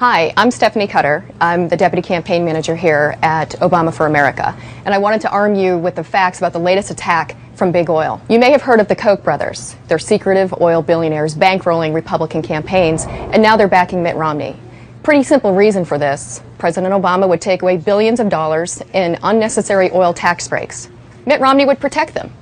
Hi, 0.00 0.32
I'm 0.36 0.52
Stephanie 0.52 0.86
Cutter. 0.86 1.24
I'm 1.40 1.66
the 1.66 1.76
Deputy 1.76 2.06
Campaign 2.06 2.44
Manager 2.44 2.76
here 2.76 3.18
at 3.20 3.50
Obama 3.58 3.92
for 3.92 4.06
America, 4.06 4.56
and 4.84 4.94
I 4.94 4.98
wanted 4.98 5.20
to 5.22 5.30
arm 5.30 5.56
you 5.56 5.76
with 5.76 5.96
the 5.96 6.04
facts 6.04 6.38
about 6.38 6.52
the 6.52 6.60
latest 6.60 6.92
attack 6.92 7.34
from 7.56 7.72
Big 7.72 7.90
Oil. 7.90 8.22
You 8.28 8.38
may 8.38 8.52
have 8.52 8.62
heard 8.62 8.78
of 8.78 8.86
the 8.86 8.94
Koch 8.94 9.24
brothers. 9.24 9.74
They're 9.88 9.98
secretive 9.98 10.54
oil 10.60 10.82
billionaires 10.82 11.34
bankrolling 11.34 11.94
Republican 11.94 12.42
campaigns, 12.42 13.06
and 13.08 13.42
now 13.42 13.56
they're 13.56 13.66
backing 13.66 14.04
Mitt 14.04 14.14
Romney. 14.14 14.54
Pretty 15.02 15.24
simple 15.24 15.52
reason 15.52 15.84
for 15.84 15.98
this. 15.98 16.42
President 16.58 16.94
Obama 16.94 17.28
would 17.28 17.40
take 17.40 17.62
away 17.62 17.76
billions 17.76 18.20
of 18.20 18.28
dollars 18.28 18.80
in 18.92 19.18
unnecessary 19.24 19.90
oil 19.90 20.14
tax 20.14 20.46
breaks. 20.46 20.88
Mitt 21.26 21.40
Romney 21.40 21.64
would 21.64 21.80
protect 21.80 22.14
them. 22.14 22.32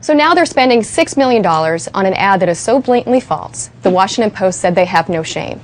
So 0.00 0.14
now 0.14 0.34
they're 0.34 0.46
spending 0.46 0.80
$6 0.80 1.16
million 1.16 1.46
on 1.46 2.06
an 2.06 2.14
ad 2.14 2.40
that 2.40 2.48
is 2.48 2.58
so 2.58 2.80
blatantly 2.80 3.20
false. 3.20 3.70
The 3.82 3.90
Washington 3.90 4.32
Post 4.32 4.60
said 4.60 4.74
they 4.74 4.86
have 4.86 5.08
no 5.08 5.22
shame. 5.22 5.60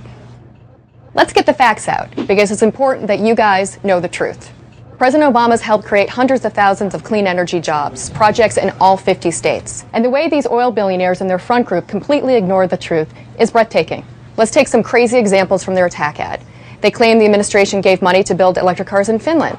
Let's 1.13 1.33
get 1.33 1.45
the 1.45 1.53
facts 1.53 1.89
out, 1.89 2.15
because 2.29 2.53
it's 2.53 2.63
important 2.63 3.09
that 3.09 3.19
you 3.19 3.35
guys 3.35 3.83
know 3.83 3.99
the 3.99 4.09
truth. 4.09 4.53
President 4.97 5.35
Obama's 5.35 5.61
helped 5.61 5.85
create 5.85 6.09
hundreds 6.09 6.45
of 6.45 6.53
thousands 6.53 6.95
of 6.95 7.03
clean 7.03 7.27
energy 7.27 7.59
jobs, 7.59 8.11
projects 8.11 8.57
in 8.57 8.71
all 8.81 8.97
50 8.97 9.33
states. 9.33 9.85
And 9.93 10.05
the 10.05 10.11
way 10.11 10.29
these 10.29 10.47
oil 10.47 10.71
billionaires 10.71 11.21
and 11.21 11.29
their 11.29 11.41
front 11.41 11.67
group 11.67 11.89
completely 11.89 12.37
ignore 12.37 12.69
the 12.69 12.77
truth 12.77 13.13
is 13.41 13.51
breathtaking. 13.51 14.07
Let's 14.37 14.53
take 14.53 14.69
some 14.69 14.85
crazy 14.85 15.19
examples 15.19 15.65
from 15.65 15.75
their 15.75 15.87
attack 15.87 16.21
ad. 16.21 16.45
They 16.81 16.93
claim 16.93 17.19
the 17.19 17.25
administration 17.25 17.81
gave 17.81 18.03
money 18.03 18.23
to 18.25 18.35
build 18.37 18.57
electric 18.57 18.87
cars 18.87 19.09
in 19.09 19.19
Finland. 19.19 19.59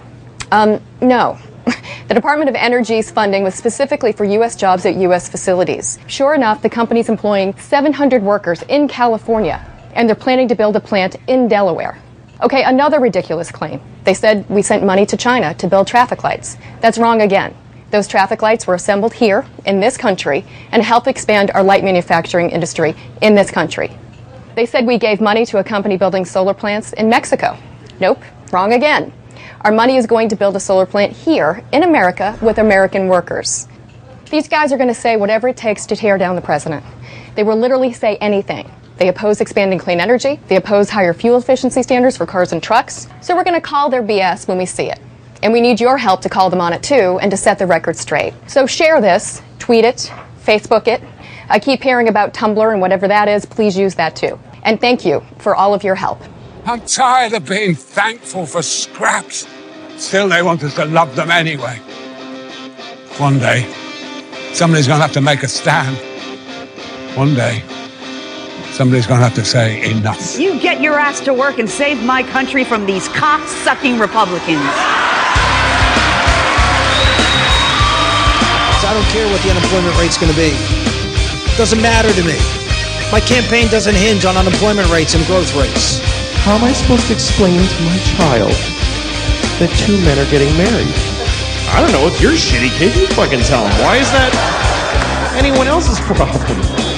Um, 0.51 0.79
no. 1.01 1.37
The 2.07 2.15
Department 2.15 2.49
of 2.49 2.55
Energy's 2.55 3.09
funding 3.09 3.41
was 3.43 3.55
specifically 3.55 4.11
for 4.11 4.25
U.S. 4.25 4.57
jobs 4.57 4.85
at 4.85 4.95
U.S. 4.95 5.29
facilities. 5.29 5.97
Sure 6.07 6.33
enough, 6.33 6.61
the 6.61 6.69
company's 6.69 7.07
employing 7.07 7.57
700 7.57 8.21
workers 8.21 8.63
in 8.63 8.89
California, 8.89 9.65
and 9.93 10.07
they're 10.07 10.15
planning 10.15 10.47
to 10.47 10.55
build 10.55 10.75
a 10.75 10.79
plant 10.79 11.15
in 11.27 11.47
Delaware. 11.47 11.97
Okay, 12.41 12.63
another 12.63 12.99
ridiculous 12.99 13.51
claim. 13.51 13.79
They 14.03 14.13
said 14.13 14.49
we 14.49 14.61
sent 14.61 14.83
money 14.83 15.05
to 15.05 15.17
China 15.17 15.53
to 15.55 15.67
build 15.67 15.87
traffic 15.87 16.23
lights. 16.23 16.57
That's 16.79 16.97
wrong 16.97 17.21
again. 17.21 17.55
Those 17.91 18.07
traffic 18.07 18.41
lights 18.41 18.65
were 18.65 18.75
assembled 18.75 19.13
here 19.13 19.45
in 19.65 19.79
this 19.79 19.97
country 19.97 20.45
and 20.71 20.81
help 20.81 21.07
expand 21.07 21.51
our 21.51 21.63
light 21.63 21.83
manufacturing 21.83 22.49
industry 22.49 22.95
in 23.21 23.35
this 23.35 23.51
country. 23.51 23.91
They 24.55 24.65
said 24.65 24.87
we 24.87 24.97
gave 24.97 25.21
money 25.21 25.45
to 25.47 25.59
a 25.59 25.63
company 25.63 25.97
building 25.97 26.25
solar 26.25 26.53
plants 26.53 26.93
in 26.93 27.09
Mexico. 27.09 27.57
Nope, 27.99 28.23
wrong 28.51 28.73
again. 28.73 29.13
Our 29.61 29.71
money 29.71 29.97
is 29.97 30.07
going 30.07 30.29
to 30.29 30.35
build 30.35 30.55
a 30.55 30.59
solar 30.59 30.85
plant 30.85 31.13
here 31.13 31.63
in 31.71 31.83
America 31.83 32.37
with 32.41 32.57
American 32.57 33.07
workers. 33.07 33.67
These 34.31 34.47
guys 34.47 34.71
are 34.71 34.77
going 34.77 34.87
to 34.87 34.95
say 34.95 35.17
whatever 35.17 35.49
it 35.49 35.57
takes 35.57 35.85
to 35.87 35.95
tear 35.95 36.17
down 36.17 36.35
the 36.35 36.41
president. 36.41 36.83
They 37.35 37.43
will 37.43 37.57
literally 37.57 37.93
say 37.93 38.15
anything. 38.15 38.71
They 39.01 39.07
oppose 39.07 39.41
expanding 39.41 39.79
clean 39.79 39.99
energy. 39.99 40.39
They 40.47 40.57
oppose 40.57 40.87
higher 40.87 41.11
fuel 41.11 41.39
efficiency 41.39 41.81
standards 41.81 42.15
for 42.15 42.27
cars 42.27 42.51
and 42.51 42.61
trucks. 42.61 43.07
So 43.21 43.35
we're 43.35 43.43
going 43.43 43.59
to 43.59 43.67
call 43.67 43.89
their 43.89 44.03
BS 44.03 44.47
when 44.47 44.59
we 44.59 44.67
see 44.67 44.91
it. 44.91 44.99
And 45.41 45.51
we 45.51 45.59
need 45.59 45.81
your 45.81 45.97
help 45.97 46.21
to 46.21 46.29
call 46.29 46.51
them 46.51 46.61
on 46.61 46.71
it 46.71 46.83
too 46.83 47.17
and 47.19 47.31
to 47.31 47.35
set 47.35 47.57
the 47.57 47.65
record 47.65 47.97
straight. 47.97 48.35
So 48.45 48.67
share 48.67 49.01
this, 49.01 49.41
tweet 49.57 49.85
it, 49.85 50.13
Facebook 50.45 50.87
it. 50.87 51.01
I 51.49 51.57
keep 51.57 51.81
hearing 51.81 52.09
about 52.09 52.35
Tumblr 52.35 52.71
and 52.71 52.79
whatever 52.79 53.07
that 53.07 53.27
is. 53.27 53.43
Please 53.43 53.75
use 53.75 53.95
that 53.95 54.15
too. 54.15 54.39
And 54.61 54.79
thank 54.79 55.03
you 55.03 55.25
for 55.39 55.55
all 55.55 55.73
of 55.73 55.83
your 55.83 55.95
help. 55.95 56.21
I'm 56.65 56.81
tired 56.81 57.33
of 57.33 57.49
being 57.49 57.73
thankful 57.73 58.45
for 58.45 58.61
scraps. 58.61 59.47
Still, 59.97 60.29
they 60.29 60.43
want 60.43 60.61
us 60.61 60.75
to 60.75 60.85
love 60.85 61.15
them 61.15 61.31
anyway. 61.31 61.77
One 63.17 63.39
day, 63.39 63.63
somebody's 64.53 64.85
going 64.85 64.99
to 64.99 65.01
have 65.01 65.13
to 65.13 65.21
make 65.21 65.41
a 65.41 65.47
stand. 65.47 65.97
One 67.17 67.33
day, 67.33 67.63
somebody's 68.81 69.05
going 69.05 69.19
to 69.19 69.23
have 69.23 69.37
to 69.37 69.45
say 69.45 69.77
enough. 69.93 70.39
You 70.41 70.59
get 70.59 70.81
your 70.81 70.97
ass 70.97 71.19
to 71.29 71.37
work 71.37 71.59
and 71.59 71.69
save 71.69 72.01
my 72.01 72.23
country 72.23 72.65
from 72.65 72.87
these 72.89 73.07
cock-sucking 73.13 73.99
Republicans. 74.01 74.65
I 78.81 78.89
don't 78.89 79.05
care 79.13 79.29
what 79.29 79.37
the 79.45 79.53
unemployment 79.53 79.93
rate's 80.01 80.17
going 80.17 80.33
to 80.33 80.39
be. 80.41 80.49
Doesn't 81.61 81.77
matter 81.77 82.09
to 82.09 82.23
me. 82.25 82.33
My 83.13 83.21
campaign 83.21 83.69
doesn't 83.69 83.93
hinge 83.93 84.25
on 84.25 84.33
unemployment 84.33 84.89
rates 84.89 85.13
and 85.13 85.21
growth 85.29 85.53
rates. 85.53 86.01
How 86.41 86.57
am 86.57 86.65
I 86.65 86.73
supposed 86.73 87.05
to 87.05 87.13
explain 87.13 87.61
to 87.61 87.79
my 87.85 87.97
child 88.17 88.57
that 89.61 89.69
two 89.77 89.93
men 90.01 90.17
are 90.17 90.25
getting 90.33 90.49
married? 90.57 90.89
I 91.69 91.85
don't 91.85 91.93
know. 91.93 92.09
If 92.09 92.17
you're 92.17 92.33
shitty 92.33 92.73
kid, 92.81 92.97
you 92.97 93.05
fucking 93.13 93.45
tell 93.45 93.61
him. 93.61 93.77
Why 93.85 94.01
is 94.01 94.09
that 94.09 94.33
anyone 95.37 95.69
else's 95.69 96.01
problem? 96.01 96.90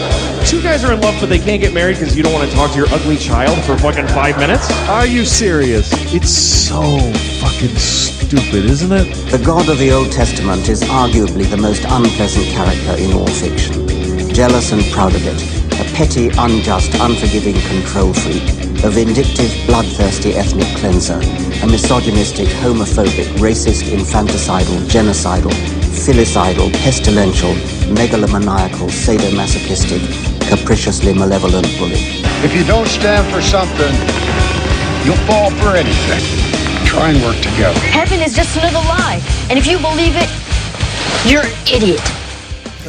Two 0.53 0.61
guys 0.61 0.83
are 0.83 0.93
in 0.93 1.01
love, 1.01 1.15
but 1.19 1.29
they 1.29 1.39
can't 1.39 1.59
get 1.59 1.73
married 1.73 1.97
because 1.97 2.15
you 2.15 2.21
don't 2.21 2.31
want 2.31 2.47
to 2.47 2.55
talk 2.55 2.69
to 2.73 2.77
your 2.77 2.87
ugly 2.89 3.17
child 3.17 3.57
for 3.65 3.75
fucking 3.75 4.07
five 4.09 4.37
minutes. 4.37 4.69
Are 4.87 5.07
you 5.07 5.25
serious? 5.25 5.89
It's 6.13 6.29
so 6.29 6.79
fucking 7.41 7.75
stupid, 7.75 8.65
isn't 8.65 8.91
it? 8.91 9.11
The 9.31 9.43
God 9.43 9.67
of 9.67 9.79
the 9.79 9.91
Old 9.91 10.11
Testament 10.11 10.69
is 10.69 10.83
arguably 10.83 11.49
the 11.49 11.57
most 11.57 11.85
unpleasant 11.89 12.45
character 12.49 13.01
in 13.01 13.13
all 13.13 13.25
fiction. 13.25 13.87
Jealous 14.31 14.71
and 14.71 14.83
proud 14.91 15.15
of 15.15 15.25
it, 15.25 15.41
a 15.81 15.95
petty, 15.95 16.29
unjust, 16.37 16.93
unforgiving 17.01 17.55
control 17.55 18.13
freak, 18.13 18.72
a 18.83 18.89
vindictive, 18.89 19.51
bloodthirsty 19.65 20.33
ethnic 20.35 20.67
cleanser, 20.75 21.19
a 21.63 21.67
misogynistic, 21.67 22.47
homophobic, 22.59 23.25
racist, 23.39 23.83
infanticidal, 23.83 24.77
genocidal, 24.91 25.51
filicidal, 26.05 26.69
pestilential, 26.83 27.53
megalomaniacal, 27.95 28.89
sadomasochistic, 28.89 30.01
capriciously 30.49 31.13
malevolent 31.13 31.67
bully. 31.77 32.23
If 32.43 32.53
you 32.53 32.65
don't 32.65 32.87
stand 32.87 33.25
for 33.33 33.41
something, 33.41 33.93
you'll 35.05 35.23
fall 35.27 35.49
for 35.51 35.77
anything. 35.77 36.23
Try 36.85 37.11
and 37.11 37.23
work 37.23 37.37
together. 37.37 37.79
Heaven 37.79 38.21
is 38.21 38.35
just 38.35 38.57
another 38.57 38.79
lie. 38.79 39.21
And 39.49 39.57
if 39.57 39.65
you 39.65 39.77
believe 39.79 40.15
it, 40.17 40.29
you're 41.25 41.43
an 41.43 41.67
idiot. 41.71 42.22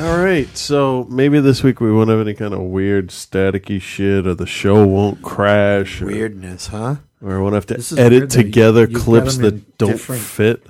All 0.04 0.18
right, 0.18 0.54
so 0.54 1.06
maybe 1.08 1.40
this 1.40 1.62
week 1.62 1.80
we 1.80 1.90
won't 1.90 2.10
have 2.10 2.20
any 2.20 2.34
kind 2.34 2.52
of 2.52 2.60
weird 2.60 3.08
staticky 3.08 3.80
shit, 3.80 4.26
or 4.26 4.34
the 4.34 4.44
show 4.46 4.86
won't 4.86 5.22
crash. 5.22 6.02
Or, 6.02 6.06
Weirdness, 6.06 6.66
huh? 6.66 6.96
Or 7.22 7.38
I 7.38 7.40
won't 7.40 7.54
have 7.54 7.64
to 7.66 7.74
This 7.74 7.90
is 7.90 7.98
edit 7.98 8.12
weird 8.20 8.30
that 8.32 8.36
you- 8.38 8.42
together 8.44 8.80
you've 8.82 8.92
got 8.92 9.02
clips 9.02 9.36
in 9.36 9.42
that 9.42 9.78
don't 9.78 9.92
different- 9.92 10.20
fit. 10.22 10.66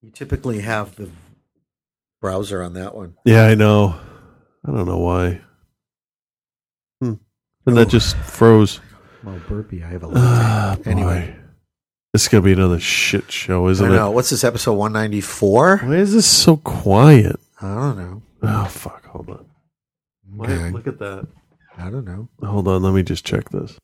You 0.00 0.10
typically 0.12 0.60
have 0.60 0.96
the 0.96 1.10
browser 2.22 2.62
on 2.62 2.72
that 2.72 2.94
one. 2.94 3.14
Yeah, 3.26 3.44
I 3.44 3.54
know. 3.54 3.96
I 4.66 4.70
don't 4.72 4.86
know 4.86 4.98
why. 4.98 5.42
Hmm. 7.02 7.14
And 7.66 7.76
that 7.76 7.90
just 7.90 8.16
froze. 8.16 8.80
Well, 9.22 9.40
burpee, 9.46 9.84
I 9.84 9.88
have 9.88 10.04
a 10.04 10.10
Ah, 10.14 10.76
little. 10.78 10.90
anyway. 10.92 11.36
This 12.14 12.22
is 12.22 12.28
gonna 12.28 12.42
be 12.42 12.52
another 12.54 12.80
shit 12.80 13.30
show, 13.30 13.68
I 13.68 13.70
isn't 13.72 13.92
it? 13.92 13.94
know. 13.94 14.10
What's 14.10 14.30
this 14.30 14.42
episode 14.42 14.72
one 14.74 14.92
ninety 14.94 15.20
four? 15.20 15.78
Why 15.84 15.96
is 15.96 16.14
this 16.14 16.26
so 16.26 16.56
quiet? 16.56 17.38
I 17.62 17.74
don't 17.74 17.96
know. 17.98 18.22
Oh 18.42 18.64
fuck! 18.66 19.04
Hold 19.06 19.30
on. 19.30 19.46
Why- 20.34 20.46
Okay. 20.46 20.70
Look 20.70 20.86
at 20.86 20.98
that. 20.98 21.26
I 21.78 21.90
don't 21.90 22.04
know. 22.04 22.28
Hold 22.42 22.68
on, 22.68 22.82
let 22.82 22.92
me 22.94 23.02
just 23.02 23.24
check 23.24 23.48
this. 23.50 23.78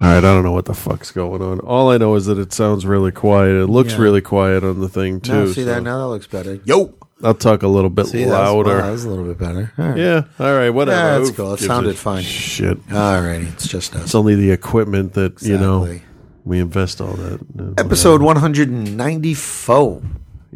All 0.00 0.08
right, 0.08 0.18
I 0.18 0.20
don't 0.20 0.42
know 0.42 0.52
what 0.52 0.64
the 0.64 0.74
fuck's 0.74 1.12
going 1.12 1.40
on. 1.40 1.60
All 1.60 1.88
I 1.90 1.98
know 1.98 2.14
is 2.16 2.26
that 2.26 2.36
it 2.38 2.52
sounds 2.52 2.84
really 2.84 3.12
quiet. 3.12 3.54
It 3.54 3.66
looks 3.68 3.92
Yeah. 3.92 4.00
really 4.00 4.20
quiet 4.20 4.64
on 4.64 4.80
the 4.80 4.88
thing 4.88 5.20
too. 5.20 5.32
No, 5.32 5.46
see 5.46 5.62
so 5.62 5.64
that 5.66 5.82
now 5.84 5.98
that 6.00 6.08
looks 6.08 6.26
better. 6.26 6.58
Yo, 6.64 6.94
I'll 7.22 7.34
talk 7.34 7.62
a 7.62 7.68
little 7.68 7.90
bit 7.90 8.06
see 8.08 8.24
that 8.24 8.30
was, 8.30 8.32
louder. 8.38 8.68
well, 8.70 8.82
that 8.82 8.90
was 8.90 9.04
a 9.04 9.08
little 9.08 9.24
bit 9.24 9.38
better. 9.38 9.72
All 9.78 9.88
right. 9.90 9.96
Yeah. 9.96 10.24
All 10.40 10.54
right. 10.54 10.70
Whatever. 10.70 10.96
Yeah, 10.98 11.18
that's 11.18 11.30
Who 11.30 11.36
cool. 11.36 11.52
It 11.54 11.58
gives 11.58 11.66
sounded 11.68 11.96
fine. 11.96 12.22
Shit. 12.24 12.78
All 12.92 13.22
righty, 13.22 13.46
it's 13.46 13.68
just 13.68 13.94
us. 13.94 14.02
It's 14.06 14.14
only 14.16 14.34
the 14.34 14.50
equipment 14.50 15.12
that 15.14 15.40
you 15.42 15.56
know 15.58 15.84
Exactly. 15.84 16.08
we 16.44 16.58
invest 16.58 17.00
all 17.00 17.12
that. 17.14 17.74
Episode 17.78 18.20
one 18.20 18.36
hundred 18.36 18.68
and 18.70 18.96
ninety 18.96 19.32
four. 19.34 20.02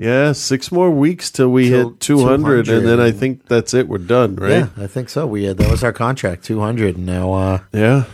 Yeah, 0.00 0.31
six 0.31 0.70
more 0.70 0.92
weeks 0.92 1.28
till 1.32 1.48
we 1.48 1.70
Till 1.70 1.88
hit 1.91 1.98
two 2.00 2.20
hundred, 2.25 2.66
200. 2.66 2.78
and 2.78 2.86
then 2.86 3.00
I 3.00 3.10
think 3.10 3.47
that's 3.48 3.75
it. 3.75 3.88
We're 3.88 3.98
done, 3.98 4.36
right? 4.36 4.50
Yeah, 4.50 4.69
I 4.76 4.86
think 4.86 5.09
so. 5.09 5.26
We 5.26 5.42
had 5.44 5.56
that 5.59 5.69
was 5.70 5.82
our 5.82 5.92
contract, 5.92 6.44
two 6.44 6.60
hundred. 6.60 6.97
And 6.97 7.04
now, 7.06 7.32
uh, 7.32 7.59
Yeah. 7.72 8.04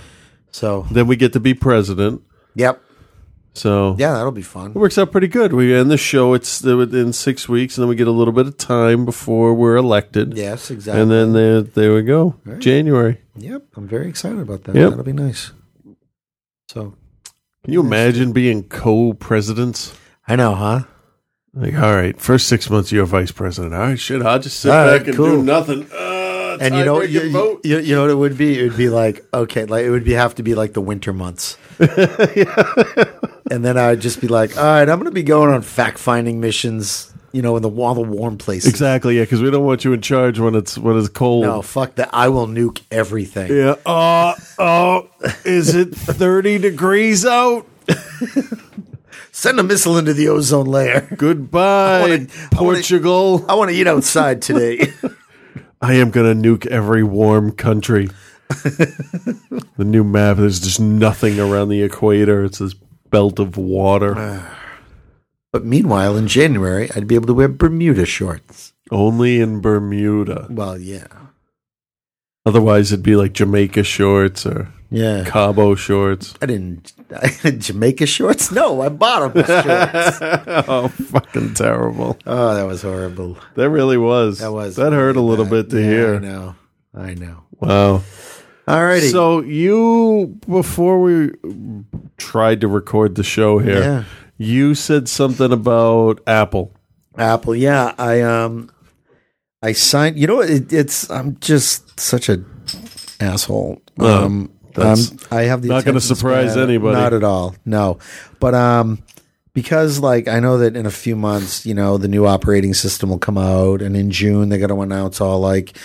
so 0.51 0.87
Then 0.91 1.07
we 1.07 1.17
get 1.17 1.35
to 1.35 1.41
be 1.41 1.53
president. 1.53 2.23
yep, 2.55 2.81
So 3.53 3.97
yeah, 3.99 4.15
that'll 4.15 4.33
be 4.33 4.41
fun. 4.41 4.71
It 4.71 4.77
works 4.77 4.97
out 4.97 5.13
pretty 5.13 5.29
good. 5.29 5.53
We 5.53 5.75
end 5.75 5.91
the 5.91 5.99
show. 5.99 6.33
It's 6.33 6.65
uh, 6.65 6.79
in 6.89 7.13
six 7.13 7.51
weeks, 7.51 7.77
and 7.77 7.83
then 7.83 7.91
we 7.91 7.97
get 7.97 8.09
a 8.09 8.13
little 8.13 8.33
bit 8.33 8.47
of 8.47 8.57
time 8.57 9.05
before 9.05 9.53
we're 9.53 9.77
elected. 9.77 10.39
Yes, 10.39 10.71
exactly. 10.71 11.03
And 11.03 11.11
then 11.11 11.33
there, 11.35 11.61
there 11.61 11.95
we 11.95 12.01
go. 12.03 12.35
Right. 12.47 12.61
January. 12.61 13.19
Yep, 13.37 13.63
I'm 13.77 13.87
very 13.89 14.09
excited 14.09 14.39
about 14.41 14.65
that. 14.65 14.75
Yep. 14.75 14.89
That'll 14.89 15.05
be 15.05 15.13
nice. 15.13 15.53
So 16.71 16.95
Can 17.63 17.75
you 17.75 17.81
imagine 17.81 18.33
being 18.33 18.63
co-presidents? 18.63 19.95
I 20.27 20.37
know, 20.37 20.55
huh? 20.55 20.85
Like, 21.57 21.75
all 21.75 21.95
right, 21.95 22.21
first 22.21 22.49
six 22.49 22.69
months 22.69 22.91
you're 22.91 23.07
vice 23.07 23.31
president. 23.31 23.75
All 23.75 23.81
right, 23.81 23.99
shit, 23.99 24.23
I'll 24.23 24.39
just 24.41 24.59
sit 24.61 24.73
All 24.73 24.85
right, 24.87 24.99
back 24.99 25.07
and 25.09 25.17
cool. 25.17 25.27
do 25.31 25.43
nothing. 25.43 25.87
Uh, 25.93 26.59
And 26.61 26.75
you 26.75 26.85
know, 26.85 27.01
you, 27.03 27.31
vote. 27.31 27.61
you, 27.65 27.79
you 27.79 27.95
know 27.95 28.03
what 28.03 28.11
it 28.11 28.15
would 28.17 28.37
be? 28.39 28.59
It 28.59 28.63
would 28.69 28.77
be 28.77 28.89
like 28.89 29.25
okay, 29.33 29.65
like 29.65 29.85
it 29.85 29.91
would 29.91 30.05
be 30.05 30.13
have 30.13 30.35
to 30.37 30.43
be 30.43 30.55
like 30.55 30.73
the 30.73 30.81
winter 30.81 31.13
months. 31.13 31.57
and 31.79 33.65
then 33.65 33.77
I'd 33.77 34.01
just 34.01 34.21
be 34.21 34.29
like, 34.29 34.57
all 34.57 34.65
right, 34.65 34.89
I'm 34.89 34.99
going 34.99 35.05
to 35.07 35.11
be 35.11 35.23
going 35.25 35.53
on 35.53 35.63
fact 35.63 35.99
finding 35.99 36.41
missions 36.41 37.13
You 37.33 37.43
know, 37.43 37.57
in 37.57 37.63
the 37.63 37.71
all 37.71 37.95
the 37.95 38.01
warm 38.03 38.39
places. 38.39 38.71
Exactly, 38.71 39.17
yeah, 39.17 39.23
because 39.25 39.43
we 39.43 39.51
don't 39.51 39.65
want 39.65 39.85
you 39.85 39.93
in 39.93 40.01
charge 40.01 40.39
when 40.39 40.55
it's 40.55 40.79
when 40.79 40.97
it's 40.97 41.09
cold. 41.09 41.43
No, 41.45 41.63
fuck 41.63 41.97
that. 41.97 42.11
I 42.13 42.29
will 42.29 42.47
nuke 42.47 42.81
everything. 42.91 43.51
Yeah. 43.53 43.75
Oh, 43.85 44.35
oh, 44.59 45.09
is 45.45 45.75
it 45.75 45.95
30 45.95 46.59
degrees 46.59 47.27
out? 47.27 47.67
Send 49.37 49.59
a 49.59 49.65
missile 49.65 49.99
into 49.99 50.15
the 50.15 50.29
ozone 50.29 50.67
layer. 50.67 51.01
Goodbye, 51.17 51.99
I 51.99 52.01
wanna- 52.03 52.27
Portugal. 52.53 53.45
I 53.49 53.57
want 53.57 53.69
to 53.73 53.77
eat 53.77 53.89
outside 53.89 54.41
today. 54.41 54.93
I 55.83 55.95
am 55.95 56.13
going 56.13 56.41
to 56.41 56.49
nuke 56.49 56.67
every 56.67 57.03
warm 57.03 57.51
country. 57.51 58.11
the 58.49 59.65
new 59.79 60.05
map, 60.05 60.37
there's 60.37 60.61
just 60.61 60.79
nothing 60.79 61.41
around 61.41 61.69
the 61.69 61.83
equator. 61.83 62.45
It's 62.45 62.59
this 62.59 62.75
belt 63.11 63.41
of 63.41 63.57
water. 63.57 64.15
but 65.53 65.65
meanwhile, 65.65 66.17
in 66.17 66.29
January, 66.29 66.89
I'd 66.95 67.09
be 67.09 67.17
able 67.17 67.27
to 67.27 67.35
wear 67.35 67.49
Bermuda 67.49 68.07
shorts. 68.07 68.73
Only 68.93 69.41
in 69.41 69.61
Bermuda. 69.61 70.47
Well, 70.49 70.79
yeah. 70.79 71.09
Otherwise, 72.47 72.93
it'd 72.93 73.05
be 73.05 73.17
like 73.17 73.33
Jamaica 73.33 73.83
shorts 73.83 74.47
or 74.47 74.69
Yeah. 74.91 75.25
Cabo 75.27 75.75
shorts. 75.75 76.35
I 76.41 76.47
didn't. 76.47 76.93
Jamaica 77.61 78.07
shorts? 78.07 78.51
No, 78.53 78.81
I 78.83 78.89
bought 78.89 79.35
them 79.35 79.45
shorts. 79.45 80.19
oh, 80.69 80.89
fucking 80.89 81.55
terrible. 81.55 82.17
Oh, 82.27 82.55
that 82.55 82.65
was 82.67 82.83
horrible. 82.83 83.37
That 83.57 83.71
really 83.71 83.97
was. 83.99 84.39
That 84.39 84.53
was 84.53 84.77
That 84.77 84.93
hurt 84.93 85.17
a 85.17 85.21
little 85.21 85.45
bit 85.47 85.71
to 85.71 85.81
Yeah, 85.81 85.87
hear. 85.89 86.15
I 86.15 86.19
know. 86.19 86.55
I 86.95 87.15
know. 87.15 87.43
Wow. 87.61 88.03
Alrighty. 88.69 89.11
So 89.11 89.41
you 89.43 90.39
before 90.49 91.01
we 91.01 91.33
tried 92.17 92.61
to 92.63 92.69
record 92.69 93.15
the 93.17 93.25
show 93.25 93.59
here, 93.59 93.81
Yeah. 93.81 94.05
you 94.39 94.75
said 94.75 95.09
something 95.09 95.53
about 95.53 96.21
Apple. 96.27 96.73
Apple, 97.19 97.55
yeah. 97.55 97.95
I 97.99 98.21
um, 98.23 98.71
I 99.63 99.73
signed. 99.73 100.19
You 100.19 100.27
know, 100.27 100.41
it, 100.41 100.73
it's. 100.73 101.11
I'm 101.11 101.37
just 101.41 101.99
such 102.01 102.29
a 102.29 102.43
asshole. 103.21 103.83
Oh, 103.99 104.25
Um, 104.25 104.51
that's 104.83 105.11
um, 105.13 105.19
I 105.31 105.43
have 105.43 105.63
the 105.63 105.69
not 105.69 105.85
gonna 105.85 106.01
surprise 106.01 106.53
span. 106.53 106.65
anybody. 106.65 106.97
Not 106.99 107.13
at 107.13 107.25
all. 107.25 107.55
No, 107.65 107.99
but 108.41 108.55
um, 108.55 109.03
because 109.53 110.01
like 110.01 110.27
I 110.29 110.41
know 110.41 110.59
that 110.59 110.77
in 110.77 110.87
a 110.87 110.91
few 110.91 111.17
months, 111.17 111.65
you 111.65 111.75
know, 111.75 111.97
the 111.99 112.09
new 112.09 112.27
operating 112.27 112.75
system 112.75 113.11
will 113.11 113.19
come 113.19 113.39
out, 113.39 113.81
and 113.83 113.97
in 113.97 114.11
June 114.11 114.49
they're 114.49 114.59
going 114.59 114.71
to 114.71 114.81
announce 114.83 115.21
all 115.21 115.41
like 115.41 115.77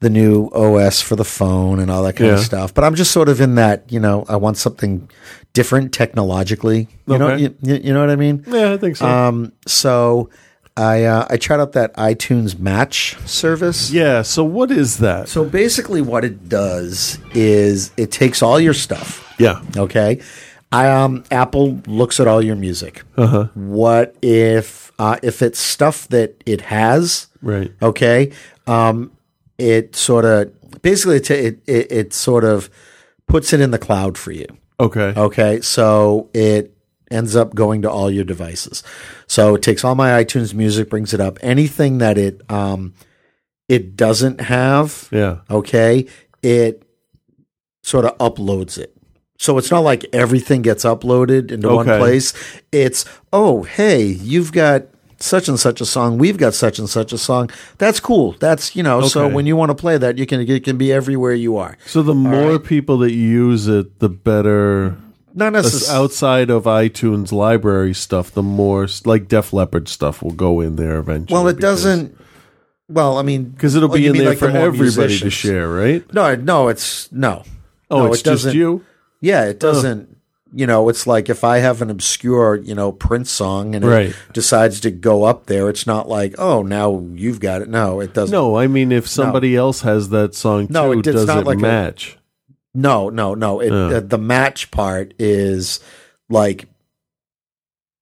the 0.00 0.08
new 0.10 0.48
OS 0.54 1.02
for 1.02 1.16
the 1.16 1.24
phone 1.24 1.80
and 1.80 1.90
all 1.90 2.04
that 2.04 2.14
kind 2.14 2.30
of 2.30 2.38
stuff. 2.38 2.72
But 2.72 2.84
I'm 2.84 2.94
just 2.94 3.10
sort 3.10 3.28
of 3.28 3.40
in 3.40 3.56
that, 3.56 3.90
you 3.90 3.98
know, 3.98 4.24
I 4.28 4.36
want 4.36 4.56
something 4.56 5.10
different 5.54 5.92
technologically. 5.92 6.86
You 7.08 7.18
know, 7.18 7.30
Okay. 7.30 7.42
you, 7.42 7.54
you 7.62 7.74
you 7.86 7.92
know 7.92 7.98
what 8.00 8.10
I 8.10 8.14
mean? 8.14 8.44
Yeah, 8.46 8.72
I 8.72 8.76
think 8.76 8.94
so. 8.96 9.06
Um, 9.06 9.52
so 9.66 10.30
I 10.78 11.04
uh, 11.04 11.26
I 11.28 11.36
tried 11.36 11.60
out 11.60 11.72
that 11.72 11.92
iTunes 11.96 12.58
Match 12.58 13.16
service. 13.26 13.90
yeah. 13.90 14.22
So 14.22 14.44
what 14.44 14.70
is 14.70 14.98
that? 14.98 15.28
So 15.28 15.44
basically, 15.44 16.00
what 16.00 16.24
it 16.24 16.48
does 16.48 17.18
is 17.34 17.90
it 17.96 18.12
takes 18.12 18.42
all 18.42 18.60
your 18.60 18.74
stuff. 18.74 19.34
Yeah. 19.38 19.60
Okay. 19.76 20.20
I 20.70 20.88
um 20.90 21.24
Apple 21.30 21.80
looks 21.86 22.20
at 22.20 22.28
all 22.28 22.42
your 22.42 22.56
music. 22.56 23.02
Uh-huh. 23.16 23.48
What 23.54 24.14
if 24.22 24.92
uh, 24.98 25.16
if 25.22 25.42
it's 25.42 25.58
stuff 25.58 26.06
that 26.08 26.42
it 26.46 26.60
has? 26.62 27.26
Right. 27.42 27.72
Okay. 27.82 28.32
Um, 28.66 29.10
it 29.56 29.96
sort 29.96 30.24
of 30.24 30.52
basically 30.82 31.16
it, 31.16 31.30
it 31.30 31.58
it 31.66 31.92
it 31.92 32.12
sort 32.12 32.44
of 32.44 32.70
puts 33.26 33.52
it 33.52 33.60
in 33.60 33.70
the 33.70 33.78
cloud 33.78 34.16
for 34.18 34.30
you. 34.32 34.46
Okay. 34.80 35.12
Okay, 35.16 35.60
so 35.60 36.28
it 36.32 36.72
ends 37.10 37.34
up 37.36 37.54
going 37.54 37.82
to 37.82 37.90
all 37.90 38.10
your 38.10 38.24
devices. 38.24 38.82
So 39.26 39.54
it 39.54 39.62
takes 39.62 39.84
all 39.84 39.94
my 39.94 40.22
iTunes 40.22 40.54
music, 40.54 40.90
brings 40.90 41.12
it 41.14 41.20
up. 41.20 41.38
Anything 41.42 41.98
that 41.98 42.18
it 42.18 42.42
um 42.50 42.94
it 43.68 43.96
doesn't 43.96 44.40
have, 44.40 45.08
Yeah. 45.12 45.38
okay, 45.50 46.06
it 46.42 46.82
sort 47.82 48.04
of 48.06 48.16
uploads 48.18 48.78
it. 48.78 48.94
So 49.38 49.56
it's 49.58 49.70
not 49.70 49.80
like 49.80 50.04
everything 50.12 50.62
gets 50.62 50.84
uploaded 50.84 51.50
into 51.52 51.68
one 51.68 51.86
place. 51.86 52.32
It's 52.72 53.04
oh, 53.32 53.62
hey, 53.62 54.02
you've 54.04 54.52
got 54.52 54.86
such 55.20 55.48
and 55.48 55.58
such 55.60 55.80
a 55.80 55.86
song. 55.86 56.18
We've 56.18 56.36
got 56.38 56.54
such 56.54 56.78
and 56.78 56.88
such 56.88 57.12
a 57.12 57.18
song. 57.18 57.50
That's 57.78 58.00
cool. 58.00 58.32
That's 58.40 58.74
you 58.74 58.82
know. 58.82 59.02
So 59.02 59.28
when 59.28 59.46
you 59.46 59.54
want 59.56 59.70
to 59.70 59.74
play 59.74 59.96
that, 59.98 60.18
you 60.18 60.26
can 60.26 60.40
it 60.40 60.64
can 60.64 60.76
be 60.76 60.92
everywhere 60.92 61.34
you 61.34 61.56
are. 61.56 61.76
So 61.86 62.02
the 62.02 62.14
more 62.14 62.58
people 62.58 62.98
that 62.98 63.12
use 63.12 63.68
it, 63.68 63.98
the 64.00 64.08
better. 64.08 64.96
Not 65.38 65.52
necessarily. 65.52 66.04
outside 66.04 66.50
of 66.50 66.64
iTunes 66.64 67.30
library 67.32 67.94
stuff, 67.94 68.30
the 68.32 68.42
more 68.42 68.88
like 69.04 69.28
Def 69.28 69.52
Leppard 69.52 69.88
stuff 69.88 70.22
will 70.22 70.32
go 70.32 70.60
in 70.60 70.76
there 70.76 70.98
eventually. 70.98 71.34
Well, 71.38 71.48
it 71.48 71.56
because- 71.56 71.82
doesn't. 71.84 72.18
Well, 72.90 73.18
I 73.18 73.22
mean, 73.22 73.44
because 73.44 73.74
it'll 73.74 73.90
oh, 73.90 73.94
be 73.94 74.06
in 74.06 74.16
there 74.16 74.30
like 74.30 74.38
for 74.38 74.48
more 74.50 74.62
everybody 74.66 75.18
to 75.18 75.28
share, 75.30 75.68
right? 75.68 76.02
No, 76.14 76.34
no, 76.34 76.68
it's 76.68 77.12
no. 77.12 77.42
Oh, 77.90 78.04
No, 78.06 78.12
it's 78.12 78.22
it 78.22 78.24
just 78.24 78.54
you. 78.54 78.84
Yeah, 79.20 79.44
it 79.44 79.60
doesn't. 79.60 80.16
You 80.54 80.66
know, 80.66 80.88
it's 80.88 81.06
like 81.06 81.28
if 81.28 81.44
I 81.44 81.58
have 81.58 81.82
an 81.82 81.90
obscure, 81.90 82.54
you 82.56 82.74
know, 82.74 82.90
Prince 82.90 83.30
song 83.30 83.74
and 83.74 83.84
Right. 83.84 84.08
it 84.08 84.16
decides 84.32 84.80
to 84.80 84.90
go 84.90 85.24
up 85.24 85.44
there, 85.46 85.68
it's 85.68 85.86
not 85.86 86.08
like, 86.08 86.34
oh, 86.38 86.62
now 86.62 87.04
you've 87.12 87.38
got 87.40 87.60
it. 87.60 87.68
No, 87.68 88.00
it 88.00 88.14
doesn't. 88.14 88.32
No, 88.32 88.56
I 88.56 88.66
mean 88.66 88.90
if 88.90 89.06
somebody 89.06 89.54
else 89.54 89.82
has 89.82 90.08
that 90.08 90.34
song 90.34 90.68
too, 90.68 90.72
No, 90.72 90.92
it- 90.92 91.02
does 91.02 91.26
not 91.26 91.40
it 91.42 91.46
like 91.46 91.58
a- 91.58 91.60
match? 91.60 92.17
No, 92.78 93.08
no, 93.10 93.34
no. 93.34 93.60
It, 93.60 93.70
Yeah. 93.72 93.96
uh, 93.96 94.00
the 94.00 94.18
match 94.18 94.70
part 94.70 95.14
is 95.18 95.80
like 96.30 96.66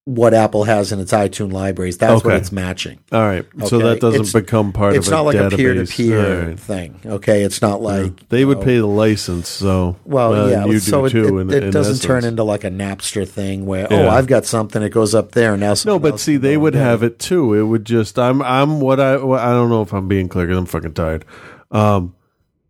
what 0.04 0.34
Apple 0.34 0.62
has 0.62 0.92
in 0.92 1.00
its 1.00 1.10
iTunes 1.12 1.52
libraries. 1.52 1.98
That's 1.98 2.22
what 2.22 2.34
it's 2.36 2.52
matching. 2.52 3.00
All 3.10 3.20
right, 3.22 3.44
so 3.66 3.78
that 3.80 3.98
doesn't 4.00 4.20
It's- 4.20 4.32
become 4.32 4.72
part 4.72 4.94
It's 4.94 5.08
of 5.08 5.12
a 5.12 5.16
not 5.16 5.22
like 5.24 5.36
database. 5.36 5.52
a 5.52 5.56
peer-to-peer 5.56 6.18
All 6.42 6.46
right. 6.46 6.60
thing. 6.60 6.94
Okay, 7.04 7.42
it's 7.42 7.60
not 7.60 7.82
like 7.82 8.28
They 8.28 8.44
would 8.44 8.58
know, 8.58 8.64
pay 8.64 8.76
the 8.78 8.86
license, 8.86 9.48
so 9.48 9.96
Well, 10.04 10.48
yeah. 10.48 10.64
you 10.64 10.78
so 10.78 11.00
do 11.00 11.06
it, 11.06 11.10
too. 11.10 11.38
it, 11.38 11.40
in, 11.40 11.50
it 11.50 11.64
in 11.64 11.70
doesn't 11.72 12.06
turn 12.06 12.24
into 12.24 12.44
like 12.44 12.62
a 12.62 12.70
Napster 12.70 13.26
thing 13.26 13.66
where 13.66 13.88
oh, 13.90 14.08
I've 14.08 14.28
got 14.28 14.44
something. 14.46 14.80
It 14.80 14.90
goes 14.90 15.12
up 15.12 15.32
there 15.32 15.54
and 15.54 15.60
now 15.60 15.74
No, 15.84 15.98
but 15.98 16.20
see, 16.20 16.36
they 16.36 16.56
would 16.56 16.74
have 16.74 17.02
it. 17.02 17.18
too. 17.18 17.54
It 17.54 17.64
would 17.64 17.84
just 17.84 18.16
I'm 18.16 18.42
I'm 18.42 18.78
what 18.80 19.00
I 19.00 19.14
I 19.14 19.50
don't 19.54 19.70
know 19.70 19.82
if 19.82 19.92
I'm 19.92 20.06
being 20.06 20.28
clear 20.28 20.46
'cause 20.46 20.56
I'm 20.56 20.66
fucking 20.66 20.92
tired. 20.94 21.24
Um, 21.72 22.14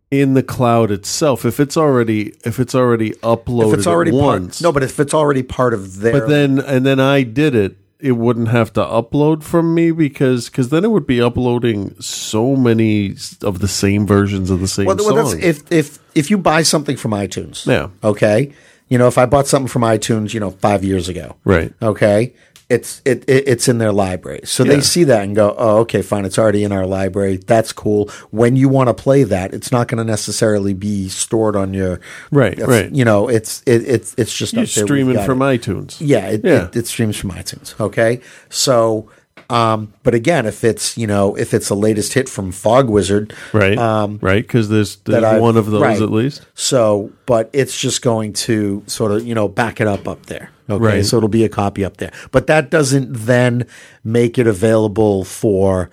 in 0.09 0.33
the 0.35 0.43
cloud 0.43 0.89
itself, 0.91 1.45
if 1.45 1.59
it's 1.59 1.75
already 1.75 2.33
if 2.45 2.59
it's 2.59 2.73
already 2.73 3.11
uploaded 3.23 3.73
If 3.73 3.79
it's 3.79 3.87
already 3.87 4.11
at 4.11 4.19
part, 4.19 4.41
once, 4.41 4.61
no, 4.61 4.71
but 4.71 4.83
if 4.83 4.99
it's 4.99 5.13
already 5.13 5.43
part 5.43 5.73
of 5.73 5.99
their, 5.99 6.13
but 6.13 6.27
then 6.29 6.59
and 6.59 6.85
then 6.85 6.99
I 6.99 7.23
did 7.23 7.55
it, 7.55 7.77
it 7.99 8.13
wouldn't 8.13 8.47
have 8.49 8.71
to 8.73 8.81
upload 8.81 9.43
from 9.43 9.73
me 9.73 9.91
because 9.91 10.49
because 10.49 10.69
then 10.69 10.85
it 10.85 10.91
would 10.91 11.07
be 11.07 11.21
uploading 11.21 11.99
so 11.99 12.55
many 12.55 13.15
of 13.41 13.59
the 13.59 13.67
same 13.67 14.05
versions 14.05 14.49
of 14.49 14.59
the 14.61 14.67
same 14.67 14.85
well, 14.85 14.95
well, 14.97 15.31
song. 15.31 15.41
if 15.41 15.69
if 15.71 15.99
if 16.15 16.29
you 16.29 16.37
buy 16.37 16.63
something 16.63 16.95
from 16.95 17.11
iTunes, 17.11 17.65
Yeah. 17.65 17.89
okay. 18.03 18.53
You 18.89 18.97
know, 18.97 19.07
if 19.07 19.17
I 19.17 19.25
bought 19.25 19.47
something 19.47 19.67
from 19.67 19.81
iTunes, 19.81 20.33
you 20.33 20.39
know, 20.39 20.51
five 20.51 20.81
years 20.81 21.09
ago, 21.09 21.35
right. 21.43 21.73
okay, 21.81 22.33
it's 22.69 23.01
it, 23.05 23.23
it 23.29 23.47
it's 23.47 23.67
in 23.69 23.77
their 23.77 23.93
library, 23.93 24.41
so 24.43 24.63
Yeah. 24.63 24.73
they 24.73 24.81
see 24.81 25.03
that 25.05 25.23
and 25.23 25.35
go, 25.35 25.55
oh, 25.57 25.77
okay, 25.79 26.01
fine, 26.01 26.25
it's 26.25 26.37
already 26.37 26.63
in 26.65 26.71
our 26.73 26.85
library. 26.85 27.37
That's 27.37 27.71
cool. 27.71 28.09
When 28.31 28.55
you 28.57 28.67
want 28.67 28.89
to 28.89 28.93
play 28.93 29.23
that, 29.23 29.53
it's 29.53 29.71
not 29.71 29.87
going 29.87 29.99
to 29.99 30.03
necessarily 30.03 30.73
be 30.73 31.07
stored 31.07 31.55
on 31.55 31.73
your 31.73 32.01
Right, 32.31 32.57
right. 32.59 32.91
You 32.93 33.05
know, 33.05 33.29
it's 33.29 33.63
it, 33.65 33.83
it's 33.87 34.13
it's 34.17 34.33
just 34.37 34.53
there. 34.55 34.65
Streaming 34.65 35.23
from 35.23 35.41
it. 35.41 35.61
iTunes. 35.61 35.95
Yeah, 35.99 36.27
it, 36.27 36.41
Yeah. 36.43 36.65
It, 36.65 36.75
it 36.75 36.87
streams 36.87 37.15
from 37.17 37.31
iTunes. 37.31 37.79
Okay, 37.79 38.21
so. 38.49 39.09
Um, 39.49 39.93
but 40.03 40.13
again, 40.13 40.45
if 40.45 40.63
it's 40.63 40.97
you 40.97 41.07
know 41.07 41.35
if 41.35 41.53
it's 41.53 41.69
the 41.69 41.75
latest 41.75 42.13
hit 42.13 42.27
from 42.27 42.51
Fog 42.51 42.89
Wizard, 42.89 43.33
Right. 43.53 43.77
Um, 43.77 44.19
right. 44.21 44.41
Because 44.41 44.69
there's, 44.69 44.97
there's 44.97 45.41
one 45.41 45.57
of 45.57 45.67
those 45.67 45.81
right. 45.81 46.01
at 46.01 46.11
least. 46.11 46.45
So, 46.53 47.11
but 47.25 47.49
it's 47.53 47.79
just 47.79 48.01
going 48.01 48.33
to 48.33 48.83
sort 48.87 49.11
of, 49.11 49.25
you 49.25 49.35
know, 49.35 49.47
back 49.47 49.81
it 49.81 49.87
up 49.87 50.07
up 50.07 50.25
there. 50.27 50.51
Okay. 50.69 50.83
Right. 50.83 51.05
So 51.05 51.17
it'll 51.17 51.29
be 51.29 51.45
a 51.45 51.49
copy 51.49 51.85
up 51.85 51.97
there. 51.97 52.11
But 52.31 52.47
that 52.47 52.69
doesn't 52.69 53.13
then 53.13 53.67
make 54.03 54.37
it 54.37 54.47
available 54.47 55.23
for. 55.23 55.89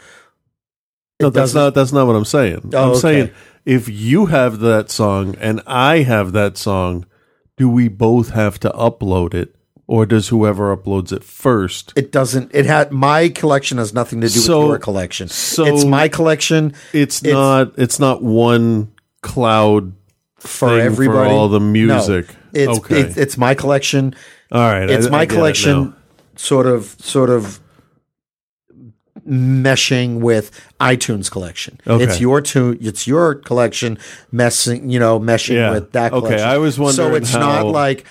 No, 1.20 1.30
that's 1.30 1.54
not 1.54 1.74
that's 1.74 1.92
not 1.92 2.06
what 2.06 2.16
I'm 2.16 2.24
saying. 2.24 2.72
Oh, 2.74 2.82
I'm 2.82 2.90
okay. 2.90 2.98
saying 2.98 3.30
if 3.64 3.88
you 3.88 4.26
have 4.26 4.58
that 4.60 4.90
song 4.90 5.36
and 5.38 5.60
I 5.66 5.98
have 5.98 6.32
that 6.32 6.58
song, 6.58 7.06
do 7.56 7.68
we 7.68 7.88
both 7.88 8.30
have 8.30 8.58
to 8.60 8.70
upload 8.70 9.32
it, 9.32 9.54
or 9.94 10.06
does 10.06 10.28
whoever 10.28 10.76
uploads 10.76 11.12
it 11.12 11.22
first? 11.22 11.92
It 11.94 12.10
doesn't. 12.10 12.50
It 12.52 12.66
had 12.66 12.90
my 12.90 13.28
collection 13.28 13.78
has 13.78 13.94
nothing 13.94 14.20
to 14.22 14.28
do 14.28 14.40
So- 14.40 14.60
with 14.62 14.68
your 14.70 14.78
collection. 14.78 15.28
so 15.28 15.64
it's 15.66 15.84
my 15.84 16.08
collection 16.08 16.74
It's, 16.92 17.18
It's- 17.22 17.32
not. 17.32 17.72
It's 17.78 17.98
not 18.00 18.22
one 18.22 18.90
cloud 19.22 19.92
for 20.38 20.78
everybody. 20.80 21.28
for 21.28 21.34
all 21.34 21.48
the 21.48 21.60
No. 21.60 21.66
music. 21.66 22.26
it's, 22.52 22.78
okay. 22.78 23.00
it's 23.02 23.16
it's 23.16 23.36
my 23.38 23.54
collection. 23.54 24.14
all 24.50 24.60
right. 24.60 24.90
It's 24.90 25.06
I- 25.06 25.10
I 25.10 25.12
my 25.12 25.22
it 25.22 25.28
collection. 25.28 25.76
now. 25.84 25.94
Sort 26.36 26.66
of, 26.66 26.96
sort 26.98 27.30
of 27.30 27.60
meshing 29.26 30.18
with 30.18 30.50
iTunes 30.80 31.30
collection. 31.30 31.80
Okay. 31.86 32.04
It's 32.04 32.20
your 32.20 32.40
tune. 32.40 32.78
It's 32.80 33.06
your 33.06 33.36
collection 33.36 33.98
messing. 34.32 34.90
You 34.90 34.98
know, 34.98 35.20
meshing 35.20 35.54
Yeah. 35.54 35.70
with 35.70 35.92
that. 35.92 36.12
Okay, 36.12 36.20
Collection. 36.26 36.48
I 36.48 36.58
was 36.58 36.78
wondering. 36.78 37.10
So 37.12 37.14
it's 37.16 37.30
how- 37.30 37.38
not 37.38 37.66
like 37.66 38.04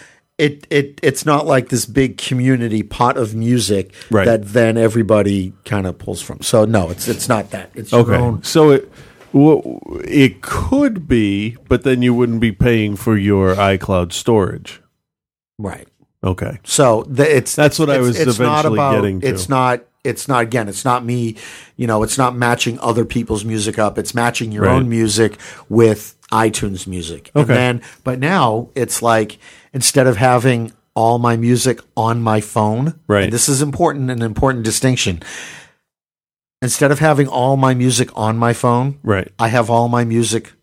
it 0.43 0.67
it 0.69 0.99
it's 1.03 1.25
not 1.25 1.45
like 1.45 1.69
this 1.69 1.85
big 1.85 2.17
community 2.17 2.83
pot 2.83 3.17
of 3.17 3.33
music 3.35 3.93
Right. 4.11 4.25
that 4.25 4.41
then 4.53 4.77
everybody 4.77 5.53
kind 5.65 5.85
of 5.87 5.97
pulls 5.97 6.21
from. 6.21 6.41
So 6.41 6.65
no, 6.65 6.89
it's 6.89 7.07
it's 7.07 7.27
not 7.29 7.49
that. 7.51 7.71
It's 7.75 7.91
your 7.91 8.01
Okay, 8.01 8.15
own. 8.15 8.43
so 8.43 8.71
it 8.71 8.91
well, 9.31 9.81
it 10.03 10.41
could 10.43 11.07
be, 11.07 11.57
but 11.67 11.83
then 11.83 12.01
you 12.03 12.13
wouldn't 12.13 12.39
be 12.39 12.51
paying 12.51 12.95
for 12.95 13.17
your 13.17 13.55
iCloud 13.55 14.13
storage. 14.13 14.79
Right. 15.57 15.87
Okay. 16.23 16.59
So 16.63 17.03
the, 17.07 17.37
it's 17.37 17.55
That's 17.55 17.79
what 17.79 17.89
I 17.89 17.97
was 17.99 18.19
it's 18.19 18.37
not 18.39 18.59
eventually 18.65 18.77
about- 18.77 18.95
getting 18.95 19.21
to. 19.21 19.27
It's 19.27 19.49
not. 19.49 19.81
It's 20.03 20.27
not 20.27 20.41
again. 20.43 20.67
It's 20.67 20.83
not 20.85 21.05
me. 21.05 21.35
You 21.77 21.87
know. 21.87 22.03
It's 22.03 22.17
not 22.17 22.35
matching 22.35 22.77
other 22.79 23.05
people's 23.05 23.43
music 23.45 23.79
up. 23.79 23.97
It's 23.97 24.13
matching 24.13 24.51
your 24.51 24.63
Right. 24.63 24.75
own 24.75 24.89
music 24.89 25.37
with 25.69 26.15
iTunes 26.31 26.85
music. 26.87 27.31
And 27.33 27.43
Okay. 27.45 27.53
then, 27.53 27.81
but 28.03 28.19
now 28.19 28.69
it's 28.75 29.01
like 29.01 29.37
instead 29.73 30.07
of 30.07 30.17
having 30.17 30.71
all 30.95 31.17
my 31.17 31.35
music 31.35 31.79
on 31.97 32.21
my 32.21 32.39
phone, 32.41 32.99
Right. 33.07 33.23
and 33.25 33.33
this 33.33 33.49
is 33.49 33.61
important, 33.61 34.11
an 34.11 34.21
important 34.21 34.63
distinction. 34.63 35.21
Instead 36.61 36.91
of 36.91 36.99
having 36.99 37.27
all 37.27 37.57
my 37.57 37.73
music 37.73 38.09
on 38.15 38.37
my 38.37 38.53
phone, 38.53 38.99
Right. 39.03 39.31
I 39.37 39.49
have 39.49 39.69
all 39.69 39.87
my 39.89 40.05
music 40.05 40.53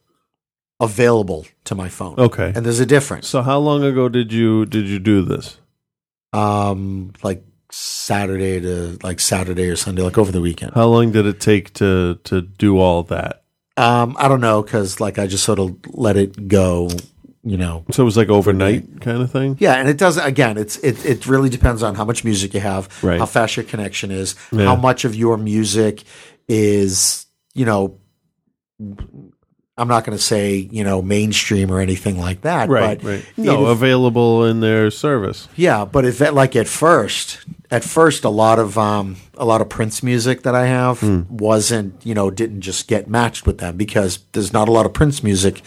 available 0.80 1.46
to 1.64 1.74
my 1.74 1.88
phone. 1.88 2.14
Okay. 2.18 2.52
and 2.54 2.64
there's 2.64 2.80
a 2.80 2.86
difference. 2.86 3.28
So 3.28 3.42
how 3.42 3.58
long 3.58 3.84
ago 3.84 4.08
did 4.08 4.32
you 4.32 4.64
did 4.66 4.86
you 4.86 4.98
do 4.98 5.22
this? 5.22 5.58
um 6.32 7.12
like 7.24 7.44
Saturday 7.72 8.60
to 8.60 8.96
like 9.02 9.20
Saturday 9.20 9.68
or 9.68 9.76
Sunday, 9.76 10.02
like 10.02 10.16
over 10.16 10.32
the 10.32 10.40
weekend. 10.40 10.72
How 10.74 10.86
long 10.86 11.12
did 11.12 11.26
it 11.26 11.38
take 11.40 11.72
to 11.74 12.18
to 12.24 12.40
do 12.40 12.78
all 12.78 13.02
that? 13.04 13.42
Um, 13.76 14.16
I 14.18 14.28
don't 14.28 14.40
know 14.40 14.62
because 14.62 15.00
like 15.00 15.18
I 15.18 15.26
just 15.26 15.44
sort 15.44 15.58
of 15.58 15.76
let 15.88 16.16
it 16.16 16.48
go, 16.48 16.88
you 17.42 17.56
know. 17.56 17.84
So 17.90 18.02
it 18.02 18.04
was 18.04 18.16
like 18.16 18.28
overnight 18.28 19.00
kind 19.00 19.22
of 19.22 19.30
thing. 19.30 19.56
Yeah, 19.60 19.74
and 19.74 19.88
it 19.88 19.96
doesn't. 19.98 20.24
Again, 20.24 20.58
it's 20.58 20.76
it 20.78 21.04
it 21.06 21.26
really 21.26 21.48
depends 21.48 21.82
on 21.82 21.94
how 21.94 22.04
much 22.04 22.24
music 22.24 22.54
you 22.54 22.60
have, 22.60 22.88
Right. 23.02 23.18
how 23.18 23.26
fast 23.26 23.56
your 23.56 23.64
connection 23.64 24.10
is, 24.10 24.34
Yeah. 24.52 24.64
how 24.64 24.76
much 24.76 25.04
of 25.04 25.14
your 25.14 25.36
music 25.36 26.02
is, 26.48 27.26
you 27.54 27.64
know. 27.64 27.98
I'm 29.76 29.88
not 29.88 30.04
going 30.04 30.16
to 30.16 30.22
say 30.22 30.56
you 30.70 30.84
know 30.84 31.00
mainstream 31.00 31.70
or 31.70 31.80
anything 31.80 32.18
like 32.18 32.42
that, 32.42 32.68
Right. 32.68 33.00
but 33.00 33.08
right. 33.08 33.24
No, 33.36 33.66
it- 33.66 33.72
available 33.72 34.44
in 34.44 34.60
their 34.60 34.90
service. 34.90 35.48
Yeah, 35.56 35.84
but 35.86 36.04
if 36.04 36.18
that 36.18 36.34
like 36.34 36.54
at 36.56 36.68
first, 36.68 37.38
at 37.70 37.84
first 37.84 38.24
a 38.24 38.28
lot 38.28 38.58
of 38.58 38.76
um 38.76 39.16
a 39.36 39.44
lot 39.44 39.60
of 39.60 39.68
Prince 39.68 40.02
music 40.02 40.42
that 40.42 40.54
I 40.54 40.66
have 40.66 41.00
Hmm. 41.00 41.20
wasn't, 41.28 42.04
you 42.04 42.14
know, 42.14 42.30
didn't 42.30 42.60
just 42.62 42.88
get 42.88 43.08
matched 43.08 43.46
with 43.46 43.58
them 43.58 43.76
because 43.76 44.18
there's 44.32 44.52
not 44.52 44.68
a 44.68 44.72
lot 44.72 44.86
of 44.86 44.92
Prince 44.92 45.22
music. 45.22 45.62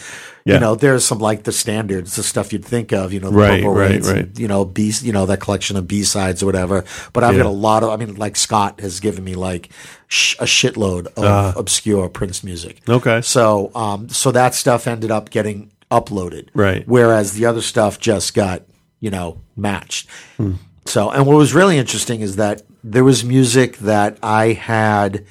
Yeah. 0.46 0.56
You 0.56 0.60
know, 0.60 0.76
there's 0.76 1.06
some 1.06 1.20
like 1.20 1.44
the 1.44 1.54
standards, 1.54 2.18
the 2.18 2.24
stuff 2.24 2.52
you'd 2.52 2.66
think 2.66 2.92
of, 2.92 3.14
you 3.14 3.22
know, 3.22 3.30
the 3.30 3.36
Right, 3.38 3.62
Purple 3.64 3.74
right, 3.76 3.92
and, 3.96 4.06
right. 4.06 4.30
you 4.40 4.48
know, 4.50 4.66
B, 4.66 4.92
you 5.02 5.14
know, 5.14 5.26
that 5.26 5.40
collection 5.40 5.78
of 5.78 5.88
B 5.88 6.04
sides 6.04 6.44
or 6.44 6.46
whatever. 6.46 6.84
But 7.14 7.24
I've 7.24 7.36
Yeah. 7.38 7.44
got 7.44 7.50
a 7.50 7.60
lot 7.70 7.82
of, 7.84 7.90
I 7.92 7.96
mean, 7.96 8.16
like 8.16 8.36
Scott 8.36 8.82
has 8.82 9.00
given 9.00 9.24
me 9.24 9.36
like 9.36 9.70
sh- 10.10 10.36
a 10.40 10.44
shitload 10.46 11.08
of 11.16 11.24
Ah. 11.24 11.54
obscure 11.56 12.10
Prince 12.10 12.44
music. 12.44 12.82
Okay. 12.90 13.22
So, 13.22 13.72
um, 13.74 14.10
so 14.10 14.32
that 14.32 14.54
stuff 14.54 14.86
ended 14.86 15.12
up 15.12 15.30
getting 15.30 15.72
uploaded. 15.90 16.48
Right. 16.54 16.84
Whereas 16.86 17.32
the 17.34 17.46
other 17.46 17.62
stuff 17.62 17.98
just 17.98 18.34
got, 18.34 18.64
you 19.00 19.10
know, 19.12 19.38
matched. 19.56 20.10
Hmm. 20.36 20.54
So, 20.86 21.10
and 21.10 21.26
what 21.26 21.38
was 21.38 21.54
really 21.54 21.78
interesting 21.78 22.22
is 22.22 22.36
that 22.36 22.62
there 22.84 23.04
was 23.04 23.24
music 23.24 23.78
that 23.78 24.18
I 24.22 24.54
had 24.54 25.26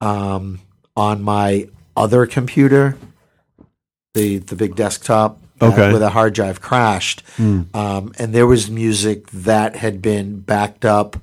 um, 0.00 0.60
on 0.96 1.22
my 1.22 1.68
other 1.96 2.26
computer, 2.26 2.96
the 4.14 4.38
the 4.38 4.56
big 4.56 4.76
desktop, 4.76 5.38
Okay. 5.60 5.90
where 5.90 5.98
the 6.00 6.10
hard 6.10 6.34
drive 6.34 6.60
crashed, 6.60 7.22
Hmm. 7.36 7.62
um, 7.72 8.12
and 8.18 8.34
there 8.34 8.46
was 8.48 8.68
music 8.68 9.30
that 9.30 9.76
had 9.76 10.02
been 10.02 10.40
backed 10.40 10.84
up 10.84 11.16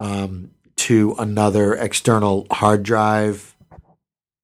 um, 0.00 0.50
to 0.76 1.14
another 1.18 1.74
external 1.74 2.46
hard 2.50 2.82
drive 2.82 3.54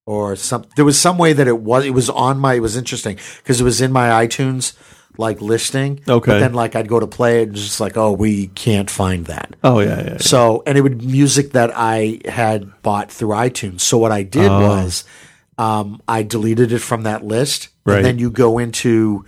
or 0.07 0.35
some 0.37 0.65
there 0.77 0.85
was 0.85 0.99
some 0.99 1.19
way 1.19 1.33
that 1.33 1.47
it 1.49 1.59
was 1.59 1.85
it 1.85 1.91
was 1.91 2.09
on 2.09 2.39
my 2.39 2.55
it 2.55 2.61
was 2.61 2.77
interesting 2.77 3.19
because 3.39 3.61
it 3.61 3.65
was 3.65 3.81
in 3.81 3.91
my 3.93 4.09
iTunes 4.27 4.73
like 5.21 5.41
listing 5.41 6.01
Okay. 6.09 6.31
but 6.33 6.39
then 6.41 6.55
like 6.55 6.75
I'd 6.75 6.89
go 6.89 6.99
to 6.99 7.07
play 7.07 7.43
it 7.43 7.49
and 7.49 7.57
just 7.57 7.81
like 7.81 7.97
oh 7.97 8.13
we 8.13 8.49
can't 8.49 8.91
find 8.91 9.27
that 9.27 9.55
Oh 9.63 9.79
yeah, 9.81 9.89
yeah. 10.01 10.11
yeah. 10.13 10.17
so 10.19 10.63
and 10.67 10.77
it 10.79 10.81
would 10.81 11.05
music 11.05 11.53
that 11.53 11.71
I 11.75 12.21
had 12.27 12.61
bought 12.83 13.13
through 13.13 13.31
iTunes 13.31 13.83
so 13.83 13.99
what 13.99 14.13
I 14.13 14.23
did 14.25 14.51
Oh. 14.51 14.61
was 14.61 15.05
um, 15.59 16.01
I 16.09 16.23
deleted 16.23 16.73
it 16.73 16.79
from 16.81 17.03
that 17.05 17.23
list 17.25 17.69
Right. 17.85 17.97
and 17.99 18.05
then 18.07 18.19
you 18.19 18.31
go 18.31 18.59
into 18.59 19.25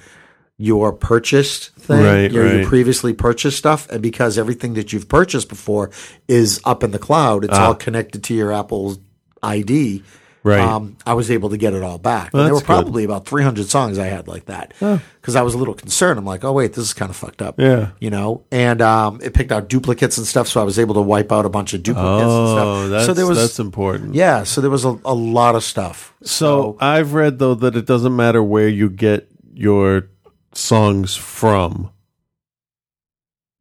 your 0.58 0.92
purchased 0.92 1.70
thing 1.76 2.04
Right, 2.04 2.30
your, 2.32 2.46
your 2.58 2.66
previously 2.66 3.12
purchased 3.12 3.58
stuff 3.58 3.88
and 3.90 4.00
because 4.02 4.38
everything 4.38 4.74
that 4.74 4.92
you've 4.92 5.08
purchased 5.08 5.48
before 5.48 5.90
is 6.28 6.60
up 6.64 6.82
in 6.84 6.90
the 6.92 6.98
cloud 6.98 7.44
it's 7.44 7.58
Ah. 7.58 7.66
all 7.68 7.74
connected 7.74 8.22
to 8.24 8.34
your 8.34 8.52
Apple 8.52 8.96
ID 9.42 10.02
Right. 10.44 10.58
um, 10.60 10.96
I 11.06 11.14
was 11.14 11.30
able 11.30 11.50
to 11.50 11.56
get 11.56 11.72
it 11.72 11.82
all 11.84 11.98
back. 11.98 12.32
Well, 12.32 12.42
and 12.42 12.46
there 12.48 12.54
were 12.54 12.58
that's 12.60 12.66
good. 12.68 12.74
probably 12.84 13.04
about 13.04 13.26
300 13.26 13.66
songs 13.68 13.96
I 13.98 14.06
had 14.06 14.26
like 14.26 14.46
that 14.46 14.74
because 14.78 15.36
I 15.36 15.42
was 15.42 15.54
a 15.54 15.58
little 15.58 15.74
concerned. 15.74 16.18
I'm 16.18 16.24
like, 16.24 16.42
oh 16.42 16.52
wait, 16.52 16.72
this 16.72 16.84
is 16.84 16.92
kind 16.94 17.10
of 17.10 17.16
fucked 17.16 17.40
up. 17.42 17.60
Yeah. 17.60 17.90
you 18.00 18.10
know. 18.10 18.44
And 18.50 18.82
um, 18.82 19.20
it 19.22 19.34
picked 19.34 19.52
out 19.52 19.68
duplicates 19.68 20.18
and 20.18 20.26
stuff, 20.26 20.48
so 20.48 20.60
I 20.60 20.64
was 20.64 20.78
able 20.80 20.94
to 20.94 21.00
wipe 21.00 21.30
out 21.30 21.46
a 21.46 21.48
bunch 21.48 21.74
of 21.74 21.82
duplicates 21.84 22.22
and 22.22 22.30
Oh, 22.30 22.54
stuff. 22.86 22.90
that's 22.90 23.06
so 23.06 23.14
there 23.14 23.26
was 23.26 23.38
that's 23.38 23.58
important. 23.60 24.14
yeah, 24.16 24.42
so 24.42 24.60
there 24.60 24.70
was 24.70 24.84
a, 24.84 24.98
a 25.04 25.14
lot 25.14 25.54
of 25.54 25.62
stuff. 25.62 26.12
So 26.22 26.76
I've 26.80 27.14
read 27.14 27.38
though 27.38 27.54
that 27.54 27.76
it 27.76 27.86
doesn't 27.86 28.16
matter 28.16 28.42
where 28.42 28.68
you 28.68 28.90
get 28.90 29.28
your 29.54 30.08
songs 30.54 31.14
from, 31.16 31.90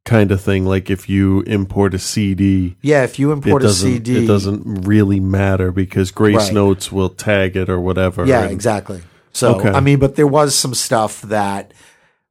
kind 0.04 0.32
of 0.32 0.40
thing. 0.40 0.64
Like 0.66 0.90
if 0.90 1.08
you 1.08 1.40
import 1.42 1.94
a 1.94 1.98
CD, 1.98 2.76
Yeah, 2.82 3.04
if 3.04 3.18
you 3.18 3.32
import 3.32 3.62
a 3.62 3.70
CD, 3.70 4.24
it 4.24 4.26
doesn't 4.26 4.84
really 4.86 5.20
matter 5.20 5.70
because 5.72 6.10
Grace 6.10 6.36
Right. 6.36 6.52
Notes 6.54 6.90
will 6.90 7.08
tag 7.08 7.56
it 7.56 7.68
or 7.68 7.78
whatever. 7.80 8.26
Yeah, 8.26 8.42
and- 8.42 8.52
exactly. 8.52 9.02
So 9.32 9.54
Okay. 9.56 9.70
I 9.70 9.80
mean, 9.80 9.98
but 9.98 10.16
there 10.16 10.26
was 10.26 10.54
some 10.54 10.74
stuff 10.74 11.22
that 11.22 11.72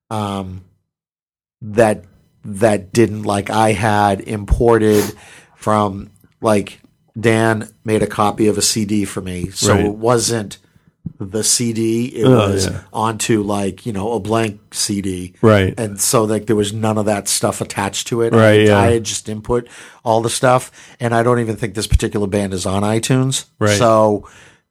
um 0.09 0.63
that 1.61 2.03
that 2.43 2.91
didn't 2.91 3.23
like 3.23 3.49
I 3.49 3.71
had 3.71 4.21
imported 4.21 5.03
from 5.55 6.09
like 6.41 6.79
Dan 7.19 7.69
made 7.83 8.01
a 8.03 8.07
copy 8.07 8.47
of 8.47 8.57
a 8.57 8.61
CD 8.61 9.05
for 9.05 9.21
me. 9.21 9.49
So 9.49 9.73
Right. 9.73 9.85
it 9.85 9.95
wasn't 9.95 10.57
the 11.25 11.43
CD, 11.43 12.07
it 12.07 12.25
Oh, 12.25 12.49
was 12.51 12.65
yeah. 12.67 12.81
onto 12.91 13.43
like, 13.43 13.85
you 13.85 13.93
know, 13.93 14.13
a 14.13 14.19
blank 14.19 14.73
CD. 14.73 15.33
Right. 15.41 15.73
And 15.77 15.99
so 16.01 16.23
like 16.23 16.47
there 16.47 16.55
was 16.55 16.73
none 16.73 16.97
of 16.97 17.05
that 17.05 17.27
stuff 17.27 17.61
attached 17.61 18.07
to 18.07 18.21
it. 18.21 18.33
Right, 18.33 18.41
I, 18.41 18.53
yeah. 18.63 18.77
I 18.79 18.91
had 18.93 19.03
just 19.03 19.29
input 19.29 19.67
all 20.03 20.21
the 20.21 20.29
stuff 20.29 20.71
and 20.99 21.13
I 21.13 21.23
don't 21.23 21.39
even 21.39 21.55
think 21.55 21.75
this 21.75 21.87
particular 21.87 22.27
band 22.27 22.53
is 22.53 22.65
on 22.65 22.83
iTunes. 22.83 23.45
Right. 23.59 23.77
So 23.77 24.27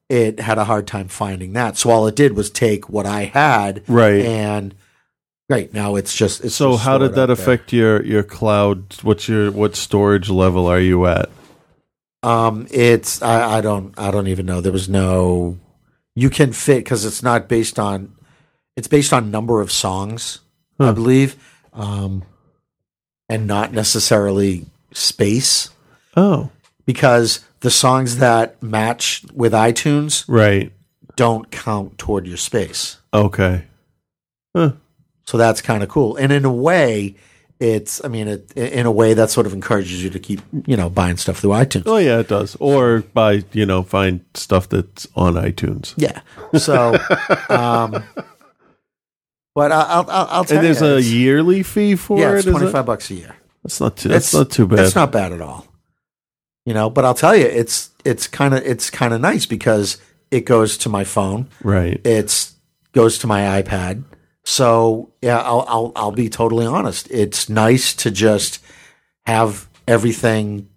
it 0.09 0.41
had 0.41 0.59
a 0.59 0.65
hard 0.65 0.87
time 0.89 1.07
finding 1.09 1.53
that. 1.53 1.77
So 1.77 1.91
all 1.91 2.07
it 2.09 2.17
did 2.17 2.35
was 2.37 2.51
take 2.51 2.89
what 2.91 3.07
I 3.07 3.25
had, 3.25 3.83
Right. 3.89 4.25
and 4.25 4.75
Right 5.49 5.73
Now 5.75 5.97
it's 5.97 6.15
just 6.17 6.45
it's 6.45 6.55
So 6.55 6.73
just 6.73 6.85
how 6.85 6.99
did 6.99 7.15
that 7.15 7.29
up 7.31 7.37
there. 7.39 7.45
affect 7.45 7.73
your 7.73 8.05
your 8.05 8.23
cloud? 8.23 8.95
What's 9.03 9.29
your 9.29 9.51
what 9.51 9.75
storage 9.75 10.31
level 10.31 10.67
are 10.67 10.79
you 10.81 11.07
at? 11.07 11.29
Um, 12.23 12.67
it's 12.71 13.21
I, 13.23 13.59
I 13.59 13.61
don't 13.61 13.93
I 13.99 14.11
don't 14.11 14.29
even 14.29 14.47
know. 14.47 14.61
There 14.61 14.71
was 14.73 14.89
no 14.89 15.59
you 16.21 16.31
can 16.31 16.53
fit 16.53 16.79
because 16.79 17.05
it's 17.05 17.23
not 17.23 17.49
based 17.49 17.79
on 17.79 18.15
it's 18.77 18.89
based 18.89 19.13
on 19.13 19.31
number 19.31 19.61
of 19.61 19.71
songs, 19.71 20.41
I 20.79 20.93
believe, 20.93 21.37
um, 21.73 22.23
and 23.29 23.47
not 23.47 23.73
necessarily 23.73 24.67
space 24.93 25.71
Oh, 26.17 26.51
because 26.87 27.45
the 27.61 27.71
songs 27.71 28.19
that 28.19 28.63
match 28.63 29.25
with 29.33 29.53
iTunes 29.53 30.25
right. 30.29 30.73
don't 31.17 31.51
count 31.51 31.99
toward 31.99 32.27
your 32.27 32.37
space. 32.37 32.99
Okay. 33.15 33.65
Huh. 34.55 34.73
So 35.25 35.39
that's 35.39 35.63
kind 35.63 35.83
of 35.83 35.89
cool. 35.89 36.17
And 36.17 36.33
in 36.33 36.45
a 36.45 36.53
way, 36.53 37.15
it's, 37.61 38.03
I 38.05 38.09
mean, 38.09 38.27
it, 38.27 38.53
in 38.57 38.87
a 38.87 38.91
way 38.91 39.13
that 39.15 39.31
sort 39.31 39.47
of 39.47 39.53
encourages 39.53 40.03
you 40.03 40.09
to 40.11 40.19
keep, 40.19 40.41
you 40.67 40.77
know, 40.77 40.89
buying 40.91 41.19
stuff 41.19 41.39
through 41.39 41.51
iTunes. 41.51 41.83
Oh 41.87 41.99
yeah, 41.99 42.19
it 42.21 42.29
does. 42.29 42.57
Or 42.59 43.01
buy 43.13 43.45
you 43.53 43.67
know 43.67 43.83
find 43.83 44.25
stuff 44.35 44.69
that's 44.69 45.07
on 45.15 45.35
iTunes. 45.35 45.93
Yeah. 45.97 46.21
So, 46.59 46.95
um, 47.55 48.03
but 49.55 49.73
I'll, 49.73 50.07
I'll, 50.11 50.27
I'll 50.31 50.45
tell 50.45 50.59
And 50.59 50.67
there's 50.67 50.81
you. 50.81 50.87
a 50.87 50.91
it's- 50.99 51.07
yearly 51.13 51.63
fee 51.63 51.97
for 51.97 52.19
yeah, 52.19 52.33
it. 52.33 52.39
it's 52.39 52.47
it? 52.47 52.51
25 52.53 52.87
bucks 52.87 53.11
a 53.11 53.15
year. 53.15 53.37
That's 53.63 53.81
not 53.81 53.97
too. 53.97 54.09
That's 54.09 54.33
not 54.33 54.51
too 54.51 54.67
bad. 54.67 54.79
It's 54.81 54.95
not 54.95 55.13
bad 55.13 55.33
at 55.33 55.41
all. 55.43 55.67
You 56.65 56.73
know, 56.75 56.89
but 56.89 57.05
I'll 57.05 57.15
tell 57.15 57.35
you, 57.37 57.45
it's, 57.47 57.91
it's 58.05 58.27
kind 58.27 58.55
of, 58.55 58.65
it's 58.65 58.91
kind 58.91 59.13
of 59.13 59.21
nice 59.21 59.45
because 59.47 59.99
it 60.31 60.43
goes 60.45 60.77
to 60.79 60.89
my 60.89 61.05
phone. 61.05 61.49
right. 61.63 62.01
It's 62.07 62.55
goes 62.93 63.19
to 63.19 63.27
my 63.27 63.61
iPad. 63.63 64.05
So 64.45 65.13
yeah, 65.23 65.41
I'll, 65.41 65.65
I'll, 65.69 65.93
I'll 65.97 66.13
be 66.13 66.29
totally 66.29 66.67
honest. 66.67 67.11
It's 67.11 67.49
nice 67.49 67.95
to 67.95 68.11
just 68.11 68.63
have 69.27 69.69
everything 69.87 70.69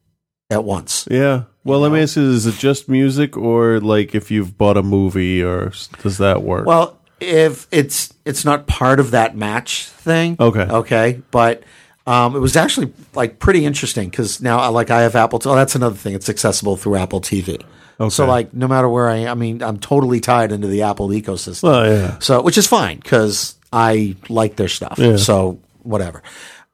at 0.50 0.64
once. 0.64 1.08
Yeah. 1.10 1.44
Well, 1.64 1.80
let 1.80 1.92
me 1.92 2.02
ask 2.02 2.18
you: 2.18 2.24
Is 2.24 2.46
it 2.46 2.56
just 2.56 2.90
music, 2.90 3.38
or 3.38 3.80
like 3.80 4.14
if 4.14 4.30
you've 4.30 4.58
bought 4.58 4.76
a 4.76 4.84
movie, 4.84 5.42
or 5.42 5.72
does 6.02 6.18
that 6.18 6.44
work? 6.44 6.66
Well, 6.66 7.00
if 7.22 7.68
it's 7.72 8.14
it's 8.26 8.44
not 8.44 8.68
part 8.68 9.00
of 9.00 9.12
that 9.12 9.36
match 9.36 9.86
thing. 9.86 10.36
Okay. 10.40 10.62
Okay, 10.62 11.22
but 11.32 11.64
um, 12.06 12.36
it 12.36 12.40
was 12.40 12.58
actually 12.58 12.92
like 13.14 13.40
pretty 13.40 13.66
interesting 13.66 14.10
because 14.10 14.42
now 14.42 14.70
like 14.72 14.92
I 14.92 15.02
have 15.02 15.16
Apple. 15.16 15.40
T- 15.40 15.50
oh, 15.50 15.56
that's 15.56 15.76
another 15.76 15.96
thing. 15.96 16.14
It's 16.14 16.30
accessible 16.30 16.76
through 16.76 16.98
Apple 16.98 17.22
TV. 17.22 17.64
So 18.10 18.26
like 18.26 18.54
no 18.54 18.68
matter 18.68 18.90
where 18.90 19.08
I 19.10 19.18
am, 19.18 19.30
I 19.30 19.34
mean, 19.36 19.64
I'm 19.64 19.78
totally 19.80 20.20
tied 20.20 20.52
into 20.52 20.68
the 20.68 20.82
Apple 20.84 21.10
ecosystem. 21.10 21.64
Well, 21.64 21.86
yeah. 21.86 22.20
So 22.20 22.42
which 22.42 22.58
is 22.58 22.68
fine 22.68 23.00
because 23.00 23.56
I 23.72 24.16
like 24.30 24.56
their 24.56 24.68
stuff. 24.68 24.98
Yeah. 25.00 25.18
So 25.18 25.60
whatever. 25.84 26.22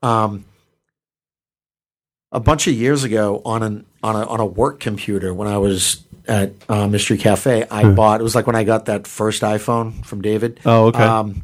Um, 0.02 0.46
a 2.32 2.40
bunch 2.40 2.68
of 2.68 2.74
years 2.74 3.04
ago 3.04 3.42
on 3.46 3.64
an 3.64 3.86
on 4.04 4.16
a 4.16 4.26
on 4.26 4.40
a 4.40 4.46
work 4.46 4.80
computer 4.80 5.34
when 5.34 5.48
I 5.48 5.58
was 5.58 6.04
at 6.28 6.54
uh, 6.70 6.88
Mystery 6.88 7.18
Cafe, 7.18 7.66
I 7.72 7.84
Hmm. 7.84 7.96
bought. 7.96 8.22
It 8.22 8.24
was 8.24 8.36
like 8.36 8.46
when 8.48 8.56
I 8.56 8.64
got 8.64 8.86
that 8.86 9.08
first 9.08 9.42
iPhone 9.42 10.06
from 10.06 10.22
David. 10.22 10.60
Oh, 10.66 10.88
okay. 10.88 11.04
Um, 11.04 11.44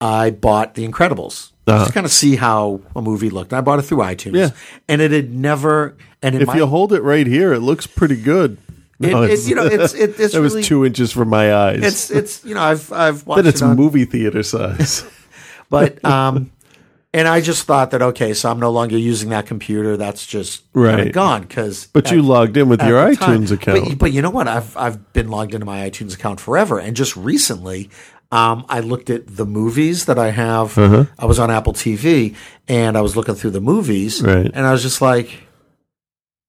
I 0.00 0.30
bought 0.30 0.74
The 0.74 0.86
Incredibles 0.86 1.52
Uh-huh. 1.68 1.84
just 1.84 1.94
kind 1.94 2.06
of 2.06 2.12
see 2.12 2.36
how 2.36 2.80
a 2.96 3.02
movie 3.02 3.30
looked. 3.30 3.52
I 3.52 3.60
bought 3.60 3.78
it 3.78 3.82
through 3.82 3.98
iTunes. 3.98 4.36
Yeah. 4.36 4.50
and 4.88 5.00
it 5.02 5.10
had 5.10 5.32
never. 5.32 5.96
And 6.22 6.34
if 6.34 6.46
my, 6.48 6.56
you 6.56 6.66
hold 6.66 6.92
it 6.92 7.02
right 7.02 7.26
here, 7.26 7.52
it 7.52 7.60
looks 7.60 7.86
pretty 7.86 8.16
good. 8.20 8.58
It- 9.00 9.12
it- 9.14 9.48
you 9.48 9.54
know, 9.54 9.64
it's- 9.66 9.94
it- 9.94 10.14
it's 10.18 10.34
that 10.34 10.40
was 10.40 10.66
two 10.66 10.84
inches 10.84 11.12
from 11.12 11.28
my 11.28 11.54
eyes. 11.54 11.82
it's 11.84 12.10
it's 12.10 12.44
you 12.44 12.54
know 12.54 12.62
I've 12.62 12.92
I've 12.92 13.26
watched 13.26 13.36
then 13.44 13.46
it's 13.46 13.62
it 13.62 13.64
on, 13.66 13.76
movie 13.76 14.04
theater 14.04 14.42
size. 14.42 15.04
but 15.70 16.04
um, 16.04 16.50
and 17.14 17.26
I 17.28 17.40
just 17.40 17.64
thought 17.66 17.92
that 17.92 18.02
okay, 18.02 18.34
so 18.34 18.50
I'm 18.50 18.58
no 18.60 18.70
longer 18.70 18.98
using 18.98 19.30
that 19.30 19.46
computer. 19.46 19.96
That's 19.96 20.26
just 20.26 20.64
Right. 20.74 21.12
gone 21.12 21.42
because. 21.42 21.86
But 21.86 22.10
you 22.10 22.22
logged 22.22 22.56
in 22.56 22.68
with 22.68 22.82
your 22.82 22.98
iTunes 23.14 23.50
account. 23.50 23.88
But, 23.90 23.98
but 23.98 24.12
you 24.12 24.20
know 24.20 24.30
what? 24.30 24.48
I've 24.48 24.76
I've 24.76 25.12
been 25.12 25.28
logged 25.30 25.54
into 25.54 25.64
my 25.66 25.88
iTunes 25.88 26.14
account 26.14 26.40
forever, 26.40 26.78
and 26.78 26.94
just 26.96 27.16
recently, 27.16 27.88
um, 28.30 28.64
I 28.68 28.80
looked 28.80 29.08
at 29.10 29.36
the 29.36 29.46
movies 29.46 30.04
that 30.06 30.18
I 30.18 30.30
have. 30.30 30.76
Uh-huh. 30.76 31.04
I 31.18 31.26
was 31.26 31.38
on 31.38 31.50
Apple 31.50 31.72
TV, 31.72 32.34
and 32.68 32.96
I 32.96 33.00
was 33.00 33.16
looking 33.16 33.34
through 33.34 33.50
the 33.52 33.60
movies, 33.60 34.22
Right. 34.22 34.50
and 34.52 34.66
I 34.66 34.72
was 34.72 34.82
just 34.82 35.00
like, 35.00 35.30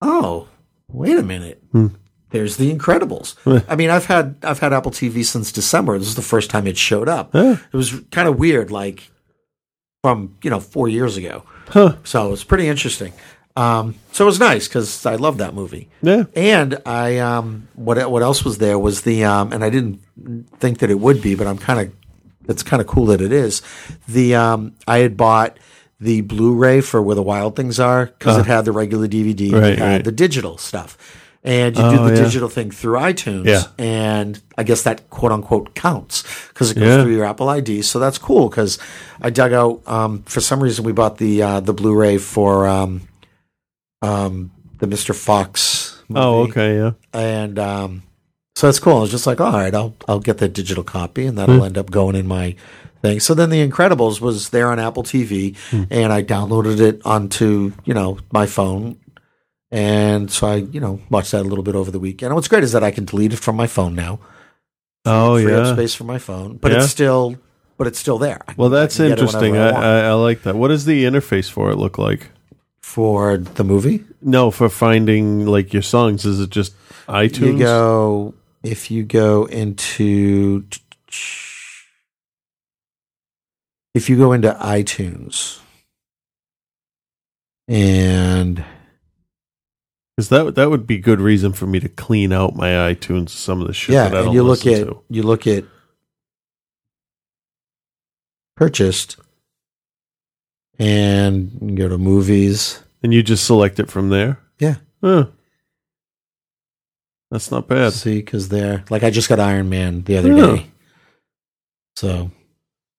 oh, 0.02 0.48
wait 0.88 1.16
a 1.18 1.22
minute. 1.22 1.62
Hmm. 1.72 1.88
There's 2.30 2.58
The 2.58 2.72
Incredibles. 2.72 3.34
I 3.68 3.74
mean, 3.74 3.90
I've 3.90 4.04
had 4.06 4.36
I've 4.44 4.60
had 4.60 4.72
Apple 4.72 4.92
TV 4.92 5.24
since 5.24 5.50
December. 5.50 5.98
This 5.98 6.06
is 6.08 6.14
the 6.14 6.22
first 6.22 6.48
time 6.48 6.66
it 6.68 6.78
showed 6.78 7.08
up. 7.08 7.34
Yeah. 7.34 7.56
It 7.72 7.76
was 7.76 8.00
kind 8.12 8.28
of 8.28 8.38
weird, 8.38 8.70
like 8.70 9.10
from 10.02 10.36
you 10.44 10.50
know 10.50 10.60
four 10.60 10.88
years 10.88 11.16
ago. 11.16 11.42
Huh. 11.70 11.96
So 12.04 12.28
it 12.28 12.30
was 12.30 12.44
pretty 12.44 12.68
interesting. 12.68 13.12
Um, 13.56 13.96
so 14.12 14.24
it 14.24 14.26
was 14.26 14.38
nice 14.40 14.68
because 14.68 15.04
I 15.04 15.16
love 15.16 15.38
that 15.38 15.54
movie. 15.54 15.88
Yeah. 16.02 16.24
And 16.34 16.78
I 16.86 17.18
um, 17.18 17.68
what 17.74 18.10
what 18.10 18.22
else 18.22 18.44
was 18.44 18.58
there 18.58 18.78
was 18.78 19.02
the 19.02 19.24
um, 19.24 19.52
and 19.52 19.64
I 19.64 19.70
didn't 19.70 20.00
think 20.58 20.78
that 20.78 20.90
it 20.90 21.00
would 21.00 21.20
be, 21.20 21.34
but 21.34 21.46
I'm 21.46 21.58
kind 21.58 21.80
of 21.80 21.94
it's 22.48 22.62
kind 22.62 22.80
of 22.80 22.86
cool 22.86 23.06
that 23.06 23.20
it 23.20 23.32
is. 23.32 23.60
The 24.08 24.34
um, 24.36 24.74
I 24.86 24.98
had 24.98 25.16
bought 25.16 25.58
the 26.00 26.22
Blu-ray 26.22 26.80
for 26.80 27.02
Where 27.02 27.14
the 27.14 27.22
Wild 27.22 27.56
Things 27.56 27.78
Are 27.78 28.06
because 28.06 28.36
Uh. 28.38 28.40
it 28.40 28.46
had 28.46 28.64
the 28.64 28.72
regular 28.72 29.06
DVD, 29.06 29.52
Right, 29.52 29.78
had 29.78 29.92
right. 29.96 30.04
the 30.04 30.12
digital 30.12 30.56
stuff. 30.56 30.96
And 31.42 31.76
you 31.76 31.82
Oh, 31.82 31.90
do 31.90 31.96
the 32.10 32.14
yeah. 32.16 32.22
digital 32.24 32.48
thing 32.50 32.70
through 32.70 32.98
iTunes, 32.98 33.46
Yeah. 33.46 33.62
and 33.78 34.40
I 34.58 34.62
guess 34.62 34.82
that 34.82 35.08
quote 35.10 35.32
unquote 35.32 35.74
counts 35.74 36.22
because 36.48 36.70
it 36.70 36.74
goes 36.74 36.84
Yeah. 36.96 37.02
through 37.02 37.14
your 37.14 37.24
Apple 37.24 37.48
ID. 37.48 37.80
So 37.82 37.98
that's 37.98 38.18
cool 38.18 38.48
because 38.48 38.78
I 39.22 39.30
dug 39.30 39.52
out. 39.52 39.80
Um, 39.86 40.22
for 40.26 40.40
some 40.40 40.62
reason, 40.62 40.84
we 40.84 40.92
bought 40.92 41.16
the 41.18 41.42
uh, 41.42 41.60
the 41.60 41.72
Blu-ray 41.72 42.18
for 42.18 42.66
um, 42.68 43.02
um, 44.02 44.50
the 44.78 44.86
Mr. 44.86 45.14
Fox. 45.14 46.02
Movie. 46.08 46.20
oh, 46.20 46.40
okay, 46.48 46.76
yeah. 46.76 46.92
And 47.12 47.58
um, 47.58 48.02
so 48.56 48.66
that's 48.66 48.80
cool. 48.80 48.96
I 48.96 49.00
was 49.00 49.10
just 49.10 49.26
like, 49.26 49.40
all 49.40 49.52
right, 49.52 49.74
I'll 49.74 49.94
I'll 50.08 50.20
get 50.20 50.38
the 50.38 50.48
digital 50.48 50.82
copy, 50.84 51.26
and 51.26 51.38
that'll 51.38 51.58
Hmm. 51.58 51.64
end 51.64 51.78
up 51.78 51.90
going 51.90 52.16
in 52.16 52.26
my 52.26 52.56
thing. 53.02 53.20
So 53.20 53.32
then, 53.34 53.50
The 53.50 53.66
Incredibles 53.66 54.20
was 54.20 54.50
there 54.50 54.70
on 54.70 54.78
Apple 54.78 55.02
TV, 55.04 55.56
Hmm. 55.70 55.84
and 55.90 56.12
I 56.12 56.22
downloaded 56.22 56.80
it 56.80 57.00
onto 57.04 57.72
you 57.84 57.94
know 57.94 58.18
my 58.32 58.46
phone. 58.46 58.96
And 59.72 60.32
so 60.32 60.48
I, 60.48 60.56
you 60.56 60.80
know, 60.80 61.00
watched 61.10 61.30
that 61.30 61.42
a 61.42 61.48
little 61.48 61.62
bit 61.62 61.76
over 61.76 61.92
the 61.92 62.00
weekend. 62.00 62.30
And 62.30 62.34
what's 62.34 62.48
great 62.48 62.64
is 62.64 62.72
that 62.72 62.82
I 62.82 62.90
can 62.90 63.04
delete 63.04 63.32
it 63.32 63.38
from 63.38 63.54
my 63.54 63.68
phone 63.68 63.94
now. 63.94 64.18
Oh, 65.04 65.40
free 65.40 65.54
up 65.54 65.64
yeah. 65.66 65.72
space 65.74 65.94
for 65.94 66.02
my 66.02 66.18
phone, 66.18 66.56
but 66.56 66.72
Yeah. 66.72 66.78
it's 66.78 66.88
still, 66.90 67.36
but 67.78 67.86
it's 67.86 67.98
still 68.00 68.18
there. 68.18 68.40
Well, 68.56 68.68
that's 68.68 68.96
can 68.96 69.10
get 69.10 69.20
it 69.20 69.24
whenever 69.26 69.44
interesting. 69.46 69.56
I. 69.58 70.00
I, 70.00 70.08
I 70.08 70.12
like 70.14 70.42
that. 70.42 70.56
What 70.56 70.68
does 70.68 70.86
the 70.86 71.04
interface 71.04 71.48
for 71.48 71.70
it 71.70 71.76
look 71.76 71.98
like? 71.98 72.30
For 72.90 73.38
the 73.38 73.62
movie. 73.62 74.04
No, 74.20 74.50
for 74.50 74.68
finding 74.68 75.46
like 75.46 75.72
your 75.72 75.82
songs, 75.82 76.24
is 76.26 76.40
it 76.40 76.50
just 76.50 76.74
iTunes? 77.06 77.52
You 77.52 77.58
go 77.58 78.34
if 78.64 78.90
you 78.90 79.04
go 79.04 79.44
into 79.44 80.64
if 83.94 84.10
you 84.10 84.16
go 84.16 84.32
into 84.32 84.52
iTunes 84.60 85.60
and 87.68 88.64
Because 90.16 90.28
that 90.30 90.56
that 90.56 90.70
would 90.70 90.86
be 90.86 90.98
good 90.98 91.20
reason 91.20 91.52
for 91.52 91.66
me 91.66 91.78
to 91.80 91.88
clean 91.88 92.32
out 92.32 92.56
my 92.56 92.70
iTunes. 92.92 93.30
Some 93.30 93.60
of 93.60 93.68
the 93.68 93.72
shit 93.72 93.94
yeah, 93.94 94.08
that 94.08 94.16
I 94.16 94.18
and 94.18 94.26
don't 94.26 94.34
you 94.34 94.42
look 94.42 94.66
at 94.66 94.78
to. 94.86 95.00
you 95.08 95.22
look 95.22 95.46
at 95.46 95.64
purchased 98.56 99.16
and 100.80 101.76
go 101.76 101.88
to 101.88 101.98
movies. 101.98 102.82
and 103.02 103.14
you 103.14 103.22
just 103.22 103.44
select 103.46 103.78
it 103.78 103.90
from 103.90 104.08
there. 104.08 104.38
Yeah. 104.58 104.76
Huh. 105.02 105.26
That's 107.30 107.50
not 107.52 107.68
bad. 107.68 107.92
See, 107.92 108.16
because 108.16 108.48
they're 108.48 108.84
like 108.90 109.04
I 109.04 109.10
just 109.10 109.28
got 109.28 109.38
Iron 109.38 109.68
Man 109.68 110.02
the 110.02 110.16
other 110.16 110.32
Yeah. 110.32 110.46
day. 110.56 110.66
So, 111.96 112.30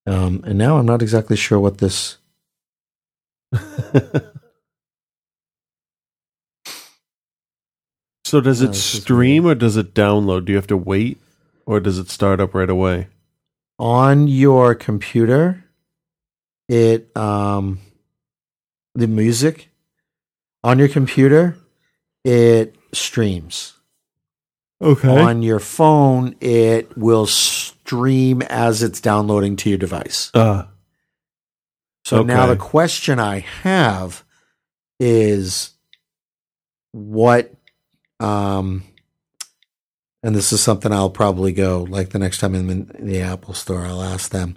um, 0.08 0.44
and 0.46 0.58
now 0.58 0.78
I'm 0.78 0.86
not 0.86 1.02
exactly 1.02 1.36
sure 1.36 1.60
what 1.60 1.80
this. 1.80 2.18
So 8.26 8.40
does 8.40 8.62
No, 8.62 8.70
it 8.70 8.76
stream 8.76 9.46
or 9.46 9.56
does 9.56 9.76
it 9.78 9.94
download? 9.94 10.46
Do 10.46 10.54
you 10.54 10.58
have 10.58 10.68
to 10.68 10.78
wait 10.78 11.18
or 11.66 11.80
does 11.80 11.98
it 11.98 12.10
start 12.10 12.40
up 12.40 12.54
right 12.54 12.70
away? 12.70 13.08
on 13.80 14.28
your 14.28 14.76
computer 14.76 15.64
it 16.72 17.16
um 17.18 17.80
the 18.96 19.08
music 19.08 19.70
on 20.64 20.80
your 20.80 20.88
computer 20.88 21.58
it 22.24 22.76
streams 22.94 23.74
Okay. 24.82 25.10
on 25.10 25.44
your 25.44 25.60
phone 25.60 26.36
it 26.40 26.98
will 26.98 27.28
stream 27.28 28.42
as 28.44 28.82
it's 28.82 29.02
downloading 29.02 29.56
to 29.58 29.70
your 29.70 29.78
device 29.78 30.32
Uh, 30.34 30.64
so 32.06 32.24
now 32.24 32.48
the 32.48 32.56
question 32.56 33.20
i 33.20 33.40
have 33.40 34.24
is 35.00 35.72
what 36.94 37.54
um 38.22 38.84
and 40.24 40.36
this 40.36 40.54
is 40.54 40.62
something 40.62 40.92
I'll 40.94 41.10
probably 41.10 41.52
go 41.52 41.82
like 41.90 42.10
the 42.12 42.20
next 42.20 42.38
time 42.40 42.54
I'm 42.54 42.70
in 42.70 42.92
the 43.00 43.22
Apple 43.22 43.56
store, 43.56 43.84
I'll 43.88 44.04
ask 44.04 44.30
them. 44.30 44.56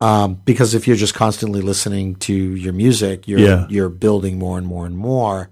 Um, 0.00 0.40
because 0.44 0.74
if 0.74 0.86
you're 0.86 0.96
just 0.96 1.14
constantly 1.14 1.60
listening 1.60 2.16
to 2.16 2.34
your 2.34 2.72
music, 2.72 3.26
you're 3.28 3.38
Yeah. 3.40 3.66
you're 3.70 3.88
building 3.88 4.38
more 4.38 4.58
and 4.58 4.66
more 4.66 4.84
and 4.86 4.96
more. 4.96 5.50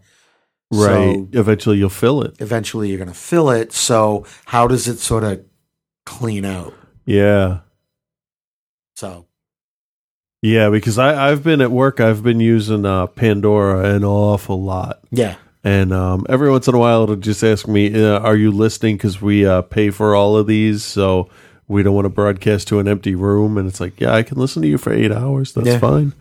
right. 0.73 1.15
So 1.15 1.29
Eventually 1.33 1.79
you'll 1.79 1.89
fill 1.91 2.23
it. 2.23 2.35
eventually 2.41 2.89
you're 2.89 2.99
gonna 2.99 3.15
fill 3.15 3.51
it. 3.51 3.73
So 3.73 4.25
how 4.47 4.67
does 4.67 4.89
it 4.89 4.99
sort 4.99 5.23
of 5.25 5.43
clean 6.07 6.45
out? 6.45 6.75
Yeah. 7.07 7.59
So 8.97 9.27
Yeah, 10.43 10.71
because 10.71 10.99
I, 10.99 11.31
I've 11.31 11.43
been 11.45 11.61
at 11.61 11.71
work, 11.71 12.01
I've 12.01 12.23
been 12.23 12.41
using 12.41 12.85
uh, 12.85 13.07
Pandora 13.07 13.95
an 13.95 14.05
awful 14.05 14.63
lot. 14.63 15.01
yeah. 15.11 15.37
And 15.65 15.93
um, 15.93 16.27
every 16.29 16.51
once 16.51 16.67
in 16.67 16.75
a 16.75 16.79
while, 16.79 17.05
it'll 17.05 17.15
just 17.15 17.45
ask 17.45 17.69
me, 17.69 17.95
uh, 18.05 18.19
"Are 18.19 18.35
you 18.35 18.51
listening?" 18.51 18.97
Because 18.97 19.23
we 19.23 19.47
uh, 19.47 19.63
pay 19.63 19.91
for 19.91 20.17
all 20.17 20.37
of 20.37 20.49
these, 20.49 20.83
so 20.83 21.29
we 21.69 21.83
don't 21.83 21.95
want 21.95 22.05
to 22.05 22.11
broadcast 22.11 22.69
to 22.69 22.79
an 22.79 22.89
empty 22.89 23.15
room. 23.15 23.57
And 23.59 23.69
it's 23.69 23.81
like, 23.81 24.01
yeah, 24.01 24.13
I 24.15 24.23
can 24.23 24.39
listen 24.39 24.63
to 24.63 24.69
you 24.69 24.79
for 24.79 24.93
eight 24.93 25.13
hours. 25.13 25.53
That's 25.53 25.67
Yeah. 25.67 25.79
fine. 25.79 26.13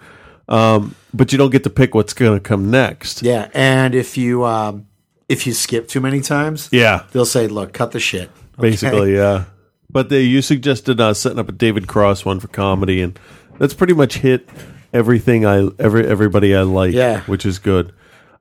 Um, 0.48 0.96
but 1.14 1.32
you 1.32 1.38
don't 1.38 1.50
get 1.52 1.64
to 1.64 1.70
pick 1.70 1.94
what's 1.96 2.14
going 2.14 2.38
to 2.38 2.40
come 2.44 2.70
next. 2.72 3.22
Yeah. 3.24 3.50
And 3.54 3.96
if 3.96 4.18
you 4.18 4.44
um 4.46 4.88
if 5.30 5.48
you 5.48 5.54
skip 5.54 5.88
too 5.88 6.02
many 6.02 6.20
times, 6.22 6.68
Yeah, 6.72 7.04
they'll 7.12 7.26
say, 7.26 7.48
Look, 7.48 7.72
cut 7.74 7.92
the 7.92 8.00
shit. 8.00 8.30
Okay? 8.60 8.70
basically, 8.72 9.16
yeah. 9.16 9.46
But 9.90 10.10
they, 10.10 10.22
you 10.22 10.42
suggested 10.42 11.00
uh, 11.02 11.14
setting 11.14 11.40
up 11.40 11.50
a 11.50 11.52
David 11.54 11.88
Cross 11.88 12.24
one 12.26 12.40
for 12.40 12.48
comedy, 12.48 13.02
and 13.02 13.18
that's 13.60 13.74
pretty 13.74 13.94
much 13.94 14.16
hit 14.20 14.48
everything 14.94 15.46
I 15.46 15.68
every 15.80 16.06
everybody 16.08 16.56
I 16.56 16.62
like. 16.64 16.94
Yeah. 16.94 17.22
which 17.22 17.46
is 17.46 17.60
good. 17.60 17.94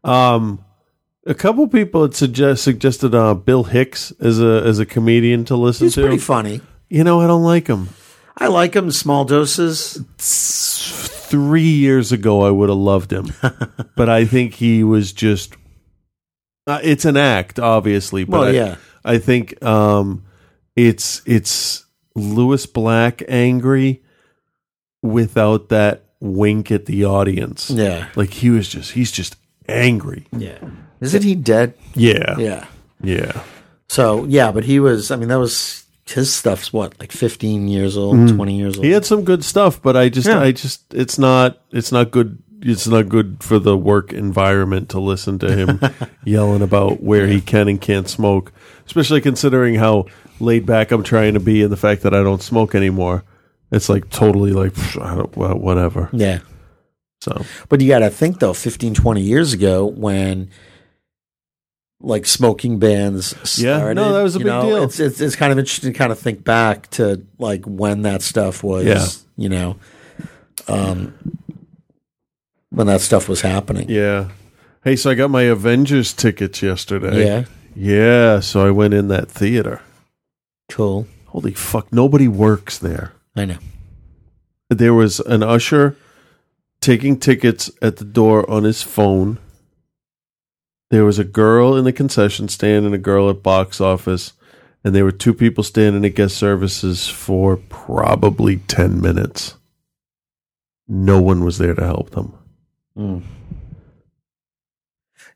Um, 0.05 0.65
a 1.27 1.35
couple 1.35 1.67
people 1.69 2.03
had 2.03 2.15
suggest 2.15 2.65
suggested 2.65 3.15
uh, 3.15 3.35
Bill 3.35 3.65
Hicks 3.65 4.13
as 4.21 4.41
a 4.41 4.63
as 4.65 4.79
a 4.79 4.87
comedian 4.87 5.45
to 5.47 5.57
listen 5.57 5.81
to. 5.81 5.85
He's 5.87 5.95
to. 5.97 6.01
pretty 6.03 6.19
funny. 6.19 6.61
You 6.91 7.05
know, 7.05 7.21
I 7.21 7.29
don't 7.29 7.45
like 7.45 7.69
him. 7.69 7.89
I 8.37 8.49
like 8.49 8.75
him 8.75 8.91
small 8.91 9.25
doses. 9.25 10.03
Three 10.19 11.63
years 11.63 12.11
ago, 12.11 12.43
I 12.43 12.51
would 12.51 12.69
have 12.69 12.79
loved 12.79 13.13
him, 13.13 13.33
but 13.97 14.09
I 14.09 14.25
think 14.25 14.55
he 14.55 14.83
was 14.83 15.13
just. 15.13 15.55
Uh, 16.67 16.81
it's 16.83 17.05
an 17.05 17.17
act, 17.17 17.61
obviously, 17.61 18.25
but 18.25 18.41
Well, 18.41 18.49
I, 18.49 18.51
yeah. 18.51 18.77
I 19.05 19.19
think 19.19 19.63
um, 19.65 20.25
it's 20.75 21.23
it's 21.27 21.85
Lewis 22.17 22.67
Black 22.67 23.23
angry 23.29 24.03
without 25.03 25.69
that 25.69 26.07
wink 26.19 26.73
at 26.73 26.87
the 26.87 27.05
audience. 27.05 27.71
Yeah. 27.71 28.09
Like 28.17 28.31
he 28.33 28.51
was 28.51 28.69
just 28.69 28.93
he's 28.93 29.13
just 29.13 29.37
angry. 29.69 30.27
Yeah. 30.37 30.59
Isn't 31.01 31.23
he 31.23 31.37
dead? 31.37 31.75
Yeah. 31.95 32.37
Yeah. 32.39 32.67
Yeah. 33.01 33.43
So 33.89 34.25
yeah, 34.25 34.51
but 34.51 34.65
he 34.65 34.81
was. 34.81 35.11
I 35.11 35.17
mean, 35.17 35.29
that 35.29 35.39
was 35.39 35.85
his 36.09 36.33
stuff's 36.33 36.73
what 36.73 36.99
like 37.01 37.13
fifteen 37.13 37.69
years 37.69 37.97
old, 37.97 38.17
Mhm. 38.17 38.37
twenty 38.37 38.57
years 38.59 38.77
old. 38.77 38.85
He 38.85 38.91
had 38.93 39.05
some 39.05 39.23
good 39.25 39.45
stuff, 39.45 39.81
but 39.83 39.97
I 39.97 40.09
just 40.09 40.27
Yeah. 40.27 40.41
I 40.41 40.53
just 40.53 40.93
it's 40.95 41.19
not 41.19 41.59
it's 41.71 41.93
not 41.93 42.11
good 42.11 42.39
it's 42.63 42.87
not 42.87 43.09
good 43.09 43.39
for 43.41 43.59
the 43.59 43.77
work 43.77 44.13
environment 44.13 44.89
to 44.91 45.01
listen 45.01 45.39
to 45.39 45.51
him 45.57 45.81
yelling 46.25 46.61
about 46.63 47.03
where 47.03 47.27
he 47.27 47.41
can 47.41 47.69
and 47.69 47.81
can't 47.81 48.07
smoke, 48.09 48.53
especially 48.87 49.21
considering 49.23 49.77
how 49.77 50.05
laid 50.41 50.67
back 50.67 50.91
I'm 50.91 51.03
trying 51.03 51.35
to 51.35 51.41
be 51.41 51.63
and 51.63 51.73
the 51.73 51.77
fact 51.79 52.03
that 52.03 52.13
I 52.15 52.23
don't 52.23 52.43
smoke 52.43 52.75
anymore. 52.75 53.25
It's 53.73 53.89
like 53.89 54.11
totally 54.11 54.53
like 54.53 54.73
pff, 54.75 55.01
I 55.03 55.15
don't, 55.15 55.35
well, 55.37 55.57
whatever. 55.57 56.09
Yeah. 56.13 56.41
So, 57.23 57.45
But 57.69 57.81
you 57.83 57.89
got 57.89 58.01
to 58.01 58.11
think 58.11 58.41
though, 58.41 58.53
15, 58.55 58.95
20 58.95 59.21
years 59.23 59.53
ago 59.53 59.87
when 59.87 60.49
like 62.03 62.25
smoking 62.27 62.79
bans 62.79 63.35
Yeah, 63.59 63.93
no, 63.93 64.13
that 64.15 64.23
was 64.23 64.35
a 64.37 64.39
you 64.39 64.45
big 64.45 64.53
know, 64.53 64.63
deal. 64.63 64.83
It's, 64.85 64.99
it's 65.01 65.21
it's 65.21 65.37
kind 65.37 65.53
of 65.53 65.59
interesting 65.59 65.93
to 65.93 65.99
kind 65.99 66.11
of 66.13 66.19
think 66.19 66.45
back 66.45 66.89
to 66.91 67.25
like 67.39 67.65
when 67.67 68.03
that 68.03 68.23
stuff 68.23 68.63
was, 68.63 68.85
Yeah. 68.87 69.05
you 69.37 69.49
know, 69.49 69.77
um, 70.69 71.15
when 72.71 72.87
that 72.87 73.01
stuff 73.01 73.29
was 73.29 73.41
happening. 73.43 73.89
yeah. 73.89 74.29
Hey, 74.83 74.97
so 74.97 75.11
I 75.11 75.15
got 75.15 75.29
my 75.31 75.43
Avengers 75.43 76.15
tickets 76.15 76.63
yesterday. 76.63 77.27
Yeah. 77.27 77.45
Yeah, 77.77 78.41
so 78.41 78.67
I 78.67 78.71
went 78.71 78.95
in 78.95 79.09
that 79.09 79.31
theater. 79.31 79.83
Cool. 80.71 81.07
Holy 81.27 81.53
fuck, 81.53 81.93
nobody 81.93 82.27
works 82.29 82.79
there. 82.79 83.13
I 83.37 83.45
know. 83.45 83.59
there 84.71 84.95
was 84.95 85.21
an 85.21 85.43
usher 85.43 85.97
taking 86.81 87.19
tickets 87.19 87.71
at 87.83 87.97
the 87.99 88.05
door 88.05 88.49
on 88.51 88.65
his 88.65 88.83
phone. 88.83 89.39
There 90.91 91.05
was 91.05 91.19
a 91.19 91.25
girl 91.25 91.77
in 91.77 91.85
the 91.85 91.93
concession 91.93 92.49
stand 92.49 92.85
and 92.85 92.95
a 92.95 92.99
girl 92.99 93.31
at 93.31 93.43
box 93.43 93.81
office, 93.81 94.33
and 94.83 94.95
there 94.95 95.05
were 95.05 95.13
two 95.13 95.33
people 95.35 95.63
standing 95.63 96.05
at 96.05 96.15
guest 96.17 96.37
services 96.37 97.07
for 97.09 97.57
probably 97.69 98.57
10 98.57 99.01
minutes. 99.01 99.55
No 100.89 101.21
one 101.21 101.45
was 101.45 101.59
there 101.59 101.75
to 101.75 101.85
help 101.85 102.11
them. 102.11 102.35
Mm. 102.99 103.23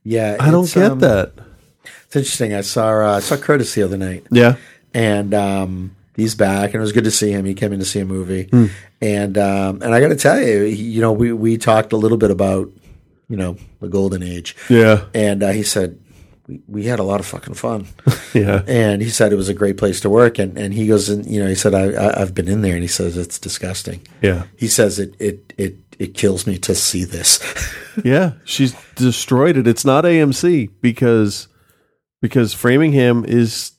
Yeah, 0.03 0.37
I 0.41 0.51
don't 0.51 0.73
get 0.73 0.91
um, 0.93 0.99
that. 1.01 1.33
It's 2.07 2.17
interesting. 2.17 2.53
I 2.55 2.61
saw 2.61 2.89
uh, 2.89 3.17
I 3.17 3.21
saw 3.21 3.37
Curtis 3.37 3.75
the 3.75 3.83
other 3.83 3.97
night. 3.97 4.25
Yeah. 4.31 4.57
and 4.93 5.33
um, 5.35 5.97
he's 6.17 6.35
back, 6.35 6.67
and 6.71 6.77
it 6.77 6.81
was 6.81 6.93
good 6.93 7.05
to 7.05 7.11
see 7.11 7.31
him. 7.31 7.45
He 7.45 7.55
came 7.55 7.73
in 7.73 7.79
to 7.79 7.85
see 7.85 8.01
a 8.01 8.05
movie, 8.05 8.45
Hmm. 8.51 8.67
and 9.01 9.39
um, 9.39 9.81
and 9.83 9.95
I 9.95 10.01
got 10.01 10.09
to 10.09 10.17
tell 10.17 10.41
you, 10.41 10.65
he, 10.65 10.75
you 10.83 11.01
know, 11.01 11.13
we 11.13 11.33
we 11.33 11.57
talked 11.57 11.93
a 11.93 11.97
little 11.97 12.19
bit 12.19 12.31
about 12.31 12.71
you 13.29 13.37
know 13.37 13.57
the 13.81 13.89
golden 13.89 14.23
age, 14.23 14.57
Yeah. 14.69 15.05
and 15.15 15.43
uh, 15.43 15.51
he 15.53 15.63
said 15.63 15.99
we, 16.47 16.61
we 16.67 16.85
had 16.85 16.99
a 16.99 17.03
lot 17.05 17.21
of 17.21 17.27
fucking 17.27 17.55
fun, 17.55 17.87
Yeah. 18.35 18.63
and 18.67 19.01
he 19.03 19.09
said 19.09 19.33
it 19.33 19.37
was 19.37 19.49
a 19.49 19.55
great 19.55 19.77
place 19.79 20.01
to 20.01 20.11
work, 20.11 20.39
and 20.39 20.59
and 20.59 20.75
he 20.75 20.87
goes 20.87 21.09
and 21.09 21.25
you 21.27 21.41
know 21.43 21.49
he 21.49 21.55
said 21.55 21.75
I, 21.75 21.93
I 21.93 22.21
I've 22.23 22.35
been 22.35 22.49
in 22.49 22.63
there, 22.63 22.75
and 22.75 22.83
he 22.83 22.89
says 22.89 23.17
it's 23.17 23.39
disgusting. 23.39 24.01
Yeah. 24.23 24.45
He 24.57 24.69
says 24.69 24.99
it 24.99 25.15
it 25.19 25.53
it 25.57 25.77
it 25.99 26.15
kills 26.15 26.47
me 26.47 26.59
to 26.59 26.75
see 26.75 27.05
this. 27.05 27.39
yeah, 28.05 28.33
she's 28.45 28.75
destroyed 28.97 29.57
it. 29.57 29.67
It's 29.67 29.85
not 29.85 30.05
AMC 30.05 30.71
because 30.81 31.49
because 32.21 32.53
Framingham 32.55 33.25
is 33.25 33.73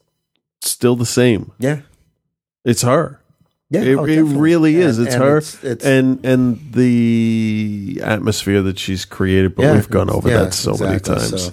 still 0.61 0.95
the 0.95 1.05
same. 1.05 1.51
Yeah. 1.59 1.81
It's 2.63 2.81
her. 2.83 3.21
Yeah, 3.69 3.81
it, 3.81 3.95
oh, 3.97 4.05
it 4.05 4.21
really 4.21 4.75
is. 4.75 4.99
And- 4.99 5.07
It's 5.07 5.15
and 5.15 5.23
her, 5.23 5.37
it's- 5.37 5.63
it's- 5.63 5.85
and 5.85 6.23
and 6.25 6.59
the 6.73 7.99
atmosphere 8.03 8.61
that 8.61 8.77
she's 8.77 9.05
created. 9.05 9.55
But 9.55 9.63
Yeah, 9.63 9.73
we've 9.73 9.89
gone 9.89 10.09
over 10.09 10.29
yeah, 10.29 10.43
that 10.43 10.53
so 10.53 10.75
many 10.79 10.99
times. 10.99 11.45
so, 11.45 11.51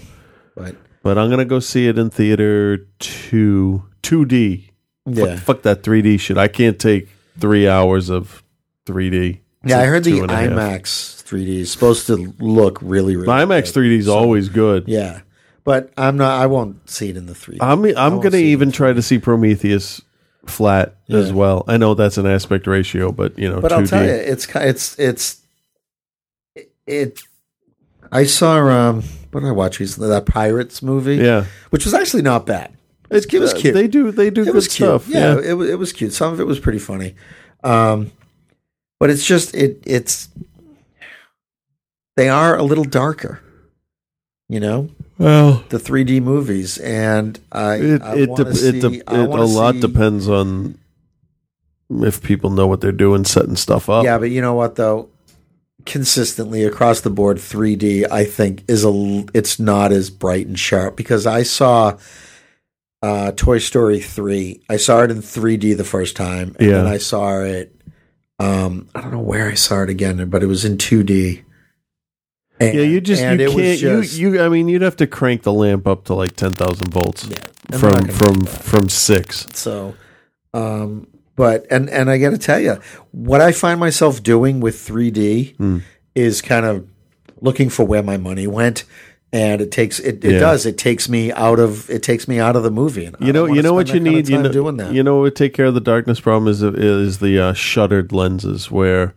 but 0.54 0.76
But 1.02 1.18
I'm 1.18 1.30
gonna 1.30 1.44
go 1.46 1.58
see 1.58 1.88
it 1.88 1.98
in 1.98 2.10
theater 2.10 2.86
two 2.98 3.84
two 4.02 4.24
D. 4.26 4.70
Yeah. 5.06 5.36
fuck, 5.36 5.62
that 5.62 5.82
3D 5.82 6.20
shit. 6.20 6.38
I 6.38 6.46
can't 6.46 6.78
take 6.78 7.08
three 7.40 7.66
hours 7.66 8.08
of 8.08 8.44
3D. 8.86 9.40
yeah, 9.66 9.80
I 9.80 9.86
heard 9.86 10.04
the 10.04 10.20
and 10.20 10.30
a 10.30 10.34
half. 10.36 10.50
IMAX 10.50 11.22
3D 11.24 11.60
is 11.60 11.72
supposed 11.72 12.06
to 12.08 12.32
look 12.38 12.78
really 12.82 13.16
really. 13.16 13.26
The 13.26 13.32
IMAX 13.32 13.72
3D 13.72 13.96
is 13.98 14.06
always 14.08 14.48
good. 14.48 14.84
Yeah, 14.86 15.20
but 15.64 15.90
I'm 15.96 16.16
not. 16.18 16.40
I 16.40 16.46
won't 16.46 16.88
see 16.90 17.08
it 17.08 17.16
in 17.16 17.26
the 17.26 17.32
3D. 17.34 17.56
I'm 17.60 17.84
I'm 17.96 18.20
gonna 18.20 18.36
even 18.36 18.70
try 18.70 18.92
to 18.92 19.02
see 19.02 19.18
Prometheus 19.18 20.02
flat 20.46 20.96
as 21.08 21.32
well. 21.32 21.64
I 21.68 21.76
know 21.76 21.94
that's 21.94 22.18
an 22.18 22.26
aspect 22.26 22.66
ratio, 22.66 23.12
but 23.12 23.38
you 23.38 23.48
know, 23.50 23.60
but 23.60 23.70
2D. 23.72 23.76
I'll 23.78 23.86
tell 23.86 24.04
you, 24.04 24.10
it's 24.10 24.48
it's 24.54 24.98
it's 24.98 25.40
it. 26.56 26.72
it 26.86 27.20
I 28.10 28.24
saw 28.24 28.58
um 28.68 29.02
what 29.30 29.40
did 29.40 29.48
I 29.48 29.52
watch 29.52 29.80
recently? 29.80 30.08
That 30.10 30.26
Pirates 30.26 30.82
movie, 30.82 31.16
Yeah. 31.16 31.44
which 31.70 31.84
was 31.84 31.94
actually 31.94 32.22
not 32.22 32.44
bad. 32.44 32.76
It, 33.10 33.30
was 33.34 33.52
uh, 33.54 33.58
cute. 33.58 33.74
they 33.74 33.88
do- 33.88 34.10
they 34.10 34.30
do 34.30 34.40
It 34.42 34.46
good 34.46 34.54
was 34.54 34.68
cute. 34.68 34.88
stuff, 34.88 35.08
Yeah, 35.08 35.34
yeah. 35.34 35.52
It, 35.52 35.70
it 35.70 35.74
was 35.78 35.92
cute. 35.92 36.12
Some 36.14 36.32
of 36.32 36.40
it 36.40 36.46
was 36.46 36.58
pretty 36.58 36.78
funny, 36.78 37.14
um, 37.62 38.10
but 38.98 39.10
it's 39.10 39.24
just 39.24 39.54
it 39.54 39.82
it's 39.86 40.28
they 42.16 42.28
are 42.28 42.56
a 42.56 42.62
little 42.62 42.84
darker, 42.84 43.40
you 44.52 44.60
know. 44.60 44.88
Well, 45.18 45.62
the 45.68 45.78
3D 45.78 46.20
movies, 46.22 46.78
and 46.78 47.38
I 47.52 47.74
it 47.76 48.02
I 48.02 48.14
it, 48.16 48.30
it, 48.38 48.54
see- 48.56 48.80
dep- 48.80 49.02
I 49.06 49.22
it 49.22 49.28
a 49.30 49.44
lot 49.44 49.74
see- 49.74 49.80
depends 49.80 50.28
on 50.28 50.78
if 51.90 52.22
people 52.22 52.50
know 52.50 52.66
what 52.66 52.80
they're 52.80 52.90
doing, 52.92 53.24
setting 53.24 53.56
stuff 53.56 53.88
up. 53.88 54.04
Yeah, 54.04 54.18
but 54.18 54.30
you 54.30 54.40
know 54.40 54.54
what 54.54 54.76
though? 54.76 55.08
Consistently 55.84 56.64
across 56.64 57.00
the 57.00 57.10
board, 57.10 57.38
3D 57.38 58.06
I 58.10 58.24
think 58.24 58.64
is 58.68 58.84
a 58.84 59.24
it's 59.34 59.58
not 59.58 59.90
as 59.92 60.10
bright 60.10 60.46
and 60.46 60.58
sharp 60.58 60.96
because 60.96 61.26
I 61.26 61.42
saw 61.42 61.98
uh, 63.02 63.32
Toy 63.32 63.58
Story 63.58 64.00
three. 64.00 64.62
I 64.68 64.76
saw 64.76 65.02
it 65.02 65.10
in 65.10 65.18
3D 65.18 65.76
the 65.76 65.84
first 65.84 66.16
time, 66.16 66.54
and 66.58 66.68
Yeah. 66.70 66.76
then 66.78 66.86
I 66.86 66.98
saw 66.98 67.40
it. 67.42 67.74
Um, 68.38 68.88
I 68.94 69.00
don't 69.00 69.10
know 69.12 69.18
where 69.20 69.48
I 69.48 69.54
saw 69.54 69.82
it 69.82 69.90
again, 69.90 70.28
but 70.30 70.42
it 70.42 70.46
was 70.46 70.64
in 70.64 70.78
2D. 70.78 71.42
And, 72.60 72.74
yeah, 72.74 72.82
you 72.84 73.00
just 73.00 73.22
you 73.22 73.28
can't 73.28 73.78
just- 73.80 74.18
you 74.18 74.30
you. 74.32 74.40
I 74.42 74.48
mean, 74.48 74.68
you'd 74.68 74.82
have 74.82 74.96
to 74.96 75.06
crank 75.06 75.42
the 75.42 75.52
lamp 75.52 75.86
up 75.86 76.04
to 76.04 76.14
like 76.14 76.36
ten 76.36 76.52
thousand 76.52 76.90
volts 76.92 77.22
they're 77.22 77.78
from 77.78 78.06
from 78.08 78.44
from 78.44 78.88
six. 78.88 79.46
So, 79.54 79.94
um, 80.54 81.06
but 81.34 81.66
and 81.70 81.88
and 81.90 82.10
I 82.10 82.18
got 82.18 82.30
to 82.30 82.38
tell 82.38 82.60
you, 82.60 82.78
what 83.10 83.40
I 83.40 83.52
find 83.52 83.80
myself 83.80 84.22
doing 84.22 84.60
with 84.60 84.76
3D 84.76 85.56
Hmm. 85.56 85.78
is 86.14 86.40
kind 86.42 86.66
of 86.66 86.86
looking 87.40 87.68
for 87.68 87.84
where 87.86 88.02
my 88.02 88.16
money 88.18 88.46
went, 88.46 88.84
and 89.32 89.60
it 89.60 89.72
takes 89.72 89.98
it, 89.98 90.24
it 90.24 90.32
Yeah. 90.34 90.38
does 90.38 90.66
it 90.66 90.78
takes 90.78 91.08
me 91.08 91.32
out 91.32 91.58
of 91.58 91.88
it 91.90 92.02
takes 92.02 92.28
me 92.28 92.38
out 92.38 92.54
of 92.54 92.62
the 92.62 92.70
movie. 92.70 93.06
And 93.06 93.16
You 93.18 93.32
know, 93.32 93.46
you 93.46 93.62
know 93.62 93.72
what 93.74 93.88
you 93.88 93.94
spend 93.94 94.06
that 94.06 94.10
kind 94.10 94.16
need. 94.16 94.28
You 94.28 94.42
know, 94.42 94.52
doing 94.52 94.76
that. 94.76 94.92
you 94.92 95.02
know 95.02 95.16
what 95.16 95.22
would 95.22 95.36
take 95.36 95.54
care 95.54 95.66
of 95.66 95.74
the 95.74 95.80
darkness 95.80 96.20
problem 96.20 96.48
is 96.48 96.62
is 96.62 97.18
the 97.18 97.38
uh, 97.40 97.52
shuttered 97.54 98.12
lenses 98.12 98.70
where 98.70 99.14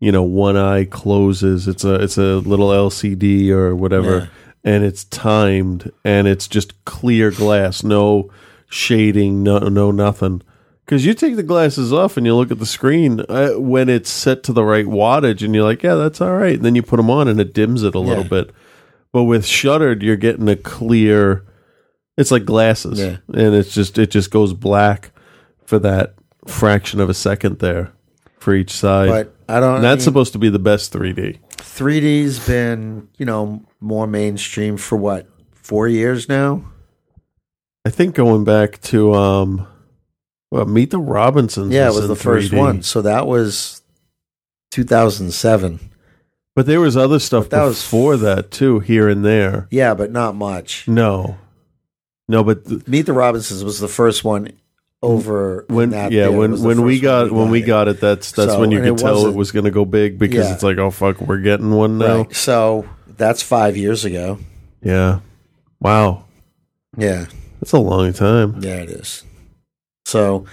you 0.00 0.12
know 0.12 0.22
one 0.22 0.56
eye 0.56 0.84
closes. 0.84 1.66
It's 1.68 1.84
a 1.84 1.94
it's 1.96 2.18
a 2.18 2.36
little 2.38 2.68
LCD 2.68 3.50
or 3.50 3.74
whatever, 3.74 4.18
Yeah. 4.18 4.26
and 4.72 4.84
it's 4.84 5.04
timed 5.04 5.90
and 6.04 6.26
it's 6.28 6.46
just 6.48 6.84
clear 6.84 7.30
glass, 7.30 7.82
no 7.82 8.30
shading, 8.68 9.42
no 9.42 9.58
no 9.58 9.90
nothing. 9.90 10.42
Because 10.84 11.04
you 11.04 11.12
take 11.12 11.36
the 11.36 11.42
glasses 11.42 11.92
off 11.92 12.16
and 12.16 12.24
you 12.24 12.34
look 12.34 12.50
at 12.50 12.58
the 12.58 12.64
screen 12.66 13.20
uh, 13.28 13.50
when 13.58 13.90
it's 13.90 14.08
set 14.08 14.42
to 14.44 14.52
the 14.54 14.64
right 14.64 14.86
wattage, 14.86 15.42
and 15.44 15.54
you're 15.54 15.64
like, 15.64 15.82
yeah, 15.82 15.96
that's 15.96 16.20
all 16.22 16.34
right. 16.34 16.54
And 16.56 16.64
then 16.64 16.74
you 16.74 16.82
put 16.82 16.96
them 16.96 17.10
on 17.10 17.28
and 17.28 17.38
it 17.40 17.52
dims 17.52 17.82
it 17.82 17.94
a 17.94 17.98
little 18.00 18.22
Yeah. 18.24 18.28
bit. 18.30 18.50
But 19.12 19.24
with 19.24 19.44
shuttered, 19.44 20.02
you're 20.02 20.16
getting 20.16 20.48
a 20.48 20.56
clear. 20.56 21.44
It's 22.16 22.30
like 22.30 22.44
glasses, 22.46 22.98
Yeah. 22.98 23.16
and 23.32 23.54
it's 23.54 23.72
just 23.74 23.98
it 23.98 24.10
just 24.10 24.30
goes 24.30 24.52
black 24.54 25.10
for 25.66 25.78
that 25.80 26.14
fraction 26.46 27.00
of 27.00 27.10
a 27.10 27.14
second 27.14 27.58
there 27.58 27.92
for 28.38 28.54
each 28.54 28.70
side. 28.72 29.08
But 29.08 29.34
I 29.48 29.60
don't- 29.60 29.80
that's 29.82 29.92
I 29.92 29.94
mean- 29.96 30.04
supposed 30.04 30.32
to 30.34 30.38
be 30.38 30.48
the 30.50 30.58
best 30.58 30.92
3D. 30.92 31.38
3D's 31.56 32.44
been 32.46 33.08
you 33.18 33.24
know 33.26 33.62
more 33.80 34.06
mainstream 34.06 34.76
for 34.76 34.96
what 34.96 35.28
four 35.52 35.86
years 35.88 36.28
now. 36.28 36.64
I 37.84 37.90
think 37.90 38.14
going 38.14 38.44
back 38.44 38.80
to 38.82 39.14
um, 39.14 39.66
well, 40.50 40.64
Meet 40.66 40.90
the 40.90 40.98
Robinsons. 40.98 41.72
Yeah, 41.72 41.84
it 41.84 41.88
was 41.88 41.96
was 41.96 42.04
in 42.04 42.08
the 42.10 42.16
first 42.16 42.50
3D. 42.52 42.58
one. 42.58 42.82
So 42.82 43.02
that 43.02 43.26
was 43.26 43.82
2007. 44.72 45.80
But 46.54 46.66
there 46.66 46.80
was 46.80 46.96
other 46.96 47.18
stuff 47.18 47.44
But 47.44 47.50
that 47.56 47.64
was- 47.64 47.80
before 47.82 48.16
that 48.16 48.50
too, 48.50 48.80
here 48.80 49.08
and 49.08 49.24
there. 49.24 49.68
Yeah, 49.70 49.94
but 49.94 50.10
not 50.10 50.34
much. 50.34 50.88
No, 50.88 51.36
no, 52.28 52.42
but 52.42 52.66
th- 52.66 52.86
Meet 52.88 53.06
the 53.06 53.12
Robinsons 53.12 53.62
was 53.62 53.78
the 53.78 53.88
first 53.88 54.24
one 54.24 54.50
over 55.00 55.64
when 55.68 55.90
that 55.90 56.10
yeah 56.10 56.28
when 56.28 56.60
when 56.62 56.82
we 56.82 56.98
got 56.98 57.30
when 57.30 57.50
we 57.50 57.60
got 57.62 57.86
it, 57.88 58.00
that's 58.00 58.32
that's 58.32 58.52
So, 58.52 58.60
when 58.60 58.70
you 58.72 58.80
could 58.82 58.98
tell 58.98 59.26
it 59.26 59.34
wasn't- 59.34 59.54
going 59.54 59.64
to 59.66 59.70
go 59.70 59.84
big 59.84 60.18
because 60.18 60.46
Yeah. 60.48 60.54
it's 60.54 60.62
like 60.62 60.78
oh 60.78 60.90
fuck, 60.90 61.20
we're 61.20 61.38
getting 61.38 61.70
one 61.70 61.98
now. 61.98 62.18
Right. 62.18 62.34
So 62.34 62.84
that's 63.16 63.42
five 63.42 63.76
years 63.76 64.04
ago. 64.04 64.38
Yeah, 64.82 65.20
wow, 65.80 66.24
Yeah. 66.96 67.26
that's 67.60 67.72
a 67.72 67.78
long 67.78 68.12
time. 68.12 68.56
Yeah, 68.60 68.76
it 68.76 68.90
is. 68.90 69.24
So 70.06 70.44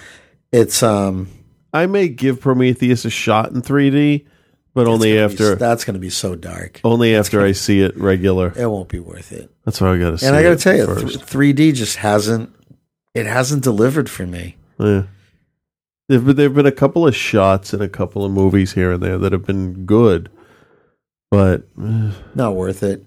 It's 0.52 0.82
um 0.84 1.28
I 1.74 1.86
may 1.88 2.08
give 2.08 2.40
Prometheus 2.40 3.04
a 3.04 3.10
shot 3.10 3.52
in 3.52 3.62
3D, 3.62 4.26
but 4.74 4.88
only 4.88 5.16
gonna 5.16 5.28
be- 5.28 5.34
after 5.34 5.56
that's 5.56 5.84
going 5.84 5.96
to 5.96 6.00
be 6.00 6.10
so 6.10 6.36
dark. 6.36 6.80
only 6.86 7.14
after 7.16 7.42
I 7.42 7.52
see 7.52 7.82
it 7.82 7.98
regular. 7.98 8.54
It 8.56 8.68
won't 8.70 8.88
be 8.90 9.00
worth 9.00 9.32
it. 9.34 9.50
That's 9.66 9.82
what 9.82 9.90
I 9.90 9.98
got 9.98 10.12
to 10.12 10.18
see. 10.20 10.28
And 10.28 10.36
I 10.36 10.44
got 10.44 10.52
to 10.52 10.56
tell 10.64 10.78
you, 10.78 10.86
first. 10.86 11.08
th- 11.08 11.26
3D 11.26 11.74
just 11.74 11.98
hasn't 11.98 12.55
it 13.15 13.25
hasn't 13.25 13.63
delivered 13.63 14.10
for 14.10 14.28
me. 14.28 14.58
Yeah. 14.78 15.04
There've 16.08 16.25
been, 16.54 16.67
a 16.67 16.71
couple 16.71 17.08
of 17.08 17.15
shots 17.15 17.73
in 17.73 17.82
a 17.82 17.89
couple 17.89 18.23
of 18.23 18.32
movies 18.32 18.73
here 18.73 18.91
and 18.91 19.01
there 19.01 19.17
that 19.17 19.32
have 19.32 19.45
been 19.45 19.86
good, 19.88 20.30
but 21.32 21.63
eh, 21.82 22.12
Not 22.36 22.54
worth 22.56 22.84
it. 22.84 23.04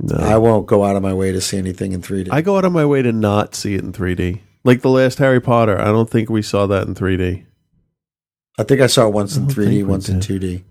no. 0.00 0.14
I 0.16 0.36
won't 0.38 0.66
go 0.66 0.84
out 0.84 0.94
of 0.94 1.02
my 1.02 1.12
way 1.12 1.32
to 1.32 1.40
see 1.40 1.58
anything 1.58 1.90
in 1.90 2.02
3D. 2.02 2.28
I 2.30 2.42
go 2.42 2.56
out 2.56 2.64
of 2.64 2.70
my 2.72 2.84
way 2.86 3.02
to 3.02 3.10
not 3.12 3.56
see 3.56 3.74
it 3.74 3.82
in 3.82 3.92
3D. 3.92 4.40
Like 4.62 4.82
the 4.82 4.90
last 4.90 5.18
Harry 5.18 5.40
Potter, 5.40 5.76
I 5.80 5.86
don't 5.86 6.08
think 6.08 6.28
we 6.30 6.42
saw 6.42 6.66
that 6.68 6.86
in 6.86 6.94
3D. 6.94 7.44
I 8.58 8.62
think 8.62 8.80
I 8.80 8.86
saw 8.86 9.08
it 9.08 9.12
once 9.12 9.36
in 9.36 9.48
3D, 9.48 9.84
once 9.84 10.08
in 10.08 10.20
2D. 10.20 10.62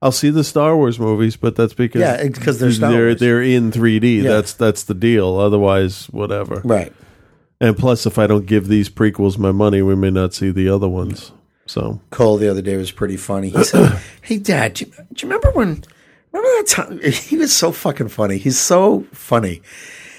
I'll 0.00 0.12
see 0.12 0.30
the 0.30 0.44
Star 0.44 0.76
Wars 0.76 1.00
movies, 1.00 1.36
but 1.36 1.56
that's 1.56 1.74
because 1.74 2.00
Yeah, 2.00 2.14
it's 2.14 2.38
'cause 2.38 2.58
they're 2.60 2.70
Star 2.70 2.92
they're, 2.92 3.14
they're 3.16 3.42
in 3.42 3.72
3D. 3.72 4.22
Yeah. 4.22 4.30
That's 4.30 4.52
that's 4.52 4.84
the 4.84 4.94
deal. 4.94 5.36
Otherwise, 5.36 6.06
whatever. 6.12 6.60
Right. 6.64 6.92
And 7.60 7.76
plus, 7.76 8.06
if 8.06 8.18
I 8.18 8.26
don't 8.26 8.46
give 8.46 8.68
these 8.68 8.88
prequels 8.88 9.38
my 9.38 9.52
money, 9.52 9.82
we 9.82 9.96
may 9.96 10.10
not 10.10 10.34
see 10.34 10.50
the 10.50 10.68
other 10.68 10.88
ones. 10.88 11.32
So 11.66 12.00
Cole 12.10 12.36
the 12.36 12.50
other 12.50 12.62
day 12.62 12.76
was 12.76 12.92
pretty 12.92 13.16
funny. 13.16 13.48
He 13.50 13.64
said, 13.64 14.00
"Hey, 14.22 14.38
Dad, 14.38 14.74
do 14.74 14.84
you, 14.84 14.92
do 14.92 15.26
you 15.26 15.32
remember 15.32 15.50
when? 15.52 15.82
Remember 16.32 16.48
that 16.58 16.66
time? 16.68 17.00
He 17.12 17.36
was 17.36 17.54
so 17.54 17.72
fucking 17.72 18.08
funny. 18.08 18.38
He's 18.38 18.58
so 18.58 19.06
funny 19.12 19.62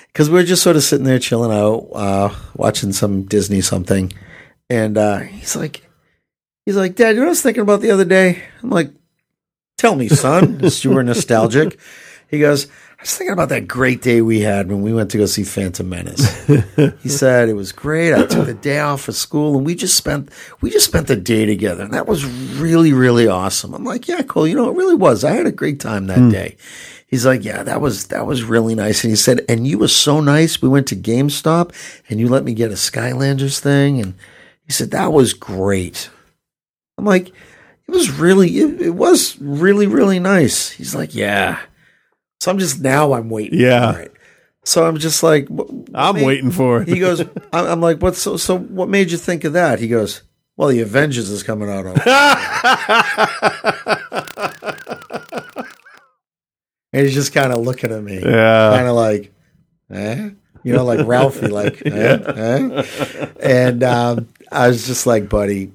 because 0.08 0.30
we 0.30 0.36
were 0.36 0.44
just 0.44 0.64
sort 0.64 0.76
of 0.76 0.84
sitting 0.84 1.06
there 1.06 1.20
chilling 1.20 1.58
out, 1.58 1.90
uh, 1.94 2.34
watching 2.56 2.92
some 2.92 3.24
Disney 3.24 3.62
something, 3.62 4.12
and 4.70 4.98
uh, 4.98 5.20
he's 5.20 5.56
like, 5.56 5.88
he's 6.66 6.76
like, 6.76 6.96
Dad, 6.96 7.10
you 7.10 7.16
know 7.18 7.22
what 7.22 7.28
I 7.28 7.30
was 7.30 7.42
thinking 7.44 7.64
about 7.64 7.82
the 7.82 7.92
other 7.92 8.06
day? 8.06 8.44
I'm 8.64 8.72
like, 8.72 8.92
Tell 9.78 9.96
me, 9.96 10.10
son. 10.10 10.60
You 10.82 10.92
were 10.92 11.04
nostalgic. 11.04 11.80
He 12.30 12.40
goes, 12.40 12.68
I 13.00 13.04
was 13.04 13.16
thinking 13.16 13.34
about 13.34 13.50
that 13.50 13.68
great 13.68 14.02
day 14.02 14.22
we 14.22 14.40
had 14.40 14.70
when 14.70 14.82
we 14.82 14.92
went 14.92 15.12
to 15.12 15.20
go 15.20 15.28
see 15.28 15.44
Phantom 15.44 15.88
Menace. 15.88 16.46
he 17.04 17.10
said 17.10 17.48
it 17.48 17.54
was 17.54 17.72
great. 17.72 18.12
I 18.12 18.26
took 18.26 18.48
the 18.48 18.56
day 18.56 18.80
off 18.80 19.08
of 19.08 19.16
school 19.16 19.56
and 19.56 19.64
we 19.64 19.76
just 19.76 19.96
spent 19.96 20.32
we 20.62 20.72
just 20.72 20.88
spent 20.88 21.06
the 21.06 21.16
day 21.16 21.46
together. 21.46 21.84
And 21.84 21.94
that 21.94 22.08
was 22.08 22.26
really, 22.26 22.94
really 22.94 23.28
awesome. 23.28 23.76
I'm 23.76 23.84
like, 23.84 24.08
yeah, 24.08 24.24
Cole, 24.24 24.48
you 24.48 24.56
know, 24.56 24.72
it 24.72 24.76
really 24.76 24.96
was. 24.96 25.24
I 25.24 25.34
had 25.34 25.46
a 25.46 25.52
great 25.52 25.80
time 25.80 26.08
that 26.08 26.18
hmm. 26.18 26.30
day. 26.30 26.58
He's 27.06 27.24
like, 27.24 27.46
yeah, 27.46 27.62
that 27.62 27.82
was 27.82 28.08
that 28.08 28.26
was 28.26 28.44
really 28.44 28.74
nice. 28.74 29.04
And 29.04 29.12
he 29.12 29.16
said, 29.16 29.46
and 29.48 29.68
you 29.68 29.78
were 29.78 29.88
so 29.88 30.20
nice. 30.20 30.60
We 30.60 30.68
went 30.68 30.88
to 30.88 30.96
GameStop 30.96 31.74
and 32.10 32.20
you 32.20 32.28
let 32.28 32.44
me 32.44 32.56
get 32.56 32.72
a 32.72 32.76
Skylanders 32.76 33.60
thing. 33.60 34.02
And 34.02 34.16
he 34.66 34.72
said, 34.72 34.90
that 34.90 35.14
was 35.14 35.34
great. 35.34 36.10
I'm 36.98 37.06
like, 37.06 37.28
it 37.28 37.92
was 37.92 38.10
really, 38.10 38.50
it, 38.58 38.82
it 38.82 38.96
was 38.96 39.40
really, 39.40 39.86
really 39.86 40.20
nice. 40.20 40.72
He's 40.72 40.96
like, 40.96 41.14
yeah. 41.14 41.60
So 42.40 42.52
I'm 42.52 42.60
just 42.60 42.82
now 42.82 43.14
I'm 43.14 43.30
waiting. 43.30 43.60
Yeah. 43.60 43.94
For 43.94 44.00
it. 44.00 44.14
So 44.64 44.86
I'm 44.86 44.98
just 44.98 45.24
like, 45.24 45.48
what, 45.48 45.72
what 45.72 45.90
I'm 45.96 46.16
made- 46.16 46.26
waiting 46.26 46.52
for 46.52 46.82
it. 46.82 46.88
He 46.88 47.00
goes, 47.00 47.22
I'm 47.22 47.30
I'm 47.54 47.82
like, 47.82 48.02
what's 48.02 48.20
so, 48.22 48.38
so 48.38 48.58
what 48.58 48.90
made 48.90 49.12
you 49.12 49.18
think 49.18 49.44
of 49.44 49.54
that? 49.54 49.80
He 49.80 49.88
goes, 49.88 50.24
well, 50.58 50.70
the 50.70 50.82
Avengers 50.82 51.30
is 51.30 51.44
coming 51.44 51.70
out. 51.70 51.86
And 56.94 57.06
he's 57.06 57.14
just 57.16 57.34
kind 57.34 57.52
of 57.52 57.60
looking 57.60 57.92
at 57.92 58.02
me. 58.02 58.20
Yeah. 58.22 58.72
Kind 58.74 58.88
of 58.88 58.96
like, 58.96 59.34
eh? 59.92 60.30
You 60.64 60.74
know, 60.74 60.86
like 60.86 61.06
Ralphie, 61.06 61.48
like, 61.48 61.86
eh? 61.86 61.92
eh? 61.92 63.28
And 63.42 63.84
um, 63.84 64.30
I 64.52 64.70
was 64.70 64.88
just 64.88 65.06
like, 65.06 65.28
buddy, 65.30 65.72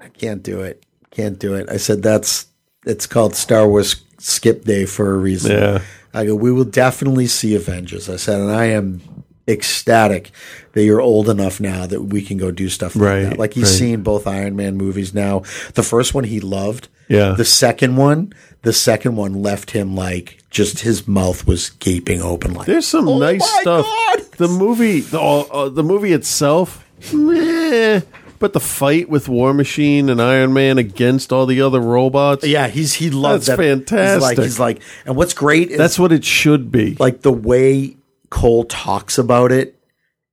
I 0.00 0.08
can't 0.08 0.42
do 0.42 0.60
it. 0.60 0.84
Can't 1.10 1.38
do 1.38 1.54
it. 1.54 1.68
I 1.70 1.78
said, 1.78 2.02
that's, 2.02 2.46
it's 2.86 3.06
called 3.06 3.34
Star 3.34 3.66
Wars 3.66 3.94
Skip 4.24 4.64
Day 4.64 4.86
for 4.86 5.12
a 5.14 5.16
reason. 5.18 5.52
Yeah. 5.52 5.82
I 6.14 6.26
go, 6.26 6.34
we 6.34 6.52
will 6.52 6.64
definitely 6.64 7.26
see 7.26 7.54
Avengers. 7.54 8.08
I 8.08 8.16
said, 8.16 8.40
and 8.40 8.50
I 8.50 8.66
am 8.66 9.00
ecstatic 9.48 10.30
that 10.72 10.84
you're 10.84 11.00
old 11.00 11.28
enough 11.28 11.60
now 11.60 11.86
that 11.86 12.02
we 12.02 12.22
can 12.22 12.36
go 12.38 12.50
do 12.50 12.68
stuff 12.68 12.94
like 12.94 13.04
Right, 13.04 13.22
that. 13.24 13.38
Like 13.38 13.54
he's 13.54 13.64
right. 13.70 13.78
seen 13.78 14.02
both 14.02 14.26
Iron 14.26 14.54
Man 14.56 14.76
movies 14.76 15.12
now. 15.14 15.40
The 15.74 15.82
first 15.82 16.14
one 16.14 16.24
he 16.24 16.40
loved. 16.40 16.88
Yeah. 17.08 17.32
The 17.32 17.44
second 17.44 17.96
one, 17.96 18.32
the 18.62 18.72
second 18.72 19.16
one 19.16 19.42
left 19.42 19.72
him 19.72 19.94
like 19.96 20.38
just 20.50 20.80
his 20.80 21.08
mouth 21.08 21.46
was 21.46 21.70
gaping 21.70 22.22
open. 22.22 22.54
Like 22.54 22.66
There's 22.66 22.86
some 22.86 23.08
"Oh 23.08 23.18
nice 23.18 23.44
stuff. 23.60 23.84
God!" 23.84 24.20
The 24.38 24.48
movie, 24.48 25.00
the, 25.00 25.20
uh, 25.20 25.68
the 25.68 25.82
movie 25.82 26.12
itself, 26.12 26.86
meh. 27.12 28.00
But 28.42 28.52
the 28.52 28.60
fight 28.60 29.08
with 29.08 29.28
War 29.28 29.54
Machine 29.54 30.10
and 30.10 30.20
Iron 30.20 30.52
Man 30.52 30.76
against 30.76 31.32
all 31.32 31.46
the 31.46 31.62
other 31.62 31.80
robots, 31.80 32.44
Yeah, 32.46 32.66
he's 32.68 32.92
he 32.92 33.08
loves 33.10 33.46
That's 33.46 33.56
that. 33.56 33.62
fantastic. 33.62 34.38
He's 34.38 34.38
like, 34.38 34.44
he's 34.44 34.58
like, 34.58 34.82
and 35.06 35.16
what's 35.16 35.32
great 35.32 35.70
is 35.70 35.78
that's 35.78 35.98
what 35.98 36.10
it 36.12 36.24
should 36.24 36.70
be. 36.72 36.96
like 36.98 37.22
the 37.22 37.32
way 37.32 37.96
Cole 38.30 38.64
talks 38.64 39.16
about 39.16 39.52
it, 39.52 39.78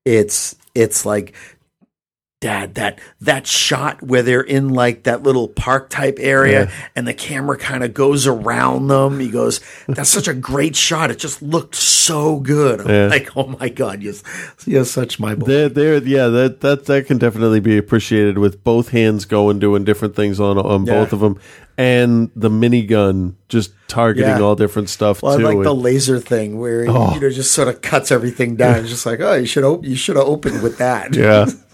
it's 0.05 0.55
it's 0.73 1.05
like 1.05 1.33
dad 2.41 2.75
that 2.75 2.99
that 3.19 3.45
shot 3.45 4.01
where 4.01 4.23
they're 4.23 4.39
in 4.39 4.69
like 4.69 5.03
that 5.03 5.23
little 5.23 5.49
park 5.49 5.89
type 5.89 6.17
area 6.21 6.65
Yeah. 6.65 6.71
and 6.95 7.05
the 7.05 7.13
camera 7.13 7.57
kind 7.57 7.83
of 7.83 7.93
goes 7.93 8.25
around 8.25 8.87
them. 8.87 9.19
He 9.19 9.29
goes, 9.29 9.59
"That's 9.89 10.09
such 10.09 10.27
a 10.29 10.33
great 10.33 10.75
shot. 10.77 11.11
It 11.11 11.19
just 11.19 11.41
looked 11.41 11.75
so 11.75 12.39
good." 12.39 12.87
Yeah. 12.87 13.07
like, 13.07 13.35
"Oh 13.35 13.47
my 13.59 13.67
god, 13.67 14.01
you're, 14.01 14.13
you're 14.65 14.85
such 14.85 15.19
my 15.19 15.35
boy." 15.35 15.47
They're, 15.47 15.69
they're, 15.69 15.97
yeah, 16.03 16.27
that, 16.27 16.61
that 16.61 16.85
that 16.85 17.07
can 17.07 17.17
definitely 17.17 17.59
be 17.59 17.77
appreciated 17.77 18.37
with 18.37 18.63
both 18.63 18.89
hands 18.89 19.25
going 19.25 19.59
doing 19.59 19.83
different 19.83 20.15
things 20.15 20.39
on 20.39 20.57
on 20.57 20.85
Yeah. 20.85 20.93
both 20.93 21.11
of 21.11 21.19
them, 21.19 21.37
and 21.77 22.31
the 22.37 22.49
minigun 22.49 23.33
just 23.49 23.71
targeting 23.89 24.29
Yeah. 24.29 24.41
all 24.41 24.55
different 24.55 24.87
stuff 24.89 25.21
Well, 25.21 25.33
I 25.33 25.37
too. 25.37 25.43
like 25.43 25.63
the 25.63 25.75
laser 25.75 26.19
thing 26.19 26.57
where 26.59 26.85
Oh. 26.87 27.13
you 27.15 27.19
know 27.19 27.29
just 27.29 27.51
sort 27.51 27.67
of 27.67 27.81
cuts 27.81 28.11
everything 28.13 28.55
down. 28.55 28.77
It's 28.79 28.89
just 28.89 29.05
like, 29.05 29.19
oh, 29.19 29.33
you 29.33 29.45
should 29.45 29.65
op- 29.65 29.83
you 29.85 29.95
should 29.97 30.15
have 30.15 30.25
opened 30.25 30.63
with 30.63 30.77
that. 30.77 31.15
yeah, 31.15 31.47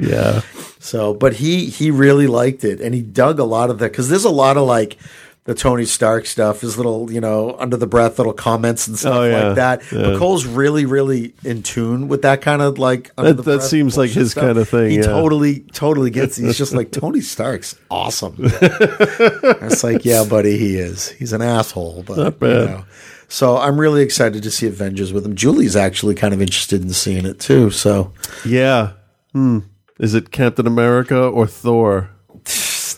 yeah, 0.00 0.40
So, 0.78 1.14
but 1.14 1.34
he 1.34 1.66
he 1.66 1.90
really 1.90 2.26
liked 2.26 2.64
it, 2.64 2.80
and 2.80 2.94
he 2.94 3.02
dug 3.02 3.38
a 3.38 3.44
lot 3.44 3.70
of 3.70 3.78
that 3.80 3.92
because 3.92 4.08
there's 4.08 4.24
a 4.24 4.30
lot 4.30 4.56
of 4.56 4.66
like 4.66 4.96
the 5.44 5.54
Tony 5.54 5.86
Stark 5.86 6.26
stuff, 6.26 6.60
his 6.60 6.76
little 6.76 7.10
you 7.10 7.20
know 7.20 7.56
under 7.58 7.76
the 7.76 7.86
breath 7.86 8.18
little 8.18 8.32
comments 8.34 8.86
and 8.86 8.98
stuff 8.98 9.14
Oh, 9.14 9.24
yeah. 9.24 9.44
like 9.46 9.56
that. 9.56 9.82
Yeah. 9.92 10.02
But 10.02 10.18
Cole's 10.18 10.44
really 10.46 10.84
really 10.84 11.34
in 11.44 11.62
tune 11.62 12.08
with 12.08 12.22
that 12.22 12.40
kind 12.42 12.60
of 12.62 12.78
like 12.78 13.10
under 13.18 13.32
That- 13.32 13.42
the 13.42 13.56
that 13.58 13.62
seems 13.62 13.96
like 13.96 14.10
his 14.10 14.32
stuff. 14.32 14.44
kinda 14.44 14.64
thing, 14.66 14.90
He 14.90 14.96
yeah. 14.96 15.02
totally 15.04 15.60
totally 15.72 16.10
gets. 16.10 16.38
it. 16.38 16.44
He's 16.46 16.58
just 16.58 16.74
like 16.74 16.92
Tony 16.92 17.20
Stark's 17.22 17.74
awesome. 17.90 18.36
it's 18.38 19.82
like 19.84 20.04
yeah, 20.04 20.24
buddy, 20.24 20.56
he 20.58 20.76
is. 20.76 21.08
He's 21.10 21.32
an 21.32 21.42
asshole, 21.42 22.04
but 22.06 22.16
Not 22.18 22.38
bad. 22.38 22.48
You 22.60 22.66
know. 22.76 22.84
So 23.28 23.56
I'm 23.58 23.78
really 23.80 24.02
excited 24.02 24.42
to 24.42 24.50
see 24.50 24.66
Avengers 24.66 25.12
with 25.12 25.24
him. 25.24 25.36
Julie's 25.36 25.76
actually 25.76 26.16
kind 26.16 26.34
of 26.34 26.42
interested 26.42 26.82
in 26.82 26.90
seeing 26.90 27.24
it 27.26 27.38
too. 27.40 27.70
So 27.70 28.12
yeah. 28.44 28.92
Hmm. 29.32 29.60
Is 30.00 30.14
it 30.14 30.30
Captain 30.30 30.66
America 30.66 31.16
or 31.22 31.46
Thor? 31.46 32.10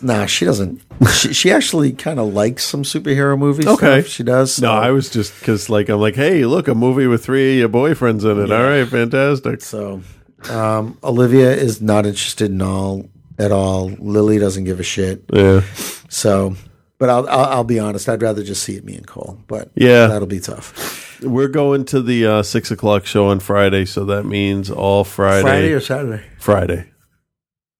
Nah, 0.00 0.26
she 0.26 0.44
doesn't. 0.44 0.80
she, 1.12 1.32
she 1.32 1.52
actually 1.52 1.92
kind 1.92 2.18
of 2.18 2.32
likes 2.32 2.64
some 2.64 2.82
superhero 2.82 3.38
movies. 3.38 3.66
Okay. 3.66 4.00
stuff. 4.00 4.10
she 4.12 4.22
does. 4.22 4.60
No, 4.60 4.70
I 4.72 4.90
was 4.90 5.10
just 5.10 5.38
because 5.38 5.68
like 5.68 5.88
I'm 5.88 6.00
like, 6.00 6.14
hey, 6.16 6.44
look, 6.44 6.66
a 6.68 6.74
movie 6.74 7.06
with 7.06 7.24
three 7.24 7.52
of 7.52 7.58
your 7.58 7.68
boyfriends 7.68 8.24
in 8.24 8.40
it. 8.42 8.50
All 8.50 8.62
right, 8.64 8.86
fantastic. 8.88 9.60
So, 9.62 10.02
um, 10.50 10.98
Olivia 11.04 11.52
is 11.54 11.80
not 11.82 12.04
interested 12.06 12.50
in 12.50 12.60
all 12.62 13.08
at 13.38 13.52
all. 13.52 13.90
Lily 13.98 14.38
doesn't 14.38 14.64
give 14.64 14.80
a 14.80 14.82
shit. 14.84 15.24
Yeah, 15.32 15.60
So, 16.08 16.56
but 16.98 17.08
I'll, 17.08 17.28
I'll 17.28 17.44
I'll 17.46 17.64
be 17.64 17.78
honest. 17.78 18.08
I'd 18.08 18.22
rather 18.22 18.42
just 18.42 18.62
see 18.64 18.76
it 18.76 18.84
me 18.84 18.96
and 18.96 19.06
Cole. 19.06 19.38
But 19.46 19.70
Yeah. 19.74 20.06
that'll 20.08 20.26
be 20.26 20.40
tough. 20.40 21.20
we're 21.22 21.48
going 21.48 21.84
to 21.86 22.02
the 22.02 22.26
uh, 22.26 22.42
six 22.42 22.70
o'clock 22.72 23.06
show 23.06 23.26
on 23.28 23.38
Friday, 23.38 23.84
so 23.84 24.04
that 24.06 24.24
means 24.24 24.68
all 24.70 25.04
Friday. 25.04 25.42
Friday 25.42 25.72
or 25.72 25.80
Saturday? 25.80 26.24
Friday, 26.40 26.86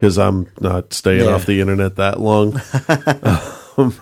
because 0.02 0.18
I'm 0.18 0.48
not 0.60 0.92
staying 0.92 1.26
Yeah. 1.26 1.30
off 1.34 1.46
the 1.46 1.60
internet 1.60 1.94
that 1.94 2.18
long. 2.18 2.60
um, 3.78 3.94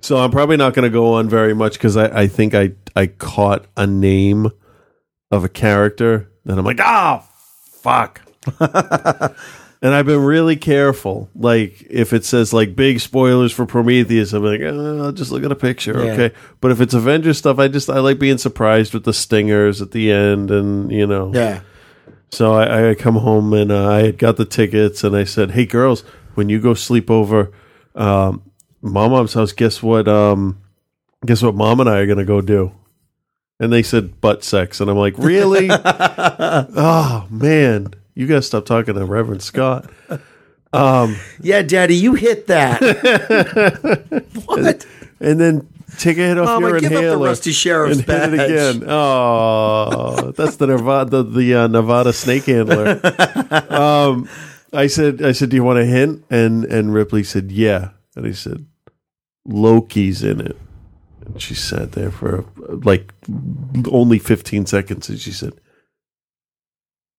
so 0.00 0.16
I'm 0.16 0.30
probably 0.30 0.56
not 0.56 0.72
going 0.72 0.84
to 0.84 0.90
go 0.90 1.12
on 1.12 1.28
very 1.28 1.52
much 1.54 1.74
because 1.74 1.94
I, 1.94 2.22
I 2.22 2.26
think 2.26 2.54
I 2.54 2.72
I 2.96 3.06
caught 3.08 3.66
a 3.76 3.86
name 3.86 4.50
of 5.30 5.44
a 5.44 5.50
character, 5.50 6.30
and 6.46 6.58
I'm 6.58 6.64
like, 6.64 6.80
ah, 6.80 7.28
fuck. 7.82 8.22
and 8.60 9.94
I've 9.94 10.06
been 10.06 10.24
really 10.24 10.56
careful. 10.56 11.28
Like 11.34 11.86
if 11.90 12.14
it 12.14 12.24
says 12.24 12.54
like 12.54 12.74
big 12.74 13.00
spoilers 13.00 13.52
for 13.52 13.66
Prometheus, 13.66 14.32
I'm 14.32 14.42
like, 14.44 14.62
oh, 14.62 15.04
I'll 15.04 15.12
just 15.12 15.32
look 15.32 15.44
at 15.44 15.52
a 15.52 15.56
picture, 15.56 16.02
Yeah. 16.02 16.12
okay. 16.12 16.34
But 16.62 16.70
if 16.70 16.80
it's 16.80 16.94
Avengers 16.94 17.36
stuff, 17.36 17.58
I 17.58 17.68
just 17.68 17.90
I 17.90 17.98
like 18.00 18.18
being 18.18 18.38
surprised 18.38 18.94
with 18.94 19.04
the 19.04 19.12
stingers 19.12 19.82
at 19.82 19.90
the 19.90 20.10
end, 20.12 20.50
and 20.50 20.90
you 20.90 21.06
know, 21.06 21.30
Yeah. 21.34 21.60
So 22.32 22.54
I, 22.54 22.90
I 22.90 22.94
come 22.94 23.16
home 23.16 23.52
and 23.52 23.70
uh, 23.70 23.90
I 23.90 24.02
had 24.04 24.18
got 24.18 24.38
the 24.38 24.46
tickets 24.46 25.04
and 25.04 25.14
I 25.14 25.24
said, 25.24 25.50
"Hey 25.52 25.66
girls, 25.66 26.00
when 26.34 26.48
you 26.48 26.58
go 26.60 26.72
sleep 26.74 27.10
over, 27.10 27.52
um, 27.94 28.42
my 28.80 29.06
mom's 29.06 29.34
house, 29.34 29.52
guess 29.52 29.82
what? 29.82 30.08
Um, 30.08 30.60
guess 31.26 31.42
what? 31.42 31.54
Mom 31.54 31.80
and 31.80 31.90
I 31.90 31.98
are 31.98 32.06
gonna 32.06 32.24
go 32.24 32.40
do." 32.40 32.72
And 33.60 33.72
they 33.72 33.82
said 33.82 34.20
butt 34.20 34.42
sex, 34.42 34.80
and 34.80 34.90
I'm 34.90 34.96
like, 34.96 35.14
"Really? 35.18 35.68
oh 35.70 37.26
man, 37.30 37.94
you 38.14 38.26
gotta 38.26 38.42
stop 38.42 38.64
talking 38.64 38.94
to 38.94 39.04
Reverend 39.04 39.42
Scott." 39.42 39.90
Um, 40.72 41.16
yeah, 41.40 41.60
Daddy, 41.60 41.96
you 41.96 42.14
hit 42.14 42.46
that. 42.46 42.80
what? 44.46 44.86
And 45.20 45.38
then 45.38 45.68
take 45.98 46.18
a 46.18 46.22
hit 46.22 46.38
off 46.38 46.46
Mama, 46.46 46.68
your 46.68 46.80
give 46.80 46.86
up 46.86 46.90
the 46.92 46.98
inhaler. 46.98 47.28
Rusty 47.28 47.52
Sheriff's 47.52 47.98
and 47.98 48.06
hit 48.06 48.34
it 48.34 48.34
again. 48.34 48.84
Oh, 48.88 50.32
that's 50.36 50.56
the 50.56 50.66
Nevada, 50.66 51.22
the, 51.22 51.22
the 51.22 51.54
uh, 51.54 51.66
Nevada 51.66 52.12
snake 52.12 52.44
handler. 52.44 53.00
um, 53.70 54.28
I 54.72 54.86
said, 54.86 55.22
I 55.22 55.32
said, 55.32 55.50
do 55.50 55.56
you 55.56 55.64
want 55.64 55.78
a 55.78 55.84
hint? 55.84 56.24
And 56.30 56.64
and 56.64 56.94
Ripley 56.94 57.24
said, 57.24 57.52
yeah. 57.52 57.90
And 58.16 58.26
he 58.26 58.32
said, 58.32 58.66
Loki's 59.46 60.22
in 60.22 60.40
it. 60.40 60.56
And 61.24 61.40
she 61.40 61.54
sat 61.54 61.92
there 61.92 62.10
for 62.10 62.44
like 62.68 63.12
only 63.90 64.18
15 64.18 64.66
seconds, 64.66 65.08
and 65.08 65.20
she 65.20 65.32
said, 65.32 65.52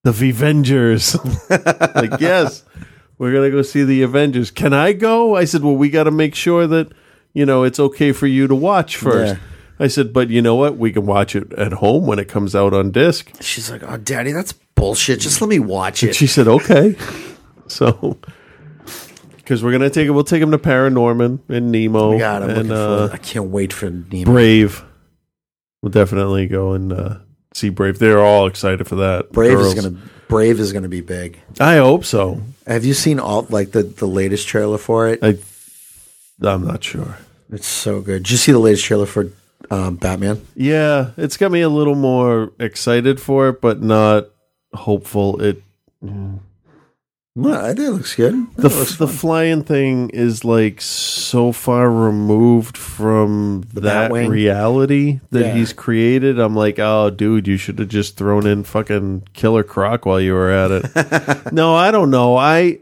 the 0.04 0.10
Avengers. 0.10 1.16
like, 1.50 2.20
yes, 2.20 2.64
we're 3.18 3.34
gonna 3.34 3.52
go 3.52 3.62
see 3.62 3.84
the 3.84 4.02
Avengers. 4.02 4.52
Can 4.52 4.74
I 4.74 4.94
go? 4.94 5.36
I 5.36 5.46
said, 5.46 5.64
well, 5.64 5.76
we 5.76 5.90
got 5.90 6.04
to 6.04 6.12
make 6.12 6.36
sure 6.36 6.68
that 6.68 6.92
you 7.34 7.46
know 7.46 7.64
it's 7.64 7.80
okay 7.80 8.12
for 8.12 8.28
you 8.28 8.48
to 8.48 8.56
watch 8.56 8.98
first. 8.98 9.36
Yeah. 9.36 9.40
I 9.80 9.88
said, 9.88 10.14
but 10.14 10.30
you 10.30 10.42
know 10.42 10.56
what? 10.56 10.78
We 10.78 10.92
can 10.94 11.06
watch 11.06 11.36
it 11.36 11.52
at 11.54 11.74
home 11.74 12.06
when 12.06 12.20
it 12.20 12.30
comes 12.30 12.56
out 12.56 12.74
on 12.74 12.92
disc. 12.92 13.32
She's 13.42 13.72
like, 13.72 13.82
"Oh, 13.84 13.98
Daddy, 13.98 14.32
that's 14.32 14.54
bullshit. 14.54 15.20
Just 15.20 15.42
let 15.42 15.50
me 15.50 15.60
watch 15.60 16.04
And 16.04 16.12
it." 16.12 16.16
she 16.16 16.28
said, 16.28 16.48
okay. 16.48 16.96
so, 17.68 18.18
because 19.36 19.64
we're 19.64 19.72
gonna 19.72 19.90
take 19.90 20.08
it, 20.08 20.12
we'll 20.12 20.24
take 20.24 20.42
him 20.42 20.52
to 20.52 20.58
Paranorman 20.58 21.40
and 21.50 21.72
Nemo 21.72 22.18
God, 22.18 22.44
I'm 22.44 22.50
and 22.50 22.58
looking 22.70 22.72
uh, 22.72 23.08
for. 23.10 23.14
I 23.16 23.18
can't 23.18 23.50
wait 23.50 23.74
for 23.74 23.90
Nemo. 23.90 24.26
Brave. 24.26 24.84
We'll 25.82 25.92
definitely 25.92 26.48
go 26.48 26.74
and 26.74 26.94
uh, 26.94 27.18
see 27.54 27.70
Brave. 27.70 28.00
They're 28.00 28.24
all 28.24 28.48
excited 28.48 28.88
for 28.88 28.96
that. 28.96 29.32
Brave 29.32 29.58
Girls. 29.58 29.74
is 29.74 29.84
gonna. 29.84 29.98
Brave 30.30 30.60
is 30.60 30.72
gonna 30.72 30.88
be 30.88 31.02
big. 31.02 31.40
I 31.60 31.78
hope 31.78 32.06
so. 32.06 32.42
Have 32.66 32.86
you 32.86 32.94
seen 32.94 33.20
all 33.20 33.46
like 33.50 33.72
the 33.72 33.84
the 33.84 34.08
latest 34.08 34.48
trailer 34.48 34.78
for 34.78 35.10
it? 35.10 35.20
I, 35.22 35.38
I'm 36.42 36.66
not 36.66 36.84
sure. 36.84 37.18
It's 37.52 37.68
so 37.68 38.02
good. 38.02 38.24
Did 38.24 38.32
you 38.32 38.38
see 38.38 38.52
the 38.52 38.60
latest 38.60 38.86
trailer 38.86 39.06
for 39.06 39.30
um, 39.70 39.96
Batman? 39.98 40.46
Yeah, 40.56 41.12
it's 41.18 41.38
got 41.38 41.52
me 41.52 41.62
a 41.62 41.70
little 41.70 41.96
more 41.96 42.52
excited 42.60 43.20
for 43.22 43.50
it, 43.50 43.62
but 43.62 43.82
not 43.82 44.30
hopeful. 44.74 45.40
It 45.42 45.62
No, 46.02 46.40
I 47.36 47.68
think 47.74 47.80
it 47.80 47.92
looks 47.92 48.16
good. 48.16 48.34
the 48.56 48.70
the 49.00 49.08
flying 49.08 49.64
thing 49.64 50.10
is 50.10 50.44
like 50.46 50.82
so 50.82 51.52
far 51.52 51.90
removed 51.92 52.78
from 52.78 53.64
that 53.74 54.12
Batwing? 54.12 54.30
reality 54.30 55.20
that 55.32 55.46
Yeah. 55.48 55.54
he's 55.54 55.74
created. 55.74 56.40
I'm 56.40 56.56
like, 56.56 56.78
oh, 56.80 57.10
dude, 57.10 57.48
you 57.48 57.58
should 57.58 57.80
have 57.80 57.88
just 57.90 58.18
thrown 58.18 58.46
in 58.46 58.64
fucking 58.64 59.24
Killer 59.34 59.64
Croc 59.64 60.06
while 60.06 60.20
you 60.22 60.34
were 60.34 60.52
at 60.52 60.72
it. 60.72 61.52
no, 61.54 61.74
I 61.76 61.90
don't 61.92 62.10
know. 62.12 62.36
I 62.38 62.80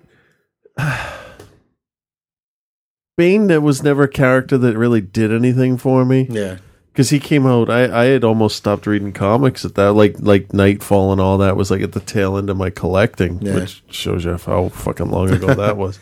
Bane 3.17 3.47
that 3.47 3.61
was 3.61 3.83
never 3.83 4.03
a 4.03 4.07
character 4.07 4.57
that 4.57 4.77
really 4.77 5.01
did 5.01 5.31
anything 5.31 5.77
for 5.77 6.05
me. 6.05 6.27
Yeah. 6.29 6.57
because 6.91 7.09
he 7.09 7.19
came 7.19 7.45
out. 7.45 7.69
I, 7.69 8.01
I 8.01 8.05
had 8.05 8.23
almost 8.23 8.55
stopped 8.55 8.87
reading 8.87 9.11
comics 9.13 9.63
at 9.65 9.75
that, 9.75 9.93
like 9.93 10.15
like 10.19 10.53
Knightfall 10.53 11.11
and 11.11 11.21
all 11.21 11.37
that 11.39 11.55
was 11.57 11.69
like 11.71 11.81
at 11.81 11.91
the 11.91 11.99
tail 11.99 12.37
end 12.37 12.49
of 12.49 12.57
my 12.57 12.69
collecting, 12.69 13.41
Yeah. 13.41 13.55
which 13.55 13.83
shows 13.89 14.25
you 14.25 14.37
how 14.37 14.69
fucking 14.69 15.09
long 15.11 15.29
ago 15.29 15.53
that 15.53 15.77
was. 15.83 15.99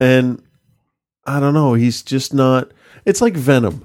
And 0.00 0.42
I 1.24 1.40
don't 1.40 1.54
know, 1.54 1.74
he's 1.74 2.02
just 2.02 2.32
not. 2.34 2.70
It's 3.04 3.20
like 3.20 3.34
Venom. 3.34 3.84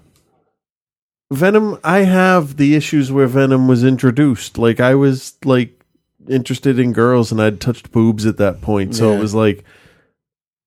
Venom. 1.32 1.80
I 1.84 2.00
have 2.00 2.58
the 2.58 2.76
issues 2.76 3.12
where 3.12 3.28
Venom 3.28 3.68
was 3.68 3.84
introduced. 3.84 4.58
Like 4.58 4.80
I 4.80 4.96
was 4.96 5.36
like 5.46 5.82
interested 6.28 6.78
in 6.80 6.92
girls, 6.94 7.32
and 7.32 7.42
I'd 7.42 7.62
touched 7.62 7.92
boobs 7.92 8.26
at 8.26 8.38
that 8.38 8.62
point, 8.62 8.96
so 8.96 9.12
Yeah. 9.12 9.18
it 9.18 9.22
was 9.22 9.36
like. 9.36 9.64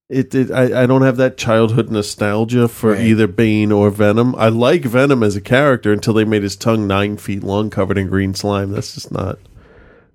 It, 0.07 0.35
it 0.35 0.51
I, 0.51 0.83
I 0.83 0.85
don't 0.85 1.01
have 1.01 1.17
that 1.17 1.35
childhood 1.37 1.89
nostalgia 1.89 2.67
for 2.67 2.91
Right. 2.91 3.01
either 3.01 3.25
Bane 3.27 3.71
or 3.71 3.89
Venom. 3.89 4.35
I 4.35 4.49
like 4.49 4.83
Venom 4.83 5.23
as 5.23 5.35
a 5.35 5.41
character 5.41 5.91
until 5.91 6.13
they 6.13 6.25
made 6.25 6.43
his 6.43 6.55
tongue 6.55 6.85
nine 6.85 7.17
feet 7.17 7.43
long, 7.43 7.69
covered 7.71 7.97
in 7.97 8.07
green 8.07 8.35
slime. 8.35 8.71
That's 8.71 8.93
just 8.93 9.11
not. 9.11 9.39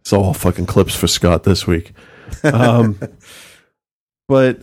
It's 0.01 0.13
all 0.13 0.33
fucking 0.33 0.67
clips 0.67 0.95
for 0.95 1.09
Scott 1.09 1.43
this 1.43 1.67
week. 1.67 1.93
Um, 2.45 3.01
but 4.29 4.61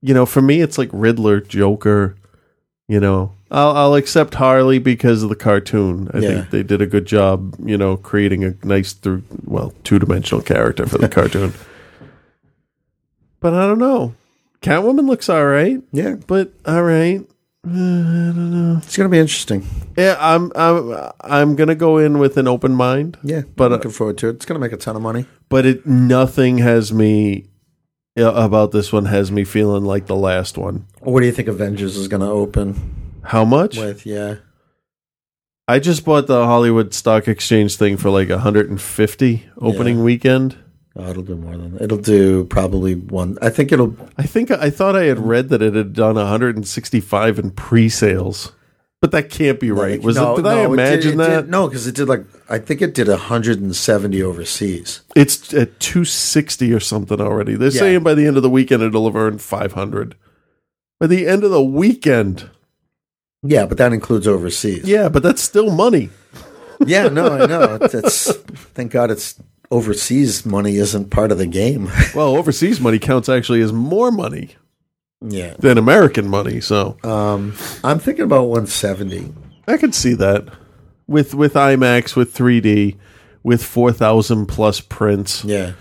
you 0.00 0.14
know, 0.14 0.24
for 0.26 0.40
me, 0.40 0.60
it's 0.62 0.78
like 0.78 0.90
Riddler, 0.92 1.40
Joker. 1.40 2.16
You 2.88 3.00
know, 3.00 3.32
I'll 3.50 3.76
I'll 3.76 3.94
accept 3.96 4.34
Harley 4.34 4.78
because 4.78 5.22
of 5.22 5.28
the 5.28 5.36
cartoon. 5.36 6.10
I 6.14 6.18
Yeah. 6.20 6.28
think 6.28 6.50
they 6.50 6.62
did 6.62 6.80
a 6.80 6.86
good 6.86 7.04
job. 7.04 7.54
You 7.62 7.76
know, 7.76 7.98
creating 7.98 8.44
a 8.44 8.54
nice 8.64 8.94
through 8.94 9.24
well 9.44 9.74
two 9.84 9.98
dimensional 9.98 10.42
character 10.42 10.86
for 10.86 10.96
the 10.96 11.08
cartoon. 11.10 11.52
But 13.40 13.52
I 13.52 13.66
don't 13.66 13.78
know. 13.78 14.14
Catwoman 14.62 15.06
looks 15.06 15.28
all 15.28 15.46
right. 15.46 15.80
Yeah. 15.92 16.16
But 16.26 16.52
all 16.66 16.82
right. 16.82 17.20
Uh, 17.66 17.70
I 17.70 17.72
don't 17.72 18.50
know. 18.50 18.76
It's 18.78 18.96
gonna 18.96 19.08
be 19.08 19.18
interesting. 19.18 19.66
Yeah, 19.96 20.16
I'm 20.18 20.52
I'm 20.54 21.10
I'm 21.20 21.56
gonna 21.56 21.74
go 21.74 21.98
in 21.98 22.18
with 22.18 22.36
an 22.36 22.48
open 22.48 22.72
mind. 22.74 23.18
Yeah, 23.22 23.42
but 23.56 23.72
uh, 23.72 23.76
looking 23.76 23.90
forward 23.90 24.18
to 24.18 24.28
it. 24.28 24.36
It's 24.36 24.46
gonna 24.46 24.60
make 24.60 24.72
a 24.72 24.76
ton 24.76 24.96
of 24.96 25.02
money. 25.02 25.26
but 25.48 25.66
it 25.66 25.86
nothing 25.86 26.58
has 26.58 26.92
me 26.92 27.46
uh, 28.18 28.32
about 28.32 28.70
this 28.72 28.92
one 28.92 29.06
has 29.06 29.30
me 29.32 29.44
feeling 29.44 29.84
like 29.84 30.06
the 30.06 30.16
last 30.16 30.56
one. 30.58 30.86
What 31.00 31.20
do 31.20 31.26
you 31.26 31.32
think 31.32 31.48
Avengers 31.48 31.96
is 31.96 32.08
gonna 32.08 32.30
open 32.30 33.18
How 33.22 33.44
much? 33.44 33.76
with? 33.78 34.06
Yeah. 34.06 34.36
I 35.66 35.78
just 35.80 36.04
bought 36.04 36.26
the 36.28 36.46
Hollywood 36.46 36.94
Stock 36.94 37.28
Exchange 37.28 37.76
thing 37.76 37.96
for 37.98 38.08
like 38.08 38.30
150 38.30 39.46
opening 39.58 39.98
Yeah. 39.98 40.02
weekend. 40.02 40.56
Oh, 41.00 41.08
it'll 41.10 41.22
do 41.22 41.36
more 41.36 41.56
than 41.56 41.74
that. 41.74 41.82
It'll 41.82 41.96
do 41.98 42.44
probably 42.46 42.94
one. 42.96 43.38
I 43.40 43.50
think 43.50 43.70
it'll. 43.70 43.96
I 44.16 44.24
think 44.24 44.50
I 44.50 44.68
thought 44.68 44.96
I 44.96 45.04
had 45.04 45.20
read 45.20 45.48
that 45.50 45.62
it 45.62 45.74
had 45.74 45.92
done 45.92 46.16
165 46.16 47.38
in 47.38 47.50
pre-sales, 47.52 48.50
but 49.00 49.12
that 49.12 49.30
can't 49.30 49.60
be 49.60 49.70
right. 49.70 50.02
Was 50.02 50.16
No, 50.16 50.32
it? 50.32 50.36
Did 50.38 50.46
I 50.46 50.54
no, 50.54 50.62
it 50.62 50.72
imagine 50.74 51.12
it 51.14 51.16
that? 51.18 51.40
Did, 51.42 51.50
no, 51.50 51.68
because 51.68 51.86
it 51.86 51.94
did 51.94 52.08
like 52.08 52.24
I 52.50 52.58
think 52.58 52.82
it 52.82 52.94
did 52.94 53.06
170 53.06 54.22
overseas. 54.22 55.02
It's 55.14 55.54
at 55.54 55.78
260 55.78 56.72
or 56.72 56.80
something 56.80 57.20
already. 57.20 57.54
They're 57.54 57.70
Yeah. 57.70 57.78
saying 57.78 58.02
by 58.02 58.14
the 58.14 58.26
end 58.26 58.36
of 58.36 58.42
the 58.42 58.50
weekend 58.50 58.82
it'll 58.82 59.06
have 59.06 59.16
earned 59.16 59.40
500. 59.40 60.16
By 60.98 61.06
the 61.06 61.28
end 61.28 61.44
of 61.44 61.52
the 61.52 61.62
weekend. 61.62 62.50
Yeah, 63.44 63.66
but 63.66 63.78
that 63.78 63.92
includes 63.92 64.26
overseas. 64.26 64.82
Yeah, 64.84 65.08
but 65.08 65.22
that's 65.22 65.40
still 65.42 65.70
money. 65.70 66.10
yeah, 66.84 67.06
no, 67.06 67.28
I 67.28 67.46
know. 67.46 67.78
It's 67.80 68.32
thank 68.74 68.90
God 68.90 69.12
it's 69.12 69.40
overseas 69.70 70.44
money 70.46 70.76
isn't 70.76 71.10
part 71.10 71.32
of 71.32 71.38
the 71.38 71.46
game. 71.46 71.90
Well, 72.14 72.36
overseas 72.36 72.80
money 72.80 72.98
counts 72.98 73.28
actually 73.28 73.60
as 73.60 73.72
more 73.72 74.10
money 74.10 74.56
yeah. 75.20 75.54
than 75.58 75.78
American 75.78 76.28
money, 76.28 76.60
so 76.60 76.96
Um, 77.04 77.54
I'm 77.84 77.98
thinking 77.98 78.24
about 78.24 78.44
170. 78.48 79.32
I 79.66 79.76
could 79.76 79.94
see 79.94 80.14
that 80.14 80.48
with 81.06 81.34
with 81.34 81.54
IMAX, 81.54 82.16
with 82.16 82.34
3D, 82.34 82.96
with 83.42 83.62
4,000 83.62 84.46
plus 84.46 84.80
prints. 84.80 85.44
Yeah. 85.44 85.72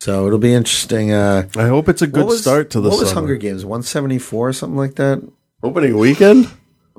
So 0.00 0.26
it'll 0.26 0.38
be 0.38 0.52
interesting. 0.54 1.12
Uh, 1.12 1.48
I 1.56 1.66
hope 1.68 1.88
it's 1.88 2.02
a 2.02 2.06
good 2.06 2.26
was- 2.26 2.42
start 2.42 2.70
to 2.70 2.80
the 2.80 2.90
What 2.90 3.00
was. 3.00 3.12
Hunger 3.12 3.36
Games? 3.36 3.64
174 3.64 4.48
or 4.48 4.52
something 4.52 4.76
like 4.76 4.94
that? 4.96 5.22
Opening 5.62 5.96
weekend 5.96 6.50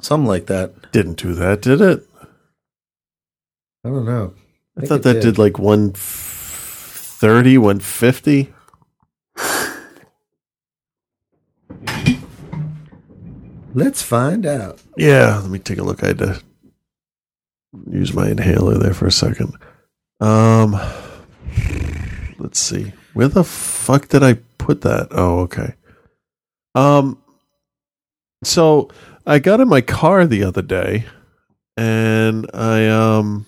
Something 0.01 0.27
like 0.27 0.47
that. 0.47 0.91
didn't 0.91 1.17
do 1.17 1.33
that, 1.35 1.61
did 1.61 1.79
it? 1.81 2.05
I 3.85 3.89
don't 3.89 4.05
know. 4.05 4.33
I, 4.77 4.81
think 4.81 4.89
thought 4.89 5.03
that 5.03 5.21
did. 5.21 5.37
like 5.37 5.57
130, 5.57 7.57
150. 7.57 8.53
Let's 13.73 14.01
find 14.01 14.45
out. 14.45 14.81
Yeah, 14.97 15.39
let 15.39 15.49
me 15.49 15.59
take 15.59 15.79
a 15.79 15.83
look. 15.83 16.01
I 16.01 16.07
had 16.07 16.19
to 16.19 16.41
use 17.91 18.13
my 18.13 18.29
inhaler 18.29 18.77
there 18.77 18.93
for 18.93 19.05
a 19.05 19.11
second. 19.11 19.53
Um, 20.21 20.79
let's 22.39 22.59
see. 22.59 22.93
Where 23.13 23.27
the 23.27 23.43
fuck 23.43 24.07
did 24.07 24.23
I 24.23 24.35
put 24.57 24.81
that? 24.81 25.07
Oh, 25.11 25.39
okay. 25.39 25.73
Um, 26.73 27.21
so 28.43 28.89
I 29.25 29.39
got 29.39 29.59
in 29.59 29.67
my 29.67 29.81
car 29.81 30.25
the 30.25 30.43
other 30.43 30.61
day, 30.61 31.05
and 31.75 32.49
I 32.53 32.87
um, 32.87 33.45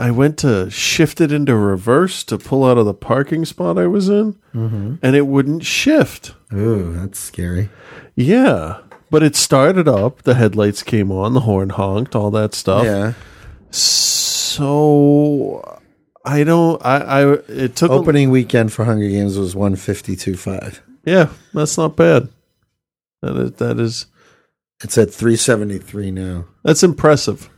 I 0.00 0.10
went 0.10 0.38
to 0.38 0.70
shift 0.70 1.20
it 1.20 1.30
into 1.30 1.54
reverse 1.54 2.24
to 2.24 2.38
pull 2.38 2.64
out 2.64 2.78
of 2.78 2.86
the 2.86 2.94
parking 2.94 3.44
spot 3.44 3.76
I 3.78 3.86
was 3.86 4.08
in, 4.08 4.34
Mm-hmm. 4.54 4.94
and 5.02 5.14
it 5.16 5.26
wouldn't 5.26 5.64
shift. 5.64 6.34
Ooh, 6.54 6.94
that's 6.94 7.18
scary. 7.20 7.68
Yeah. 8.16 8.78
But 9.10 9.22
it 9.22 9.36
started 9.36 9.88
up, 9.88 10.22
the 10.22 10.34
headlights 10.34 10.82
came 10.82 11.12
on, 11.12 11.34
the 11.34 11.40
horn 11.40 11.70
honked, 11.70 12.14
all 12.16 12.30
that 12.30 12.54
stuff. 12.54 12.84
Yeah. 12.84 13.12
So 14.60 15.80
I 16.24 16.44
don't 16.44 16.80
I 16.84 16.96
I 16.98 17.32
it 17.48 17.76
took 17.76 17.90
a- 17.90 17.94
Opening 17.94 18.30
weekend 18.30 18.72
for 18.72 18.84
Hunger 18.84 19.08
Games 19.08 19.36
was 19.38 19.54
152.5. 19.54 20.80
yeah, 21.04 21.28
that's 21.52 21.76
not 21.76 21.96
bad. 21.96 22.28
That 23.22 23.36
is 23.36 23.52
that 23.52 23.78
is 23.78 24.06
It's 24.82 24.96
at 24.96 25.12
373 25.12 26.10
now. 26.10 26.46
that's 26.64 26.82
impressive. 26.82 27.49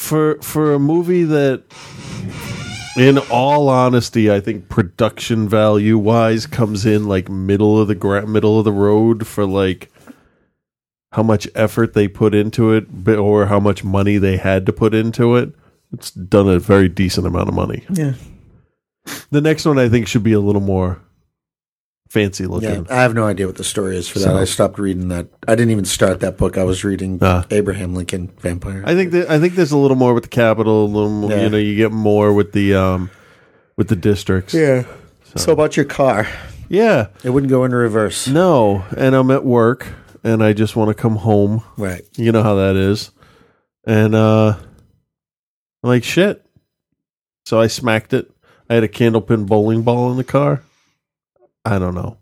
For 0.00 0.40
for 0.40 0.72
a 0.72 0.78
movie 0.78 1.24
that 1.24 1.62
in 2.96 3.18
all 3.30 3.68
honesty, 3.68 4.30
I 4.32 4.40
think 4.40 4.68
production 4.68 5.46
value 5.46 5.98
wise 5.98 6.46
comes 6.46 6.86
in 6.86 7.06
like 7.06 7.28
middle 7.28 7.78
of 7.78 7.86
the 7.86 7.94
gra- 7.94 8.26
middle 8.26 8.58
of 8.58 8.64
the 8.64 8.72
road 8.72 9.26
for 9.26 9.46
like 9.46 9.92
how 11.12 11.22
much 11.22 11.46
effort 11.54 11.92
they 11.92 12.08
put 12.08 12.34
into 12.34 12.72
it, 12.72 12.86
or 13.06 13.46
how 13.46 13.60
much 13.60 13.84
money 13.84 14.16
they 14.16 14.38
had 14.38 14.64
to 14.66 14.72
put 14.72 14.94
into 14.94 15.36
it. 15.36 15.52
It's 15.92 16.10
done 16.10 16.48
a 16.48 16.58
very 16.58 16.88
decent 16.88 17.26
amount 17.26 17.48
of 17.48 17.54
money. 17.54 17.84
Yeah. 17.90 18.14
The 19.30 19.40
next 19.42 19.66
one 19.66 19.78
I 19.78 19.88
think 19.88 20.08
should 20.08 20.22
be 20.24 20.32
a 20.32 20.40
little 20.40 20.62
more 20.62 21.00
fancy 22.10 22.44
looking. 22.46 22.84
Yeah. 22.86 22.94
I 22.98 23.02
have 23.02 23.14
no 23.14 23.24
idea 23.24 23.46
what 23.46 23.56
the 23.56 23.64
story 23.64 23.96
is 23.96 24.08
for 24.08 24.18
that. 24.18 24.24
So- 24.26 24.36
I 24.36 24.44
stopped 24.44 24.78
reading 24.78 25.08
that. 25.08 25.28
I 25.48 25.54
didn't 25.54 25.70
even 25.70 25.84
start 25.86 26.20
that 26.20 26.36
book. 26.36 26.58
I 26.58 26.64
was 26.64 26.84
reading 26.84 27.18
Ah. 27.22 27.46
Abraham 27.50 27.94
Lincoln 27.94 28.30
Vampire. 28.40 28.82
I 28.84 28.94
think 28.94 29.12
that 29.12 29.30
I 29.30 29.38
think 29.38 29.54
there's 29.54 29.70
a 29.72 29.78
little 29.78 29.96
more 29.96 30.12
with 30.12 30.24
the 30.24 30.28
capital. 30.28 30.84
A 30.84 30.86
little 30.86 31.08
more, 31.08 31.30
Yeah. 31.30 31.44
you 31.44 31.48
know, 31.50 31.56
you 31.56 31.76
get 31.76 31.92
more 31.92 32.32
with 32.34 32.52
the 32.52 32.74
um 32.74 33.10
with 33.78 33.88
the 33.88 33.96
districts. 33.96 34.52
yeah. 34.52 34.84
So. 35.36 35.52
about 35.52 35.76
your 35.76 35.86
car, 35.86 36.26
Yeah. 36.68 37.06
it 37.22 37.30
wouldn't 37.30 37.50
go 37.50 37.64
into 37.64 37.76
reverse. 37.76 38.26
No, 38.26 38.84
and 38.96 39.14
I'm 39.14 39.30
at 39.30 39.44
work 39.44 39.86
and 40.24 40.42
I 40.42 40.52
just 40.52 40.74
want 40.74 40.88
to 40.88 40.94
come 40.94 41.14
home. 41.16 41.62
Right. 41.78 42.02
You 42.16 42.32
know 42.32 42.42
how 42.42 42.56
that 42.56 42.74
is. 42.74 43.12
And 43.86 44.14
uh 44.16 44.56
I'm 45.82 45.88
like 45.88 46.02
shit. 46.04 46.44
So 47.46 47.60
I 47.60 47.68
smacked 47.68 48.12
it. 48.12 48.30
I 48.68 48.74
had 48.74 48.82
a 48.84 48.88
candlepin 48.88 49.46
bowling 49.46 49.82
ball 49.82 50.10
in 50.10 50.16
the 50.16 50.24
car. 50.24 50.62
I 51.70 51.78
don't 51.78 51.94
know. 51.94 52.16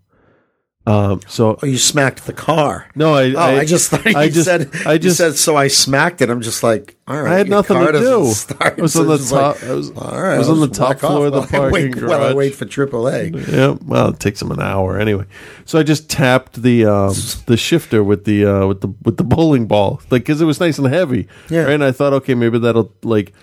Um 0.86 1.20
so 1.26 1.58
Oh, 1.62 1.66
you 1.66 1.76
smacked 1.76 2.24
the 2.24 2.32
car. 2.32 2.88
no, 2.94 3.12
I 3.12 3.32
Oh, 3.34 3.38
I, 3.60 3.64
just 3.66 3.90
thought 3.90 4.06
you 4.06 4.16
I 4.16 4.30
just 4.30 4.46
said. 4.46 4.70
I 4.86 4.96
just 4.96 5.18
said 5.18 5.34
so. 5.34 5.54
I 5.54 5.68
smacked 5.68 6.22
it. 6.22 6.30
I'm 6.30 6.40
just 6.40 6.62
like, 6.62 6.96
all 7.06 7.20
right. 7.20 7.32
I 7.34 7.36
had 7.36 7.50
nothing 7.50 7.78
to 7.78 7.92
do. 7.92 8.26
Start. 8.32 8.78
I 8.78 8.82
was 8.82 8.94
So 8.94 9.00
on 9.02 9.08
the 9.08 9.14
it's 9.14 9.30
like, 9.30 9.58
top- 9.60 9.68
I 9.68 9.72
was- 9.74 9.90
all 9.90 10.22
right. 10.22 10.36
I 10.36 10.38
was 10.38 10.48
on 10.48 10.60
the 10.60 10.68
top 10.68 10.98
floor 11.00 11.26
of 11.26 11.32
the 11.34 11.40
I 11.42 11.46
parking 11.46 11.72
wait, 11.72 11.94
While 12.02 12.12
I 12.12 12.18
garage. 12.18 12.34
wait 12.36 12.54
for 12.54 12.64
AAA. 12.64 13.48
Yeah, 13.52 13.76
well, 13.84 14.08
it 14.10 14.20
takes 14.20 14.40
them 14.40 14.50
an 14.50 14.62
hour 14.62 14.98
anyway. 14.98 15.26
So 15.66 15.78
I 15.78 15.82
just 15.82 16.08
tapped 16.08 16.62
the 16.62 16.86
um, 16.86 17.14
the 17.44 17.58
shifter 17.58 18.02
with 18.02 18.24
the 18.24 18.46
uh, 18.46 18.66
with 18.66 18.80
the 18.80 18.94
with 19.02 19.18
the 19.18 19.24
bowling 19.24 19.66
ball, 19.66 20.00
like 20.10 20.22
because 20.22 20.40
it 20.40 20.46
was 20.46 20.58
nice 20.58 20.78
and 20.78 20.86
heavy. 20.86 21.28
Yeah. 21.50 21.64
right? 21.64 21.72
And 21.74 21.84
I 21.84 21.92
thought, 21.92 22.14
okay, 22.14 22.34
maybe 22.34 22.58
that'll 22.60 22.94
like 23.02 23.34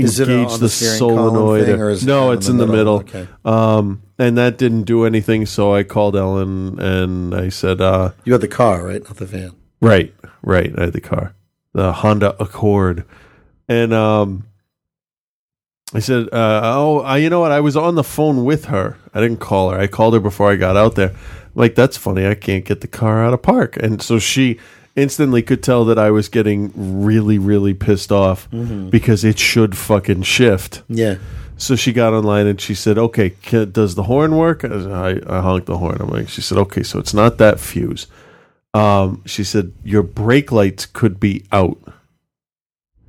engage 0.00 0.52
the, 0.52 0.58
the 0.58 0.68
solenoid. 0.68 1.66
thing, 1.66 1.80
or 1.80 1.94
no, 2.04 2.30
it's 2.32 2.46
in 2.48 2.52
in 2.52 2.58
the 2.58 2.66
the 2.66 2.72
middle? 2.72 2.98
middle. 3.02 3.20
Okay. 3.22 3.28
Um, 3.44 4.02
and 4.18 4.36
that 4.38 4.58
didn't 4.58 4.84
do 4.84 5.04
anything. 5.04 5.46
So 5.46 5.74
I 5.74 5.82
called 5.82 6.16
Ellen 6.16 6.78
and 6.78 7.34
I 7.34 7.48
said, 7.48 7.80
uh, 7.80 8.12
You 8.24 8.32
had 8.32 8.42
the 8.42 8.48
car, 8.48 8.84
right? 8.86 9.02
Not 9.02 9.16
the 9.16 9.26
van. 9.26 9.52
Right, 9.80 10.14
right. 10.42 10.72
I 10.78 10.84
had 10.84 10.92
the 10.92 11.00
car, 11.00 11.34
the 11.72 11.92
Honda 11.92 12.36
Accord, 12.42 13.04
and 13.66 13.94
um, 13.94 14.44
I 15.94 16.00
said, 16.00 16.28
uh, 16.32 16.60
"Oh, 16.62 17.00
I, 17.00 17.16
you 17.16 17.30
know 17.30 17.40
what? 17.40 17.50
I 17.50 17.60
was 17.60 17.76
on 17.76 17.94
the 17.94 18.04
phone 18.04 18.44
with 18.44 18.66
her. 18.66 18.96
I 19.14 19.20
didn't 19.20 19.40
call 19.40 19.70
her. 19.70 19.78
I 19.78 19.86
called 19.86 20.14
her 20.14 20.20
before 20.20 20.50
I 20.52 20.56
got 20.56 20.76
out 20.76 20.94
there. 20.96 21.14
Like 21.54 21.74
that's 21.74 21.96
funny. 21.96 22.26
I 22.26 22.34
can't 22.34 22.64
get 22.64 22.80
the 22.80 22.88
car 22.88 23.24
out 23.24 23.32
of 23.32 23.42
park." 23.42 23.76
And 23.76 24.02
so 24.02 24.18
she 24.18 24.58
instantly 25.00 25.42
could 25.42 25.62
tell 25.62 25.84
that 25.86 25.98
I 25.98 26.10
was 26.10 26.28
getting 26.28 26.72
really, 26.76 27.38
really 27.38 27.74
pissed 27.74 28.12
off 28.12 28.48
because 28.90 29.24
it 29.24 29.38
should 29.38 29.76
fucking 29.76 30.22
shift. 30.22 30.82
Yeah. 30.88 31.16
So 31.56 31.76
she 31.76 31.92
got 31.92 32.14
online 32.14 32.46
and 32.46 32.60
she 32.60 32.74
said, 32.74 32.96
"Okay, 32.96 33.30
can, 33.30 33.70
does 33.70 33.94
the 33.94 34.04
horn 34.04 34.36
work?" 34.36 34.64
I, 34.64 35.20
I 35.26 35.40
honked 35.40 35.66
the 35.66 35.76
horn. 35.76 35.98
I'm 36.00 36.08
like, 36.08 36.28
she 36.28 36.40
said, 36.40 36.56
"Okay, 36.56 36.82
so 36.82 36.98
it's 36.98 37.12
not 37.12 37.36
that 37.38 37.60
fuse." 37.60 38.06
Um, 38.72 39.22
she 39.26 39.44
said, 39.44 39.72
"Your 39.84 40.02
brake 40.02 40.50
lights 40.52 40.86
could 40.86 41.20
be 41.20 41.44
out." 41.52 41.78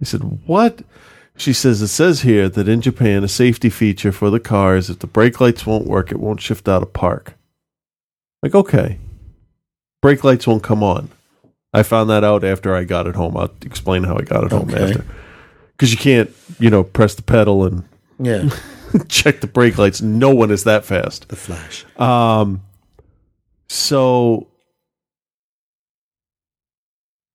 I 0.02 0.06
said, 0.06 0.42
"What?" 0.46 0.84
She 1.38 1.54
says, 1.54 1.82
"It 1.82 1.88
says 1.88 2.22
here 2.22 2.50
that 2.50 2.68
in 2.68 2.82
Japan, 2.82 3.24
a 3.24 3.30
safety 3.30 3.70
feature 3.70 4.12
for 4.12 4.30
the 4.30 4.40
car 4.40 4.76
is 4.76 4.90
if 4.90 5.00
the 5.00 5.08
brake 5.08 5.40
lights 5.40 5.66
won't 5.66 5.88
work, 5.88 6.12
it 6.12 6.20
won't 6.20 6.42
shift 6.42 6.68
out 6.68 6.84
of 6.84 6.92
park." 6.92 7.36
Like, 8.44 8.54
okay, 8.54 8.98
brake 10.02 10.26
lights 10.26 10.46
won't 10.46 10.64
come 10.64 10.84
on. 10.84 11.10
I 11.74 11.84
found 11.84 12.10
that 12.10 12.24
out 12.24 12.44
after 12.44 12.76
I 12.76 12.84
got 12.84 13.08
it 13.08 13.16
home. 13.16 13.38
I'll 13.38 13.52
explain 13.62 14.04
how 14.04 14.18
I 14.18 14.22
got 14.24 14.44
it 14.44 14.52
home 14.52 14.70
Okay. 14.72 14.84
after. 14.90 15.06
Because 15.72 15.92
you 15.92 15.98
can't, 15.98 16.30
you 16.60 16.70
know, 16.70 16.84
press 16.84 17.16
the 17.16 17.22
pedal 17.22 17.66
and 17.66 17.84
Yeah. 18.20 18.50
check 19.08 19.40
the 19.42 19.48
brake 19.48 19.78
lights. 19.78 20.02
No 20.02 20.30
one 20.36 20.52
is 20.52 20.66
that 20.66 20.84
fast. 20.86 21.30
the 21.30 21.36
flash. 21.36 21.86
Um, 21.98 22.62
so 23.70 24.48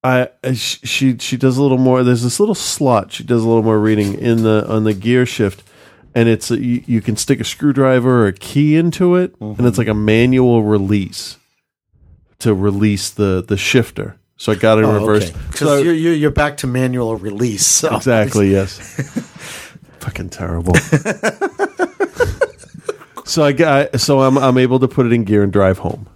I 0.05 0.29
I- 0.45 0.53
sh- 0.55 0.81
she 0.85 1.17
she 1.19 1.37
does 1.37 1.57
a 1.57 1.63
little 1.63 1.79
more. 1.79 2.05
There's 2.05 2.23
this 2.23 2.39
little 2.39 2.55
slot. 2.55 3.13
She 3.13 3.25
does 3.25 3.43
a 3.43 3.49
little 3.49 3.63
more 3.63 3.79
reading 3.81 4.15
in 4.15 4.43
the 4.43 4.67
on 4.69 4.85
the 4.85 4.95
gear 4.95 5.27
shift, 5.27 5.63
and 6.15 6.29
it's 6.29 6.51
a, 6.51 6.61
you, 6.63 6.85
you 6.87 7.01
can 7.01 7.17
stick 7.17 7.41
a 7.41 7.45
screwdriver 7.45 8.25
or 8.25 8.27
a 8.29 8.33
key 8.33 8.77
into 8.77 9.17
it, 9.17 9.35
and 9.41 9.67
it's 9.67 9.79
like 9.79 9.89
a 9.89 9.95
manual 9.95 10.63
release 10.63 11.39
to 12.41 12.55
release 12.55 13.11
the 13.11 13.43
the 13.47 13.57
shifter. 13.57 14.17
So 14.39 14.53
I 14.53 14.55
got 14.55 14.79
it 14.79 14.85
oh, 14.85 14.91
in 14.97 15.01
reverse. 15.03 15.31
Because 15.31 15.59
So- 15.61 15.69
Oh, 15.79 15.83
you're, 15.83 16.15
you're 16.15 16.31
back 16.31 16.59
to 16.59 16.67
manual 16.67 17.17
release. 17.17 17.65
So 17.67 17.97
Exactly. 17.97 18.51
Yes. 18.53 18.79
Fucking 20.01 20.29
terrible. 20.31 20.75
so 23.25 23.43
I 23.45 23.53
got. 23.53 24.01
So 24.01 24.21
I'm 24.21 24.39
I'm 24.39 24.57
able 24.59 24.79
to 24.81 24.89
put 24.89 25.07
it 25.07 25.13
in 25.13 25.25
gear 25.25 25.43
and 25.43 25.53
drive 25.53 25.79
home. 25.79 26.07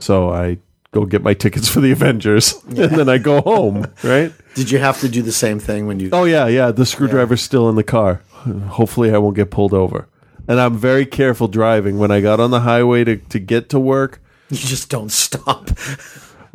So 0.00 0.30
I 0.30 0.58
go 0.90 1.04
get 1.04 1.22
my 1.22 1.34
tickets 1.34 1.68
for 1.68 1.80
the 1.80 1.92
Avengers, 1.92 2.54
and 2.68 2.76
then 2.76 3.08
I 3.08 3.18
go 3.18 3.40
home. 3.42 3.86
Right. 4.02 4.32
Did 4.54 4.70
you 4.70 4.78
have 4.78 4.98
to 5.00 5.08
do 5.08 5.22
the 5.22 5.32
same 5.32 5.58
thing 5.60 5.86
when 5.86 6.00
you? 6.00 6.10
Oh 6.12 6.24
yeah, 6.24 6.46
yeah. 6.48 6.72
The 6.72 6.84
screwdriver's 6.86 7.40
still 7.42 7.68
in 7.68 7.76
the 7.76 7.84
car. 7.84 8.22
Hopefully, 8.68 9.12
I 9.14 9.18
won't 9.18 9.36
get 9.36 9.50
pulled 9.50 9.74
over. 9.74 10.08
And 10.48 10.60
I'm 10.60 10.76
very 10.76 11.06
careful 11.06 11.48
driving. 11.48 11.98
When 11.98 12.10
I 12.10 12.20
got 12.20 12.38
on 12.40 12.50
the 12.50 12.60
highway 12.60 13.04
to, 13.04 13.16
to 13.16 13.38
get 13.40 13.68
to 13.70 13.80
work, 13.80 14.20
You 14.48 14.56
just 14.56 14.88
don't 14.90 15.10
stop. 15.10 15.70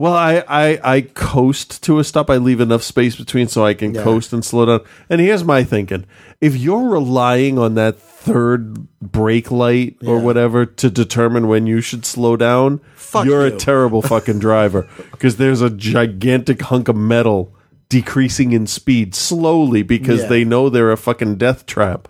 Well, 0.02 0.14
I, 0.16 0.43
I, 0.47 0.80
I 0.95 1.02
coast 1.02 1.84
to 1.84 1.99
a 1.99 2.04
stop. 2.04 2.32
I 2.32 2.38
leave 2.38 2.60
enough 2.60 2.82
space 2.82 3.16
between 3.16 3.47
so 3.47 3.64
I 3.64 3.76
can 3.76 3.93
Yeah. 3.93 4.02
coast 4.02 4.34
and 4.34 4.43
slow 4.43 4.66
down. 4.66 4.80
And 5.12 5.22
here's 5.22 5.43
my 5.43 5.64
thinking: 5.64 6.06
if 6.41 6.56
you're 6.56 6.89
relying 6.89 7.60
on 7.60 7.76
that 7.76 7.99
third 7.99 8.88
brake 8.99 9.52
light 9.52 9.97
or 10.04 10.18
whatever 10.18 10.66
to 10.66 10.89
determine 10.89 11.47
when 11.47 11.68
you 11.68 11.82
should 11.82 12.04
slow 12.08 12.36
down, 12.36 12.82
Fuck 12.95 13.26
you're 13.26 13.47
you. 13.47 13.54
a 13.54 13.58
terrible 13.60 14.02
fucking 14.02 14.39
driver 14.47 14.88
because 15.12 15.38
there's 15.38 15.62
a 15.62 15.70
gigantic 15.70 16.64
hunk 16.64 16.88
of 16.88 16.95
metal 16.95 17.54
decreasing 17.88 18.54
in 18.54 18.66
speed 18.66 19.14
slowly 19.14 19.84
because 19.84 20.22
Yeah. 20.24 20.28
they 20.30 20.43
know 20.43 20.68
they're 20.70 20.91
a 20.91 20.97
fucking 20.97 21.36
death 21.36 21.68
trap. 21.68 22.08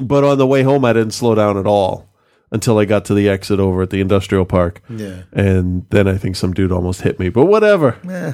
But 0.00 0.22
on 0.22 0.38
the 0.38 0.46
way 0.46 0.62
home, 0.62 0.84
I 0.84 0.92
didn't 0.92 1.14
slow 1.14 1.34
down 1.34 1.56
at 1.56 1.66
all 1.66 2.05
until 2.50 2.78
I 2.78 2.84
got 2.84 3.04
to 3.06 3.14
the 3.14 3.28
exit 3.28 3.60
over 3.60 3.82
at 3.82 3.90
the 3.90 4.00
industrial 4.00 4.44
park. 4.44 4.82
Yeah. 4.88 5.22
And 5.32 5.86
then 5.90 6.06
I 6.06 6.16
think 6.16 6.36
some 6.36 6.52
dude 6.52 6.72
almost 6.72 7.02
hit 7.02 7.18
me, 7.18 7.28
but 7.28 7.46
whatever. 7.46 7.98
Eh. 8.08 8.32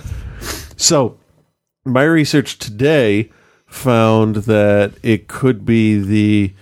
So, 0.76 1.18
my 1.84 2.04
research 2.04 2.58
today 2.58 3.30
found 3.66 4.36
that 4.36 4.92
it 5.02 5.28
could 5.28 5.64
be 5.64 5.98
the 5.98 6.54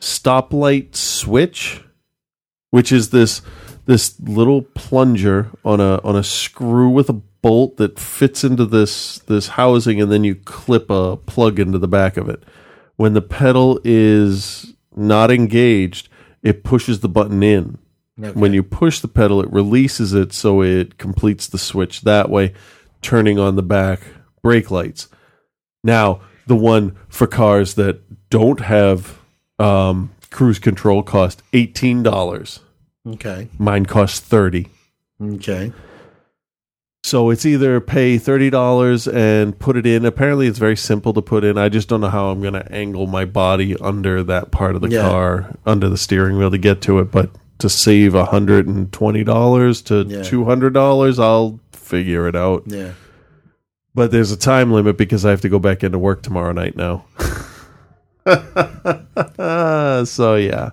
stoplight 0.00 0.94
switch, 0.94 1.82
which 2.70 2.92
is 2.92 3.10
this 3.10 3.42
this 3.86 4.20
little 4.20 4.62
plunger 4.62 5.50
on 5.64 5.80
a 5.80 6.00
on 6.04 6.14
a 6.14 6.22
screw 6.22 6.90
with 6.90 7.08
a 7.08 7.14
bolt 7.40 7.78
that 7.78 7.98
fits 7.98 8.44
into 8.44 8.66
this 8.66 9.18
this 9.20 9.48
housing 9.48 10.00
and 10.00 10.12
then 10.12 10.24
you 10.24 10.34
clip 10.34 10.90
a 10.90 11.16
plug 11.16 11.58
into 11.58 11.78
the 11.78 11.88
back 11.88 12.16
of 12.16 12.28
it. 12.28 12.44
When 12.96 13.14
the 13.14 13.22
pedal 13.22 13.80
is 13.84 14.74
not 14.94 15.30
engaged, 15.30 16.07
it 16.42 16.64
pushes 16.64 17.00
the 17.00 17.08
button 17.08 17.42
in. 17.42 17.78
When 18.34 18.52
you 18.52 18.64
push 18.64 18.98
the 18.98 19.06
pedal, 19.06 19.40
it 19.40 19.52
releases 19.52 20.12
it 20.12 20.32
so 20.32 20.60
it 20.60 20.98
completes 20.98 21.46
the 21.46 21.58
switch 21.58 22.00
that 22.00 22.28
way, 22.28 22.52
turning 23.00 23.38
on 23.38 23.54
the 23.54 23.62
back 23.62 24.00
brake 24.42 24.72
lights. 24.72 25.08
Now, 25.84 26.20
the 26.48 26.56
one 26.56 26.96
for 27.08 27.28
cars 27.28 27.74
that 27.74 28.28
don't 28.28 28.60
have 28.60 29.20
um, 29.60 30.10
cruise 30.30 30.58
control 30.58 31.04
cost 31.04 31.42
eighteen 31.52 32.02
dollars. 32.02 32.58
Okay. 33.06 33.48
Mine 33.56 33.86
costs 33.86 34.18
thirty. 34.18 34.68
Okay. 35.22 35.72
So 37.04 37.30
it's 37.30 37.46
either 37.46 37.80
pay 37.80 38.18
thirty 38.18 38.50
dollars 38.50 39.06
and 39.08 39.58
put 39.58 39.76
it 39.76 39.86
in. 39.86 40.04
Apparently, 40.04 40.46
it's 40.46 40.58
very 40.58 40.76
simple 40.76 41.12
to 41.14 41.22
put 41.22 41.44
in. 41.44 41.56
I 41.56 41.68
just 41.68 41.88
don't 41.88 42.00
know 42.00 42.08
how 42.10 42.30
I'm 42.30 42.40
going 42.42 42.54
to 42.54 42.70
angle 42.72 43.06
my 43.06 43.24
body 43.24 43.76
under 43.78 44.22
that 44.24 44.50
part 44.50 44.74
of 44.74 44.82
the 44.82 44.90
Yeah. 44.90 45.02
car, 45.08 45.54
under 45.64 45.88
the 45.88 45.96
steering 45.96 46.36
wheel 46.36 46.50
to 46.50 46.58
get 46.58 46.82
to 46.82 46.98
it. 46.98 47.10
But 47.10 47.30
to 47.58 47.68
save 47.68 48.12
hundred 48.14 48.66
and 48.66 48.92
twenty 48.92 49.24
dollars 49.24 49.80
to 49.82 50.04
Yeah. 50.08 50.22
two 50.22 50.44
hundred 50.44 50.74
dollars, 50.74 51.18
I'll 51.18 51.60
figure 51.72 52.28
it 52.28 52.36
out. 52.36 52.64
Yeah. 52.66 52.90
But 53.94 54.10
there's 54.10 54.30
a 54.32 54.36
time 54.36 54.70
limit 54.72 54.98
because 54.98 55.24
I 55.24 55.30
have 55.30 55.40
to 55.42 55.48
go 55.48 55.58
back 55.58 55.82
into 55.82 55.98
work 55.98 56.22
tomorrow 56.22 56.52
night 56.52 56.76
now. 56.76 57.04
so 60.04 60.34
yeah, 60.36 60.70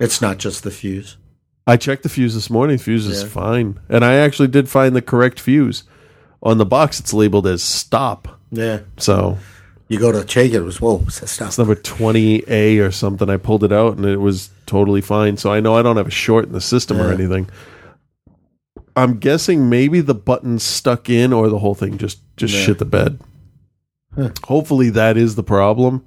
It's 0.00 0.20
not 0.20 0.38
just 0.38 0.64
the 0.64 0.70
fuse. 0.72 1.16
I 1.66 1.76
checked 1.76 2.02
the 2.02 2.08
fuse 2.08 2.34
this 2.34 2.50
morning. 2.50 2.78
Fuse 2.78 3.06
is 3.06 3.22
Yeah. 3.22 3.28
fine, 3.28 3.78
and 3.88 4.04
I 4.04 4.14
actually 4.14 4.48
did 4.48 4.68
find 4.68 4.96
the 4.96 5.02
correct 5.02 5.38
fuse 5.38 5.84
on 6.42 6.58
the 6.58 6.66
box. 6.66 6.98
It's 6.98 7.12
labeled 7.14 7.46
as 7.46 7.62
stop. 7.62 8.40
Yeah. 8.50 8.80
So 8.98 9.38
You 9.88 9.98
go 9.98 10.10
to 10.10 10.24
check 10.24 10.46
it, 10.46 10.54
it 10.54 10.60
was 10.62 10.80
whoa, 10.80 10.94
what's 10.96 11.20
that 11.20 11.26
stuff? 11.28 11.48
It's 11.48 11.58
number 11.58 11.74
20A 11.74 12.78
or 12.80 12.90
something. 12.90 13.28
I 13.28 13.36
pulled 13.36 13.62
it 13.62 13.72
out 13.72 13.96
and 13.98 14.06
it 14.06 14.16
was 14.20 14.48
totally 14.64 15.02
fine. 15.02 15.36
So 15.36 15.52
I 15.52 15.60
know 15.60 15.76
I 15.76 15.82
don't 15.82 15.98
have 15.98 16.06
a 16.06 16.10
short 16.10 16.46
in 16.46 16.52
the 16.52 16.60
system 16.62 16.98
or 17.00 17.08
Yeah. 17.08 17.14
anything. 17.14 17.48
I'm 18.96 19.18
guessing 19.18 19.68
maybe 19.68 20.00
the 20.00 20.14
button 20.14 20.58
stuck 20.58 21.10
in 21.10 21.32
or 21.32 21.48
the 21.50 21.58
whole 21.58 21.74
thing 21.74 21.98
just 21.98 22.20
just 22.38 22.54
Yeah. 22.54 22.60
shit 22.62 22.78
the 22.78 22.84
bed. 22.86 23.18
Hopefully 24.44 24.88
that 24.90 25.16
is 25.18 25.34
the 25.34 25.42
problem. 25.42 26.02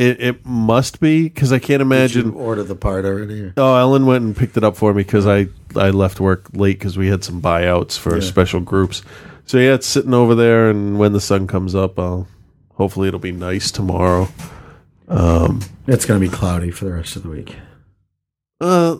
It 0.00 0.18
it 0.20 0.46
must 0.46 0.98
be 0.98 1.24
because 1.24 1.52
I 1.52 1.58
can't 1.58 1.82
imagine. 1.82 2.32
order 2.32 2.62
the 2.62 2.74
part 2.74 3.04
already? 3.04 3.42
or- 3.42 3.52
Oh, 3.58 3.76
Ellen 3.76 4.06
went 4.06 4.24
and 4.24 4.34
picked 4.34 4.56
it 4.56 4.64
up 4.64 4.74
for 4.76 4.94
me 4.94 5.02
because 5.02 5.26
I 5.26 5.48
I 5.76 5.90
left 5.90 6.20
work 6.20 6.46
late 6.54 6.78
because 6.78 6.96
we 6.96 7.08
had 7.08 7.22
some 7.22 7.42
buyouts 7.42 7.98
for 7.98 8.14
Yeah. 8.14 8.22
special 8.22 8.60
groups. 8.60 9.02
So 9.44 9.58
yeah, 9.58 9.74
it's 9.74 9.86
sitting 9.86 10.14
over 10.14 10.34
there, 10.34 10.70
and 10.70 10.98
when 10.98 11.12
the 11.12 11.20
sun 11.20 11.46
comes 11.46 11.74
up, 11.74 11.98
I'll 11.98 12.26
hopefully 12.76 13.08
it'll 13.08 13.20
be 13.20 13.32
nice 13.32 13.70
tomorrow. 13.70 14.28
Um, 15.08 15.60
It's 15.86 16.06
going 16.06 16.18
to 16.20 16.26
be 16.26 16.32
cloudy 16.34 16.70
for 16.70 16.84
the 16.86 16.92
rest 16.92 17.16
of 17.16 17.22
the 17.24 17.28
week. 17.28 17.56
uh, 18.60 18.96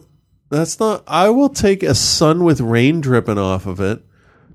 that's 0.50 0.80
not. 0.80 1.04
I 1.06 1.30
will 1.30 1.48
take 1.48 1.82
a 1.82 1.94
sun 1.94 2.42
with 2.44 2.60
rain 2.60 3.00
dripping 3.00 3.38
off 3.38 3.64
of 3.66 3.80
it. 3.80 4.02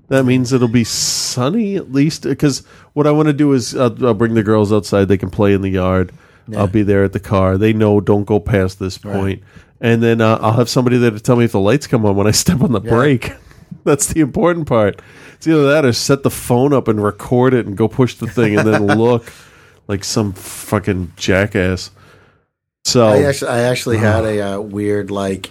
That 0.08 0.24
means 0.24 0.52
it'll 0.52 0.68
be 0.68 0.84
sunny 0.84 1.74
at 1.76 1.90
least. 1.90 2.22
Because 2.24 2.62
what 2.92 3.06
I 3.06 3.10
want 3.10 3.26
to 3.28 3.32
do 3.32 3.52
is 3.52 3.74
I'll, 3.74 4.06
I'll 4.06 4.14
bring 4.14 4.34
the 4.34 4.42
girls 4.44 4.72
outside. 4.72 5.08
They 5.08 5.16
can 5.16 5.30
play 5.30 5.52
in 5.54 5.62
the 5.62 5.70
yard. 5.70 6.12
Yeah. 6.48 6.58
I'll 6.60 6.66
be 6.68 6.82
there 6.82 7.04
at 7.04 7.12
the 7.12 7.20
car. 7.20 7.58
They 7.58 7.72
know 7.72 8.00
don't 8.00 8.24
go 8.24 8.38
past 8.40 8.78
this 8.78 8.98
point. 8.98 9.42
And 9.80 10.02
then 10.02 10.20
uh, 10.20 10.38
I'll 10.40 10.52
have 10.54 10.68
somebody 10.68 10.96
there 10.98 11.10
to 11.10 11.20
tell 11.20 11.36
me 11.36 11.44
if 11.44 11.52
the 11.52 11.60
lights 11.60 11.86
come 11.86 12.06
on 12.06 12.16
when 12.16 12.26
I 12.26 12.30
step 12.32 12.60
on 12.62 12.72
the 12.72 12.80
Yeah. 12.80 12.90
brake. 12.90 13.32
That's 13.84 14.06
the 14.06 14.20
important 14.20 14.66
part. 14.68 15.00
It's 15.34 15.46
either 15.46 15.66
that 15.68 15.84
or 15.84 15.92
set 15.92 16.22
the 16.22 16.30
phone 16.30 16.72
up 16.72 16.88
and 16.88 17.02
record 17.02 17.52
it 17.54 17.66
and 17.66 17.76
go 17.76 17.88
push 17.88 18.14
the 18.14 18.26
thing 18.28 18.56
and 18.58 18.66
then 18.66 18.86
look 18.98 19.30
like 19.88 20.02
some 20.04 20.32
fucking 20.32 21.12
jackass. 21.16 21.90
So 22.84 23.06
I 23.06 23.22
actually, 23.24 23.50
I 23.50 23.58
actually 23.62 23.98
had 23.98 24.24
a 24.24 24.40
uh, 24.54 24.60
weird 24.60 25.10
like 25.10 25.50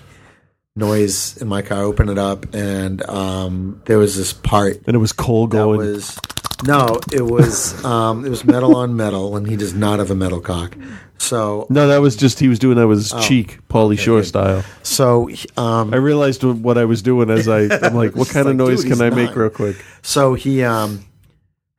noise 0.76 1.38
in 1.38 1.48
my 1.48 1.62
car. 1.62 1.84
Open 1.84 2.10
it 2.10 2.18
up, 2.18 2.54
and 2.56 3.08
um, 3.10 3.82
there 3.86 3.98
was 3.98 4.18
this 4.18 4.34
part 4.34 4.78
and 4.88 4.96
it 4.96 5.00
was 5.00 5.12
cold 5.12 5.52
that 5.52 5.58
going. 5.58 5.78
was 5.80 6.18
no, 6.66 6.99
it 7.11 7.22
was 7.22 7.84
um, 7.86 8.26
it 8.26 8.30
was 8.30 8.43
metal 8.45 8.76
on 8.76 8.95
metal, 8.95 9.36
and 9.38 9.47
he 9.47 9.55
does 9.55 9.74
not 9.74 9.99
have 9.99 10.11
a 10.11 10.16
metal 10.16 10.39
cock. 10.41 10.76
So 11.18 11.66
No, 11.70 11.88
that 11.88 11.99
was 11.99 12.16
just 12.16 12.39
he 12.39 12.47
was 12.49 12.59
doing 12.59 12.76
that 12.78 12.88
with 12.88 12.97
his 12.99 13.13
Oh, 13.13 13.22
cheek, 13.22 13.59
Pauly 13.70 13.97
Shore 13.97 14.22
style. 14.24 14.63
so 14.84 15.30
um, 15.55 15.93
I 15.93 15.97
realized 15.97 16.43
what 16.43 16.78
I 16.78 16.86
was 16.86 17.01
doing 17.01 17.30
as 17.30 17.47
I 17.47 17.61
I'm 17.86 17.95
like, 17.95 18.16
what 18.16 18.28
kind 18.30 18.47
of 18.49 18.57
like, 18.57 18.68
noise 18.68 18.84
dude, 18.84 18.93
can 18.93 19.01
I 19.01 19.09
make 19.09 19.28
not. 19.30 19.38
real 19.38 19.49
quick? 19.49 19.78
So 20.01 20.34
he, 20.34 20.63
um, 20.63 21.05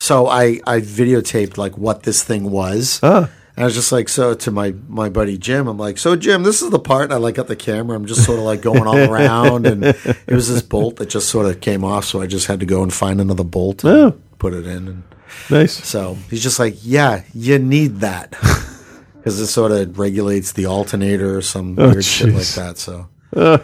so 0.01 0.27
I, 0.27 0.61
I 0.67 0.81
videotaped 0.81 1.59
like 1.59 1.77
what 1.77 2.05
this 2.05 2.23
thing 2.25 2.51
was. 2.51 2.99
Ah. 3.03 3.29
And 3.57 3.63
I 3.63 3.67
was 3.67 3.75
just 3.75 3.91
like, 3.93 4.09
so 4.11 4.35
to 4.35 4.51
my, 4.51 4.75
my 4.89 5.09
buddy 5.09 5.39
Jim, 5.39 5.67
I'm 5.69 5.79
like, 5.79 5.97
so 5.99 6.15
Jim, 6.17 6.43
this 6.43 6.61
is 6.61 6.71
the 6.71 6.79
part. 6.79 7.05
And 7.05 7.13
I 7.15 7.17
like 7.17 7.37
got 7.37 7.47
the 7.47 7.57
camera. 7.57 7.97
I'm 7.97 8.05
just 8.07 8.25
sort 8.25 8.39
of 8.39 8.45
like 8.45 8.61
going 8.63 8.87
all 8.87 8.99
around. 9.11 9.67
And 9.67 9.83
it 9.85 10.29
was 10.29 10.49
this 10.51 10.61
bolt 10.63 10.97
that 10.97 11.09
just 11.11 11.29
sort 11.31 11.47
of 11.47 11.61
came 11.63 11.83
off. 11.85 12.05
So 12.05 12.21
I 12.21 12.27
just 12.27 12.47
had 12.49 12.61
to 12.61 12.67
go 12.67 12.83
and 12.83 12.93
find 12.93 13.19
another 13.21 13.45
bolt 13.45 13.85
and 13.85 13.97
Oh. 14.15 14.21
Put 14.39 14.55
it 14.55 14.67
in. 14.67 14.89
And 14.89 15.03
Nice. 15.51 15.73
so 15.87 16.17
he's 16.31 16.43
just 16.43 16.59
like, 16.59 16.77
yeah, 16.83 17.23
you 17.35 17.59
need 17.59 18.01
that. 18.01 18.35
Because 19.27 19.41
it 19.41 19.49
sort 19.49 19.73
of 19.73 19.99
regulates 19.99 20.53
the 20.53 20.67
alternator 20.67 21.37
or 21.37 21.43
some 21.43 21.75
Oh, 21.81 21.91
weird 21.91 22.05
shit 22.05 22.33
like 22.33 22.47
that. 22.55 22.79
So 22.79 23.09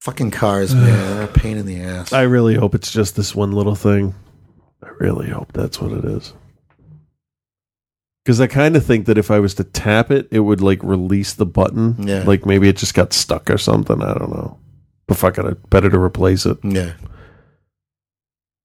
fucking 0.00 0.32
cars, 0.32 0.74
man, 0.74 0.84
they're 1.16 1.22
a 1.22 1.28
pain 1.28 1.58
in 1.58 1.66
the 1.66 1.80
ass. 1.80 2.12
I 2.12 2.22
really 2.22 2.56
hope 2.56 2.74
it's 2.74 2.90
just 2.90 3.14
this 3.14 3.36
one 3.36 3.52
little 3.52 3.76
thing. 3.76 4.14
I 4.82 4.88
really 4.98 5.28
hope 5.28 5.52
that's 5.52 5.80
what 5.80 5.92
it 5.92 6.04
is. 6.04 6.32
Because 8.24 8.40
I 8.40 8.48
kind 8.48 8.74
of 8.74 8.84
think 8.84 9.06
that 9.06 9.18
if 9.18 9.30
I 9.30 9.38
was 9.38 9.54
to 9.54 9.64
tap 9.64 10.10
it, 10.10 10.26
it 10.32 10.40
would 10.40 10.60
like 10.60 10.82
release 10.82 11.34
the 11.34 11.46
button. 11.46 11.94
Yeah. 12.06 12.24
Like 12.24 12.44
maybe 12.46 12.68
it 12.68 12.76
just 12.76 12.94
got 12.94 13.12
stuck 13.12 13.48
or 13.48 13.58
something. 13.58 14.02
I 14.02 14.14
don't 14.14 14.30
know. 14.32 14.58
But 15.06 15.18
fuck 15.18 15.38
it, 15.38 15.70
better 15.70 15.88
to 15.88 16.00
replace 16.00 16.46
it. 16.46 16.58
yeah. 16.64 16.94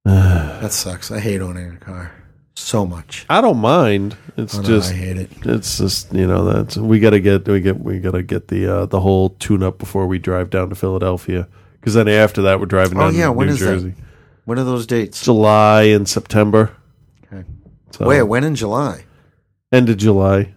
That 0.62 0.72
sucks. 0.72 1.10
I 1.12 1.20
hate 1.20 1.42
owning 1.42 1.74
a 1.74 1.78
car 1.78 2.12
so 2.56 2.86
much. 2.86 3.26
I 3.30 3.42
don't 3.42 3.58
mind. 3.58 4.16
It's 4.38 4.56
Oh, 4.56 4.62
no, 4.62 4.68
just 4.68 4.92
I 4.92 4.96
hate 4.96 5.18
it. 5.18 5.32
It's 5.44 5.78
just 5.80 6.14
you 6.14 6.28
know 6.28 6.46
that's 6.46 6.78
we 6.78 7.00
gotta 7.00 7.20
get 7.20 7.48
we 7.48 7.60
get 7.62 7.80
we 7.80 8.00
gotta 8.00 8.22
get 8.24 8.48
the 8.50 8.68
uh, 8.68 8.86
the 8.86 9.00
whole 9.00 9.30
tune 9.30 9.64
up 9.64 9.78
before 9.80 10.06
we 10.08 10.20
drive 10.20 10.50
down 10.52 10.70
to 10.70 10.76
Philadelphia. 10.76 11.48
Because 11.80 11.96
then 11.96 12.08
after 12.08 12.44
that 12.44 12.60
we're 12.60 12.68
driving 12.68 12.98
Oh 13.00 13.02
down 13.02 13.16
yeah, 13.16 13.26
to 13.26 13.32
when 13.32 13.48
New 13.48 13.54
is 13.54 13.60
Jersey. 13.60 13.90
that? 13.90 14.04
When 14.46 14.60
are 14.60 14.64
those 14.64 14.86
dates? 14.86 15.24
July 15.24 15.84
and 15.84 16.08
September. 16.08 16.76
Okay. 17.32 17.48
So, 17.92 18.08
Wait, 18.08 18.22
when 18.24 18.44
in 18.44 18.56
July? 18.56 19.06
End 19.72 19.90
of 19.90 19.98
July. 19.98 20.54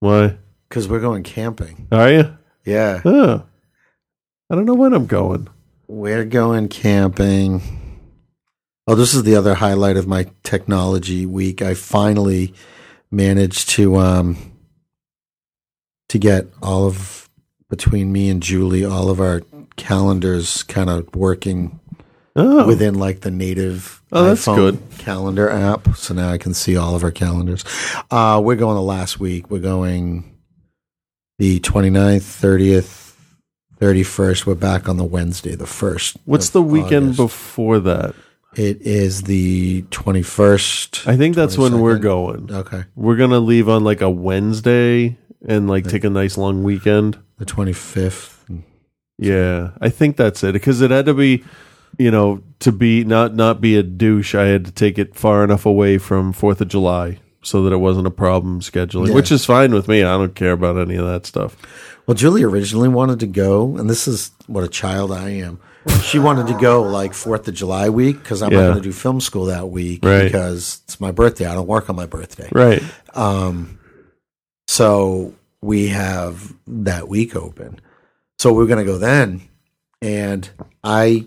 Why? 0.00 0.36
Because 0.68 0.86
we're 0.88 1.00
going 1.00 1.22
camping. 1.24 1.88
Are 1.90 2.10
you? 2.10 2.36
Yeah, 2.64 3.00
Oh. 3.04 3.42
I 4.50 4.54
don't 4.54 4.66
know 4.66 4.74
when 4.74 4.92
I'm 4.92 5.06
going. 5.06 5.48
we're 5.88 6.24
going 6.24 6.68
camping. 6.68 7.62
Oh, 8.90 8.94
this 8.94 9.12
is 9.12 9.22
the 9.24 9.36
other 9.36 9.54
highlight 9.54 9.98
of 9.98 10.06
my 10.06 10.26
technology 10.44 11.26
week. 11.26 11.60
I 11.60 11.74
finally 11.74 12.54
managed 13.10 13.68
to 13.70 13.96
um 13.96 14.36
to 16.08 16.18
get 16.18 16.46
all 16.62 16.86
of 16.86 17.28
between 17.68 18.10
me 18.12 18.30
and 18.30 18.42
Julie 18.42 18.86
all 18.86 19.10
of 19.10 19.20
our 19.20 19.42
calendars 19.76 20.62
kind 20.62 20.88
of 20.90 21.14
working 21.14 21.78
Oh. 22.34 22.66
within 22.66 22.94
like 22.94 23.20
the 23.20 23.30
native 23.32 24.00
Oh, 24.12 24.24
that's 24.24 24.46
good. 24.46 24.78
calendar 24.98 25.50
app. 25.50 25.96
So 25.96 26.14
now 26.14 26.30
I 26.30 26.38
can 26.38 26.54
see 26.54 26.76
all 26.76 26.94
of 26.94 27.02
our 27.04 27.10
calendars. 27.10 27.64
Uh, 28.10 28.40
we're 28.42 28.56
going 28.56 28.76
the 28.76 28.80
last 28.82 29.18
week. 29.20 29.50
We're 29.50 29.58
going 29.58 30.38
the 31.38 31.58
29th, 31.60 32.22
30th, 32.22 33.12
31st. 33.80 34.46
We're 34.46 34.54
back 34.54 34.88
on 34.88 34.96
the 34.98 35.04
Wednesday, 35.04 35.56
the 35.56 35.64
1st. 35.66 36.16
What's 36.24 36.50
the 36.50 36.62
weekend 36.62 37.06
August. 37.06 37.16
before 37.18 37.80
that? 37.80 38.14
It 38.56 38.80
is 38.82 39.22
the 39.22 39.82
21st. 39.90 41.06
I 41.06 41.16
think 41.16 41.36
that's 41.36 41.58
when 41.58 41.80
we're 41.80 41.98
22nd. 41.98 42.02
going. 42.02 42.52
Okay. 42.52 42.84
We're 42.96 43.16
gonna 43.16 43.40
leave 43.40 43.68
on 43.68 43.84
like 43.84 44.00
a 44.00 44.10
Wednesday 44.10 45.18
and 45.46 45.68
like 45.68 45.86
take 45.88 46.04
a 46.04 46.10
nice 46.10 46.36
long 46.38 46.62
weekend. 46.62 47.18
The 47.38 47.44
25th. 47.46 48.36
Yeah, 49.18 49.70
I 49.80 49.88
think 49.88 50.16
that's 50.16 50.42
it 50.44 50.52
because 50.52 50.80
it 50.80 50.90
had 50.92 51.06
to 51.06 51.14
be, 51.14 51.44
you 51.98 52.10
know, 52.10 52.42
to 52.60 52.70
be 52.72 53.04
not 53.04 53.34
not 53.34 53.60
be 53.60 53.76
a 53.76 53.82
douche. 53.82 54.34
I 54.34 54.44
had 54.44 54.64
to 54.66 54.70
take 54.72 54.96
it 54.98 55.14
far 55.16 55.42
enough 55.44 55.66
away 55.66 55.98
from 55.98 56.32
Fourth 56.32 56.60
of 56.60 56.68
July 56.68 57.18
so 57.42 57.62
that 57.64 57.72
it 57.72 57.78
wasn't 57.78 58.06
a 58.06 58.10
problem 58.12 58.60
scheduling, 58.60 59.08
Yeah. 59.08 59.14
which 59.14 59.30
is 59.32 59.44
fine 59.44 59.72
with 59.74 59.88
me. 59.88 60.02
I 60.02 60.16
don't 60.16 60.34
care 60.34 60.52
about 60.52 60.78
any 60.78 60.96
of 60.96 61.06
that 61.06 61.26
stuff. 61.26 61.56
Well, 62.06 62.14
Julie 62.14 62.42
originally 62.44 62.88
wanted 62.88 63.20
to 63.20 63.26
go, 63.26 63.76
and 63.76 63.90
this 63.90 64.06
is 64.08 64.30
what 64.46 64.64
a 64.64 64.68
child 64.68 65.10
I 65.12 65.30
am. 65.30 65.58
She 66.02 66.18
wanted 66.18 66.46
to 66.48 66.54
go 66.58 66.82
like 66.82 67.14
Fourth 67.14 67.48
of 67.48 67.54
July 67.54 67.88
week 67.88 68.18
because 68.22 68.42
I'm 68.42 68.50
Yeah. 68.52 68.58
not 68.58 68.64
going 68.72 68.76
to 68.82 68.88
do 68.88 68.92
film 68.92 69.20
school 69.20 69.46
that 69.46 69.68
week 69.70 70.04
Right. 70.04 70.24
because 70.24 70.80
it's 70.84 71.00
my 71.00 71.10
birthday. 71.12 71.46
I 71.46 71.54
don't 71.54 71.66
work 71.68 71.88
on 71.88 71.96
my 71.96 72.06
birthday. 72.06 72.48
Right. 72.52 72.82
Um, 73.14 73.78
so 74.66 75.34
we 75.62 75.88
have 75.88 76.54
that 76.66 77.08
week 77.08 77.34
open. 77.36 77.80
So 78.38 78.52
we're 78.52 78.66
going 78.66 78.78
to 78.84 78.90
go 78.90 78.98
then, 78.98 79.42
and 80.00 80.48
I, 80.84 81.26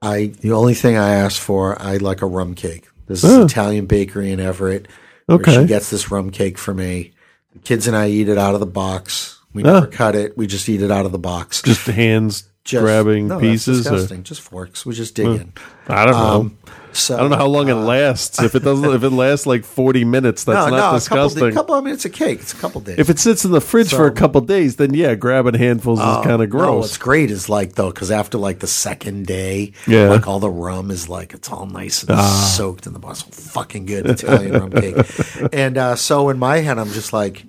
I 0.00 0.32
the 0.40 0.52
only 0.52 0.74
thing 0.74 0.96
I 0.96 1.10
asked 1.10 1.40
for, 1.40 1.80
I 1.80 1.96
like 1.98 2.22
a 2.22 2.26
rum 2.26 2.54
cake. 2.54 2.88
This 3.06 3.24
is 3.24 3.30
Oh. 3.30 3.44
Italian 3.44 3.86
bakery 3.86 4.30
in 4.32 4.40
Everett. 4.40 4.86
where 5.26 5.36
Okay. 5.38 5.56
she 5.60 5.66
gets 5.66 5.90
this 5.90 6.10
rum 6.10 6.30
cake 6.30 6.56
for 6.56 6.72
me. 6.72 7.12
The 7.52 7.58
kids 7.58 7.86
and 7.86 7.94
I 7.96 8.08
eat 8.08 8.28
it 8.30 8.38
out 8.38 8.54
of 8.54 8.60
the 8.60 8.66
box. 8.66 9.38
We 9.52 9.62
never 9.62 9.86
cut 9.86 10.14
it. 10.14 10.36
We 10.38 10.46
just 10.46 10.68
eat 10.68 10.80
it 10.82 10.90
out 10.90 11.04
of 11.04 11.12
the 11.12 11.18
box. 11.18 11.60
Just 11.62 11.84
the 11.84 11.92
hands 11.92 12.47
Just- 12.64 12.82
grabbing 12.82 13.28
no, 13.28 13.38
pieces. 13.40 13.86
or- 13.86 14.16
Just 14.18 14.42
forks. 14.42 14.84
We 14.84 14.92
just 14.94 15.14
dig 15.14 15.26
in. 15.26 15.52
I 15.88 16.04
don't 16.04 16.12
know. 16.14 16.18
Um, 16.40 16.58
so 16.92 17.16
I 17.16 17.20
don't 17.20 17.30
know 17.30 17.36
how 17.36 17.46
long 17.46 17.68
it 17.68 17.74
lasts. 17.74 18.42
If 18.42 18.54
it 18.54 18.62
doesn't, 18.64 18.90
if 18.94 19.02
it 19.02 19.10
lasts 19.10 19.46
like 19.46 19.64
forty 19.64 20.04
minutes, 20.04 20.44
that's 20.44 20.70
no, 20.70 20.76
not 20.76 20.76
no, 20.76 20.76
a 20.76 20.80
couple, 20.82 20.98
disgusting. 20.98 21.44
a 21.48 21.52
couple. 21.52 21.74
I 21.76 21.80
mean, 21.80 21.94
it's 21.94 22.04
a 22.04 22.10
cake. 22.10 22.40
It's 22.40 22.52
a 22.52 22.56
couple 22.56 22.80
days. 22.82 22.98
if 22.98 23.08
it 23.08 23.18
sits 23.18 23.44
in 23.46 23.52
the 23.52 23.60
fridge 23.62 23.90
for 23.90 24.06
a 24.06 24.10
So- 24.10 24.14
couple 24.14 24.40
days, 24.42 24.76
then 24.76 24.92
yeah, 24.92 25.14
grabbing 25.14 25.54
handfuls 25.54 25.98
Oh, 26.02 26.18
is 26.20 26.26
kind 26.26 26.42
of 26.42 26.48
No, 26.50 26.58
gross. 26.58 26.82
what's 26.82 26.98
great 26.98 27.30
is 27.30 27.48
like 27.48 27.74
though, 27.74 27.90
because 27.90 28.10
after 28.10 28.36
like 28.36 28.58
the 28.58 28.66
second 28.66 29.26
day, 29.26 29.72
Yeah. 29.86 30.08
like 30.10 30.26
all 30.26 30.40
the 30.40 30.50
rum 30.50 30.90
is 30.90 31.08
like 31.08 31.32
it's 31.32 31.50
all 31.50 31.64
nice 31.66 32.02
and 32.02 32.10
Ah. 32.18 32.52
soaked 32.56 32.86
in 32.86 32.92
the 32.92 32.98
bottle. 32.98 33.30
Fucking 33.32 33.86
good 33.86 34.06
Italian 34.06 34.52
rum 34.60 34.70
cake. 34.72 34.96
And 35.54 35.78
uh, 35.78 35.94
so 35.96 36.28
in 36.28 36.38
my 36.38 36.58
head, 36.58 36.78
I'm 36.78 36.90
just 36.90 37.12
like, 37.14 37.44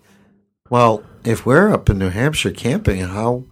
well, 0.69 1.03
if 1.25 1.45
we're 1.45 1.73
up 1.73 1.89
in 1.89 1.97
New 1.97 2.09
Hampshire 2.09 2.51
camping, 2.51 2.99
how 3.01 3.45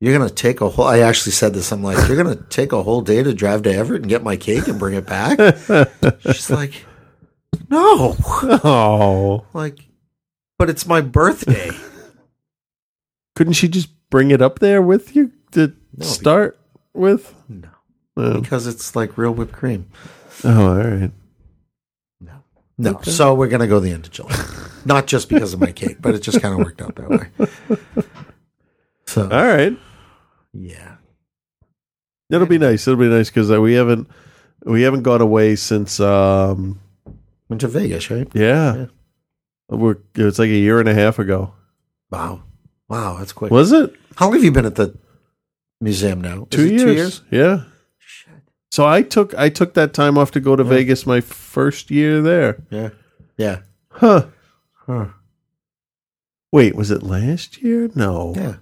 you're 0.00 0.16
gonna 0.16 0.30
take 0.30 0.60
a 0.60 0.68
whole? 0.68 0.86
I 0.86 1.00
actually 1.00 1.32
said 1.32 1.54
this. 1.54 1.72
I'm 1.72 1.82
like, 1.82 2.06
you're 2.08 2.16
gonna 2.16 2.36
take 2.36 2.72
a 2.72 2.82
whole 2.82 3.00
day 3.00 3.22
to 3.22 3.34
drive 3.34 3.62
to 3.62 3.72
Everett 3.74 4.02
and 4.02 4.08
get 4.08 4.22
my 4.22 4.36
cake 4.36 4.68
and 4.68 4.78
bring 4.78 4.94
it 4.94 5.06
back. 5.06 5.38
She's 6.22 6.50
like, 6.50 6.84
no, 7.68 8.16
oh, 8.64 9.46
like, 9.52 9.80
but 10.58 10.70
it's 10.70 10.86
my 10.86 11.00
birthday. 11.00 11.70
couldn't 13.34 13.54
she 13.54 13.68
just 13.68 13.88
bring 14.10 14.30
it 14.30 14.40
up 14.42 14.58
there 14.60 14.80
with 14.82 15.14
you 15.16 15.32
to 15.52 15.74
No, 15.96 16.06
start 16.06 16.58
with? 16.94 17.34
No. 17.48 17.68
No. 18.16 18.40
because 18.40 18.66
it's 18.66 18.96
like 18.96 19.16
real 19.16 19.32
whipped 19.32 19.52
cream. 19.52 19.88
Oh, 20.44 20.68
all 20.70 20.76
right. 20.76 21.12
No. 22.20 22.42
No. 22.76 23.00
So 23.02 23.34
we're 23.34 23.48
gonna 23.48 23.68
go 23.68 23.78
the 23.80 23.92
end 23.92 24.06
of 24.06 24.12
July. 24.12 24.34
Not 24.84 25.06
just 25.06 25.28
because 25.28 25.52
of 25.54 25.60
my 25.60 25.70
cake, 25.72 25.98
but 26.00 26.14
it 26.14 26.20
just 26.20 26.40
kind 26.40 26.52
of 26.52 26.64
worked 26.64 26.80
out 26.82 26.94
that 26.96 27.08
way. 27.10 28.04
So 29.06 29.22
All 29.22 29.28
right. 29.30 29.74
Yeah. 30.58 30.96
It'll 32.30 32.46
be 32.46 32.58
nice. 32.58 32.86
It'll 32.86 33.00
be 33.00 33.08
nice 33.08 33.30
because 33.30 33.50
uh, 33.50 33.60
we 33.60 33.74
haven't 33.74 34.08
we 34.64 34.82
haven't 34.82 35.02
gone 35.02 35.20
away 35.20 35.56
since 35.56 35.98
um 36.00 36.80
Went 37.48 37.62
to 37.62 37.68
Vegas, 37.68 38.10
right? 38.10 38.28
yeah. 38.34 38.86
We're 39.70 39.96
it's 40.14 40.38
like 40.38 40.48
a 40.48 40.52
year 40.52 40.80
and 40.80 40.88
a 40.88 40.94
half 40.94 41.18
ago. 41.18 41.54
Wow. 42.10 42.42
Wow, 42.88 43.16
that's 43.18 43.32
quick. 43.32 43.50
Was 43.50 43.72
it? 43.72 43.94
How 44.16 44.26
long 44.26 44.34
have 44.34 44.44
you 44.44 44.52
been 44.52 44.66
at 44.66 44.74
the 44.74 44.96
museum 45.80 46.20
now? 46.20 46.46
Two 46.50 46.68
years. 46.68 46.82
Two 46.82 46.92
years? 46.92 47.22
Yeah. 47.30 47.64
So 48.70 48.86
I 48.86 49.02
took 49.02 49.34
I 49.34 49.48
took 49.48 49.74
that 49.74 49.94
time 49.94 50.18
off 50.18 50.30
to 50.32 50.40
go 50.40 50.56
to 50.56 50.64
Vegas 50.64 51.06
my 51.06 51.20
first 51.20 51.90
year 51.90 52.20
there. 52.20 52.62
Yeah. 52.70 52.90
Yeah. 53.36 53.60
Huh. 53.90 54.26
Huh. 54.86 55.08
Wait, 56.52 56.74
was 56.74 56.90
it 56.90 57.02
last 57.02 57.62
year? 57.62 57.90
No. 57.94 58.34
Yeah. 58.36 58.56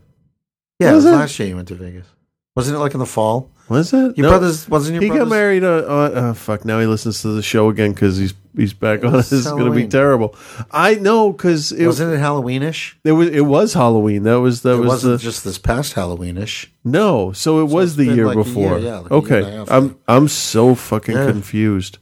Yeah, 0.78 0.92
Was 0.92 1.04
it 1.04 1.08
was 1.08 1.14
it? 1.14 1.18
last 1.18 1.38
year 1.38 1.48
you 1.48 1.56
went 1.56 1.68
to 1.68 1.74
Vegas. 1.74 2.06
Wasn't 2.54 2.74
it 2.76 2.80
like 2.80 2.94
in 2.94 3.00
the 3.00 3.06
fall? 3.06 3.50
Was 3.68 3.92
it? 3.92 4.16
Your 4.16 4.24
No. 4.24 4.28
brothers 4.30 4.68
wasn't 4.68 4.94
your 4.94 5.02
he 5.02 5.08
brothers? 5.08 5.24
got 5.28 5.34
married. 5.34 5.64
Uh, 5.64 5.68
uh, 5.68 6.10
oh, 6.14 6.34
fuck! 6.34 6.64
Now 6.64 6.78
he 6.80 6.86
listens 6.86 7.20
to 7.22 7.28
the 7.28 7.42
show 7.42 7.68
again 7.68 7.92
because 7.92 8.16
he's 8.16 8.32
he's 8.56 8.72
back 8.72 9.04
on. 9.04 9.12
This 9.16 9.32
is 9.32 9.46
going 9.46 9.64
to 9.66 9.70
be 9.72 9.88
terrible. 9.88 10.34
I 10.70 10.94
know 10.94 11.32
because 11.32 11.72
it 11.72 11.84
Wasn't 11.86 12.14
it 12.14 12.18
Halloweenish? 12.20 12.94
It 13.04 13.12
was 13.12 13.28
it 13.28 13.40
was 13.40 13.74
Halloween. 13.74 14.22
That 14.22 14.40
was 14.40 14.62
that 14.62 14.74
it 14.74 14.78
was 14.78 14.88
wasn't 14.88 15.18
the 15.20 15.24
just 15.24 15.44
this 15.44 15.58
past 15.58 15.94
Halloweenish. 15.96 16.68
no. 16.84 17.32
So 17.32 17.60
it 17.60 17.64
was 17.68 17.96
the 17.96 18.04
year 18.04 18.26
like 18.26 18.36
before. 18.36 18.78
year, 18.78 18.88
yeah, 18.90 18.98
like 18.98 19.10
year 19.10 19.18
okay, 19.18 19.50
half 19.56 19.70
I'm 19.70 19.98
I'm 20.06 20.28
so 20.28 20.74
fucking 20.74 21.16
Yeah. 21.16 21.26
confused. 21.30 21.98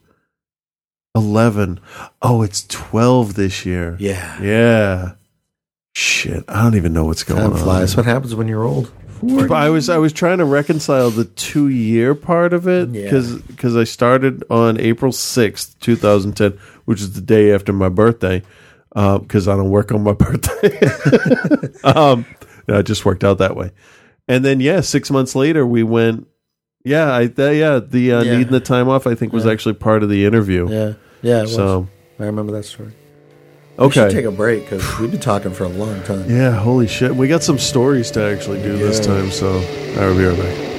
Eleven. 1.14 1.80
Oh, 2.20 2.42
it's 2.42 2.66
twelve 2.68 3.34
this 3.34 3.64
year. 3.64 3.96
Yeah. 3.98 4.40
Yeah. 4.42 5.12
Shit, 5.94 6.44
I 6.48 6.62
don't 6.64 6.74
even 6.74 6.92
know 6.92 7.04
what's 7.04 7.22
going 7.22 7.40
Time 7.40 7.52
on. 7.52 7.58
flies. 7.58 7.96
What 7.96 8.04
happens 8.04 8.34
when 8.34 8.48
you're 8.48 8.64
old? 8.64 8.90
But 9.22 9.52
I 9.52 9.70
was 9.70 9.88
I 9.88 9.96
was 9.98 10.12
trying 10.12 10.38
to 10.38 10.44
reconcile 10.44 11.08
the 11.10 11.24
two 11.24 11.68
year 11.68 12.14
part 12.14 12.52
of 12.52 12.66
it 12.68 12.90
Yeah. 12.90 13.10
because 13.46 13.76
I 13.76 13.84
started 13.84 14.42
on 14.50 14.78
April 14.80 15.12
sixth, 15.12 15.78
two 15.80 15.96
thousand 15.96 16.36
ten, 16.36 16.58
which 16.84 17.00
is 17.00 17.12
the 17.12 17.20
day 17.20 17.52
after 17.54 17.72
my 17.72 17.88
birthday. 17.88 18.42
Because 18.92 19.48
I 19.48 19.56
don't 19.56 19.70
work 19.70 19.92
on 19.92 20.02
my 20.02 20.12
birthday. 20.18 20.78
um, 21.84 22.26
no, 22.68 22.78
it 22.80 22.84
just 22.86 23.04
worked 23.04 23.24
out 23.24 23.38
that 23.38 23.56
way. 23.56 23.70
And 24.28 24.44
then 24.44 24.60
yeah, 24.60 24.80
six 24.82 25.10
months 25.10 25.34
later 25.34 25.64
we 25.66 25.82
went. 25.84 26.26
Yeah, 26.84 27.14
I 27.16 27.28
th- 27.28 27.56
yeah 27.56 27.78
the 27.78 28.12
uh, 28.12 28.22
Yeah. 28.24 28.36
needing 28.36 28.52
the 28.52 28.60
time 28.60 28.88
off 28.88 29.06
I 29.06 29.14
think 29.14 29.32
was 29.32 29.46
Yeah. 29.46 29.52
actually 29.52 29.74
part 29.74 30.02
of 30.02 30.08
the 30.10 30.26
interview. 30.26 30.68
Yeah. 30.68 30.92
Yeah. 31.22 31.38
It 31.38 31.42
was. 31.42 31.54
So 31.54 31.88
I 32.18 32.24
remember 32.24 32.52
that 32.52 32.64
story. 32.64 32.92
We 33.76 33.90
should 33.90 34.04
okay, 34.04 34.14
take 34.14 34.24
a 34.24 34.30
break 34.30 34.64
because 34.64 34.98
we've 35.00 35.10
been 35.10 35.20
talking 35.20 35.52
for 35.52 35.64
a 35.64 35.68
long 35.68 36.00
time. 36.02 36.30
yeah, 36.30 36.52
holy 36.52 36.86
shit, 36.86 37.14
we 37.14 37.26
got 37.26 37.42
some 37.42 37.58
stories 37.58 38.10
to 38.12 38.22
actually 38.22 38.62
do 38.62 38.76
this 38.76 39.04
time. 39.04 39.30
So 39.30 39.58
I 39.98 40.06
will 40.06 40.16
be 40.16 40.24
right 40.24 40.38
back. 40.38 40.73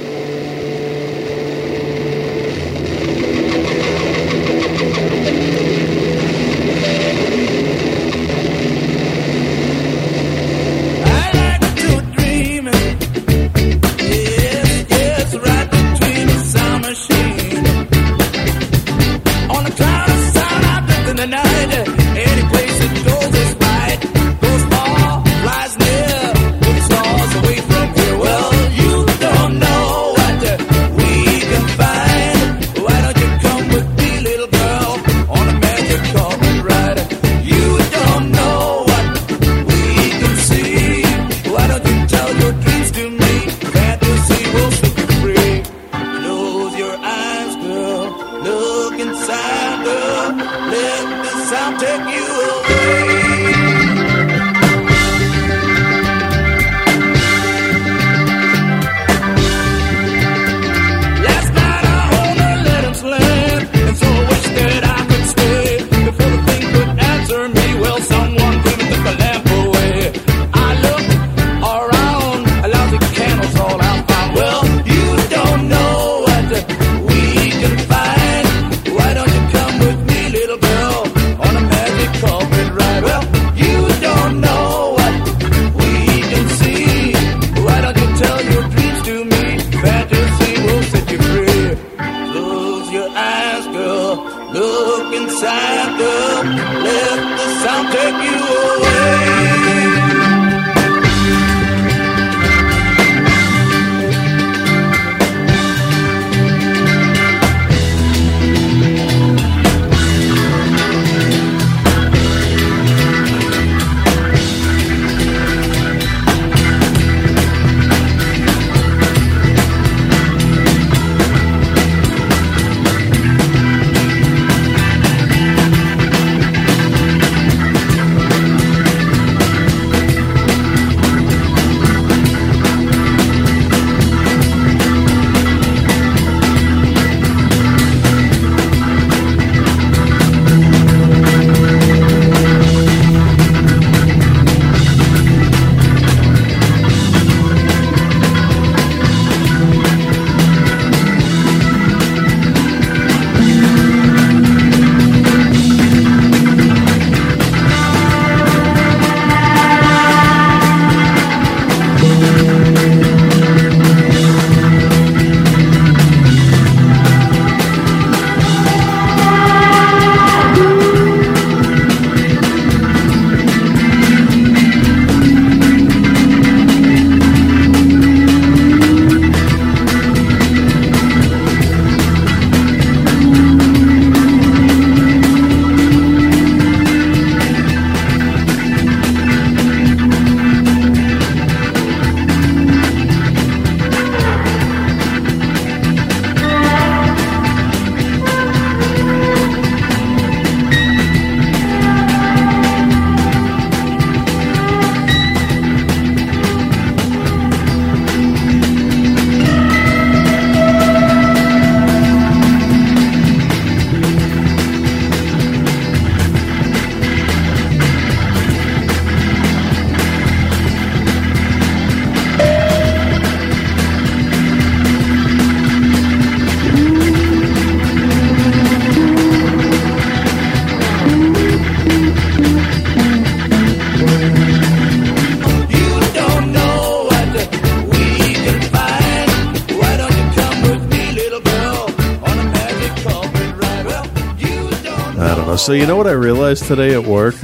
So 245.66 245.72
you 245.72 245.84
know 245.84 245.96
what 245.96 246.06
I 246.06 246.12
realized 246.12 246.66
today 246.66 246.94
at 246.94 247.02
work? 247.02 247.34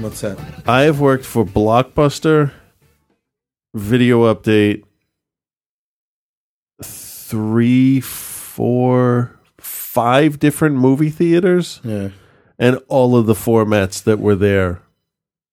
What's 0.00 0.22
that? 0.22 0.36
I 0.66 0.80
have 0.82 0.98
worked 0.98 1.24
for 1.24 1.44
Blockbuster, 1.44 2.50
Video 3.72 4.34
Update, 4.34 4.82
three, 6.82 8.00
four, 8.00 9.38
five 9.56 10.40
different 10.40 10.74
movie 10.78 11.10
theaters, 11.10 11.80
Yeah. 11.84 12.08
and 12.58 12.80
all 12.88 13.16
of 13.16 13.26
the 13.26 13.34
formats 13.34 14.02
that 14.02 14.18
were 14.18 14.34
there 14.34 14.82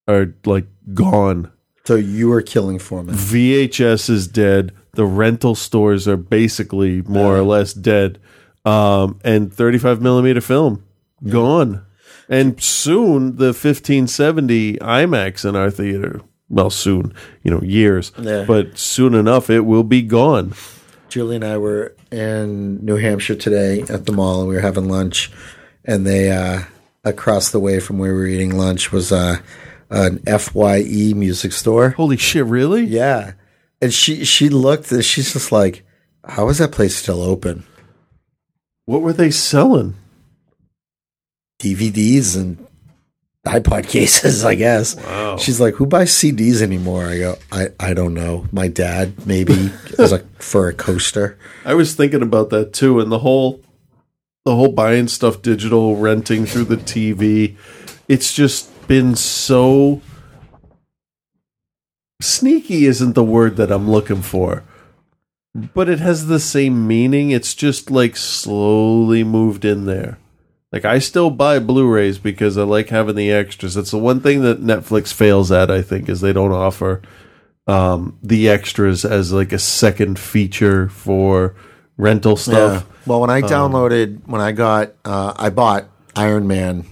are 0.07 0.33
like 0.43 0.65
gone. 0.95 1.51
So 1.85 1.93
you 1.97 2.29
were 2.29 2.41
killing 2.41 2.79
Foreman. 2.79 3.13
VHS 3.13 4.09
is 4.09 4.27
dead. 4.27 4.71
The 4.93 5.05
rental 5.05 5.53
stores 5.53 6.07
are 6.07 6.17
basically 6.17 7.03
more 7.03 7.37
or 7.37 7.43
less 7.43 7.75
dead. 7.75 8.17
Um, 8.65 9.19
and 9.23 9.53
35 9.53 10.01
millimeter 10.01 10.41
film 10.41 10.83
gone. 11.29 11.85
And 12.29 12.61
soon 12.61 13.37
the 13.37 13.47
1570 13.47 14.77
IMAX 14.77 15.47
in 15.47 15.55
our 15.55 15.69
theater. 15.69 16.21
Well, 16.49 16.69
soon, 16.69 17.13
you 17.43 17.51
know, 17.51 17.61
years. 17.61 18.11
Yeah. 18.19 18.43
But 18.45 18.77
soon 18.77 19.13
enough, 19.13 19.49
it 19.49 19.61
will 19.61 19.83
be 19.83 20.01
gone. 20.01 20.53
Julie 21.07 21.37
and 21.37 21.45
I 21.45 21.57
were 21.57 21.95
in 22.11 22.83
New 22.85 22.97
Hampshire 22.97 23.35
today 23.35 23.81
at 23.81 24.05
the 24.05 24.11
mall, 24.11 24.41
and 24.41 24.49
we 24.49 24.55
were 24.55 24.61
having 24.61 24.89
lunch. 24.89 25.31
And 25.85 26.05
they 26.05 26.31
uh, 26.31 26.63
across 27.03 27.51
the 27.51 27.59
way 27.59 27.79
from 27.79 27.97
where 27.97 28.13
we 28.13 28.19
were 28.19 28.27
eating 28.27 28.57
lunch 28.57 28.91
was 28.91 29.11
uh, 29.11 29.37
an 29.89 30.19
Fye 30.19 31.13
music 31.15 31.51
store. 31.51 31.91
Holy 31.91 32.17
shit! 32.17 32.45
Really? 32.45 32.83
Yeah. 32.85 33.33
And 33.81 33.93
she 33.93 34.23
she 34.25 34.49
looked, 34.49 34.91
and 34.91 35.03
she's 35.03 35.33
just 35.33 35.51
like, 35.51 35.83
"How 36.25 36.49
is 36.49 36.59
that 36.59 36.71
place 36.71 36.95
still 36.95 37.21
open?" 37.21 37.65
What 38.85 39.01
were 39.01 39.13
they 39.13 39.31
selling? 39.31 39.95
DVDs 41.61 42.35
and 42.35 42.57
iPod 43.45 43.87
cases, 43.87 44.43
I 44.45 44.55
guess. 44.55 44.95
Wow. 44.95 45.37
She's 45.37 45.59
like, 45.59 45.75
"Who 45.75 45.85
buys 45.85 46.11
CDs 46.11 46.61
anymore?" 46.61 47.05
I 47.05 47.17
go, 47.17 47.37
"I 47.51 47.69
I 47.79 47.93
don't 47.93 48.13
know. 48.13 48.47
My 48.51 48.67
dad 48.67 49.25
maybe 49.25 49.71
as 49.99 50.11
a 50.11 50.19
for 50.39 50.67
a 50.67 50.73
coaster." 50.73 51.37
I 51.65 51.73
was 51.73 51.95
thinking 51.95 52.21
about 52.21 52.49
that 52.51 52.73
too, 52.73 52.99
and 52.99 53.11
the 53.11 53.19
whole 53.19 53.61
the 54.45 54.55
whole 54.55 54.71
buying 54.71 55.07
stuff 55.07 55.41
digital, 55.41 55.95
renting 55.97 56.45
through 56.45 56.65
the 56.65 56.77
TV. 56.77 57.55
It's 58.07 58.33
just 58.33 58.87
been 58.87 59.15
so 59.15 60.01
sneaky 62.21 62.85
isn't 62.85 63.13
the 63.13 63.23
word 63.23 63.55
that 63.57 63.71
I'm 63.71 63.89
looking 63.89 64.21
for. 64.21 64.63
But 65.53 65.89
it 65.89 65.99
has 65.99 66.27
the 66.27 66.39
same 66.39 66.87
meaning. 66.87 67.31
It's 67.31 67.53
just 67.53 67.91
like 67.91 68.15
slowly 68.15 69.23
moved 69.23 69.65
in 69.65 69.85
there. 69.85 70.17
Like 70.71 70.85
I 70.85 70.99
still 70.99 71.29
buy 71.29 71.59
Blu-rays 71.59 72.17
because 72.17 72.57
I 72.57 72.63
like 72.63 72.89
having 72.89 73.15
the 73.15 73.31
extras. 73.31 73.73
That's 73.75 73.91
the 73.91 73.97
one 73.97 74.21
thing 74.21 74.41
that 74.41 74.61
Netflix 74.63 75.11
fails 75.11 75.51
at, 75.51 75.69
I 75.69 75.81
think, 75.81 76.07
is 76.07 76.21
they 76.21 76.31
don't 76.33 76.51
offer 76.53 77.01
um, 77.67 78.17
the 78.23 78.49
extras 78.49 79.03
as 79.05 79.31
like 79.33 79.51
a 79.51 79.59
second 79.59 80.17
feature 80.17 80.87
for 80.89 81.55
rental 81.97 82.35
stuff. 82.37 82.87
Well, 83.05 83.21
when 83.21 83.29
I 83.29 83.41
Um, 83.41 83.49
downloaded, 83.49 84.21
when 84.27 84.41
I 84.41 84.51
got, 84.51 84.93
uh, 85.05 85.33
I 85.35 85.49
bought 85.49 85.85
Iron 86.15 86.47
Man 86.47 86.85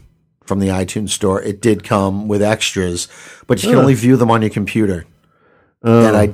from 0.43 0.59
the 0.59 0.67
iTunes 0.67 1.09
store. 1.09 1.41
It 1.41 1.61
did 1.61 1.83
come 1.83 2.27
with 2.27 2.41
extras, 2.41 3.07
but 3.47 3.61
you 3.63 3.69
can 3.69 3.75
Huh. 3.77 3.81
only 3.81 3.93
view 3.93 4.15
them 4.17 4.29
on 4.31 4.41
your 4.41 4.49
computer, 4.51 5.05
Oh. 5.83 6.05
and 6.07 6.17
I 6.17 6.33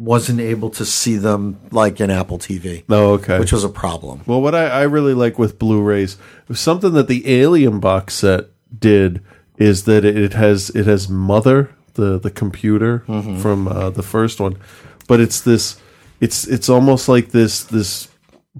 wasn't 0.00 0.40
able 0.40 0.70
to 0.70 0.84
see 0.86 1.16
them 1.18 1.60
like 1.70 2.00
in 2.00 2.10
Apple 2.10 2.38
TV. 2.38 2.84
Oh, 2.88 3.12
okay. 3.12 3.38
which 3.38 3.52
was 3.52 3.64
a 3.64 3.68
problem. 3.68 4.22
Well, 4.26 4.40
what 4.40 4.54
I, 4.54 4.66
I 4.66 4.82
really 4.84 5.12
like 5.12 5.38
with 5.38 5.58
Blu-rays, 5.58 6.16
something 6.52 6.92
that 6.94 7.06
the 7.06 7.30
Alien 7.30 7.80
box 7.80 8.14
set 8.14 8.46
did 8.76 9.20
is 9.58 9.84
that 9.84 10.04
it 10.06 10.32
has 10.32 10.70
it 10.70 10.86
has 10.86 11.08
Mother, 11.10 11.74
the 11.94 12.18
the 12.18 12.30
computer 12.30 13.04
Mhm. 13.06 13.40
from 13.42 13.68
uh, 13.68 13.90
the 13.90 14.02
first 14.02 14.40
one, 14.40 14.56
but 15.06 15.20
it's 15.20 15.40
this 15.42 15.76
it's 16.18 16.46
it's 16.46 16.70
almost 16.70 17.06
like 17.08 17.28
this 17.32 17.62
this 17.62 18.08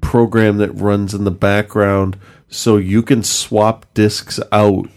program 0.02 0.58
that 0.58 0.72
runs 0.72 1.14
in 1.14 1.24
the 1.24 1.30
background, 1.30 2.18
so 2.48 2.76
you 2.76 3.02
can 3.02 3.22
swap 3.22 3.86
discs 3.94 4.38
out, 4.52 4.88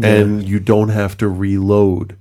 and 0.00 0.42
you 0.48 0.60
don't 0.60 0.90
have 0.90 1.16
to 1.16 1.28
reload. 1.28 2.16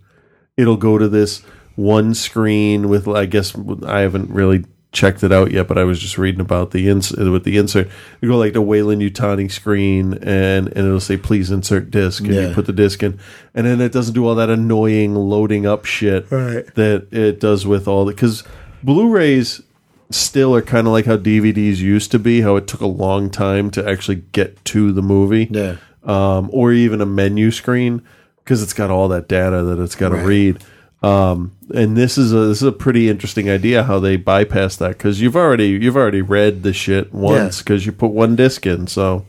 It'll 0.58 0.78
go 0.78 0.98
to 0.98 1.08
this 1.08 1.44
one 1.78 2.14
screen 2.14 2.90
with 2.90 3.08
I 3.08 3.26
guess 3.26 3.56
I 3.86 4.02
haven't 4.02 4.30
really 4.30 4.66
checked 4.94 5.22
it 5.24 5.32
out 5.32 5.52
yet, 5.52 5.68
but 5.68 5.78
I 5.78 5.84
was 5.84 6.00
just 6.00 6.18
reading 6.18 6.42
about 6.42 6.72
the 6.72 6.90
ins 6.90 7.12
with 7.12 7.44
the 7.44 7.58
insert. 7.58 7.88
You 8.20 8.30
go 8.30 8.38
like 8.38 8.54
the 8.54 8.62
Weyland-Yutani 8.62 9.52
screen, 9.52 10.14
and 10.16 10.68
and 10.68 10.78
it'll 10.78 11.00
say 11.00 11.18
please 11.18 11.52
insert 11.52 11.92
disc, 11.92 12.24
and 12.24 12.34
you 12.34 12.52
put 12.54 12.66
the 12.66 12.74
disc 12.74 13.04
in, 13.04 13.20
and 13.54 13.66
then 13.68 13.80
it 13.80 13.92
doesn't 13.92 14.14
do 14.16 14.26
all 14.28 14.36
that 14.36 14.50
annoying 14.50 15.14
loading 15.16 15.66
up 15.68 15.86
shit 15.86 16.26
Right. 16.32 16.66
that 16.76 17.08
it 17.14 17.40
does 17.40 17.66
with 17.68 17.88
all 17.88 18.06
the 18.06 18.14
because 18.14 18.44
Blu-rays 18.84 19.62
still 20.10 20.56
are 20.56 20.62
kind 20.62 20.88
of 20.88 20.94
like 20.94 21.06
how 21.06 21.18
DVDs 21.18 21.78
used 21.78 22.10
to 22.12 22.18
be, 22.20 22.42
how 22.42 22.56
it 22.56 22.66
took 22.66 22.80
a 22.82 22.88
long 22.88 23.30
time 23.30 23.70
to 23.72 23.88
actually 23.88 24.24
get 24.32 24.64
to 24.66 24.92
the 24.94 25.02
movie, 25.02 25.48
Yeah. 25.52 25.76
um, 26.06 26.50
or 26.54 26.72
even 26.72 27.02
a 27.02 27.06
menu 27.06 27.52
screen 27.52 28.02
because 28.44 28.64
it's 28.64 28.72
got 28.74 28.90
all 28.90 29.10
that 29.10 29.28
data 29.28 29.64
that 29.66 29.80
it's 29.80 29.96
got 29.96 30.10
to 30.10 30.16
Right. 30.16 30.26
read. 30.26 30.64
Um, 31.04 31.56
and 31.76 31.96
this 31.96 32.18
is 32.18 32.34
a 32.34 32.40
this 32.48 32.58
is 32.58 32.68
a 32.68 32.72
pretty 32.72 33.08
interesting 33.10 33.50
idea 33.50 33.84
how 33.84 34.00
they 34.00 34.16
bypass 34.18 34.78
that 34.78 34.90
because 34.98 35.22
you've 35.22 35.36
already 35.36 35.68
you've 35.70 35.96
already 35.98 36.22
read 36.24 36.64
the 36.64 36.74
shit 36.74 37.14
once 37.14 37.60
because 37.60 37.86
you 37.86 37.92
put 37.92 38.12
one 38.12 38.36
disc 38.36 38.66
in, 38.66 38.88
so 38.88 39.26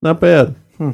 not 0.00 0.18
bad. 0.20 0.54
Hmm. 0.78 0.92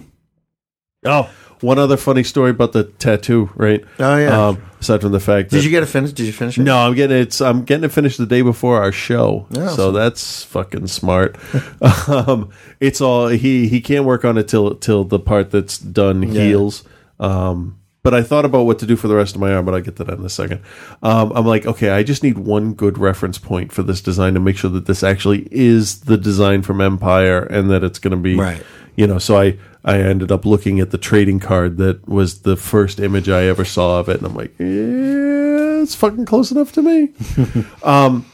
Oh, 1.04 1.30
one 1.60 1.78
other 1.78 1.96
funny 1.96 2.24
story 2.24 2.50
about 2.50 2.72
the 2.72 2.84
tattoo, 2.84 3.50
right? 3.54 3.84
Oh, 4.00 4.16
yeah. 4.16 4.48
Um, 4.48 4.62
aside 4.80 5.00
from 5.00 5.12
the 5.12 5.20
fact, 5.20 5.50
Did 5.50 5.58
that- 5.60 5.64
you 5.64 5.70
get 5.70 5.82
it 5.84 5.86
finished? 5.86 6.16
Did 6.16 6.26
you 6.26 6.32
finish 6.32 6.58
it? 6.58 6.62
no, 6.64 6.76
I'm 6.76 6.94
getting 6.94 7.16
it. 7.16 7.40
I'm 7.40 7.64
getting 7.64 7.84
it 7.84 7.92
finished 7.92 8.18
the 8.18 8.26
day 8.26 8.42
before 8.42 8.82
our 8.82 8.90
show, 8.92 9.46
Yeah, 9.50 9.68
so 9.68 9.76
so- 9.76 9.92
that's 9.92 10.42
fucking 10.42 10.88
smart. 10.88 11.36
um, 12.08 12.50
it's 12.80 13.00
all 13.00 13.28
he 13.28 13.68
he 13.68 13.80
can't 13.80 14.04
work 14.04 14.24
on 14.24 14.38
it 14.38 14.48
till 14.48 14.74
till 14.74 15.04
the 15.04 15.20
part 15.20 15.52
that's 15.52 15.78
done 15.78 16.22
Yeah. 16.24 16.42
heals. 16.42 16.82
Um, 17.20 17.78
but 18.08 18.14
I 18.14 18.22
thought 18.22 18.46
about 18.46 18.64
what 18.64 18.78
to 18.78 18.86
do 18.86 18.96
for 18.96 19.06
the 19.06 19.14
rest 19.14 19.34
of 19.34 19.40
my 19.42 19.52
arm, 19.52 19.66
but 19.66 19.74
I'll 19.74 19.82
get 19.82 19.96
to 19.96 20.04
that 20.04 20.18
in 20.18 20.24
a 20.24 20.30
second. 20.30 20.62
Um, 21.02 21.30
I'm 21.34 21.44
like, 21.44 21.66
okay, 21.66 21.90
I 21.90 22.02
just 22.02 22.22
need 22.22 22.38
one 22.38 22.72
good 22.72 22.96
reference 22.96 23.36
point 23.36 23.70
for 23.70 23.82
this 23.82 24.00
design 24.00 24.32
to 24.32 24.40
make 24.40 24.56
sure 24.56 24.70
that 24.70 24.86
this 24.86 25.02
actually 25.02 25.46
is 25.50 26.00
the 26.00 26.16
design 26.16 26.62
from 26.62 26.80
Empire 26.80 27.42
and 27.42 27.70
that 27.70 27.84
it's 27.84 27.98
going 27.98 28.12
to 28.12 28.16
be 28.16 28.34
Right. 28.34 28.64
You 28.96 29.06
know, 29.06 29.18
so 29.18 29.36
I 29.36 29.58
I 29.84 29.98
ended 29.98 30.32
up 30.32 30.46
looking 30.46 30.80
at 30.80 30.90
the 30.90 30.96
trading 30.96 31.38
card 31.38 31.76
that 31.76 32.08
was 32.08 32.40
the 32.40 32.56
first 32.56 32.98
image 32.98 33.28
I 33.28 33.42
ever 33.42 33.66
saw 33.66 34.00
of 34.00 34.08
it, 34.08 34.16
and 34.16 34.26
I'm 34.26 34.34
like, 34.34 34.58
yeah, 34.58 35.82
it's 35.82 35.94
fucking 35.94 36.24
close 36.24 36.50
enough 36.50 36.72
to 36.72 36.82
me. 36.82 37.12
um, 37.82 38.24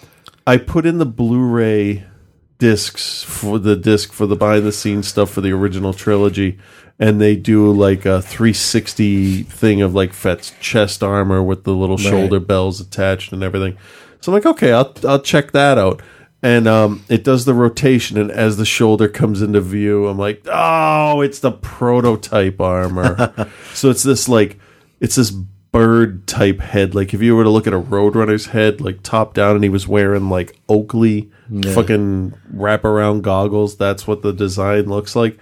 I 0.46 0.56
put 0.56 0.86
in 0.86 0.98
the 0.98 1.04
Blu-ray 1.04 2.04
discs 2.58 3.24
for 3.24 3.58
the 3.58 3.74
disc 3.74 4.12
for 4.12 4.26
the 4.26 4.36
behind 4.36 4.64
the 4.64 4.72
scenes 4.72 5.08
stuff 5.08 5.30
for 5.30 5.40
the 5.40 5.50
original 5.50 5.92
trilogy, 5.92 6.58
and 6.98 7.20
they 7.20 7.36
do 7.36 7.70
like 7.72 8.04
a 8.06 8.22
360 8.22 9.42
thing 9.44 9.82
of 9.82 9.94
like 9.94 10.12
Fett's 10.12 10.52
chest 10.60 11.02
armor 11.02 11.42
with 11.42 11.64
the 11.64 11.72
little 11.74 11.96
Right. 11.96 12.06
shoulder 12.06 12.40
bells 12.40 12.80
attached 12.80 13.32
and 13.32 13.42
everything. 13.42 13.76
So 14.20 14.32
I'm 14.32 14.34
like, 14.34 14.46
okay, 14.46 14.72
I'll 14.72 14.92
I'll 15.06 15.20
check 15.20 15.52
that 15.52 15.76
out. 15.78 16.02
And 16.42 16.68
um, 16.68 17.02
it 17.08 17.24
does 17.24 17.46
the 17.46 17.54
rotation, 17.54 18.18
and 18.18 18.30
as 18.30 18.58
the 18.58 18.66
shoulder 18.66 19.08
comes 19.08 19.40
into 19.40 19.62
view, 19.62 20.06
I'm 20.08 20.18
like, 20.18 20.46
oh, 20.52 21.22
it's 21.22 21.38
the 21.38 21.52
prototype 21.52 22.60
armor. 22.60 23.32
so 23.72 23.88
it's 23.88 24.02
this 24.02 24.28
like, 24.28 24.58
it's 25.00 25.14
this 25.14 25.30
bird 25.30 26.26
type 26.28 26.60
head. 26.60 26.94
Like 26.94 27.14
if 27.14 27.22
you 27.22 27.34
were 27.34 27.44
to 27.44 27.50
look 27.50 27.66
at 27.66 27.72
a 27.72 27.80
Roadrunner's 27.80 28.46
head, 28.46 28.82
like 28.82 29.02
top 29.02 29.32
down, 29.32 29.54
and 29.56 29.64
he 29.64 29.70
was 29.70 29.88
wearing 29.88 30.28
like 30.28 30.58
Oakley 30.68 31.30
Yeah. 31.50 31.72
fucking 31.72 32.34
wraparound 32.54 33.22
goggles, 33.22 33.76
that's 33.78 34.06
what 34.06 34.20
the 34.20 34.32
design 34.32 34.84
looks 34.86 35.16
like. 35.16 35.38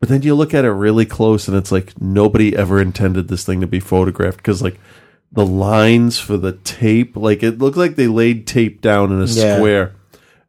But 0.00 0.08
then 0.10 0.22
you 0.22 0.34
look 0.34 0.52
at 0.54 0.64
it 0.64 0.70
really 0.70 1.06
close, 1.06 1.48
and 1.48 1.56
it's 1.56 1.72
like 1.72 2.00
nobody 2.00 2.54
ever 2.54 2.80
intended 2.80 3.28
this 3.28 3.44
thing 3.44 3.60
to 3.62 3.66
be 3.66 3.80
photographed 3.80 4.36
because 4.38 4.62
like 4.62 4.78
the 5.32 5.46
lines 5.46 6.18
for 6.18 6.36
the 6.36 6.52
tape, 6.52 7.16
like 7.16 7.42
it 7.42 7.58
looked 7.58 7.76
like 7.78 7.96
they 7.96 8.06
laid 8.06 8.46
tape 8.46 8.80
down 8.80 9.10
in 9.12 9.20
a 9.22 9.26
Yeah. 9.26 9.56
square 9.56 9.94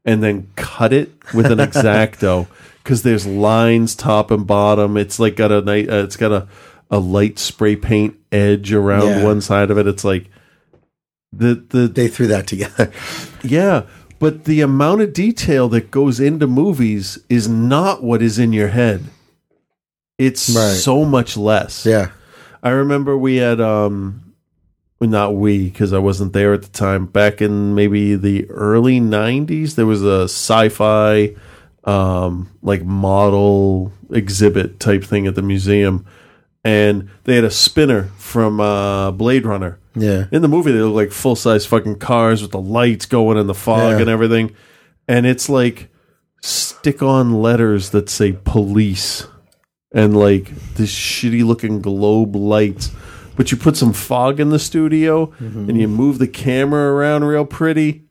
and 0.06 0.22
then 0.22 0.48
cut 0.56 0.92
it 0.94 1.12
with 1.34 1.46
an 1.48 1.60
X-Acto 1.70 2.48
because 2.84 3.04
there's 3.04 3.26
lines 3.26 3.96
top 3.96 4.32
and 4.32 4.46
bottom. 4.46 4.98
It's 4.98 5.20
like 5.20 5.36
got 5.38 5.52
a 5.52 5.62
night. 5.62 5.90
Uh, 5.90 6.04
it's 6.04 6.18
got 6.18 6.32
a 6.32 6.48
a 6.90 7.00
light 7.00 7.38
spray 7.40 7.76
paint 7.76 8.16
edge 8.32 8.72
around 8.74 9.08
Yeah. 9.08 9.24
one 9.24 9.42
side 9.42 9.72
of 9.72 9.78
it. 9.78 9.88
It's 9.88 10.04
like 10.06 10.30
the 11.34 11.56
the 11.70 11.88
They 11.88 12.08
threw 12.08 12.28
that 12.28 12.48
together. 12.48 12.92
yeah, 13.44 13.84
but 14.20 14.46
the 14.46 14.62
amount 14.62 15.02
of 15.02 15.14
detail 15.14 15.68
that 15.70 15.92
goes 15.92 16.20
into 16.20 16.48
movies 16.48 17.20
is 17.30 17.48
not 17.48 18.04
what 18.04 18.22
is 18.22 18.40
in 18.40 18.54
your 18.54 18.70
head. 18.70 19.06
It's 20.18 20.50
Right. 20.56 20.74
so 20.76 21.06
much 21.06 21.38
less. 21.38 21.86
Yeah. 21.86 22.10
I 22.64 22.70
remember 22.70 23.18
we 23.18 23.38
had 23.38 23.62
um 23.62 24.24
not 25.00 25.36
we 25.36 25.66
because 25.66 25.94
I 25.94 26.00
wasn't 26.00 26.34
there 26.34 26.54
at 26.54 26.64
the 26.64 26.70
time. 26.70 27.06
Back 27.06 27.42
in 27.42 27.76
maybe 27.76 28.16
the 28.16 28.50
early 28.50 29.00
'90s, 29.00 29.76
there 29.76 29.86
was 29.86 30.04
a 30.04 30.24
sci-fi 30.24 31.36
um, 31.84 32.50
like 32.64 32.84
model 32.84 33.92
exhibit 34.12 34.80
type 34.80 35.04
thing 35.04 35.28
at 35.28 35.36
the 35.36 35.42
museum, 35.44 36.06
and 36.64 37.10
they 37.26 37.36
had 37.36 37.44
a 37.46 37.52
spinner 37.52 38.06
from 38.18 38.60
uh, 38.60 39.12
Blade 39.12 39.46
Runner. 39.46 39.78
Yeah. 39.96 40.26
In 40.32 40.42
the 40.42 40.48
movie, 40.48 40.72
they 40.72 40.80
look 40.80 40.96
like 40.96 41.12
full 41.12 41.36
size 41.36 41.66
fucking 41.66 42.00
cars 42.00 42.42
with 42.42 42.52
the 42.52 42.60
lights 42.60 43.06
going 43.06 43.38
and 43.38 43.48
the 43.48 43.54
fog 43.54 43.94
Yeah. 43.94 44.00
and 44.02 44.10
everything, 44.10 44.56
and 45.08 45.26
it's 45.28 45.48
like 45.48 45.90
stick 46.42 47.04
on 47.04 47.40
letters 47.42 47.92
that 47.92 48.10
say 48.10 48.32
police 48.44 49.28
and 49.92 50.18
like 50.18 50.50
this 50.76 50.94
shitty 50.94 51.46
looking 51.46 51.82
globe 51.82 52.36
lights. 52.36 52.92
But 53.36 53.52
you 53.52 53.58
put 53.58 53.78
some 53.78 53.94
fog 53.94 54.40
in 54.40 54.50
the 54.50 54.60
studio 54.60 55.28
Mm-hmm. 55.28 55.70
and 55.70 55.80
you 55.80 55.88
move 55.88 56.18
the 56.18 56.28
camera 56.28 56.92
around 56.94 57.24
real 57.26 57.46
pretty. 57.46 58.04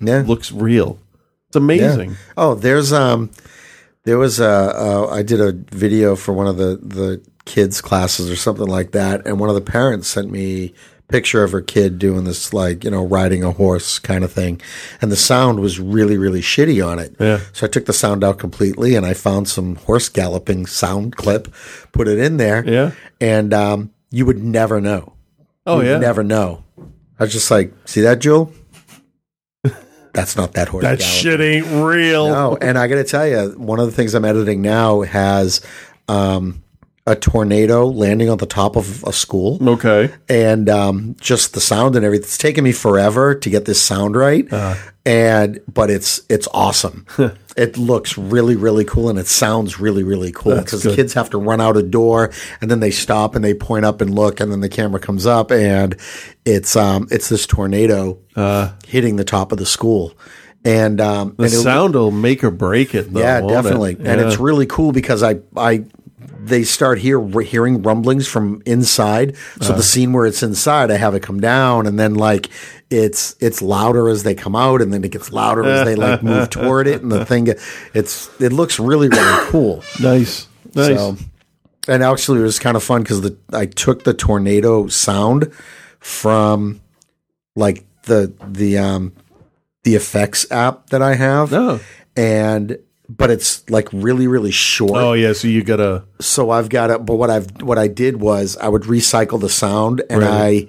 Yeah. 0.00 0.24
looks 0.26 0.50
real. 0.50 0.98
It's 1.48 1.56
amazing. 1.56 2.10
Yeah. 2.10 2.16
Oh, 2.36 2.54
there's 2.54 2.92
um, 2.92 3.30
there 4.04 4.18
was 4.18 4.40
a 4.40 4.48
uh, 4.48 5.08
I 5.12 5.22
did 5.22 5.40
a 5.40 5.52
video 5.52 6.16
for 6.16 6.32
one 6.32 6.46
of 6.48 6.56
the 6.56 6.76
the 6.82 7.22
kids 7.44 7.80
classes 7.80 8.28
or 8.30 8.34
something 8.36 8.66
like 8.66 8.90
that, 8.92 9.24
and 9.26 9.38
one 9.38 9.48
of 9.48 9.54
the 9.54 9.60
parents 9.60 10.08
sent 10.08 10.30
me 10.30 10.74
picture 11.08 11.44
of 11.44 11.52
her 11.52 11.60
kid 11.60 11.98
doing 11.98 12.24
this 12.24 12.52
like 12.52 12.82
you 12.84 12.90
know 12.90 13.04
riding 13.04 13.44
a 13.44 13.52
horse 13.52 13.98
kind 13.98 14.24
of 14.24 14.32
thing, 14.32 14.60
and 15.00 15.10
the 15.12 15.16
sound 15.16 15.60
was 15.60 15.78
really 15.78 16.16
really 16.18 16.40
shitty 16.40 16.86
on 16.86 16.98
it. 16.98 17.14
Yeah. 17.18 17.40
So 17.52 17.66
I 17.66 17.70
took 17.70 17.86
the 17.86 17.92
sound 17.92 18.24
out 18.24 18.38
completely, 18.38 18.94
and 18.94 19.06
I 19.06 19.14
found 19.14 19.48
some 19.48 19.76
horse 19.76 20.08
galloping 20.08 20.66
sound 20.66 21.16
clip, 21.16 21.52
put 21.92 22.08
it 22.08 22.18
in 22.18 22.36
there. 22.36 22.64
Yeah. 22.68 22.92
And 23.20 23.54
um, 23.54 23.92
you 24.10 24.26
would 24.26 24.42
never 24.42 24.80
know. 24.80 25.14
Oh, 25.66 25.80
You'd 25.80 25.88
yeah? 25.88 25.98
never 25.98 26.22
know. 26.22 26.64
I 27.18 27.24
was 27.24 27.32
just 27.32 27.50
like, 27.50 27.72
see 27.86 28.02
that, 28.02 28.20
Jewel? 28.20 28.52
That's 30.12 30.34
not 30.36 30.54
that 30.54 30.68
horse. 30.68 30.82
That 30.82 30.98
galloping. 30.98 31.20
shit 31.20 31.40
ain't 31.40 31.66
real. 31.66 32.28
No, 32.28 32.56
and 32.60 32.78
I 32.78 32.86
got 32.88 32.94
to 32.94 33.04
tell 33.04 33.26
you, 33.26 33.50
one 33.58 33.78
of 33.78 33.86
the 33.86 33.92
things 33.92 34.14
I'm 34.14 34.24
editing 34.24 34.62
now 34.62 35.02
has 35.02 35.60
um, 36.08 36.62
a 37.06 37.14
tornado 37.14 37.86
landing 37.86 38.28
on 38.28 38.38
the 38.38 38.46
top 38.46 38.74
of 38.76 39.04
a 39.04 39.12
school. 39.12 39.58
Okay. 39.68 40.12
And 40.28 40.68
um, 40.68 41.14
just 41.20 41.54
the 41.54 41.60
sound 41.60 41.94
and 41.96 42.04
everything. 42.04 42.24
It's 42.24 42.36
taken 42.38 42.64
me 42.64 42.72
forever 42.72 43.34
to 43.34 43.50
get 43.50 43.64
this 43.64 43.80
sound 43.80 44.16
right. 44.16 44.50
Uh-huh. 44.52 44.90
And 45.04 45.60
but 45.72 45.88
it's 45.88 46.22
it's 46.28 46.48
awesome. 46.52 47.06
it 47.56 47.78
looks 47.78 48.18
really 48.18 48.56
really 48.56 48.84
cool 48.84 49.08
and 49.08 49.20
it 49.20 49.28
sounds 49.28 49.78
really 49.78 50.02
really 50.02 50.32
cool 50.32 50.56
because 50.58 50.82
kids 50.82 51.14
have 51.14 51.30
to 51.30 51.38
run 51.38 51.60
out 51.60 51.76
a 51.76 51.82
door 51.82 52.32
and 52.60 52.68
then 52.70 52.80
they 52.80 52.90
stop 52.90 53.36
and 53.36 53.44
they 53.44 53.54
point 53.54 53.84
up 53.84 54.00
and 54.00 54.12
look 54.16 54.40
and 54.40 54.50
then 54.50 54.60
the 54.60 54.68
camera 54.68 54.98
comes 54.98 55.24
up 55.24 55.52
and 55.52 55.94
it's 56.44 56.74
um 56.74 57.06
it's 57.12 57.28
this 57.28 57.46
tornado 57.46 58.18
hitting 58.84 59.14
the 59.14 59.24
top 59.24 59.52
of 59.52 59.58
the 59.58 59.64
school 59.66 60.12
and 60.64 61.00
um 61.00 61.36
Uh. 61.38 61.42
The 61.42 61.44
and 61.44 61.52
sound 61.52 61.94
will 61.94 62.10
make 62.10 62.42
or 62.42 62.50
break 62.50 62.92
it, 62.92 63.12
though. 63.12 63.20
yeah, 63.20 63.38
won't 63.40 63.52
it? 63.52 63.54
definitely. 63.54 63.96
And 64.00 64.20
it's 64.20 64.38
really 64.40 64.66
cool 64.66 64.90
because 64.90 65.22
I 65.22 65.36
I 65.56 65.84
they 66.46 66.62
start 66.64 66.98
hear 66.98 67.20
hearing 67.40 67.82
rumblings 67.82 68.26
from 68.28 68.62
inside. 68.66 69.36
So 69.60 69.68
Uh-huh. 69.70 69.76
the 69.76 69.82
scene 69.82 70.12
where 70.12 70.26
it's 70.26 70.42
inside, 70.42 70.90
I 70.90 70.96
have 70.96 71.14
it 71.14 71.22
come 71.22 71.40
down, 71.40 71.86
and 71.86 71.98
then 71.98 72.14
like 72.14 72.48
it's 72.90 73.34
it's 73.40 73.60
louder 73.60 74.08
as 74.08 74.22
they 74.22 74.34
come 74.34 74.54
out, 74.56 74.80
and 74.82 74.92
then 74.92 75.02
it 75.04 75.10
gets 75.10 75.32
louder 75.32 75.64
as 75.64 75.84
they 75.84 75.94
like 75.96 76.22
move 76.22 76.50
toward 76.56 76.86
it, 76.86 77.02
and 77.02 77.10
the 77.10 77.24
thing 77.24 77.48
it's 77.94 78.28
it 78.40 78.52
looks 78.52 78.78
really 78.78 79.08
really 79.08 79.44
cool. 79.50 79.82
nice. 80.00 80.46
Nice. 80.74 80.98
So, 80.98 81.16
and 81.88 82.02
actually, 82.02 82.40
it 82.40 82.42
was 82.44 82.58
kind 82.58 82.76
of 82.76 82.82
fun 82.82 83.02
because 83.02 83.20
the 83.22 83.36
I 83.52 83.66
took 83.66 84.04
the 84.04 84.12
tornado 84.14 84.88
sound 84.88 85.52
from 86.00 86.80
like 87.54 87.84
the 88.02 88.32
the 88.46 88.78
um 88.78 89.12
the 89.84 89.94
effects 89.94 90.46
app 90.50 90.90
that 90.90 91.02
I 91.02 91.14
have, 91.14 91.52
Oh. 91.52 91.80
and 92.16 92.78
but 93.08 93.30
it's 93.30 93.68
like 93.70 93.88
really 93.92 94.26
really 94.26 94.50
short. 94.50 94.92
oh 94.96 95.12
yeah, 95.12 95.32
so 95.32 95.48
you 95.48 95.62
gotta 95.62 96.04
So 96.20 96.50
I've 96.50 96.68
got 96.68 96.90
it. 96.90 97.04
But 97.06 97.16
what 97.16 97.30
I've 97.30 97.46
what 97.62 97.78
I 97.78 97.88
did 97.88 98.20
was 98.20 98.56
I 98.58 98.68
would 98.68 98.82
recycle 98.82 99.40
the 99.40 99.48
sound 99.48 100.02
and 100.10 100.22
Right. 100.22 100.68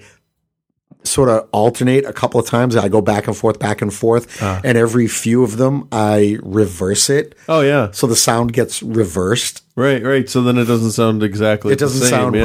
sort 1.04 1.28
of 1.30 1.48
alternate 1.52 2.04
a 2.04 2.12
couple 2.12 2.38
of 2.38 2.46
times. 2.46 2.76
I 2.76 2.88
go 2.88 3.00
back 3.00 3.26
and 3.28 3.36
forth, 3.36 3.58
back 3.58 3.80
and 3.80 3.94
forth, 3.94 4.42
Ah. 4.42 4.60
and 4.62 4.76
every 4.76 5.06
few 5.06 5.42
of 5.42 5.56
them 5.56 5.88
I 5.90 6.38
reverse 6.42 7.08
it. 7.08 7.34
Oh 7.48 7.60
yeah. 7.62 7.90
So 7.92 8.06
the 8.06 8.16
sound 8.16 8.52
gets 8.52 8.82
reversed. 8.82 9.62
Right, 9.74 10.02
right. 10.02 10.28
So 10.28 10.42
then 10.42 10.58
it 10.58 10.64
doesn't 10.64 10.90
sound 10.90 11.22
exactly 11.22 11.72
It 11.72 11.78
doesn't 11.78 12.00
the 12.00 12.06
same. 12.06 12.18
sound 12.18 12.34
yeah. 12.34 12.42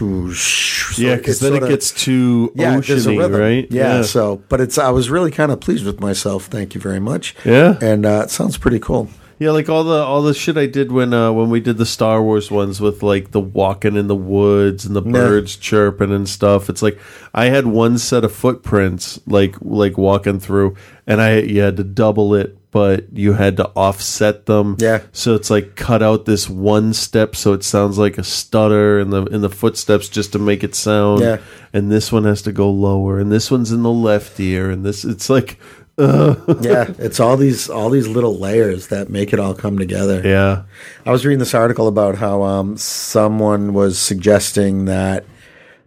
whoosh. 0.00 0.96
So 0.96 1.02
yeah, 1.02 1.16
because 1.16 1.38
then 1.40 1.52
it 1.52 1.58
sorta- 1.60 1.68
gets 1.68 1.90
too 1.92 2.50
yeah, 2.56 2.80
there's 2.80 3.06
a 3.06 3.10
oceany, 3.10 3.18
rhythm. 3.18 3.40
right? 3.40 3.66
Yeah, 3.70 4.02
So, 4.02 4.42
but 4.48 4.60
it's 4.60 4.76
I 4.78 4.90
was 4.90 5.08
really 5.10 5.30
kind 5.30 5.52
of 5.52 5.60
pleased 5.60 5.84
with 5.86 6.00
myself. 6.00 6.46
Thank 6.46 6.74
you 6.74 6.80
very 6.80 7.00
much. 7.00 7.36
Yeah. 7.44 7.78
and 7.80 8.04
uh, 8.06 8.22
it 8.24 8.30
sounds 8.30 8.56
pretty 8.56 8.80
cool. 8.80 9.08
Yeah, 9.40 9.52
like 9.52 9.70
all 9.70 9.84
the 9.84 9.96
all 9.96 10.20
the 10.20 10.34
shit 10.34 10.58
I 10.58 10.66
did 10.66 10.92
when 10.92 11.14
uh 11.14 11.32
when 11.32 11.48
we 11.48 11.60
did 11.60 11.78
the 11.78 11.86
Star 11.86 12.22
Wars 12.22 12.50
ones 12.50 12.78
with 12.78 13.02
like 13.02 13.30
the 13.30 13.40
walking 13.40 13.96
in 13.96 14.06
the 14.06 14.14
woods 14.14 14.84
and 14.84 14.94
the 14.94 15.00
birds 15.00 15.56
chirping 15.56 16.12
and 16.12 16.28
stuff. 16.28 16.68
It's 16.68 16.82
like 16.82 16.98
I 17.32 17.46
had 17.46 17.66
one 17.66 17.96
set 17.96 18.22
of 18.22 18.34
footprints 18.34 19.18
like 19.26 19.56
like 19.62 19.96
walking 19.96 20.40
through 20.40 20.76
and 21.06 21.22
I 21.22 21.38
you 21.38 21.62
had 21.62 21.78
to 21.78 21.84
double 21.84 22.34
it 22.34 22.58
but 22.70 23.06
you 23.14 23.32
had 23.32 23.56
to 23.56 23.68
offset 23.70 24.44
them. 24.44 24.76
Yeah. 24.78 25.00
So 25.12 25.36
it's 25.36 25.48
like 25.48 25.74
cut 25.74 26.02
out 26.02 26.26
this 26.26 26.46
one 26.46 26.92
step 26.92 27.34
so 27.34 27.54
it 27.54 27.64
sounds 27.64 27.96
like 27.96 28.18
a 28.18 28.22
stutter 28.22 29.00
in 29.00 29.08
the 29.08 29.24
in 29.24 29.40
the 29.40 29.48
footsteps 29.48 30.10
just 30.10 30.32
to 30.32 30.38
make 30.38 30.62
it 30.62 30.74
sound. 30.74 31.22
Yeah. 31.22 31.38
And 31.72 31.90
this 31.90 32.12
one 32.12 32.24
has 32.24 32.42
to 32.42 32.52
go 32.52 32.70
lower 32.70 33.18
and 33.18 33.32
this 33.32 33.50
one's 33.50 33.72
in 33.72 33.84
the 33.84 33.90
left 33.90 34.38
ear 34.38 34.70
and 34.70 34.84
this 34.84 35.02
it's 35.02 35.30
like 35.30 35.58
yeah, 36.60 36.92
it's 36.98 37.20
all 37.20 37.36
these 37.36 37.68
all 37.68 37.90
these 37.90 38.08
little 38.08 38.38
layers 38.38 38.86
that 38.88 39.10
make 39.10 39.32
it 39.32 39.38
all 39.40 39.54
come 39.54 39.78
together. 39.78 40.22
Yeah. 40.24 40.62
I 41.04 41.10
was 41.12 41.26
reading 41.26 41.38
this 41.40 41.54
article 41.54 41.88
about 41.88 42.16
how 42.16 42.42
um, 42.42 42.76
someone 42.76 43.74
was 43.74 43.98
suggesting 43.98 44.86
that 44.86 45.24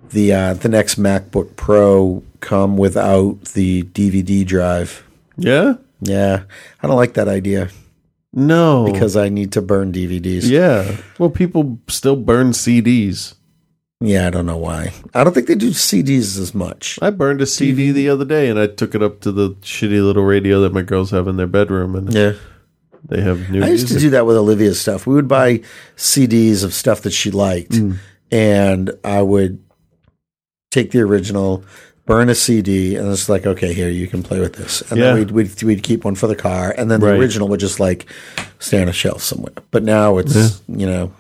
the 0.10 0.34
uh, 0.34 0.54
the 0.54 0.70
next 0.70 1.00
MacBook 1.00 1.56
Pro 1.56 2.22
come 2.40 2.78
without 2.78 3.42
the 3.54 3.84
DVD 3.84 4.46
drive. 4.46 5.04
Yeah? 5.38 5.76
Yeah, 6.02 6.44
I 6.82 6.88
don't 6.88 6.98
like 6.98 7.14
that 7.14 7.30
idea 7.30 7.70
No. 8.34 8.86
because 8.92 9.16
I 9.16 9.30
need 9.30 9.54
to 9.54 9.62
burn 9.62 9.94
DVDs. 9.94 10.50
Yeah. 10.50 10.98
Well, 11.18 11.30
people 11.30 11.80
still 11.88 12.18
burn 12.18 12.52
CDs. 12.52 13.36
Yeah, 14.06 14.28
I 14.28 14.30
don't 14.32 14.46
know 14.46 14.58
why. 14.58 14.92
I 15.14 15.24
don't 15.24 15.34
think 15.34 15.48
they 15.48 15.56
do 15.56 15.70
CDs 15.70 16.38
as 16.38 16.54
much. 16.54 17.00
I 17.02 17.10
burned 17.10 17.40
a 17.42 17.46
CD 17.46 17.92
the 17.94 18.10
other 18.10 18.26
day 18.26 18.50
and 18.50 18.60
I 18.60 18.68
took 18.68 18.96
it 18.96 19.02
up 19.02 19.22
to 19.22 19.32
the 19.32 19.52
shitty 19.62 20.04
little 20.06 20.24
radio 20.26 20.60
that 20.62 20.74
my 20.74 20.82
girls 20.82 21.12
have 21.12 21.26
in 21.28 21.38
their 21.38 21.48
bedroom 21.48 21.96
and 21.96 22.14
Yeah. 22.14 22.34
they 23.08 23.22
have 23.22 23.50
new 23.50 23.64
I 23.64 23.70
used 23.70 23.88
to 23.88 24.00
do 24.00 24.10
that 24.10 24.26
with 24.26 24.36
Olivia's 24.36 24.82
stuff. 24.82 25.08
We 25.08 25.14
would 25.16 25.30
buy 25.30 25.62
CDs 25.96 26.64
of 26.66 26.74
stuff 26.74 27.02
that 27.04 27.14
she 27.14 27.32
liked, 27.32 27.72
Mm. 27.72 27.96
and 28.30 28.92
I 29.06 29.22
would 29.22 29.60
take 30.72 30.92
the 30.92 31.00
original, 31.00 31.64
burn 32.06 32.28
a 32.30 32.36
CD, 32.36 32.96
and 32.96 33.10
it's 33.10 33.30
like, 33.30 33.46
okay, 33.46 33.74
here 33.74 33.90
you 33.90 34.08
can 34.08 34.22
play 34.24 34.40
with 34.42 34.54
this, 34.54 34.82
and 34.90 35.00
Yeah. 35.00 35.14
then 35.14 35.16
we'd, 35.20 35.32
we'd 35.32 35.64
we'd 35.64 35.84
keep 35.84 36.04
one 36.04 36.16
for 36.16 36.28
the 36.28 36.36
car, 36.36 36.74
and 36.78 36.90
then 36.92 37.00
the 37.00 37.06
Right. 37.08 37.20
original 37.20 37.48
would 37.50 37.60
just 37.62 37.80
like 37.80 38.06
stay 38.60 38.82
on 38.82 38.90
a 38.90 38.94
shelf 38.94 39.22
somewhere. 39.24 39.54
But 39.72 39.84
now 39.84 40.18
it's 40.18 40.62
you 40.68 40.86
know 40.88 41.12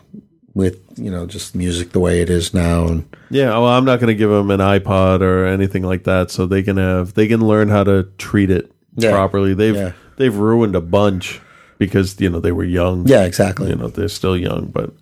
with 0.55 0.79
you 0.97 1.09
know 1.09 1.25
just 1.25 1.55
music 1.55 1.91
the 1.91 1.99
way 1.99 2.21
it 2.21 2.29
is 2.29 2.53
now, 2.53 2.85
and 2.87 3.15
Yeah, 3.29 3.49
well, 3.49 3.67
I'm 3.67 3.85
not 3.85 3.99
going 3.99 4.07
to 4.09 4.15
give 4.15 4.29
them 4.29 4.51
an 4.51 4.59
iPod 4.59 5.21
or 5.21 5.45
anything 5.45 5.83
like 5.83 6.03
that 6.03 6.29
so 6.31 6.45
they 6.45 6.61
can 6.63 6.77
have 6.77 7.13
they 7.15 7.27
can 7.27 7.41
learn 7.45 7.69
how 7.69 7.83
to 7.83 8.03
treat 8.17 8.49
it 8.51 8.71
Yeah. 8.95 9.11
properly. 9.11 9.53
They've 9.53 9.75
Yeah. 9.75 9.91
they've 10.17 10.35
ruined 10.35 10.75
a 10.75 10.81
bunch 10.81 11.41
because, 11.79 12.19
you 12.21 12.29
know, 12.29 12.39
they 12.39 12.51
were 12.51 12.63
young. 12.63 13.07
yeah, 13.07 13.23
exactly. 13.23 13.69
You 13.69 13.75
know, 13.75 13.87
they're 13.87 14.07
still 14.07 14.37
young, 14.37 14.67
but 14.67 14.93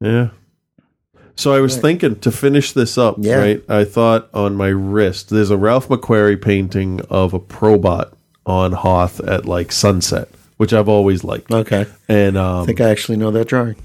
yeah. 0.00 0.28
So 1.36 1.52
I 1.52 1.60
was 1.60 1.76
thinking 1.76 2.16
to 2.20 2.30
finish 2.30 2.72
this 2.72 2.96
up, 2.98 3.16
Yeah. 3.18 3.36
right? 3.36 3.62
I 3.68 3.84
thought 3.84 4.28
on 4.34 4.56
my 4.56 4.68
wrist, 4.68 5.30
there's 5.30 5.50
a 5.50 5.56
Ralph 5.56 5.88
McQuarrie 5.88 6.40
painting 6.40 7.00
of 7.10 7.34
a 7.34 7.40
Probot 7.40 8.12
on 8.46 8.72
Hoth 8.72 9.20
at 9.20 9.46
like 9.46 9.72
sunset, 9.72 10.28
which 10.58 10.72
I've 10.72 10.88
always 10.88 11.24
liked. 11.24 11.50
Okay, 11.50 11.86
And 12.08 12.38
I 12.38 12.60
um, 12.60 12.66
think 12.66 12.80
I 12.80 12.90
actually 12.90 13.16
know 13.16 13.30
that 13.32 13.48
drawing. 13.48 13.76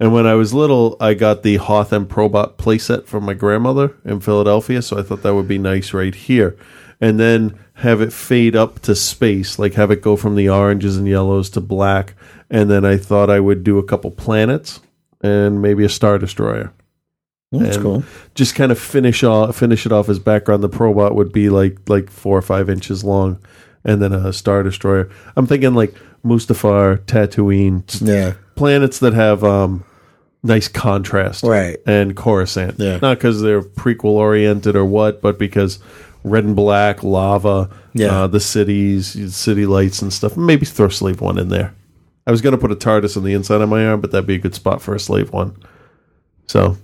And 0.00 0.12
when 0.12 0.26
I 0.26 0.34
was 0.34 0.54
little, 0.54 0.96
I 1.00 1.14
got 1.14 1.42
the 1.42 1.56
Hoth 1.56 1.92
and 1.92 2.08
Probot 2.08 2.56
playset 2.56 3.06
from 3.06 3.24
my 3.24 3.34
grandmother 3.34 3.96
in 4.04 4.20
Philadelphia, 4.20 4.82
so 4.82 4.98
I 4.98 5.02
thought 5.02 5.22
that 5.22 5.34
would 5.34 5.48
be 5.48 5.58
nice 5.58 5.92
right 5.92 6.14
here. 6.14 6.56
And 7.00 7.18
then 7.18 7.58
have 7.74 8.00
it 8.00 8.12
fade 8.12 8.56
up 8.56 8.80
to 8.80 8.94
space, 8.94 9.58
like 9.58 9.74
have 9.74 9.90
it 9.90 10.02
go 10.02 10.16
from 10.16 10.34
the 10.34 10.48
oranges 10.48 10.96
and 10.96 11.06
yellows 11.06 11.48
to 11.50 11.60
black. 11.60 12.14
And 12.50 12.68
then 12.70 12.84
I 12.84 12.96
thought 12.96 13.30
I 13.30 13.40
would 13.40 13.62
do 13.62 13.78
a 13.78 13.84
couple 13.84 14.10
planets 14.10 14.80
and 15.20 15.62
maybe 15.62 15.84
a 15.84 15.88
star 15.88 16.18
destroyer. 16.18 16.72
That's 17.52 17.76
cool. 17.78 18.04
Just 18.34 18.54
kind 18.54 18.70
of 18.70 18.78
finish 18.78 19.24
off 19.24 19.56
finish 19.56 19.86
it 19.86 19.92
off 19.92 20.08
as 20.08 20.18
background. 20.18 20.62
The 20.62 20.68
Probot 20.68 21.14
would 21.14 21.32
be 21.32 21.48
like 21.48 21.78
like 21.88 22.10
four 22.10 22.36
or 22.36 22.42
five 22.42 22.68
inches 22.68 23.04
long, 23.04 23.38
and 23.84 24.02
then 24.02 24.12
a 24.12 24.32
star 24.32 24.62
destroyer. 24.62 25.08
I'm 25.34 25.46
thinking 25.46 25.74
like 25.74 25.94
Mustafar, 26.24 26.98
Tatooine, 27.06 27.84
Yeah, 28.06 28.34
planets 28.54 28.98
that 28.98 29.14
have 29.14 29.44
um 29.44 29.84
nice 30.42 30.68
contrast 30.68 31.42
Right. 31.44 31.76
and 31.86 32.14
Coruscant 32.16 32.76
Yeah. 32.78 32.98
not 33.02 33.18
because 33.18 33.40
they're 33.42 33.62
prequel 33.62 34.04
oriented 34.16 34.76
or 34.76 34.84
what 34.84 35.20
but 35.20 35.38
because 35.38 35.78
red 36.24 36.44
and 36.44 36.54
black 36.56 37.02
lava 37.02 37.68
Yeah. 37.94 38.22
uh, 38.22 38.26
the 38.28 38.40
cities 38.40 39.34
city 39.34 39.66
lights 39.66 40.00
and 40.02 40.12
stuff 40.12 40.36
maybe 40.36 40.64
throw 40.66 40.88
slave 40.88 41.20
one 41.20 41.38
in 41.38 41.48
there 41.48 41.74
I 42.26 42.30
was 42.30 42.40
going 42.42 42.52
to 42.52 42.58
put 42.58 42.70
a 42.70 42.76
TARDIS 42.76 43.16
on 43.16 43.24
the 43.24 43.32
inside 43.32 43.62
of 43.62 43.70
my 43.70 43.86
arm, 43.86 44.02
but 44.02 44.10
that'd 44.10 44.26
be 44.26 44.34
a 44.34 44.38
good 44.38 44.54
spot 44.54 44.82
for 44.82 44.94
a 44.94 45.00
slave 45.00 45.32
one. 45.32 45.56
So 46.46 46.76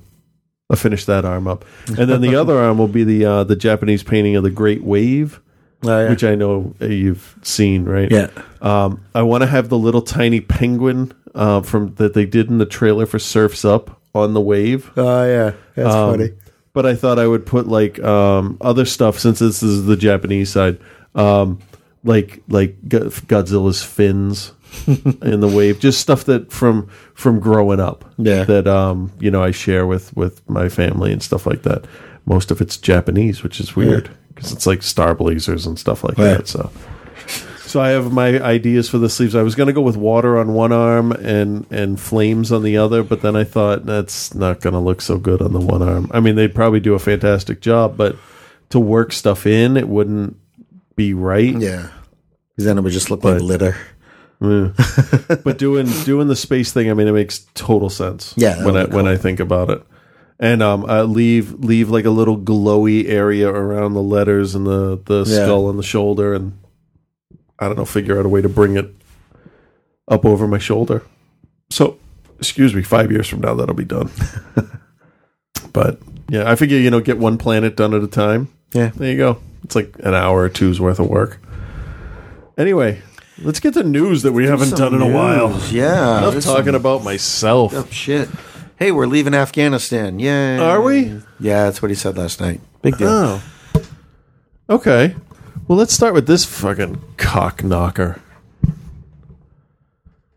I'll 0.71 0.77
finish 0.79 1.05
that 1.05 1.27
arm 1.27 1.47
up, 1.47 1.67
and 1.87 2.09
then 2.09 2.23
the 2.23 2.35
other 2.41 2.57
arm 2.59 2.79
will 2.79 2.89
be 2.89 3.05
the 3.05 3.27
uh, 3.27 3.45
the 3.45 3.55
Japanese 3.55 4.03
painting 4.03 4.37
of 4.37 4.43
the 4.43 4.51
Great 4.51 4.83
Wave, 4.83 5.41
which 5.85 6.25
I 6.25 6.35
know 6.35 6.75
uh, 6.81 6.87
you've 6.87 7.35
seen, 7.43 7.85
right? 7.85 8.11
Yeah. 8.11 8.29
Um, 8.61 9.05
I 9.15 9.23
want 9.23 9.43
to 9.43 9.47
have 9.47 9.69
the 9.69 9.79
little 9.79 10.03
tiny 10.03 10.41
penguin 10.41 11.13
uh, 11.35 11.61
from 11.63 11.95
that 11.97 12.15
they 12.15 12.27
did 12.27 12.49
in 12.49 12.59
the 12.59 12.67
trailer 12.67 13.07
for 13.07 13.19
Surfs 13.19 13.65
Up 13.65 14.01
on 14.15 14.35
the 14.35 14.41
wave. 14.41 14.91
Oh 14.97 15.25
yeah, 15.27 15.53
that's 15.75 15.95
Um, 15.95 16.11
funny. 16.13 16.31
But 16.73 16.87
I 16.87 16.95
thought 16.97 17.19
I 17.21 17.27
would 17.27 17.47
put 17.47 17.69
like 17.69 18.03
um, 18.03 18.57
other 18.61 18.85
stuff 18.85 19.19
since 19.19 19.39
this 19.39 19.63
is 19.63 19.87
the 19.87 19.97
Japanese 19.97 20.51
side, 20.51 20.79
um, 21.15 21.61
like 22.03 22.43
like 22.49 22.77
Go- 22.89 23.11
Godzilla's 23.11 23.83
fins 23.83 24.53
in 25.23 25.39
the 25.41 25.49
wave, 25.49 25.79
just 25.79 26.01
stuff 26.01 26.25
that 26.25 26.51
from 26.51 26.89
from 27.15 27.39
growing 27.39 27.79
up. 27.81 28.05
Yeah. 28.19 28.43
that 28.45 28.67
um, 28.67 29.13
you 29.21 29.31
know 29.31 29.43
I 29.43 29.53
share 29.53 29.87
with 29.87 30.17
with 30.17 30.49
my 30.49 30.69
family 30.69 31.13
and 31.13 31.23
stuff 31.23 31.47
like 31.47 31.63
that. 31.63 31.85
Most 32.27 32.51
of 32.51 32.61
it's 32.61 32.77
Japanese, 32.77 33.43
which 33.43 33.61
is 33.61 33.77
weird 33.77 34.11
because 34.35 34.53
it's 34.53 34.67
like 34.67 34.83
Star 34.83 35.15
Blazers 35.15 35.67
and 35.67 35.79
stuff 35.79 36.03
like 36.05 36.17
Right. 36.19 36.39
that. 36.39 36.49
So. 36.49 36.71
So 37.67 37.81
I 37.81 37.89
have 37.89 38.13
my 38.13 38.41
ideas 38.41 38.89
for 38.89 38.99
the 38.99 39.09
sleeves. 39.09 39.35
I 39.35 39.43
was 39.43 39.57
going 39.57 39.67
to 39.67 39.73
go 39.73 39.81
with 39.81 39.97
water 39.97 40.39
on 40.39 40.55
one 40.55 40.71
arm 40.71 41.11
and 41.11 41.67
and 41.73 41.99
flames 41.99 42.53
on 42.53 42.63
the 42.63 42.77
other, 42.77 43.03
but 43.03 43.21
then 43.21 43.35
I 43.35 43.43
thought 43.43 43.85
that's 43.85 44.33
not 44.33 44.61
going 44.61 44.75
to 44.75 44.79
look 44.79 45.01
so 45.03 45.19
good 45.19 45.43
on 45.43 45.53
the 45.53 45.61
one 45.61 45.83
arm. 45.83 46.09
I 46.13 46.21
mean, 46.21 46.37
they'd 46.37 46.55
probably 46.55 46.79
do 46.79 46.95
a 46.95 47.01
fantastic 47.01 47.61
job, 47.61 47.97
but 47.97 48.17
to 48.71 48.79
work 48.79 49.13
stuff 49.13 49.45
in, 49.45 49.77
it 49.77 49.89
wouldn't 49.89 50.37
be 50.95 51.15
right. 51.15 51.53
Yeah, 51.57 51.89
because 52.55 52.65
then 52.67 52.79
it 52.79 52.83
would 52.83 52.93
just 52.93 53.11
look 53.11 53.25
like 53.25 53.41
litter. 53.43 53.77
But 54.41 55.59
doing 55.59 55.87
doing 56.05 56.29
the 56.29 56.37
space 56.37 56.73
thing, 56.73 56.91
I 56.91 56.95
mean, 56.95 57.09
it 57.09 57.13
makes 57.13 57.47
total 57.55 57.91
sense. 57.91 58.35
Yeah, 58.37 58.55
that 58.57 58.65
when 58.65 58.77
I 58.77 58.81
would 58.83 58.91
be 58.91 58.97
when. 58.97 59.09
I 59.09 59.17
think 59.17 59.41
about 59.41 59.71
it, 59.71 59.83
and 60.41 60.63
um, 60.63 60.85
I 60.87 61.03
leave 61.03 61.53
leave 61.65 61.91
like 61.91 62.05
a 62.05 62.11
little 62.11 62.37
glowy 62.39 63.09
area 63.09 63.49
around 63.49 63.95
the 63.95 64.03
letters 64.03 64.55
and 64.55 64.67
the 64.67 65.01
the 65.05 65.25
Yeah. 65.27 65.45
skull 65.45 65.71
and 65.71 65.79
the 65.79 65.83
shoulder, 65.83 66.35
and 66.35 66.59
I 67.59 67.67
don't 67.69 67.77
know, 67.79 67.85
figure 67.85 68.19
out 68.19 68.27
a 68.27 68.29
way 68.29 68.43
to 68.43 68.49
bring 68.49 68.77
it 68.77 68.95
up 70.09 70.25
over 70.25 70.47
my 70.47 70.59
shoulder. 70.59 71.03
So, 71.71 71.99
excuse 72.39 72.75
me, 72.75 72.83
five 72.83 73.11
years 73.11 73.27
from 73.29 73.41
now 73.41 73.55
that'll 73.55 73.75
be 73.75 73.85
done. 73.85 74.11
but 75.73 75.99
yeah, 76.29 76.51
I 76.51 76.57
figure 76.57 76.79
you 76.79 76.91
know 76.91 77.01
get 77.01 77.19
one 77.19 77.39
planet 77.39 77.77
done 77.77 77.95
at 77.95 78.03
a 78.03 78.09
time. 78.09 78.49
Yeah. 78.73 78.91
there 78.95 79.11
you 79.13 79.17
go. 79.17 79.39
It's 79.63 79.77
like 79.77 79.95
an 80.01 80.15
hour 80.15 80.41
or 80.43 80.49
two's 80.49 80.81
worth 80.81 80.99
of 80.99 81.09
work. 81.09 81.41
Anyway, 82.59 83.01
let's 83.39 83.61
get 83.61 83.75
to 83.75 83.83
news 83.83 84.23
that 84.23 84.33
we 84.33 84.47
haven't 84.47 84.71
done 84.77 84.95
in 84.95 85.01
a 85.03 85.09
while. 85.09 85.59
yeah. 85.71 86.19
enough 86.19 86.43
talking 86.45 86.67
some- 86.67 86.75
about 86.75 87.03
myself. 87.05 87.73
Oh 87.75 87.87
shit! 87.91 88.29
Hey, 88.77 88.91
we're 88.91 89.07
leaving 89.07 89.35
Afghanistan. 89.35 90.19
Yay! 90.19 90.59
Are 90.59 90.83
we? 90.83 91.21
Yeah, 91.39 91.65
that's 91.65 91.81
what 91.81 91.91
he 91.91 91.95
said 91.95 92.17
last 92.19 92.41
night. 92.41 92.61
Big 92.83 92.99
deal. 92.99 93.09
Oh, 93.09 93.43
okay. 94.69 95.15
Well, 95.69 95.79
let's 95.79 95.95
start 95.95 96.13
with 96.13 96.27
this 96.27 96.45
fucking 96.45 97.01
cock 97.17 97.63
knocker. 97.63 98.21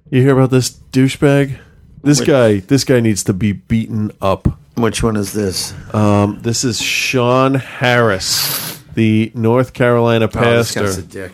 You 0.09 0.21
hear 0.21 0.33
about 0.37 0.51
this 0.51 0.69
douchebag? 0.91 1.59
This 2.03 2.19
Which- 2.19 2.27
guy, 2.27 2.59
this 2.59 2.83
guy 2.83 2.99
needs 2.99 3.23
to 3.25 3.33
be 3.33 3.51
beaten 3.53 4.11
up. 4.21 4.47
Which 4.75 5.01
one 5.01 5.15
is 5.17 5.33
this? 5.33 5.73
Um, 5.93 6.39
this 6.43 6.63
is 6.63 6.79
Sean 6.79 7.55
Harris, 7.55 8.77
the 8.93 9.31
North 9.33 9.73
Carolina 9.73 10.25
Oh, 10.25 10.27
this 10.27 10.73
pastor. 10.75 10.81
guy's 10.83 10.97
a 10.99 11.01
dick. 11.01 11.33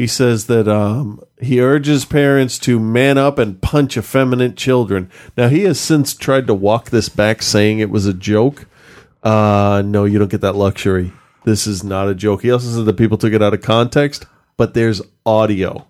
He 0.00 0.06
says 0.06 0.46
that 0.46 0.66
um, 0.66 1.22
he 1.42 1.60
urges 1.60 2.06
parents 2.06 2.58
to 2.60 2.80
man 2.80 3.18
up 3.18 3.38
and 3.38 3.60
punch 3.60 3.98
effeminate 3.98 4.56
children. 4.56 5.10
Now, 5.36 5.48
he 5.48 5.64
has 5.64 5.78
since 5.78 6.14
tried 6.14 6.46
to 6.46 6.54
walk 6.54 6.88
this 6.88 7.10
back, 7.10 7.42
saying 7.42 7.80
it 7.80 7.90
was 7.90 8.06
a 8.06 8.14
joke. 8.14 8.64
Uh, 9.22 9.82
no, 9.84 10.06
you 10.06 10.18
don't 10.18 10.30
get 10.30 10.40
that 10.40 10.56
luxury. 10.56 11.12
This 11.44 11.66
is 11.66 11.84
not 11.84 12.08
a 12.08 12.14
joke. 12.14 12.40
He 12.40 12.50
also 12.50 12.68
said 12.74 12.86
that 12.86 12.96
people 12.96 13.18
took 13.18 13.34
it 13.34 13.42
out 13.42 13.52
of 13.52 13.60
context, 13.60 14.24
but 14.56 14.72
there's 14.72 15.02
audio, 15.26 15.86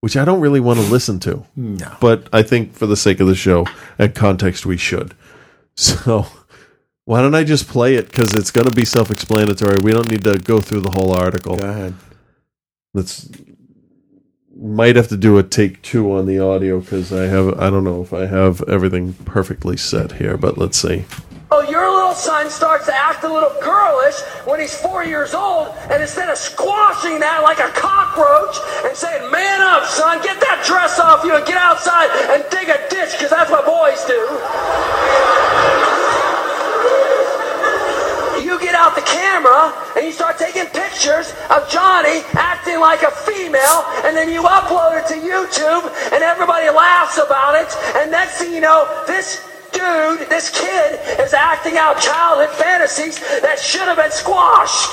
which 0.00 0.16
I 0.16 0.24
don't 0.24 0.40
really 0.40 0.60
want 0.60 0.78
to 0.78 0.86
listen 0.86 1.18
to. 1.18 1.44
No. 1.56 1.96
But 2.00 2.28
I 2.32 2.44
think 2.44 2.74
for 2.74 2.86
the 2.86 2.96
sake 2.96 3.18
of 3.18 3.26
the 3.26 3.34
show 3.34 3.66
and 3.98 4.14
context, 4.14 4.64
we 4.64 4.76
should. 4.76 5.16
So 5.74 6.24
why 7.04 7.20
don't 7.20 7.34
I 7.34 7.42
just 7.42 7.66
play 7.66 7.96
it? 7.96 8.06
Because 8.06 8.32
it's 8.32 8.52
going 8.52 8.70
to 8.70 8.76
be 8.76 8.84
self 8.84 9.10
explanatory. 9.10 9.78
We 9.82 9.90
don't 9.90 10.08
need 10.08 10.22
to 10.22 10.38
go 10.38 10.60
through 10.60 10.82
the 10.82 10.92
whole 10.92 11.12
article. 11.12 11.56
Go 11.56 11.68
ahead. 11.68 11.94
Let's 12.96 13.28
might 14.56 14.96
have 14.96 15.08
to 15.08 15.18
do 15.18 15.36
a 15.36 15.42
take 15.42 15.82
two 15.82 16.10
on 16.12 16.24
the 16.24 16.38
audio 16.38 16.80
because 16.80 17.12
I 17.12 17.24
have 17.24 17.60
I 17.60 17.68
don't 17.68 17.84
know 17.84 18.00
if 18.00 18.14
I 18.14 18.24
have 18.24 18.62
everything 18.66 19.12
perfectly 19.26 19.76
set 19.76 20.12
here, 20.12 20.38
but 20.38 20.56
let's 20.56 20.80
see. 20.80 21.04
Oh, 21.50 21.60
your 21.60 21.92
little 21.92 22.14
son 22.14 22.48
starts 22.48 22.86
to 22.86 22.94
act 22.94 23.22
a 23.22 23.28
little 23.28 23.52
girlish 23.62 24.18
when 24.46 24.58
he's 24.58 24.74
four 24.74 25.04
years 25.04 25.34
old, 25.34 25.68
and 25.92 26.00
instead 26.00 26.30
of 26.30 26.38
squashing 26.38 27.20
that 27.20 27.42
like 27.42 27.60
a 27.60 27.68
cockroach 27.76 28.56
and 28.84 28.96
saying, 28.96 29.30
Man 29.30 29.60
up, 29.60 29.84
son, 29.84 30.22
get 30.22 30.40
that 30.40 30.64
dress 30.66 30.98
off 30.98 31.22
you 31.22 31.36
and 31.36 31.44
get 31.44 31.58
outside 31.58 32.08
and 32.32 32.44
dig 32.50 32.68
a 32.68 32.80
ditch, 32.88 33.12
because 33.12 33.28
that's 33.28 33.50
what 33.50 33.66
boys 33.66 34.02
do. 34.08 35.95
Out 38.76 38.94
the 38.94 39.00
camera 39.00 39.72
and 39.96 40.04
you 40.04 40.12
start 40.12 40.36
taking 40.38 40.66
pictures 40.66 41.32
of 41.48 41.66
Johnny 41.70 42.20
acting 42.34 42.78
like 42.78 43.02
a 43.02 43.10
female, 43.10 43.84
and 44.04 44.14
then 44.14 44.28
you 44.28 44.42
upload 44.42 45.00
it 45.00 45.08
to 45.08 45.14
YouTube, 45.14 45.90
and 46.12 46.22
everybody 46.22 46.68
laughs 46.68 47.16
about 47.16 47.54
it. 47.56 47.74
And 47.96 48.10
next 48.10 48.36
thing 48.36 48.52
you 48.52 48.60
know, 48.60 48.86
this 49.06 49.42
dude, 49.72 50.28
this 50.28 50.50
kid, 50.50 51.00
is 51.18 51.32
acting 51.32 51.78
out 51.78 51.98
childhood 51.98 52.54
fantasies 52.56 53.18
that 53.40 53.58
should 53.58 53.88
have 53.88 53.96
been 53.96 54.10
squashed. 54.10 54.92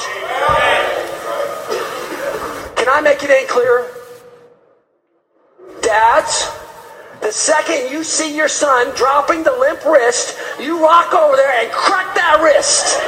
Can 2.78 2.88
I 2.88 3.02
make 3.02 3.22
it 3.22 3.30
any 3.30 3.48
clearer? 3.48 3.92
Dads, 5.82 6.50
the 7.24 7.32
second 7.32 7.90
you 7.90 8.04
see 8.04 8.36
your 8.36 8.50
son 8.50 8.94
dropping 8.96 9.44
the 9.44 9.52
limp 9.54 9.86
wrist, 9.86 10.38
you 10.60 10.78
walk 10.78 11.14
over 11.14 11.38
there 11.38 11.64
and 11.64 11.72
crack 11.72 12.14
that 12.16 12.42
wrist. 12.44 13.00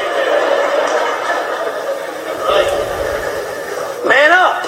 Man 4.07 4.32
up. 4.32 4.63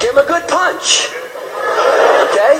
Give 0.00 0.12
him 0.12 0.24
a 0.24 0.26
good 0.26 0.48
punch. 0.48 1.08
Okay? 2.32 2.54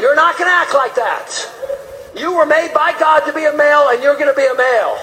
You're 0.00 0.16
not 0.16 0.38
going 0.38 0.48
to 0.48 0.54
act 0.54 0.72
like 0.72 0.94
that. 0.94 1.28
You 2.16 2.34
were 2.34 2.46
made 2.46 2.72
by 2.72 2.98
God 2.98 3.20
to 3.26 3.32
be 3.34 3.44
a 3.44 3.52
male, 3.52 3.88
and 3.90 4.02
you're 4.02 4.16
going 4.16 4.32
to 4.32 4.34
be 4.34 4.46
a 4.46 4.54
male. 4.54 4.98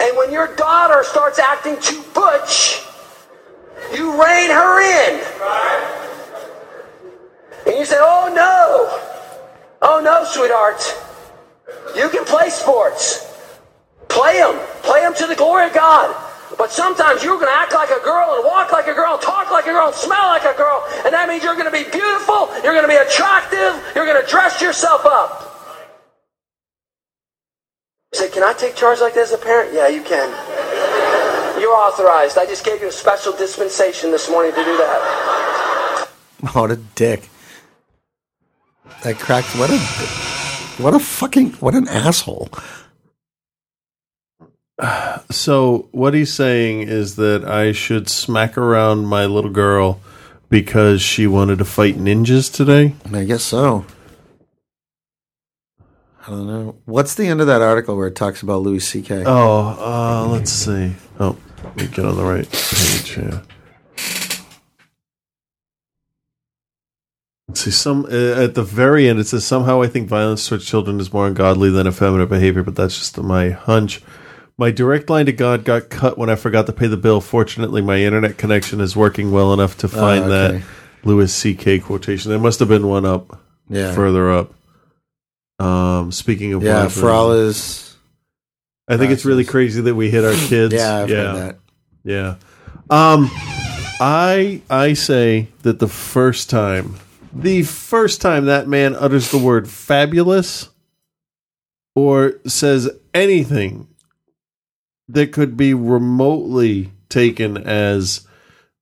And 0.00 0.16
when 0.16 0.32
your 0.32 0.54
daughter 0.56 1.04
starts 1.04 1.38
acting 1.38 1.80
too 1.80 2.02
butch, 2.14 2.82
you 3.94 4.10
rein 4.12 4.50
her 4.50 4.80
in. 4.80 5.20
And 7.66 7.76
you 7.76 7.84
say, 7.84 7.96
oh 7.98 8.32
no. 8.34 9.02
Oh 9.82 10.00
no, 10.00 10.24
sweetheart. 10.24 10.80
You 11.96 12.08
can 12.08 12.24
play 12.24 12.48
sports. 12.48 13.26
Play 14.08 14.38
them. 14.38 14.58
Play 14.82 15.00
them 15.00 15.14
to 15.14 15.26
the 15.26 15.34
glory 15.34 15.66
of 15.66 15.74
God. 15.74 16.14
But 16.56 16.70
sometimes 16.70 17.22
you're 17.22 17.36
going 17.36 17.52
to 17.52 17.58
act 17.58 17.72
like 17.74 17.90
a 17.90 18.02
girl 18.02 18.36
and 18.36 18.44
walk 18.44 18.72
like 18.72 18.86
a 18.86 18.94
girl 18.94 19.18
talk 19.18 19.50
like 19.50 19.66
a 19.66 19.72
girl 19.72 19.92
smell 19.92 20.28
like 20.28 20.44
a 20.44 20.56
girl. 20.56 20.86
And 21.04 21.12
that 21.12 21.28
means 21.28 21.42
you're 21.42 21.54
going 21.54 21.66
to 21.66 21.72
be 21.72 21.84
beautiful. 21.90 22.48
You're 22.62 22.72
going 22.72 22.86
to 22.86 22.88
be 22.88 22.96
attractive. 22.96 23.76
You're 23.94 24.06
going 24.06 24.22
to 24.22 24.28
dress 24.30 24.62
yourself 24.62 25.04
up. 25.04 25.42
You 28.12 28.20
say, 28.20 28.30
can 28.30 28.42
I 28.42 28.52
take 28.52 28.76
charge 28.76 29.00
like 29.00 29.14
that 29.14 29.24
as 29.24 29.32
a 29.32 29.38
parent? 29.38 29.74
Yeah, 29.74 29.88
you 29.88 30.02
can. 30.02 30.30
You're 31.66 31.74
authorized. 31.74 32.38
I 32.38 32.46
just 32.46 32.64
gave 32.64 32.80
you 32.80 32.86
a 32.86 32.92
special 32.92 33.32
dispensation 33.32 34.12
this 34.12 34.30
morning 34.30 34.52
to 34.52 34.62
do 34.62 34.76
that. 34.76 36.08
What 36.52 36.70
a 36.70 36.76
dick. 36.76 37.28
That 39.02 39.18
cracked. 39.18 39.48
What 39.58 39.70
a. 39.70 39.78
What 40.80 40.94
a 40.94 41.00
fucking. 41.00 41.54
What 41.54 41.74
an 41.74 41.88
asshole. 41.88 42.50
So 45.32 45.88
what 45.90 46.14
he's 46.14 46.32
saying 46.32 46.82
is 46.82 47.16
that 47.16 47.44
I 47.44 47.72
should 47.72 48.08
smack 48.08 48.56
around 48.56 49.06
my 49.06 49.26
little 49.26 49.50
girl 49.50 49.98
because 50.48 51.02
she 51.02 51.26
wanted 51.26 51.58
to 51.58 51.64
fight 51.64 51.96
ninjas 51.96 52.52
today. 52.52 52.94
I 53.12 53.24
guess 53.24 53.42
so. 53.42 53.84
I 55.80 56.30
don't 56.30 56.46
know. 56.46 56.76
What's 56.84 57.14
the 57.14 57.26
end 57.26 57.40
of 57.40 57.48
that 57.48 57.60
article 57.60 57.96
where 57.96 58.06
it 58.06 58.14
talks 58.14 58.42
about 58.42 58.62
Louis 58.62 58.78
C.K.? 58.78 59.24
Oh, 59.26 59.76
uh, 59.80 60.28
let's 60.30 60.52
see. 60.52 60.94
Oh, 61.18 61.36
let 61.66 61.76
me 61.76 61.86
get 61.88 62.04
on 62.04 62.16
the 62.16 62.24
right 62.24 62.50
page 62.50 63.10
here. 63.10 63.42
Let's 67.48 67.60
see. 67.60 67.70
Some 67.70 68.04
uh, 68.06 68.08
at 68.42 68.54
the 68.54 68.62
very 68.64 69.08
end, 69.08 69.18
it 69.20 69.26
says 69.26 69.44
somehow 69.44 69.82
I 69.82 69.86
think 69.86 70.08
violence 70.08 70.46
towards 70.48 70.64
children 70.66 70.98
is 71.00 71.12
more 71.12 71.26
ungodly 71.26 71.70
than 71.70 71.86
effeminate 71.86 72.28
behavior, 72.28 72.62
but 72.62 72.74
that's 72.74 72.98
just 72.98 73.18
my 73.18 73.50
hunch. 73.50 74.02
My 74.58 74.70
direct 74.70 75.10
line 75.10 75.26
to 75.26 75.32
God 75.32 75.64
got 75.64 75.90
cut 75.90 76.16
when 76.16 76.30
I 76.30 76.34
forgot 76.34 76.66
to 76.66 76.72
pay 76.72 76.86
the 76.86 76.96
bill. 76.96 77.20
Fortunately, 77.20 77.82
my 77.82 77.98
internet 77.98 78.38
connection 78.38 78.80
is 78.80 78.96
working 78.96 79.30
well 79.30 79.52
enough 79.52 79.76
to 79.78 79.88
find 79.88 80.24
Oh, 80.24 80.32
okay. 80.32 80.58
that 80.58 80.64
Louis 81.04 81.32
C.K. 81.32 81.80
quotation. 81.80 82.30
There 82.30 82.40
must 82.40 82.58
have 82.60 82.68
been 82.68 82.86
one 82.88 83.04
up 83.04 83.38
Yeah. 83.68 83.94
further 83.94 84.32
up. 84.32 84.54
Um, 85.58 86.10
speaking 86.10 86.54
of 86.54 86.62
Yeah, 86.62 86.80
live 86.84 86.92
for 86.94 87.10
all 87.10 87.28
version. 87.28 87.46
his. 87.48 87.96
I 88.88 88.96
think 88.96 89.10
it's 89.12 89.24
really 89.24 89.44
crazy 89.44 89.80
that 89.82 89.94
we 89.94 90.10
hit 90.10 90.24
our 90.24 90.32
kids. 90.48 90.74
Yeah, 90.74 90.96
I've 90.98 91.10
yeah. 91.10 91.16
heard 91.16 91.36
that. 91.36 91.58
Yeah. 92.04 92.34
Um 92.90 93.30
I 94.00 94.60
I 94.70 94.92
say 94.92 95.48
that 95.62 95.78
the 95.78 95.88
first 95.88 96.50
time 96.50 96.96
the 97.32 97.62
first 97.62 98.20
time 98.20 98.46
that 98.46 98.68
man 98.68 98.94
utters 98.94 99.30
the 99.30 99.38
word 99.38 99.68
fabulous 99.68 100.68
or 101.94 102.34
says 102.46 102.88
anything 103.14 103.88
that 105.08 105.32
could 105.32 105.56
be 105.56 105.72
remotely 105.74 106.90
taken 107.08 107.56
as 107.56 108.26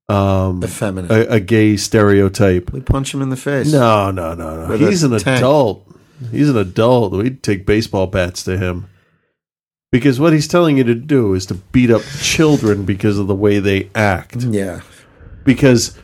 um 0.09 0.63
Effeminate. 0.63 1.11
a, 1.11 1.35
a 1.35 1.41
gay 1.41 1.77
stereotype. 1.77 2.73
We 2.73 2.81
punch 2.81 3.15
him 3.15 3.23
in 3.23 3.31
the 3.31 3.37
face. 3.37 3.73
No, 3.73 4.11
no, 4.11 4.35
no, 4.35 4.63
no. 4.65 4.69
With 4.69 4.83
a 4.83 4.91
He's 4.91 5.03
an 5.03 5.13
tank. 5.13 5.39
adult. 5.39 5.87
He's 6.31 6.49
an 6.51 6.57
adult. 6.59 7.13
We'd 7.13 7.43
take 7.43 7.65
baseball 7.67 8.07
bats 8.07 8.43
to 8.45 8.59
him. 8.59 8.89
Because 9.95 10.19
what 10.19 10.33
he's 10.33 10.49
telling 10.49 10.77
you 10.77 10.83
to 10.83 10.95
do 10.97 11.35
is 11.35 11.47
to 11.47 11.55
beat 11.55 11.89
up 11.89 12.03
children 12.21 12.85
because 12.85 13.17
of 13.17 13.29
the 13.29 13.35
way 13.35 13.61
they 13.61 13.91
act. 13.95 14.43
Yeah. 14.43 14.81
Because 15.45 15.97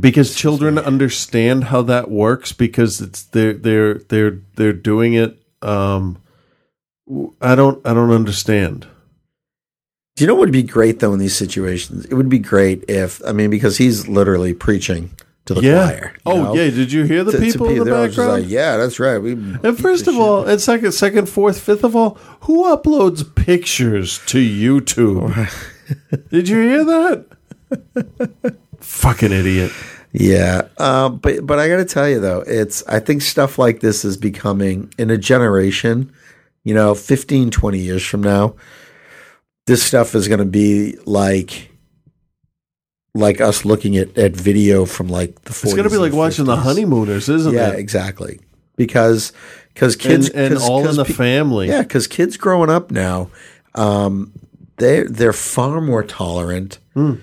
because 0.00 0.34
children 0.34 0.78
understand 0.78 1.64
how 1.64 1.82
that 1.82 2.10
works 2.10 2.52
because 2.52 3.02
it's 3.02 3.24
they're 3.24 3.52
they're 3.52 3.98
they're 3.98 4.38
they're 4.54 4.72
doing 4.72 5.12
it 5.12 5.38
um 5.60 6.16
I 7.42 7.54
don't 7.54 7.86
I 7.86 7.92
don't 7.92 8.10
understand. 8.10 8.86
Do 10.16 10.24
you 10.24 10.26
know 10.26 10.36
what 10.36 10.46
would 10.46 10.52
be 10.52 10.62
great 10.62 11.00
though 11.00 11.12
in 11.12 11.18
these 11.18 11.36
situations? 11.36 12.06
It 12.06 12.14
would 12.14 12.30
be 12.30 12.38
great 12.38 12.88
if 12.88 13.22
I 13.22 13.32
mean 13.32 13.50
because 13.50 13.76
he's 13.76 14.08
literally 14.08 14.54
preaching 14.54 15.10
to 15.46 15.54
the 15.54 15.60
Yeah. 15.62 15.86
choir. 15.88 16.12
Oh, 16.26 16.42
know? 16.42 16.54
yeah, 16.54 16.70
did 16.70 16.90
you 16.92 17.04
hear 17.04 17.22
the 17.24 17.32
To- 17.32 17.38
to 17.38 17.44
people 17.44 17.68
in 17.68 17.78
the 17.78 17.84
they're 17.84 17.94
all 17.94 18.06
just 18.06 18.16
background? 18.16 18.42
like, 18.44 18.50
yeah, 18.50 18.76
that's 18.76 18.98
right. 18.98 19.18
We 19.18 19.32
And 19.32 19.78
first 19.78 20.06
of 20.06 20.16
all, 20.16 20.44
and 20.44 20.60
second, 20.60 20.92
second, 20.92 21.28
fourth, 21.28 21.60
fifth 21.60 21.84
of 21.84 21.94
all, 21.94 22.16
who 22.42 22.64
uploads 22.64 23.22
pictures 23.34 24.20
to 24.26 24.38
YouTube? 24.38 25.50
Did 26.30 26.48
you 26.48 26.56
hear 26.62 26.84
that? 26.84 27.26
Fucking 28.80 29.32
idiot. 29.32 29.70
Yeah, 30.12 30.68
um, 30.78 31.18
but 31.18 31.44
but 31.44 31.58
I 31.58 31.68
got 31.68 31.78
to 31.78 31.84
tell 31.84 32.08
you 32.08 32.20
though, 32.20 32.44
it's 32.46 32.84
I 32.86 33.00
think 33.00 33.20
stuff 33.20 33.58
like 33.58 33.80
this 33.80 34.04
is 34.04 34.16
becoming 34.16 34.92
in 34.96 35.10
a 35.10 35.18
generation, 35.18 36.12
you 36.62 36.72
know, 36.72 36.94
15, 36.94 37.50
20 37.50 37.78
years 37.80 38.04
from 38.04 38.22
now, 38.22 38.54
this 39.66 39.82
stuff 39.82 40.14
is 40.14 40.28
going 40.28 40.38
to 40.38 40.44
be 40.44 40.96
like 41.04 41.68
like 43.14 43.40
us 43.40 43.64
looking 43.64 43.96
at, 43.96 44.16
at 44.18 44.32
video 44.32 44.84
from 44.84 45.08
like 45.08 45.40
the 45.42 45.50
40s. 45.52 45.64
It's 45.64 45.74
going 45.74 45.84
to 45.84 45.90
be 45.90 45.96
like 45.98 46.10
and 46.10 46.18
watching 46.18 46.44
the 46.46 46.56
honeymooners, 46.56 47.28
isn't 47.28 47.52
yeah, 47.54 47.68
it? 47.68 47.72
Yeah, 47.74 47.78
exactly. 47.78 48.40
Because 48.76 49.32
because 49.72 49.96
kids 49.96 50.28
And- 50.30 50.46
and 50.46 50.54
'cause- 50.54 50.68
all 50.68 50.88
in 50.88 50.96
the 50.96 51.04
pe- 51.04 51.12
family. 51.12 51.68
Yeah, 51.68 51.82
because 51.82 52.06
kids 52.06 52.36
growing 52.36 52.70
up 52.70 52.90
now, 52.90 53.30
um, 53.74 54.32
they 54.78 55.02
they're 55.04 55.32
far 55.32 55.80
more 55.80 56.02
tolerant. 56.02 56.78
Hmm. 56.94 57.14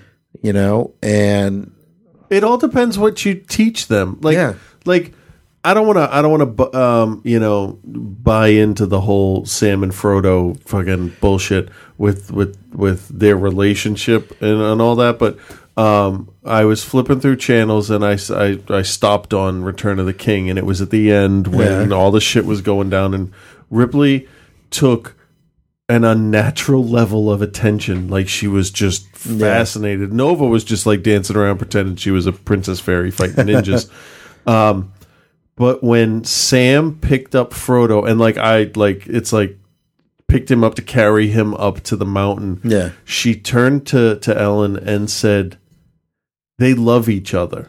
You 0.42 0.52
know, 0.52 0.94
and 1.02 1.70
It 2.30 2.42
all 2.42 2.56
depends 2.56 2.98
what 2.98 3.24
you 3.26 3.34
teach 3.34 3.88
them. 3.88 4.16
Like, 4.22 4.56
like 4.86 5.12
I 5.62 5.74
don't 5.74 5.86
want 5.86 5.98
to. 5.98 6.08
I 6.12 6.22
don't 6.22 6.30
want 6.38 6.56
to. 6.56 6.78
Um, 6.80 7.20
you 7.24 7.38
know, 7.38 7.78
buy 7.84 8.48
into 8.48 8.86
the 8.86 9.00
whole 9.02 9.44
Sam 9.44 9.82
and 9.82 9.92
Frodo 9.92 10.58
fucking 10.62 11.12
bullshit 11.20 11.68
with 11.98 12.32
with 12.32 12.56
with 12.72 13.06
their 13.08 13.36
relationship 13.36 14.34
and, 14.40 14.60
and 14.62 14.80
all 14.80 14.96
that. 14.96 15.18
But 15.20 15.36
um, 15.76 16.30
I 16.44 16.64
was 16.64 16.84
flipping 16.84 17.20
through 17.20 17.36
channels 17.36 17.90
and 17.90 18.04
I, 18.04 18.18
I, 18.30 18.58
I, 18.68 18.82
stopped 18.82 19.32
on 19.32 19.64
Return 19.64 19.98
of 19.98 20.06
the 20.06 20.12
King 20.12 20.50
and 20.50 20.58
it 20.58 20.66
was 20.66 20.82
at 20.82 20.90
the 20.90 21.10
end 21.10 21.46
when 21.46 21.90
Yeah. 21.90 21.96
all 21.96 22.10
the 22.10 22.20
shit 22.20 22.44
was 22.44 22.60
going 22.60 22.90
down 22.90 23.14
and 23.14 23.32
Ripley 23.70 24.28
took 24.70 25.14
an 25.88 26.04
unnatural 26.04 26.84
level 26.84 27.30
of 27.30 27.40
attention. 27.40 28.08
Like 28.08 28.28
she 28.28 28.46
was 28.46 28.70
just 28.70 29.06
Yeah. 29.26 29.38
fascinated. 29.38 30.12
Nova 30.12 30.46
was 30.46 30.62
just 30.64 30.84
like 30.84 31.02
dancing 31.02 31.36
around 31.36 31.56
pretending 31.58 31.96
she 31.96 32.10
was 32.10 32.26
a 32.26 32.32
princess 32.32 32.78
fairy 32.80 33.10
fighting 33.10 33.46
ninjas. 33.46 33.90
um, 34.46 34.92
but 35.56 35.82
when 35.82 36.24
Sam 36.24 36.98
picked 36.98 37.34
up 37.34 37.52
Frodo 37.52 38.06
and 38.08 38.18
like 38.20 38.36
I 38.36 38.70
like 38.74 39.06
it's 39.06 39.32
like 39.32 39.58
picked 40.28 40.50
him 40.50 40.64
up 40.64 40.74
to 40.76 40.82
carry 40.82 41.28
him 41.28 41.54
up 41.54 41.80
to 41.84 41.96
the 41.96 42.06
mountain. 42.06 42.60
Yeah. 42.64 42.90
She 43.04 43.34
turned 43.34 43.86
to 43.88 44.16
to 44.20 44.38
Ellen 44.38 44.76
and 44.76 45.10
said, 45.10 45.58
"They 46.62 46.74
love 46.74 47.08
each 47.08 47.34
other." 47.34 47.68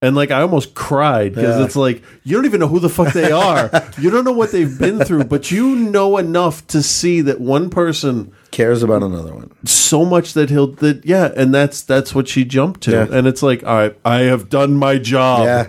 And 0.00 0.14
like 0.14 0.30
I 0.30 0.42
almost 0.42 0.74
cried 0.76 1.34
because 1.34 1.58
Yeah. 1.58 1.64
it's 1.64 1.74
like 1.74 2.02
you 2.22 2.36
don't 2.36 2.44
even 2.44 2.60
know 2.60 2.68
who 2.68 2.78
the 2.78 2.88
fuck 2.88 3.12
they 3.12 3.32
are. 3.32 3.68
you 3.98 4.10
don't 4.10 4.24
know 4.24 4.32
what 4.32 4.52
they've 4.52 4.78
been 4.78 5.00
through, 5.04 5.24
but 5.24 5.50
you 5.50 5.74
know 5.74 6.18
enough 6.18 6.64
to 6.68 6.82
see 6.84 7.20
that 7.22 7.40
one 7.40 7.68
person 7.68 8.30
cares 8.52 8.82
about 8.84 9.02
another 9.02 9.34
one 9.34 9.50
so 9.64 10.04
much 10.04 10.34
that 10.34 10.50
he'll 10.50 10.68
that 10.76 11.04
yeah, 11.04 11.32
and 11.36 11.52
that's 11.52 11.82
that's 11.82 12.14
what 12.14 12.28
she 12.28 12.44
jumped 12.44 12.82
to. 12.82 12.92
Yeah. 12.92 13.06
And 13.10 13.26
it's 13.26 13.42
like 13.42 13.64
I 13.64 13.90
I 14.04 14.18
have 14.30 14.48
done 14.48 14.74
my 14.76 14.98
job. 14.98 15.44
Yeah. 15.46 15.66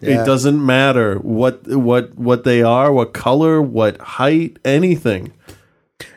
It 0.00 0.24
doesn't 0.26 0.64
matter 0.64 1.16
what 1.18 1.66
what 1.68 2.16
what 2.18 2.42
they 2.42 2.62
are, 2.62 2.92
what 2.92 3.12
color, 3.12 3.62
what 3.62 4.00
height, 4.00 4.58
anything. 4.64 5.32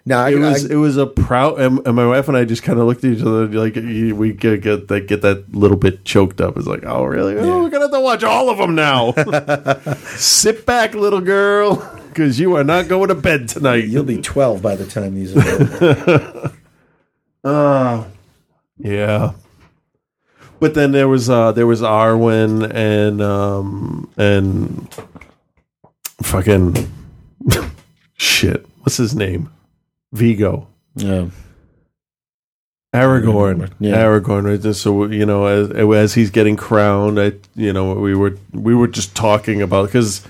No, 0.05 0.25
it 0.25 0.35
I- 0.35 0.39
was 0.39 0.65
I- 0.65 0.73
it 0.73 0.77
was 0.77 0.97
a 0.97 1.05
proud, 1.05 1.59
and, 1.59 1.85
and 1.85 1.95
my 1.95 2.07
wife 2.07 2.27
and 2.27 2.35
I 2.35 2.43
just 2.43 2.63
kind 2.63 2.79
of 2.79 2.87
looked 2.87 3.03
at 3.03 3.11
each 3.11 3.21
other 3.21 3.47
like 3.47 3.75
we 3.75 4.33
get 4.33 4.61
get 4.61 4.87
that 4.87 5.07
get 5.07 5.21
that 5.21 5.53
little 5.53 5.77
bit 5.77 6.03
choked 6.05 6.41
up. 6.41 6.57
It's 6.57 6.65
like, 6.67 6.83
oh 6.85 7.03
really? 7.05 7.37
Oh, 7.37 7.63
we're 7.63 7.69
gonna 7.69 7.83
have 7.85 7.91
to 7.91 7.99
watch 7.99 8.23
all 8.23 8.49
of 8.49 8.57
them 8.57 8.73
now. 8.75 9.11
Sit 10.15 10.65
back, 10.65 10.95
little 10.95 11.21
girl, 11.21 11.75
because 12.09 12.39
you 12.39 12.55
are 12.55 12.63
not 12.63 12.87
going 12.87 13.09
to 13.09 13.15
bed 13.15 13.47
tonight. 13.47 13.85
You'll 13.85 14.03
be 14.03 14.21
twelve 14.21 14.61
by 14.63 14.75
the 14.75 14.87
time 14.87 15.13
these 15.15 15.35
are 15.35 15.39
over. 15.41 16.51
Uh, 17.43 18.05
yeah. 18.77 19.31
But 20.59 20.75
then 20.75 20.91
there 20.91 21.07
was 21.07 21.27
uh 21.27 21.51
there 21.53 21.65
was 21.65 21.81
Arwen 21.81 22.71
and 22.71 23.19
um 23.19 24.11
and 24.15 24.87
fucking 26.21 26.91
shit. 28.15 28.63
What's 28.81 28.97
his 28.97 29.15
name? 29.15 29.49
Viggo. 30.13 30.67
Yeah. 30.95 31.27
Aragorn. 32.93 33.71
Yeah. 33.79 34.03
Aragorn. 34.03 34.43
Right? 34.63 34.75
So 34.75 35.05
you 35.05 35.25
know, 35.25 35.45
as 35.45 35.71
as 35.71 36.13
he's 36.13 36.29
getting 36.29 36.57
crowned, 36.57 37.19
I 37.19 37.33
you 37.55 37.71
know 37.71 37.93
we 37.93 38.13
were 38.15 38.37
we 38.51 38.75
were 38.75 38.87
just 38.87 39.15
talking 39.15 39.61
about 39.61 39.85
because 39.87 40.27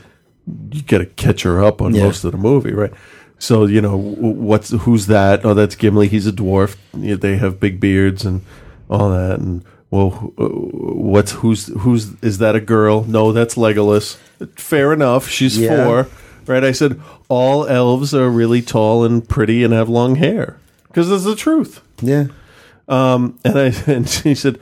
you 0.72 0.82
got 0.84 1.00
to 1.00 1.06
catch 1.08 1.44
her 1.44 1.64
up 1.64 1.82
on 1.82 1.96
Yeah. 1.96 2.04
most 2.04 2.24
of 2.24 2.32
the 2.32 2.38
movie, 2.38 2.74
right? 2.74 2.94
So 3.40 3.66
you 3.66 3.82
know 3.82 3.98
what's 3.98 4.70
who's 4.70 5.08
that? 5.08 5.44
Oh, 5.44 5.56
that's 5.56 5.76
Gimli. 5.76 6.08
He's 6.08 6.28
a 6.28 6.32
dwarf. 6.32 6.76
They 6.94 7.38
have 7.38 7.60
big 7.60 7.80
beards 7.80 8.26
and 8.26 8.42
all 8.92 9.10
that. 9.10 9.40
And 9.40 9.64
well, 9.90 10.32
uh, 10.38 10.46
what's 10.48 11.32
who's 11.32 11.66
who's 11.80 12.14
is 12.22 12.38
that 12.38 12.56
a 12.56 12.60
girl? 12.62 13.04
No, 13.06 13.32
that's 13.32 13.56
Legolas. 13.56 14.18
Fair 14.56 14.94
enough. 14.94 15.28
She's 15.28 15.58
Yeah. 15.58 15.84
four, 15.84 16.08
right? 16.48 16.64
I 16.64 16.72
said 16.72 17.00
all 17.30 17.66
elves 17.68 18.14
are 18.14 18.30
really 18.30 18.62
tall 18.62 19.04
and 19.04 19.28
pretty 19.28 19.64
and 19.64 19.74
have 19.74 19.90
long 19.90 20.16
hair 20.16 20.58
because 20.88 21.10
that's 21.10 21.24
the 21.26 21.36
truth. 21.36 21.82
Yeah. 22.02 22.26
Um, 22.88 23.38
and 23.46 23.58
I 23.58 23.74
and 23.88 24.10
she 24.10 24.36
said, 24.36 24.60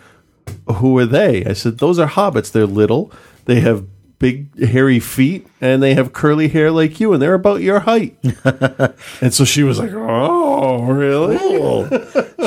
"Who 0.76 0.98
are 0.98 1.06
they?" 1.06 1.46
I 1.46 1.54
said, 1.54 1.78
"Those 1.80 1.98
are 2.00 2.08
hobbits. 2.08 2.52
They're 2.52 2.66
little. 2.66 3.12
They 3.46 3.62
have 3.62 3.86
big 4.20 4.60
hairy 4.64 5.00
feet, 5.00 5.48
and 5.62 5.82
they 5.82 5.94
have 5.94 6.12
curly 6.12 6.50
hair 6.50 6.70
like 6.72 7.00
you, 7.00 7.14
and 7.14 7.22
they're 7.22 7.34
about 7.34 7.62
your 7.62 7.80
height." 7.80 8.18
and 9.22 9.34
so 9.34 9.46
she 9.46 9.64
was 9.64 9.80
like, 9.80 9.92
"Oh, 9.94 10.84
really?" 10.84 11.38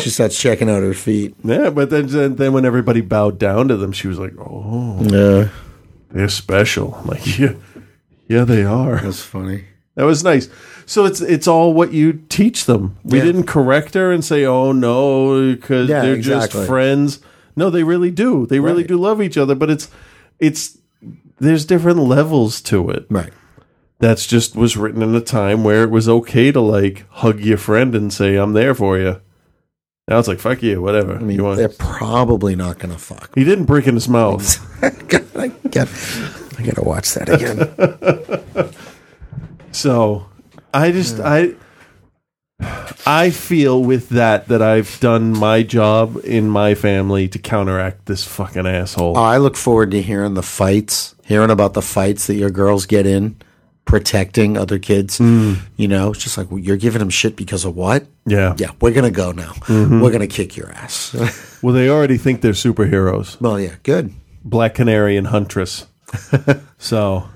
she 0.01 0.11
starts 0.11 0.39
checking 0.39 0.69
out 0.71 0.83
her 0.83 0.95
feet. 0.95 1.35
Yeah, 1.43 1.71
but 1.71 1.91
then 1.91 2.07
then- 2.09 2.37
then 2.37 2.53
when 2.53 2.65
everybody 2.65 3.01
bowed 3.01 3.39
down 3.39 3.69
to 3.69 3.77
them, 3.77 3.91
she 3.93 4.07
was 4.07 4.19
like, 4.19 4.35
"Oh, 4.39 4.99
Yeah. 5.03 5.49
they're 6.11 6.29
special." 6.29 6.95
I'm 7.01 7.07
like, 7.17 7.39
"Yeah, 7.39 7.55
yeah, 8.29 8.45
they 8.45 8.65
are." 8.65 9.01
That's 9.01 9.23
funny. 9.23 9.65
That 9.95 10.05
was 10.05 10.25
nice. 10.25 10.49
So 10.87 11.05
it's 11.05 11.21
it's 11.21 11.47
all 11.47 11.75
what 11.75 11.93
you 11.93 12.15
teach 12.29 12.65
them. 12.65 12.97
We 13.05 13.19
Yeah. 13.19 13.25
didn't 13.25 13.45
correct 13.45 13.95
her 13.95 14.11
and 14.11 14.25
say, 14.25 14.45
"Oh 14.45 14.73
no," 14.73 15.53
because 15.55 15.89
Yeah, 15.89 16.03
they're 16.03 16.15
exactly. 16.15 16.61
just 16.61 16.67
friends. 16.69 17.21
No, 17.57 17.69
they 17.71 17.83
really 17.85 18.11
do. 18.11 18.47
They 18.47 18.59
really 18.61 18.83
Right. 18.83 18.89
do 18.89 18.97
love 18.97 19.21
each 19.21 19.37
other. 19.37 19.55
But 19.55 19.71
it's 19.71 19.89
it's 20.41 20.79
there's 21.39 21.65
different 21.65 21.99
levels 22.01 22.61
to 22.63 22.89
it. 22.91 23.07
Right. 23.11 23.33
That's 24.01 24.27
just 24.27 24.57
was 24.57 24.77
written 24.77 25.03
in 25.03 25.15
a 25.15 25.21
time 25.21 25.63
where 25.63 25.83
it 25.85 25.91
was 25.91 26.09
okay 26.09 26.51
to 26.53 26.61
like 26.61 27.05
hug 27.11 27.41
your 27.41 27.59
friend 27.59 27.95
and 27.95 28.13
say, 28.13 28.37
"I'm 28.37 28.53
there 28.55 28.75
for 28.75 28.99
you." 28.99 29.17
Now 30.09 30.19
it's 30.19 30.27
like, 30.29 30.41
"Fuck 30.41 30.63
you," 30.63 30.81
whatever. 30.83 31.15
I 31.15 31.19
mean, 31.21 31.37
you 31.37 31.45
want. 31.45 31.59
they're 31.59 31.69
probably 31.69 32.57
not 32.57 32.79
going 32.81 32.93
to 32.93 32.99
fuck. 32.99 33.31
He 33.37 33.45
didn't 33.45 33.67
break 33.67 33.87
in 33.87 33.95
his 33.95 34.09
mouth. 34.09 34.59
I 35.37 35.49
got, 35.71 35.89
I 36.63 36.67
got 36.67 36.77
to 36.77 36.83
watch 36.83 37.15
that 37.15 37.29
again. 37.29 38.75
So, 39.75 40.27
I 40.75 40.93
just 40.93 41.19
I 41.19 41.55
I 43.07 43.31
feel 43.31 43.83
with 43.83 44.11
that 44.11 44.49
that 44.49 44.61
I've 44.61 45.01
done 45.01 45.33
my 45.33 45.63
job 45.63 46.19
in 46.25 46.51
my 46.51 46.75
family 46.75 47.27
to 47.29 47.39
counteract 47.39 48.05
this 48.05 48.23
fucking 48.23 48.67
asshole. 48.67 49.17
Oh, 49.17 49.23
I 49.23 49.39
look 49.39 49.57
forward 49.57 49.91
to 49.93 50.03
hearing 50.03 50.35
the 50.35 50.43
fights, 50.43 51.15
hearing 51.25 51.51
about 51.51 51.73
the 51.73 51.81
fights 51.81 52.27
that 52.27 52.35
your 52.35 52.51
girls 52.51 52.85
get 52.85 53.07
in, 53.07 53.37
protecting 53.87 54.59
other 54.59 54.79
kids. 54.79 55.19
Mm. 55.19 55.61
You 55.77 55.89
know, 55.89 56.11
it's 56.11 56.23
just 56.23 56.37
like 56.37 56.51
well, 56.51 56.61
you're 56.61 56.77
giving 56.77 56.99
them 57.01 57.09
shit 57.11 57.35
because 57.35 57.65
of 57.65 57.75
what? 57.75 58.07
Yeah. 58.27 58.55
Yeah, 58.59 58.73
we're 58.83 58.93
gonna 58.93 59.11
go 59.11 59.33
now. 59.33 59.53
Mhm. 59.65 60.03
We're 60.03 60.13
gonna 60.13 60.27
kick 60.27 60.55
your 60.57 60.71
ass. 60.73 61.17
Well, 61.63 61.73
they 61.75 61.89
already 61.89 62.19
think 62.19 62.41
they're 62.41 62.53
superheroes. 62.55 63.41
Well, 63.41 63.59
yeah, 63.61 63.77
good. 63.85 64.13
Black 64.45 64.75
Canary 64.75 65.17
and 65.17 65.29
Huntress. 65.29 65.87
so, 66.79 67.29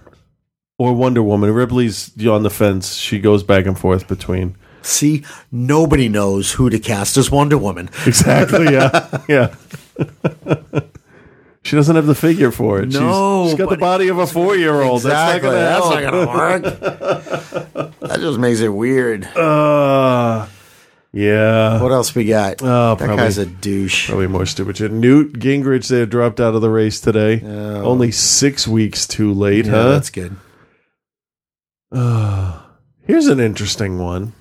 or 0.79 0.93
Wonder 0.93 1.23
Woman. 1.23 1.53
Ripley's 1.53 2.11
on 2.27 2.43
the 2.43 2.51
fence. 2.51 2.95
She 2.95 3.19
goes 3.19 3.43
back 3.43 3.67
and 3.67 3.79
forth 3.79 4.09
between. 4.09 4.57
See, 4.83 5.25
nobody 5.51 6.09
knows 6.09 6.53
who 6.53 6.71
to 6.71 6.79
cast 6.79 7.17
as 7.17 7.31
Wonder 7.31 7.59
Woman. 7.59 7.91
Exactly. 8.07 8.73
Yeah. 8.73 9.23
yeah. 9.29 9.55
she 11.63 11.75
doesn't 11.75 11.97
have 11.97 12.07
the 12.07 12.15
figure 12.15 12.53
for 12.53 12.81
it. 12.81 12.91
No, 12.91 13.45
she's, 13.45 13.53
she's 13.53 13.59
got 13.59 13.71
the 13.71 13.79
body 13.79 14.09
of 14.09 14.19
a 14.19 14.27
four-year-old. 14.27 15.01
Exactly. 15.01 15.51
That's 15.51 15.89
not 15.89 16.01
going 16.01 16.13
to 16.13 16.25
gonna 16.25 16.39
work. 16.39 18.01
that 18.01 18.21
just 18.21 18.39
makes 18.39 18.61
it 18.61 18.69
weird. 18.69 19.25
Uh, 19.25 20.47
yeah. 21.17 21.83
What 21.83 21.93
else 21.93 22.15
we 22.15 22.25
got? 22.27 22.63
Oh, 22.63 22.95
that 22.95 22.99
probably, 22.99 23.17
guy's 23.17 23.39
a 23.39 23.47
douche. 23.47 24.09
Probably 24.09 24.27
more 24.27 24.47
stupid 24.47 24.77
shit. 24.77 24.93
Newt 24.93 25.35
Gingrich, 25.39 25.89
they 25.89 26.01
have 26.01 26.11
dropped 26.11 26.41
out 26.41 26.55
of 26.55 26.61
the 26.61 26.71
race 26.71 27.01
today. 27.01 27.41
Only 27.43 28.11
six 28.13 28.69
weeks 28.69 29.07
too 29.07 29.33
late, 29.33 29.65
Yeah, 29.65 29.71
huh? 29.73 29.89
that's 29.91 30.11
good. 30.11 30.37
Uh, 31.91 32.61
here's 33.07 33.27
an 33.29 33.41
interesting 33.41 33.99
one. 33.99 34.33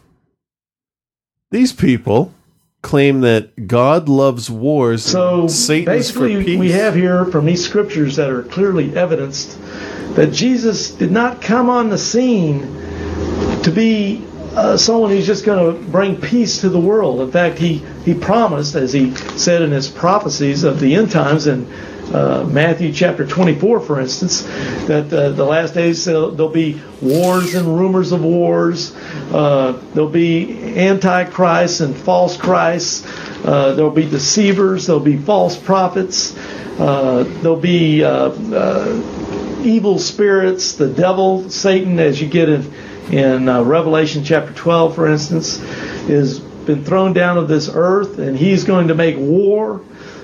These 1.51 1.73
people 1.73 2.33
claim 2.81 3.21
that 3.21 3.67
God 3.67 4.09
loves 4.09 4.49
wars. 4.49 5.03
So 5.03 5.41
and 5.41 5.51
Satan's 5.51 6.11
for 6.11 6.19
basically, 6.27 6.43
peace. 6.43 6.59
we 6.59 6.71
have 6.71 6.93
here 6.95 7.25
from 7.25 7.45
these 7.45 7.63
scriptures 7.63 8.15
that 8.17 8.29
are 8.29 8.43
clearly 8.43 8.95
evidenced 8.95 9.57
that 10.15 10.31
Jesus 10.33 10.91
did 10.91 11.11
not 11.11 11.41
come 11.41 11.69
on 11.69 11.89
the 11.89 11.97
scene 11.97 12.61
to 13.63 13.71
be 13.73 14.23
uh, 14.55 14.77
someone 14.77 15.09
who's 15.09 15.25
just 15.25 15.45
going 15.45 15.75
to 15.75 15.91
bring 15.91 16.19
peace 16.19 16.61
to 16.61 16.69
the 16.69 16.79
world. 16.79 17.19
In 17.19 17.31
fact, 17.31 17.57
he, 17.57 17.79
he 18.05 18.13
promised, 18.13 18.75
as 18.75 18.93
he 18.93 19.13
said 19.37 19.61
in 19.61 19.71
his 19.71 19.89
prophecies 19.89 20.63
of 20.63 20.79
the 20.79 20.95
end 20.95 21.11
times 21.11 21.47
in 21.47 21.69
uh, 22.13 22.47
Matthew 22.49 22.93
chapter 22.93 23.25
24, 23.25 23.79
for 23.81 23.99
instance, 23.99 24.43
that 24.87 25.11
uh, 25.11 25.31
the 25.31 25.43
last 25.43 25.73
days 25.73 26.07
uh, 26.07 26.29
there'll 26.29 26.51
be 26.51 26.81
wars 27.01 27.53
and 27.53 27.77
rumors 27.77 28.11
of 28.13 28.23
wars. 28.23 28.95
Uh, 29.33 29.73
there'll 29.93 30.09
be 30.09 30.77
antichrists 30.77 31.81
and 31.81 31.95
false 31.95 32.37
Christs. 32.37 33.05
Uh, 33.43 33.73
there'll 33.73 33.91
be 33.91 34.09
deceivers. 34.09 34.87
There'll 34.87 35.01
be 35.01 35.17
false 35.17 35.57
prophets. 35.57 36.31
There'll 36.77 37.55
be 37.55 38.03
evil 39.63 39.97
spirits, 39.97 40.73
the 40.73 40.87
devil, 40.87 41.49
Satan, 41.49 41.99
as 41.99 42.21
you 42.21 42.27
get 42.27 42.49
in 42.49 42.71
in 43.11 43.47
uh, 43.49 43.63
Revelation 43.63 44.23
chapter 44.23 44.53
12, 44.53 44.95
for 44.95 45.07
instance, 45.07 45.59
is 46.09 46.39
been 46.39 46.83
thrown 46.83 47.13
down 47.13 47.37
of 47.37 47.47
this 47.47 47.69
earth, 47.71 48.17
and 48.17 48.35
he's 48.37 48.63
going 48.63 48.87
to 48.87 48.95
make 48.95 49.15
war 49.17 49.81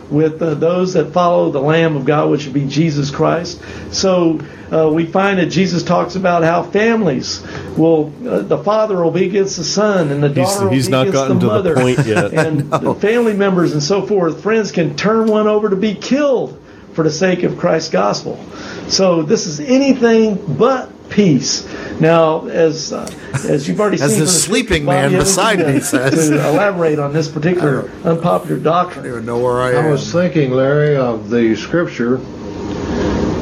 with 0.09 0.41
uh, 0.41 0.55
those 0.55 0.93
that 0.93 1.13
follow 1.13 1.51
the 1.51 1.61
Lamb 1.61 1.95
of 1.95 2.03
God, 2.03 2.29
which 2.31 2.45
would 2.45 2.53
be 2.53 2.65
Jesus 2.67 3.11
Christ. 3.11 3.61
So 3.93 4.41
uh, 4.71 4.89
we 4.91 5.05
find 5.05 5.37
that 5.39 5.45
Jesus 5.45 5.83
talks 5.83 6.15
about 6.15 6.43
how 6.43 6.63
families 6.63 7.41
will, 7.77 8.11
uh, 8.27 8.39
the 8.41 8.57
father 8.57 9.01
will 9.01 9.11
be 9.11 9.25
against 9.25 9.57
the 9.57 9.63
son, 9.63 10.09
and 10.11 10.21
the 10.23 10.29
He's- 10.29 10.53
daughter 10.53 10.65
will 10.65 10.73
he's 10.73 10.87
be 10.87 10.91
not 10.91 11.07
against 11.07 11.15
gotten 11.15 11.39
the 11.39 11.41
to 11.41 11.45
the 11.45 11.53
mother, 11.53 11.75
point 11.75 12.05
yet. 12.07 12.33
and 12.45 12.71
the 12.71 12.95
family 12.95 13.33
members 13.33 13.73
and 13.73 13.83
so 13.83 14.05
forth. 14.05 14.41
Friends 14.41 14.71
can 14.71 14.95
turn 14.97 15.27
one 15.27 15.47
over 15.47 15.69
to 15.69 15.75
be 15.75 15.93
killed 15.93 16.59
for 16.93 17.03
the 17.03 17.11
sake 17.11 17.43
of 17.43 17.57
Christ's 17.57 17.91
gospel. 17.91 18.43
So 18.89 19.21
this 19.21 19.45
is 19.45 19.59
anything 19.61 20.57
but 20.57 20.91
peace. 21.11 21.67
Now, 21.99 22.47
as 22.47 22.91
uh, 22.91 23.07
as 23.47 23.67
you've 23.67 23.79
already 23.79 24.01
As 24.01 24.11
seen, 24.11 24.19
the 24.21 24.27
sleeping 24.27 24.85
man 24.85 25.11
you 25.11 25.17
beside 25.19 25.59
me 25.59 25.73
to- 25.73 25.81
says. 25.81 26.29
to 26.29 26.47
elaborate 26.49 26.97
on 26.97 27.13
this 27.13 27.27
particular 27.27 27.89
unpopular 28.03 28.59
doctrine. 28.59 29.05
I 29.05 29.09
don't 29.09 29.13
even 29.17 29.25
know 29.27 29.39
where 29.39 29.61
I, 29.61 29.73
I 29.73 29.91
was 29.91 30.11
thinking, 30.11 30.51
Larry, 30.51 30.95
of 30.95 31.29
the 31.29 31.55
scripture 31.55 32.17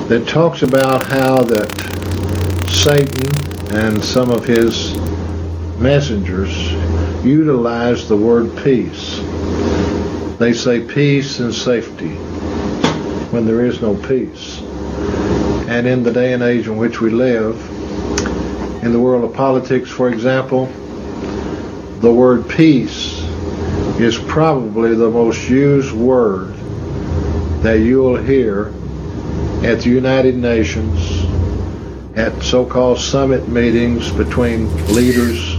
that 0.09 0.27
talks 0.27 0.63
about 0.63 1.05
how 1.05 1.43
that 1.43 1.69
Satan 2.67 3.75
and 3.77 4.03
some 4.03 4.29
of 4.31 4.43
his 4.43 4.97
messengers 5.79 6.71
utilize 7.23 8.09
the 8.09 8.17
word 8.17 8.51
peace. 8.63 9.19
They 10.39 10.53
say 10.53 10.81
peace 10.81 11.39
and 11.39 11.53
safety 11.53 12.15
when 13.31 13.45
there 13.45 13.63
is 13.65 13.81
no 13.81 13.93
peace. 13.95 14.61
And 15.69 15.85
in 15.85 16.01
the 16.01 16.11
day 16.11 16.33
and 16.33 16.41
age 16.41 16.65
in 16.65 16.77
which 16.77 16.99
we 16.99 17.11
live, 17.11 17.55
in 18.83 18.91
the 18.91 18.99
world 18.99 19.23
of 19.23 19.35
politics, 19.35 19.87
for 19.87 20.09
example, 20.09 20.65
the 21.99 22.11
word 22.11 22.49
peace 22.49 23.19
is 23.99 24.17
probably 24.17 24.95
the 24.95 25.11
most 25.11 25.47
used 25.47 25.91
word 25.91 26.55
that 27.61 27.81
you'll 27.81 28.17
hear 28.17 28.73
at 29.63 29.81
the 29.81 29.91
United 29.91 30.35
Nations, 30.35 31.23
at 32.17 32.41
so-called 32.41 32.99
summit 32.99 33.47
meetings 33.47 34.11
between 34.13 34.75
leaders 34.87 35.53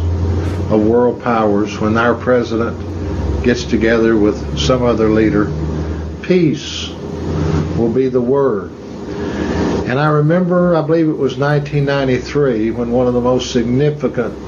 of 0.72 0.84
world 0.84 1.22
powers, 1.22 1.78
when 1.78 1.96
our 1.96 2.16
president 2.16 3.44
gets 3.44 3.62
together 3.62 4.16
with 4.16 4.58
some 4.58 4.82
other 4.82 5.08
leader, 5.08 5.52
peace 6.20 6.88
will 7.78 7.92
be 7.92 8.08
the 8.08 8.20
word. 8.20 8.72
And 9.90 9.98
I 9.98 10.06
remember, 10.06 10.76
I 10.76 10.82
believe 10.82 11.08
it 11.08 11.18
was 11.18 11.36
1993, 11.36 12.70
when 12.70 12.92
one 12.92 13.08
of 13.08 13.14
the 13.14 13.20
most 13.20 13.50
significant 13.50 14.38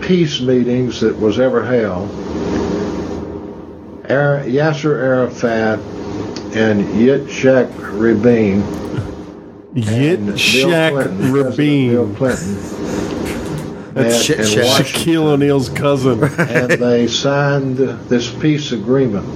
peace 0.00 0.40
meetings 0.40 1.00
that 1.00 1.18
was 1.18 1.40
ever 1.40 1.64
held, 1.64 2.08
Yasser 4.06 5.02
Arafat 5.02 5.80
and 6.54 6.84
Yitzhak 6.94 7.68
Rabin, 8.00 8.62
Yitzhak 9.74 11.32
Rabin. 11.32 11.56
Bill 11.56 12.14
Clinton, 12.14 12.54
That's 13.94 14.30
in 14.30 14.44
Sha- 14.44 14.78
Shaquille 14.80 15.24
O'Neal's 15.24 15.70
cousin. 15.70 16.22
and 16.22 16.70
they 16.70 17.08
signed 17.08 17.78
this 17.78 18.32
peace 18.32 18.70
agreement. 18.70 19.26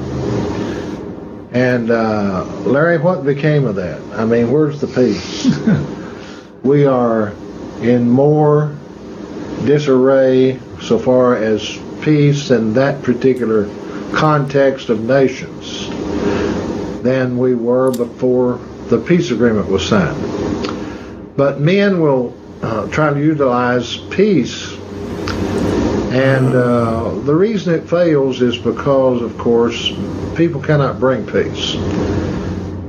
And 1.55 1.93
uh, 1.93 2.45
Larry, 2.67 2.99
what 2.99 3.25
became 3.25 3.65
of 3.65 3.77
that? 3.77 4.01
I 4.19 4.25
mean, 4.25 4.51
where's 4.51 4.81
the 4.81 4.89
peace? 4.89 5.57
we 6.65 6.85
are 6.85 7.33
in 7.81 8.11
more 8.11 8.77
disarray 9.65 10.61
so 10.83 10.99
far 10.99 11.37
as 11.37 11.79
peace 12.03 12.51
in 12.51 12.75
that 12.75 13.03
particular 13.05 13.67
context 14.13 14.89
of 14.89 15.05
nations 15.05 15.89
than 17.05 17.39
we 17.39 17.55
were 17.55 17.93
before 17.93 18.59
the 18.89 18.99
peace 18.99 19.31
agreement 19.31 19.69
was 19.69 19.89
signed. 19.89 21.37
But 21.37 21.61
men 21.61 22.01
will 22.01 22.37
uh, 22.63 22.89
try 22.89 23.15
to 23.15 23.21
utilize 23.21 23.97
peace 23.97 24.77
and 26.15 26.55
uh, 26.55 27.13
the 27.25 27.35
reason 27.35 27.75
it 27.75 27.89
fails 27.89 28.41
is 28.41 28.57
because, 28.57 29.21
of 29.21 29.37
course, 29.37 29.91
people 30.35 30.61
cannot 30.61 30.99
bring 30.99 31.27
peace. 31.27 31.73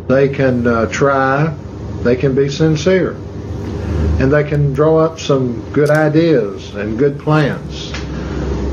They 0.07 0.30
can 0.30 0.67
uh, 0.67 0.85
try, 0.88 1.47
they 2.03 2.15
can 2.15 2.35
be 2.35 2.49
sincere, 2.49 3.13
and 4.19 4.31
they 4.31 4.43
can 4.43 4.73
draw 4.73 4.97
up 4.97 5.19
some 5.19 5.61
good 5.72 5.89
ideas 5.89 6.76
and 6.76 6.97
good 6.97 7.19
plans. 7.19 7.91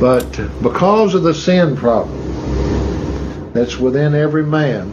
But 0.01 0.29
because 0.63 1.15
of 1.15 1.23
the 1.23 1.35
sin 1.35 1.77
problem 1.77 3.53
that's 3.53 3.77
within 3.77 4.15
every 4.15 4.45
man, 4.45 4.93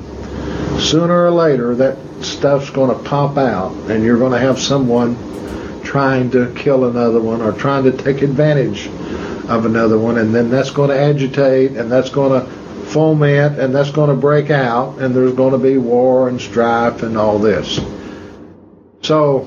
sooner 0.79 1.25
or 1.25 1.31
later 1.31 1.75
that 1.75 1.97
stuff's 2.23 2.69
going 2.69 2.95
to 2.95 3.03
pop 3.09 3.37
out, 3.37 3.73
and 3.89 4.03
you're 4.03 4.19
going 4.19 4.33
to 4.33 4.39
have 4.39 4.59
someone 4.59 5.17
trying 5.83 6.29
to 6.31 6.53
kill 6.55 6.85
another 6.85 7.19
one 7.19 7.41
or 7.41 7.51
trying 7.51 7.83
to 7.83 7.91
take 7.91 8.21
advantage 8.21 8.87
of 9.49 9.65
another 9.65 9.97
one, 9.97 10.19
and 10.19 10.33
then 10.33 10.49
that's 10.49 10.69
going 10.69 10.89
to 10.89 10.99
agitate, 10.99 11.71
and 11.71 11.91
that's 11.91 12.09
going 12.09 12.39
to 12.39 12.59
foment, 12.89 13.59
and 13.59 13.73
that's 13.73 13.91
going 13.91 14.09
to 14.09 14.15
break 14.15 14.49
out, 14.49 14.99
and 14.99 15.15
there's 15.15 15.33
going 15.33 15.53
to 15.53 15.57
be 15.57 15.77
war 15.77 16.27
and 16.27 16.39
strife 16.39 17.03
and 17.03 17.17
all 17.17 17.39
this. 17.39 17.79
So, 19.01 19.41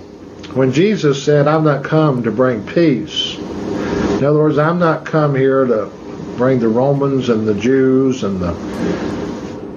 when 0.55 0.73
Jesus 0.73 1.23
said, 1.23 1.47
"I'm 1.49 1.65
not 1.65 1.85
come 1.85 2.23
to 2.23 2.31
bring 2.31 2.67
peace," 2.67 3.37
in 3.37 4.25
other 4.25 4.39
words, 4.39 4.59
I'm 4.59 4.79
not 4.79 5.05
come 5.05 5.35
here 5.35 5.65
to 5.65 5.91
bring 6.37 6.61
the 6.61 6.69
Romans 6.69 7.29
and 7.29 7.47
the 7.47 7.55
Jews 7.55 8.25
and 8.25 8.41
the 8.41 8.53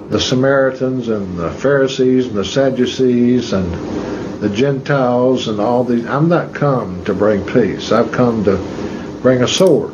the 0.08 0.20
Samaritans 0.20 1.08
and 1.08 1.36
the 1.36 1.50
Pharisees 1.50 2.28
and 2.28 2.36
the 2.36 2.44
Sadducees 2.44 3.52
and 3.52 3.72
the 4.40 4.48
Gentiles 4.48 5.48
and 5.48 5.60
all 5.60 5.82
these. 5.82 6.06
I'm 6.06 6.28
not 6.28 6.54
come 6.54 7.04
to 7.06 7.14
bring 7.14 7.44
peace. 7.44 7.90
I've 7.90 8.12
come 8.12 8.44
to 8.44 8.56
bring 9.22 9.42
a 9.42 9.48
sword. 9.48 9.92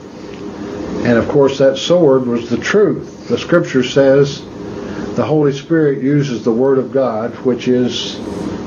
And 1.04 1.18
of 1.18 1.28
course, 1.28 1.58
that 1.58 1.78
sword 1.78 2.26
was 2.26 2.50
the 2.50 2.58
truth. 2.58 3.11
The 3.28 3.38
scripture 3.38 3.82
says 3.82 4.42
the 5.14 5.24
Holy 5.24 5.52
Spirit 5.52 6.02
uses 6.02 6.44
the 6.44 6.52
Word 6.52 6.78
of 6.78 6.92
God, 6.92 7.34
which 7.44 7.68
is 7.68 8.18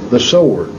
the 0.10 0.20
sword. 0.20 0.70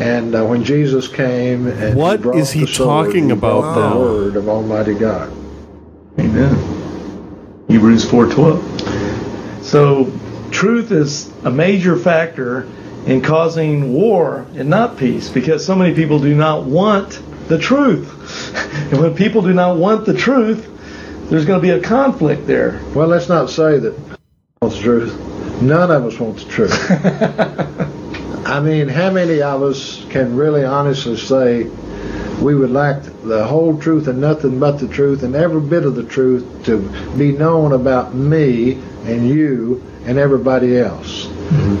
And 0.00 0.34
uh, 0.34 0.44
when 0.44 0.64
Jesus 0.64 1.06
came 1.06 1.66
and 1.66 1.94
What 1.96 2.18
he 2.18 2.22
brought 2.22 2.36
is 2.38 2.50
he 2.50 2.60
the 2.60 2.66
sword, 2.66 3.06
talking 3.06 3.26
he 3.26 3.30
about 3.32 3.60
brought 3.60 3.74
then? 3.74 3.90
The 3.90 3.98
Word 3.98 4.36
of 4.36 4.48
Almighty 4.48 4.94
God. 4.94 5.30
Amen. 6.18 7.64
Hebrews 7.68 8.04
4:12. 8.06 9.62
So 9.62 10.10
truth 10.50 10.90
is 10.90 11.30
a 11.44 11.50
major 11.50 11.96
factor 11.96 12.66
in 13.06 13.20
causing 13.20 13.92
war 13.92 14.46
and 14.54 14.68
not 14.68 14.96
peace 14.96 15.28
because 15.28 15.64
so 15.64 15.74
many 15.76 15.94
people 15.94 16.18
do 16.18 16.34
not 16.34 16.64
want 16.64 17.20
the 17.48 17.58
truth. 17.58 18.16
And 18.90 19.00
when 19.00 19.14
people 19.14 19.42
do 19.42 19.52
not 19.52 19.76
want 19.76 20.04
the 20.04 20.14
truth, 20.14 20.68
there's 21.30 21.44
going 21.44 21.60
to 21.60 21.62
be 21.62 21.70
a 21.70 21.80
conflict 21.80 22.46
there. 22.46 22.80
Well, 22.92 23.06
let's 23.06 23.28
not 23.28 23.50
say 23.50 23.78
that 23.78 24.18
wants 24.60 24.76
the 24.76 24.82
truth. 24.82 25.62
None 25.62 25.90
of 25.90 26.04
us 26.04 26.18
want 26.18 26.38
the 26.38 26.44
truth. 26.44 26.90
I 28.46 28.58
mean, 28.58 28.88
how 28.88 29.12
many 29.12 29.40
of 29.40 29.62
us 29.62 30.04
can 30.10 30.34
really 30.34 30.64
honestly 30.64 31.16
say 31.16 31.64
we 32.42 32.56
would 32.56 32.70
like 32.70 33.02
the 33.22 33.46
whole 33.46 33.78
truth 33.78 34.08
and 34.08 34.20
nothing 34.20 34.58
but 34.58 34.78
the 34.78 34.88
truth 34.88 35.22
and 35.22 35.36
every 35.36 35.60
bit 35.60 35.84
of 35.84 35.94
the 35.94 36.02
truth 36.02 36.64
to 36.64 36.78
be 37.16 37.30
known 37.30 37.72
about 37.72 38.12
me 38.12 38.72
and 39.04 39.28
you 39.28 39.84
and 40.04 40.18
everybody 40.18 40.78
else? 40.78 41.26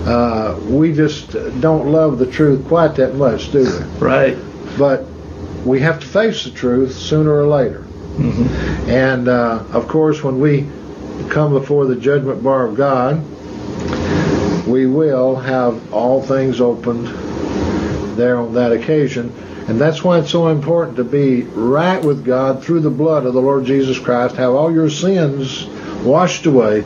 Uh, 0.06 0.60
we 0.68 0.92
just 0.92 1.32
don't 1.60 1.88
love 1.90 2.18
the 2.18 2.30
truth 2.30 2.66
quite 2.68 2.94
that 2.96 3.16
much, 3.16 3.50
do 3.50 3.64
we? 3.64 3.98
Right. 3.98 4.38
But 4.78 5.06
we 5.64 5.80
have 5.80 5.98
to 6.00 6.06
face 6.06 6.44
the 6.44 6.50
truth 6.50 6.94
sooner 6.94 7.32
or 7.32 7.48
later. 7.48 7.84
And 8.18 9.28
uh, 9.28 9.64
of 9.72 9.88
course, 9.88 10.22
when 10.22 10.40
we 10.40 10.68
come 11.28 11.52
before 11.52 11.86
the 11.86 11.96
judgment 11.96 12.42
bar 12.42 12.66
of 12.66 12.76
God, 12.76 13.22
we 14.66 14.86
will 14.86 15.36
have 15.36 15.92
all 15.92 16.22
things 16.22 16.60
opened 16.60 17.06
there 18.16 18.36
on 18.36 18.54
that 18.54 18.72
occasion. 18.72 19.32
And 19.68 19.80
that's 19.80 20.02
why 20.02 20.18
it's 20.18 20.30
so 20.30 20.48
important 20.48 20.96
to 20.96 21.04
be 21.04 21.42
right 21.42 22.02
with 22.04 22.24
God 22.24 22.62
through 22.62 22.80
the 22.80 22.90
blood 22.90 23.26
of 23.26 23.34
the 23.34 23.40
Lord 23.40 23.64
Jesus 23.64 23.98
Christ, 23.98 24.36
have 24.36 24.52
all 24.52 24.72
your 24.72 24.90
sins 24.90 25.66
washed 26.04 26.46
away, 26.46 26.84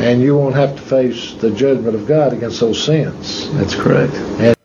and 0.00 0.20
you 0.20 0.36
won't 0.36 0.54
have 0.54 0.76
to 0.76 0.82
face 0.82 1.34
the 1.34 1.50
judgment 1.50 1.94
of 1.94 2.06
God 2.06 2.32
against 2.32 2.60
those 2.60 2.82
sins. 2.82 3.50
That's 3.54 3.74
correct. 3.74 4.14
And 4.14 4.56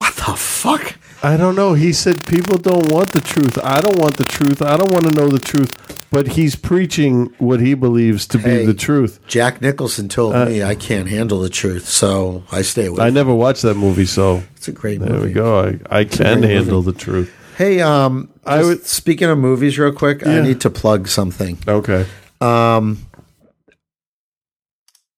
the 0.00 0.36
fuck? 0.36 0.96
I 1.26 1.36
don't 1.36 1.56
know. 1.56 1.74
He 1.74 1.92
said 1.92 2.24
people 2.26 2.56
don't 2.56 2.88
want 2.92 3.10
the 3.12 3.20
truth. 3.20 3.58
I 3.64 3.80
don't 3.80 3.98
want 3.98 4.16
the 4.16 4.24
truth. 4.24 4.62
I 4.62 4.76
don't 4.76 4.92
want 4.92 5.06
to 5.06 5.10
know 5.10 5.28
the 5.28 5.40
truth. 5.40 5.72
But 6.10 6.28
he's 6.28 6.54
preaching 6.54 7.34
what 7.38 7.58
he 7.60 7.74
believes 7.74 8.26
to 8.28 8.38
Hey, 8.38 8.58
be 8.60 8.66
the 8.66 8.74
truth. 8.74 9.18
Jack 9.26 9.60
Nicholson 9.60 10.08
told 10.08 10.34
Uh, 10.36 10.46
me 10.46 10.62
I 10.62 10.76
can't 10.76 11.08
handle 11.08 11.40
the 11.40 11.48
truth, 11.48 11.88
so 11.88 12.44
I 12.52 12.62
stay 12.62 12.86
away. 12.86 13.04
I 13.04 13.10
never 13.10 13.34
watched 13.34 13.62
that 13.62 13.74
movie, 13.74 14.06
so 14.06 14.44
it's 14.56 14.68
a 14.68 14.72
great 14.72 15.00
movie. 15.00 15.12
there 15.12 15.20
we 15.20 15.32
go. 15.32 15.58
I, 15.90 15.98
I 16.00 16.04
can 16.04 16.40
great 16.40 16.50
handle 16.52 16.80
the 16.82 16.92
truth. 16.92 17.32
Hey, 17.58 17.80
um, 17.80 18.28
I 18.44 18.62
would- 18.62 18.86
speaking 18.86 19.28
of 19.28 19.36
movies, 19.38 19.78
real 19.80 19.92
quick, 19.92 20.24
I 20.24 20.36
Yeah. 20.36 20.42
need 20.42 20.60
to 20.60 20.70
plug 20.70 21.08
something. 21.08 21.58
Okay. 21.66 22.06
Um, 22.40 22.98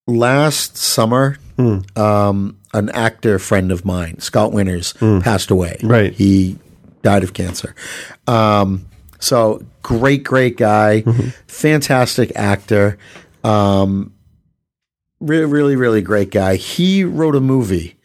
last 0.06 0.76
summer, 0.78 1.36
Hmm. 1.58 1.78
um, 2.00 2.56
an 2.72 2.88
actor 2.90 3.38
friend 3.40 3.72
of 3.72 3.84
mine, 3.84 4.20
Scott 4.20 4.52
Winters, 4.52 4.92
passed 4.94 5.50
away. 5.50 5.78
Right. 5.82 6.12
He 6.12 6.56
died 7.02 7.24
of 7.24 7.32
cancer. 7.34 7.74
Um, 8.28 8.86
so 9.18 9.62
great, 9.82 10.22
great 10.22 10.56
guy, 10.56 11.02
Mm-hmm. 11.02 11.28
fantastic 11.48 12.30
actor. 12.36 12.96
Um, 13.42 14.12
really, 15.20 15.46
really, 15.46 15.74
really 15.76 16.02
great 16.02 16.30
guy. 16.30 16.56
He 16.56 17.02
wrote 17.04 17.34
a 17.34 17.40
movie. 17.40 17.96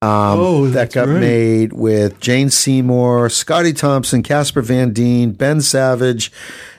Um, 0.00 0.38
Oh, 0.38 0.66
that 0.68 0.92
got 0.92 1.08
right. 1.08 1.18
made 1.20 1.72
with 1.72 2.20
Jane 2.20 2.50
Seymour, 2.50 3.28
Scottie 3.30 3.72
Thompson, 3.72 4.22
Casper 4.22 4.62
Van 4.62 4.92
Dien, 4.92 5.32
Ben 5.32 5.60
Savage, 5.60 6.30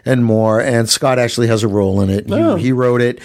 and 0.06 0.24
more. 0.24 0.62
And 0.62 0.88
Scott 0.88 1.20
actually 1.20 1.48
has 1.48 1.62
a 1.64 1.68
role 1.68 2.00
in 2.00 2.10
it. 2.10 2.28
He, 2.28 2.34
Oh. 2.34 2.56
he 2.56 2.72
wrote 2.72 3.02
it, 3.02 3.20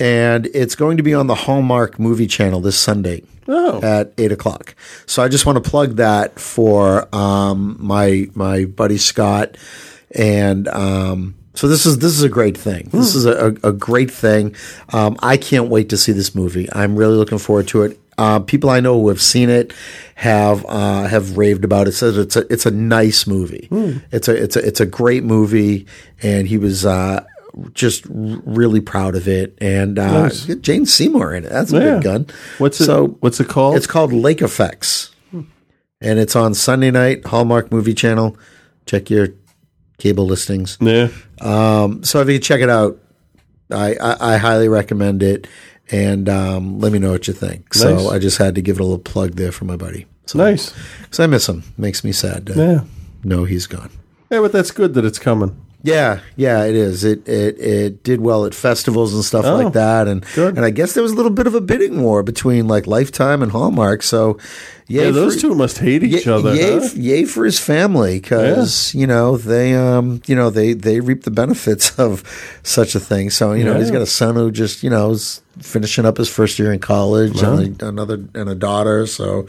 and 0.00 0.46
it's 0.54 0.74
going 0.74 0.96
to 0.96 1.02
be 1.02 1.14
on 1.14 1.26
the 1.26 1.34
Hallmark 1.34 1.98
Movie 2.00 2.26
Channel 2.26 2.60
this 2.60 2.78
Sunday 2.78 3.22
Oh. 3.46 3.80
at 3.82 4.12
eight 4.16 4.30
o'clock. 4.32 4.74
So 5.06 5.22
I 5.22 5.28
just 5.28 5.44
want 5.44 5.62
to 5.62 5.70
plug 5.70 5.96
that 5.96 6.38
for 6.38 7.12
um, 7.14 7.76
my 7.80 8.28
my 8.34 8.64
buddy 8.64 8.96
Scott, 8.96 9.56
and 10.14 10.68
um, 10.68 11.34
so 11.54 11.66
this 11.66 11.84
is 11.84 11.98
this 11.98 12.12
is 12.12 12.22
a 12.22 12.28
great 12.28 12.56
thing. 12.56 12.88
This 12.92 13.14
is 13.14 13.26
a, 13.26 13.48
a, 13.64 13.72
great 13.72 14.10
thing. 14.10 14.54
Um, 14.92 15.16
I 15.20 15.36
can't 15.36 15.68
wait 15.68 15.88
to 15.88 15.96
see 15.96 16.12
this 16.12 16.32
movie. 16.34 16.68
I'm 16.72 16.94
really 16.94 17.16
looking 17.16 17.38
forward 17.38 17.66
to 17.68 17.82
it. 17.82 17.98
Uh, 18.16 18.38
people 18.38 18.70
I 18.70 18.80
know 18.80 19.00
who 19.00 19.08
have 19.08 19.20
seen 19.20 19.48
it 19.50 19.72
have 20.14 20.64
uh, 20.68 21.08
have 21.08 21.36
raved 21.36 21.64
about 21.64 21.88
it. 21.88 21.92
Says 21.92 22.18
it's 22.18 22.36
a 22.36 22.46
it's 22.52 22.66
a 22.66 22.70
nice 22.70 23.26
movie. 23.26 23.66
It's 24.12 24.28
a 24.28 24.42
it's 24.42 24.54
a 24.56 24.64
it's 24.64 24.80
a 24.80 24.86
great 24.86 25.24
movie, 25.24 25.86
and 26.22 26.46
he 26.46 26.56
was. 26.56 26.86
Uh, 26.86 27.24
just 27.74 28.04
really 28.10 28.80
proud 28.80 29.14
of 29.14 29.26
it, 29.28 29.56
and 29.60 29.98
uh, 29.98 30.22
Nice. 30.28 30.46
Jane 30.46 30.86
Seymour 30.86 31.34
in 31.34 31.44
it. 31.44 31.50
That's 31.50 31.72
a 31.72 31.76
Yeah. 31.78 31.82
good 31.94 32.02
gun. 32.02 32.26
What's 32.58 32.80
it? 32.80 32.84
So 32.86 33.16
what's 33.20 33.40
it 33.40 33.48
called? 33.48 33.76
it's 33.76 33.86
called 33.86 34.12
Lake 34.12 34.42
Effects, 34.42 35.10
and 35.32 36.18
it's 36.18 36.36
on 36.36 36.54
Sunday 36.54 36.90
night 36.90 37.26
Hallmark 37.26 37.70
Movie 37.72 37.94
Channel. 37.94 38.36
Check 38.86 39.10
your 39.10 39.28
cable 39.98 40.26
listings. 40.26 40.78
yeah. 40.80 41.08
Um, 41.40 42.02
so 42.04 42.20
if 42.20 42.28
you 42.28 42.38
check 42.38 42.60
it 42.60 42.70
out, 42.70 42.98
I, 43.70 43.94
I, 43.94 44.34
I 44.34 44.36
highly 44.38 44.68
recommend 44.68 45.22
it, 45.22 45.46
and 45.90 46.28
um, 46.28 46.78
let 46.80 46.92
me 46.92 46.98
know 46.98 47.12
what 47.12 47.28
you 47.28 47.34
think. 47.34 47.74
So 47.74 48.08
I 48.10 48.18
just 48.18 48.38
had 48.38 48.54
to 48.56 48.62
give 48.62 48.76
it 48.76 48.80
a 48.80 48.84
little 48.84 48.98
plug 48.98 49.32
there 49.36 49.52
for 49.52 49.64
my 49.64 49.76
buddy. 49.76 50.06
So, 50.26 50.38
Nice. 50.38 50.72
because 51.02 51.20
I 51.20 51.26
miss 51.26 51.48
him. 51.48 51.64
Makes 51.76 52.04
me 52.04 52.12
sad 52.12 52.46
to 52.46 52.54
Yeah. 52.54 52.80
know 53.24 53.44
he's 53.44 53.66
gone. 53.66 53.90
Yeah, 54.30 54.40
but 54.40 54.52
that's 54.52 54.70
good 54.70 54.94
that 54.94 55.04
it's 55.04 55.18
coming. 55.18 55.56
Yeah, 55.82 56.20
yeah, 56.36 56.64
it 56.64 56.74
is. 56.74 57.04
It 57.04 57.26
it 57.26 57.58
it 57.58 58.02
did 58.02 58.20
well 58.20 58.44
at 58.44 58.54
festivals 58.54 59.14
and 59.14 59.24
stuff 59.24 59.46
Oh, 59.46 59.56
like 59.56 59.72
that, 59.72 60.08
and 60.08 60.24
good. 60.34 60.56
and 60.56 60.64
I 60.66 60.70
guess 60.70 60.92
there 60.92 61.02
was 61.02 61.12
a 61.12 61.14
little 61.14 61.30
bit 61.30 61.46
of 61.46 61.54
a 61.54 61.60
bidding 61.60 62.02
war 62.02 62.22
between 62.22 62.68
like 62.68 62.86
Lifetime 62.86 63.42
and 63.42 63.50
Hallmark. 63.50 64.02
So, 64.02 64.36
Yeah, 64.88 65.10
those 65.10 65.36
for- 65.36 65.40
two 65.40 65.54
must 65.54 65.78
hate 65.78 66.02
each 66.02 66.26
Yay, 66.26 66.32
other. 66.32 66.54
yay, 66.54 66.78
huh? 66.80 66.88
yay 66.96 67.24
for 67.24 67.46
his 67.46 67.58
family 67.58 68.20
because 68.20 68.94
you 68.94 69.06
know 69.06 69.38
they 69.38 69.74
um 69.74 70.20
you 70.26 70.36
know 70.36 70.50
they 70.50 70.74
they 70.74 71.00
reap 71.00 71.22
the 71.24 71.30
benefits 71.30 71.98
of 71.98 72.24
such 72.62 72.94
a 72.94 73.00
thing. 73.00 73.30
So 73.30 73.52
you 73.54 73.64
know 73.64 73.78
he's 73.78 73.90
got 73.90 74.02
a 74.02 74.06
son 74.06 74.34
who 74.34 74.50
just 74.50 74.82
you 74.82 74.90
know 74.90 75.12
is 75.12 75.40
finishing 75.60 76.04
up 76.04 76.18
his 76.18 76.28
first 76.28 76.58
year 76.58 76.72
in 76.74 76.80
college 76.80 77.40
and 77.42 77.80
a- 77.82 77.88
another 77.88 78.22
and 78.34 78.50
a 78.50 78.54
daughter. 78.54 79.06
So 79.06 79.46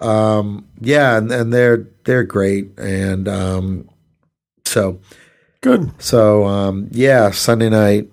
um 0.00 0.66
yeah, 0.80 1.18
and, 1.18 1.30
and 1.30 1.52
they're 1.52 1.86
they're 2.02 2.24
great 2.24 2.76
and 2.78 3.28
um 3.28 3.88
so 4.64 4.98
Good. 5.60 5.90
so 6.00 6.44
um 6.46 6.88
yeah 6.92 7.30
Sunday 7.30 7.68
night 7.68 8.08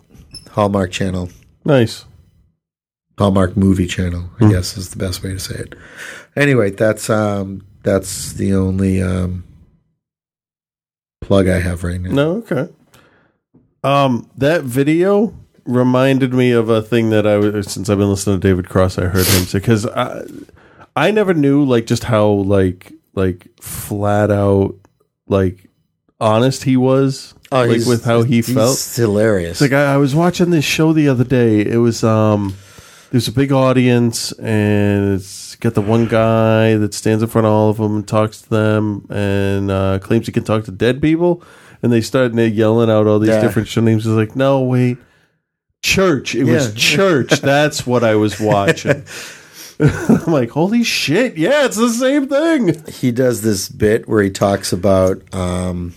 Hallmark 0.51 0.91
Channel 0.91 1.30
Nice. 1.63 2.05
Hallmark 3.17 3.55
Movie 3.57 3.88
Channel, 3.88 4.22
Hmm. 4.39 4.45
I 4.45 4.51
guess 4.51 4.77
is 4.77 4.89
the 4.89 4.97
best 4.97 5.23
way 5.23 5.31
to 5.31 5.39
say 5.39 5.55
it. 5.55 5.76
Anyway, 6.35 6.69
that's 6.72 7.09
um 7.09 7.65
that's 7.84 8.34
the 8.34 8.53
only 8.53 9.01
um 9.01 9.43
plug 11.22 11.47
I 11.47 11.59
have 11.59 11.84
right 11.84 11.99
now. 11.99 12.11
No, 12.11 12.31
okay. 12.38 12.69
Um, 13.84 14.30
that 14.38 14.63
video 14.63 15.34
reminded 15.65 16.34
me 16.34 16.51
of 16.51 16.69
a 16.69 16.81
thing 16.81 17.09
that 17.11 17.26
I 17.26 17.38
was 17.38 17.72
since 17.72 17.89
I've 17.89 17.97
been 17.97 18.09
listening 18.09 18.39
to 18.41 18.47
David 18.47 18.67
Cross. 18.69 18.97
I 18.97 19.05
heard 19.05 19.26
him 19.26 19.45
say 19.45 19.59
because 19.59 19.85
I, 19.88 20.23
I 20.95 21.11
never 21.11 21.34
knew 21.34 21.63
like 21.63 21.85
just 21.85 22.03
how 22.03 22.27
like 22.27 22.91
like 23.13 23.47
flat 23.61 24.30
out 24.30 24.76
like 25.27 25.69
honest 26.26 26.64
he 26.64 26.76
was. 26.77 27.34
Oh, 27.52 27.60
like 27.61 27.69
he's- 27.72 27.88
with 27.88 28.03
how 28.06 28.23
he 28.23 28.38
he's 28.38 28.53
felt. 28.53 28.77
hilarious. 28.95 29.61
It's 29.61 29.61
like 29.61 29.72
I, 29.73 29.93
I 29.93 29.97
was 29.97 30.15
watching 30.15 30.49
this 30.49 30.65
show 30.65 30.93
the 30.93 31.07
other 31.07 31.23
day. 31.23 31.61
It 31.61 31.77
was 31.77 32.03
um, 32.03 32.56
there's 33.11 33.27
a 33.27 33.31
big 33.31 33.52
audience, 33.52 34.31
and 34.34 35.14
it's 35.14 35.56
got 35.57 35.73
the 35.76 35.81
one 35.81 36.07
guy 36.07 36.76
that 36.76 36.93
stands 36.93 37.22
in 37.23 37.30
front 37.30 37.45
of 37.45 37.53
all 37.53 37.69
of 37.69 37.77
them 37.77 37.95
and 37.97 38.07
talks 38.07 38.41
to 38.41 38.49
them, 38.49 39.06
and 39.10 39.69
uh, 39.72 39.99
claims 39.99 40.26
he 40.26 40.31
can 40.31 40.43
talk 40.43 40.65
to 40.65 40.72
dead 40.72 41.02
people. 41.02 41.43
And 41.84 41.93
they 41.93 42.02
started 42.02 42.35
yelling 42.53 42.89
out 42.89 43.06
all 43.06 43.19
these 43.19 43.30
Yeah. 43.30 43.41
different 43.41 43.68
show 43.68 43.81
names. 43.81 44.07
It's 44.07 44.15
like, 44.15 44.35
no, 44.35 44.61
wait, 44.64 44.97
church. 45.84 46.34
It 46.34 46.45
was 46.45 46.69
Yeah. 46.69 46.73
church. 46.76 47.30
That's 47.41 47.85
what 47.85 48.03
I 48.03 48.15
was 48.15 48.39
watching. 48.39 49.03
I'm 49.80 50.31
like, 50.34 50.49
holy 50.52 50.84
shit! 50.84 51.38
Yeah, 51.38 51.65
it's 51.65 51.76
the 51.77 51.89
same 51.89 52.27
thing. 52.27 52.81
he 52.91 53.11
does 53.11 53.41
this 53.43 53.69
bit 53.69 54.07
where 54.07 54.23
he 54.23 54.30
talks 54.31 54.73
about 54.73 55.22
um 55.35 55.93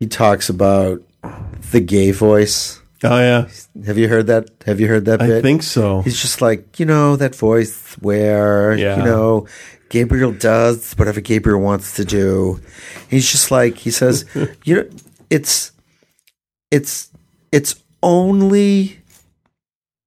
he 0.00 0.06
talks 0.06 0.48
about 0.48 1.02
the 1.72 1.80
gay 1.80 2.10
voice 2.10 2.80
Oh 3.04 3.18
yeah. 3.18 3.48
Have 3.86 3.96
you 3.96 4.08
heard 4.08 4.26
that? 4.26 4.50
Have 4.66 4.80
you 4.80 4.88
heard 4.88 5.04
that 5.04 5.22
I 5.22 5.26
bit? 5.26 5.42
think 5.42 5.62
so. 5.62 6.02
He's 6.02 6.20
just 6.20 6.42
like, 6.42 6.80
you 6.80 6.86
know, 6.86 7.14
that 7.16 7.34
voice 7.34 7.94
where, 8.00 8.76
Yeah. 8.76 8.98
you 8.98 9.04
know, 9.04 9.46
Gabriel 9.88 10.32
does 10.32 10.94
whatever 10.94 11.20
Gabriel 11.20 11.60
wants 11.60 11.94
to 11.96 12.04
do. 12.04 12.60
He's 13.08 13.30
just 13.30 13.50
like, 13.50 13.78
he 13.78 13.90
says, 13.90 14.24
you 14.64 14.74
know, 14.74 14.88
it's, 15.30 15.72
it's, 16.70 17.10
it's 17.52 17.76
only, 18.02 18.98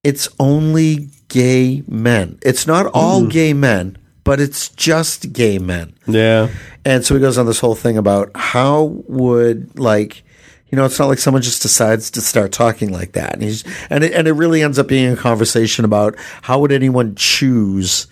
it's 0.03 0.27
only 0.39 1.09
gay 1.30 1.84
men. 1.88 2.39
It's 2.41 2.68
not 2.68 2.88
all 2.93 3.22
mm. 3.22 3.31
gay 3.31 3.53
men, 3.53 3.97
but 4.23 4.39
it's 4.39 4.69
just 4.69 5.34
gay 5.34 5.60
men. 5.60 5.93
Yeah. 6.07 6.49
And 6.85 7.06
so 7.06 7.15
he 7.15 7.22
goes 7.22 7.38
on 7.38 7.45
this 7.45 7.60
whole 7.60 7.76
thing 7.76 7.98
about 7.98 8.31
how 8.35 9.03
would 9.07 9.77
like 9.80 10.23
you 10.72 10.77
know, 10.77 10.85
it's 10.85 10.98
not 10.98 11.07
like 11.07 11.19
someone 11.19 11.41
just 11.41 11.61
decides 11.61 12.10
to 12.11 12.22
start 12.22 12.53
talking 12.53 12.93
like 12.93 13.11
that. 13.11 13.34
And 13.34 13.43
he's 13.43 13.65
and 13.89 14.06
it, 14.06 14.14
and 14.14 14.27
it 14.27 14.34
really 14.34 14.64
ends 14.64 14.80
up 14.80 14.88
being 14.88 15.11
a 15.11 15.18
conversation 15.18 15.84
about 15.84 16.15
how 16.43 16.60
would 16.60 16.72
anyone 16.72 17.14
choose 17.15 18.07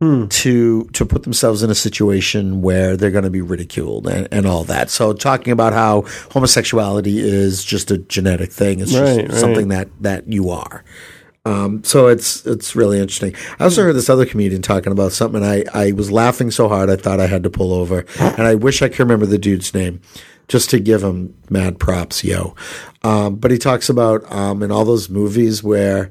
hmm. 0.00 0.26
to 0.28 0.84
to 0.84 1.04
put 1.04 1.24
themselves 1.24 1.62
in 1.62 1.70
a 1.70 1.74
situation 1.74 2.62
where 2.62 2.96
they're 2.96 3.10
going 3.10 3.24
to 3.24 3.30
be 3.30 3.42
ridiculed 3.42 4.06
and, 4.06 4.26
and 4.32 4.46
all 4.46 4.64
that. 4.64 4.88
So 4.88 5.12
talking 5.12 5.52
about 5.52 5.74
how 5.74 6.04
homosexuality 6.32 7.18
is 7.18 7.62
just 7.62 7.90
a 7.90 7.98
genetic 7.98 8.50
thing. 8.50 8.80
It's 8.80 8.94
Right, 8.94 9.20
just 9.20 9.32
right. 9.32 9.40
something 9.40 9.68
that 9.68 9.88
that 10.00 10.32
you 10.32 10.48
are. 10.48 10.82
Um, 11.48 11.82
so 11.82 12.08
it's 12.08 12.44
it's 12.44 12.76
really 12.76 12.98
interesting. 13.00 13.34
I 13.58 13.64
also 13.64 13.82
heard 13.82 13.94
this 13.94 14.10
other 14.10 14.26
comedian 14.26 14.60
talking 14.60 14.92
about 14.92 15.12
something. 15.12 15.42
And 15.42 15.50
I 15.50 15.64
I 15.72 15.92
was 15.92 16.10
laughing 16.10 16.50
so 16.50 16.68
hard 16.68 16.90
I 16.90 16.96
thought 16.96 17.20
I 17.20 17.26
had 17.26 17.42
to 17.44 17.50
pull 17.50 17.72
over, 17.72 18.04
and 18.20 18.42
I 18.42 18.54
wish 18.54 18.82
I 18.82 18.88
could 18.88 18.98
remember 19.00 19.24
the 19.24 19.38
dude's 19.38 19.72
name, 19.72 20.02
just 20.48 20.68
to 20.70 20.78
give 20.78 21.02
him 21.02 21.34
mad 21.48 21.78
props, 21.78 22.22
yo. 22.22 22.54
Um, 23.02 23.36
but 23.36 23.50
he 23.50 23.56
talks 23.56 23.88
about 23.88 24.30
um, 24.30 24.62
in 24.62 24.70
all 24.70 24.84
those 24.84 25.08
movies 25.08 25.62
where 25.62 26.10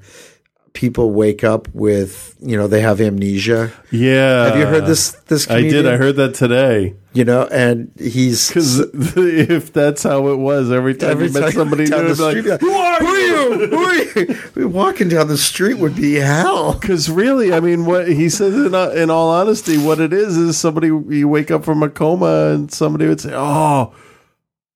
people 0.77 1.09
wake 1.09 1.43
up 1.43 1.67
with 1.73 2.35
you 2.39 2.55
know 2.55 2.67
they 2.67 2.81
have 2.81 3.01
amnesia. 3.01 3.71
Yeah. 3.89 4.45
Have 4.45 4.57
you 4.57 4.67
heard 4.67 4.85
this? 4.85 5.13
This 5.25 5.49
I 5.49 5.61
did. 5.61 5.87
I 5.87 5.97
heard 5.97 6.17
that 6.17 6.35
today. 6.35 6.93
You 7.13 7.25
know, 7.25 7.47
and 7.47 7.91
he's 7.97 8.47
because 8.47 8.79
if 9.17 9.73
that's 9.73 10.03
how 10.03 10.27
it 10.27 10.35
was, 10.35 10.71
every 10.71 10.93
time 10.93 11.09
Every 11.09 11.27
you 11.27 11.33
met 11.33 11.41
time 11.41 11.51
somebody 11.53 11.87
down 11.87 12.05
new, 12.05 12.13
the 12.13 12.27
it'd 12.27 12.45
like, 12.45 12.59
street, 12.59 12.61
who 12.61 12.71
are 12.73 13.03
you? 13.03 13.67
Who 13.69 13.75
are 13.75 13.95
you? 13.95 14.39
We 14.53 14.65
walking 14.81 15.09
down 15.09 15.29
the 15.29 15.37
street 15.37 15.79
would 15.79 15.95
be 15.95 16.13
hell. 16.13 16.73
Because 16.79 17.09
really, 17.09 17.51
I 17.51 17.59
mean, 17.59 17.85
what 17.85 18.07
he 18.07 18.29
says 18.29 18.53
in, 18.53 18.75
in 18.75 19.09
all 19.09 19.29
honesty, 19.31 19.79
what 19.79 19.99
it 19.99 20.13
is 20.13 20.37
is 20.37 20.59
somebody 20.59 20.89
you 20.89 21.27
wake 21.27 21.49
up 21.49 21.65
from 21.65 21.81
a 21.81 21.89
coma 21.89 22.51
and 22.53 22.71
somebody 22.71 23.07
would 23.07 23.19
say, 23.19 23.31
"Oh, 23.33 23.95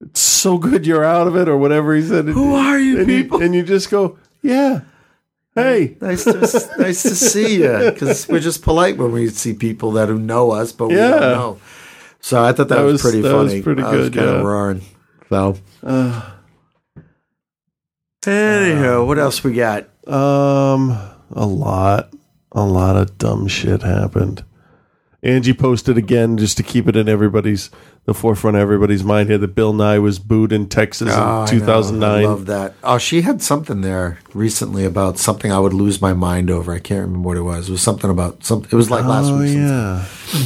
it's 0.02 0.20
so 0.20 0.58
good 0.58 0.88
you're 0.88 1.06
out 1.06 1.28
of 1.28 1.36
it," 1.36 1.48
or 1.48 1.58
whatever 1.58 1.94
he 1.96 2.02
said. 2.02 2.26
Who 2.26 2.56
are 2.56 2.80
you 2.80 2.98
and 2.98 3.08
people? 3.08 3.38
You, 3.40 3.46
and 3.46 3.54
you 3.54 3.62
just 3.62 3.92
go, 3.92 4.18
"Yeah, 4.42 4.82
hey, 5.56 5.98
nice 6.02 6.24
to 6.26 6.34
nice 6.80 7.04
to 7.04 7.16
see 7.16 7.62
you." 7.64 7.92
Because 7.92 8.28
we're 8.28 8.40
just 8.40 8.62
polite 8.64 8.98
when 8.98 9.12
we 9.12 9.30
see 9.30 9.54
people 9.54 9.92
that 9.94 10.10
who 10.10 10.18
know 10.20 10.52
us, 10.52 10.72
but 10.72 10.88
we 10.90 10.96
Yeah. 10.96 11.10
don't 11.12 11.22
know. 11.22 11.60
So 12.20 12.42
I 12.44 12.52
thought 12.54 12.68
that, 12.70 12.76
That 12.76 12.82
was, 12.84 12.94
was- 12.94 13.02
pretty 13.02 13.22
that 13.22 13.36
was 13.36 13.62
pretty 13.62 13.82
I 13.82 13.92
was 13.96 14.10
good, 14.10 14.14
kind 14.20 14.30
of 14.30 14.36
yeah. 14.42 14.48
roaring. 14.48 14.82
So 15.30 15.58
Uh, 15.84 16.22
anyhow, 18.28 19.06
what 19.06 19.18
else 19.20 19.44
we 19.44 19.54
got? 19.54 19.84
Um, 20.08 20.92
a 21.32 21.46
lot, 21.46 22.14
a 22.52 22.64
lot 22.64 22.96
of 22.96 23.18
dumb 23.18 23.48
shit 23.48 23.82
happened. 23.84 24.44
Angie 25.24 25.54
posted 25.54 25.98
again 25.98 26.38
just 26.38 26.58
to 26.58 26.64
keep 26.64 26.88
it 26.88 26.96
in 26.96 27.08
everybody's 27.08 27.70
the 28.06 28.14
forefront 28.14 28.58
of 28.58 28.62
everybody's 28.62 29.04
mind 29.04 29.30
here 29.30 29.38
that 29.38 29.56
Bill 29.56 29.74
Nye 29.74 30.00
was 30.00 30.18
booed 30.18 30.52
in 30.52 30.68
Texas 30.68 31.10
Oh, 31.12 31.44
in 31.44 31.48
2009. 31.48 32.10
I 32.10 32.26
love 32.26 32.48
that. 32.48 32.74
Oh, 32.84 32.98
she 32.98 33.22
had 33.22 33.42
something 33.42 33.82
there 33.82 34.20
recently 34.34 34.86
about 34.86 35.20
something 35.20 35.52
I 35.52 35.60
would 35.60 35.74
lose 35.74 36.02
my 36.02 36.14
mind 36.14 36.50
over. 36.50 36.74
I 36.74 36.80
can't 36.80 37.02
remember 37.02 37.28
what 37.28 37.38
it 37.38 37.42
was. 37.42 37.70
It 37.70 37.74
was 37.74 37.82
something 37.82 38.10
about 38.10 38.44
some. 38.44 38.64
It 38.64 38.74
was 38.74 38.90
like 38.90 39.06
last 39.06 39.28
oh, 39.32 39.40
week. 39.40 39.56
yeah. 39.56 40.06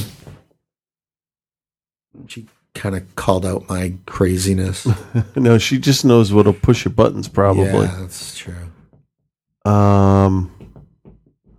She 2.28 2.48
kind 2.74 2.96
of 2.96 3.16
called 3.16 3.46
out 3.46 3.68
my 3.68 3.94
craziness. 4.06 4.88
no, 5.36 5.58
she 5.58 5.78
just 5.78 6.06
knows 6.06 6.32
what'll 6.32 6.54
push 6.54 6.86
your 6.86 6.94
buttons, 6.94 7.28
probably. 7.28 7.66
Yeah, 7.66 7.98
that's 8.00 8.38
true. 8.38 8.56
Um, 9.66 10.50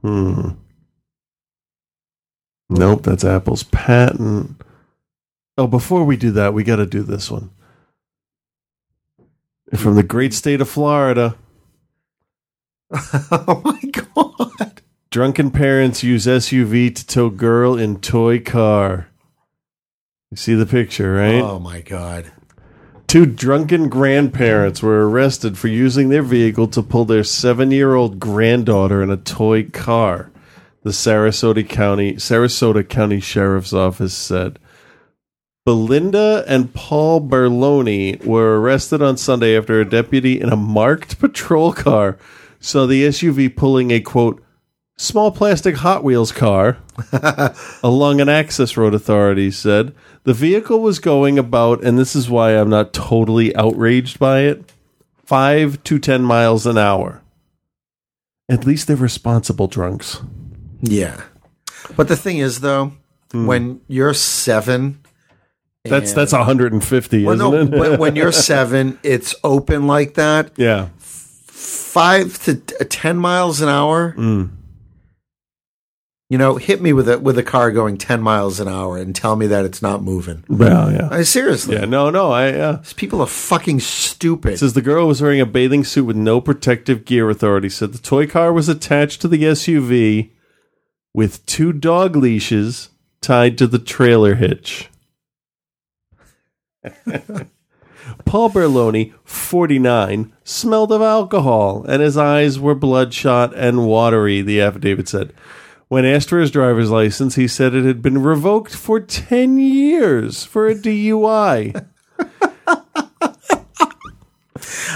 hmm. 0.01 0.51
Nope, 2.71 3.03
that's 3.03 3.25
Apple's 3.25 3.65
patent. 3.65 4.61
Oh, 5.59 5.67
before 5.67 6.05
we 6.05 6.17
do 6.17 6.33
that, 6.33 6.53
we 6.53 6.65
got 6.65 6.77
to 6.77 6.87
do 6.87 7.03
this 7.03 7.31
one. 7.31 7.51
From 9.75 9.95
the 9.95 10.03
great 10.03 10.35
state 10.35 10.61
of 10.61 10.69
Florida. 10.69 11.37
oh 12.93 13.63
my 13.65 13.81
god! 13.91 14.83
Drunken 15.11 15.51
parents 15.51 16.05
use 16.05 16.27
SUV 16.27 16.95
to 16.95 17.07
tow 17.07 17.31
girl 17.31 17.77
in 17.77 18.01
toy 18.01 18.39
car. 18.39 19.09
You 20.31 20.37
see 20.37 20.55
the 20.55 20.67
picture, 20.67 21.15
right? 21.15 21.43
Oh 21.43 21.59
my 21.59 21.81
god! 21.81 22.31
Two 23.09 23.27
drunken 23.27 23.89
grandparents 23.89 24.83
were 24.83 25.09
arrested 25.09 25.57
for 25.57 25.69
using 25.69 26.11
their 26.11 26.23
vehicle 26.23 26.69
to 26.69 26.83
pull 26.83 27.05
their 27.05 27.25
seven-year-old 27.25 28.21
granddaughter 28.21 29.03
in 29.03 29.11
a 29.11 29.17
toy 29.17 29.65
car. 29.65 30.31
The 30.83 30.91
Sarasota 30.91 31.69
County 31.69 32.15
Sarasota 32.15 32.89
County 32.89 33.21
Sheriff's 33.21 33.73
Office 33.73 34.15
said. 34.15 34.61
Belinda 35.67 36.45
and 36.47 36.73
Paul 36.73 37.21
Berloni 37.21 38.25
were 38.25 38.61
arrested 38.61 39.03
on 39.03 39.17
Sunday 39.17 39.59
after 39.59 39.81
a 39.81 39.85
deputy 39.85 40.41
in 40.41 40.49
a 40.49 40.57
marked 40.57 41.19
patrol 41.19 41.73
car 41.73 42.17
saw 42.61 42.87
the 42.87 43.03
SUV 43.03 43.55
pulling 43.55 43.91
a 43.91 44.01
quote 44.01 44.41
small 44.97 45.33
plastic 45.33 45.75
Hot 45.79 46.05
Wheels 46.05 46.31
car 46.31 46.79
along 47.83 48.21
an 48.21 48.29
access 48.29 48.77
road. 48.77 48.95
Authorities 48.95 49.59
said 49.59 49.93
the 50.23 50.33
vehicle 50.33 50.81
was 50.81 51.01
going 51.01 51.37
about, 51.37 51.83
and 51.83 51.99
this 51.99 52.15
is 52.15 52.31
why 52.31 52.53
I'm 52.53 52.71
not 52.71 52.93
totally 52.93 53.55
outraged 53.57 54.21
by 54.21 54.43
it, 54.43 54.73
five 55.25 55.83
to 55.83 55.99
ten 55.99 56.23
miles 56.23 56.65
an 56.65 56.79
hour. 56.79 57.23
At 58.49 58.65
least 58.65 58.87
they're 58.87 58.95
responsible 58.95 59.67
drunks. 59.67 60.23
Yeah, 60.81 61.21
but 61.97 62.07
the 62.07 62.17
thing 62.17 62.39
is, 62.39 62.61
though, 62.61 62.93
hmm. 63.33 63.47
when 63.47 63.81
you're 63.89 64.15
seven. 64.15 65.01
That's 65.89 66.11
and- 66.11 66.19
that's 66.19 66.33
150, 66.33 67.25
Well, 67.25 67.37
no, 67.37 67.51
when, 67.65 67.99
when 67.99 68.17
you're 68.17 68.33
seven, 68.53 68.99
it's 69.03 69.35
open 69.45 69.87
like 69.87 70.15
that. 70.15 70.53
yeah. 70.57 70.89
Five 71.49 72.43
to 72.45 72.57
ten 72.57 73.17
miles 73.17 73.63
an 73.63 73.69
hour. 73.71 74.13
Mm. 74.19 74.51
You 76.29 76.39
know, 76.39 76.57
hit 76.57 76.83
me 76.83 76.93
with 76.93 77.09
a 77.09 77.19
with 77.19 77.39
a 77.39 77.43
car 77.43 77.71
going 77.71 77.97
ten 77.97 78.21
miles 78.21 78.59
an 78.61 78.67
hour 78.69 78.99
and 78.99 79.15
tell 79.15 79.37
me 79.37 79.47
that 79.47 79.65
it's 79.65 79.81
not 79.81 80.03
moving. 80.03 80.45
Well, 80.49 80.93
yeah. 80.93 81.09
I, 81.11 81.23
seriously, 81.23 81.77
Yeah, 81.77 81.85
no, 81.85 82.11
no, 82.11 82.33
I 82.33 82.53
uh, 82.53 82.73
these 82.79 82.93
people 82.93 83.21
are 83.23 83.27
fucking 83.27 83.81
stupid. 83.81 84.55
It 84.55 84.59
says 84.59 84.75
the 84.75 84.83
girl 84.83 85.07
was 85.07 85.23
wearing 85.23 85.41
a 85.41 85.47
bathing 85.47 85.85
suit 85.85 86.05
with 86.05 86.17
no 86.17 86.41
protective 86.41 87.05
gear. 87.05 87.31
Authorities 87.31 87.77
said 87.77 87.93
the 87.93 87.99
toy 87.99 88.27
car 88.27 88.53
was 88.53 88.69
attached 88.69 89.21
to 89.23 89.29
the 89.29 89.45
SUV 89.45 90.33
with 91.15 91.47
two 91.47 91.73
dog 91.73 92.17
leashes 92.17 92.91
tied 93.23 93.57
to 93.59 93.67
the 93.67 93.79
trailer 93.79 94.35
hitch. 94.35 94.91
Paul 98.25 98.51
Berloni, 98.51 99.13
49, 99.25 100.33
smelled 100.45 100.93
of 100.93 101.03
alcohol 101.03 101.85
and 101.89 102.01
his 102.03 102.17
eyes 102.17 102.59
were 102.61 102.75
bloodshot 102.75 103.55
and 103.57 103.87
watery, 103.87 104.43
the 104.43 104.61
affidavit 104.61 105.09
said. 105.09 105.33
When 105.89 106.05
asked 106.05 106.29
for 106.31 106.39
his 106.41 106.51
driver's 106.51 106.91
license, 106.91 107.37
he 107.37 107.47
said 107.49 107.75
it 107.75 107.85
had 107.85 108.03
been 108.03 108.23
revoked 108.23 108.75
for 108.75 108.99
10 109.01 109.59
years 109.59 110.45
for 110.45 110.67
a 110.69 110.75
DUI. 110.75 111.87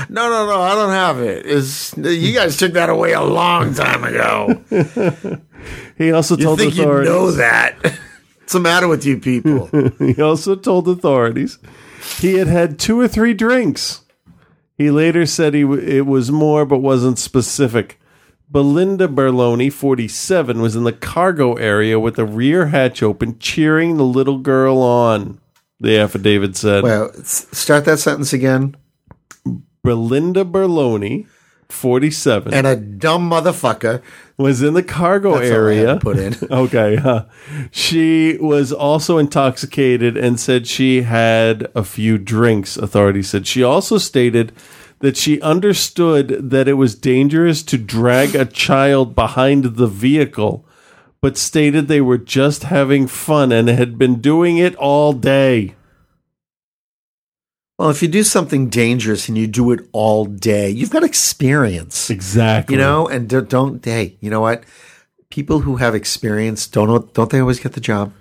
No, 0.08 0.28
no, 0.28 0.46
no, 0.46 0.60
I 0.60 0.74
don't 0.74 0.90
have 0.90 1.20
it. 1.20 1.46
Is 1.46 1.94
you 1.96 2.34
guys 2.34 2.56
took 2.56 2.72
that 2.72 2.88
away 2.88 3.12
a 3.12 3.22
long 3.22 3.74
time 3.74 4.02
ago? 4.04 4.60
He 5.98 6.10
also 6.10 6.36
you 6.38 6.44
told 6.44 6.58
think 6.58 6.74
you 6.74 6.82
authorities. 6.82 7.10
know 7.12 7.30
that? 7.32 7.76
What's 8.38 8.54
the 8.54 8.60
matter 8.60 8.88
with 8.88 9.04
you 9.04 9.18
people? 9.18 9.66
he 9.98 10.20
also 10.20 10.56
told 10.56 10.88
authorities 10.88 11.58
he 12.20 12.34
had 12.34 12.46
had 12.48 12.78
two 12.78 13.00
or 13.00 13.08
three 13.08 13.34
drinks. 13.34 14.02
He 14.76 14.90
later 14.90 15.26
said 15.26 15.54
he 15.54 15.62
w- 15.62 15.80
it 15.82 16.06
was 16.06 16.30
more, 16.32 16.64
but 16.64 16.78
wasn't 16.78 17.18
specific. 17.18 18.00
Belinda 18.50 19.06
Berloni, 19.06 19.72
47, 19.72 20.60
was 20.60 20.74
in 20.74 20.84
the 20.84 20.92
cargo 20.92 21.54
area 21.54 22.00
with 22.00 22.16
the 22.16 22.24
rear 22.24 22.66
hatch 22.68 23.02
open, 23.02 23.38
cheering 23.38 23.96
the 23.96 24.04
little 24.04 24.38
girl 24.38 24.78
on. 24.78 25.40
The 25.78 25.98
affidavit 25.98 26.56
said. 26.56 26.82
well, 26.82 27.12
start 27.22 27.84
that 27.84 27.98
sentence 27.98 28.32
again. 28.32 28.76
Belinda 29.82 30.44
Berloni, 30.44 31.26
47, 31.68 32.52
And 32.52 32.66
a 32.66 32.76
dumb 32.76 33.30
motherfucker. 33.30 34.02
Was 34.40 34.62
in 34.62 34.74
the 34.74 34.82
cargo 34.82 35.38
That's 35.38 35.50
all 35.50 35.68
I 35.68 35.74
had 35.74 35.86
area. 35.86 35.96
put 36.00 36.18
in. 36.18 36.34
okay. 36.50 36.96
Huh. 36.96 37.26
She 37.70 38.38
was 38.40 38.72
also 38.72 39.18
intoxicated 39.18 40.16
and 40.16 40.40
said 40.40 40.66
she 40.66 41.02
had 41.02 41.70
a 41.74 41.84
few 41.84 42.16
drinks, 42.18 42.76
authorities 42.76 43.28
said. 43.28 43.46
She 43.46 43.62
also 43.62 43.98
stated 43.98 44.52
that 45.00 45.16
she 45.16 45.40
understood 45.40 46.50
that 46.50 46.68
it 46.68 46.74
was 46.74 46.94
dangerous 46.94 47.62
to 47.64 47.78
drag 47.78 48.34
a 48.34 48.44
child 48.44 49.14
behind 49.14 49.76
the 49.76 49.86
vehicle, 49.86 50.64
but 51.20 51.36
stated 51.36 51.86
they 51.88 52.00
were 52.00 52.18
just 52.18 52.64
having 52.64 53.06
fun 53.06 53.52
and 53.52 53.68
had 53.68 53.98
been 53.98 54.20
doing 54.20 54.58
it 54.58 54.74
all 54.76 55.12
day. 55.12 55.74
Well, 57.80 57.88
if 57.88 58.02
you 58.02 58.08
do 58.08 58.24
something 58.24 58.68
dangerous 58.68 59.26
and 59.26 59.38
you 59.38 59.46
do 59.46 59.70
it 59.70 59.88
all 59.92 60.26
day, 60.26 60.68
you've 60.68 60.90
got 60.90 61.02
experience. 61.02 62.10
Exactly. 62.10 62.74
You 62.74 62.78
know, 62.78 63.08
and 63.08 63.26
don't, 63.26 63.48
don't 63.48 63.82
hey, 63.82 64.18
you 64.20 64.28
know 64.28 64.42
what? 64.42 64.64
People 65.30 65.60
who 65.60 65.76
have 65.76 65.94
experience 65.94 66.66
don't 66.66 67.10
don't 67.14 67.30
they 67.30 67.40
always 67.40 67.58
get 67.58 67.72
the 67.72 67.80
job? 67.80 68.12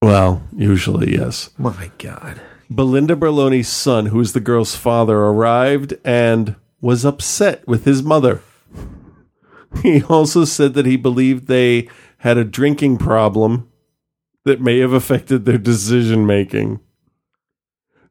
Well, 0.00 0.42
usually, 0.56 1.12
yes. 1.12 1.50
My 1.58 1.90
God. 1.98 2.40
Belinda 2.70 3.14
Berloni's 3.14 3.68
son, 3.68 4.06
who 4.06 4.18
is 4.20 4.32
the 4.32 4.40
girl's 4.40 4.74
father, 4.74 5.18
arrived 5.18 5.92
and 6.02 6.56
was 6.80 7.04
upset 7.04 7.68
with 7.68 7.84
his 7.84 8.02
mother. 8.02 8.40
He 9.82 10.02
also 10.04 10.46
said 10.46 10.72
that 10.72 10.86
he 10.86 10.96
believed 10.96 11.46
they 11.46 11.90
had 12.20 12.38
a 12.38 12.44
drinking 12.44 12.96
problem 12.96 13.70
that 14.46 14.62
may 14.62 14.78
have 14.78 14.94
affected 14.94 15.44
their 15.44 15.58
decision 15.58 16.24
making. 16.24 16.80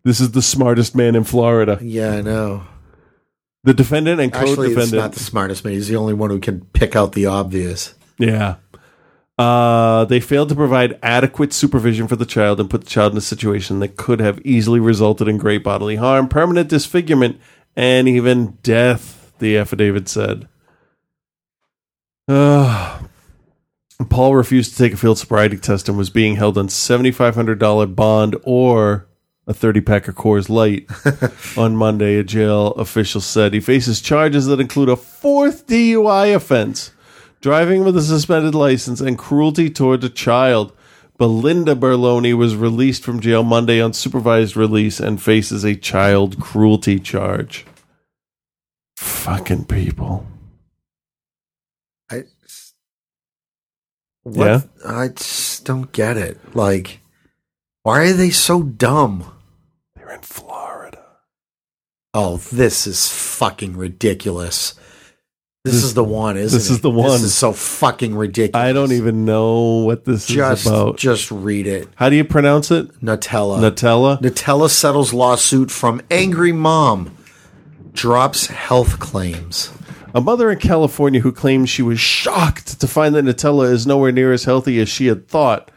This 0.03 0.19
is 0.19 0.31
the 0.31 0.41
smartest 0.41 0.95
man 0.95 1.15
in 1.15 1.23
Florida. 1.23 1.77
Yeah, 1.81 2.13
I 2.15 2.21
know. 2.21 2.63
The 3.63 3.73
defendant 3.73 4.19
and 4.19 4.33
Actually, 4.33 4.69
it's 4.69 4.75
co-defendant. 4.75 4.93
not 4.93 5.11
the 5.13 5.19
smartest 5.19 5.63
man. 5.63 5.73
He's 5.73 5.87
the 5.87 5.95
only 5.95 6.15
one 6.15 6.31
who 6.31 6.39
can 6.39 6.61
pick 6.73 6.95
out 6.95 7.11
the 7.11 7.27
obvious. 7.27 7.93
Yeah. 8.17 8.55
Uh, 9.37 10.05
they 10.05 10.19
failed 10.19 10.49
to 10.49 10.55
provide 10.55 10.99
adequate 11.01 11.53
supervision 11.53 12.07
for 12.07 12.15
the 12.15 12.25
child 12.25 12.59
and 12.59 12.69
put 12.69 12.81
the 12.81 12.89
child 12.89 13.11
in 13.13 13.17
a 13.17 13.21
situation 13.21 13.79
that 13.79 13.97
could 13.97 14.19
have 14.19 14.39
easily 14.45 14.79
resulted 14.79 15.27
in 15.27 15.37
great 15.37 15.63
bodily 15.63 15.95
harm, 15.95 16.27
permanent 16.27 16.69
disfigurement, 16.69 17.39
and 17.75 18.07
even 18.07 18.57
death, 18.63 19.31
the 19.39 19.57
affidavit 19.57 20.07
said. 20.07 20.47
Uh, 22.27 22.99
Paul 24.09 24.35
refused 24.35 24.71
to 24.71 24.77
take 24.77 24.93
a 24.93 24.97
field 24.97 25.19
sobriety 25.19 25.57
test 25.57 25.87
and 25.87 25.97
was 25.97 26.09
being 26.09 26.35
held 26.35 26.57
on 26.57 26.67
$7,500 26.67 27.95
bond 27.95 28.35
or 28.43 29.07
a 29.47 29.53
30 29.53 29.81
pack 29.81 30.07
of 30.07 30.15
Coors 30.15 30.49
Light 30.49 30.87
on 31.57 31.75
Monday, 31.75 32.17
a 32.17 32.23
jail 32.23 32.67
official 32.73 33.21
said. 33.21 33.53
He 33.53 33.59
faces 33.59 34.01
charges 34.01 34.45
that 34.45 34.59
include 34.59 34.89
a 34.89 34.95
fourth 34.95 35.67
DUI 35.67 36.35
offense, 36.35 36.91
driving 37.41 37.83
with 37.83 37.97
a 37.97 38.01
suspended 38.01 38.55
license, 38.55 39.01
and 39.01 39.17
cruelty 39.17 39.69
toward 39.69 40.03
a 40.03 40.09
child. 40.09 40.73
Belinda 41.17 41.75
Berloni 41.75 42.33
was 42.33 42.55
released 42.55 43.03
from 43.03 43.19
jail 43.19 43.43
Monday 43.43 43.79
on 43.79 43.93
supervised 43.93 44.57
release 44.57 44.99
and 44.99 45.21
faces 45.21 45.63
a 45.63 45.75
child 45.75 46.39
cruelty 46.39 46.99
charge. 46.99 47.65
Fucking 48.97 49.65
people. 49.65 50.25
I 52.09 52.23
what? 54.23 54.45
Yeah? 54.45 54.61
I 54.85 55.09
just 55.09 55.65
don't 55.65 55.91
get 55.91 56.17
it. 56.17 56.55
Like, 56.55 57.01
why 57.83 58.01
are 58.01 58.13
they 58.13 58.29
so 58.29 58.63
dumb? 58.63 59.31
They're 59.95 60.11
in 60.13 60.21
Florida. 60.21 61.03
Oh, 62.13 62.37
this 62.51 62.85
is 62.87 63.07
fucking 63.07 63.77
ridiculous. 63.77 64.73
This, 65.63 65.75
This- 65.75 65.83
is 65.83 65.93
the 65.93 66.03
one, 66.03 66.37
isn't 66.37 66.55
it? 66.55 66.59
this 66.59 66.69
it? 66.69 66.73
is 66.73 66.81
the 66.81 66.89
one. 66.89 67.11
This 67.11 67.21
is 67.23 67.35
so 67.35 67.53
fucking 67.53 68.15
ridiculous. 68.15 68.63
I 68.65 68.73
don't 68.73 68.91
even 68.93 69.25
know 69.25 69.83
what 69.85 70.05
this 70.05 70.25
just, 70.25 70.61
is 70.65 70.67
about. 70.71 70.97
Just 70.97 71.29
read 71.31 71.67
it. 71.67 71.87
How 71.95 72.09
do 72.09 72.15
you 72.15 72.23
pronounce 72.25 72.71
it? 72.71 72.87
Nutella. 73.01 73.59
Nutella? 73.59 74.19
Nutella 74.21 74.69
settles 74.69 75.13
lawsuit 75.13 75.69
from 75.71 76.01
angry 76.09 76.51
mom. 76.51 77.15
Drops 77.93 78.47
health 78.47 78.99
claims. 78.99 79.71
A 80.15 80.19
mother 80.21 80.49
in 80.51 80.57
California 80.59 81.21
who 81.21 81.31
claims 81.31 81.69
she 81.69 81.81
was 81.83 81.99
shocked 81.99 82.79
to 82.81 82.87
find 82.87 83.13
that 83.15 83.23
Nutella 83.25 83.71
is 83.71 83.85
nowhere 83.87 84.11
near 84.11 84.33
as 84.33 84.43
healthy 84.45 84.79
as 84.79 84.89
she 84.89 85.05
had 85.07 85.27
thought 85.27 85.69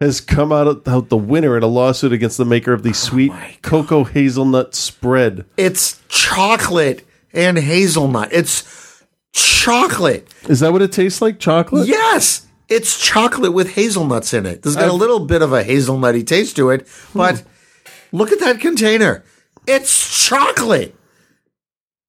has 0.00 0.20
come 0.20 0.50
out, 0.50 0.88
out 0.88 1.08
the 1.08 1.16
winner 1.16 1.56
in 1.56 1.62
a 1.62 1.66
lawsuit 1.66 2.12
against 2.12 2.38
the 2.38 2.44
maker 2.44 2.72
of 2.72 2.82
the 2.82 2.90
oh 2.90 2.92
sweet 2.92 3.32
cocoa 3.62 4.04
hazelnut 4.04 4.74
spread. 4.74 5.44
It's 5.56 6.00
chocolate 6.08 7.06
and 7.32 7.58
hazelnut. 7.58 8.32
It's 8.32 9.04
chocolate. 9.32 10.32
Is 10.48 10.60
that 10.60 10.72
what 10.72 10.82
it 10.82 10.92
tastes 10.92 11.20
like? 11.20 11.38
Chocolate? 11.38 11.86
Yes, 11.86 12.46
it's 12.68 12.98
chocolate 12.98 13.52
with 13.52 13.74
hazelnuts 13.74 14.32
in 14.32 14.46
it. 14.46 14.62
There's 14.62 14.76
got 14.76 14.84
a 14.84 14.86
I've- 14.86 14.96
little 14.96 15.20
bit 15.20 15.42
of 15.42 15.52
a 15.52 15.62
hazelnutty 15.62 16.26
taste 16.26 16.56
to 16.56 16.70
it, 16.70 16.88
but 17.14 17.40
hmm. 17.40 18.16
look 18.16 18.32
at 18.32 18.40
that 18.40 18.60
container. 18.60 19.22
It's 19.66 20.26
chocolate. 20.26 20.94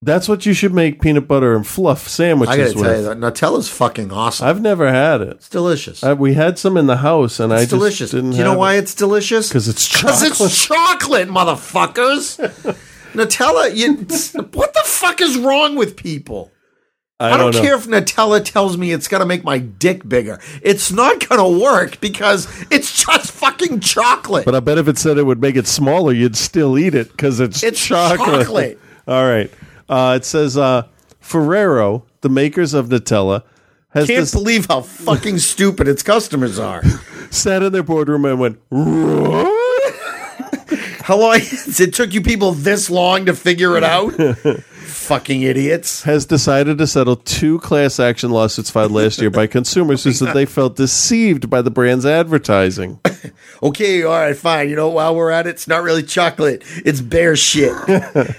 That's 0.03 0.27
what 0.27 0.47
you 0.47 0.53
should 0.53 0.73
make 0.73 0.99
peanut 0.99 1.27
butter 1.27 1.55
and 1.55 1.65
fluff 1.65 2.07
sandwiches 2.07 2.53
I 2.53 2.57
gotta 2.57 2.73
with. 2.75 2.83
tell 2.83 2.95
you 2.97 3.03
that 3.03 3.17
Nutella's 3.19 3.69
fucking 3.69 4.11
awesome. 4.11 4.47
I've 4.47 4.59
never 4.59 4.91
had 4.91 5.21
it. 5.21 5.27
It's 5.33 5.49
delicious. 5.49 6.03
I, 6.03 6.13
we 6.13 6.33
had 6.33 6.57
some 6.57 6.75
in 6.75 6.87
the 6.87 6.97
house, 6.97 7.39
and 7.39 7.53
I 7.53 7.57
It's 7.57 7.69
just 7.69 7.71
delicious. 7.79 8.11
didn't. 8.11 8.31
Do 8.31 8.37
you 8.37 8.43
know 8.43 8.57
why 8.57 8.75
it. 8.75 8.79
it's 8.79 8.95
delicious? 8.95 9.47
Because 9.49 9.67
it's 9.67 9.87
Because 9.87 10.21
chocolate. 10.21 10.49
it's 10.51 10.65
chocolate, 10.65 11.27
motherfuckers. 11.29 12.37
Nutella, 13.13 13.75
you, 13.75 13.93
what 14.53 14.73
the 14.73 14.81
fuck 14.85 15.21
is 15.21 15.37
wrong 15.37 15.75
with 15.75 15.95
people? 15.97 16.51
I, 17.19 17.37
don't, 17.37 17.53
know. 17.53 17.61
care 17.61 17.75
if 17.75 17.85
Nutella 17.85 18.43
tells 18.43 18.77
me 18.77 18.91
it's 18.93 19.07
going 19.07 19.19
to 19.19 19.27
make 19.27 19.43
my 19.43 19.59
dick 19.59 20.07
bigger. 20.09 20.39
It's 20.63 20.91
not 20.91 21.29
going 21.29 21.39
to 21.39 21.63
work 21.63 22.01
because 22.01 22.47
it's 22.71 23.05
just 23.05 23.31
fucking 23.33 23.81
chocolate. 23.81 24.45
But 24.45 24.55
I 24.55 24.59
bet 24.59 24.79
if 24.79 24.87
it 24.87 24.97
said 24.97 25.19
it 25.19 25.23
would 25.27 25.39
make 25.39 25.55
it 25.55 25.67
smaller, 25.67 26.11
you'd 26.13 26.35
still 26.35 26.79
eat 26.79 26.95
it 26.95 27.11
because 27.11 27.39
it's, 27.39 27.61
It's 27.61 27.85
chocolate. 27.85 28.41
chocolate. 28.47 28.79
All 29.07 29.23
right. 29.23 29.51
Uh, 29.91 30.15
it 30.15 30.23
says 30.25 30.57
uh, 30.57 30.87
Ferrero, 31.19 32.05
the 32.21 32.29
makers 32.29 32.73
of 32.73 32.87
Nutella, 32.87 33.43
has 33.89 34.07
Can't 34.07 34.21
this, 34.21 34.31
believe 34.31 34.67
how 34.67 34.81
fucking 34.81 35.37
stupid 35.53 35.87
its 35.87 36.01
customers 36.01 36.57
are. 36.57 36.81
sat 37.29 37.61
in 37.61 37.73
their 37.73 37.83
boardroom 37.83 38.23
and 38.25 38.39
went? 38.39 38.59
How 41.03 41.17
long? 41.17 41.39
It 41.79 41.93
took 41.93 42.13
you 42.13 42.21
people 42.21 42.53
this 42.53 42.89
long 42.89 43.25
to 43.25 43.35
figure 43.35 43.75
it 43.75 43.83
out? 43.83 44.13
fucking 44.81 45.41
idiots. 45.43 46.03
has 46.03 46.25
decided 46.25 46.77
to 46.77 46.87
settle 46.87 47.15
two 47.15 47.59
class 47.59 47.99
action 47.99 48.31
lawsuits 48.31 48.69
filed 48.69 48.91
last 48.91 49.19
year 49.21 49.29
by 49.29 49.47
consumers 49.47 50.03
who 50.03 50.11
said 50.13 50.33
they 50.33 50.45
felt 50.45 50.75
deceived 50.75 51.49
by 51.49 51.61
the 51.61 51.71
brand's 51.71 52.05
advertising. 52.05 52.99
Okay, 53.63 54.01
all 54.01 54.11
right, 54.13 54.35
fine. 54.35 54.69
You 54.69 54.75
know, 54.75 54.89
while 54.89 55.15
we're 55.15 55.29
at 55.29 55.45
it, 55.45 55.51
it's 55.51 55.67
not 55.67 55.83
really 55.83 56.01
chocolate. 56.01 56.63
It's 56.83 56.99
bear 56.99 57.35
shit. 57.35 57.71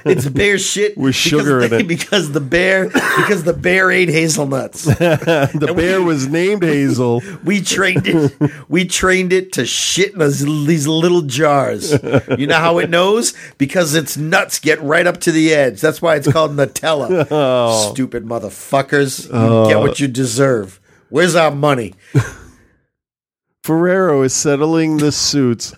it's 0.04 0.28
bear 0.28 0.58
shit 0.58 0.98
With 0.98 1.14
sugar 1.14 1.60
because 1.60 1.72
in 1.72 1.80
it. 1.84 1.86
because 1.88 2.32
the 2.32 2.40
bear 2.40 2.88
because 2.88 3.44
the 3.44 3.52
bear 3.52 3.92
ate 3.92 4.08
hazelnuts. 4.08 4.82
the 4.84 5.72
bear 5.76 6.02
was 6.02 6.26
named 6.26 6.64
Hazel. 6.64 7.22
We 7.44 7.60
trained 7.62 8.02
it. 8.08 8.32
We 8.68 8.84
trained 8.84 9.32
it 9.32 9.52
to 9.52 9.64
shit 9.64 10.14
in 10.14 10.18
these 10.66 10.88
little 10.88 11.22
jars. 11.22 11.92
You 12.36 12.48
know 12.48 12.58
how 12.58 12.78
it 12.78 12.90
knows? 12.90 13.32
Because 13.58 13.94
its 13.94 14.16
nuts 14.16 14.58
get 14.58 14.82
right 14.82 15.06
up 15.06 15.20
to 15.20 15.30
the 15.30 15.54
edge. 15.54 15.80
That's 15.80 16.02
why 16.02 16.16
it's 16.16 16.31
called 16.32 16.56
Nutella. 16.56 17.26
Oh. 17.30 17.92
Stupid 17.92 18.24
motherfuckers! 18.24 19.24
You 19.26 19.30
Oh. 19.32 19.68
get 19.68 19.78
what 19.78 20.00
you 20.00 20.08
deserve. 20.08 20.80
Where's 21.10 21.34
our 21.36 21.50
money? 21.50 21.94
Ferrero 23.64 24.22
is 24.22 24.34
settling 24.34 24.96
the 24.96 25.12
suits 25.12 25.74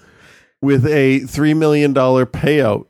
with 0.62 0.86
a 0.86 1.20
$3 1.20 1.56
million 1.56 1.92
payout. 1.94 2.86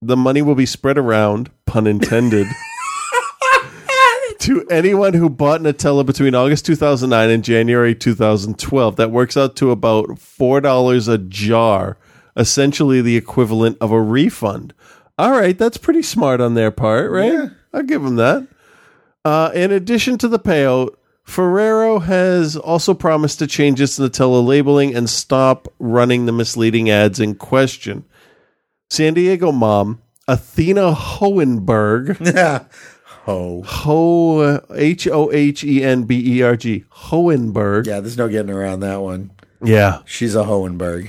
The 0.00 0.16
money 0.16 0.42
will 0.42 0.54
be 0.54 0.66
spread 0.66 0.98
around, 0.98 1.50
pun 1.66 1.86
intended, 1.86 2.46
to 4.40 4.66
anyone 4.68 5.14
who 5.14 5.28
bought 5.30 5.60
Nutella 5.60 6.04
between 6.04 6.34
August 6.34 6.66
2009 6.66 7.30
and 7.30 7.44
January 7.44 7.94
2012. 7.94 8.96
That 8.96 9.10
works 9.10 9.36
out 9.36 9.56
to 9.56 9.70
about 9.70 10.06
$4 10.08 11.12
a 11.12 11.18
jar, 11.18 11.98
essentially 12.36 13.00
the 13.00 13.16
equivalent 13.16 13.76
of 13.80 13.90
a 13.92 14.00
refund. 14.02 14.74
All 15.22 15.30
right, 15.30 15.56
that's 15.56 15.76
pretty 15.76 16.02
smart 16.02 16.40
on 16.40 16.54
their 16.54 16.72
part, 16.72 17.10
right? 17.12 17.48
I'll 17.72 17.84
give 17.84 18.02
them 18.02 18.16
that. 18.16 18.46
Uh, 19.24 19.52
in 19.54 19.70
addition 19.70 20.18
to 20.18 20.26
the 20.26 20.38
payout, 20.40 20.96
Ferrero 21.22 22.00
has 22.00 22.56
also 22.56 22.92
promised 22.92 23.38
to 23.38 23.46
change 23.46 23.80
its 23.80 24.00
Nutella 24.00 24.44
labeling 24.44 24.96
and 24.96 25.08
stop 25.08 25.68
running 25.78 26.26
the 26.26 26.32
misleading 26.32 26.90
ads 26.90 27.20
in 27.20 27.36
question. 27.36 28.04
San 28.90 29.14
Diego 29.14 29.52
mom 29.52 30.02
Athena 30.26 30.92
Hohenberg, 30.92 32.16
Ho. 33.26 33.62
Ho 33.64 34.60
H 34.74 35.06
O 35.06 35.30
H 35.30 35.62
E 35.62 35.84
N 35.84 36.02
B 36.02 36.38
E 36.38 36.42
R 36.42 36.56
G 36.56 36.84
Hohenberg, 36.90 37.86
Yeah, 37.86 38.00
there's 38.00 38.18
no 38.18 38.28
getting 38.28 38.50
around 38.52 38.80
that 38.80 39.00
one. 39.00 39.30
yeah, 39.62 40.00
She's 40.04 40.34
a 40.34 40.42
Hohenberg. 40.42 41.08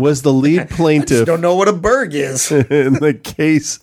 Was 0.00 0.22
the 0.22 0.32
lead 0.32 0.68
plaintiff 0.70 1.26
don't 1.26 1.40
know 1.40 1.54
what 1.54 1.68
a 1.68 1.72
berg 1.72 2.14
is. 2.14 2.50
in 2.52 2.94
the 2.94 3.14
case 3.14 3.78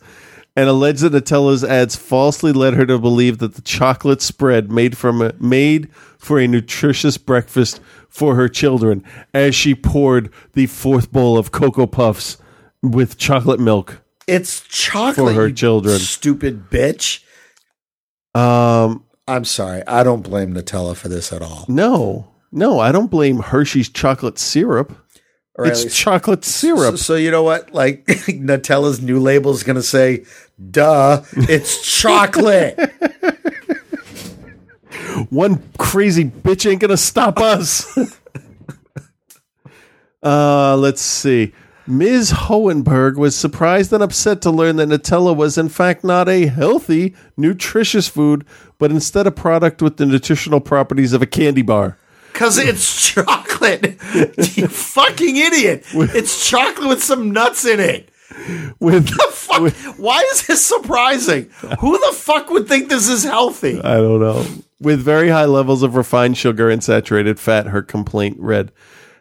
and 0.57 0.67
alleged 0.67 1.03
that 1.03 1.13
Nutella's 1.13 1.63
ads 1.63 1.95
falsely 1.95 2.51
led 2.51 2.73
her 2.73 2.85
to 2.87 2.97
believe 2.97 3.37
that 3.37 3.53
the 3.53 3.61
chocolate 3.61 4.23
spread 4.23 4.71
made 4.71 4.97
from 4.97 5.21
a, 5.21 5.31
made 5.39 5.93
for 6.17 6.39
a 6.39 6.47
nutritious 6.47 7.17
breakfast 7.17 7.79
for 8.09 8.33
her 8.33 8.49
children 8.49 9.03
as 9.35 9.53
she 9.53 9.75
poured 9.75 10.31
the 10.53 10.65
fourth 10.65 11.11
bowl 11.11 11.37
of 11.37 11.51
cocoa 11.51 11.85
puffs 11.85 12.37
with 12.81 13.17
chocolate 13.17 13.59
milk 13.59 14.01
It's 14.25 14.61
chocolate 14.61 15.35
for 15.35 15.41
her 15.41 15.47
you 15.47 15.53
children. 15.53 15.99
Stupid 15.99 16.71
bitch. 16.71 17.23
Um, 18.33 19.05
I'm 19.27 19.45
sorry. 19.45 19.85
I 19.85 20.01
don't 20.03 20.21
blame 20.21 20.53
Nutella 20.53 20.95
for 20.95 21.07
this 21.07 21.31
at 21.31 21.41
all. 21.43 21.65
no, 21.67 22.31
no, 22.51 22.79
I 22.79 22.91
don't 22.91 23.11
blame 23.11 23.39
Hershey's 23.39 23.89
chocolate 23.89 24.39
syrup. 24.39 24.97
It's 25.65 25.85
least- 25.85 25.97
chocolate 25.97 26.45
syrup. 26.45 26.97
So, 26.97 27.01
so 27.03 27.15
you 27.15 27.31
know 27.31 27.43
what? 27.43 27.73
Like 27.73 28.05
Nutella's 28.05 29.01
new 29.01 29.19
label 29.19 29.51
is 29.51 29.63
going 29.63 29.75
to 29.75 29.83
say, 29.83 30.23
"Duh, 30.71 31.23
it's 31.33 31.99
chocolate." 31.99 32.79
One 35.29 35.63
crazy 35.77 36.25
bitch 36.25 36.69
ain't 36.69 36.81
gonna 36.81 36.97
stop 36.97 37.39
us. 37.39 37.97
uh, 40.23 40.77
let's 40.77 41.01
see. 41.01 41.53
Ms. 41.87 42.31
Hohenberg 42.31 43.15
was 43.15 43.35
surprised 43.35 43.93
and 43.93 44.03
upset 44.03 44.41
to 44.41 44.51
learn 44.51 44.75
that 44.75 44.89
Nutella 44.89 45.33
was, 45.33 45.57
in 45.57 45.69
fact, 45.69 46.03
not 46.03 46.27
a 46.27 46.47
healthy, 46.47 47.15
nutritious 47.37 48.09
food, 48.09 48.45
but 48.77 48.91
instead 48.91 49.25
a 49.25 49.31
product 49.31 49.81
with 49.81 49.95
the 49.95 50.05
nutritional 50.05 50.59
properties 50.59 51.13
of 51.13 51.21
a 51.21 51.25
candy 51.25 51.61
bar. 51.61 51.97
Because 52.37 52.59
it's 52.59 53.11
chocolate. 53.13 53.97
you 54.55 54.67
fucking 54.67 55.37
idiot. 55.37 55.83
It's 55.91 56.47
chocolate 56.47 56.87
with 56.87 57.03
some 57.03 57.31
nuts 57.31 57.65
in 57.65 57.79
it. 57.79 58.09
With 58.79 59.07
the 59.07 59.27
fuck? 59.31 59.73
Why 59.97 60.23
is 60.31 60.45
this 60.45 60.63
surprising? 60.63 61.49
Who 61.79 61.97
the 61.97 62.15
fuck 62.15 62.51
would 62.51 62.67
think 62.67 62.89
this 62.89 63.09
is 63.09 63.23
healthy? 63.23 63.81
I 63.81 63.95
don't 63.95 64.19
know. 64.19 64.45
With 64.79 64.99
very 64.99 65.29
high 65.29 65.45
levels 65.45 65.81
of 65.81 65.95
refined 65.95 66.37
sugar 66.37 66.69
and 66.69 66.83
saturated 66.83 67.39
fat, 67.39 67.65
her 67.65 67.81
complaint 67.81 68.37
read. 68.39 68.71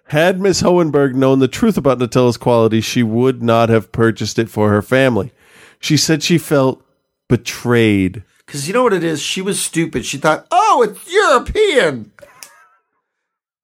Had 0.08 0.38
Miss 0.38 0.60
Hohenberg 0.60 1.14
known 1.14 1.38
the 1.38 1.48
truth 1.48 1.78
about 1.78 1.98
Nutella's 1.98 2.36
quality, 2.36 2.82
she 2.82 3.02
would 3.02 3.42
not 3.42 3.70
have 3.70 3.92
purchased 3.92 4.38
it 4.38 4.50
for 4.50 4.68
her 4.68 4.82
family. 4.82 5.32
She 5.80 5.96
said 5.96 6.22
she 6.22 6.36
felt 6.36 6.84
betrayed. 7.28 8.24
Because 8.44 8.68
you 8.68 8.74
know 8.74 8.84
what 8.84 8.92
it 8.92 9.02
is? 9.02 9.20
She 9.20 9.42
was 9.42 9.58
stupid. 9.58 10.04
She 10.04 10.18
thought, 10.18 10.46
oh, 10.50 10.86
it's 10.88 11.12
European. 11.12 12.12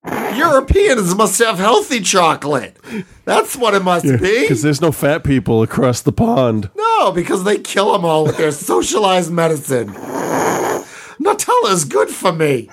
Europeans 0.04 1.14
must 1.14 1.38
have 1.38 1.58
healthy 1.58 2.00
chocolate. 2.00 2.76
That's 3.24 3.56
what 3.56 3.74
it 3.74 3.84
must 3.84 4.04
be. 4.04 4.40
Because 4.42 4.62
there's 4.62 4.80
no 4.80 4.90
fat 4.92 5.22
people 5.22 5.62
across 5.62 6.02
the 6.02 6.12
pond. 6.12 6.70
No, 6.76 7.12
because 7.12 7.44
they 7.44 7.58
kill 7.58 7.92
them 7.92 8.04
all 8.04 8.24
with 8.24 8.36
their 8.36 8.52
socialized 8.52 9.30
medicine. 9.32 9.88
Nutella 11.20 11.72
is 11.72 11.84
good 11.84 12.08
for 12.08 12.32
me. 12.32 12.68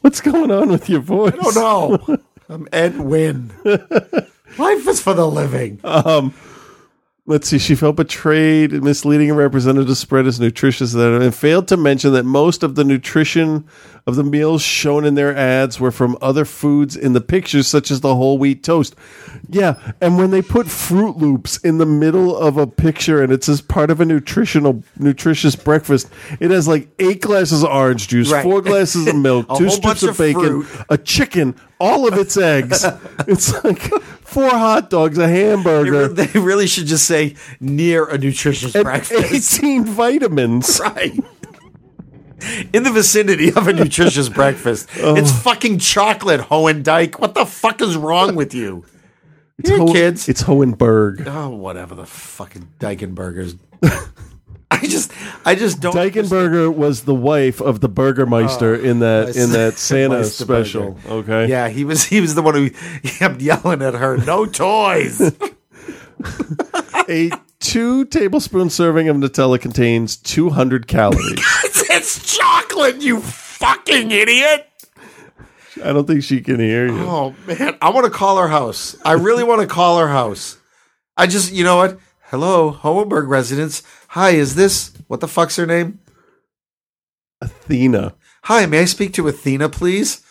What's 0.00 0.20
going 0.20 0.50
on 0.50 0.68
with 0.68 0.88
your 0.88 1.00
voice? 1.00 1.34
I 1.34 1.36
don't 1.36 1.54
know. 2.08 2.18
I'm 2.48 2.68
Ed 2.72 2.98
Wynn. 3.00 3.52
Life 3.64 4.86
is 4.86 5.00
for 5.00 5.14
the 5.14 5.26
living. 5.26 5.80
Um, 5.82 6.32
let's 7.26 7.48
see. 7.48 7.58
She 7.58 7.74
felt 7.74 7.96
betrayed, 7.96 8.72
misleading 8.82 9.30
and 9.30 9.38
represented 9.38 9.76
a 9.76 9.80
representative 9.80 9.98
spread 9.98 10.26
as 10.26 10.40
nutritious 10.40 10.92
that 10.92 11.20
and 11.22 11.34
failed 11.34 11.68
to 11.68 11.76
mention 11.76 12.12
that 12.12 12.24
most 12.24 12.62
of 12.62 12.74
the 12.74 12.84
nutrition 12.84 13.66
of 14.06 14.16
the 14.16 14.24
meals 14.24 14.60
shown 14.60 15.06
in 15.06 15.14
their 15.14 15.34
ads 15.34 15.80
were 15.80 15.90
from 15.90 16.18
other 16.20 16.44
foods 16.44 16.94
in 16.94 17.14
the 17.14 17.20
pictures, 17.22 17.66
such 17.66 17.90
as 17.90 18.02
the 18.02 18.14
whole 18.14 18.36
wheat 18.36 18.62
toast. 18.62 18.94
Yeah, 19.48 19.92
and 20.02 20.18
when 20.18 20.30
they 20.30 20.42
put 20.42 20.66
Fruit 20.66 21.16
Loops 21.16 21.56
in 21.58 21.78
the 21.78 21.86
middle 21.86 22.36
of 22.36 22.58
a 22.58 22.66
picture 22.66 23.22
and 23.22 23.32
it 23.32 23.42
says 23.44 23.62
part 23.62 23.90
of 23.90 24.00
a 24.00 24.04
nutritional 24.04 24.82
nutritious 24.98 25.56
breakfast, 25.56 26.10
it 26.40 26.50
has 26.50 26.68
like 26.68 26.88
eight 26.98 27.22
glasses 27.22 27.62
of 27.62 27.70
orange 27.70 28.08
juice, 28.08 28.30
Right. 28.30 28.42
four 28.42 28.60
glasses 28.60 29.06
of 29.06 29.16
milk, 29.16 29.46
two 29.56 29.70
strips 29.70 30.02
of 30.02 30.10
of 30.10 30.18
bacon, 30.18 30.62
fruit. 30.64 30.86
a 30.90 30.98
chicken, 30.98 31.54
all 31.80 32.06
of 32.06 32.18
its 32.18 32.36
eggs. 32.36 32.84
it's 33.26 33.52
like 33.64 33.90
four 34.34 34.50
hot 34.50 34.90
dogs, 34.90 35.16
a 35.16 35.22
They, 35.22 35.40
hamburger. 35.46 36.08
re- 36.08 36.26
they 36.26 36.38
really 36.38 36.66
should 36.66 36.86
just 36.86 37.06
say 37.06 37.36
near 37.60 38.04
a 38.04 38.18
nutritious 38.18 38.74
and 38.74 38.84
breakfast. 38.84 39.60
18 39.62 39.84
vitamins. 39.86 40.80
Right. 40.94 41.12
In 42.74 42.82
the 42.82 42.90
vicinity 42.90 43.48
of 43.54 43.68
a 43.68 43.72
nutritious 43.72 44.28
breakfast. 44.40 44.90
Oh. 45.00 45.16
It's 45.16 45.30
fucking 45.32 45.78
chocolate, 45.78 46.40
Hohen 46.42 46.82
Dyke. 46.82 47.18
What 47.18 47.34
the 47.34 47.46
fuck 47.46 47.80
is 47.80 47.96
wrong 47.96 48.34
with 48.34 48.52
you? 48.52 48.84
It's, 49.58 49.70
Here, 49.70 49.78
Ho- 49.78 49.90
kids. 49.92 50.28
it's 50.28 50.42
Hohenberg. 50.42 51.26
Oh, 51.26 51.50
whatever 51.50 51.94
the 51.94 52.04
fucking 52.04 52.68
Dykenburgers. 52.80 53.56
I 54.84 54.88
just, 54.88 55.12
I 55.44 55.54
just 55.54 55.80
don't. 55.80 55.94
Dykenberger 55.94 56.72
was 56.74 57.02
the 57.04 57.14
wife 57.14 57.60
of 57.60 57.80
the 57.80 57.88
Burgermeister 57.88 58.74
oh, 58.74 58.80
in 58.80 58.98
that 59.00 59.36
in 59.36 59.50
that 59.50 59.74
Santa 59.78 60.24
special. 60.24 60.98
Okay. 61.06 61.46
Yeah, 61.46 61.68
he 61.68 61.84
was. 61.84 62.04
He 62.04 62.20
was 62.20 62.34
the 62.34 62.42
one 62.42 62.54
who 62.54 62.70
kept 63.02 63.40
yelling 63.40 63.82
at 63.82 63.94
her, 63.94 64.18
"No 64.18 64.46
toys." 64.46 65.20
A 67.08 67.30
two 67.60 68.04
tablespoon 68.06 68.70
serving 68.70 69.08
of 69.08 69.16
Nutella 69.16 69.60
contains 69.60 70.16
200 70.16 70.86
calories. 70.86 71.38
it's 71.90 72.36
chocolate, 72.36 73.02
you 73.02 73.20
fucking 73.20 74.10
idiot. 74.10 74.68
I 75.82 75.92
don't 75.92 76.06
think 76.06 76.22
she 76.22 76.40
can 76.40 76.60
hear 76.60 76.86
you. 76.86 77.00
Oh 77.00 77.34
man, 77.46 77.76
I 77.82 77.90
want 77.90 78.04
to 78.04 78.10
call 78.10 78.38
her 78.38 78.48
house. 78.48 78.96
I 79.04 79.12
really 79.12 79.44
want 79.44 79.60
to 79.60 79.66
call 79.66 79.98
her 79.98 80.08
house. 80.08 80.58
I 81.16 81.26
just, 81.26 81.52
you 81.52 81.64
know 81.64 81.76
what? 81.76 81.98
Hello, 82.28 82.72
Hohenberg 82.72 83.28
residents. 83.28 83.82
Hi, 84.14 84.30
is 84.30 84.54
this 84.54 84.92
what 85.08 85.18
the 85.18 85.26
fuck's 85.26 85.56
her 85.56 85.66
name? 85.66 85.98
Athena. 87.40 88.14
Hi, 88.44 88.64
may 88.64 88.82
I 88.82 88.84
speak 88.84 89.12
to 89.14 89.26
Athena, 89.26 89.68
please? 89.68 90.22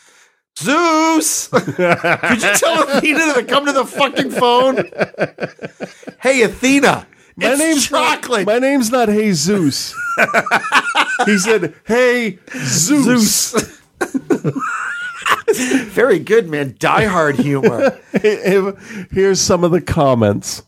Zeus! 0.57 1.47
Could 1.49 1.67
you 1.67 2.55
tell 2.55 2.87
Athena 2.87 3.33
to 3.33 3.43
come 3.43 3.65
to 3.65 3.73
the 3.73 3.83
fucking 3.85 4.31
phone? 4.31 4.89
Hey, 6.21 6.43
Athena. 6.43 7.05
My 7.35 7.49
it's 7.49 7.59
name's 7.59 7.89
chocolate. 7.89 8.47
Not, 8.47 8.53
my 8.53 8.59
name's 8.59 8.89
not 8.89 9.09
Jesus. 9.09 9.93
he 11.25 11.37
said, 11.37 11.75
"Hey, 11.85 12.39
Zeus." 12.55 13.81
Very 15.89 16.19
good, 16.19 16.47
man. 16.47 16.77
Die 16.79 17.03
hard 17.03 17.35
humor. 17.35 17.99
Here's 19.11 19.41
some 19.41 19.65
of 19.65 19.71
the 19.71 19.81
comments. 19.81 20.63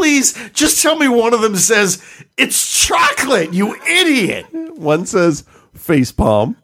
Please, 0.00 0.32
just 0.54 0.80
tell 0.80 0.96
me 0.96 1.08
one 1.08 1.34
of 1.34 1.42
them 1.42 1.56
says, 1.56 2.02
It's 2.38 2.86
chocolate, 2.86 3.52
you 3.52 3.74
idiot. 3.86 4.46
One 4.78 5.04
says 5.04 5.44
face 5.74 6.10
palm. 6.10 6.56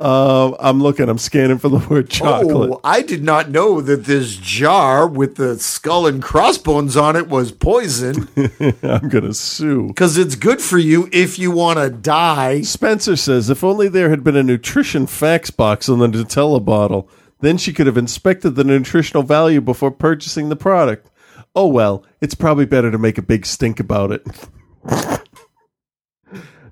uh, 0.00 0.52
I'm 0.58 0.82
looking. 0.82 1.08
I'm 1.08 1.16
scanning 1.16 1.58
for 1.58 1.68
the 1.68 1.78
word 1.88 2.10
chocolate. 2.10 2.70
Oh, 2.72 2.80
I 2.82 3.02
did 3.02 3.22
not 3.22 3.50
know 3.50 3.80
that 3.82 4.04
this 4.04 4.34
jar 4.34 5.06
with 5.06 5.36
the 5.36 5.60
skull 5.60 6.08
and 6.08 6.20
crossbones 6.20 6.96
on 6.96 7.14
it 7.14 7.28
was 7.28 7.52
poison. 7.52 8.26
I'm 8.82 9.08
gonna 9.08 9.32
sue 9.32 9.86
because 9.86 10.18
it's 10.18 10.34
good 10.34 10.60
for 10.60 10.78
you 10.78 11.08
if 11.12 11.38
you 11.38 11.52
want 11.52 11.78
to 11.78 11.88
die. 11.88 12.62
Spencer 12.62 13.14
says, 13.14 13.48
if 13.48 13.62
only 13.62 13.86
there 13.86 14.10
had 14.10 14.24
been 14.24 14.36
a 14.36 14.42
nutrition 14.42 15.06
facts 15.06 15.52
box 15.52 15.88
on 15.88 16.00
the 16.00 16.08
Nutella 16.08 16.64
bottle, 16.64 17.08
then 17.38 17.58
she 17.58 17.72
could 17.72 17.86
have 17.86 17.96
inspected 17.96 18.56
the 18.56 18.64
nutritional 18.64 19.22
value 19.22 19.60
before 19.60 19.92
purchasing 19.92 20.48
the 20.48 20.56
product. 20.56 21.06
Oh 21.54 21.66
well, 21.66 22.04
it's 22.20 22.34
probably 22.34 22.66
better 22.66 22.90
to 22.90 22.98
make 22.98 23.18
a 23.18 23.22
big 23.22 23.44
stink 23.44 23.80
about 23.80 24.12
it. 24.12 24.26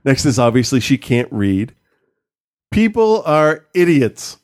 Next 0.05 0.25
is 0.25 0.39
obviously 0.39 0.81
she 0.81 0.97
can't 0.97 1.29
read. 1.33 1.75
People 2.71 3.23
are 3.25 3.67
idiots. 3.75 4.39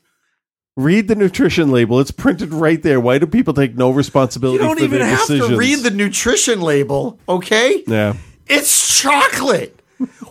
Read 0.77 1.07
the 1.07 1.15
nutrition 1.15 1.71
label. 1.71 2.01
It's 2.01 2.11
printed 2.11 2.53
right 2.53 2.83
there. 2.83 2.99
Why 2.99 3.17
do 3.17 3.25
people 3.25 3.53
take 3.53 3.75
no 3.75 3.91
responsibility? 3.91 4.61
You 4.61 4.67
don't 4.67 4.81
even 4.81 5.01
have 5.01 5.19
decisions? 5.19 5.49
to 5.51 5.57
read 5.57 5.79
the 5.79 5.91
nutrition 5.91 6.59
label, 6.61 7.17
okay? 7.29 7.83
yeah. 7.87 8.15
It's 8.47 8.99
chocolate. 9.01 9.79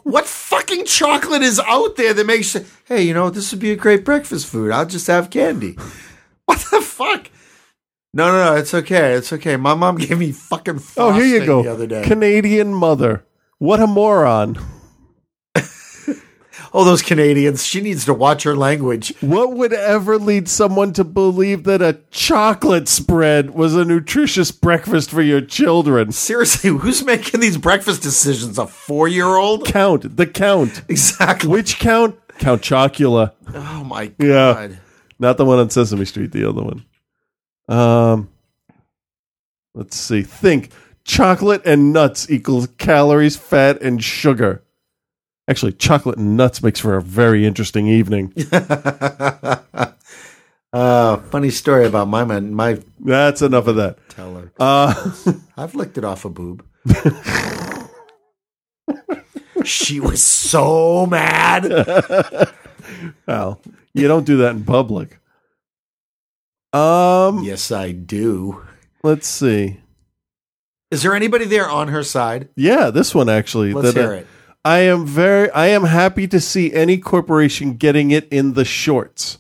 what 0.03 0.27
fucking 0.27 0.85
chocolate 0.85 1.43
is 1.43 1.59
out 1.59 1.97
there 1.97 2.13
that 2.13 2.27
makes 2.27 2.55
hey, 2.85 3.03
you 3.03 3.15
know, 3.15 3.31
this 3.31 3.51
would 3.53 3.61
be 3.61 3.73
a 3.73 3.77
great 3.77 4.05
breakfast 4.05 4.47
food. 4.47 4.71
I'll 4.71 4.87
just 4.87 5.07
have 5.07 5.31
candy. 5.31 5.79
What 6.45 6.59
the 6.71 6.83
fuck? 6.83 7.31
No, 8.17 8.31
no, 8.31 8.53
no, 8.53 8.57
it's 8.57 8.73
okay. 8.73 9.15
It's 9.15 9.33
okay. 9.33 9.57
My 9.57 9.75
mom 9.75 9.97
gave 9.99 10.19
me 10.19 10.31
fucking 10.31 10.81
Oh, 10.97 11.13
here 11.13 11.25
you 11.25 11.45
go. 11.45 11.63
the 11.65 11.73
other 11.73 11.87
day. 11.89 12.05
Canadian 12.05 12.73
mother. 12.73 13.27
What 13.59 13.81
a 13.81 13.89
moron. 13.89 14.57
oh, 16.73 16.85
those 16.85 17.03
Canadians. 17.03 17.65
She 17.67 17.81
needs 17.81 18.05
to 18.05 18.15
watch 18.15 18.45
her 18.45 18.55
language. 18.55 19.13
What 19.21 19.55
would 19.55 19.73
ever 19.73 20.17
lead 20.19 20.49
someone 20.49 20.93
to 20.93 21.03
believe 21.03 21.65
that 21.65 21.83
a 21.83 21.99
chocolate 22.13 22.87
spread 22.89 23.51
was 23.51 23.75
a 23.75 23.85
nutritious 23.85 24.53
breakfast 24.53 25.11
for 25.11 25.23
your 25.23 25.41
children? 25.41 26.13
Seriously, 26.13 26.71
who's 26.71 27.05
making 27.05 27.41
these 27.41 27.57
breakfast 27.57 28.03
decisions? 28.03 28.59
A 28.59 28.67
four 28.69 29.09
year 29.09 29.27
old? 29.27 29.67
Count. 29.67 30.17
The 30.17 30.27
count. 30.27 30.83
Exactly. 30.89 31.49
Which 31.49 31.81
count? 31.81 32.17
Count 32.39 32.63
Chocula. 32.63 33.33
Oh 33.53 33.83
my 33.85 34.07
god. 34.07 34.71
Yeah. 34.71 34.77
Not 35.19 35.37
the 35.37 35.45
one 35.45 35.59
on 35.59 35.71
Sesame 35.71 36.05
Street, 36.05 36.33
the 36.33 36.49
other 36.49 36.63
one. 36.63 36.85
Um 37.69 38.29
let's 39.75 39.97
see. 39.97 40.23
Think 40.23 40.71
chocolate 41.05 41.63
and 41.65 41.93
nuts 41.93 42.31
equals 42.31 42.69
calories, 42.79 43.37
fat, 43.37 43.81
and 43.83 44.03
sugar. 44.03 44.63
Actually, 45.47 45.73
chocolate 45.73 46.17
and 46.17 46.37
nuts 46.37 46.63
makes 46.63 46.81
for 46.81 46.97
a 46.97 47.03
very 47.03 47.45
interesting 47.45 47.87
evening. 47.87 48.33
Uh, 50.75 51.19
funny 51.31 51.51
story 51.51 51.87
about 51.87 52.09
my 52.09 52.25
man, 52.25 52.53
my 52.53 52.77
That's 52.99 53.43
enough 53.43 53.69
of 53.69 53.77
that. 53.77 53.97
Nutella. 54.09 54.51
Uh, 54.59 55.33
I've 55.57 55.77
licked 55.77 55.99
it 55.99 56.05
off 56.05 56.25
a 56.25 56.31
boob. 56.31 56.65
she 59.65 60.01
was 60.01 60.21
so 60.21 61.07
mad. 61.07 61.63
well, 63.29 63.61
you 63.95 64.09
don't 64.09 64.27
do 64.27 64.39
that 64.39 64.57
in 64.57 64.65
public. 64.65 65.21
Um. 66.75 67.45
Yes, 67.45 67.71
I 67.71 67.93
do. 67.93 68.65
Let's 69.03 69.29
see. 69.29 69.81
Is 70.91 71.03
there 71.03 71.15
anybody 71.15 71.45
there 71.45 71.69
on 71.69 71.89
her 71.89 72.03
side? 72.03 72.49
Yeah, 72.57 72.91
this 72.91 73.15
one 73.15 73.29
actually. 73.29 73.73
Let's 73.73 73.95
that, 73.95 74.01
hear 74.01 74.13
uh, 74.13 74.17
it. 74.19 74.27
I 74.65 74.79
am 74.79 75.07
very 75.07 75.51
I 75.51 75.67
am 75.67 75.85
happy 75.85 76.27
to 76.29 76.41
see 76.41 76.73
any 76.73 76.99
corporation 76.99 77.75
getting 77.75 78.11
it 78.11 78.29
in 78.29 78.55
the 78.55 78.65
shorts. 78.65 79.39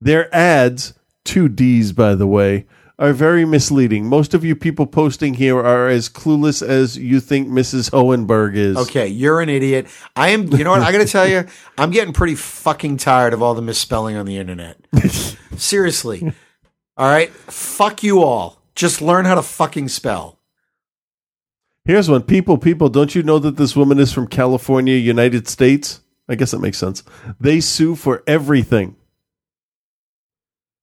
Their 0.00 0.32
ads, 0.34 0.94
two 1.24 1.48
D's 1.48 1.92
by 1.92 2.14
the 2.14 2.26
way, 2.26 2.66
are 2.98 3.12
very 3.12 3.44
misleading. 3.44 4.06
Most 4.06 4.34
of 4.34 4.44
you 4.44 4.56
people 4.56 4.86
posting 4.86 5.34
here 5.34 5.58
are 5.58 5.88
as 5.88 6.08
clueless 6.08 6.66
as 6.66 6.98
you 6.98 7.20
think 7.20 7.48
Mrs. 7.48 7.90
Hohenberg 7.90 8.56
is. 8.56 8.76
Okay, 8.76 9.06
you're 9.06 9.40
an 9.40 9.48
idiot. 9.48 9.86
I 10.16 10.30
am. 10.30 10.48
You 10.48 10.64
know 10.64 10.70
what? 10.70 10.82
I 10.82 10.92
got 10.92 10.98
to 10.98 11.06
tell 11.06 11.26
you, 11.26 11.46
I'm 11.76 11.90
getting 11.90 12.12
pretty 12.12 12.34
fucking 12.34 12.98
tired 12.98 13.32
of 13.32 13.42
all 13.42 13.54
the 13.54 13.62
misspelling 13.62 14.16
on 14.16 14.26
the 14.26 14.36
internet. 14.36 14.78
Seriously. 15.56 16.32
All 16.98 17.08
right, 17.08 17.30
fuck 17.30 18.02
you 18.02 18.22
all. 18.22 18.60
Just 18.74 19.00
learn 19.00 19.24
how 19.24 19.36
to 19.36 19.42
fucking 19.42 19.88
spell. 19.88 20.40
Here's 21.84 22.10
one. 22.10 22.22
People, 22.22 22.58
people, 22.58 22.88
don't 22.88 23.14
you 23.14 23.22
know 23.22 23.38
that 23.38 23.56
this 23.56 23.76
woman 23.76 23.98
is 23.98 24.12
from 24.12 24.26
California, 24.26 24.96
United 24.96 25.46
States? 25.48 26.00
I 26.28 26.34
guess 26.34 26.50
that 26.50 26.58
makes 26.58 26.76
sense. 26.76 27.02
They 27.40 27.60
sue 27.60 27.94
for 27.94 28.22
everything. 28.26 28.96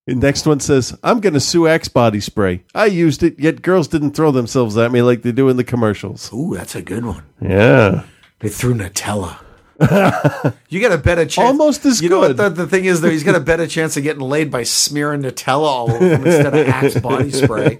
The 0.06 0.14
next 0.14 0.46
one 0.46 0.60
says, 0.60 0.96
I'm 1.02 1.20
going 1.20 1.34
to 1.34 1.40
sue 1.40 1.66
Axe 1.66 1.88
body 1.88 2.20
spray. 2.20 2.64
I 2.74 2.86
used 2.86 3.22
it, 3.22 3.38
yet 3.38 3.62
girls 3.62 3.86
didn't 3.86 4.12
throw 4.12 4.30
themselves 4.30 4.76
at 4.76 4.92
me 4.92 5.02
like 5.02 5.22
they 5.22 5.32
do 5.32 5.48
in 5.48 5.56
the 5.56 5.64
commercials. 5.64 6.32
Ooh, 6.32 6.54
that's 6.56 6.74
a 6.74 6.82
good 6.82 7.04
one. 7.04 7.24
Yeah. 7.40 8.04
They 8.38 8.48
threw 8.48 8.74
Nutella. 8.74 9.38
you 10.68 10.80
got 10.80 10.92
a 10.92 10.98
better 10.98 11.26
chance. 11.26 11.38
Almost 11.46 11.84
as 11.84 12.00
you 12.02 12.08
know 12.08 12.28
good. 12.28 12.36
the, 12.36 12.48
the 12.48 12.66
thing 12.66 12.86
is, 12.86 13.00
though? 13.00 13.10
He's 13.10 13.24
got 13.24 13.34
a 13.34 13.40
better 13.40 13.66
chance 13.66 13.96
of 13.96 14.02
getting 14.02 14.22
laid 14.22 14.50
by 14.50 14.62
smearing 14.62 15.22
Nutella 15.22 15.64
all 15.66 15.90
over 15.90 15.98
him 16.08 16.24
instead 16.26 16.46
of 16.54 16.66
Axe 16.68 16.98
body 17.00 17.30
spray. 17.30 17.76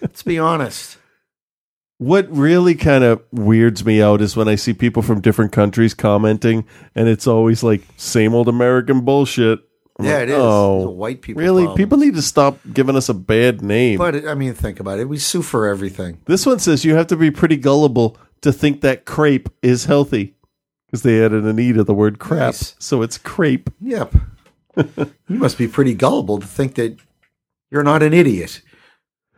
Let's 0.00 0.22
be 0.22 0.38
honest. 0.38 0.98
What 1.98 2.30
really 2.30 2.74
kind 2.74 3.04
of 3.04 3.22
weirds 3.32 3.84
me 3.84 4.02
out 4.02 4.20
is 4.20 4.36
when 4.36 4.48
I 4.48 4.56
see 4.56 4.74
people 4.74 5.02
from 5.02 5.20
different 5.22 5.52
countries 5.52 5.94
commenting, 5.94 6.66
and 6.94 7.08
it's 7.08 7.26
always 7.26 7.62
like 7.62 7.82
same 7.96 8.34
old 8.34 8.48
American 8.48 9.00
bullshit. 9.02 9.60
I'm 9.98 10.04
Yeah, 10.04 10.12
like, 10.14 10.22
it 10.24 10.28
is. 10.30 10.36
Oh, 10.38 10.90
white 10.90 11.22
people 11.22 11.40
Really, 11.42 11.62
problems. 11.62 11.78
people 11.78 11.98
need 11.98 12.14
to 12.16 12.22
stop 12.22 12.58
giving 12.70 12.96
us 12.96 13.08
a 13.08 13.14
bad 13.14 13.62
name. 13.62 13.96
But 13.96 14.26
I 14.28 14.34
mean, 14.34 14.52
think 14.52 14.78
about 14.78 14.98
it. 14.98 15.08
We 15.08 15.16
sue 15.16 15.40
for 15.40 15.66
everything. 15.66 16.20
This 16.26 16.44
one 16.44 16.58
says 16.58 16.84
you 16.84 16.94
have 16.96 17.06
to 17.06 17.16
be 17.16 17.30
pretty 17.30 17.56
gullible 17.56 18.18
to 18.42 18.52
think 18.52 18.82
that 18.82 19.06
crepe 19.06 19.48
is 19.62 19.86
healthy 19.86 20.34
because 20.86 21.02
they 21.02 21.24
added 21.24 21.44
an 21.44 21.58
e 21.58 21.72
to 21.72 21.84
the 21.84 21.94
word 21.94 22.18
crap, 22.18 22.54
so 22.54 23.02
it's 23.02 23.18
crepe. 23.18 23.70
Yep. 23.80 24.14
you 24.76 25.06
must 25.28 25.58
be 25.58 25.66
pretty 25.68 25.94
gullible 25.94 26.38
to 26.38 26.46
think 26.46 26.74
that 26.74 26.98
you're 27.70 27.82
not 27.82 28.02
an 28.02 28.12
idiot. 28.12 28.62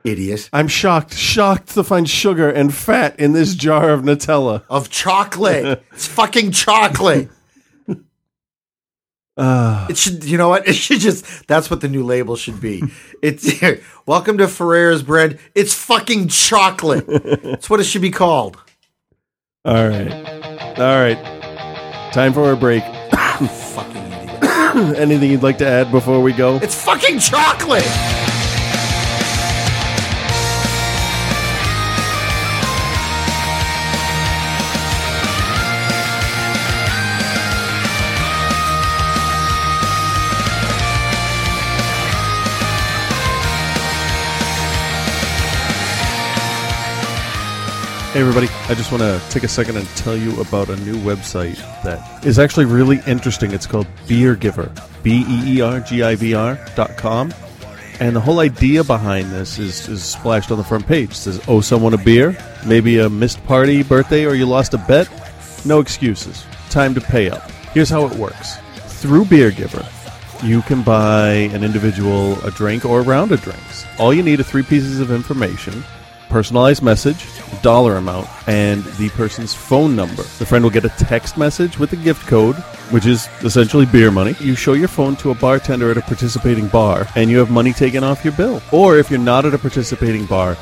Idiot. 0.04 0.48
I'm 0.52 0.68
shocked, 0.68 1.14
shocked 1.14 1.68
to 1.70 1.82
find 1.84 2.08
sugar 2.08 2.48
and 2.48 2.72
fat 2.74 3.18
in 3.18 3.32
this 3.32 3.54
jar 3.54 3.90
of 3.90 4.02
Nutella. 4.02 4.62
Of 4.70 4.90
chocolate. 4.90 5.84
it's 5.92 6.06
fucking 6.06 6.52
chocolate. 6.52 7.30
Uh, 9.36 9.86
It 9.90 9.96
should, 9.96 10.24
you 10.24 10.36
know 10.38 10.48
what? 10.48 10.66
It 10.68 10.74
should 10.74 11.00
just, 11.00 11.46
that's 11.46 11.70
what 11.70 11.80
the 11.80 11.88
new 11.88 12.04
label 12.04 12.36
should 12.36 12.60
be. 12.60 12.82
It's, 13.22 13.60
welcome 14.06 14.38
to 14.38 14.48
Ferrero's 14.48 15.02
bread. 15.02 15.38
It's 15.54 15.74
fucking 15.74 16.28
chocolate. 16.28 17.06
That's 17.06 17.68
what 17.70 17.80
it 17.80 17.84
should 17.84 18.02
be 18.02 18.10
called. 18.10 18.56
all 19.64 19.88
right, 19.88 20.12
all 20.78 21.00
right. 21.00 21.37
Time 22.12 22.32
for 22.32 22.52
a 22.52 22.56
break. 22.56 22.82
Ah, 23.20 23.46
fucking 23.46 24.12
idiot. 24.12 24.98
Anything 24.98 25.30
you'd 25.30 25.42
like 25.44 25.58
to 25.58 25.66
add 25.66 25.90
before 25.92 26.20
we 26.20 26.32
go? 26.32 26.56
It's 26.56 26.74
fucking 26.84 27.20
chocolate. 27.20 27.84
Hey, 48.18 48.22
everybody. 48.22 48.48
I 48.68 48.74
just 48.74 48.90
want 48.90 49.00
to 49.04 49.22
take 49.30 49.44
a 49.44 49.48
second 49.48 49.76
and 49.76 49.86
tell 49.90 50.16
you 50.16 50.40
about 50.40 50.70
a 50.70 50.76
new 50.78 50.96
website 50.96 51.54
that 51.84 52.26
is 52.26 52.40
actually 52.40 52.64
really 52.64 53.00
interesting. 53.06 53.52
It's 53.52 53.64
called 53.64 53.86
Beer 54.08 54.34
Giver, 54.34 54.72
B 55.04 55.24
E 55.28 55.58
E 55.58 55.60
R 55.60 55.78
G 55.78 56.02
I 56.02 56.16
V 56.16 56.34
R 56.34 56.58
dot 56.74 56.96
com. 56.96 57.32
And 58.00 58.16
the 58.16 58.20
whole 58.20 58.40
idea 58.40 58.82
behind 58.82 59.30
this 59.30 59.60
is, 59.60 59.88
is 59.88 60.02
splashed 60.02 60.50
on 60.50 60.58
the 60.58 60.64
front 60.64 60.84
page. 60.84 61.12
It 61.12 61.14
says, 61.14 61.40
Oh, 61.46 61.60
someone 61.60 61.94
a 61.94 61.96
beer? 61.96 62.36
Maybe 62.66 62.98
a 62.98 63.08
missed 63.08 63.40
party, 63.44 63.84
birthday, 63.84 64.26
or 64.26 64.34
you 64.34 64.46
lost 64.46 64.74
a 64.74 64.78
bet? 64.78 65.08
No 65.64 65.78
excuses. 65.78 66.44
Time 66.70 66.94
to 66.94 67.00
pay 67.00 67.30
up. 67.30 67.48
Here's 67.72 67.88
how 67.88 68.04
it 68.04 68.16
works 68.16 68.56
through 69.00 69.26
Beer 69.26 69.52
Giver, 69.52 69.86
you 70.42 70.62
can 70.62 70.82
buy 70.82 71.34
an 71.54 71.62
individual 71.62 72.36
a 72.44 72.50
drink 72.50 72.84
or 72.84 72.98
a 72.98 73.04
round 73.04 73.30
of 73.30 73.42
drinks. 73.42 73.86
All 73.96 74.12
you 74.12 74.24
need 74.24 74.40
are 74.40 74.42
three 74.42 74.64
pieces 74.64 74.98
of 74.98 75.12
information 75.12 75.84
personalized 76.28 76.82
message, 76.82 77.26
dollar 77.62 77.96
amount, 77.96 78.28
and 78.46 78.84
the 78.98 79.08
person's 79.10 79.54
phone 79.54 79.96
number. 79.96 80.22
The 80.22 80.46
friend 80.46 80.64
will 80.64 80.70
get 80.70 80.84
a 80.84 80.90
text 80.90 81.36
message 81.36 81.78
with 81.78 81.92
a 81.92 81.96
gift 81.96 82.26
code, 82.26 82.56
which 82.90 83.06
is 83.06 83.28
essentially 83.42 83.86
beer 83.86 84.10
money. 84.10 84.34
You 84.40 84.54
show 84.54 84.74
your 84.74 84.88
phone 84.88 85.16
to 85.16 85.30
a 85.30 85.34
bartender 85.34 85.90
at 85.90 85.96
a 85.96 86.02
participating 86.02 86.68
bar, 86.68 87.06
and 87.16 87.30
you 87.30 87.38
have 87.38 87.50
money 87.50 87.72
taken 87.72 88.04
off 88.04 88.24
your 88.24 88.34
bill. 88.34 88.62
Or 88.72 88.98
if 88.98 89.10
you're 89.10 89.18
not 89.18 89.46
at 89.46 89.54
a 89.54 89.58
participating 89.58 90.26
bar, 90.26 90.56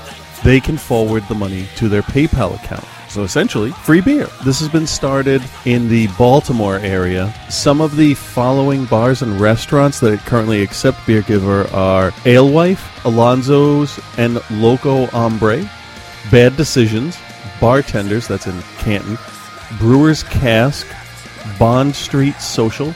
they 0.45 0.61
can 0.61 0.77
forward 0.77 1.25
the 1.29 1.35
money 1.35 1.67
to 1.77 1.89
their 1.89 2.03
PayPal 2.03 2.55
account. 2.55 2.87
So 3.17 3.23
essentially, 3.23 3.71
free 3.71 4.03
beer. 4.03 4.29
This 4.45 4.61
has 4.61 4.69
been 4.69 4.87
started 4.87 5.43
in 5.65 5.89
the 5.89 6.07
Baltimore 6.19 6.77
area. 6.77 7.33
Some 7.49 7.81
of 7.81 7.97
the 7.97 8.13
following 8.13 8.85
bars 8.85 9.23
and 9.23 9.41
restaurants 9.41 10.01
that 10.01 10.19
currently 10.27 10.61
accept 10.61 11.07
Beer 11.07 11.23
Giver 11.23 11.67
are 11.69 12.13
Alewife, 12.27 12.83
Alonzo's, 13.05 13.99
and 14.19 14.39
Loco 14.51 15.07
Hombre. 15.07 15.67
Bad 16.31 16.59
Decisions, 16.59 17.17
Bartenders, 17.59 18.29
that's 18.29 18.47
in 18.49 18.61
Canton, 18.77 19.17
Brewer's 19.79 20.23
Cask, 20.23 20.87
Bond 21.59 21.97
Street 21.97 22.39
Social, 22.39 22.95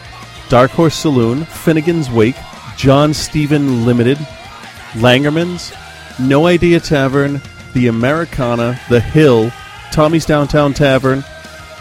Dark 0.51 0.70
Horse 0.70 0.97
Saloon, 0.97 1.47
Finnegan's 1.47 2.10
Wake, 2.10 2.36
John 2.76 3.14
Steven 3.14 3.86
Limited, 3.86 4.18
Langermann's, 4.92 5.72
No 6.20 6.47
Idea 6.47 6.78
Tavern, 6.78 7.40
The 7.72 7.86
Americana, 7.86 8.78
The 8.90 9.01
Hill, 9.01 9.51
Tommy's 9.92 10.26
Downtown 10.26 10.72
Tavern, 10.74 11.24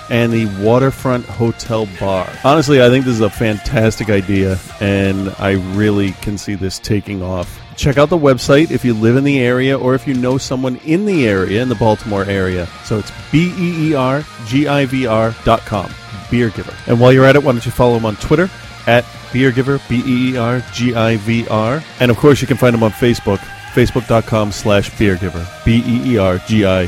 and 0.09 0.33
the 0.33 0.47
Waterfront 0.63 1.25
Hotel 1.25 1.87
Bar. 1.99 2.29
Honestly, 2.43 2.81
I 2.81 2.89
think 2.89 3.05
this 3.05 3.15
is 3.15 3.21
a 3.21 3.29
fantastic 3.29 4.09
idea, 4.09 4.57
and 4.79 5.33
I 5.39 5.51
really 5.75 6.11
can 6.13 6.37
see 6.37 6.55
this 6.55 6.79
taking 6.79 7.21
off. 7.21 7.59
Check 7.75 7.97
out 7.97 8.09
the 8.09 8.17
website 8.17 8.71
if 8.71 8.83
you 8.83 8.93
live 8.93 9.15
in 9.15 9.23
the 9.23 9.39
area 9.39 9.77
or 9.77 9.95
if 9.95 10.05
you 10.05 10.13
know 10.13 10.37
someone 10.37 10.77
in 10.77 11.05
the 11.05 11.27
area, 11.27 11.61
in 11.61 11.69
the 11.69 11.75
Baltimore 11.75 12.25
area. 12.25 12.67
So 12.83 12.99
it's 12.99 13.11
B 13.31 13.53
E 13.57 13.91
E 13.91 13.93
R 13.95 14.25
G 14.47 14.67
I 14.67 14.85
V 14.85 15.07
R 15.07 15.33
dot 15.45 15.61
com, 15.61 15.89
Beer 16.29 16.49
Giver. 16.49 16.75
And 16.87 16.99
while 16.99 17.13
you're 17.13 17.25
at 17.25 17.37
it, 17.37 17.43
why 17.43 17.53
don't 17.53 17.65
you 17.65 17.71
follow 17.71 17.95
him 17.95 18.05
on 18.05 18.17
Twitter 18.17 18.49
at 18.85 19.05
Beer 19.31 19.51
Giver, 19.51 19.79
B 19.87 20.03
E 20.05 20.33
E 20.33 20.37
R 20.37 20.61
G 20.73 20.93
I 20.93 21.15
V 21.17 21.47
R. 21.47 21.81
And 22.01 22.11
of 22.11 22.17
course, 22.17 22.41
you 22.41 22.47
can 22.47 22.57
find 22.57 22.75
him 22.75 22.83
on 22.83 22.91
Facebook, 22.91 23.39
facebook.com 23.73 24.51
slash 24.51 24.97
Beer 24.97 25.15
Giver, 25.15 25.47
B 25.63 25.81
E 25.85 26.13
E 26.13 26.17
R 26.17 26.39
G 26.39 26.65
I 26.65 26.87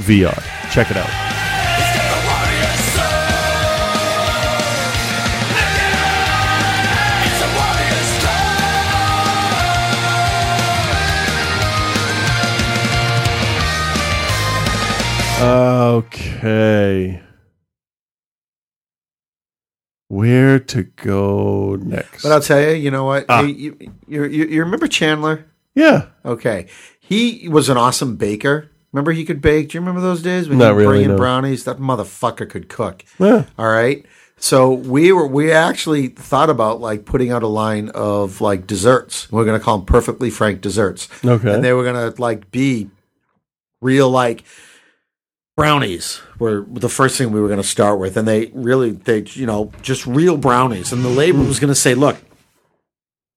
V 0.00 0.24
R. 0.24 0.42
Check 0.72 0.90
it 0.90 0.96
out. 0.96 1.08
Okay. 15.42 17.22
Where 20.08 20.58
to 20.58 20.82
go 20.82 21.76
next? 21.76 22.22
But 22.22 22.32
I'll 22.32 22.40
tell 22.40 22.60
you, 22.60 22.70
you 22.72 22.90
know 22.90 23.04
what? 23.04 23.26
Ah. 23.28 23.42
You, 23.42 23.76
you, 24.06 24.24
you, 24.24 24.24
you 24.24 24.60
remember 24.64 24.86
Chandler? 24.88 25.46
Yeah. 25.74 26.06
Okay. 26.24 26.66
He 26.98 27.48
was 27.48 27.68
an 27.68 27.76
awesome 27.76 28.16
baker. 28.16 28.70
Remember 28.92 29.12
he 29.12 29.24
could 29.24 29.40
bake? 29.40 29.68
Do 29.70 29.76
you 29.78 29.80
remember 29.80 30.00
those 30.00 30.22
days 30.22 30.48
when 30.48 30.58
Not 30.58 30.72
he 30.72 30.78
really, 30.78 31.04
in 31.04 31.10
no. 31.12 31.16
brownies? 31.16 31.64
That 31.64 31.78
motherfucker 31.78 32.48
could 32.48 32.68
cook. 32.68 33.04
Yeah. 33.18 33.44
All 33.58 33.68
right. 33.68 34.04
So 34.42 34.72
we 34.72 35.12
were 35.12 35.26
we 35.26 35.52
actually 35.52 36.08
thought 36.08 36.48
about 36.50 36.80
like 36.80 37.04
putting 37.04 37.30
out 37.30 37.42
a 37.42 37.46
line 37.46 37.90
of 37.90 38.40
like 38.40 38.66
desserts. 38.66 39.30
We're 39.30 39.44
gonna 39.44 39.60
call 39.60 39.76
them 39.78 39.86
perfectly 39.86 40.30
frank 40.30 40.60
desserts. 40.62 41.08
Okay. 41.24 41.54
And 41.54 41.62
they 41.62 41.72
were 41.74 41.84
gonna 41.84 42.14
like 42.18 42.50
be 42.50 42.88
real 43.82 44.08
like 44.10 44.44
brownies 45.56 46.20
were 46.38 46.64
the 46.70 46.88
first 46.88 47.18
thing 47.18 47.32
we 47.32 47.40
were 47.40 47.48
gonna 47.48 47.62
start 47.62 47.98
with. 48.00 48.16
And 48.16 48.26
they 48.26 48.46
really 48.54 48.92
they 48.92 49.24
you 49.34 49.44
know, 49.46 49.72
just 49.82 50.06
real 50.06 50.36
brownies. 50.38 50.90
And 50.92 51.04
the 51.04 51.10
label 51.10 51.44
was 51.44 51.60
gonna 51.60 51.74
say, 51.74 51.94
look, 51.94 52.16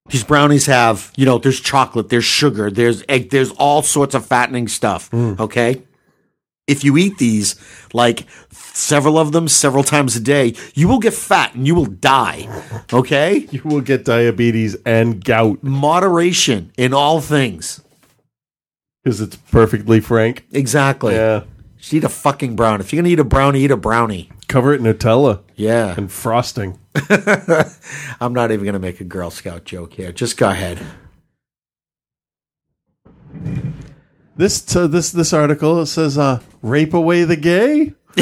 these 0.10 0.24
brownies 0.24 0.66
have, 0.66 1.12
you 1.16 1.26
know, 1.26 1.38
there's 1.38 1.60
chocolate, 1.60 2.10
there's 2.10 2.26
sugar, 2.26 2.70
there's 2.70 3.04
egg, 3.08 3.30
there's 3.30 3.52
all 3.52 3.82
sorts 3.82 4.14
of 4.16 4.26
fattening 4.26 4.68
stuff. 4.68 5.10
Mm. 5.12 5.40
Okay. 5.40 5.84
If 6.68 6.84
you 6.84 6.98
eat 6.98 7.18
these, 7.18 7.56
like 7.94 8.26
several 8.52 9.18
of 9.18 9.32
them, 9.32 9.48
several 9.48 9.84
times 9.84 10.16
a 10.16 10.20
day, 10.20 10.56
you 10.74 10.88
will 10.88 11.00
get 11.00 11.14
fat 11.14 11.56
and 11.56 11.68
you 11.68 11.76
will 11.76 11.86
die. 11.86 12.48
Okay. 12.92 13.48
You 13.52 13.62
will 13.64 13.82
get 13.82 14.06
diabetes 14.06 14.76
and 14.86 15.24
gout. 15.24 15.62
Moderation 15.64 16.72
in 16.78 16.94
all 16.94 17.22
things. 17.22 17.82
Because 19.04 19.22
it's 19.22 19.36
perfectly 19.36 20.00
frank. 20.00 20.46
Exactly. 20.52 21.16
Yeah. 21.16 21.44
Just 21.84 21.94
eat 21.94 22.06
a 22.06 22.10
fucking 22.10 22.56
brown. 22.56 22.80
If 22.80 22.94
you're 22.94 23.02
gonna 23.02 23.12
eat 23.12 23.20
a 23.20 23.26
brownie, 23.26 23.60
eat 23.60 23.70
a 23.70 23.76
brownie. 23.76 24.30
Cover 24.48 24.74
it 24.74 24.80
in 24.80 24.86
Nutella. 24.86 25.42
Yeah. 25.58 25.94
And 25.98 26.10
frosting. 26.10 26.80
I'm 28.22 28.34
not 28.34 28.54
even 28.54 28.66
gonna 28.66 28.80
make 28.80 29.02
a 29.02 29.04
Girl 29.04 29.30
Scout 29.30 29.66
joke 29.66 29.92
here. 29.92 30.14
Just 30.14 30.38
go 30.38 30.50
ahead. 30.50 30.80
This 34.38 34.62
t- 34.62 34.88
this 34.88 35.12
this 35.12 35.34
article 35.34 35.86
says 35.86 36.18
uh 36.18 36.40
rape 36.62 36.94
away 36.94 37.26
the 37.26 37.36
gay 37.36 37.94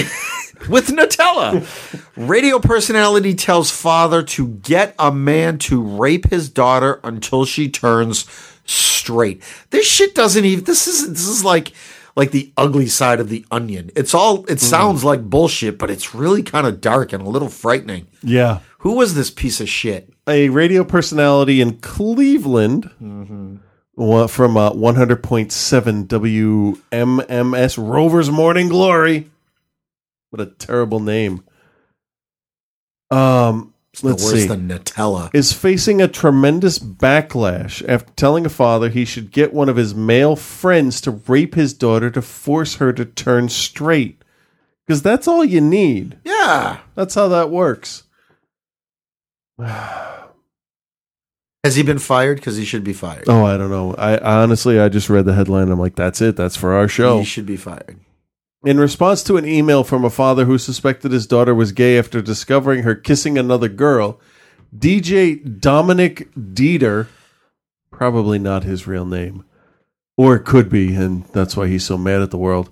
with 0.67 0.87
Nutella. 0.87 1.63
Radio 2.17 2.57
personality 2.57 3.35
tells 3.35 3.69
father 3.69 4.23
to 4.23 4.47
get 4.47 4.95
a 4.97 5.11
man 5.11 5.59
to 5.59 5.83
rape 5.83 6.31
his 6.31 6.49
daughter 6.49 6.99
until 7.03 7.45
she 7.45 7.69
turns 7.69 8.25
straight. 8.65 9.43
This 9.69 9.87
shit 9.87 10.15
doesn't 10.15 10.45
even. 10.45 10.63
This 10.63 10.87
is 10.87 11.09
this 11.09 11.27
is 11.27 11.43
like 11.43 11.73
like 12.15 12.31
the 12.31 12.51
ugly 12.57 12.87
side 12.87 13.19
of 13.19 13.29
the 13.29 13.45
onion. 13.51 13.91
It's 13.95 14.13
all. 14.13 14.45
It 14.45 14.59
sounds 14.59 15.03
like 15.03 15.29
bullshit, 15.29 15.77
but 15.79 15.89
it's 15.89 16.13
really 16.15 16.43
kind 16.43 16.67
of 16.67 16.81
dark 16.81 17.13
and 17.13 17.23
a 17.23 17.29
little 17.29 17.49
frightening. 17.49 18.07
Yeah. 18.23 18.59
Who 18.79 18.93
was 18.95 19.13
this 19.15 19.29
piece 19.31 19.61
of 19.61 19.69
shit? 19.69 20.11
A 20.27 20.49
radio 20.49 20.83
personality 20.83 21.61
in 21.61 21.77
Cleveland 21.77 22.89
wa- 23.95 24.27
from 24.27 24.57
uh, 24.57 24.71
100.7 24.71 26.07
WMMS 26.91 27.77
Rover's 27.91 28.31
Morning 28.31 28.67
Glory. 28.69 29.29
What 30.31 30.41
a 30.41 30.47
terrible 30.47 30.99
name. 30.99 31.43
Um, 33.11 33.70
let's 34.01 34.23
worse 34.23 34.33
see. 34.33 34.47
than 34.47 34.67
Nutella. 34.69 35.29
Is 35.33 35.53
facing 35.53 36.01
a 36.01 36.07
tremendous 36.07 36.79
backlash 36.79 37.87
after 37.87 38.11
telling 38.13 38.45
a 38.45 38.49
father 38.49 38.89
he 38.89 39.05
should 39.05 39.31
get 39.31 39.53
one 39.53 39.69
of 39.69 39.75
his 39.75 39.93
male 39.93 40.35
friends 40.35 41.01
to 41.01 41.11
rape 41.11 41.55
his 41.55 41.73
daughter 41.73 42.09
to 42.11 42.21
force 42.21 42.75
her 42.75 42.93
to 42.93 43.05
turn 43.05 43.49
straight. 43.49 44.23
Because 44.87 45.01
that's 45.01 45.27
all 45.27 45.45
you 45.45 45.61
need. 45.61 46.17
Yeah. 46.23 46.79
That's 46.95 47.15
how 47.15 47.27
that 47.29 47.49
works. 47.49 48.03
Has 51.63 51.75
he 51.75 51.83
been 51.83 51.99
fired? 51.99 52.37
Because 52.37 52.57
he 52.57 52.65
should 52.65 52.83
be 52.83 52.93
fired. 52.93 53.25
Oh, 53.27 53.45
I 53.45 53.55
don't 53.55 53.69
know. 53.69 53.93
I 53.93 54.17
honestly, 54.17 54.79
I 54.79 54.89
just 54.89 55.09
read 55.09 55.25
the 55.25 55.33
headline. 55.33 55.69
I'm 55.69 55.79
like, 55.79 55.95
that's 55.95 56.19
it. 56.19 56.35
That's 56.35 56.55
for 56.55 56.73
our 56.73 56.87
show. 56.87 57.19
He 57.19 57.25
should 57.25 57.45
be 57.45 57.57
fired. 57.57 57.99
In 58.63 58.79
response 58.79 59.23
to 59.23 59.37
an 59.37 59.45
email 59.45 59.83
from 59.83 60.05
a 60.05 60.11
father 60.11 60.45
who 60.45 60.59
suspected 60.59 61.11
his 61.11 61.25
daughter 61.25 61.55
was 61.55 61.71
gay 61.71 61.97
after 61.97 62.21
discovering 62.21 62.83
her 62.83 62.93
kissing 62.93 63.35
another 63.35 63.67
girl, 63.67 64.19
DJ 64.77 65.59
Dominic 65.59 66.31
Dieter, 66.35 67.07
probably 67.89 68.37
not 68.37 68.63
his 68.63 68.85
real 68.85 69.05
name, 69.05 69.43
or 70.15 70.35
it 70.35 70.45
could 70.45 70.69
be, 70.69 70.93
and 70.93 71.25
that's 71.33 71.57
why 71.57 71.67
he's 71.67 71.83
so 71.83 71.97
mad 71.97 72.21
at 72.21 72.29
the 72.29 72.37
world, 72.37 72.69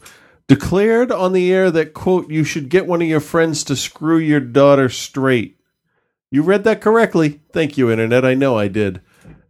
declared 0.47 1.11
on 1.11 1.33
the 1.33 1.51
air 1.51 1.71
that, 1.71 1.95
quote, 1.95 2.29
you 2.29 2.43
should 2.43 2.69
get 2.69 2.85
one 2.85 3.01
of 3.01 3.07
your 3.07 3.19
friends 3.19 3.63
to 3.63 3.75
screw 3.75 4.19
your 4.19 4.39
daughter 4.39 4.89
straight. 4.89 5.59
You 6.29 6.43
read 6.43 6.65
that 6.65 6.81
correctly. 6.81 7.39
Thank 7.51 7.79
you, 7.79 7.89
Internet. 7.89 8.23
I 8.23 8.35
know 8.35 8.55
I 8.55 8.67
did. 8.67 9.01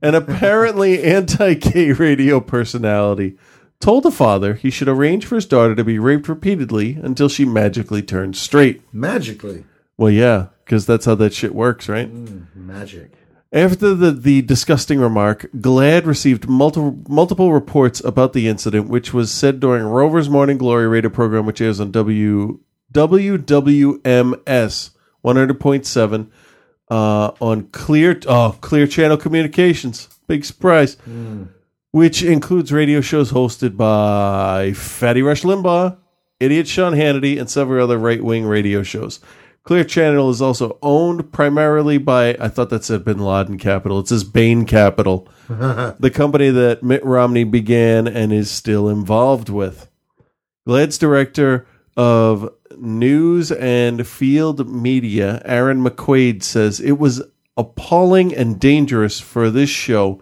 An 0.02 0.16
apparently 0.16 1.04
anti 1.04 1.56
gay 1.56 1.92
radio 1.92 2.40
personality 2.40 3.38
told 3.80 4.04
the 4.04 4.12
father 4.12 4.54
he 4.56 4.70
should 4.70 4.90
arrange 4.90 5.26
for 5.26 5.36
his 5.36 5.46
daughter 5.46 5.76
to 5.76 5.84
be 5.84 6.00
raped 6.00 6.28
repeatedly 6.28 6.98
until 7.02 7.30
she 7.30 7.46
magically 7.46 8.02
turns 8.02 8.40
straight. 8.40 8.82
Magically. 8.94 9.66
Well, 9.98 10.12
yeah, 10.12 10.48
because 10.66 10.86
that's 10.86 11.06
how 11.06 11.16
that 11.16 11.34
shit 11.34 11.54
works, 11.56 11.90
right? 11.90 12.10
Magic. 12.56 13.12
After 13.52 13.96
the, 13.96 14.12
the 14.12 14.44
disgusting 14.44 15.00
remark, 15.00 15.50
GLAAD 15.54 16.06
received 16.06 16.48
multiple 16.48 17.00
multiple 17.08 17.52
reports 17.52 18.00
about 18.04 18.34
the 18.34 18.48
incident, 18.48 18.90
which 18.90 19.12
was 19.12 19.32
said 19.32 19.60
during 19.60 19.86
Rover's 19.86 20.30
Morning 20.30 20.60
Glory 20.60 20.88
radio 20.88 21.10
program, 21.10 21.48
which 21.48 21.60
airs 21.60 21.80
on 21.80 21.90
W 21.92 22.60
WWMS 22.94 24.90
100.7 25.26 26.32
uh, 26.90 27.32
on 27.40 27.64
Clear 27.70 28.20
oh 28.28 28.58
Clear 28.62 28.88
Channel 28.88 29.18
Communications. 29.18 30.08
Big 30.28 30.46
surprise. 30.46 30.96
Which 31.92 32.22
includes 32.22 32.72
radio 32.72 33.02
shows 33.02 33.32
hosted 33.32 33.76
by 33.76 34.74
Fatty 34.74 35.24
Rush 35.24 35.42
Limbaugh, 35.42 35.98
Idiot 36.40 36.68
Sean 36.68 36.94
Hannity, 36.94 37.40
and 37.40 37.50
several 37.50 37.84
other 37.84 37.98
right 37.98 38.24
wing 38.24 38.46
radio 38.46 38.84
shows. 38.84 39.20
Clear 39.64 39.84
Channel 39.84 40.30
is 40.30 40.42
also 40.42 40.78
owned 40.82 41.32
primarily 41.32 41.98
by, 41.98 42.36
I 42.40 42.48
thought 42.48 42.70
that 42.70 42.84
said 42.84 43.04
Bin 43.06 43.20
Laden 43.20 43.58
Capital. 43.58 44.00
It 44.00 44.08
says 44.08 44.24
Bain 44.24 44.66
Capital, 44.66 45.28
the 45.48 46.12
company 46.14 46.50
that 46.50 46.82
Mitt 46.82 47.04
Romney 47.04 47.44
began 47.44 48.08
and 48.08 48.32
is 48.32 48.50
still 48.50 48.90
involved 48.90 49.50
with. 49.50 49.90
GLAAD's 50.68 50.98
director 50.98 51.68
of 51.98 52.52
news 52.78 53.52
and 53.52 54.08
field 54.08 54.70
media, 54.70 55.42
Aaron 55.46 55.84
McQuade, 55.84 56.44
says 56.44 56.80
it 56.80 56.94
was 56.94 57.22
appalling 57.58 58.34
and 58.34 58.60
dangerous 58.60 59.20
for 59.20 59.50
this 59.50 59.70
show 59.70 60.22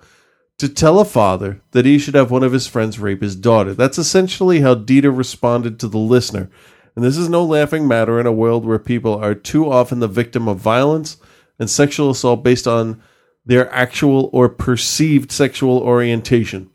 to 0.60 0.68
tell 0.68 1.00
a 1.00 1.06
father 1.06 1.62
that 1.72 1.86
he 1.86 2.00
should 2.00 2.16
have 2.16 2.32
one 2.32 2.44
of 2.44 2.52
his 2.52 2.68
friends 2.68 3.00
rape 3.00 3.22
his 3.22 3.36
daughter. 3.36 3.74
That's 3.74 3.98
essentially 3.98 4.62
how 4.62 4.76
Dieter 4.76 5.16
responded 5.16 5.80
to 5.80 5.88
the 5.88 5.98
listener. 5.98 6.50
And 6.96 7.06
this 7.06 7.18
is 7.18 7.30
no 7.30 7.46
laughing 7.46 7.88
matter 7.88 8.20
in 8.20 8.26
a 8.26 8.32
world 8.32 8.66
where 8.66 8.80
people 8.80 9.16
are 9.16 9.36
too 9.36 9.72
often 9.72 10.00
the 10.00 10.08
victim 10.08 10.48
of 10.48 10.58
violence 10.58 11.18
and 11.60 11.70
sexual 11.70 12.10
assault 12.10 12.44
based 12.44 12.68
on 12.68 13.02
their 13.46 13.72
actual 13.74 14.30
or 14.34 14.50
perceived 14.50 15.32
sexual 15.32 15.78
orientation. 15.78 16.70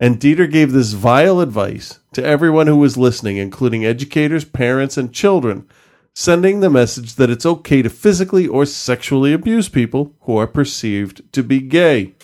And 0.00 0.18
Dieter 0.18 0.50
gave 0.50 0.72
this 0.72 0.92
vile 0.92 1.38
advice 1.38 2.00
to 2.14 2.24
everyone 2.24 2.66
who 2.66 2.76
was 2.76 2.96
listening, 2.96 3.36
including 3.36 3.84
educators, 3.84 4.44
parents, 4.44 4.96
and 4.96 5.12
children, 5.12 5.66
sending 6.12 6.58
the 6.58 6.68
message 6.68 7.14
that 7.14 7.30
it's 7.30 7.46
okay 7.46 7.82
to 7.82 7.88
physically 7.88 8.48
or 8.48 8.66
sexually 8.66 9.32
abuse 9.32 9.68
people 9.68 10.12
who 10.22 10.36
are 10.36 10.48
perceived 10.48 11.22
to 11.32 11.44
be 11.44 11.60
gay. 11.60 12.14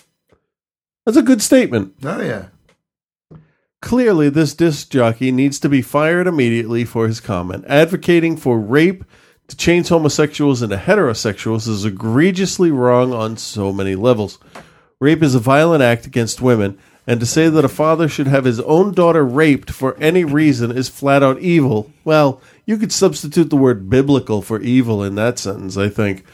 That's 1.09 1.17
a 1.17 1.23
good 1.23 1.41
statement. 1.41 1.95
Oh 2.05 2.21
yeah. 2.21 2.49
Clearly, 3.81 4.29
this 4.29 4.53
disc 4.53 4.91
jockey 4.91 5.33
needs 5.33 5.59
to 5.61 5.69
be 5.71 5.81
fired 5.81 6.27
immediately 6.27 6.85
for 6.85 7.07
his 7.07 7.19
comment. 7.19 7.65
Advocating 7.67 8.37
for 8.37 8.59
rape 8.59 9.07
to 9.47 9.57
change 9.57 9.89
homosexuals 9.89 10.61
into 10.61 10.77
heterosexuals 10.77 11.67
is 11.67 11.87
egregiously 11.87 12.71
wrong 12.71 13.15
on 13.15 13.39
so 13.39 13.73
many 13.73 13.95
levels. 13.95 14.39
Rape 15.01 15.23
is 15.23 15.35
a 15.35 15.39
violent 15.39 15.83
act 15.83 16.05
against 16.05 16.43
women, 16.43 16.79
and 17.07 17.21
to 17.21 17.25
say 17.25 17.49
that 17.49 17.65
a 17.65 17.71
father 17.71 18.07
should 18.07 18.27
have 18.27 18.45
his 18.45 18.61
own 18.61 18.93
daughter 18.93 19.25
raped 19.25 19.71
for 19.71 19.97
any 19.97 20.25
reason 20.25 20.71
is 20.71 20.91
flat 20.91 21.23
out 21.23 21.41
evil. 21.41 21.91
Well, 22.05 22.43
you 22.67 22.77
could 22.77 22.93
substitute 22.93 23.49
the 23.49 23.57
word 23.57 23.89
biblical 23.89 24.43
for 24.43 24.61
evil 24.61 25.03
in 25.03 25.15
that 25.15 25.39
sentence, 25.39 25.79
I 25.79 25.89
think. 25.89 26.27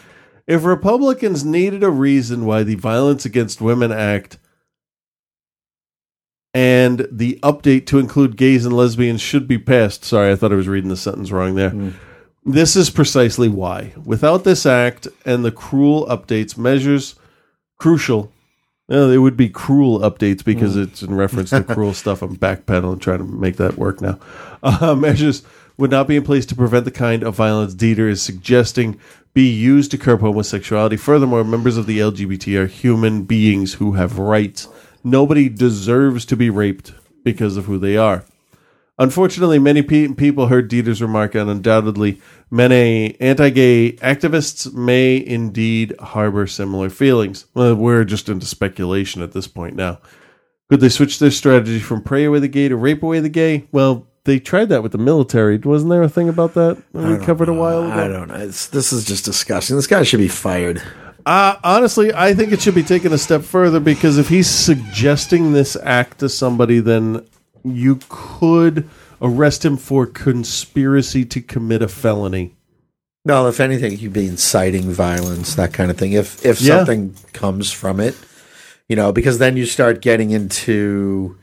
If 0.49 0.65
Republicans 0.65 1.45
needed 1.45 1.85
a 1.85 1.91
reason 1.91 2.45
why 2.45 2.65
the 2.65 2.75
Violence 2.75 3.25
Against 3.25 3.61
Women 3.61 3.93
Act 3.93 4.39
and 6.55 7.07
the 7.11 7.39
update 7.43 7.85
to 7.87 7.99
include 7.99 8.37
gays 8.37 8.65
and 8.65 8.75
lesbians 8.75 9.21
should 9.21 9.49
be 9.49 9.59
passed. 9.59 10.05
Sorry, 10.05 10.31
I 10.31 10.37
thought 10.37 10.53
I 10.53 10.57
was 10.57 10.69
reading 10.69 10.89
the 10.89 10.97
sentence 10.97 11.33
wrong 11.33 11.57
there. 11.57 11.93
This 12.47 12.77
is 12.77 12.91
precisely 12.91 13.49
why. 13.49 13.93
Without 14.05 14.45
this 14.45 14.65
act 14.65 15.09
and 15.27 15.45
the 15.45 15.51
cruel 15.51 16.07
updates, 16.07 16.57
measures 16.57 17.17
crucial. 17.79 18.31
It 18.89 19.19
would 19.19 19.37
be 19.37 19.49
cruel 19.49 20.01
updates 20.01 20.45
because 20.45 20.77
it's 20.77 21.03
in 21.03 21.15
reference 21.15 21.51
to 21.51 21.65
cruel 21.65 21.95
stuff. 21.95 22.23
I'm 22.23 22.37
backpedaling, 22.37 23.01
trying 23.01 23.19
to 23.19 23.25
make 23.25 23.57
that 23.57 23.77
work 23.77 24.01
now. 24.01 24.19
Uh, 24.67 24.95
measures 24.95 25.43
would 25.77 25.91
not 25.91 26.09
be 26.09 26.17
in 26.17 26.23
place 26.23 26.47
to 26.47 26.55
prevent 26.57 26.87
the 26.87 26.91
kind 26.91 27.23
of 27.23 27.35
violence 27.35 27.75
Dieter 27.75 28.09
is 28.09 28.23
suggesting 28.23 28.99
be 29.35 29.47
used 29.47 29.91
to 29.91 29.99
curb 29.99 30.21
homosexuality. 30.21 30.97
Furthermore, 30.97 31.45
members 31.45 31.77
of 31.77 31.85
the 31.85 31.99
LGBT 31.99 32.61
are 32.61 32.67
human 32.67 33.25
beings 33.25 33.75
who 33.75 33.93
have 33.93 34.19
rights. 34.19 34.69
Nobody 35.05 35.49
deserves 35.49 36.25
to 36.27 36.37
be 36.37 36.49
raped 36.51 36.95
because 37.23 37.57
of 37.57 37.67
who 37.67 37.79
they 37.79 37.97
are. 37.97 38.25
Unfortunately, 38.99 39.59
many 39.59 39.83
pe- 39.83 40.09
people 40.15 40.47
heard 40.47 40.71
Dieter's 40.71 41.03
remark, 41.03 41.35
and 41.35 41.51
undoubtedly, 41.51 42.21
many 42.49 43.21
anti-gay 43.21 43.93
activists 43.95 44.73
may 44.73 45.25
indeed 45.25 45.95
harbor 45.99 46.47
similar 46.47 46.89
feelings. 46.89 47.47
Well, 47.55 47.75
we're 47.75 48.05
just 48.05 48.29
into 48.29 48.47
speculation 48.47 49.21
at 49.21 49.33
this 49.33 49.49
point 49.49 49.75
now. 49.75 49.99
Could 50.71 50.81
they 50.81 50.89
switch 50.89 51.19
their 51.19 51.33
strategy 51.33 51.81
from 51.81 52.03
pray 52.03 52.25
away 52.25 52.39
the 52.39 52.49
gay 52.49 52.69
to 52.69 52.77
rape 52.77 53.03
away 53.03 53.21
the 53.21 53.29
gay? 53.29 53.67
Well, 53.73 54.07
they 54.25 54.39
tried 54.39 54.71
that 54.71 54.83
with 54.83 54.93
the 54.93 54.99
military. 54.99 55.59
Wasn't 55.59 55.91
there 55.91 56.03
a 56.03 56.09
thing 56.09 56.29
about 56.29 56.55
that 56.55 56.83
we 56.93 57.19
covered 57.19 57.49
a 57.49 57.53
while 57.53 57.83
ago? 57.83 57.93
I 57.93 58.09
don't 58.09 58.29
know. 58.29 58.37
It's, 58.37 58.69
this 58.69 58.93
is 58.93 59.05
just 59.05 59.25
disgusting. 59.25 59.77
This 59.77 59.87
guy 59.87 60.03
should 60.05 60.21
be 60.21 60.29
fired. 60.29 60.83
Uh, 61.27 61.57
honestly, 61.65 62.13
I 62.13 62.35
think 62.35 62.53
it 62.53 62.61
should 62.61 62.75
be 62.75 62.83
taken 62.83 63.13
a 63.13 63.19
step 63.19 63.43
further 63.43 63.81
because 63.81 64.19
if 64.19 64.29
he's 64.29 64.49
suggesting 64.49 65.53
this 65.53 65.77
act 65.83 66.19
to 66.19 66.29
somebody, 66.29 66.81
then 66.81 67.27
you 67.65 67.99
could 68.09 68.89
arrest 69.23 69.65
him 69.65 69.77
for 69.79 70.05
conspiracy 70.07 71.25
to 71.25 71.41
commit 71.41 71.81
a 71.81 71.89
felony. 71.89 72.55
No, 73.25 73.49
if 73.49 73.59
anything, 73.59 73.99
you'd 73.99 74.13
be 74.13 74.27
inciting 74.27 74.91
violence, 74.93 75.55
that 75.55 75.73
kind 75.73 75.91
of 75.91 75.97
thing. 75.97 76.13
If 76.13 76.45
if 76.45 76.61
Yeah. 76.61 76.77
something 76.79 77.15
comes 77.33 77.73
from 77.73 78.01
it, 78.01 78.15
you 78.87 78.97
know, 78.97 79.13
because 79.13 79.39
then 79.39 79.57
you 79.57 79.65
start 79.65 80.03
getting 80.03 80.31
into, 80.31 81.39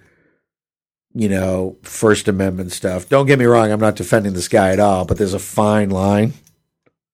you 1.16 1.28
know, 1.28 1.78
First 1.82 2.28
Amendment 2.28 2.72
stuff. 2.72 3.10
Don't 3.10 3.26
get 3.26 3.40
me 3.40 3.46
wrong; 3.46 3.72
I'm 3.72 3.80
not 3.80 3.96
defending 3.96 4.34
this 4.34 4.48
guy 4.48 4.72
at 4.74 4.80
all, 4.80 5.06
but 5.06 5.18
there's 5.18 5.34
a 5.34 5.40
fine 5.40 5.90
line. 5.90 6.34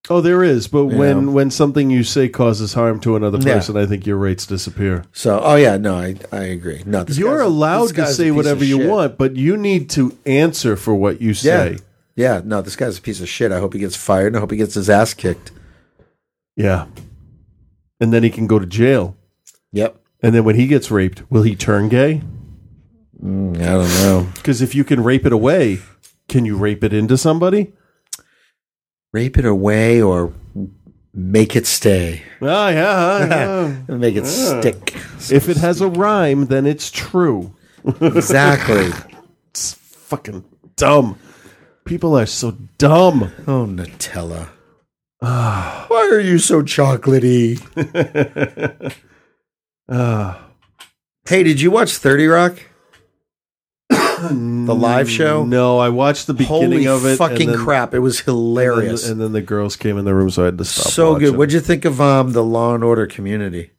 Oh, 0.09 0.21
there 0.21 0.41
is, 0.43 0.67
but 0.67 0.85
You 0.85 0.97
when 0.97 1.25
know. 1.25 1.31
when 1.33 1.51
something 1.51 1.89
you 1.89 2.03
say 2.03 2.29
causes 2.29 2.73
harm 2.73 2.99
to 3.01 3.15
another 3.17 3.39
Yeah. 3.39 3.55
person, 3.55 3.75
I 3.75 3.85
think 3.85 4.05
your 4.05 4.15
rates 4.17 4.45
disappear. 4.45 5.03
So, 5.11 5.39
oh 5.43 5.55
yeah, 5.55 5.75
no, 5.77 5.95
I 5.95 6.15
I 6.31 6.43
agree. 6.43 6.81
No, 6.85 7.03
this 7.03 7.17
You're 7.17 7.37
guy's- 7.39 7.47
allowed 7.47 7.81
this 7.83 7.89
to 7.91 7.95
guy's 7.95 8.09
a 8.11 8.13
say 8.13 8.23
piece 8.23 8.29
of 8.29 8.35
whatever 8.37 8.63
you 8.63 8.77
shit. 8.77 8.89
want, 8.89 9.17
but 9.17 9.35
you 9.35 9.57
need 9.57 9.89
to 9.91 10.13
answer 10.25 10.75
for 10.77 10.95
what 10.95 11.21
you 11.21 11.29
Yeah, 11.29 11.33
say. 11.33 11.77
yeah. 12.15 12.41
No, 12.45 12.61
this 12.61 12.75
guy's 12.77 12.97
a 12.97 13.01
piece 13.01 13.19
of 13.19 13.27
shit. 13.27 13.51
I 13.51 13.59
hope 13.59 13.73
he 13.73 13.79
gets 13.79 13.95
fired. 13.97 14.27
and 14.27 14.37
I 14.37 14.39
hope 14.39 14.51
he 14.51 14.57
gets 14.57 14.75
his 14.75 14.89
ass 14.89 15.13
kicked. 15.13 15.51
Yeah. 16.55 16.85
And 17.99 18.13
then 18.13 18.23
he 18.23 18.29
can 18.29 18.47
go 18.47 18.59
to 18.59 18.65
jail. 18.65 19.15
Yep. 19.73 19.99
And 20.23 20.33
then 20.33 20.43
when 20.45 20.55
he 20.55 20.67
gets 20.67 20.89
raped, 20.89 21.23
will 21.29 21.43
he 21.43 21.55
turn 21.55 21.89
gay? 21.89 22.21
Mm, 23.23 23.57
I 23.61 23.65
don't 23.73 23.89
know. 24.03 24.27
Because 24.35 24.61
if 24.61 24.73
you 24.73 24.83
can 24.83 25.03
rape 25.03 25.25
it 25.25 25.33
away, 25.33 25.79
can 26.29 26.45
you 26.45 26.55
rape 26.55 26.83
it 26.83 26.93
into 26.93 27.17
somebody? 27.17 27.73
Rape 29.13 29.37
it 29.37 29.45
away 29.45 30.01
or 30.01 30.33
make 31.13 31.55
it 31.55 31.65
stay. 31.65 32.21
Oh, 32.41 32.67
yeah. 32.69 32.95
Ah, 32.95 33.27
yeah. 33.27 33.73
Make 33.95 34.15
it 34.15 34.25
Yeah. 34.25 34.59
stick. 34.59 34.93
If 35.31 35.49
it 35.49 35.57
has 35.57 35.81
a 35.81 35.87
rhyme, 35.87 36.45
then 36.47 36.65
it's 36.65 36.91
true. 36.91 37.53
Exactly. 38.01 38.91
it's 39.49 39.73
fucking 39.73 40.43
dumb. 40.75 41.17
People 41.85 42.17
are 42.17 42.25
so 42.25 42.51
dumb. 42.77 43.31
Oh, 43.47 43.65
Nutella. 43.65 44.49
Why 45.19 46.09
are 46.11 46.19
you 46.19 46.37
so 46.37 46.61
chocolatey? 46.61 47.57
Ah. 49.89 50.49
hey, 51.29 51.43
did 51.43 51.61
you 51.61 51.71
watch 51.71 51.93
30 51.95 52.27
Rock? 52.27 52.59
The 54.21 54.75
live 54.75 55.09
show? 55.09 55.45
No, 55.45 55.77
I 55.77 55.89
watched 55.89 56.27
the 56.27 56.33
beginning 56.33 56.83
Holy 56.83 56.87
of 56.87 57.05
it. 57.05 57.09
and 57.09 57.17
fucking 57.17 57.49
then- 57.49 57.57
crap. 57.57 57.93
It 57.93 57.99
was 57.99 58.19
hilarious. 58.21 59.07
And 59.07 59.19
then, 59.19 59.25
and 59.27 59.35
then 59.35 59.41
the 59.41 59.45
girls 59.45 59.75
came 59.75 59.97
in 59.97 60.05
the 60.05 60.13
room, 60.13 60.29
so 60.29 60.43
I 60.43 60.45
had 60.45 60.57
to 60.57 60.65
stop. 60.65 60.87
so 60.91 61.13
watching. 61.13 61.27
good. 61.29 61.37
What'd 61.37 61.53
you 61.53 61.59
think 61.59 61.85
of 61.85 62.01
um, 62.01 62.33
the 62.33 62.43
Law 62.43 62.75
and 62.75 62.83
Order 62.83 63.07
community? 63.07 63.71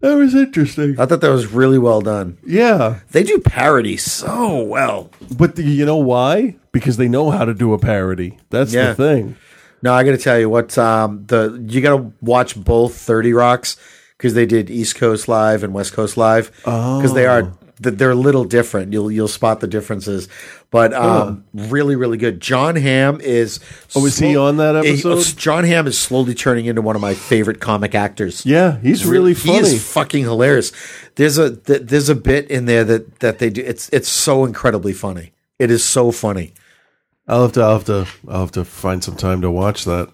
That 0.00 0.14
was 0.16 0.34
interesting. 0.34 0.98
I 0.98 1.06
thought 1.06 1.20
that 1.20 1.30
was 1.30 1.52
really 1.52 1.78
well 1.78 2.00
done. 2.00 2.36
Yeah, 2.44 3.00
They 3.12 3.22
do 3.22 3.38
parody 3.38 3.96
so 3.96 4.60
well. 4.64 5.10
but 5.36 5.54
the, 5.54 5.62
you 5.62 5.84
know 5.86 5.96
why? 5.98 6.56
Because 6.72 6.96
they 6.96 7.06
know 7.08 7.30
how 7.30 7.44
to 7.44 7.54
do 7.54 7.72
a 7.72 7.78
parody. 7.78 8.38
That's 8.50 8.72
Yeah. 8.74 8.88
the 8.88 8.94
thing. 8.94 9.36
No, 9.80 9.92
I 9.94 10.02
got 10.04 10.10
to 10.12 10.18
tell 10.18 10.38
you 10.40 10.48
what 10.48 10.76
um, 10.78 11.24
the 11.26 11.64
you 11.68 11.80
got 11.80 11.96
to 11.96 12.12
watch 12.20 12.56
both 12.56 12.94
Thirty 12.96 13.32
Rocks 13.32 13.76
because 14.16 14.34
they 14.34 14.46
did 14.46 14.70
East 14.70 14.94
Coast 14.96 15.26
Live 15.28 15.62
and 15.64 15.72
West 15.74 15.92
Coast 15.92 16.16
Live 16.16 16.50
because 16.64 17.14
they 17.14 17.26
are 17.26 17.52
th- 17.82 17.96
they're 17.96 18.10
a 18.10 18.14
little 18.14 18.44
different. 18.44 18.92
You'll 18.92 19.10
you'll 19.10 19.28
spot 19.28 19.60
the 19.60 19.66
differences, 19.66 20.28
but 20.70 20.92
um, 20.94 21.44
really 21.52 21.96
really 21.96 22.16
good. 22.18 22.40
Jon 22.40 22.76
Hamm 22.76 23.20
is 23.20 23.60
Oh, 23.94 24.06
is 24.06 24.18
he 24.18 24.36
on 24.36 24.56
that 24.58 24.82
he- 24.84 24.90
episode? 25.02 25.38
Jon 25.38 25.64
Hamm 25.64 25.86
is 25.86 25.98
slowly 25.98 26.34
turning 26.34 26.66
into 26.66 26.82
one 26.82 26.96
of 26.96 27.02
my 27.02 27.14
favorite 27.14 27.60
comic 27.60 27.94
actors. 27.94 28.44
Yeah, 28.46 28.78
he's 28.80 29.04
really 29.04 29.34
funny. 29.34 29.58
He 29.68 29.74
is 29.76 29.92
fucking 29.92 30.22
hilarious. 30.24 30.72
There's 31.16 31.38
a 31.38 31.56
th- 31.56 31.82
there's 31.82 32.08
a 32.08 32.14
bit 32.14 32.50
in 32.50 32.66
there 32.66 32.84
that 32.84 33.18
that 33.20 33.38
they 33.38 33.50
do. 33.50 33.62
It's 33.62 33.88
it's 33.90 34.08
so 34.08 34.44
incredibly 34.44 34.92
funny. 34.92 35.32
It 35.58 35.70
is 35.70 35.84
so 35.84 36.10
funny. 36.12 36.54
I'll 37.28 37.42
have 37.42 37.52
to, 37.52 37.60
I'll 37.60 37.72
have 37.74 37.84
to, 37.84 38.06
I'll 38.28 38.40
have 38.40 38.50
to 38.52 38.64
find 38.64 39.02
some 39.04 39.14
time 39.16 39.42
to 39.42 39.50
watch 39.50 39.84
that. 39.84 40.08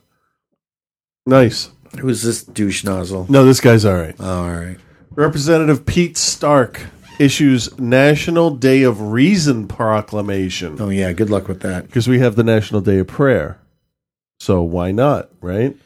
Nice. 1.27 1.71
Who's 2.01 2.23
this 2.23 2.43
douche 2.45 2.85
nozzle? 2.85 3.27
No, 3.31 3.45
this 3.47 3.61
guy's 3.61 3.85
all 3.87 3.95
right. 3.97 4.15
Oh, 4.21 4.43
all 4.45 4.51
right. 4.51 4.77
Representative 5.15 5.87
Pete 5.87 6.17
Stark 6.19 6.83
issues 7.19 7.79
National 7.79 8.51
Day 8.51 8.83
of 8.83 9.01
Reason 9.01 9.67
proclamation 9.69 10.77
Oh 10.81 10.89
yeah, 10.89 11.13
good 11.13 11.31
luck 11.31 11.49
with 11.49 11.61
that. 11.61 11.87
because 11.87 12.09
we 12.09 12.19
have 12.21 12.37
the 12.37 12.45
National 12.45 12.81
Day 12.81 12.99
of 12.99 13.07
Prayer. 13.07 13.59
So 14.41 14.63
why 14.63 14.93
not, 14.93 15.31
right? 15.41 15.77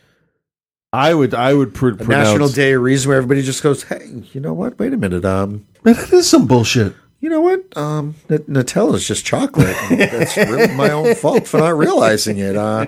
I 0.92 1.14
would, 1.14 1.32
I 1.32 1.54
would 1.54 1.74
pr- 1.74 1.92
pronounce 1.94 2.28
National 2.28 2.48
Day 2.48 2.72
of 2.74 2.82
Reason 2.82 3.08
where 3.08 3.16
everybody 3.16 3.40
just 3.42 3.62
goes, 3.62 3.84
"Hey, 3.84 4.22
you 4.32 4.40
know 4.40 4.52
what? 4.52 4.78
Wait 4.78 4.92
a 4.92 4.96
minute. 4.98 5.24
Um, 5.24 5.66
Man, 5.84 5.94
that 5.94 6.12
is 6.12 6.28
some 6.28 6.46
bullshit. 6.46 6.92
you 7.20 7.30
know 7.30 7.40
what? 7.40 7.64
Um, 7.78 8.14
N- 8.28 8.40
Nutella 8.40 8.96
is 8.96 9.08
just 9.08 9.24
chocolate. 9.24 9.74
That's 9.90 10.36
really 10.36 10.74
my 10.74 10.90
own 10.90 11.14
fault 11.14 11.48
for 11.48 11.58
not 11.60 11.78
realizing 11.78 12.36
it. 12.38 12.56
Uh, 12.56 12.86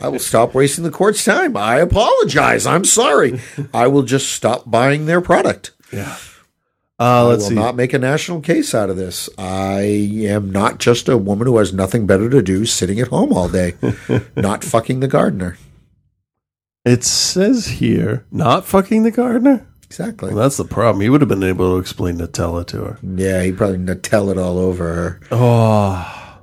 I 0.00 0.08
will 0.08 0.18
stop 0.18 0.54
wasting 0.54 0.82
the 0.84 0.90
court's 0.90 1.24
time. 1.26 1.54
I 1.56 1.80
apologize. 1.80 2.64
I'm 2.66 2.86
sorry. 2.86 3.38
I 3.74 3.86
will 3.86 4.02
just 4.04 4.30
stop 4.32 4.70
buying 4.70 5.04
their 5.04 5.20
product. 5.20 5.72
Yeah. 5.92 6.16
Uh, 7.02 7.04
I 7.04 7.22
let's 7.22 7.42
will 7.44 7.48
see. 7.50 7.54
not 7.56 7.74
make 7.74 7.92
a 7.92 7.98
national 7.98 8.40
case 8.40 8.74
out 8.74 8.88
of 8.90 8.96
this. 8.96 9.28
I 9.36 9.80
am 10.26 10.50
not 10.50 10.78
just 10.78 11.08
a 11.08 11.18
woman 11.18 11.46
who 11.46 11.58
has 11.58 11.72
nothing 11.72 12.06
better 12.06 12.30
to 12.30 12.42
do 12.42 12.64
sitting 12.66 13.00
at 13.00 13.08
home 13.08 13.32
all 13.32 13.48
day, 13.48 13.74
not 14.36 14.62
fucking 14.62 15.00
the 15.00 15.08
gardener. 15.08 15.56
It 16.84 17.04
says 17.04 17.66
here, 17.66 18.24
not 18.30 18.64
fucking 18.64 19.02
the 19.02 19.10
gardener. 19.10 19.66
Exactly. 19.84 20.32
Well, 20.32 20.42
that's 20.44 20.56
the 20.56 20.64
problem. 20.64 21.00
He 21.02 21.08
would 21.10 21.20
have 21.20 21.28
been 21.28 21.42
able 21.42 21.74
to 21.74 21.78
explain 21.78 22.18
Nutella 22.18 22.66
to 22.68 22.78
her. 22.84 22.98
Yeah, 23.02 23.42
he 23.42 23.52
probably 23.52 23.78
Nutella 23.78 24.32
it 24.32 24.38
all 24.38 24.58
over 24.58 24.92
her, 24.94 25.20
Oh, 25.30 26.40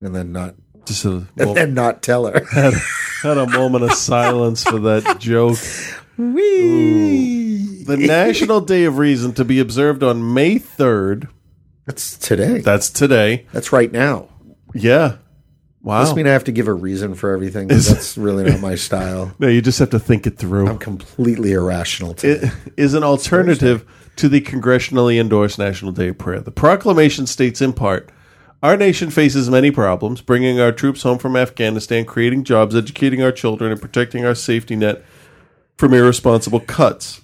and 0.00 0.14
then 0.14 0.32
not, 0.32 0.54
just 0.86 1.04
a, 1.04 1.08
and 1.10 1.28
well, 1.36 1.54
then 1.54 1.74
not 1.74 2.02
tell 2.02 2.26
her. 2.26 2.44
had, 2.52 2.74
had 3.22 3.36
a 3.38 3.46
moment 3.48 3.84
of 3.84 3.92
silence 3.94 4.62
for 4.64 4.78
that 4.78 5.18
joke. 5.20 5.58
Ooh. 6.20 7.84
The 7.84 7.96
National 7.96 8.60
Day 8.60 8.84
of 8.84 8.98
Reason 8.98 9.32
to 9.34 9.44
be 9.44 9.58
observed 9.60 10.02
on 10.02 10.34
May 10.34 10.58
3rd. 10.58 11.28
That's 11.86 12.16
today. 12.16 12.60
That's 12.60 12.90
today. 12.90 13.46
That's 13.52 13.72
right 13.72 13.90
now. 13.90 14.28
Yeah. 14.74 15.16
Wow. 15.82 16.00
Does 16.00 16.10
this 16.10 16.16
mean 16.16 16.26
I 16.26 16.32
have 16.32 16.44
to 16.44 16.52
give 16.52 16.68
a 16.68 16.74
reason 16.74 17.14
for 17.14 17.32
everything? 17.32 17.68
'Cause 17.68 17.88
That's 17.88 18.18
really 18.18 18.44
not 18.44 18.60
my 18.60 18.74
style. 18.74 19.32
no, 19.38 19.48
you 19.48 19.62
just 19.62 19.78
have 19.78 19.90
to 19.90 19.98
think 19.98 20.26
it 20.26 20.36
through. 20.36 20.68
I'm 20.68 20.78
completely 20.78 21.52
irrational 21.52 22.12
today. 22.14 22.46
it 22.48 22.72
is 22.76 22.92
an 22.94 23.02
alternative 23.02 23.84
to 24.16 24.28
the 24.28 24.42
congressionally 24.42 25.18
endorsed 25.18 25.58
National 25.58 25.90
Day 25.90 26.08
of 26.08 26.18
Prayer. 26.18 26.40
The 26.40 26.50
proclamation 26.50 27.26
states 27.26 27.60
in 27.62 27.72
part 27.72 28.10
Our 28.62 28.76
nation 28.76 29.08
faces 29.08 29.48
many 29.48 29.70
problems, 29.70 30.20
bringing 30.20 30.60
our 30.60 30.70
troops 30.70 31.02
home 31.02 31.16
from 31.16 31.34
Afghanistan, 31.34 32.04
creating 32.04 32.44
jobs, 32.44 32.76
educating 32.76 33.22
our 33.22 33.32
children, 33.32 33.72
and 33.72 33.80
protecting 33.80 34.26
our 34.26 34.34
safety 34.34 34.76
net 34.76 35.02
from 35.80 35.94
irresponsible 35.94 36.60
cuts. 36.60 37.22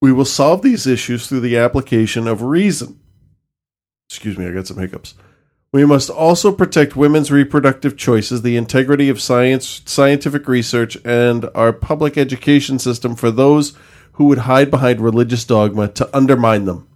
We 0.00 0.12
will 0.12 0.24
solve 0.24 0.62
these 0.62 0.86
issues 0.86 1.26
through 1.26 1.40
the 1.40 1.56
application 1.56 2.28
of 2.28 2.42
reason. 2.42 3.00
Excuse 4.08 4.38
me, 4.38 4.46
I 4.46 4.52
got 4.52 4.68
some 4.68 4.78
hiccups. 4.78 5.14
We 5.72 5.84
must 5.84 6.10
also 6.10 6.52
protect 6.52 6.94
women's 6.94 7.32
reproductive 7.32 7.96
choices, 7.96 8.42
the 8.42 8.56
integrity 8.56 9.08
of 9.08 9.20
science, 9.20 9.82
scientific 9.84 10.46
research, 10.46 10.96
and 11.04 11.50
our 11.56 11.72
public 11.72 12.16
education 12.16 12.78
system 12.78 13.16
for 13.16 13.32
those 13.32 13.76
who 14.12 14.26
would 14.26 14.38
hide 14.38 14.70
behind 14.70 15.00
religious 15.00 15.44
dogma 15.44 15.88
to 15.88 16.16
undermine 16.16 16.66
them. 16.66 16.86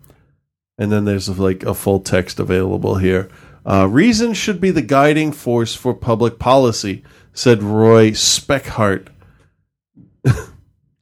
And 0.79 0.93
then 0.93 1.05
there's 1.05 1.29
like 1.37 1.65
a 1.65 1.75
full 1.75 1.99
text 1.99 2.39
available 2.39 2.95
here. 2.95 3.29
Uh, 3.67 3.89
reason 3.91 4.35
should 4.35 4.61
be 4.61 4.71
the 4.71 4.83
guiding 4.83 5.33
force 5.33 5.75
for 5.75 5.95
public 5.95 6.39
policy, 6.39 7.03
said 7.33 7.65
Roy 7.65 8.13
Speckhardt. 8.13 9.09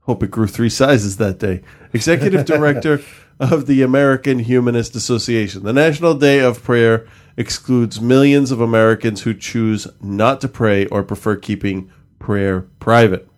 Hope 0.01 0.22
it 0.22 0.30
grew 0.30 0.47
three 0.47 0.68
sizes 0.68 1.16
that 1.16 1.38
day. 1.38 1.62
Executive 1.93 2.44
Director 2.47 3.01
of 3.40 3.66
the 3.66 3.82
American 3.82 4.38
Humanist 4.38 4.94
Association. 4.94 5.64
The 5.64 5.72
National 5.72 6.14
Day 6.14 6.40
of 6.40 6.62
Prayer 6.62 7.06
excludes 7.36 8.01
millions 8.01 8.51
of 8.51 8.60
Americans 8.60 9.22
who 9.22 9.34
choose 9.34 9.86
not 10.01 10.40
to 10.40 10.48
pray 10.48 10.86
or 10.86 11.02
prefer 11.02 11.36
keeping 11.36 11.90
prayer 12.18 12.62
private. 12.78 13.28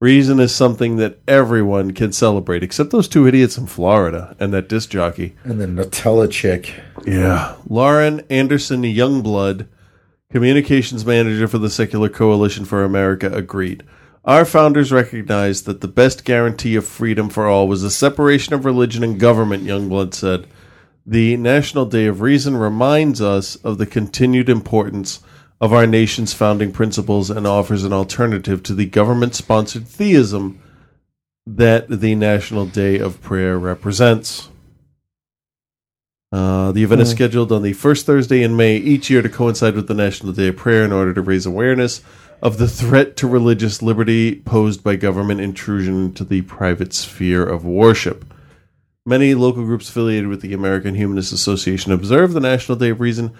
Reason 0.00 0.40
is 0.40 0.54
something 0.54 0.96
that 0.96 1.18
everyone 1.28 1.90
can 1.92 2.10
celebrate, 2.12 2.62
except 2.62 2.90
those 2.90 3.06
two 3.06 3.26
idiots 3.26 3.58
in 3.58 3.66
Florida 3.66 4.34
and 4.40 4.50
that 4.54 4.66
disc 4.66 4.88
jockey. 4.88 5.36
And 5.44 5.60
the 5.60 5.66
Nutella 5.66 6.30
chick. 6.30 6.74
Yeah. 7.04 7.56
Lauren 7.68 8.22
Anderson 8.30 8.82
Youngblood, 8.82 9.68
communications 10.32 11.04
manager 11.04 11.46
for 11.46 11.58
the 11.58 11.68
Secular 11.68 12.08
Coalition 12.08 12.64
for 12.64 12.82
America, 12.82 13.30
agreed. 13.30 13.82
Our 14.24 14.44
founders 14.44 14.92
recognized 14.92 15.64
that 15.64 15.80
the 15.80 15.88
best 15.88 16.24
guarantee 16.24 16.76
of 16.76 16.86
freedom 16.86 17.30
for 17.30 17.46
all 17.46 17.66
was 17.66 17.82
the 17.82 17.90
separation 17.90 18.52
of 18.52 18.64
religion 18.64 19.02
and 19.02 19.18
government, 19.18 19.64
Youngblood 19.64 20.12
said. 20.12 20.46
The 21.06 21.36
National 21.38 21.86
Day 21.86 22.06
of 22.06 22.20
Reason 22.20 22.56
reminds 22.56 23.22
us 23.22 23.56
of 23.56 23.78
the 23.78 23.86
continued 23.86 24.50
importance 24.50 25.20
of 25.60 25.72
our 25.72 25.86
nation's 25.86 26.34
founding 26.34 26.70
principles 26.72 27.30
and 27.30 27.46
offers 27.46 27.82
an 27.82 27.92
alternative 27.92 28.62
to 28.64 28.74
the 28.74 28.86
government 28.86 29.34
sponsored 29.34 29.86
theism 29.88 30.60
that 31.46 31.88
the 31.88 32.14
National 32.14 32.66
Day 32.66 32.98
of 32.98 33.20
Prayer 33.22 33.58
represents. 33.58 34.50
Uh, 36.32 36.70
the 36.72 36.84
event 36.84 37.00
is 37.00 37.10
Hmm. 37.10 37.16
scheduled 37.16 37.50
on 37.50 37.62
the 37.62 37.72
first 37.72 38.06
Thursday 38.06 38.42
in 38.42 38.56
May 38.56 38.76
each 38.76 39.10
year 39.10 39.22
to 39.22 39.28
coincide 39.28 39.74
with 39.74 39.88
the 39.88 39.94
National 39.94 40.32
Day 40.32 40.48
of 40.48 40.56
Prayer 40.56 40.84
in 40.84 40.92
order 40.92 41.12
to 41.14 41.22
raise 41.22 41.44
awareness 41.46 42.02
of 42.42 42.58
the 42.58 42.68
threat 42.68 43.16
to 43.18 43.26
religious 43.26 43.82
liberty 43.82 44.36
posed 44.36 44.82
by 44.82 44.96
government 44.96 45.40
intrusion 45.40 46.06
into 46.06 46.24
the 46.24 46.42
private 46.42 46.92
sphere 46.92 47.44
of 47.44 47.64
worship. 47.64 48.24
Many 49.04 49.34
local 49.34 49.64
groups 49.64 49.88
affiliated 49.88 50.28
with 50.28 50.40
the 50.40 50.52
American 50.52 50.94
Humanist 50.94 51.32
Association 51.32 51.92
observe 51.92 52.32
the 52.32 52.40
National 52.40 52.78
Day 52.78 52.90
of 52.90 53.00
Reason 53.00 53.32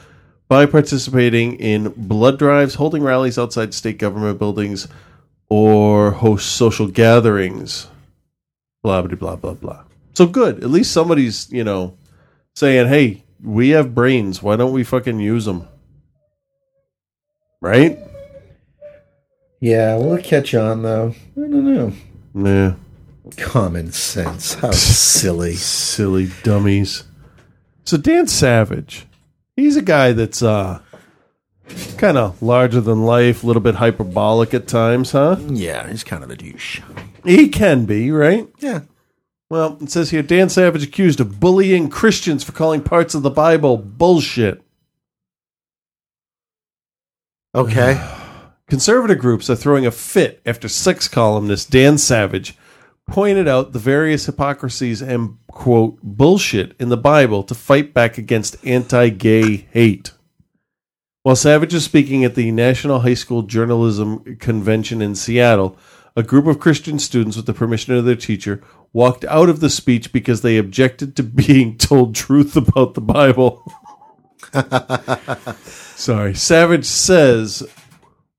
by 0.48 0.66
participating 0.66 1.54
in 1.54 1.94
blood 1.96 2.38
drives, 2.38 2.74
holding 2.74 3.02
rallies 3.02 3.38
outside 3.38 3.72
state 3.72 3.98
government 3.98 4.38
buildings, 4.38 4.88
or 5.48 6.10
host 6.10 6.52
social 6.52 6.88
gatherings. 6.88 7.86
Blah, 8.82 9.02
blah, 9.02 9.16
blah, 9.16 9.36
blah, 9.36 9.54
blah. 9.54 9.84
So 10.14 10.26
good. 10.26 10.62
At 10.64 10.70
least 10.70 10.92
somebody's, 10.92 11.50
you 11.52 11.64
know, 11.64 11.96
saying, 12.54 12.88
hey, 12.88 13.22
we 13.42 13.70
have 13.70 13.94
brains. 13.94 14.42
Why 14.42 14.56
don't 14.56 14.72
we 14.72 14.82
fucking 14.84 15.20
use 15.20 15.44
them? 15.44 15.68
Right? 17.60 17.98
Yeah, 19.60 19.96
we'll 19.96 20.14
it 20.14 20.24
catch 20.24 20.54
on 20.54 20.82
though? 20.82 21.14
I 21.36 21.40
don't 21.40 21.64
know. 21.64 21.92
Yeah. 22.34 22.74
Common 23.36 23.92
sense. 23.92 24.54
How 24.54 24.70
silly. 24.70 25.54
Silly 25.56 26.30
dummies. 26.42 27.04
So 27.84 27.98
Dan 27.98 28.26
Savage, 28.26 29.06
he's 29.56 29.76
a 29.76 29.82
guy 29.82 30.12
that's 30.12 30.42
uh 30.42 30.80
kind 31.98 32.16
of 32.16 32.42
larger 32.42 32.80
than 32.80 33.04
life, 33.04 33.44
a 33.44 33.46
little 33.46 33.62
bit 33.62 33.76
hyperbolic 33.76 34.54
at 34.54 34.66
times, 34.66 35.12
huh? 35.12 35.36
Yeah, 35.46 35.88
he's 35.88 36.04
kind 36.04 36.24
of 36.24 36.30
a 36.30 36.36
douche. 36.36 36.80
He 37.24 37.48
can 37.48 37.84
be, 37.84 38.10
right? 38.10 38.48
Yeah. 38.58 38.80
Well, 39.50 39.76
it 39.80 39.90
says 39.90 40.10
here 40.10 40.22
Dan 40.22 40.48
Savage 40.48 40.82
accused 40.82 41.20
of 41.20 41.38
bullying 41.38 41.90
Christians 41.90 42.42
for 42.42 42.52
calling 42.52 42.82
parts 42.82 43.14
of 43.14 43.22
the 43.22 43.30
Bible 43.30 43.76
bullshit. 43.76 44.62
Okay. 47.54 48.02
Conservative 48.70 49.18
groups 49.18 49.50
are 49.50 49.56
throwing 49.56 49.84
a 49.84 49.90
fit 49.90 50.40
after 50.46 50.68
sex 50.68 51.08
columnist 51.08 51.72
Dan 51.72 51.98
Savage 51.98 52.56
pointed 53.08 53.48
out 53.48 53.72
the 53.72 53.80
various 53.80 54.26
hypocrisies 54.26 55.02
and, 55.02 55.38
quote, 55.48 55.98
bullshit 56.04 56.76
in 56.78 56.88
the 56.88 56.96
Bible 56.96 57.42
to 57.42 57.54
fight 57.56 57.92
back 57.92 58.16
against 58.16 58.64
anti 58.64 59.08
gay 59.08 59.66
hate. 59.72 60.12
While 61.24 61.34
Savage 61.34 61.74
was 61.74 61.84
speaking 61.84 62.24
at 62.24 62.36
the 62.36 62.52
National 62.52 63.00
High 63.00 63.14
School 63.14 63.42
Journalism 63.42 64.36
Convention 64.36 65.02
in 65.02 65.16
Seattle, 65.16 65.76
a 66.14 66.22
group 66.22 66.46
of 66.46 66.60
Christian 66.60 67.00
students, 67.00 67.36
with 67.36 67.46
the 67.46 67.52
permission 67.52 67.94
of 67.94 68.04
their 68.04 68.14
teacher, 68.14 68.62
walked 68.92 69.24
out 69.24 69.48
of 69.48 69.58
the 69.58 69.68
speech 69.68 70.12
because 70.12 70.42
they 70.42 70.56
objected 70.56 71.16
to 71.16 71.22
being 71.24 71.76
told 71.76 72.14
truth 72.14 72.56
about 72.56 72.94
the 72.94 73.00
Bible. 73.00 73.64
Sorry. 75.64 76.34
Savage 76.34 76.84
says, 76.84 77.68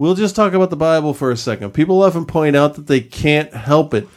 We'll 0.01 0.15
just 0.15 0.35
talk 0.35 0.53
about 0.53 0.71
the 0.71 0.75
Bible 0.75 1.13
for 1.13 1.29
a 1.29 1.37
second. 1.37 1.75
People 1.75 2.01
often 2.01 2.25
point 2.25 2.55
out 2.55 2.73
that 2.73 2.87
they 2.87 3.01
can't 3.01 3.53
help 3.53 3.93
it. 3.93 4.07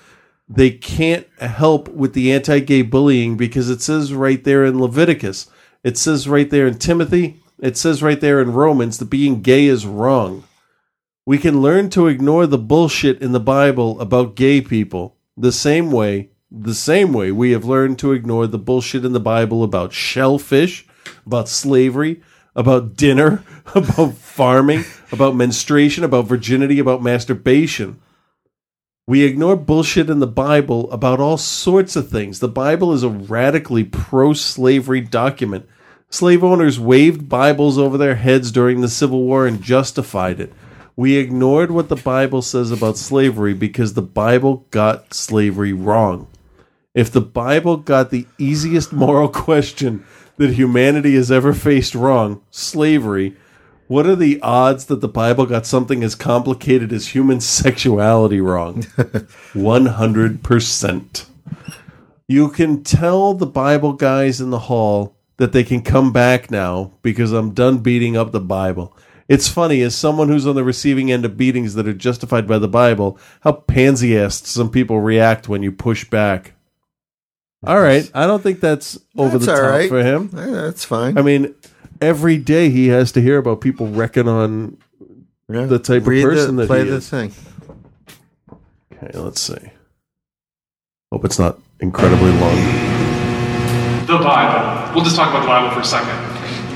They 0.48 0.70
can't 0.70 1.27
help 1.39 1.89
with 1.89 2.15
the 2.15 2.32
anti 2.32 2.61
gay 2.61 2.81
bullying 2.81 3.36
because 3.36 3.69
it 3.69 3.82
says 3.82 4.15
right 4.15 4.43
there 4.43 4.65
in 4.65 4.81
Leviticus, 4.81 5.47
it 5.82 5.98
says 5.98 6.27
right 6.27 6.48
there 6.48 6.66
in 6.66 6.78
Timothy, 6.78 7.43
it 7.59 7.77
says 7.77 8.02
right 8.02 8.19
there 8.19 8.40
in 8.40 8.55
Romans 8.55 8.97
that 8.97 9.11
being 9.11 9.43
gay 9.43 9.66
is 9.66 9.85
wrong. 9.85 10.44
We 11.27 11.36
can 11.36 11.61
learn 11.61 11.90
to 11.90 12.06
ignore 12.06 12.47
the 12.47 12.56
bullshit 12.56 13.20
in 13.20 13.32
the 13.32 13.39
Bible 13.39 14.01
about 14.01 14.36
gay 14.36 14.62
people 14.62 15.19
the 15.36 15.52
same 15.52 15.93
way, 15.93 16.31
the 16.51 16.73
same 16.73 17.12
way 17.12 17.31
we 17.31 17.51
have 17.51 17.66
learned 17.66 17.98
to 17.98 18.12
ignore 18.12 18.47
the 18.47 18.59
bullshit 18.59 19.05
in 19.05 19.12
the 19.12 19.20
Bible 19.20 19.62
about 19.62 19.93
shellfish, 19.93 20.86
about 21.27 21.47
slavery, 21.47 22.23
about 22.55 22.97
dinner, 22.97 23.44
about 23.74 24.14
farming, 24.14 24.85
about 25.12 25.36
menstruation, 25.36 26.05
about 26.05 26.26
virginity, 26.26 26.78
about 26.78 27.02
masturbation. 27.02 28.01
We 29.06 29.24
ignore 29.24 29.56
bullshit 29.56 30.09
in 30.09 30.20
the 30.20 30.26
Bible 30.26 30.90
about 30.90 31.20
all 31.20 31.36
sorts 31.36 31.94
of 31.94 32.09
things. 32.09 32.40
The 32.40 32.48
Bible 32.48 32.93
is 32.94 33.02
a 33.02 33.10
radically 33.10 33.85
pro 33.85 34.32
slavery 34.32 35.02
document. 35.02 35.68
Slave 36.09 36.43
owners 36.43 36.81
waved 36.81 37.28
Bibles 37.28 37.76
over 37.76 37.98
their 37.98 38.14
heads 38.14 38.51
during 38.51 38.81
the 38.81 38.89
Civil 38.89 39.22
War 39.24 39.47
and 39.47 39.60
justified 39.60 40.40
it. 40.40 40.52
We 40.97 41.16
ignored 41.16 41.70
what 41.70 41.89
the 41.89 41.97
Bible 41.97 42.40
says 42.40 42.70
about 42.70 42.97
slavery 42.97 43.52
because 43.52 43.94
the 43.94 44.01
Bible 44.01 44.64
got 44.70 45.12
slavery 45.12 45.72
wrong. 45.72 46.28
If 46.94 47.10
the 47.10 47.20
Bible 47.20 47.76
got 47.76 48.10
the 48.10 48.26
easiest 48.39 48.93
moral 48.93 49.28
question 49.47 50.06
that 50.36 50.55
humanity 50.55 51.15
has 51.15 51.31
ever 51.31 51.52
faced 51.52 51.94
wrong, 51.94 52.43
slavery, 52.51 53.36
what 53.86 54.06
are 54.06 54.16
the 54.16 54.40
odds 54.40 54.86
that 54.86 55.02
the 55.02 55.09
Bible 55.09 55.44
got 55.47 55.66
something 55.66 56.02
as 56.02 56.15
complicated 56.15 56.90
as 56.93 57.09
human 57.09 57.40
sexuality 57.40 58.40
wrong? 58.40 58.82
100%. 58.82 61.27
You 62.27 62.48
can 62.48 62.82
tell 62.82 63.35
the 63.35 63.47
Bible 63.47 63.93
guys 63.93 64.40
in 64.40 64.48
the 64.51 64.61
hall 64.61 65.15
that 65.36 65.52
they 65.52 65.65
can 65.65 65.82
come 65.82 66.12
back 66.12 66.51
now 66.51 66.93
because 67.02 67.32
I'm 67.32 67.52
done 67.52 67.78
beating 67.78 68.16
up 68.16 68.32
the 68.32 68.40
Bible. 68.40 68.97
It's 69.28 69.48
funny, 69.48 69.82
as 69.82 69.94
someone 69.94 70.28
who's 70.28 70.47
on 70.47 70.55
the 70.55 70.65
receiving 70.65 71.12
end 71.12 71.24
of 71.24 71.36
beatings 71.36 71.74
that 71.74 71.89
are 71.89 71.94
justified 71.94 72.47
by 72.47 72.59
the 72.59 72.69
Bible, 72.69 73.19
how 73.40 73.52
pansy 73.52 74.11
assed 74.11 74.47
some 74.47 74.70
people 74.70 75.01
react 75.01 75.48
when 75.48 75.62
you 75.62 75.73
push 75.73 76.09
back. 76.09 76.53
All 77.66 77.81
right, 77.81 78.11
I 78.15 78.27
don't 78.27 78.43
think 78.43 78.61
that's 78.61 78.99
over 79.16 79.39
That's 79.39 79.47
the 79.47 79.53
top 79.53 79.62
right. 79.70 79.89
for 79.89 80.03
him. 80.03 80.31
Eh, 80.36 80.47
that's 80.51 80.85
fine. 80.85 81.16
I 81.19 81.23
mean, 81.23 81.55
every 82.01 82.36
day 82.36 82.69
he 82.70 82.89
has 82.89 83.12
to 83.12 83.20
hear 83.23 83.39
about 83.39 83.61
people 83.61 83.86
wrecking 83.86 84.28
on 84.28 84.77
the 85.49 85.78
type 85.78 86.07
Read 86.07 86.24
of 86.24 86.31
the- 86.31 86.36
person 86.36 86.57
that 86.57 86.66
play 86.66 86.85
he 86.85 86.91
the 86.91 86.97
is. 86.97 87.09
thing. 87.09 87.32
Okay, 88.93 89.19
let's 89.19 89.41
see. 89.41 89.70
Hope 91.12 91.24
it's 91.24 91.39
not 91.39 91.59
incredibly 91.81 92.32
long. 92.32 92.57
The 94.07 94.19
Bible. 94.19 94.95
We'll 94.95 95.05
just 95.05 95.16
talk 95.16 95.31
about 95.31 95.41
the 95.43 95.47
Bible 95.49 95.70
for 95.74 95.81
a 95.81 95.85
second. 95.85 96.19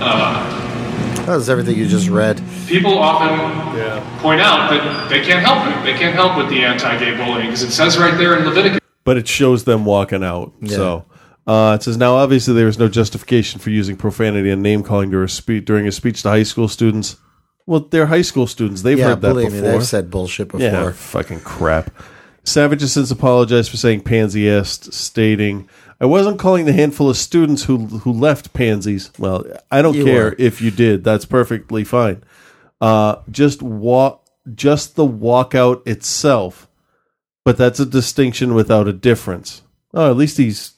Uh, 0.01 0.55
That 1.27 1.37
was 1.37 1.51
everything 1.51 1.77
you 1.77 1.87
just 1.87 2.09
read. 2.09 2.41
people 2.69 2.97
often 2.99 3.29
point 4.21 4.41
out 4.41 4.71
that 4.71 5.09
they 5.11 5.21
can't 5.21 5.45
help 5.45 5.67
it. 5.69 5.85
They 5.85 5.99
can't 5.99 6.15
help 6.15 6.37
with 6.39 6.49
the 6.49 6.65
anti-gay 6.65 7.17
bullying 7.17 7.47
because 7.49 7.63
it 7.63 7.71
says 7.73 7.99
right 7.99 8.17
there 8.17 8.39
in 8.39 8.47
Leviticus. 8.47 8.79
But 9.09 9.17
it 9.17 9.27
shows 9.27 9.65
them 9.65 9.85
walking 9.85 10.23
out. 10.23 10.53
Yeah. 10.61 10.77
So 10.77 11.05
uh, 11.47 11.77
it 11.79 11.83
says 11.83 11.97
now, 11.97 12.15
obviously, 12.17 12.55
there 12.55 12.69
is 12.69 12.79
no 12.79 12.89
justification 12.89 13.59
for 13.61 13.71
using 13.71 13.97
profanity 13.97 14.51
and 14.51 14.63
name 14.63 14.83
calling 14.83 15.11
during 15.11 15.25
a 15.25 15.29
speech 15.29 15.65
during 15.65 15.87
a 15.87 15.93
speech 15.93 16.23
to 16.23 16.29
high 16.29 16.43
school 16.45 16.69
students. 16.69 17.17
Well, 17.67 17.81
they're 17.81 18.07
high 18.07 18.23
school 18.23 18.47
students. 18.47 18.83
They've 18.83 18.99
Yeah, 18.99 19.09
heard 19.11 19.21
that 19.23 19.29
believe 19.29 19.53
me, 19.53 19.61
before. 19.61 19.73
they've 19.79 19.87
said 19.87 20.11
bullshit 20.11 20.51
Yeah, 20.59 20.71
before. 20.71 20.93
fucking 20.93 21.41
crap. 21.41 21.91
Savage 22.45 22.81
has 22.81 22.93
since 22.93 23.11
apologized 23.11 23.71
for 23.71 23.77
saying 23.77 24.01
pansy-est, 24.03 24.93
stating, 24.95 25.69
"I 26.01 26.07
wasn't 26.07 26.39
calling 26.39 26.65
the 26.65 26.73
handful 26.73 27.11
of 27.11 27.17
students 27.19 27.65
who 27.65 27.77
who 28.05 28.13
left 28.13 28.53
pansies. 28.55 29.11
Well, 29.19 29.45
I 29.71 29.83
don't 29.83 29.97
You 29.97 30.05
care 30.05 30.25
were. 30.25 30.37
if 30.39 30.63
you 30.63 30.71
did. 30.71 31.05
That's 31.05 31.27
perfectly 31.27 31.85
fine. 31.85 32.23
Uh, 32.81 33.17
just 33.31 33.61
walk, 33.63 34.25
just 34.55 34.97
the 34.97 35.07
walkout 35.07 35.87
itself. 35.87 36.68
But 37.49 37.57
that's 37.57 37.81
a 37.81 37.87
distinction 37.87 38.53
without 38.53 38.87
a 38.89 38.93
difference. 38.93 39.63
Oh, 39.95 40.11
at 40.11 40.19
least 40.19 40.37
he's 40.37 40.73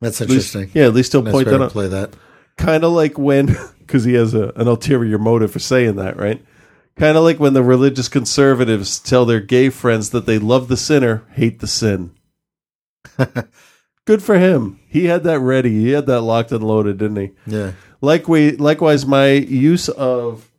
That's 0.00 0.22
at 0.22 0.30
least- 0.30 0.54
interesting. 0.54 0.80
yeah, 0.80 0.86
at 0.88 0.94
least 0.94 1.12
he'll 1.12 1.20
Nice 1.20 1.32
point 1.32 1.46
way 1.46 1.52
that 1.52 1.58
to 1.58 1.64
out. 1.64 1.70
play 1.72 1.88
that. 1.88 2.14
Kind 2.56 2.84
of 2.84 2.92
like 2.92 3.18
when, 3.18 3.54
because 3.80 4.04
he 4.04 4.14
has 4.14 4.32
a, 4.32 4.50
an 4.56 4.66
ulterior 4.66 5.18
motive 5.18 5.52
for 5.52 5.58
saying 5.58 5.96
that, 5.96 6.16
right? 6.16 6.42
Kind 6.96 7.18
of 7.18 7.22
like 7.24 7.38
when 7.38 7.52
the 7.52 7.62
religious 7.62 8.08
conservatives 8.08 8.98
tell 8.98 9.26
their 9.26 9.40
gay 9.42 9.68
friends 9.68 10.08
that 10.08 10.24
they 10.24 10.38
love 10.38 10.68
the 10.68 10.78
sinner, 10.78 11.22
hate 11.32 11.58
the 11.60 11.66
sin. 11.66 12.12
Good 14.06 14.22
for 14.22 14.38
him. 14.38 14.80
He 14.88 15.04
had 15.04 15.22
that 15.24 15.40
ready. 15.40 15.68
He 15.82 15.90
had 15.90 16.06
that 16.06 16.22
locked 16.22 16.50
and 16.50 16.64
loaded, 16.64 16.96
didn't 16.96 17.16
he? 17.16 17.30
Yeah. 17.46 17.72
Like 18.00 18.26
we, 18.26 18.52
likewise, 18.52 19.04
my 19.04 19.32
use 19.32 19.90
of 19.90 20.50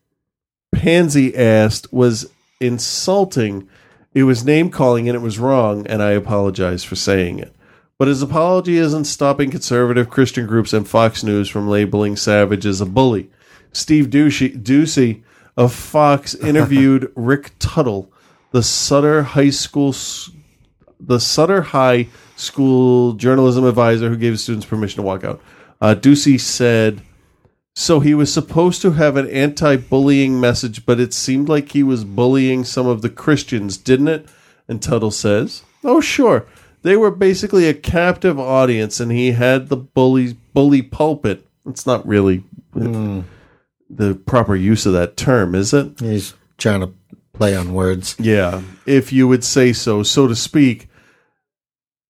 pansy 0.72 1.32
assed 1.32 1.92
was 1.92 2.30
insulting 2.62 3.68
It 4.14 4.24
was 4.24 4.46
name 4.46 4.70
calling 4.70 5.08
and 5.08 5.16
it 5.16 5.22
was 5.22 5.40
wrong, 5.40 5.86
and 5.88 6.02
I 6.02 6.12
apologize 6.12 6.84
for 6.84 6.96
saying 6.96 7.40
it. 7.40 7.54
But 7.98 8.08
his 8.08 8.22
apology 8.22 8.78
isn't 8.78 9.06
stopping 9.06 9.50
conservative 9.50 10.10
Christian 10.10 10.46
groups 10.46 10.72
and 10.74 10.88
Fox 10.88 11.24
News 11.24 11.50
from 11.50 11.68
labeling 11.68 12.16
Savage 12.16 12.66
as 12.66 12.80
a 12.80 12.86
bully. 12.86 13.30
Steve 13.72 14.08
Doocy, 14.08 14.62
Doocy 14.62 15.24
of 15.56 15.74
Fox 15.74 16.36
interviewed 16.50 17.12
Rick 17.16 17.54
Tuttle, 17.60 18.12
the 18.52 18.64
Sutter 18.64 19.24
High 19.24 19.50
School, 19.50 19.96
the 21.00 21.20
Sutter 21.20 21.62
High 21.62 22.08
School 22.36 23.14
journalism 23.14 23.66
advisor 23.66 24.10
who 24.10 24.18
gave 24.18 24.40
students 24.40 24.66
permission 24.66 24.98
to 24.98 25.04
walk 25.04 25.24
out. 25.24 25.42
Uh, 25.82 25.96
Doocy 25.96 26.40
said, 26.40 27.02
"So 27.80 28.00
he 28.00 28.16
was 28.16 28.34
supposed 28.34 28.82
to 28.82 28.94
have 28.94 29.18
an 29.18 29.30
anti-bullying 29.30 30.40
message, 30.40 30.84
but 30.84 31.00
it 31.00 31.14
seemed 31.14 31.48
like 31.48 31.74
he 31.74 31.84
was 31.84 32.04
bullying 32.04 32.64
some 32.64 32.88
of 32.88 33.04
the 33.04 33.10
Christians, 33.10 33.78
didn't 33.78 34.08
it?" 34.08 34.26
And 34.68 34.82
Tuttle 34.82 35.12
says, 35.12 35.62
"Oh, 35.84 36.02
sure." 36.02 36.48
They 36.82 36.98
were 36.98 37.12
basically 37.12 37.68
a 37.68 37.76
captive 37.76 38.40
audience, 38.40 39.00
and 39.00 39.12
he 39.12 39.34
had 39.34 39.70
the 39.70 39.78
bully 39.78 40.38
bully 40.56 40.82
pulpit. 40.82 41.46
It's 41.68 41.86
not 41.86 42.08
really 42.08 42.44
the 42.74 43.24
hmm. 43.90 44.14
proper 44.26 44.56
use 44.56 44.88
of 44.88 44.94
that 44.94 45.16
term, 45.16 45.54
is 45.54 45.72
it? 45.72 46.00
He's 46.00 46.34
trying 46.58 46.82
to 46.82 46.94
play 47.34 47.56
on 47.56 47.74
words. 47.74 48.16
Yeah, 48.18 48.64
if 48.88 49.14
you 49.14 49.28
would 49.28 49.44
say 49.44 49.72
so, 49.72 50.02
so 50.02 50.28
to 50.28 50.36
speak. 50.36 50.90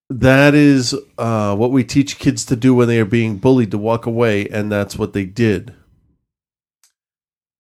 That 0.10 0.56
is 0.56 0.96
uh, 1.18 1.56
what 1.56 1.72
we 1.72 1.84
teach 1.84 2.18
kids 2.18 2.46
to 2.46 2.56
do 2.56 2.74
when 2.74 2.88
they 2.88 3.00
are 3.00 3.06
being 3.06 3.38
bullied 3.38 3.72
to 3.72 3.78
walk 3.78 4.06
away, 4.06 4.48
and 4.48 4.72
that's 4.72 4.98
what 4.98 5.12
they 5.14 5.26
did. 5.26 5.76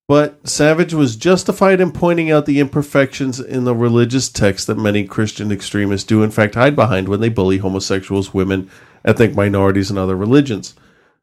But 0.07 0.47
Savage 0.47 0.93
was 0.93 1.17
justified 1.17 1.81
in 1.81 1.91
pointing 1.91 2.31
out 2.31 2.45
the 2.45 2.61
imperfections 2.61 3.41
in 3.41 3.65
the 3.65 3.75
religious 3.75 4.29
text 4.29 4.67
that 4.67 4.77
many 4.77 5.03
Christian 5.03 5.51
extremists 5.51 6.07
do, 6.07 6.23
in 6.23 6.31
fact, 6.31 6.55
hide 6.55 6.77
behind 6.77 7.09
when 7.09 7.19
they 7.19 7.27
bully 7.27 7.57
homosexuals, 7.57 8.33
women, 8.33 8.71
ethnic 9.03 9.35
minorities, 9.35 9.89
and 9.89 9.99
other 9.99 10.15
religions. 10.15 10.75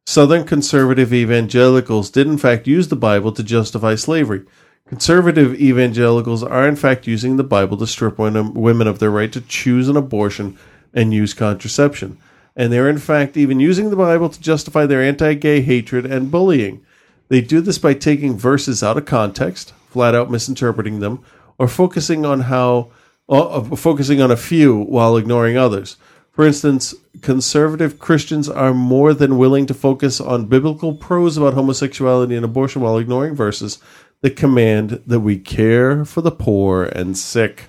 Southern 0.07 0.45
conservative 0.45 1.15
evangelicals 1.15 2.11
did, 2.11 2.27
in 2.27 2.37
fact, 2.37 2.67
use 2.67 2.89
the 2.89 2.97
Bible 2.97 3.33
to 3.33 3.43
justify 3.43 3.95
slavery. 3.95 4.43
Conservative 4.87 5.59
evangelicals 5.59 6.43
are, 6.43 6.69
in 6.69 6.77
fact, 6.77 7.07
using 7.07 7.39
the 7.39 7.43
Bible 7.43 7.79
to 7.79 7.87
strip 7.87 8.19
women 8.19 8.53
women 8.53 8.87
of 8.87 8.99
their 8.99 9.11
right 9.11 9.33
to 9.33 9.41
choose 9.41 9.89
an 9.89 9.97
abortion 9.97 10.59
and 10.95 11.13
use 11.13 11.35
contraception. 11.35 12.17
And 12.57 12.73
they're, 12.73 12.89
in 12.89 12.99
fact, 12.99 13.37
even 13.37 13.61
using 13.61 13.91
the 13.91 13.97
Bible 13.97 14.29
to 14.29 14.41
justify 14.41 14.87
their 14.87 15.03
anti 15.03 15.35
gay 15.35 15.61
hatred 15.61 16.07
and 16.07 16.31
bullying. 16.31 16.85
They 17.29 17.41
do 17.41 17.61
this 17.61 17.79
by 17.79 17.95
taking 17.95 18.39
verses 18.39 18.83
out 18.83 18.97
of 18.97 19.07
context, 19.07 19.73
flat 19.89 20.15
out 20.15 20.31
misinterpreting 20.31 21.01
them, 21.01 21.25
or 21.59 21.69
focusing 21.69 22.25
on 22.25 22.43
how 22.43 22.91
uh, 23.29 23.63
focusing 23.77 24.21
on 24.21 24.31
a 24.31 24.37
few 24.37 24.77
while 24.77 25.17
ignoring 25.17 25.57
others. 25.57 25.97
For 26.31 26.45
instance, 26.45 26.95
conservative 27.23 27.99
Christians 27.99 28.49
are 28.49 28.75
more 28.75 29.15
than 29.15 29.39
willing 29.39 29.67
to 29.67 29.75
focus 29.75 30.21
on 30.21 30.47
biblical 30.47 30.95
prose 30.95 31.37
about 31.37 31.55
homosexuality 31.55 32.35
and 32.35 32.45
abortion 32.45 32.83
while 32.83 32.99
ignoring 32.99 33.35
verses 33.35 33.79
that 34.21 34.37
command 34.37 35.01
that 35.07 35.21
we 35.21 35.39
care 35.39 36.05
for 36.05 36.23
the 36.23 36.33
poor 36.33 36.85
and 36.85 37.17
sick. 37.17 37.67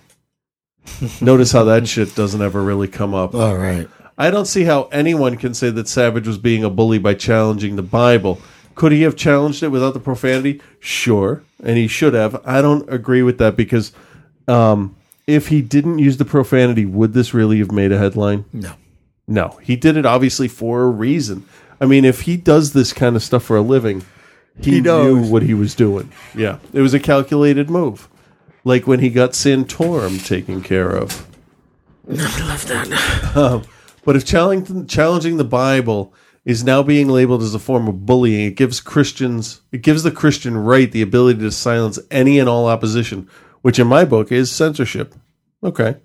Notice 1.22 1.52
how 1.52 1.64
that 1.66 1.88
shit 1.88 2.16
doesn't 2.16 2.42
ever 2.42 2.62
really 2.62 2.88
come 2.88 3.14
up. 3.14 3.34
All 3.36 3.58
right. 3.58 3.88
I 4.18 4.32
don't 4.32 4.46
see 4.46 4.64
how 4.64 4.84
anyone 4.92 5.36
can 5.38 5.54
say 5.54 5.70
that 5.72 5.88
Savage 5.88 6.28
was 6.28 6.38
being 6.38 6.64
a 6.64 6.70
bully 6.70 7.00
by 7.00 7.14
challenging 7.16 7.76
the 7.76 7.84
Bible. 7.84 8.40
Could 8.76 8.92
he 8.92 9.02
have 9.02 9.16
challenged 9.16 9.64
it 9.64 9.70
without 9.70 9.94
the 9.94 10.00
profanity? 10.00 10.62
Sure, 10.80 11.44
and 11.64 11.78
he 11.78 11.88
should 11.88 12.14
have. 12.14 12.42
I 12.46 12.62
don't 12.62 12.92
agree 12.92 13.24
with 13.24 13.38
that 13.40 13.56
because 13.56 13.92
um, 14.48 14.96
if 15.28 15.48
he 15.48 15.62
didn't 15.62 16.00
use 16.00 16.18
the 16.18 16.26
profanity, 16.26 16.86
would 16.86 17.14
this 17.14 17.34
really 17.34 17.60
have 17.60 17.72
made 17.72 17.92
a 17.92 17.98
headline? 17.98 18.46
No. 18.54 18.74
No, 19.28 19.60
he 19.64 19.76
did 19.76 19.98
it 19.98 20.06
obviously 20.06 20.48
for 20.48 20.84
a 20.84 20.90
reason. 20.90 21.46
I 21.82 21.86
mean, 21.86 22.06
if 22.06 22.22
he 22.22 22.38
does 22.38 22.74
this 22.74 22.94
kind 22.94 23.16
of 23.16 23.24
stuff 23.24 23.44
for 23.44 23.58
a 23.58 23.62
living, 23.62 24.04
he, 24.62 24.72
He 24.76 24.82
knew 24.82 25.26
what 25.26 25.44
he 25.44 25.54
was 25.54 25.76
doing. 25.76 26.12
Yeah, 26.36 26.60
it 26.72 26.82
was 26.82 26.94
a 26.94 27.00
calculated 27.00 27.70
move, 27.70 28.08
like 28.66 28.86
when 28.86 29.00
he 29.00 29.10
got 29.10 29.32
Santorum 29.32 30.26
taken 30.26 30.62
care 30.62 30.90
of. 30.90 31.26
I 32.10 32.14
love 32.14 32.68
that. 32.68 33.36
Um, 33.36 33.64
but 34.04 34.16
if 34.16 34.26
challenging, 34.26 34.88
challenging 34.88 35.38
the 35.38 35.44
Bible 35.46 36.14
is 36.44 36.64
now 36.64 36.84
being 36.84 37.08
labeled 37.08 37.42
as 37.42 37.56
a 37.56 37.60
form 37.60 37.88
of 37.88 38.06
bullying, 38.06 38.48
it 38.48 38.56
gives 38.56 38.80
Christians, 38.82 39.62
it 39.72 39.82
gives 39.82 40.04
the 40.04 40.12
Christian 40.12 40.58
right 40.58 40.92
the 40.92 41.02
ability 41.02 41.40
to 41.40 41.52
silence 41.52 41.98
any 42.12 42.38
and 42.38 42.48
all 42.50 42.68
opposition, 42.68 43.30
which 43.62 43.80
in 43.80 43.88
my 43.88 44.06
book 44.06 44.32
is 44.32 44.52
censorship. 44.52 45.16
Okay. 45.64 45.98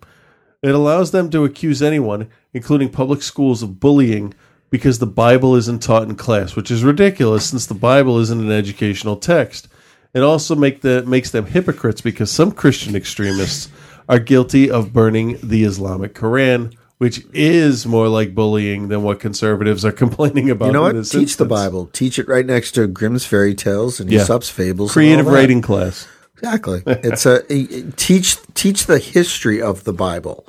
It 0.62 0.74
allows 0.74 1.11
them 1.11 1.31
to 1.31 1.45
accuse 1.45 1.82
anyone, 1.82 2.31
including 2.53 2.91
public 2.91 3.23
schools, 3.23 3.62
of 3.62 3.81
bullying 3.81 4.35
because 4.70 4.99
the 4.99 5.07
Bible 5.07 5.57
isn't 5.57 5.82
taught 5.82 6.05
in 6.05 6.15
class, 6.15 6.55
which 6.55 6.70
is 6.70 6.85
ridiculous 6.85 7.49
since 7.49 7.66
the 7.66 7.74
Bible 7.74 8.19
isn't 8.19 8.41
an 8.41 8.53
educational 8.53 9.16
text. 9.16 9.69
It 10.15 10.20
also 10.23 10.55
make 10.57 10.81
the, 10.81 11.03
makes 11.07 11.31
them 11.31 11.47
hypocrites 11.47 12.01
because 12.01 12.31
some 12.31 12.51
Christian 12.53 12.97
extremists 12.97 13.69
are 14.09 14.19
guilty 14.19 14.70
of 14.70 14.93
burning 14.93 15.39
the 15.43 15.62
Islamic 15.65 16.15
Quran, 16.15 16.74
which 16.99 17.24
is 17.32 17.87
more 17.87 18.09
like 18.09 18.35
bullying 18.35 18.89
than 18.89 19.03
what 19.05 19.20
conservatives 19.20 19.85
are 19.85 19.93
complaining 20.05 20.51
about. 20.51 20.66
You 20.66 20.73
know 20.73 20.82
what? 20.82 21.05
Teach 21.07 21.37
the. 21.37 21.45
Bible. 21.45 21.87
Teach 21.93 22.19
it 22.19 22.27
right 22.28 22.45
next 22.45 22.73
to 22.73 22.87
Grimm's 22.89 23.24
fairy 23.24 23.55
tales 23.55 24.01
and 24.01 24.11
Yeah. 24.11 24.23
Aesop's 24.23 24.51
fables. 24.51 24.91
and 24.91 24.95
Creative 24.95 25.27
writing 25.27 25.62
class. 25.62 26.09
Exactly. 26.37 26.82
It's 26.87 27.27
a, 27.27 27.43
a- 27.53 27.91
teach 27.93 28.37
teach 28.55 28.87
the 28.87 28.99
history 28.99 29.61
of 29.62 29.85
the 29.85 29.93
Bible. 29.93 30.45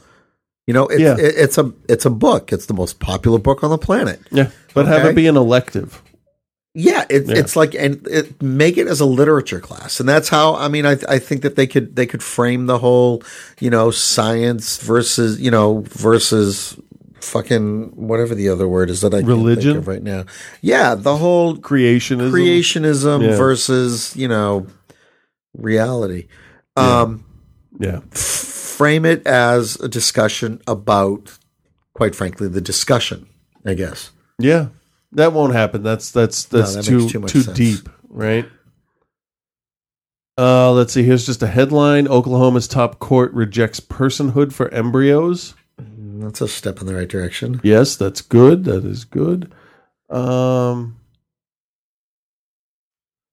You 0.68 0.74
know, 0.74 0.88
it's, 0.88 1.02
Yeah. 1.02 1.18
it, 1.18 1.36
it's 1.38 1.58
a 1.58 1.72
it's 1.90 2.06
a 2.06 2.10
book. 2.10 2.52
It's 2.54 2.66
the 2.68 2.74
most 2.74 3.00
popular 3.00 3.40
book 3.40 3.64
on 3.64 3.70
the 3.70 3.78
planet. 3.78 4.22
Yeah, 4.32 4.50
but 4.74 4.88
have 4.88 5.06
it 5.06 5.16
be 5.16 5.28
an 5.28 5.36
elective. 5.38 6.02
Yeah, 6.73 7.06
it, 7.10 7.27
Yeah. 7.27 7.35
it's 7.38 7.56
like 7.57 7.76
and 7.76 8.06
it, 8.07 8.41
make 8.41 8.77
it 8.77 8.88
as 8.88 9.02
a 9.02 9.06
literature 9.06 9.60
class, 9.60 9.99
and 9.99 10.07
that's 10.07 10.30
how 10.30 10.56
I 10.56 10.69
mean 10.69 10.85
I 10.85 10.98
I 11.10 11.19
think 11.19 11.41
that 11.41 11.56
they 11.57 11.68
could 11.68 11.95
they 11.98 12.06
could 12.06 12.23
frame 12.23 12.65
the 12.68 12.77
whole 12.80 13.23
you 13.60 13.69
know 13.69 13.91
science 13.91 14.77
versus 14.77 15.39
you 15.41 15.52
know 15.52 15.84
versus 15.89 16.80
fucking 17.19 17.91
whatever 17.95 18.34
the 18.34 18.48
other 18.49 18.68
word 18.68 18.89
is 18.89 19.02
that 19.02 19.14
I 19.14 19.19
Religion? 19.19 19.76
of 19.77 19.88
right 19.88 20.02
now. 20.02 20.23
Yeah, 20.61 20.95
the 20.95 21.18
whole 21.18 21.57
creationism 21.57 22.31
creationism 22.31 23.22
Yeah. 23.30 23.35
versus 23.38 24.15
you 24.15 24.27
know 24.30 24.65
reality. 25.53 26.27
Um, 26.77 27.26
yeah, 27.80 27.99
frame 28.11 29.03
it 29.06 29.27
as 29.27 29.76
a 29.81 29.88
discussion 29.89 30.61
about, 30.68 31.38
quite 31.93 32.15
frankly, 32.15 32.48
the 32.48 32.61
discussion. 32.61 33.27
I 33.65 33.73
guess. 33.76 34.11
Yeah, 34.39 34.68
that 35.14 35.34
won't 35.34 35.54
happen. 35.54 35.84
That's 35.84 36.12
that's 36.12 36.46
that's 36.46 36.76
that 36.76 36.86
too 36.86 37.00
makes 37.00 37.12
too 37.12 37.20
much 37.20 37.32
too 37.32 37.42
sense. 37.42 37.58
deep, 37.58 37.90
right? 38.10 38.48
Uh, 40.38 40.72
let's 40.72 40.94
see. 40.94 41.04
Here's 41.04 41.26
just 41.26 41.44
a 41.44 41.48
headline: 41.48 42.08
Oklahoma's 42.08 42.68
top 42.68 43.00
court 43.00 43.34
rejects 43.34 43.80
personhood 43.80 44.54
for 44.54 44.74
embryos. 44.74 45.56
That's 45.78 46.42
a 46.42 46.48
step 46.48 46.80
in 46.80 46.88
the 46.88 46.96
right 46.96 47.08
direction. 47.08 47.60
Yes, 47.64 47.96
that's 47.96 48.22
good. 48.22 48.64
That 48.66 48.86
is 48.86 49.06
good. 49.06 49.52
Um. 50.10 50.98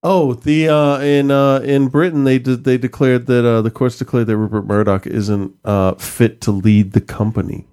Oh, 0.02 0.34
the 0.34 0.68
uh, 0.68 0.98
in 1.00 1.30
uh, 1.30 1.58
in 1.58 1.88
Britain 1.88 2.24
they 2.24 2.38
de- 2.38 2.56
they 2.56 2.78
declared 2.78 3.26
that 3.26 3.44
uh, 3.44 3.62
the 3.62 3.70
courts 3.70 3.98
declared 3.98 4.28
that 4.28 4.36
Rupert 4.36 4.66
Murdoch 4.66 5.06
isn't 5.06 5.54
uh, 5.64 5.94
fit 5.94 6.40
to 6.42 6.52
lead 6.52 6.92
the 6.92 7.00
company. 7.00 7.66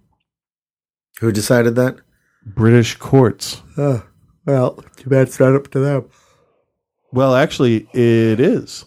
Who 1.19 1.31
decided 1.31 1.75
that? 1.75 1.99
British 2.45 2.95
courts. 2.95 3.61
Oh, 3.77 4.03
well, 4.45 4.75
too 4.97 5.09
bad 5.09 5.27
it's 5.27 5.39
not 5.39 5.55
up 5.55 5.69
to 5.71 5.79
them. 5.79 6.09
Well, 7.11 7.33
actually, 7.35 7.87
it 7.93 8.39
is. 8.39 8.85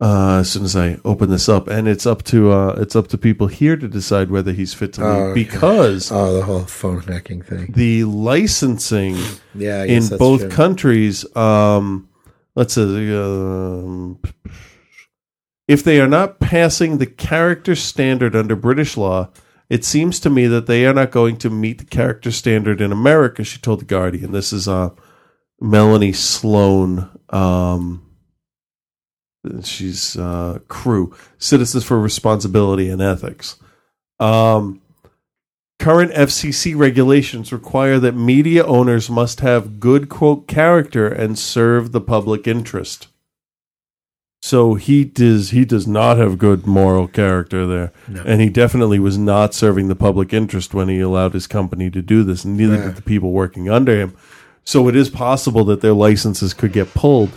Uh, 0.00 0.38
as 0.40 0.50
soon 0.50 0.64
as 0.64 0.74
I 0.74 0.98
open 1.04 1.30
this 1.30 1.48
up, 1.48 1.68
and 1.68 1.86
it's 1.86 2.06
up 2.06 2.24
to 2.24 2.50
uh, 2.50 2.74
it's 2.80 2.96
up 2.96 3.06
to 3.08 3.18
people 3.18 3.46
here 3.46 3.76
to 3.76 3.86
decide 3.86 4.30
whether 4.32 4.50
he's 4.50 4.74
fit 4.74 4.94
to 4.94 5.00
lead 5.02 5.08
Oh, 5.10 5.22
okay. 5.26 5.44
because 5.44 6.10
oh, 6.10 6.32
the 6.34 6.44
whole 6.44 6.64
phone 6.64 7.02
hacking 7.02 7.42
thing. 7.42 7.70
the 7.72 8.02
licensing 8.02 9.16
Yeah, 9.54 9.84
in 9.84 10.08
both 10.18 10.40
true. 10.40 10.48
countries, 10.50 11.24
um, 11.36 12.08
let's 12.56 12.74
say, 12.74 12.82
um, 13.16 14.18
if 15.68 15.84
they 15.84 16.00
are 16.00 16.08
not 16.08 16.40
passing 16.40 16.98
the 16.98 17.06
character 17.06 17.76
standard 17.76 18.34
under 18.34 18.56
British 18.56 18.96
law, 18.96 19.28
it 19.72 19.86
seems 19.86 20.20
to 20.20 20.28
me 20.28 20.46
that 20.48 20.66
they 20.66 20.84
are 20.84 20.92
not 20.92 21.10
going 21.10 21.38
to 21.38 21.48
meet 21.48 21.78
the 21.78 21.86
character 21.86 22.30
standard 22.30 22.82
in 22.82 22.92
America. 22.92 23.42
She 23.42 23.58
told 23.58 23.80
the 23.80 23.86
Guardian. 23.86 24.30
This 24.30 24.52
is 24.52 24.68
uh, 24.68 24.90
Melanie 25.62 26.12
Sloan. 26.12 27.08
Um, 27.30 28.02
she's 29.62 30.14
uh, 30.14 30.58
CREW 30.68 31.16
Citizens 31.38 31.84
for 31.84 31.98
Responsibility 31.98 32.90
and 32.90 33.00
Ethics. 33.00 33.56
Um, 34.20 34.82
current 35.78 36.12
FCC 36.12 36.76
regulations 36.76 37.50
require 37.50 37.98
that 37.98 38.12
media 38.12 38.66
owners 38.66 39.08
must 39.08 39.40
have 39.40 39.80
good 39.80 40.10
quote 40.10 40.46
character 40.46 41.08
and 41.08 41.38
serve 41.38 41.92
the 41.92 42.00
public 42.02 42.46
interest. 42.46 43.08
So 44.44 44.74
he 44.74 45.04
does 45.04 45.50
he 45.50 45.64
does 45.64 45.86
not 45.86 46.16
have 46.18 46.36
good 46.36 46.66
moral 46.66 47.06
character 47.06 47.64
there, 47.64 47.92
No. 48.08 48.22
and 48.26 48.40
he 48.40 48.48
definitely 48.48 48.98
was 48.98 49.16
not 49.16 49.54
serving 49.54 49.86
the 49.86 49.94
public 49.94 50.32
interest 50.32 50.74
when 50.74 50.88
he 50.88 50.98
allowed 50.98 51.32
his 51.32 51.46
company 51.46 51.90
to 51.90 52.02
do 52.02 52.24
this, 52.24 52.44
and 52.44 52.56
neither 52.56 52.74
Yeah. 52.74 52.86
did 52.86 52.96
the 52.96 53.02
people 53.02 53.30
working 53.30 53.70
under 53.70 53.96
him. 53.96 54.14
So 54.64 54.88
it 54.88 54.96
is 54.96 55.08
possible 55.10 55.64
that 55.66 55.80
their 55.80 55.92
licenses 55.92 56.54
could 56.54 56.72
get 56.72 56.92
pulled, 56.92 57.30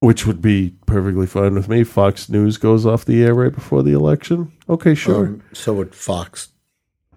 which 0.00 0.26
would 0.26 0.42
be 0.42 0.74
perfectly 0.86 1.26
fine 1.28 1.54
with 1.54 1.68
me. 1.68 1.84
Fox 1.84 2.28
News 2.28 2.56
goes 2.58 2.84
off 2.84 3.04
the 3.04 3.22
air 3.22 3.34
right 3.34 3.54
before 3.54 3.84
the 3.84 3.92
election. 3.92 4.50
Okay, 4.68 4.96
sure. 4.96 5.26
Um, 5.26 5.42
so 5.52 5.74
would 5.74 5.94
Fox. 5.94 6.48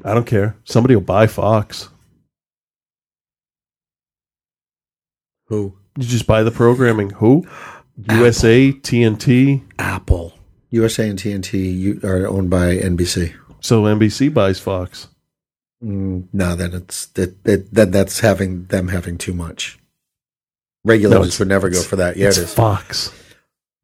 I 0.04 0.14
don't 0.14 0.28
care. 0.28 0.56
Somebody 0.66 0.96
will 0.96 1.02
buy 1.02 1.26
Fox. 1.26 1.90
Who? 5.48 5.78
You 5.98 6.04
just 6.04 6.28
buy 6.28 6.44
the 6.44 6.52
programming. 6.52 7.12
Who? 7.12 7.46
USA, 7.98 8.72
TNT. 8.72 9.64
Apple. 9.80 10.34
USA 10.72 11.10
and 11.10 11.18
TNT 11.18 12.04
are 12.04 12.28
owned 12.28 12.50
by 12.50 12.76
NBC. 12.76 13.34
So 13.62 13.84
NBC 13.84 14.34
buys 14.34 14.60
Fox. 14.60 15.08
Mm, 15.84 16.28
no, 16.34 16.56
then 16.56 16.74
it's 16.74 17.08
that 17.08 17.44
that 17.44 17.92
that's 17.92 18.20
having 18.20 18.66
them 18.66 18.90
having 18.90 19.18
too 19.18 19.34
much. 19.34 19.80
Regulators 20.84 21.40
No, 21.40 21.44
would 21.44 21.48
never 21.50 21.70
go 21.70 21.82
for 21.82 21.96
that. 21.96 22.18
Yeah, 22.18 22.28
it's 22.28 22.38
it 22.38 22.44
is. 22.44 22.54
Fox. 22.54 23.12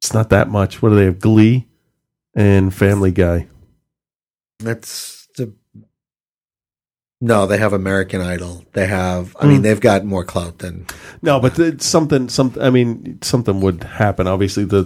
It's 0.01 0.13
not 0.13 0.29
that 0.29 0.49
much. 0.49 0.81
What 0.81 0.89
do 0.89 0.95
they 0.95 1.05
have? 1.05 1.19
Glee 1.19 1.67
and 2.35 2.73
Family 2.73 3.11
Guy. 3.11 3.47
That's. 4.59 5.20
No, 7.23 7.45
they 7.45 7.57
have 7.59 7.71
American 7.71 8.19
Idol. 8.19 8.65
They 8.73 8.87
have. 8.87 9.35
I 9.39 9.45
mean, 9.45 9.57
Hmm. 9.57 9.61
they've 9.61 9.79
got 9.79 10.03
more 10.03 10.25
clout 10.25 10.57
than. 10.57 10.87
No, 11.21 11.39
but 11.39 11.59
it's 11.59 11.85
something. 11.85 12.29
Some. 12.29 12.55
I 12.59 12.71
mean, 12.71 13.19
something 13.21 13.61
would 13.61 13.83
happen. 13.83 14.25
Obviously, 14.27 14.65
the 14.65 14.85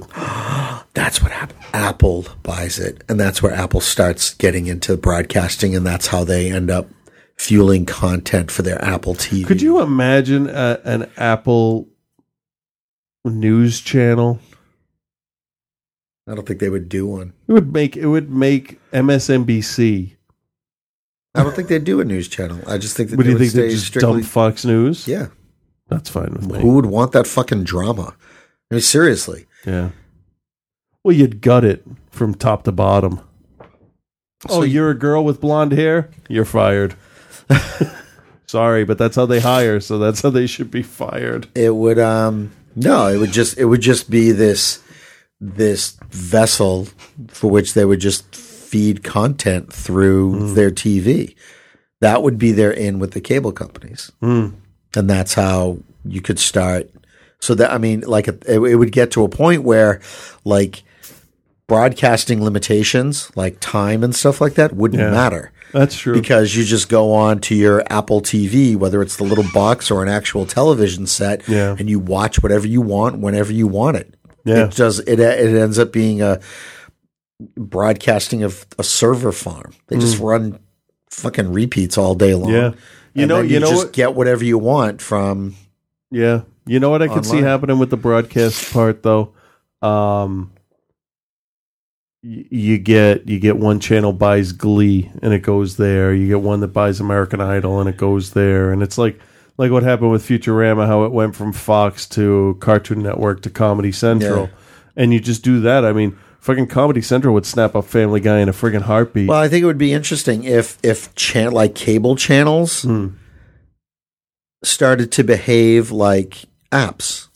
That's 0.94 1.22
what 1.22 1.32
happened. 1.32 1.60
Apple 1.74 2.26
buys 2.44 2.78
it, 2.80 3.04
and 3.10 3.20
that's 3.20 3.42
where 3.42 3.52
Apple 3.54 3.82
starts 3.82 4.34
getting 4.34 4.68
into 4.68 4.96
broadcasting, 4.98 5.76
and 5.76 5.86
that's 5.86 6.08
how 6.08 6.24
they 6.24 6.52
end 6.52 6.70
up 6.72 6.90
fueling 7.38 7.86
content 7.86 8.50
for 8.52 8.62
their 8.62 8.82
Apple 8.84 9.14
TV. 9.14 9.46
Could 9.46 9.62
you 9.62 9.82
imagine 9.82 10.48
a, 10.50 10.80
an 10.86 11.10
Apple 11.18 11.88
news 13.26 13.82
channel? 13.82 14.40
I 16.28 16.34
don't 16.36 16.48
think 16.48 16.60
they 16.60 16.70
would 16.70 16.90
do 16.90 17.06
one. 17.08 17.34
It 17.48 17.54
would 17.54 17.74
make 17.74 17.96
it 17.98 18.08
would 18.08 18.30
make 18.32 18.80
MSNBC. 18.92 20.15
I 21.36 21.44
don't 21.44 21.56
think 21.56 21.68
they'd 21.68 21.84
do 21.84 22.00
a 22.00 22.06
news 22.06 22.28
channel. 22.28 22.60
I 22.68 22.78
just 22.78 22.96
think 22.96 23.10
that 23.10 23.18
What 23.18 23.26
do 23.26 23.34
they 23.38 23.46
you 23.46 23.50
think? 23.52 23.66
They 23.68 23.70
just 23.72 23.88
strictly. 23.88 24.22
dump 24.22 24.26
Fox 24.26 24.66
News? 24.66 25.08
Yeah, 25.08 25.28
that's 25.90 26.10
fine 26.10 26.32
with 26.34 26.50
me. 26.52 26.60
who 26.60 26.74
would 26.74 26.86
want 26.86 27.12
that 27.12 27.28
fucking 27.28 27.64
drama? 27.64 28.16
I 28.72 28.76
mean, 28.76 28.82
seriously. 28.82 29.46
Yeah. 29.66 29.90
Well, 31.04 31.16
you'd 31.16 31.42
gut 31.42 31.64
it 31.64 31.84
from 32.10 32.34
top 32.34 32.64
to 32.64 32.72
bottom. 32.72 33.22
So 34.48 34.60
oh, 34.60 34.64
you're 34.64 34.90
a 34.92 34.98
girl 34.98 35.24
with 35.24 35.42
blonde 35.42 35.72
hair? 35.72 36.10
You're 36.30 36.46
fired. 36.46 36.96
Sorry, 38.48 38.84
but 38.86 38.98
that's 38.98 39.16
how 39.16 39.26
they 39.26 39.40
hire, 39.40 39.80
so 39.80 39.98
that's 39.98 40.22
how 40.22 40.30
they 40.30 40.48
should 40.48 40.70
be 40.72 40.84
fired. 40.84 41.48
It 41.56 41.76
would 41.76 42.00
um 42.00 42.52
no, 42.76 43.08
it 43.08 43.18
would 43.18 43.32
just 43.32 43.58
it 43.58 43.66
would 43.66 43.82
just 43.82 44.10
be 44.10 44.32
this 44.32 44.82
this 45.42 45.98
vessel 46.10 46.88
for 47.28 47.50
which 47.50 47.74
they 47.74 47.86
would 47.86 48.00
just 48.00 48.36
feed 48.66 49.04
content 49.04 49.72
through 49.72 50.54
their 50.54 50.72
TV. 50.72 51.36
That 52.02 52.24
would 52.24 52.38
be 52.38 52.52
their 52.52 52.72
in 52.72 53.00
with 53.00 53.12
the 53.12 53.22
cable 53.22 53.52
companies. 53.52 54.12
Mm. 54.22 54.54
And 54.96 55.10
that's 55.10 55.34
how 55.34 55.78
you 56.04 56.22
could 56.22 56.40
start 56.40 56.90
so 57.40 57.54
that 57.56 57.72
I 57.72 57.78
mean 57.78 58.02
like 58.02 58.28
it, 58.28 58.44
it 58.48 58.76
would 58.78 58.92
get 58.92 59.12
to 59.12 59.24
a 59.24 59.30
point 59.30 59.64
where 59.64 60.02
like 60.44 60.84
broadcasting 61.68 62.44
limitations 62.44 63.32
like 63.36 63.58
time 63.60 64.04
and 64.04 64.16
stuff 64.16 64.40
like 64.40 64.54
that 64.54 64.74
wouldn't 64.74 65.02
Yeah. 65.02 65.10
matter 65.12 65.52
That's 65.74 65.98
true. 65.98 66.14
because 66.14 66.56
you 66.56 66.64
just 66.64 66.90
go 66.90 67.14
on 67.14 67.40
to 67.42 67.56
your 67.56 67.84
Apple 67.92 68.22
TV, 68.22 68.76
whether 68.76 69.02
it's 69.02 69.16
the 69.18 69.24
little 69.24 69.46
box 69.54 69.90
or 69.90 70.04
an 70.04 70.10
actual 70.10 70.46
television 70.46 71.08
set, 71.08 71.48
Yeah. 71.48 71.76
and 71.78 71.90
you 71.90 72.00
watch 72.00 72.42
whatever 72.44 72.68
you 72.68 72.82
want 72.82 73.18
whenever 73.20 73.52
you 73.52 73.68
want 73.68 73.98
it. 73.98 74.14
Yeah. 74.44 74.66
It 74.68 74.76
does. 74.76 75.00
It 75.00 75.20
it 75.20 75.56
ends 75.60 75.80
up 75.80 75.92
being 75.92 76.22
a 76.22 76.40
broadcasting 77.58 78.44
of 78.44 78.66
a 78.80 78.84
server 78.84 79.32
farm. 79.32 79.74
They 79.88 79.98
just 79.98 80.18
Mm. 80.20 80.24
run 80.28 80.60
fucking 81.10 81.52
repeats 81.52 81.98
all 81.98 82.16
day 82.16 82.34
long. 82.36 82.52
Yeah. 82.52 82.72
You 83.14 83.24
And 83.24 83.30
know- 83.30 83.42
then 83.42 83.50
you 83.50 83.60
know 83.60 83.68
just 83.70 83.86
what- 83.86 83.94
get 83.94 84.16
whatever 84.16 84.44
you 84.44 84.58
want 84.58 85.02
from. 85.02 85.56
Yeah. 86.12 86.42
You 86.66 86.80
know 86.80 86.90
what 86.90 87.02
I 87.02 87.08
could 87.08 87.26
see 87.26 87.42
happening 87.42 87.78
with 87.80 87.90
the 87.90 87.98
broadcast 87.98 88.72
part 88.74 89.04
though? 89.04 89.32
Um 89.82 90.52
you 92.22 92.78
get 92.80 93.28
you 93.30 93.40
get 93.40 93.58
one 93.58 93.80
channel 93.80 94.12
buys 94.12 94.52
Glee 94.52 95.12
and 95.22 95.32
it 95.34 95.44
goes 95.44 95.78
there. 95.78 96.14
You 96.14 96.28
get 96.28 96.42
one 96.42 96.60
that 96.62 96.70
buys 96.70 97.00
American 97.00 97.40
Idol 97.40 97.80
and 97.80 97.88
it 97.90 97.98
goes 97.98 98.32
there. 98.32 98.72
And 98.72 98.82
it's 98.82 98.98
like 98.98 99.20
like 99.58 99.72
what 99.72 99.84
happened 99.84 100.12
with 100.12 100.26
Futurama, 100.28 100.88
how 100.88 101.04
it 101.06 101.12
went 101.12 101.36
from 101.36 101.54
Fox 101.54 102.06
to 102.08 102.58
Cartoon 102.60 103.04
Network 103.04 103.42
to 103.44 103.50
Comedy 103.50 103.92
Central. 103.92 104.46
Yeah. 104.46 104.50
And 104.98 105.14
you 105.14 105.20
just 105.20 105.44
do 105.44 105.60
that. 105.62 105.86
I 105.86 105.94
mean, 105.94 106.18
fucking 106.46 106.68
Comedy 106.68 107.02
Central 107.02 107.34
would 107.34 107.46
snap 107.46 107.76
up 107.76 107.86
Family 107.86 108.20
Guy 108.20 108.40
in 108.40 108.48
a 108.50 108.54
friggin' 108.54 108.84
heartbeat. 108.84 109.28
Well, 109.28 109.40
I 109.42 109.48
think 109.50 109.64
it 109.64 109.66
would 109.66 109.78
be 109.78 109.92
interesting 109.94 110.44
if 110.44 110.78
if 110.84 111.14
chan- 111.16 111.52
like 111.52 111.74
cable 111.76 112.16
channels 112.16 112.84
Hmm. 112.84 113.08
started 114.64 115.12
to 115.14 115.24
behave 115.24 115.92
like 115.92 116.46
apps. 116.72 117.28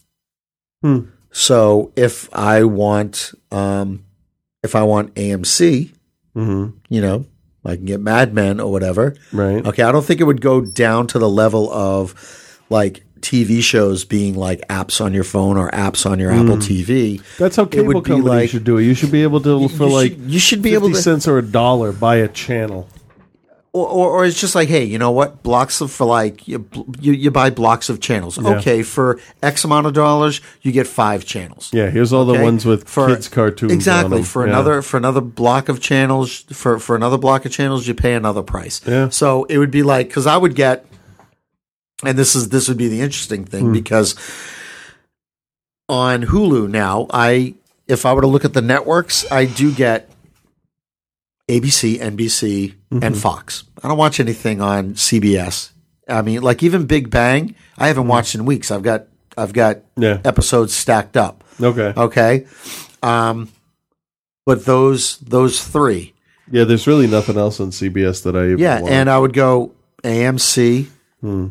Hmm. 0.84 1.00
So 1.32 1.92
if 1.96 2.30
I 2.34 2.64
want 2.64 3.32
um 3.52 4.04
if 4.64 4.76
I 4.76 4.84
want 4.84 5.14
AMC, 5.16 5.92
Mhm. 6.36 6.74
you 6.90 7.02
know, 7.02 7.26
I 7.66 7.76
can 7.76 7.86
get 7.86 8.00
Mad 8.02 8.34
Men 8.34 8.60
or 8.60 8.72
whatever. 8.72 9.16
Right. 9.32 9.66
Okay, 9.66 9.84
I 9.84 9.92
don't 9.92 10.06
think 10.06 10.20
it 10.22 10.26
would 10.26 10.42
go 10.42 10.62
down 10.62 11.08
to 11.08 11.20
the 11.20 11.30
level 11.30 11.72
of 11.72 12.14
like 12.70 13.04
TV 13.22 13.62
shows 13.62 14.06
being 14.06 14.36
like 14.36 14.62
apps 14.70 15.04
on 15.04 15.14
your 15.14 15.24
phone 15.24 15.58
or 15.58 15.70
apps 15.72 16.10
on 16.10 16.20
your 16.20 16.32
Apple 16.32 16.58
Mm. 16.58 16.62
TV. 16.64 17.22
That's 17.38 17.56
how 17.56 17.64
It 17.64 17.72
cable 17.72 17.88
would 17.94 18.04
be 18.04 18.10
companies 18.12 18.30
like- 18.30 18.50
should 18.50 18.64
do 18.64 18.78
it. 18.78 18.84
You 18.86 18.94
should 18.94 19.12
be 19.12 19.24
able 19.24 19.42
to 19.42 19.68
for 19.70 19.88
you 19.88 19.94
like 19.94 20.12
should- 20.12 20.32
you 20.32 20.40
should 20.40 20.62
be 20.62 20.74
able 20.74 20.88
50 20.90 20.96
to- 20.98 21.02
cents 21.04 21.28
or 21.28 21.38
a 21.38 21.44
dollar 21.44 21.92
buy 21.92 22.18
a 22.18 22.28
channel. 22.28 22.88
or, 23.72 23.88
or, 23.88 24.10
or 24.10 24.26
it's 24.26 24.40
just 24.42 24.56
like, 24.56 24.68
hey, 24.68 24.84
you 24.84 24.98
know 24.98 25.12
what? 25.12 25.44
Blocks 25.44 25.80
of 25.80 25.92
for 25.92 26.04
like 26.08 26.48
you, 26.48 26.66
you, 27.00 27.14
you 27.14 27.30
buy 27.30 27.52
blocks 27.52 27.88
of 27.88 28.00
channels. 28.00 28.40
Yeah. 28.42 28.58
Okay, 28.58 28.82
for 28.82 29.20
X 29.44 29.64
amount 29.64 29.86
of 29.86 29.94
dollars, 29.94 30.42
you 30.64 30.72
get 30.72 30.88
five 30.88 31.24
channels. 31.24 31.70
Yeah, 31.72 31.92
here's 31.92 32.12
all 32.12 32.26
the 32.26 32.34
ones 32.42 32.66
with 32.66 32.90
For- 32.90 33.08
kids 33.10 33.28
cartoons. 33.28 33.72
on 33.72 33.76
Exactly. 33.76 34.24
For 34.24 34.44
Yeah. 34.44 34.54
another 34.54 34.82
for 34.82 34.98
another 34.98 35.22
block 35.22 35.70
of 35.70 35.80
channels 35.80 36.46
for 36.52 36.80
for 36.80 36.96
another 36.96 37.20
block 37.20 37.46
of 37.46 37.52
channels, 37.52 37.88
you 37.88 37.94
pay 37.94 38.16
another 38.16 38.42
price. 38.42 38.82
Yeah. 38.88 39.10
So 39.10 39.44
it 39.50 39.60
would 39.60 39.72
be 39.72 39.84
like 39.84 40.08
because 40.08 40.26
I 40.26 40.36
would 40.38 40.56
get, 40.56 40.88
and 42.04 42.18
this 42.18 42.36
is 42.36 42.50
this 42.50 42.68
would 42.68 42.78
be 42.78 42.88
the 42.88 43.02
interesting 43.02 43.46
thing 43.46 43.66
Hmm. 43.68 43.74
because 43.74 44.16
on 45.88 46.24
Hulu 46.24 46.70
now, 46.70 47.08
I 47.12 47.56
if 47.88 48.06
I 48.06 48.14
were 48.14 48.22
to 48.22 48.28
look 48.28 48.46
at 48.46 48.54
the 48.54 48.62
networks, 48.62 49.30
I 49.32 49.46
do 49.46 49.72
get 49.72 50.10
ABC, 51.50 51.98
NBC, 52.00 52.76
and 52.92 53.02
Mhm. 53.02 53.18
Fox. 53.18 53.64
I 53.84 53.88
don't 53.88 53.98
watch 53.98 54.20
anything 54.20 54.62
on 54.62 54.94
CBS. 54.96 55.72
I 56.08 56.22
mean, 56.22 56.42
like 56.42 56.62
even 56.62 56.86
Big 56.86 57.10
Bang, 57.10 57.56
I 57.78 57.88
haven't 57.88 58.08
watched 58.08 58.36
in 58.36 58.46
weeks. 58.46 58.72
I've 58.72 58.84
got 58.84 59.06
I've 59.38 59.54
got 59.54 59.78
Hmm. 59.96 60.04
Yeah. 60.04 60.18
episodes 60.26 60.74
stacked 60.74 61.16
up. 61.16 61.44
Okay. 61.62 61.94
Okay. 61.96 62.46
Um, 63.02 63.48
but 64.46 64.66
those 64.66 65.18
those 65.22 65.64
three, 65.64 66.14
Yeah, 66.52 66.64
there's 66.66 66.88
really 66.88 67.08
nothing 67.08 67.38
else 67.38 67.60
on 67.60 67.72
CBS 67.72 68.22
that 68.24 68.36
I 68.36 68.46
even 68.48 68.58
yeah, 68.60 68.82
watch. 68.82 68.92
and 68.92 69.10
I 69.10 69.18
would 69.18 69.34
go 69.34 69.72
AMC, 70.04 70.88
Hmm. 71.22 71.48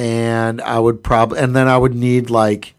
And 0.00 0.60
I 0.62 0.78
would 0.78 1.02
probably, 1.04 1.38
and 1.40 1.54
then 1.54 1.68
I 1.68 1.76
would 1.76 1.94
need 1.94 2.30
like 2.30 2.74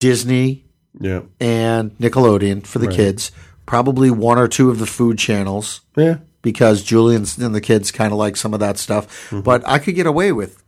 Disney 0.00 0.64
Yeah. 1.00 1.22
and 1.40 1.96
Nickelodeon 1.98 2.64
for 2.66 2.78
the 2.78 2.86
Right. 2.86 2.96
kids. 2.96 3.32
Probably 3.66 4.10
one 4.10 4.38
or 4.38 4.46
two 4.46 4.70
of 4.70 4.78
the 4.78 4.86
food 4.86 5.18
channels. 5.18 5.80
Yeah. 5.96 6.18
Because 6.42 6.82
Julian's 6.84 7.36
and 7.38 7.54
the 7.54 7.60
kids 7.60 7.90
kind 7.90 8.12
of 8.12 8.18
like 8.18 8.36
some 8.36 8.54
of 8.54 8.60
that 8.60 8.78
stuff. 8.78 9.06
Mm-hmm. 9.30 9.40
But 9.40 9.66
I 9.66 9.78
could 9.78 9.96
get 9.96 10.06
away 10.06 10.30
with, 10.30 10.62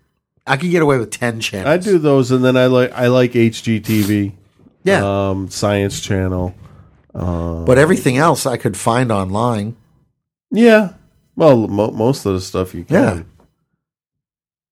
I 0.47 0.56
could 0.56 0.70
get 0.70 0.82
away 0.82 0.98
with 0.98 1.10
ten 1.12 1.39
channels. 1.39 1.69
I 1.73 1.77
do 1.78 1.98
those, 1.98 2.32
and 2.32 2.44
then 2.44 2.56
I 2.56 2.66
like 2.66 2.90
I 2.93 3.06
like 3.06 3.32
HGTV. 3.36 4.32
Yeah. 4.82 5.02
Um, 5.31 5.48
Science 5.51 6.01
Channel. 6.01 6.55
Um, 7.15 7.65
But 7.65 7.78
everything 7.78 8.16
else 8.16 8.44
I 8.47 8.56
could 8.56 8.77
find 8.77 9.12
online. 9.12 9.77
yeah. 10.51 10.94
Well, 11.36 11.69
mo- 11.69 11.93
most 11.93 12.27
of 12.27 12.35
the 12.35 12.40
stuff 12.40 12.74
you 12.74 12.82
can. 12.85 12.97
Yeah. 12.97 13.23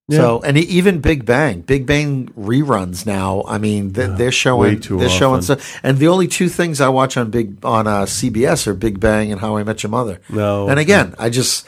Yeah. 0.08 0.18
So 0.18 0.40
and 0.42 0.56
even 0.56 1.00
Big 1.00 1.24
Bang, 1.24 1.62
Big 1.62 1.84
Bang 1.84 2.28
reruns 2.38 3.06
now. 3.06 3.42
I 3.48 3.58
mean, 3.58 3.90
they're, 3.92 4.06
they're 4.08 4.30
showing 4.30 4.78
they're 4.78 5.08
showing 5.08 5.40
often. 5.40 5.58
stuff. 5.58 5.80
And 5.82 5.98
the 5.98 6.06
only 6.08 6.28
two 6.28 6.48
things 6.48 6.80
I 6.80 6.88
watch 6.90 7.16
on 7.16 7.30
Big 7.30 7.64
on 7.64 7.88
uh, 7.88 8.02
CBS 8.02 8.66
are 8.68 8.74
Big 8.74 9.00
Bang 9.00 9.32
and 9.32 9.40
How 9.40 9.56
I 9.56 9.64
Met 9.64 9.82
Your 9.82 9.90
Mother. 9.90 10.20
No. 10.28 10.68
And 10.68 10.78
again, 10.78 11.14
I 11.18 11.28
just 11.28 11.66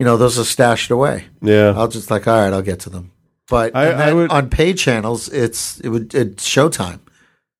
you 0.00 0.04
know 0.06 0.16
those 0.16 0.36
are 0.38 0.44
stashed 0.44 0.90
away. 0.90 1.26
Yeah. 1.42 1.74
I'll 1.76 1.86
just 1.86 2.10
like 2.10 2.26
all 2.26 2.40
right, 2.40 2.52
I'll 2.52 2.62
get 2.62 2.80
to 2.80 2.90
them. 2.90 3.12
But 3.48 3.76
I- 3.76 4.08
I 4.08 4.12
would- 4.14 4.30
on 4.32 4.48
paid 4.50 4.76
channels, 4.76 5.28
it's 5.28 5.78
it 5.80 5.90
would 5.90 6.12
it's 6.14 6.48
Showtime. 6.48 6.98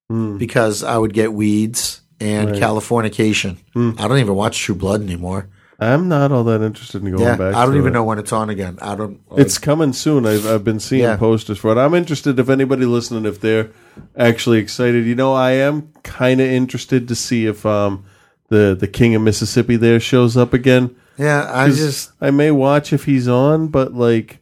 because 0.09 0.83
I 0.83 0.99
would 0.99 1.13
get 1.15 1.33
weeds 1.33 2.01
and 2.21 2.51
Right. 2.51 2.61
Californication. 2.61 3.59
I 3.77 4.09
don't 4.09 4.19
even 4.19 4.35
watch 4.35 4.59
True 4.59 4.75
Blood 4.75 5.03
anymore. 5.03 5.49
I'm 5.81 6.09
not 6.09 6.31
all 6.31 6.45
that 6.45 6.61
interested 6.63 7.03
in 7.03 7.11
going 7.11 7.23
yeah, 7.23 7.37
back. 7.37 7.55
I 7.55 7.65
don't 7.65 7.77
even 7.77 7.89
it. 7.89 7.93
know 7.93 8.05
when 8.05 8.19
it's 8.19 8.33
on 8.33 8.51
again. 8.51 8.79
I 8.83 8.95
don't. 8.95 9.21
It's 9.37 9.57
coming 9.57 9.93
soon. 9.95 10.27
I've, 10.27 10.47
I've 10.47 10.63
been 10.65 10.79
seeing 10.81 11.03
Yeah. 11.05 11.17
posters 11.17 11.59
for 11.59 11.73
it. 11.73 11.79
I'm 11.79 11.95
interested 11.95 12.39
if 12.39 12.51
anybody 12.51 12.85
listening, 12.85 13.25
if 13.25 13.41
they're 13.41 13.71
actually 14.17 14.59
excited. 14.59 15.07
You 15.07 15.15
know, 15.15 15.33
I 15.33 15.53
am 15.53 15.91
kind 16.03 16.41
of 16.41 16.47
interested 16.49 17.09
to 17.09 17.15
see 17.15 17.47
if 17.47 17.65
um 17.65 18.05
the 18.49 18.77
the 18.79 18.89
King 18.89 19.15
of 19.15 19.23
Mississippi 19.23 19.77
there 19.77 20.01
shows 20.01 20.37
up 20.37 20.53
again. 20.53 20.95
Yeah, 21.17 21.51
I 21.53 21.69
just- 21.69 22.13
I 22.21 22.31
may 22.31 22.51
watch 22.51 22.93
if 22.93 23.05
he's 23.05 23.29
on, 23.29 23.69
but 23.69 23.95
like 23.95 24.39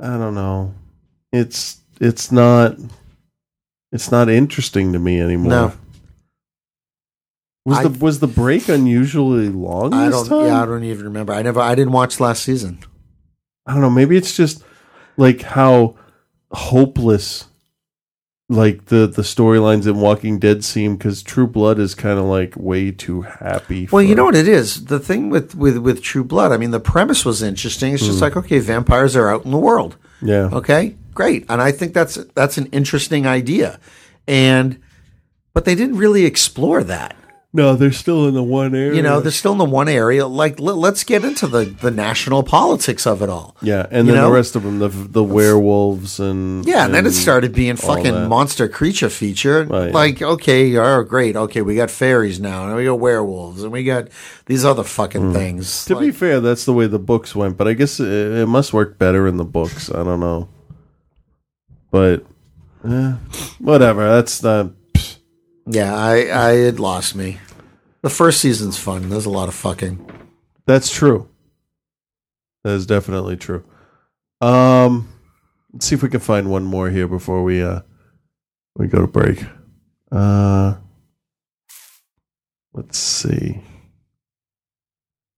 I 0.00 0.16
don't 0.16 0.34
know. 0.34 0.74
It's 1.32 1.78
it's 2.00 2.32
not 2.32 2.76
it's 3.92 4.10
not 4.10 4.28
interesting 4.30 4.92
to 4.94 4.98
me 4.98 5.20
anymore. 5.20 5.50
No. 5.50 5.72
Was 7.70 7.78
I- 7.78 7.82
the 7.88 7.98
was 8.04 8.20
the 8.20 8.26
break 8.26 8.68
unusually 8.68 9.48
long? 9.48 9.94
I 9.94 10.08
don't. 10.10 10.26
time? 10.26 10.46
Yeah, 10.46 10.62
I 10.62 10.66
don't 10.66 10.84
even 10.84 11.04
remember. 11.06 11.32
I 11.32 11.42
never. 11.42 11.60
I 11.60 11.74
didn't 11.74 11.92
watch 11.92 12.20
last 12.20 12.42
season. 12.42 12.78
I 13.66 13.72
don't 13.72 13.80
know. 13.82 13.90
Maybe 13.90 14.16
it's 14.16 14.36
just 14.36 14.62
like 15.16 15.42
how 15.42 15.96
hopeless, 16.52 17.46
like 18.48 18.86
the 18.86 19.06
the 19.06 19.22
storylines 19.22 19.86
in 19.86 20.00
Walking 20.00 20.38
Dead 20.38 20.64
seem 20.64 20.96
because 20.96 21.22
True 21.22 21.46
Blood 21.46 21.78
is 21.78 21.94
kind 21.94 22.18
of 22.18 22.24
like 22.24 22.54
way 22.56 22.90
too 22.90 23.22
happy. 23.22 23.88
Well, 23.92 24.02
you 24.02 24.14
know 24.14 24.24
what 24.24 24.34
it 24.34 24.48
is. 24.48 24.86
The 24.86 24.98
thing 24.98 25.30
with 25.30 25.54
with 25.54 25.78
with 25.78 26.02
True 26.02 26.24
Blood. 26.24 26.52
I 26.52 26.56
mean, 26.56 26.70
the 26.72 26.80
premise 26.80 27.24
was 27.24 27.42
interesting. 27.42 27.94
It's 27.94 28.04
just 28.04 28.18
Hmm. 28.18 28.24
like 28.24 28.36
okay, 28.36 28.58
vampires 28.58 29.14
are 29.16 29.28
out 29.28 29.44
in 29.44 29.50
the 29.52 29.58
world. 29.58 29.96
Yeah. 30.22 30.48
Okay, 30.52 30.96
great, 31.14 31.46
and 31.48 31.62
I 31.62 31.72
think 31.72 31.94
that's 31.94 32.16
that's 32.34 32.58
an 32.58 32.66
interesting 32.72 33.26
idea, 33.26 33.78
and 34.26 34.78
but 35.54 35.64
they 35.64 35.74
didn't 35.74 35.96
really 35.96 36.24
explore 36.24 36.82
that. 36.84 37.16
No, 37.52 37.74
they're 37.74 37.90
still 37.90 38.28
in 38.28 38.34
the 38.34 38.44
one 38.44 38.76
area. 38.76 38.94
You 38.94 39.02
know, 39.02 39.20
they're 39.20 39.32
still 39.32 39.50
in 39.50 39.58
the 39.58 39.64
one 39.64 39.88
area. 39.88 40.24
Like, 40.24 40.60
let, 40.60 40.76
let's 40.76 41.02
get 41.02 41.24
into 41.24 41.48
the 41.48 41.64
the 41.64 41.90
national 41.90 42.44
politics 42.44 43.08
of 43.08 43.22
it 43.22 43.28
all. 43.28 43.56
yeah, 43.60 43.88
and 43.90 44.06
you 44.06 44.12
then 44.12 44.22
know? 44.22 44.28
the 44.28 44.34
rest 44.36 44.54
of 44.54 44.62
them, 44.62 44.78
the 44.78 44.86
the 44.88 45.24
werewolves 45.24 46.20
and 46.20 46.64
Yeah, 46.64 46.84
and 46.84 46.94
then 46.94 47.06
it 47.06 47.10
started 47.10 47.52
being 47.52 47.74
fucking 47.74 48.14
that. 48.14 48.28
monster 48.28 48.68
creature 48.68 49.10
feature. 49.10 49.64
Right. 49.64 49.92
Like, 49.92 50.22
okay, 50.22 50.76
oh 50.76 51.02
great, 51.02 51.34
okay, 51.34 51.60
we 51.62 51.74
got 51.74 51.90
fairies 51.90 52.38
now, 52.38 52.68
and 52.68 52.76
we 52.76 52.84
got 52.84 53.00
werewolves, 53.00 53.64
and 53.64 53.72
we 53.72 53.82
got 53.82 54.06
these 54.46 54.64
other 54.64 54.84
fucking 54.84 55.20
Hmm. 55.30 55.32
things. 55.32 55.84
To 55.86 55.96
be 55.98 56.12
fair, 56.12 56.38
that's 56.38 56.64
the 56.66 56.72
way 56.72 56.86
the 56.86 57.00
books 57.00 57.34
went, 57.34 57.56
but 57.56 57.66
I 57.66 57.72
guess 57.72 57.98
it, 57.98 58.06
it 58.06 58.46
must 58.46 58.72
work 58.72 58.96
better 58.96 59.26
in 59.26 59.38
the 59.38 59.44
books. 59.44 59.90
I 59.90 60.04
don't 60.04 60.20
know, 60.20 60.48
but 61.90 62.24
eh, 62.88 63.14
whatever. 63.58 64.08
That's 64.08 64.40
not. 64.40 64.70
Yeah, 65.66 65.94
I, 65.94 66.26
I 66.26 66.52
it 66.52 66.80
lost 66.80 67.14
me. 67.14 67.38
The 68.02 68.10
first 68.10 68.40
season's 68.40 68.78
fun. 68.78 69.08
There's 69.10 69.26
a 69.26 69.30
lot 69.30 69.48
of 69.48 69.54
fucking. 69.54 70.10
That's 70.66 70.90
true. 70.90 71.28
That 72.64 72.72
is 72.72 72.86
definitely 72.86 73.36
true. 73.36 73.64
Um, 74.40 75.08
let's 75.72 75.86
see 75.86 75.94
if 75.94 76.02
we 76.02 76.08
can 76.08 76.20
find 76.20 76.50
one 76.50 76.64
more 76.64 76.90
here 76.90 77.06
before 77.06 77.42
we 77.42 77.62
uh 77.62 77.80
we 78.76 78.86
go 78.86 79.00
to 79.00 79.06
break. 79.06 79.44
Uh, 80.10 80.76
let's 82.72 82.98
see. 82.98 83.60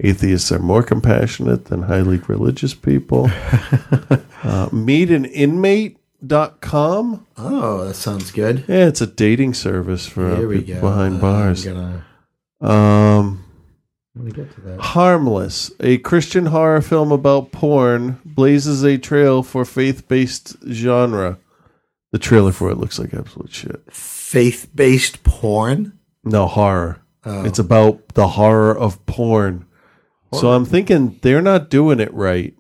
Atheists 0.01 0.51
are 0.51 0.59
more 0.59 0.83
compassionate 0.83 1.67
than 1.67 1.83
highly 1.83 2.19
religious 2.19 2.75
people. 2.75 3.31
uh, 4.43 4.69
meet 4.73 5.11
an 5.11 5.27
inmate.com. 6.23 7.27
Oh, 7.37 7.85
that 7.87 7.95
sounds 7.95 8.31
good. 8.31 8.65
Yeah, 8.69 8.87
it's 8.87 9.01
a 9.01 9.07
dating 9.07 9.55
service 9.55 10.07
for 10.07 10.31
uh, 10.33 10.37
Here 10.37 10.49
we 10.49 10.59
people 10.61 10.75
go. 10.75 10.81
behind 10.81 11.15
I'm 11.17 11.21
bars. 11.21 11.65
gonna- 11.65 12.05
Um, 12.61 13.45
get 14.35 14.55
to 14.55 14.61
that. 14.63 14.81
Harmless, 14.81 15.73
a 15.81 15.99
Christian 15.99 16.47
horror 16.47 16.81
film 16.81 17.11
about 17.13 17.51
porn, 17.53 18.21
blazes 18.25 18.83
a 18.85 18.99
trail 18.99 19.43
for 19.43 19.65
faith 19.65 20.07
based 20.09 20.57
genre. 20.71 21.39
The 22.13 22.19
trailer 22.19 22.53
for 22.53 22.71
it 22.71 22.77
looks 22.77 22.99
like 22.99 23.15
absolute 23.15 23.51
shit. 23.53 23.83
Faith 23.91 24.69
based 24.75 25.25
porn. 25.25 25.99
No, 26.25 26.47
horror. 26.47 26.99
Oh. 27.25 27.45
It's 27.45 27.59
about 27.59 28.09
the 28.15 28.29
horror 28.29 28.77
of 28.77 29.05
porn. 29.07 29.67
So 30.35 30.53
I'm 30.53 30.65
thinking 30.65 31.19
they're 31.23 31.43
not 31.43 31.69
doing 31.69 32.01
it 32.01 32.13
right. 32.15 32.55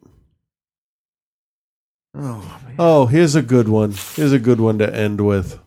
Oh, 2.14 2.60
Oh, 2.78 3.06
here's 3.06 3.34
a 3.34 3.42
good 3.42 3.68
one. 3.68 3.92
Here's 4.14 4.32
a 4.32 4.38
good 4.38 4.60
one 4.60 4.78
to 4.78 4.94
end 4.94 5.20
with. 5.20 5.58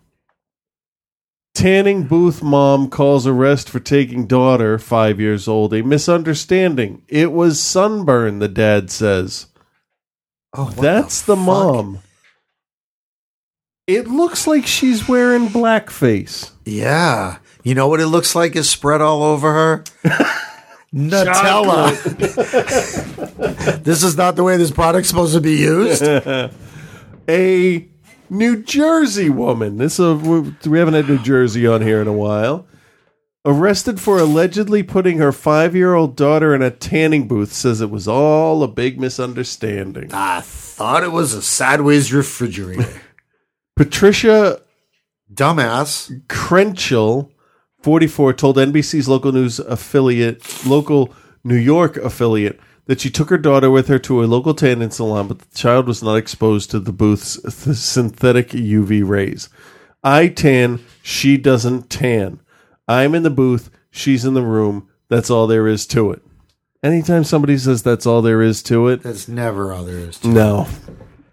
Tanning 1.54 2.04
booth 2.04 2.44
mom 2.44 2.90
calls 2.90 3.26
arrest 3.26 3.70
for 3.70 3.80
taking 3.80 4.28
daughter, 4.28 4.78
five 4.78 5.20
years 5.20 5.48
old. 5.48 5.74
A 5.74 5.84
misunderstanding. 5.84 7.04
It 7.08 7.32
was 7.32 7.62
sunburn, 7.62 8.40
the 8.40 8.50
dad 8.50 8.92
says. 8.92 9.48
Oh, 10.54 10.70
That's 10.72 11.22
the, 11.22 11.36
mom. 11.36 12.00
It 13.88 14.08
looks 14.08 14.48
like 14.48 14.66
she's 14.66 15.08
wearing 15.08 15.48
blackface. 15.48 16.52
Yeah. 16.66 17.38
You 17.64 17.76
know 17.76 17.88
what 17.88 18.02
it 18.02 18.08
looks 18.08 18.36
like 18.36 18.56
is 18.56 18.70
spread 18.70 19.02
all 19.02 19.24
over 19.24 19.54
her? 19.54 19.84
Nutella. 20.94 21.92
this 23.84 24.04
is 24.04 24.18
not 24.18 24.36
the 24.36 24.44
way 24.44 24.58
this 24.58 24.72
product's 24.72 25.10
supposed 25.10 25.34
to 25.34 25.42
be 25.42 25.56
used. 25.56 26.04
a 27.30 27.88
New 28.30 28.64
Jersey 28.64 29.30
woman. 29.30 29.78
This 29.78 30.00
uh, 30.00 30.16
we 30.66 30.80
haven't 30.80 30.94
had 30.94 31.08
New 31.08 31.20
Jersey 31.20 31.68
on 31.68 31.82
here 31.82 32.02
in 32.02 32.08
a 32.08 32.14
while. 32.14 32.68
Arrested 33.48 34.02
for 34.02 34.18
allegedly 34.18 34.82
putting 34.82 35.20
her 35.20 35.32
five-year-old 35.32 36.16
daughter 36.16 36.56
in 36.56 36.64
a 36.64 36.72
tanning 36.72 37.28
booth. 37.28 37.54
Says 37.54 37.80
it 37.80 37.92
was 37.92 38.08
all 38.08 38.64
a 38.64 38.68
big 38.68 39.00
misunderstanding. 39.00 40.12
I 40.12 40.42
thought 40.42 41.04
it 41.04 41.12
was 41.12 41.34
a 41.34 41.44
sideways 41.44 42.12
refrigerator. 42.12 43.02
Patricia 43.76 44.62
Dumbass. 45.34 46.26
Krentcil, 46.28 47.32
44, 47.82 48.34
told 48.34 48.58
NBC's 48.58 49.08
local 49.08 49.32
news 49.32 49.60
affiliate, 49.60 50.66
local 50.66 51.14
New 51.44 51.58
York 51.58 51.98
affiliate, 51.98 52.60
that 52.88 53.02
she 53.02 53.10
took 53.10 53.30
her 53.30 53.38
daughter 53.38 53.70
with 53.72 53.88
her 53.88 54.00
to 54.00 54.24
a 54.24 54.26
local 54.26 54.54
tanning 54.54 54.92
salon, 54.92 55.28
but 55.28 55.40
the 55.40 55.56
child 55.58 55.88
was 55.88 56.04
not 56.04 56.16
exposed 56.16 56.70
to 56.72 56.80
the 56.80 56.92
booth's 56.94 57.42
th- 57.42 57.76
synthetic 57.78 58.50
UV 58.50 59.08
rays. 59.08 59.50
I 60.04 60.28
tan, 60.28 60.84
she 61.02 61.38
doesn't 61.38 61.90
tan. 61.90 62.40
I'm 62.88 63.16
in 63.16 63.24
the 63.24 63.30
booth, 63.32 63.72
she's 63.90 64.24
in 64.26 64.36
the 64.36 64.44
room. 64.44 64.88
That's 65.10 65.30
all 65.30 65.48
there 65.48 65.68
is 65.68 65.86
to 65.88 66.12
it. 66.12 66.22
Anytime 66.84 67.24
somebody 67.24 67.58
says 67.58 67.82
that's 67.82 68.06
all 68.06 68.22
there 68.22 68.42
is 68.44 68.62
to 68.64 68.88
it, 68.90 69.02
That's 69.02 69.28
never 69.28 69.74
all 69.74 69.84
there 69.84 69.98
is. 69.98 70.24
no. 70.24 70.68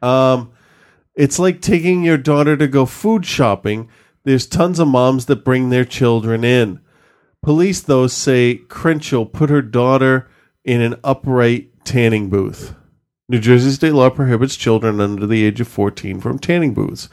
Um, 0.01 0.53
it's 1.15 1.39
like 1.39 1.61
taking 1.61 2.03
your 2.03 2.17
daughter 2.17 2.57
to 2.57 2.67
go 2.67 2.87
food 2.87 3.27
shopping. 3.27 3.91
There's 4.25 4.47
tons 4.47 4.79
of 4.79 4.89
moms 4.89 5.27
that 5.27 5.45
bring 5.45 5.69
their 5.69 5.85
children 5.85 6.43
in. 6.45 6.81
Police, 7.43 7.83
though, 7.83 8.07
say 8.07 8.63
Krentcil 8.69 9.31
put 9.33 9.51
her 9.51 9.61
daughter 9.63 10.29
in 10.65 10.81
an 10.81 10.97
upright 11.03 11.85
tanning 11.85 12.29
booth. 12.29 12.75
New 13.29 13.41
Jersey 13.41 13.71
state 13.71 13.93
law 13.93 14.11
prohibits 14.11 14.57
children 14.57 15.01
under 15.01 15.27
the 15.27 15.45
age 15.45 15.61
of 15.61 15.69
14 15.69 16.21
from 16.21 16.39
tanning 16.39 16.75
booths. 16.75 17.09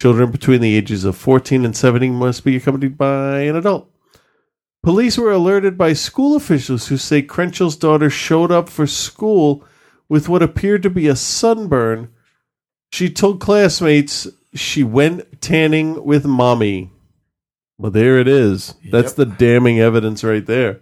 Children 0.00 0.30
between 0.30 0.60
the 0.60 0.76
ages 0.76 1.04
of 1.04 1.16
14 1.16 1.64
and 1.64 1.76
17 1.76 2.14
must 2.14 2.44
be 2.44 2.56
accompanied 2.56 2.96
by 2.96 3.40
an 3.40 3.56
adult. 3.56 3.90
Police 4.82 5.18
were 5.18 5.32
alerted 5.32 5.76
by 5.76 5.92
school 5.92 6.36
officials 6.36 6.86
who 6.86 6.96
say 6.96 7.20
Krentcil's 7.20 7.76
daughter 7.76 8.08
showed 8.08 8.52
up 8.52 8.68
for 8.68 8.86
school 8.86 9.64
with 10.08 10.28
what 10.28 10.42
appeared 10.42 10.82
to 10.84 10.90
be 10.90 11.08
a 11.08 11.16
sunburn. 11.16 12.08
She 12.92 13.10
told 13.10 13.40
classmates 13.40 14.28
she 14.54 14.82
went 14.84 15.42
tanning 15.42 16.04
with 16.04 16.24
mommy. 16.24 16.92
Well, 17.76 17.90
there 17.90 18.18
it 18.18 18.28
is. 18.28 18.74
That's 18.90 19.12
the 19.12 19.26
damning 19.26 19.80
evidence 19.80 20.24
right 20.24 20.46
there. 20.46 20.80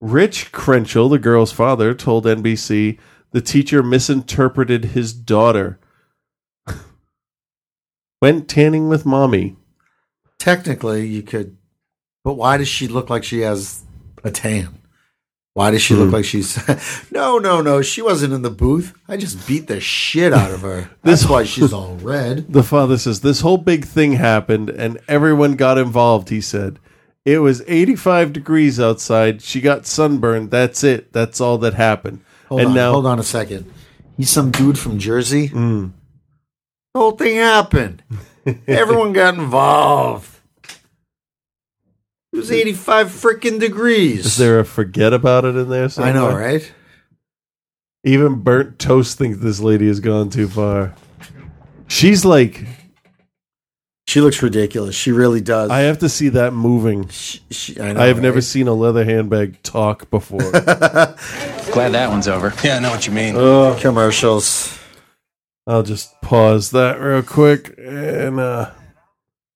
Rich 0.00 0.52
Krentcil, 0.52 1.08
the 1.10 1.18
girl's 1.18 1.52
father, 1.52 1.94
told 1.94 2.24
NBC 2.26 2.98
the 3.32 3.40
teacher 3.40 3.82
misinterpreted 3.82 4.86
his 4.86 5.12
daughter. 5.12 5.78
went 8.22 8.48
tanning 8.48 8.88
with 8.88 9.06
mommy. 9.06 9.56
Technically, 10.38 11.06
you 11.06 11.22
could, 11.22 11.56
but 12.24 12.34
why 12.34 12.56
does 12.56 12.68
she 12.68 12.88
look 12.88 13.08
like 13.10 13.24
she 13.24 13.40
has 13.40 13.84
a 14.22 14.30
tan? 14.30 14.78
Why 15.54 15.70
does 15.70 15.80
she 15.80 15.94
look 15.94 16.08
Hmm. 16.08 16.14
like 16.16 16.24
she's? 16.26 17.10
no, 17.10 17.38
no, 17.38 17.62
no. 17.62 17.80
She 17.80 18.02
wasn't 18.02 18.34
in 18.34 18.42
the 18.42 18.50
booth. 18.50 18.92
I 19.08 19.16
just 19.16 19.48
beat 19.48 19.66
the 19.68 19.80
shit 19.80 20.34
out 20.34 20.50
of 20.50 20.60
her. 20.60 20.90
That's 21.02 21.22
This- 21.22 21.30
why 21.30 21.44
she's 21.44 21.72
all 21.72 21.94
red. 21.96 22.52
The 22.52 22.62
father 22.62 22.98
says 22.98 23.20
this 23.22 23.40
whole 23.40 23.56
big 23.56 23.86
thing 23.86 24.12
happened 24.12 24.68
and 24.68 24.98
everyone 25.08 25.56
got 25.56 25.78
involved, 25.78 26.28
he 26.28 26.42
said. 26.42 26.78
It 27.26 27.40
was 27.40 27.60
85 27.66 28.32
degrees 28.32 28.78
outside. 28.78 29.42
She 29.42 29.60
got 29.60 29.84
sunburned. 29.84 30.52
That's 30.52 30.84
it. 30.84 31.12
That's 31.12 31.40
all 31.40 31.58
that 31.58 31.74
happened. 31.74 32.20
Hold 32.48 32.60
and 32.60 32.70
on, 32.70 32.74
now 32.76 32.92
hold 32.92 33.06
on 33.06 33.18
a 33.18 33.24
second. 33.24 33.68
He's 34.16 34.30
some 34.30 34.52
dude 34.52 34.78
from 34.78 35.00
Jersey. 35.00 35.48
Mm. 35.48 35.90
The 36.94 37.00
whole 37.00 37.10
thing 37.10 37.36
happened. 37.36 38.04
Everyone 38.68 39.12
got 39.12 39.34
involved. 39.34 40.30
It 42.32 42.36
was 42.36 42.52
85 42.52 43.08
freaking 43.08 43.58
degrees. 43.58 44.24
Is 44.24 44.36
there 44.36 44.60
a 44.60 44.64
forget 44.64 45.12
about 45.12 45.44
it 45.44 45.56
in 45.56 45.68
there? 45.68 45.88
I 45.98 46.12
know, 46.12 46.28
right? 46.28 46.72
Even 48.04 48.36
burnt 48.36 48.78
toast 48.78 49.18
thinks 49.18 49.38
this 49.38 49.58
lady 49.58 49.88
has 49.88 49.98
gone 49.98 50.30
too 50.30 50.46
far. 50.46 50.94
She's 51.88 52.24
like, 52.24 52.64
She 54.06 54.20
looks 54.20 54.40
ridiculous. 54.42 54.94
She 54.94 55.10
really 55.10 55.40
does. 55.40 55.70
I 55.70 55.80
have 55.80 55.98
to 55.98 56.08
see 56.08 56.28
that 56.30 56.52
moving. 56.52 57.08
She, 57.08 57.80
I, 57.80 57.92
know, 57.92 58.00
I 58.00 58.06
have 58.06 58.22
never 58.22 58.40
seen 58.40 58.68
a 58.68 58.72
leather 58.72 59.04
handbag 59.04 59.62
talk 59.62 60.08
before. 60.10 60.38
Glad 60.50 61.90
that 61.90 62.08
one's 62.08 62.28
over. 62.28 62.52
Yeah, 62.62 62.76
I 62.76 62.78
know 62.78 62.90
what 62.90 63.06
you 63.06 63.12
mean. 63.12 63.34
Ugh. 63.36 63.80
commercials. 63.80 64.78
I'll 65.66 65.82
just 65.82 66.20
pause 66.20 66.70
that 66.70 67.00
real 67.00 67.22
quick 67.24 67.74
and 67.78 68.38
uh, 68.38 68.70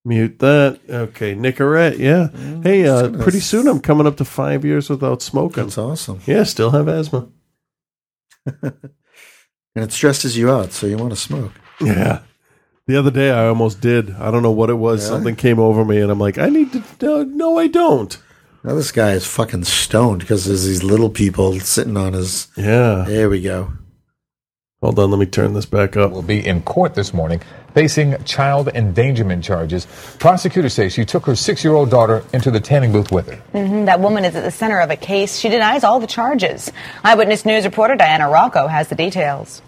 mute 0.03 0.39
that. 0.39 0.81
Okay, 0.89 1.33
Nicorette, 1.33 1.97
yeah. 1.97 2.27
hey, 2.61 2.85
uh, 2.85 3.09
pretty 3.09 3.39
soon 3.39 3.67
I'm 3.67 3.79
coming 3.79 4.05
up 4.05 4.17
to 4.17 4.25
five 4.25 4.65
years 4.65 4.89
without 4.89 5.21
smoking. 5.21 5.63
That's 5.63 5.77
awesome. 5.77 6.19
Yeah, 6.25 6.43
still 6.43 6.71
have 6.71 6.89
asthma. 6.89 7.29
And 9.75 9.85
it 9.85 9.93
stresses 9.93 10.37
you 10.37 10.51
out, 10.51 10.73
so 10.73 10.85
you 10.85 10.97
want 10.97 11.11
to 11.11 11.15
smoke. 11.15 11.53
Yeah. 11.79 12.23
The 12.91 12.99
other 12.99 13.09
day 13.09 13.31
I 13.31 13.47
almost 13.47 13.79
did. 13.79 14.11
I 14.15 14.31
don't 14.31 14.43
know 14.43 14.51
what 14.51 14.69
it 14.69 14.73
was. 14.73 14.99
Really? 15.05 15.15
Something 15.15 15.35
came 15.37 15.59
over 15.59 15.85
me, 15.85 16.01
and 16.01 16.11
I'm 16.11 16.19
like, 16.19 16.37
I 16.37 16.49
need 16.49 16.73
to. 16.73 16.83
No, 17.01 17.23
no 17.23 17.57
I 17.57 17.67
don't. 17.67 18.17
Now 18.65 18.75
this 18.75 18.91
guy 18.91 19.11
is 19.11 19.25
fucking 19.25 19.63
stoned 19.63 20.19
because 20.19 20.43
there's 20.43 20.65
these 20.65 20.83
little 20.83 21.09
people 21.09 21.57
sitting 21.61 21.95
on 21.95 22.11
his. 22.11 22.49
Yeah. 22.57 23.05
There 23.07 23.29
we 23.29 23.41
go. 23.41 23.71
Hold 24.81 24.99
on, 24.99 25.09
let 25.09 25.19
me 25.19 25.25
turn 25.25 25.53
this 25.53 25.65
back 25.65 25.95
up. 25.95 26.11
will 26.11 26.21
be 26.21 26.45
in 26.45 26.63
court 26.63 26.95
this 26.95 27.13
morning 27.13 27.39
facing 27.73 28.21
child 28.25 28.67
endangerment 28.67 29.45
charges. 29.45 29.87
Prosecutors 30.19 30.73
say 30.73 30.89
she 30.89 31.05
took 31.05 31.25
her 31.27 31.35
six 31.37 31.63
year 31.63 31.73
old 31.73 31.89
daughter 31.89 32.25
into 32.33 32.51
the 32.51 32.59
tanning 32.59 32.91
booth 32.91 33.09
with 33.09 33.29
her. 33.29 33.37
hmm 33.57 33.85
That 33.85 34.01
woman 34.01 34.25
is 34.25 34.35
at 34.35 34.43
the 34.43 34.51
center 34.51 34.81
of 34.81 34.89
a 34.89 34.97
case. 34.97 35.37
She 35.39 35.47
denies 35.47 35.85
all 35.85 36.01
the 36.01 36.07
charges. 36.07 36.69
Eyewitness 37.05 37.45
News 37.45 37.63
reporter 37.63 37.95
Diana 37.95 38.29
Rocco 38.29 38.67
has 38.67 38.89
the 38.89 38.95
details. 38.95 39.61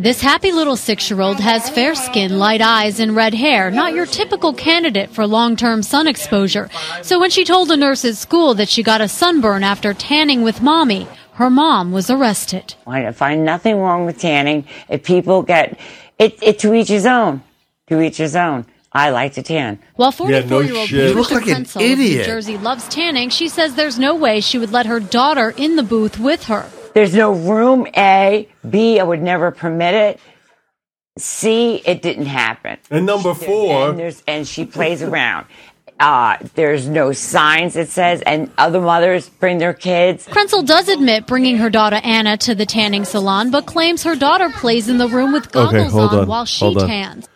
This 0.00 0.22
happy 0.22 0.50
little 0.50 0.76
six 0.76 1.10
year 1.10 1.20
old 1.20 1.40
has 1.40 1.68
fair 1.68 1.94
skin, 1.94 2.38
light 2.38 2.62
eyes, 2.62 3.00
and 3.00 3.14
red 3.14 3.34
hair, 3.34 3.70
not 3.70 3.92
your 3.92 4.06
typical 4.06 4.54
candidate 4.54 5.10
for 5.10 5.26
long 5.26 5.56
term 5.56 5.82
sun 5.82 6.06
exposure. 6.06 6.70
So 7.02 7.20
when 7.20 7.28
she 7.28 7.44
told 7.44 7.70
a 7.70 7.76
nurse 7.76 8.06
at 8.06 8.16
school 8.16 8.54
that 8.54 8.70
she 8.70 8.82
got 8.82 9.02
a 9.02 9.08
sunburn 9.08 9.62
after 9.62 9.92
tanning 9.92 10.40
with 10.40 10.62
mommy, 10.62 11.06
her 11.34 11.50
mom 11.50 11.92
was 11.92 12.08
arrested. 12.08 12.74
I 12.86 13.12
find 13.12 13.44
nothing 13.44 13.76
wrong 13.76 14.06
with 14.06 14.18
tanning. 14.18 14.64
If 14.88 15.04
people 15.04 15.42
get 15.42 15.78
it, 16.18 16.42
it 16.42 16.58
to 16.60 16.72
each 16.72 16.88
his 16.88 17.04
own. 17.04 17.42
To 17.88 18.00
each 18.00 18.16
his 18.16 18.34
own. 18.34 18.64
I 18.92 19.10
like 19.10 19.34
to 19.34 19.42
tan. 19.42 19.80
While 19.96 20.12
Yeah, 20.12 20.40
44 20.40 20.48
no 20.48 20.60
year 20.60 20.76
old 20.76 20.88
shit. 20.88 21.08
You 21.10 21.14
look 21.14 21.30
like 21.30 21.44
Krentcil 21.44 21.92
of 21.92 21.98
New. 21.98 22.24
Jersey 22.24 22.56
loves 22.56 22.88
tanning, 22.88 23.28
she 23.28 23.48
says 23.48 23.74
there's 23.74 23.98
no 23.98 24.14
way 24.14 24.40
she 24.40 24.56
would 24.56 24.72
let 24.72 24.86
her 24.86 24.98
daughter 24.98 25.52
in 25.58 25.76
the 25.76 25.82
booth 25.82 26.18
with 26.18 26.44
her. 26.44 26.70
There's 26.94 27.14
no 27.14 27.32
room. 27.32 27.86
A, 27.96 28.48
B. 28.68 28.98
I 28.98 29.02
would 29.02 29.22
never 29.22 29.50
permit 29.50 29.94
it. 29.94 30.20
C. 31.18 31.76
It 31.86 32.02
didn't 32.02 32.26
happen. 32.26 32.78
And 32.90 33.06
number 33.06 33.34
four. 33.34 33.90
And, 33.90 33.98
there's, 33.98 34.22
and 34.26 34.46
she 34.46 34.64
plays 34.64 35.02
around. 35.02 35.46
Uh, 35.98 36.38
there's 36.54 36.88
no 36.88 37.12
signs 37.12 37.74
that 37.74 37.88
says, 37.88 38.22
and 38.22 38.50
other 38.56 38.80
mothers 38.80 39.28
bring 39.28 39.58
their 39.58 39.74
kids. 39.74 40.26
Krentcil 40.26 40.66
does 40.66 40.88
admit 40.88 41.26
bringing 41.26 41.58
her 41.58 41.68
daughter 41.68 42.00
Anna 42.02 42.38
to 42.38 42.54
the 42.54 42.64
tanning 42.64 43.04
salon, 43.04 43.50
but 43.50 43.66
claims 43.66 44.02
her 44.04 44.16
daughter 44.16 44.48
plays 44.48 44.88
in 44.88 44.96
the 44.96 45.08
room 45.08 45.32
with 45.32 45.44
Okay, 45.48 45.52
goggles 45.52 45.92
hold 45.92 46.12
on, 46.12 46.18
on, 46.20 46.26
while 46.26 46.46
she 46.46 46.64
hold 46.64 46.78
on. 46.80 46.88
tans. 46.88 47.28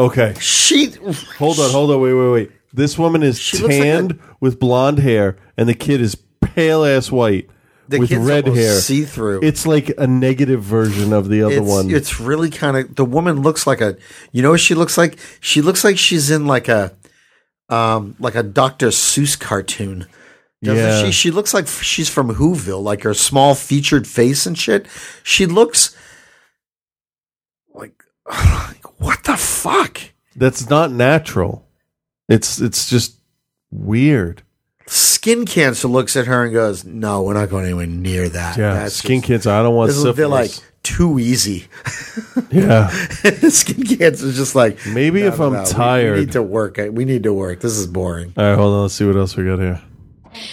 Okay. 0.00 0.34
She. 0.40 0.90
Hold 1.38 1.60
on, 1.60 1.70
hold 1.70 1.92
on, 1.92 2.00
wait, 2.00 2.14
wait, 2.14 2.30
wait. 2.30 2.52
This 2.72 2.98
woman 2.98 3.22
is 3.22 3.52
looks 3.52 3.62
like 3.62 3.82
tanned 3.82 4.18
with 4.40 4.58
blonde 4.58 4.98
hair, 4.98 5.36
and 5.56 5.68
the 5.68 5.74
kid 5.74 6.00
is 6.00 6.16
pale 6.40 6.84
ass 6.84 7.12
white 7.12 7.48
The 7.90 7.98
with 7.98 8.12
red 8.12 8.46
hair. 8.46 8.78
see-through. 8.78 9.40
It's 9.42 9.66
like 9.66 9.92
a 9.98 10.06
negative 10.06 10.62
version 10.62 11.12
of 11.12 11.28
the 11.28 11.42
other 11.42 11.56
it's, 11.58 11.68
one. 11.68 11.90
It's 11.90 12.20
really 12.20 12.48
kind 12.48 12.76
of 12.76 12.94
the 12.94 13.04
woman 13.04 13.42
looks 13.42 13.66
like 13.66 13.80
a. 13.80 13.96
You 14.30 14.42
know 14.42 14.52
what 14.52 14.60
she 14.60 14.74
looks 14.76 14.96
like? 14.96 15.18
She 15.40 15.60
looks 15.60 15.82
like 15.82 15.98
she's 15.98 16.30
in 16.30 16.46
like 16.46 16.68
a, 16.68 16.92
um, 17.68 18.14
like 18.20 18.36
a 18.36 18.44
Dr. 18.44 18.88
Seuss 18.88 19.38
cartoon. 19.38 20.06
Doesn't 20.62 20.76
Yeah. 20.84 21.04
she? 21.06 21.10
She 21.12 21.30
looks 21.32 21.52
like 21.52 21.66
she's 21.66 22.08
from 22.08 22.34
Whoville, 22.36 22.82
like 22.82 23.02
her 23.02 23.14
small 23.14 23.56
featured 23.56 24.06
face 24.06 24.46
and 24.46 24.56
shit. 24.56 24.86
She 25.24 25.46
looks 25.46 25.96
like, 27.74 28.04
like 28.28 29.00
what 29.00 29.24
the 29.24 29.36
fuck? 29.36 30.00
That's 30.36 30.70
not 30.70 30.92
natural. 30.92 31.66
It's 32.28 32.60
it's 32.60 32.88
just 32.88 33.16
weird. 33.72 34.42
Skin 34.92 35.46
cancer 35.46 35.86
looks 35.86 36.16
at 36.16 36.26
her 36.26 36.44
and 36.44 36.52
goes, 36.52 36.84
"No, 36.84 37.22
we're 37.22 37.34
not 37.34 37.48
going 37.48 37.64
anywhere 37.64 37.86
near 37.86 38.28
that." 38.28 38.56
Yeah, 38.58 38.74
That's 38.74 38.96
skin 38.96 39.20
just- 39.20 39.28
cancer. 39.28 39.50
I 39.50 39.62
don't 39.62 39.74
want 39.76 39.88
This 39.88 39.96
is- 39.98 40.02
syphilis. 40.02 40.16
They're 40.16 40.28
like 40.28 40.50
too 40.82 41.18
easy. 41.18 41.66
Yeah. 42.50 42.88
skin 43.48 43.84
cancer 43.84 44.26
is 44.26 44.36
just 44.36 44.56
like 44.56 44.78
Maybe 44.86 45.20
no, 45.20 45.28
if 45.28 45.38
no, 45.38 45.46
I'm 45.46 45.52
no, 45.52 45.60
we- 45.62 45.66
tired. 45.68 46.14
we 46.14 46.20
need 46.20 46.32
to 46.32 46.42
work. 46.42 46.78
We 46.90 47.04
need 47.04 47.22
to 47.22 47.32
work. 47.32 47.60
This 47.60 47.74
is 47.76 47.86
boring. 47.86 48.32
All 48.36 48.44
right, 48.44 48.56
hold 48.56 48.74
on. 48.74 48.82
Let's 48.82 48.94
see 48.94 49.04
what 49.06 49.14
else 49.16 49.36
we 49.36 49.44
got 49.44 49.60
here. 49.60 49.80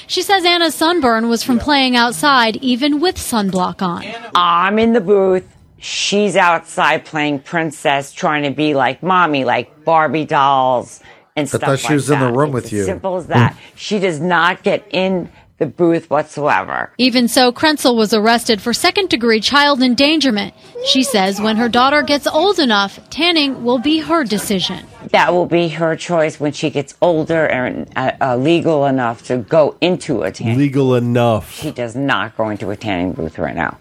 She 0.06 0.22
says 0.22 0.46
Anna's 0.46 0.76
sunburn 0.76 1.30
was 1.30 1.44
from 1.44 1.58
playing 1.60 1.96
outside, 1.96 2.58
even 2.58 3.00
with 3.00 3.16
sunblock 3.16 3.82
on. 3.82 4.04
I'm 4.36 4.78
in 4.80 4.94
the 4.94 5.02
booth. 5.02 5.44
She's 5.80 6.36
outside 6.36 7.06
playing 7.06 7.40
princess, 7.40 8.12
trying 8.12 8.44
to 8.44 8.52
be 8.52 8.74
like 8.76 9.02
mommy, 9.04 9.46
like 9.46 9.84
Barbie 9.86 10.26
dolls 10.26 11.00
and 11.38 11.48
I 11.48 11.58
thought 11.58 11.80
she 11.80 11.86
like 11.88 11.94
was 11.94 12.10
in 12.10 12.20
the 12.20 12.32
room 12.32 12.50
It's 12.50 12.54
with 12.56 12.66
as 12.66 12.72
you. 12.74 12.84
Simple 12.86 13.16
as 13.16 13.28
that. 13.28 13.56
she 13.76 14.00
does 14.00 14.20
not 14.20 14.64
get 14.64 14.88
in 14.92 15.30
the 15.58 15.66
booth 15.66 16.10
whatsoever. 16.10 16.92
Even 16.98 17.28
so, 17.28 17.52
Krentcil 17.52 17.96
was 17.96 18.14
arrested 18.14 18.62
for 18.62 18.74
second 18.74 19.10
degree 19.10 19.40
child 19.40 19.82
endangerment. 19.82 20.54
She 20.86 21.04
says 21.04 21.42
when 21.42 21.58
her 21.58 21.70
daughter 21.70 22.04
gets 22.04 22.28
old 22.28 22.60
enough, 22.60 23.00
tanning 23.10 23.64
will 23.64 23.80
be 23.80 24.00
her 24.00 24.24
decision. 24.24 24.86
That 25.12 25.34
will 25.34 25.46
be 25.48 25.70
her 25.70 25.96
choice 25.96 26.40
when 26.40 26.52
she 26.52 26.70
gets 26.70 26.96
older 27.02 27.48
and 27.48 27.90
uh, 27.96 28.12
uh, 28.22 28.36
legal 28.38 28.86
enough 28.86 29.24
to 29.28 29.38
go 29.38 29.78
into 29.82 30.22
a 30.24 30.32
tanning. 30.32 30.58
Legal 30.60 30.96
enough. 30.96 31.54
She 31.54 31.72
does 31.72 31.96
not 31.96 32.38
go 32.38 32.50
into 32.50 32.70
a 32.70 32.76
tanning 32.76 33.14
booth 33.14 33.40
right 33.40 33.56
now. 33.56 33.80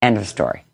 End 0.00 0.16
of 0.16 0.26
story. 0.26 0.64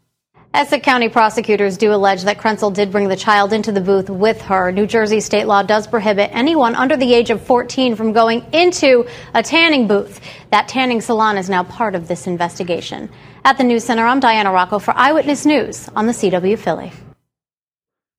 Essex 0.56 0.82
County 0.82 1.10
prosecutors 1.10 1.76
do 1.76 1.92
allege 1.92 2.22
that 2.22 2.38
Krentcil 2.38 2.72
did 2.72 2.90
bring 2.90 3.08
the 3.08 3.16
child 3.16 3.52
into 3.52 3.72
the 3.72 3.80
booth 3.82 4.08
with 4.08 4.40
her. 4.40 4.72
New 4.72 4.86
Jersey 4.86 5.20
state 5.20 5.46
law 5.46 5.62
does 5.62 5.86
prohibit 5.86 6.30
anyone 6.32 6.74
under 6.74 6.96
the 6.96 7.12
age 7.12 7.28
of 7.28 7.42
14 7.42 7.94
from 7.94 8.14
going 8.14 8.42
into 8.54 9.06
a 9.34 9.42
tanning 9.42 9.86
booth. 9.86 10.18
That 10.52 10.66
tanning 10.66 11.02
salon 11.02 11.36
is 11.36 11.50
now 11.50 11.62
part 11.62 11.94
of 11.94 12.08
this 12.08 12.26
investigation. 12.26 13.10
At 13.44 13.58
the 13.58 13.64
News 13.64 13.84
Center, 13.84 14.06
I'm 14.06 14.18
Diana 14.18 14.50
Rocco 14.50 14.78
for 14.78 14.94
Eyewitness 14.96 15.44
News 15.44 15.90
on 15.94 16.06
the 16.06 16.12
CW 16.14 16.58
Philly. 16.58 16.90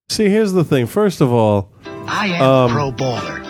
See, 0.09 0.30
here's 0.30 0.53
the 0.53 0.64
thing. 0.64 0.85
First 0.85 1.22
of 1.22 1.34
all, 1.34 1.72
I 2.07 2.27
am 2.27 2.41
Um, 2.43 2.72
pro 2.72 2.91
baller. 2.91 3.47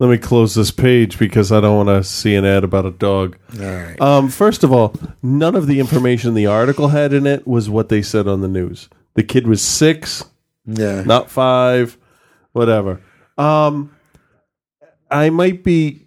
Let 0.00 0.10
me 0.10 0.18
close 0.18 0.54
this 0.54 0.70
page 0.70 1.18
because 1.18 1.52
I 1.52 1.60
don't 1.60 1.86
want 1.86 1.88
to 1.88 2.08
see 2.08 2.34
an 2.34 2.44
ad 2.44 2.64
about 2.64 2.84
a 2.86 2.90
dog. 2.90 3.36
All 3.60 3.64
right. 3.66 4.00
Um, 4.00 4.28
first 4.28 4.64
of 4.64 4.72
all, 4.72 4.94
none 5.22 5.54
of 5.54 5.66
the 5.66 5.78
information 5.80 6.34
the 6.34 6.46
article 6.46 6.88
had 6.88 7.12
in 7.12 7.26
it 7.26 7.46
was 7.46 7.70
what 7.70 7.88
they 7.88 8.02
said 8.02 8.26
on 8.26 8.40
the 8.40 8.48
news. 8.48 8.88
The 9.14 9.22
kid 9.22 9.46
was 9.46 9.62
six, 9.62 10.24
Yeah. 10.66 11.02
not 11.04 11.30
five, 11.30 11.96
whatever. 12.52 13.00
Um, 13.38 13.94
I 15.10 15.30
might 15.30 15.62
be 15.62 16.00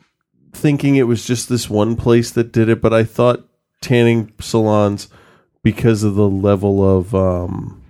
thinking 0.52 0.96
it 0.98 1.04
was 1.08 1.26
just 1.26 1.48
this 1.50 1.70
one 1.70 1.96
place 1.96 2.32
that 2.32 2.52
did 2.52 2.68
it, 2.68 2.82
but 2.82 2.94
I 2.94 3.04
thought 3.06 3.48
tanning 3.82 4.34
salons, 4.42 5.08
because 5.64 6.04
of 6.04 6.16
the 6.16 6.28
level 6.30 6.84
of 6.98 7.14
um, 7.14 7.82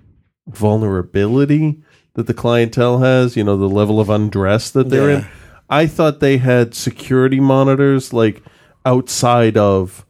vulnerability 0.48 1.80
that 2.14 2.26
the 2.26 2.34
clientele 2.34 2.98
has, 2.98 3.36
you 3.36 3.44
know, 3.44 3.56
the 3.56 3.68
level 3.68 4.00
of 4.00 4.10
undress 4.10 4.70
that 4.70 4.90
they're 4.90 5.10
Yeah. 5.10 5.18
in. 5.18 5.26
I 5.70 5.86
thought 5.86 6.20
they 6.20 6.38
had 6.38 6.74
security 6.74 7.40
monitors 7.40 8.12
like 8.12 8.42
outside 8.86 9.56
of 9.56 10.04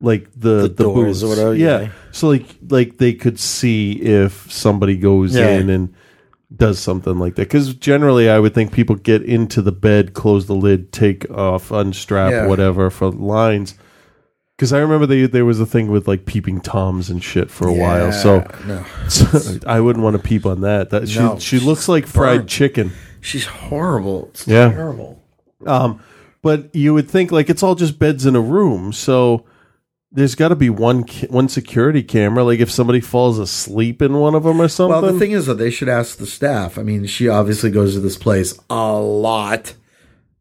like 0.00 0.28
the 0.36 0.62
the, 0.62 0.68
doors 0.84 1.22
or 1.22 1.28
whatever, 1.28 1.54
Yeah. 1.54 1.80
yeah. 1.82 1.88
So 2.10 2.28
like 2.28 2.46
like 2.68 2.98
they 2.98 3.12
could 3.12 3.38
see 3.38 3.92
if 3.92 4.50
somebody 4.50 4.96
goes 4.96 5.34
Yeah. 5.36 5.50
in 5.50 5.70
and 5.70 5.94
does 6.54 6.78
something 6.78 7.18
like 7.18 7.36
that. 7.36 7.42
Because 7.42 7.72
generally, 7.74 8.28
I 8.28 8.38
would 8.38 8.54
think 8.54 8.72
people 8.72 8.96
get 8.96 9.22
into 9.22 9.62
the 9.62 9.72
bed, 9.72 10.12
close 10.14 10.46
the 10.46 10.54
lid, 10.54 10.92
take 10.92 11.30
off, 11.30 11.70
unstrap, 11.70 12.32
Yeah. 12.32 12.46
whatever 12.46 12.90
for 12.90 13.10
lines. 13.10 13.74
Because 14.58 14.72
I 14.72 14.78
remember 14.80 15.06
they, 15.06 15.26
there 15.26 15.44
was 15.46 15.60
a 15.60 15.66
thing 15.66 15.90
with 15.90 16.06
like 16.06 16.26
peeping 16.26 16.60
toms 16.60 17.08
and 17.08 17.22
shit 17.24 17.50
for 17.50 17.66
a 17.68 17.72
while. 17.72 18.12
So, 18.12 18.46
no. 18.66 18.84
so 19.08 19.58
I 19.66 19.80
wouldn't 19.80 20.04
want 20.04 20.14
to 20.16 20.22
peep 20.22 20.44
on 20.44 20.60
that. 20.60 20.90
That 20.90 21.08
she 21.08 21.18
No, 21.20 21.38
she 21.38 21.58
looks 21.58 21.88
like 21.88 22.06
fried 22.06 22.40
burnt. 22.40 22.50
chicken. 22.50 22.92
She's 23.22 23.46
horrible. 23.46 24.28
It's 24.32 24.46
Yeah. 24.46 24.70
terrible. 24.70 25.18
Um, 25.66 26.00
but 26.42 26.74
you 26.74 26.92
would 26.92 27.08
think 27.08 27.32
like 27.32 27.48
it's 27.48 27.62
all 27.62 27.74
just 27.74 27.98
beds 27.98 28.26
in 28.26 28.36
a 28.36 28.40
room. 28.40 28.92
So 28.92 29.44
there's 30.10 30.34
got 30.34 30.48
to 30.48 30.56
be 30.56 30.68
one 30.68 31.04
ca- 31.04 31.28
one 31.28 31.48
security 31.48 32.02
camera. 32.02 32.44
Like 32.44 32.60
if 32.60 32.70
somebody 32.70 33.00
falls 33.00 33.38
asleep 33.38 34.02
in 34.02 34.14
one 34.14 34.34
of 34.34 34.42
them 34.42 34.60
or 34.60 34.68
something. 34.68 35.00
Well, 35.02 35.12
the 35.12 35.18
thing 35.18 35.30
is, 35.30 35.46
though, 35.46 35.54
they 35.54 35.70
should 35.70 35.88
ask 35.88 36.18
the 36.18 36.26
staff. 36.26 36.76
I 36.78 36.82
mean, 36.82 37.06
she 37.06 37.28
obviously 37.28 37.70
goes 37.70 37.94
to 37.94 38.00
this 38.00 38.18
place 38.18 38.58
a 38.68 38.92
lot. 39.00 39.74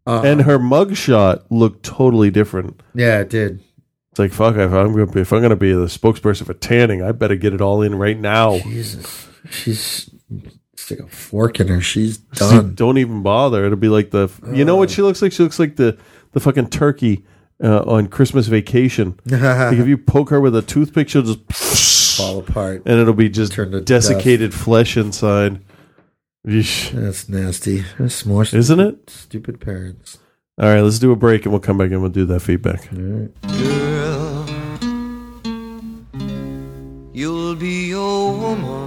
Uh, 0.08 0.24
and 0.26 0.42
her 0.42 0.58
mugshot 0.58 1.44
looked 1.52 1.84
totally 1.84 2.32
different. 2.32 2.82
yeah, 2.96 3.20
it 3.20 3.30
did. 3.30 3.60
It's 4.12 4.20
like 4.20 4.34
fuck. 4.34 4.56
If 4.56 4.74
I'm 4.74 4.92
gonna 4.94 5.06
be, 5.06 5.22
if 5.22 5.32
I'm 5.32 5.42
gonna 5.42 5.56
be 5.56 5.72
the 5.72 5.86
spokesperson 5.86 6.46
for 6.48 6.56
tanning, 6.56 7.02
I 7.04 7.12
better 7.14 7.36
get 7.36 7.54
it 7.54 7.62
all 7.62 7.82
in 7.84 7.94
right 7.96 8.20
now. 8.20 8.58
Jesus, 8.60 9.28
she's 9.52 10.10
stick 10.82 11.00
a 11.00 11.08
fork 11.08 11.60
in 11.60 11.68
her. 11.68 11.82
She's 11.82 12.16
See, 12.34 12.40
done. 12.40 12.76
don't 12.76 12.98
even 12.98 13.24
bother. 13.24 13.66
It'll 13.66 13.78
be 13.78 13.90
like 13.90 14.12
the. 14.12 14.30
You 14.54 14.66
know 14.66 14.76
what 14.76 14.90
she 14.90 15.02
looks 15.02 15.22
like? 15.22 15.32
She 15.32 15.44
looks 15.44 15.60
like 15.60 15.76
the 15.76 15.98
the 16.32 16.40
fucking 16.40 16.70
turkey 16.70 17.26
uh, 17.64 17.84
on 17.84 18.08
Christmas 18.08 18.48
Vacation. 18.48 19.20
like 19.26 19.78
if 19.78 19.88
you 19.88 19.98
poke 19.98 20.30
her 20.30 20.42
with 20.42 20.56
a 20.56 20.62
toothpick, 20.62 21.10
she'll 21.10 21.22
just 21.22 21.52
fall 22.18 22.40
apart, 22.40 22.84
and 22.86 23.00
it'll 23.00 23.14
be 23.14 23.30
just 23.30 23.54
to 23.54 23.82
desiccated 23.82 24.54
flesh 24.54 24.98
inside. 24.98 25.62
Yeesh. 26.48 26.92
That's 26.92 27.30
nasty. 27.30 27.86
That's 28.00 28.26
more 28.26 28.44
Isn't 28.44 28.80
it? 28.80 29.10
Stupid 29.10 29.62
parents. 29.62 30.18
All 30.60 30.68
right, 30.68 30.82
let's 30.82 30.98
do 31.00 31.12
a 31.12 31.16
break 31.16 31.46
and 31.46 31.52
we'll 31.52 31.60
come 31.60 31.78
back 31.78 31.92
and 31.92 32.02
we'll 32.02 32.10
do 32.10 32.26
that 32.26 32.40
feedback. 32.42 32.90
Girl, 32.92 34.48
you'll 37.14 37.56
be 37.56 37.92
a 37.92 37.98
woman 38.00 38.81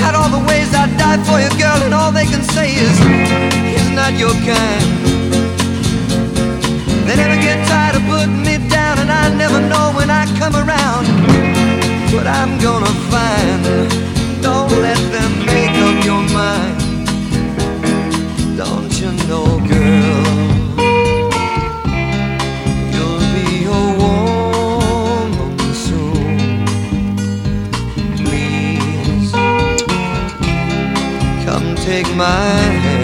can't 0.00 0.16
all 0.16 0.30
the 0.30 0.44
ways 0.48 0.72
I 0.74 0.86
died 0.96 1.20
for 1.28 1.38
you, 1.44 1.50
girl, 1.60 1.78
and 1.84 1.92
all 1.92 2.10
they 2.10 2.24
can 2.24 2.42
say 2.56 2.68
is 2.86 2.96
he's 3.72 3.90
not 4.00 4.12
your 4.22 4.34
kind. 4.48 4.86
They 7.06 7.16
never 7.22 7.38
get 7.46 7.58
tired 7.68 7.96
of 7.98 8.04
putting 8.12 8.40
me 8.48 8.56
down, 8.68 8.94
and 9.02 9.10
I 9.22 9.24
never 9.42 9.60
know 9.72 9.86
when 9.98 10.08
I 10.10 10.24
come 10.40 10.54
around 10.62 11.04
what 12.14 12.26
I'm 12.26 12.52
gonna 12.66 12.94
find. 13.12 13.62
Don't 14.46 14.72
let 14.86 15.00
them 15.14 15.32
make 15.52 15.76
up 15.86 15.96
your 16.08 16.22
mind. 16.40 16.78
Don't 18.56 18.92
you 19.00 19.10
know, 19.28 19.46
girl? 19.68 19.89
Take 32.02 32.16
my 32.16 32.24
hand, 32.24 32.99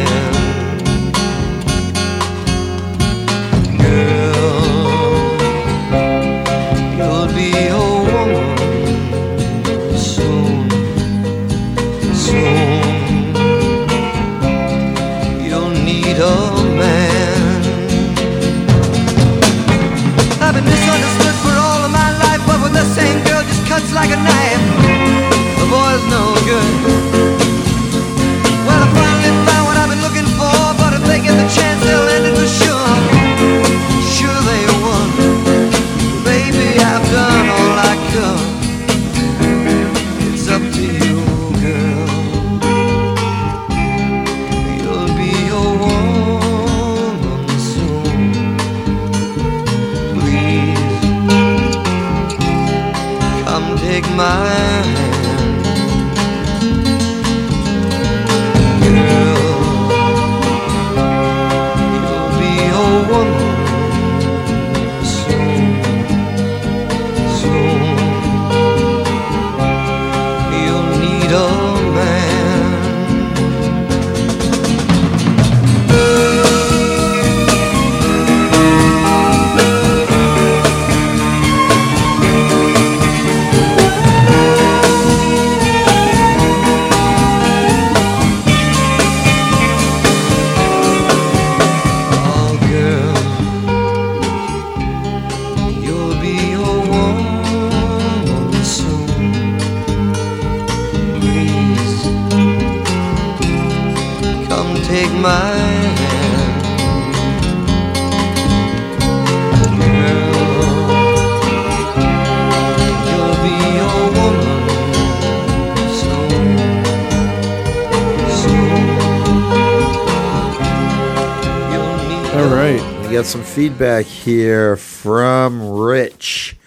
feedback 123.57 124.05
here 124.05 124.77
from 124.77 125.67
Rich. 125.67 126.59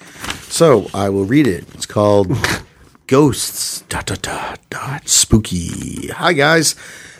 So 0.47 0.87
I 0.91 1.09
will 1.09 1.23
read 1.23 1.45
it. 1.45 1.63
It's 1.75 1.85
called 1.85 2.35
Ghosts. 3.07 3.81
Dot, 3.81 4.07
dot, 4.07 4.23
dot, 4.23 4.59
dot, 4.71 5.07
spooky. 5.07 6.07
Hi, 6.07 6.33
guys. 6.33 6.73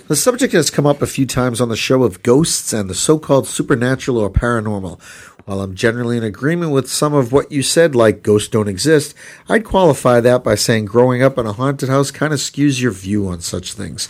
The 0.07 0.15
subject 0.15 0.53
has 0.53 0.71
come 0.71 0.87
up 0.87 1.03
a 1.03 1.05
few 1.05 1.27
times 1.27 1.61
on 1.61 1.69
the 1.69 1.75
show 1.75 2.01
of 2.01 2.23
ghosts 2.23 2.73
and 2.73 2.89
the 2.89 2.95
so 2.95 3.19
called 3.19 3.45
supernatural 3.45 4.17
or 4.17 4.31
paranormal. 4.31 4.99
While 5.45 5.61
I'm 5.61 5.75
generally 5.75 6.17
in 6.17 6.23
agreement 6.23 6.71
with 6.71 6.89
some 6.89 7.13
of 7.13 7.31
what 7.31 7.51
you 7.51 7.61
said, 7.61 7.93
like 7.93 8.23
ghosts 8.23 8.49
don't 8.49 8.67
exist, 8.67 9.13
I'd 9.47 9.65
qualify 9.65 10.19
that 10.19 10.43
by 10.43 10.55
saying 10.55 10.85
growing 10.85 11.21
up 11.21 11.37
in 11.37 11.45
a 11.45 11.53
haunted 11.53 11.89
house 11.89 12.09
kind 12.09 12.33
of 12.33 12.39
skews 12.39 12.81
your 12.81 12.91
view 12.91 13.27
on 13.27 13.41
such 13.41 13.73
things. 13.73 14.09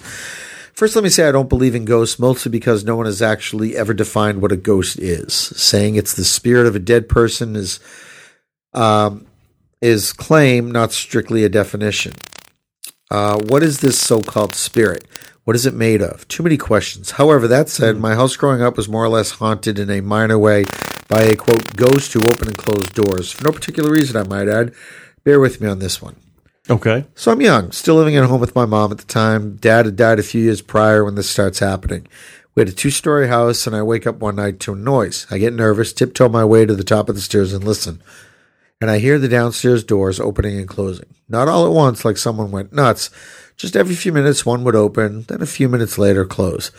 First, 0.79 0.95
let 0.95 1.03
me 1.03 1.09
say 1.09 1.27
I 1.27 1.33
don't 1.33 1.49
believe 1.49 1.75
in 1.75 1.83
ghosts, 1.83 2.19
mostly 2.19 2.49
because 2.49 2.85
no 2.85 2.95
one 2.95 3.05
has 3.05 3.21
actually 3.21 3.75
ever 3.75 3.93
defined 3.93 4.41
what 4.41 4.53
a 4.53 4.55
ghost 4.55 4.97
is. 4.97 5.33
Saying 5.33 5.95
it's 5.95 6.13
the 6.13 6.23
spirit 6.23 6.67
of 6.67 6.73
a 6.73 6.79
dead 6.79 7.09
person 7.09 7.57
is 7.57 7.81
um, 8.73 9.27
is 9.81 10.13
claim, 10.13 10.71
not 10.71 10.93
strictly 10.93 11.43
a 11.43 11.49
definition. 11.49 12.13
Uh, 13.11 13.41
what 13.49 13.61
is 13.61 13.81
this 13.81 13.99
so-called 13.99 14.55
spirit? 14.55 15.05
What 15.43 15.57
is 15.57 15.65
it 15.65 15.73
made 15.73 16.01
of? 16.01 16.25
Too 16.29 16.43
many 16.43 16.55
questions. 16.55 17.11
However, 17.11 17.45
that 17.49 17.67
said, 17.67 17.97
my 17.97 18.15
house 18.15 18.37
growing 18.37 18.61
up 18.61 18.77
was 18.77 18.87
more 18.87 19.03
or 19.03 19.09
less 19.09 19.31
haunted 19.31 19.79
in 19.79 19.89
a 19.89 19.99
minor 19.99 20.39
way 20.39 20.63
by 21.09 21.23
a 21.23 21.35
quote 21.35 21.75
ghost 21.75 22.13
who 22.13 22.21
opened 22.21 22.47
and 22.47 22.57
closed 22.57 22.93
doors 22.93 23.33
for 23.33 23.43
no 23.43 23.51
particular 23.51 23.91
reason. 23.91 24.15
I 24.15 24.25
might 24.25 24.47
add. 24.47 24.73
Bear 25.25 25.41
with 25.41 25.59
me 25.59 25.67
on 25.67 25.79
this 25.79 26.01
one. 26.01 26.15
Okay. 26.69 27.05
So 27.15 27.31
I'm 27.31 27.41
young, 27.41 27.71
still 27.71 27.95
living 27.95 28.15
at 28.15 28.25
home 28.25 28.39
with 28.39 28.55
my 28.55 28.65
mom 28.65 28.91
at 28.91 28.99
the 28.99 29.05
time. 29.05 29.55
Dad 29.55 29.85
had 29.85 29.95
died 29.95 30.19
a 30.19 30.23
few 30.23 30.43
years 30.43 30.61
prior 30.61 31.03
when 31.03 31.15
this 31.15 31.29
starts 31.29 31.59
happening. 31.59 32.07
We 32.53 32.61
had 32.61 32.69
a 32.69 32.73
two 32.73 32.91
story 32.91 33.27
house, 33.27 33.65
and 33.65 33.75
I 33.75 33.81
wake 33.81 34.05
up 34.05 34.17
one 34.17 34.35
night 34.35 34.59
to 34.61 34.73
a 34.73 34.75
noise. 34.75 35.25
I 35.31 35.39
get 35.39 35.53
nervous, 35.53 35.93
tiptoe 35.93 36.29
my 36.29 36.45
way 36.45 36.65
to 36.65 36.75
the 36.75 36.83
top 36.83 37.09
of 37.09 37.15
the 37.15 37.21
stairs, 37.21 37.53
and 37.53 37.63
listen. 37.63 38.03
And 38.81 38.91
I 38.91 38.99
hear 38.99 39.17
the 39.17 39.27
downstairs 39.27 39.83
doors 39.83 40.19
opening 40.19 40.57
and 40.57 40.67
closing. 40.67 41.13
Not 41.27 41.47
all 41.47 41.65
at 41.65 41.73
once, 41.73 42.05
like 42.05 42.17
someone 42.17 42.51
went 42.51 42.71
nuts. 42.71 43.09
Just 43.57 43.75
every 43.75 43.95
few 43.95 44.13
minutes, 44.13 44.45
one 44.45 44.63
would 44.63 44.75
open, 44.75 45.23
then 45.23 45.41
a 45.41 45.47
few 45.47 45.67
minutes 45.67 45.97
later, 45.97 46.25
close. 46.25 46.71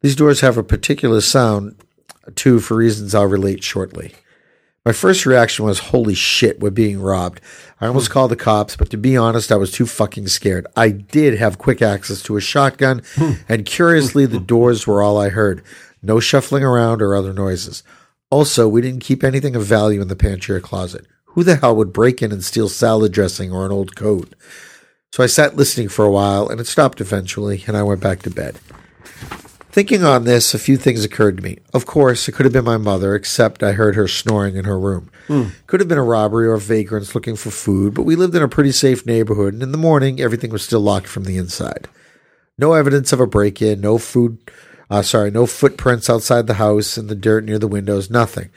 These 0.00 0.16
doors 0.16 0.40
have 0.40 0.58
a 0.58 0.64
particular 0.64 1.20
sound, 1.20 1.76
too, 2.34 2.60
for 2.60 2.76
reasons 2.76 3.14
I'll 3.14 3.26
relate 3.26 3.62
shortly. 3.62 4.14
My 4.84 4.92
first 4.92 5.24
reaction 5.24 5.64
was, 5.64 5.78
holy 5.78 6.14
shit, 6.14 6.60
we're 6.60 6.68
being 6.68 7.00
robbed. 7.00 7.40
I 7.80 7.86
almost 7.86 8.10
called 8.10 8.30
the 8.30 8.36
cops, 8.36 8.76
but 8.76 8.90
to 8.90 8.98
be 8.98 9.16
honest, 9.16 9.50
I 9.50 9.56
was 9.56 9.72
too 9.72 9.86
fucking 9.86 10.28
scared. 10.28 10.66
I 10.76 10.90
did 10.90 11.38
have 11.38 11.56
quick 11.56 11.80
access 11.80 12.22
to 12.24 12.36
a 12.36 12.40
shotgun, 12.42 13.00
hmm. 13.14 13.32
and 13.48 13.64
curiously, 13.64 14.26
the 14.26 14.38
doors 14.38 14.86
were 14.86 15.02
all 15.02 15.16
I 15.16 15.30
heard. 15.30 15.62
No 16.02 16.20
shuffling 16.20 16.62
around 16.62 17.00
or 17.00 17.14
other 17.14 17.32
noises. 17.32 17.82
Also, 18.28 18.68
we 18.68 18.82
didn't 18.82 19.00
keep 19.00 19.24
anything 19.24 19.56
of 19.56 19.64
value 19.64 20.02
in 20.02 20.08
the 20.08 20.16
pantry 20.16 20.56
or 20.56 20.60
closet. 20.60 21.06
Who 21.28 21.44
the 21.44 21.56
hell 21.56 21.74
would 21.76 21.94
break 21.94 22.20
in 22.20 22.30
and 22.30 22.44
steal 22.44 22.68
salad 22.68 23.12
dressing 23.12 23.52
or 23.52 23.64
an 23.64 23.72
old 23.72 23.96
coat? 23.96 24.34
So 25.12 25.22
I 25.22 25.26
sat 25.26 25.56
listening 25.56 25.88
for 25.88 26.04
a 26.04 26.10
while, 26.10 26.46
and 26.48 26.60
it 26.60 26.66
stopped 26.66 27.00
eventually, 27.00 27.64
and 27.66 27.74
I 27.74 27.82
went 27.82 28.00
back 28.00 28.20
to 28.22 28.30
bed. 28.30 28.58
Thinking 29.74 30.04
on 30.04 30.22
this, 30.22 30.54
a 30.54 30.58
few 30.60 30.76
things 30.76 31.04
occurred 31.04 31.38
to 31.38 31.42
me. 31.42 31.58
Of 31.72 31.84
course, 31.84 32.28
it 32.28 32.32
could 32.32 32.46
have 32.46 32.52
been 32.52 32.64
my 32.64 32.76
mother, 32.76 33.16
except 33.16 33.60
I 33.60 33.72
heard 33.72 33.96
her 33.96 34.06
snoring 34.06 34.54
in 34.54 34.66
her 34.66 34.78
room. 34.78 35.10
Hmm. 35.26 35.46
Could 35.66 35.80
have 35.80 35.88
been 35.88 35.98
a 35.98 36.04
robbery 36.04 36.46
or 36.46 36.58
vagrants 36.58 37.16
looking 37.16 37.34
for 37.34 37.50
food, 37.50 37.92
but 37.92 38.04
we 38.04 38.14
lived 38.14 38.36
in 38.36 38.42
a 38.44 38.46
pretty 38.46 38.70
safe 38.70 39.04
neighborhood, 39.04 39.52
and 39.52 39.64
in 39.64 39.72
the 39.72 39.76
morning, 39.76 40.20
everything 40.20 40.52
was 40.52 40.62
still 40.62 40.78
locked 40.78 41.08
from 41.08 41.24
the 41.24 41.36
inside. 41.36 41.88
No 42.56 42.74
evidence 42.74 43.12
of 43.12 43.18
a 43.18 43.26
break 43.26 43.60
in, 43.60 43.80
no 43.80 43.98
food, 43.98 44.38
uh, 44.90 45.02
sorry, 45.02 45.32
no 45.32 45.44
footprints 45.44 46.08
outside 46.08 46.46
the 46.46 46.54
house, 46.54 46.96
in 46.96 47.08
the 47.08 47.16
dirt 47.16 47.42
near 47.42 47.58
the 47.58 47.66
windows, 47.66 48.08
nothing. 48.08 48.50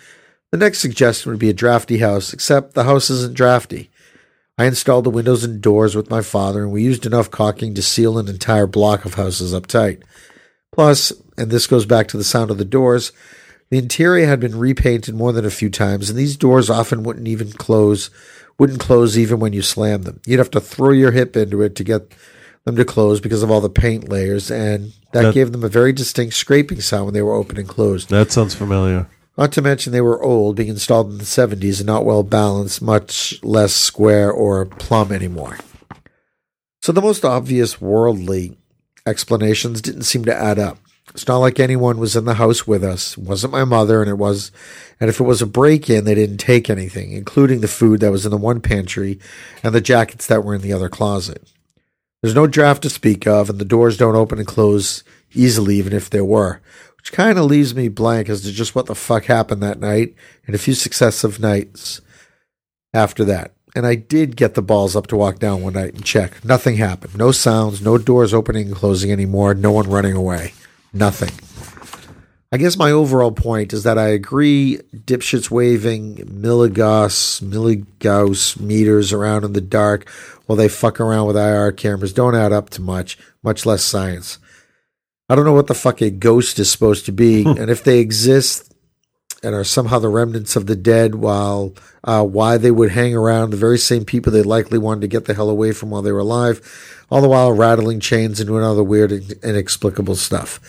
The 0.52 0.60
next 0.60 0.78
suggestion 0.78 1.32
would 1.32 1.40
be 1.40 1.50
a 1.50 1.54
drafty 1.54 1.98
house, 1.98 2.32
except 2.32 2.76
the 2.76 2.84
house 2.84 3.10
isn't 3.10 3.34
drafty. 3.34 3.90
I 4.60 4.66
installed 4.66 5.06
the 5.06 5.10
windows 5.10 5.44
and 5.44 5.62
doors 5.62 5.96
with 5.96 6.12
my 6.12 6.22
father, 6.22 6.62
and 6.62 6.72
we 6.72 6.84
used 6.84 7.08
enough 7.08 7.32
caulking 7.32 7.74
to 7.74 7.82
seal 7.82 8.20
an 8.20 8.28
entire 8.28 8.68
block 8.68 9.04
of 9.04 9.16
houses 9.16 9.52
up 9.52 9.66
tight. 9.66 10.04
Plus, 10.72 11.14
and 11.38 11.50
this 11.50 11.68
goes 11.68 11.86
back 11.86 12.08
to 12.10 12.18
the 12.18 12.24
sound 12.24 12.52
of 12.52 12.58
the 12.58 12.66
doors, 12.66 13.12
the 13.70 13.78
interior 13.78 14.28
had 14.28 14.40
been 14.40 14.58
repainted 14.58 15.16
more 15.16 15.34
than 15.34 15.46
a 15.46 15.50
few 15.50 15.70
times, 15.70 16.10
and 16.10 16.18
these 16.18 16.38
doors 16.38 16.70
often 16.70 17.04
wouldn't 17.04 17.28
even 17.28 17.52
close, 17.52 18.10
wouldn't 18.58 18.80
close 18.80 19.18
even 19.18 19.40
when 19.40 19.54
you 19.54 19.62
slammed 19.62 20.06
them. 20.06 20.22
You'd 20.26 20.40
have 20.40 20.52
to 20.52 20.62
throw 20.62 20.92
your 20.92 21.12
hip 21.12 21.36
into 21.36 21.62
it 21.62 21.76
to 21.76 21.84
get 21.84 22.12
them 22.66 22.76
to 22.76 22.86
close 22.86 23.20
because 23.20 23.44
of 23.44 23.52
all 23.52 23.62
the 23.62 23.70
paint 23.70 24.10
layers, 24.10 24.50
and 24.52 24.94
that, 25.14 25.24
That- 25.24 25.34
gave 25.34 25.52
them 25.52 25.64
a 25.64 25.70
very 25.70 25.94
distinct 25.94 26.36
scraping 26.36 26.82
sound 26.82 27.06
when 27.06 27.14
they 27.14 27.22
were 27.22 27.34
open 27.36 27.58
and 27.58 27.68
closed. 27.68 28.10
That 28.10 28.32
sounds 28.32 28.56
familiar. 28.56 29.08
Not 29.38 29.52
to 29.54 29.62
mention 29.62 29.94
they 29.94 30.02
were 30.02 30.22
old, 30.24 30.56
being 30.56 30.70
installed 30.70 31.12
in 31.12 31.20
the 31.20 31.24
70s 31.24 31.80
and 31.80 31.86
not 31.86 32.06
well 32.06 32.24
balanced, 32.24 32.82
much 32.82 33.40
less 33.44 33.74
square 33.74 34.32
or 34.32 34.66
plumb 34.66 35.12
anymore. 35.12 35.58
So 36.82 36.92
the 36.92 37.02
most 37.02 37.24
obvious 37.24 37.80
worldly 37.80 38.58
explanations 39.08 39.82
didn't 39.82 40.04
seem 40.04 40.26
to 40.26 40.36
add 40.36 40.60
up. 40.60 40.78
It's 41.12 41.28
not 41.28 41.38
like 41.38 41.60
anyone 41.60 41.98
was 41.98 42.16
in 42.16 42.26
the 42.26 42.34
house 42.34 42.68
with 42.68 42.84
us. 42.84 43.18
It 43.18 43.24
wasn't 43.24 43.54
my 43.54 43.64
mother, 43.64 44.02
and 44.02 44.10
it 44.10 44.18
was, 44.18 44.52
and 45.00 45.10
if 45.10 45.20
it 45.20 45.24
was 45.24 45.42
a 45.42 45.48
break-in, 45.48 46.04
they 46.04 46.14
didn't 46.14 46.38
take 46.38 46.70
anything, 46.70 47.14
including 47.14 47.62
the 47.62 47.68
food 47.68 48.02
that 48.02 48.12
was 48.12 48.26
in 48.26 48.32
the 48.32 48.38
one 48.38 48.60
pantry 48.60 49.20
and 49.64 49.74
the 49.74 49.82
jackets 49.82 50.28
that 50.28 50.44
were 50.44 50.54
in 50.54 50.62
the 50.62 50.74
other 50.74 50.90
closet. 50.90 51.52
There's 52.22 52.36
no 52.36 52.46
draft 52.46 52.84
to 52.84 52.90
speak 52.90 53.26
of, 53.26 53.50
and 53.50 53.58
the 53.58 53.66
doors 53.66 53.96
don't 53.98 54.16
open 54.16 54.38
and 54.38 54.48
close 54.48 55.04
easily, 55.34 55.76
even 55.78 55.94
if 55.94 56.10
there 56.10 56.26
were, 56.26 56.62
which 56.98 57.14
kind 57.14 57.40
of 57.40 57.46
leaves 57.46 57.74
me 57.74 57.88
blank 57.88 58.28
as 58.28 58.42
to 58.42 58.52
just 58.52 58.76
what 58.76 58.88
the 58.88 58.96
fuck 58.96 59.26
happened 59.26 59.64
that 59.64 59.80
night 59.80 60.14
and 60.46 60.56
a 60.56 60.60
few 60.60 60.74
successive 60.74 61.40
nights 61.40 62.02
after 62.94 63.24
that. 63.24 63.54
And 63.78 63.86
I 63.86 63.94
did 63.94 64.36
get 64.36 64.56
the 64.56 64.64
balls 64.64 64.96
up 64.96 65.06
to 65.08 65.16
walk 65.16 65.38
down 65.38 65.62
one 65.62 65.74
night 65.74 65.94
and 65.94 66.04
check. 66.04 66.44
Nothing 66.44 66.78
happened. 66.78 67.16
No 67.16 67.32
sounds, 67.32 67.80
no 67.80 68.00
doors 68.00 68.34
opening 68.34 68.70
and 68.70 68.76
closing 68.76 69.12
anymore, 69.12 69.54
no 69.54 69.72
one 69.72 69.88
running 69.88 70.14
away. 70.14 70.54
Nothing. 70.92 71.30
I 72.52 72.58
guess 72.58 72.76
my 72.76 72.90
overall 72.90 73.32
point 73.32 73.74
is 73.74 73.84
that 73.84 74.00
I 74.00 74.08
agree 74.08 74.80
dipshits 74.96 75.52
waving 75.52 76.16
milligauss, 76.16 77.40
milligauss 77.44 78.60
meters 78.60 79.14
around 79.14 79.44
in 79.44 79.54
the 79.54 79.62
dark 79.62 80.10
while 80.48 80.56
they 80.56 80.70
fuck 80.70 81.00
around 81.00 81.28
with 81.28 81.38
IR 81.38 81.72
cameras 81.72 82.14
don't 82.14 82.34
add 82.34 82.52
up 82.52 82.72
to 82.72 82.82
much, 82.82 83.16
much 83.44 83.64
less 83.64 83.84
science. 83.84 84.40
I 85.30 85.36
don't 85.36 85.46
know 85.46 85.54
what 85.54 85.68
the 85.68 85.76
fuck 85.76 86.02
a 86.02 86.10
ghost 86.10 86.58
is 86.58 86.72
supposed 86.72 87.06
to 87.06 87.12
be, 87.12 87.46
and 87.46 87.70
if 87.70 87.84
they 87.84 88.00
exist 88.00 88.67
and 89.48 89.56
are 89.56 89.64
somehow 89.64 89.98
the 89.98 90.10
remnants 90.10 90.58
of 90.58 90.66
the 90.66 90.76
dead, 90.76 91.16
while 91.16 91.74
uh, 92.04 92.22
why 92.22 92.58
they 92.58 92.70
would 92.70 92.92
hang 92.92 93.16
around 93.16 93.50
the 93.50 93.58
very 93.58 93.78
same 93.78 94.04
people 94.04 94.30
they 94.30 94.44
likely 94.44 94.78
wanted 94.78 95.00
to 95.00 95.08
get 95.08 95.24
the 95.24 95.34
hell 95.34 95.50
away 95.50 95.72
from 95.72 95.90
while 95.90 96.02
they 96.02 96.12
were 96.12 96.20
alive, 96.20 97.06
all 97.10 97.22
the 97.22 97.30
while 97.30 97.54
rattling 97.54 98.02
chains 98.02 98.42
and 98.42 98.48
doing 98.48 98.62
other 98.62 98.84
weird, 98.84 99.10
and 99.10 99.32
inexplicable 99.44 100.18
stuff. 100.18 100.60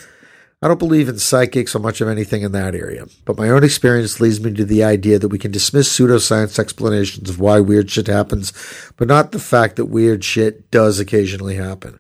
I 0.63 0.69
don't 0.69 0.79
believe 0.79 1.09
in 1.09 1.19
psychics 1.19 1.75
or 1.75 1.81
much 1.81 2.01
of 2.01 2.07
anything 2.07 2.43
in 2.43 2.53
that 2.53 2.77
area, 2.77 3.07
but 3.25 3.37
my 3.37 3.49
own 3.49 3.65
experience 3.65 4.21
leads 4.21 4.41
me 4.41 4.55
to 4.55 4.65
the 4.65 4.85
idea 4.85 5.19
that 5.19 5.29
we 5.29 5.39
can 5.39 5.51
dismiss 5.51 5.93
pseudoscience 5.93 6.57
explanations 6.57 7.29
of 7.31 7.41
why 7.41 7.59
weird 7.59 7.91
shit 7.91 8.07
happens, 8.07 8.53
but 8.97 9.09
not 9.09 9.33
the 9.33 9.41
fact 9.41 9.75
that 9.75 9.87
weird 9.87 10.23
shit 10.23 10.71
does 10.71 11.01
occasionally 11.01 11.57
happen. 11.57 11.99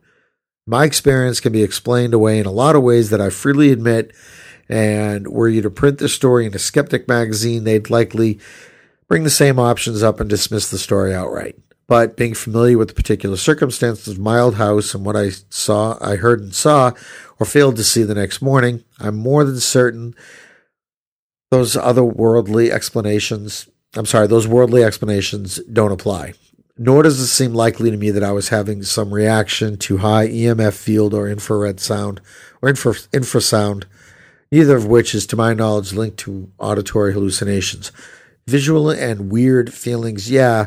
My 0.64 0.84
experience 0.84 1.40
can 1.40 1.52
be 1.52 1.64
explained 1.64 2.14
away 2.14 2.38
in 2.38 2.46
a 2.46 2.52
lot 2.52 2.76
of 2.76 2.84
ways 2.84 3.10
that 3.10 3.20
I 3.20 3.30
freely 3.30 3.72
admit, 3.72 4.12
and 4.68 5.28
were 5.28 5.48
you 5.48 5.62
to 5.62 5.70
print 5.70 5.98
this 5.98 6.14
story 6.14 6.46
in 6.46 6.54
a 6.54 6.58
skeptic 6.58 7.08
magazine, 7.08 7.64
they'd 7.64 7.90
likely 7.90 8.38
bring 9.08 9.24
the 9.24 9.30
same 9.30 9.58
options 9.58 10.02
up 10.02 10.20
and 10.20 10.28
dismiss 10.28 10.70
the 10.70 10.78
story 10.78 11.14
outright. 11.14 11.56
But 11.86 12.18
being 12.18 12.34
familiar 12.34 12.76
with 12.76 12.88
the 12.88 12.94
particular 12.94 13.38
circumstances 13.38 14.08
of 14.08 14.18
my 14.18 14.38
old 14.38 14.56
house 14.56 14.94
and 14.94 15.06
what 15.06 15.16
I 15.16 15.30
saw, 15.48 15.96
I 16.02 16.16
heard 16.16 16.40
and 16.40 16.54
saw, 16.54 16.92
or 17.40 17.46
failed 17.46 17.76
to 17.76 17.84
see 17.84 18.02
the 18.02 18.14
next 18.14 18.42
morning, 18.42 18.84
I'm 19.00 19.16
more 19.16 19.42
than 19.42 19.58
certain 19.58 20.14
those 21.50 21.76
otherworldly 21.76 22.70
explanations, 22.70 23.70
I'm 23.94 24.04
sorry, 24.04 24.26
those 24.26 24.46
worldly 24.46 24.84
explanations 24.84 25.56
don't 25.72 25.92
apply. 25.92 26.34
Nor 26.76 27.04
does 27.04 27.18
it 27.18 27.26
seem 27.26 27.54
likely 27.54 27.90
to 27.90 27.96
me 27.96 28.10
that 28.10 28.22
I 28.22 28.32
was 28.32 28.50
having 28.50 28.82
some 28.82 29.12
reaction 29.12 29.78
to 29.78 29.96
high 29.96 30.28
EMF 30.28 30.74
field 30.74 31.14
or 31.14 31.26
infrared 31.26 31.80
sound 31.80 32.20
or 32.60 32.68
infra, 32.68 32.92
infrasound, 32.92 33.84
neither 34.50 34.76
of 34.76 34.86
which 34.86 35.14
is, 35.14 35.26
to 35.26 35.36
my 35.36 35.54
knowledge, 35.54 35.92
linked 35.92 36.18
to 36.18 36.50
auditory 36.58 37.12
hallucinations. 37.12 37.92
Visual 38.46 38.90
and 38.90 39.30
weird 39.30 39.72
feelings, 39.74 40.30
yeah, 40.30 40.66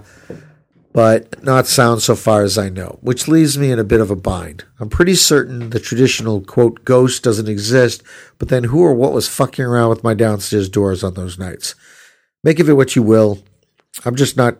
but 0.93 1.41
not 1.43 1.67
sound 1.67 2.01
so 2.01 2.15
far 2.15 2.43
as 2.43 2.57
I 2.57 2.69
know, 2.69 2.99
which 3.01 3.27
leaves 3.27 3.57
me 3.57 3.71
in 3.71 3.79
a 3.79 3.83
bit 3.83 4.01
of 4.01 4.11
a 4.11 4.15
bind. 4.15 4.65
I'm 4.79 4.89
pretty 4.89 5.15
certain 5.15 5.69
the 5.69 5.79
traditional 5.79 6.41
quote 6.41 6.83
ghost 6.83 7.23
doesn't 7.23 7.47
exist, 7.47 8.03
but 8.37 8.49
then 8.49 8.65
who 8.65 8.81
or 8.81 8.93
what 8.93 9.13
was 9.13 9.27
fucking 9.27 9.63
around 9.63 9.89
with 9.89 10.03
my 10.03 10.13
downstairs 10.13 10.69
doors 10.69 11.03
on 11.03 11.13
those 11.13 11.39
nights? 11.39 11.75
Make 12.43 12.59
of 12.59 12.69
it 12.69 12.73
what 12.73 12.95
you 12.95 13.03
will. 13.03 13.41
I'm 14.05 14.15
just 14.15 14.35
not 14.35 14.57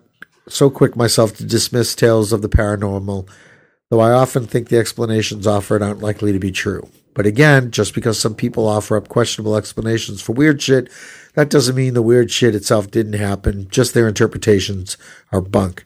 so 0.47 0.69
quick 0.69 0.95
myself 0.95 1.35
to 1.35 1.45
dismiss 1.45 1.95
tales 1.95 2.31
of 2.33 2.41
the 2.41 2.49
paranormal, 2.49 3.27
though 3.89 3.99
I 3.99 4.11
often 4.11 4.45
think 4.45 4.69
the 4.69 4.77
explanations 4.77 5.45
offered 5.45 5.81
aren't 5.81 6.01
likely 6.01 6.31
to 6.31 6.39
be 6.39 6.51
true. 6.51 6.89
But 7.13 7.25
again, 7.25 7.71
just 7.71 7.93
because 7.93 8.19
some 8.19 8.35
people 8.35 8.67
offer 8.67 8.95
up 8.95 9.09
questionable 9.09 9.55
explanations 9.55 10.21
for 10.21 10.33
weird 10.33 10.61
shit, 10.61 10.89
that 11.33 11.49
doesn't 11.49 11.75
mean 11.75 11.93
the 11.93 12.01
weird 12.01 12.31
shit 12.31 12.55
itself 12.55 12.91
didn't 12.91 13.13
happen, 13.13 13.67
just 13.69 13.93
their 13.93 14.07
interpretations 14.07 14.97
are 15.31 15.41
bunk. 15.41 15.85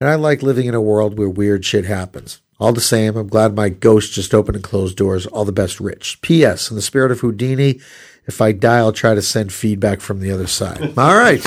And 0.00 0.08
I 0.10 0.16
like 0.16 0.42
living 0.42 0.66
in 0.66 0.74
a 0.74 0.80
world 0.80 1.18
where 1.18 1.28
weird 1.28 1.64
shit 1.64 1.84
happens. 1.84 2.40
All 2.60 2.72
the 2.72 2.80
same, 2.80 3.16
I'm 3.16 3.28
glad 3.28 3.56
my 3.56 3.68
ghost 3.68 4.12
just 4.12 4.32
opened 4.34 4.56
and 4.56 4.64
closed 4.64 4.96
doors. 4.96 5.26
All 5.26 5.44
the 5.44 5.52
best, 5.52 5.80
Rich. 5.80 6.20
P.S. 6.20 6.70
In 6.70 6.76
the 6.76 6.82
spirit 6.82 7.10
of 7.10 7.20
Houdini, 7.20 7.80
if 8.26 8.40
I 8.40 8.52
die, 8.52 8.78
I'll 8.78 8.92
try 8.92 9.14
to 9.14 9.22
send 9.22 9.52
feedback 9.52 10.00
from 10.00 10.20
the 10.20 10.30
other 10.30 10.46
side. 10.46 10.80
All 10.98 11.16
right. 11.16 11.46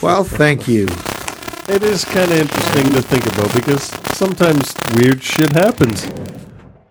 Well, 0.00 0.24
thank 0.24 0.68
you. 0.68 0.86
It 1.68 1.82
is 1.82 2.04
kind 2.04 2.30
of 2.30 2.38
interesting 2.38 2.92
to 2.92 3.02
think 3.02 3.26
about 3.26 3.52
because 3.52 3.84
sometimes 4.16 4.74
weird 4.96 5.22
shit 5.22 5.52
happens. 5.52 6.04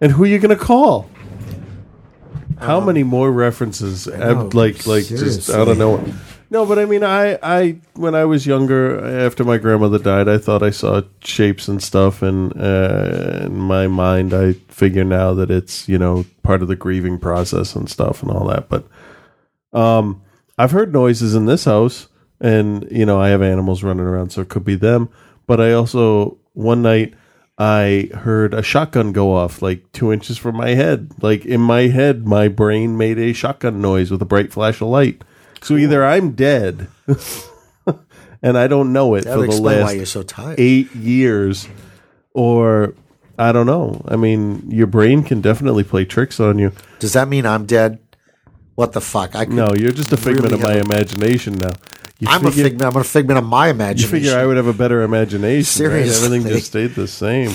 And 0.02 0.12
who 0.12 0.26
are 0.26 0.28
you 0.28 0.38
going 0.40 0.56
to 0.56 0.64
call? 0.64 1.10
How 2.60 2.80
many 2.80 3.04
more 3.04 3.32
references? 3.32 4.08
ab- 4.08 4.54
like, 4.54 4.86
like 4.88 5.06
just 5.08 5.50
I 5.50 5.64
don't 5.66 5.78
know. 5.78 6.04
No, 6.50 6.66
but 6.66 6.80
I 6.80 6.86
mean, 6.86 7.04
I, 7.04 7.38
I, 7.44 7.78
when 7.96 8.16
I 8.16 8.24
was 8.24 8.48
younger, 8.48 9.04
after 9.26 9.44
my 9.44 9.58
grandmother 9.58 10.00
died, 10.00 10.30
I 10.30 10.38
thought 10.38 10.64
I 10.64 10.70
saw 10.70 11.02
shapes 11.22 11.68
and 11.68 11.84
stuff, 11.84 12.22
and 12.22 12.54
uh, 12.60 13.40
in 13.42 13.58
my 13.58 13.88
mind, 13.88 14.34
I 14.34 14.54
figure 14.70 15.04
now 15.04 15.34
that 15.34 15.52
it's 15.52 15.90
you 15.90 15.98
know 15.98 16.26
part 16.44 16.62
of 16.62 16.70
the 16.70 16.76
grieving 16.76 17.20
process 17.20 17.76
and 17.76 17.90
stuff 17.90 18.24
and 18.24 18.32
all 18.32 18.48
that. 18.48 18.70
But 18.70 18.88
um, 19.74 20.22
I've 20.58 20.72
heard 20.72 20.94
noises 20.94 21.36
in 21.36 21.48
this 21.48 21.66
house, 21.66 22.08
and 22.40 22.88
you 22.90 23.06
know 23.06 23.20
I 23.20 23.30
have 23.30 23.42
animals 23.42 23.84
running 23.84 24.06
around, 24.06 24.30
so 24.32 24.42
it 24.42 24.50
could 24.50 24.64
be 24.64 24.76
them. 24.76 25.10
But 25.48 25.60
I 25.60 25.74
also 25.74 26.38
one 26.54 26.82
night 26.82 27.14
I 27.58 28.10
heard 28.14 28.54
a 28.54 28.62
shotgun 28.62 29.12
go 29.12 29.34
off 29.34 29.62
like 29.62 29.92
two 29.92 30.14
inches 30.14 30.38
from 30.38 30.56
my 30.56 30.70
head. 30.70 31.12
Like 31.22 31.46
in 31.46 31.62
my 31.62 31.88
head, 31.88 32.28
my 32.28 32.48
brain 32.48 32.98
made 32.98 33.18
a 33.18 33.34
shotgun 33.34 33.82
noise 33.82 34.12
with 34.12 34.22
a 34.22 34.26
bright 34.26 34.54
flash 34.54 34.80
of 34.80 34.90
light. 34.90 35.24
So 35.62 35.76
either 35.76 36.06
I'm 36.06 36.34
dead, 36.34 36.88
and 38.44 38.58
I 38.58 38.68
don't 38.68 38.94
know 38.94 39.16
it 39.16 39.24
That 39.24 39.36
for 39.36 39.48
the 39.48 39.60
last 39.60 40.08
so 40.08 40.24
eight 40.58 40.94
years, 40.96 41.68
or 42.34 42.94
I 43.40 43.52
don't 43.52 43.66
know. 43.66 44.04
I 44.08 44.18
mean, 44.18 44.70
your 44.70 44.88
brain 44.88 45.24
can 45.24 45.42
definitely 45.42 45.84
play 45.84 46.06
tricks 46.06 46.40
on 46.40 46.60
you. 46.60 46.74
Does 47.00 47.14
that 47.14 47.28
mean 47.28 47.48
I'm 47.48 47.66
dead? 47.66 47.98
What 48.76 48.94
the 48.94 49.02
fuck? 49.02 49.36
I 49.36 49.46
No, 49.46 49.74
you're 49.76 49.92
just 49.92 50.14
a 50.14 50.18
figment 50.18 50.52
really 50.52 50.56
of 50.56 50.62
my 50.62 50.76
imagination 50.76 51.56
now. 51.56 51.72
You 52.20 52.28
I'm 52.30 52.46
a 52.46 52.52
figment. 52.52 52.82
I'm 52.84 53.00
a 53.00 53.04
figment 53.04 53.38
of 53.38 53.46
my 53.46 53.70
imagination. 53.70 54.16
You 54.16 54.22
figure 54.24 54.40
I 54.40 54.46
would 54.46 54.58
have 54.58 54.68
a 54.68 54.74
better 54.74 55.02
imagination. 55.04 55.58
right? 55.58 55.66
Seriously. 55.66 56.26
Everything 56.26 56.52
just 56.52 56.68
stayed 56.68 56.96
the 56.96 57.08
same. 57.08 57.52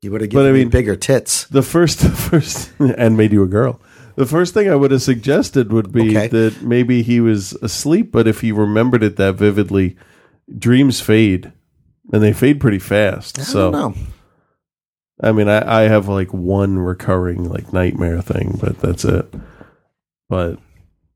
You 0.00 0.10
would 0.12 0.20
have 0.22 0.30
But 0.30 0.44
given 0.44 0.54
I 0.60 0.64
me 0.64 0.64
bigger 0.66 0.96
tits. 0.96 1.44
The 1.48 1.62
first, 1.62 1.98
the 2.02 2.08
first, 2.10 2.70
and 2.78 3.16
made 3.16 3.32
you 3.32 3.42
a 3.42 3.46
girl. 3.48 3.80
The 4.16 4.26
first 4.26 4.54
thing 4.54 4.68
I 4.70 4.74
would 4.74 4.90
have 4.90 5.02
suggested 5.02 5.72
would 5.72 5.92
be 5.92 6.16
Okay. 6.16 6.28
that 6.28 6.62
maybe 6.62 7.02
he 7.02 7.20
was 7.20 7.52
asleep, 7.54 8.10
but 8.10 8.26
if 8.26 8.40
he 8.40 8.50
remembered 8.52 9.02
it 9.02 9.16
that 9.16 9.34
vividly, 9.36 9.96
dreams 10.56 11.00
fade, 11.00 11.52
and 12.12 12.22
they 12.22 12.32
fade 12.32 12.60
pretty 12.60 12.78
fast. 12.80 13.38
I 13.38 13.42
so, 13.42 13.70
don't 13.70 13.94
know. 13.96 14.02
I 15.20 15.32
mean, 15.32 15.48
I, 15.48 15.80
I 15.80 15.88
have 15.88 16.08
like 16.08 16.32
one 16.32 16.78
recurring 16.78 17.44
like 17.48 17.72
nightmare 17.72 18.22
thing, 18.22 18.56
but 18.60 18.78
that's 18.80 19.04
it. 19.04 19.26
But 20.28 20.58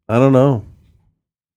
I 0.08 0.18
don't 0.18 0.32
know. 0.32 0.64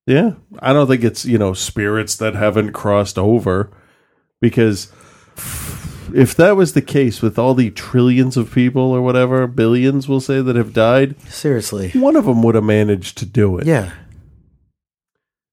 Yeah, 0.08 0.34
I 0.60 0.72
don't 0.72 0.88
think 0.88 1.04
it's 1.04 1.26
you 1.26 1.38
know 1.38 1.54
spirits 1.54 2.16
that 2.18 2.36
haven't 2.36 2.74
crossed 2.74 3.18
over, 3.18 3.72
because 4.40 4.92
if 6.14 6.36
that 6.36 6.56
was 6.56 6.74
the 6.74 6.82
case 6.82 7.22
with 7.22 7.40
all 7.40 7.56
the 7.56 7.72
trillions 7.72 8.38
of 8.38 8.54
people 8.54 8.92
or 8.92 9.02
whatever 9.02 9.48
billions 9.48 10.08
we'll 10.08 10.22
say 10.22 10.42
that 10.42 10.56
have 10.56 10.74
died, 10.74 11.20
seriously, 11.24 11.90
one 11.92 12.16
of 12.16 12.26
them 12.26 12.44
would 12.44 12.56
have 12.56 12.64
managed 12.64 13.18
to 13.18 13.26
do 13.26 13.58
it. 13.58 13.66
Yeah. 13.66 13.92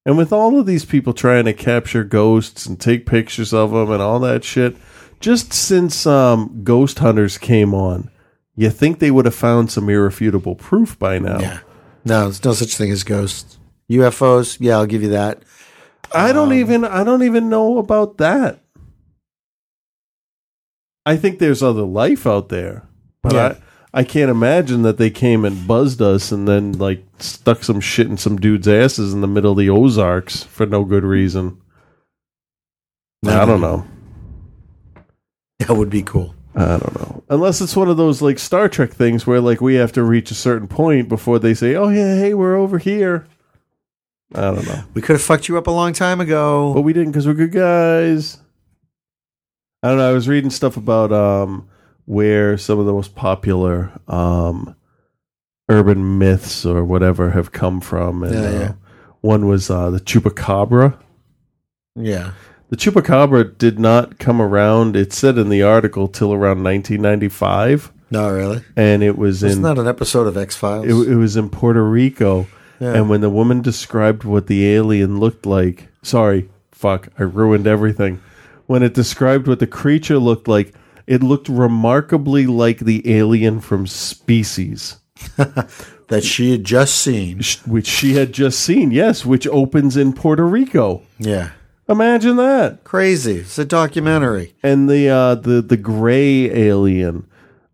And 0.05 0.19
with 0.19 0.33
all 0.33 0.59
of 0.59 0.67
these 0.67 0.85
people 0.85 1.15
trying 1.15 1.45
to 1.45 1.53
capture 1.53 2.03
ghosts 2.03 2.67
and 2.67 2.79
take 2.81 3.07
pictures 3.07 3.55
of 3.55 3.71
them 3.71 3.91
and 3.91 4.03
all 4.03 4.19
that 4.21 4.43
shit, 4.43 4.77
just 5.21 5.53
since 5.53 6.07
um, 6.07 6.63
ghost 6.65 6.99
hunters 6.99 7.39
came 7.39 7.73
on, 7.73 8.11
you 8.57 8.69
think 8.69 8.99
they 8.99 9.13
would 9.13 9.25
have 9.25 9.35
found 9.35 9.71
some 9.71 9.89
irrefutable 9.89 10.57
proof 10.57 10.99
by 10.99 11.19
now. 11.21 11.39
Yeah. 11.39 11.61
No, 12.05 12.23
there's 12.23 12.45
no 12.45 12.53
such 12.53 12.77
thing 12.77 12.91
as 12.91 13.05
ghosts. 13.05 13.59
UFOs, 13.91 14.57
yeah, 14.61 14.77
I'll 14.77 14.87
give 14.87 15.03
you 15.03 15.11
that. 15.11 15.43
I 16.15 16.33
don't 16.33 16.49
um, 16.49 16.55
even 16.55 16.85
I 16.85 17.05
don't 17.05 17.23
even 17.23 17.49
know 17.49 17.79
about 17.79 18.19
that. 18.19 18.61
I 21.05 21.17
think 21.17 21.39
there's 21.39 21.63
other 21.63 21.83
life 21.83 22.27
out 22.27 22.49
there, 22.49 22.87
but 23.23 23.33
Yeah. 23.33 23.47
I 23.47 23.57
I 23.95 24.05
can't 24.05 24.31
imagine 24.31 24.83
that 24.83 24.97
they 24.97 25.11
came 25.11 25.45
and 25.45 25.67
buzzed 25.67 26.01
us 26.01 26.33
and 26.33 26.49
then 26.49 26.73
like 26.73 27.05
stuck 27.19 27.63
some 27.63 27.81
shit 27.81 28.07
in 28.07 28.17
some 28.17 28.37
dude's 28.39 28.67
asses 28.67 29.13
in 29.13 29.21
the 29.21 29.27
middle 29.27 29.53
of 29.53 29.59
the 29.59 29.69
Ozarks 29.69 30.43
for 30.45 30.65
no 30.65 30.85
good 30.85 31.05
reason. 31.05 31.61
I 33.27 33.45
don't 33.45 33.61
know. 33.61 33.87
That 35.69 35.77
would 35.77 35.91
be 35.91 36.03
cool. 36.03 36.35
I 36.57 36.77
don't 36.77 36.95
know. 36.97 37.23
Unless 37.29 37.61
it's 37.61 37.77
one 37.77 37.89
of 37.89 37.97
those 37.97 38.21
like 38.21 38.41
Star 38.41 38.69
Trek 38.69 38.91
things 38.91 39.29
where 39.29 39.41
like 39.41 39.61
we 39.61 39.77
have 39.77 39.93
to 39.93 40.03
reach 40.03 40.33
a 40.33 40.35
certain 40.35 40.67
point 40.67 41.09
before 41.09 41.39
they 41.39 41.55
say, 41.55 41.77
"Oh 41.77 41.89
yeah, 41.89 42.17
hey, 42.17 42.35
we're 42.35 42.57
over 42.57 42.79
here." 42.79 43.29
I 44.35 44.41
don't 44.41 44.67
know. 44.67 44.85
We 44.95 45.03
could 45.03 45.15
have 45.15 45.23
fucked 45.23 45.49
you 45.49 45.59
up 45.59 45.67
a 45.67 45.71
long 45.71 45.93
time 45.93 46.21
ago. 46.21 46.73
But 46.75 46.83
we 46.83 46.93
didn't 46.93 47.13
because 47.13 47.27
we're 47.27 47.35
good 47.35 47.53
guys. 47.53 48.39
I 49.83 49.89
don't 49.89 49.99
know. 49.99 50.09
I 50.09 50.13
was 50.13 50.29
reading 50.29 50.51
stuff 50.51 50.77
about 50.77 51.13
um, 51.13 51.69
where 52.05 52.57
some 52.57 52.79
of 52.79 52.87
the 52.87 52.93
most 52.93 53.15
popular 53.15 53.93
um, 54.09 54.77
urban 55.69 56.19
myths 56.19 56.65
or 56.65 56.85
whatever 56.85 57.31
have 57.31 57.53
come 57.53 57.81
from, 57.81 58.23
and 58.23 58.35
Yeah, 58.35 58.69
uh, 58.69 58.73
one 59.21 59.47
was 59.47 59.71
uh, 59.71 59.91
the 59.91 60.01
chupacabra. 60.01 60.99
Yeah. 61.95 62.33
The 62.71 62.77
chupacabra 62.77 63.59
did 63.59 63.79
not 63.79 64.19
come 64.19 64.41
around. 64.41 64.97
It 64.97 65.13
said 65.13 65.37
in 65.37 65.51
the 65.51 65.63
article 65.63 66.09
till 66.09 66.33
around 66.33 66.63
1995. 66.63 67.93
No, 68.11 68.31
really. 68.31 68.63
And 68.77 69.03
it 69.03 69.19
was 69.19 69.43
in 69.43 69.63
that 69.63 69.79
an 69.79 69.87
episode 69.89 70.27
of 70.27 70.37
X 70.37 70.57
Files? 70.57 70.87
it, 70.87 71.13
it 71.13 71.17
was 71.17 71.37
in 71.37 71.51
Puerto 71.51 71.83
Rico. 71.83 72.47
Yeah. 72.83 72.95
And 72.95 73.09
when 73.09 73.21
the 73.21 73.31
woman 73.31 73.63
described 73.63 74.25
what 74.25 74.49
the 74.49 74.69
alien 74.69 75.21
looked 75.21 75.47
like, 75.47 75.87
sorry, 76.03 76.51
fuck, 76.73 77.11
I 77.17 77.23
ruined 77.23 77.69
everything. 77.69 78.21
When 78.67 78.83
it 78.83 78.93
described 78.93 79.47
what 79.47 79.61
the 79.61 79.69
creature 79.69 80.19
looked 80.19 80.49
like, 80.49 80.75
it 81.07 81.23
looked 81.23 81.49
remarkably 81.49 82.45
like 82.49 82.81
the 82.81 83.09
alien 83.09 83.61
from 83.61 83.87
Species. 83.87 84.97
that 85.37 86.25
she 86.25 86.51
had 86.51 86.65
just 86.65 86.97
seen. 86.97 87.41
Which 87.67 87.87
she 87.87 88.15
had 88.15 88.33
just 88.33 88.59
seen, 88.59 88.91
yes, 88.91 89.25
which 89.25 89.47
opens 89.47 89.97
in 89.97 90.13
Puerto 90.13 90.45
Rico. 90.45 91.03
Yeah. 91.21 91.51
Imagine 91.89 92.35
that. 92.39 92.83
Crazy. 92.83 93.37
It's 93.39 93.59
a 93.61 93.65
documentary. 93.65 94.55
And 94.61 94.91
the 94.91 95.09
uh 95.09 95.35
the 95.37 95.63
the 95.63 95.77
gray 95.77 96.51
alien 96.51 97.29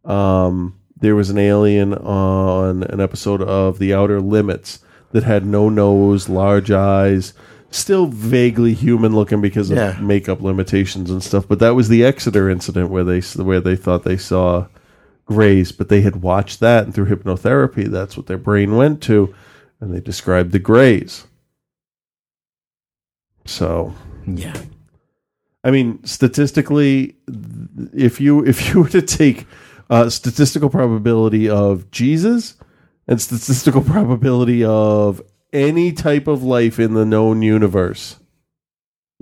um 0.05 0.79
there 1.01 1.15
was 1.15 1.31
an 1.31 1.39
alien 1.39 1.95
on 1.95 2.83
an 2.83 3.01
episode 3.01 3.41
of 3.41 3.79
The 3.79 3.95
Outer 3.95 4.21
Limits 4.21 4.81
that 5.13 5.25
had 5.25 5.47
no 5.47 5.69
nose, 5.69 6.29
large 6.29 6.71
eyes, 6.71 7.33
still 7.71 8.07
vaguely 8.07 8.75
human 8.75 9.15
looking 9.15 9.41
because 9.41 9.71
of 9.71 9.77
Yeah. 9.77 9.99
makeup 10.01 10.41
limitations 10.43 11.11
and 11.11 11.23
stuff, 11.23 11.47
but 11.49 11.59
that 11.61 11.75
was 11.75 11.89
the 11.89 12.05
Exeter 12.05 12.49
incident 12.49 12.91
where 12.91 13.05
they 13.05 13.21
where 13.43 13.61
they 13.61 13.77
thought 13.77 14.05
they 14.05 14.17
saw 14.17 14.67
grays, 15.27 15.73
but 15.73 15.89
they 15.91 16.01
had 16.01 16.23
watched 16.23 16.61
that 16.61 16.85
and 16.85 16.95
through 16.95 17.07
hypnotherapy 17.07 17.85
that's 17.87 18.17
what 18.17 18.27
their 18.27 18.39
brain 18.39 18.77
went 18.77 19.03
to 19.03 19.35
and 19.81 19.95
they 19.95 20.01
described 20.01 20.53
the 20.53 20.59
grays. 20.59 21.27
So, 23.45 23.95
yeah. 24.27 24.61
I 25.65 25.71
mean, 25.71 26.03
statistically, 26.05 27.17
th- 27.27 27.89
if 27.95 28.21
you 28.21 28.45
if 28.45 28.69
you 28.73 28.83
were 28.83 28.89
to 28.91 29.03
take 29.03 29.47
uh, 29.91 30.09
statistical 30.11 30.71
probability 30.71 31.49
of 31.49 31.91
Jesus 31.91 32.55
and 33.09 33.21
statistical 33.21 33.81
probability 33.83 34.63
of 34.63 35.21
any 35.53 35.93
type 35.93 36.29
of 36.29 36.43
life 36.43 36.79
in 36.79 36.95
the 36.95 37.07
known 37.07 37.43
universe, 37.43 38.17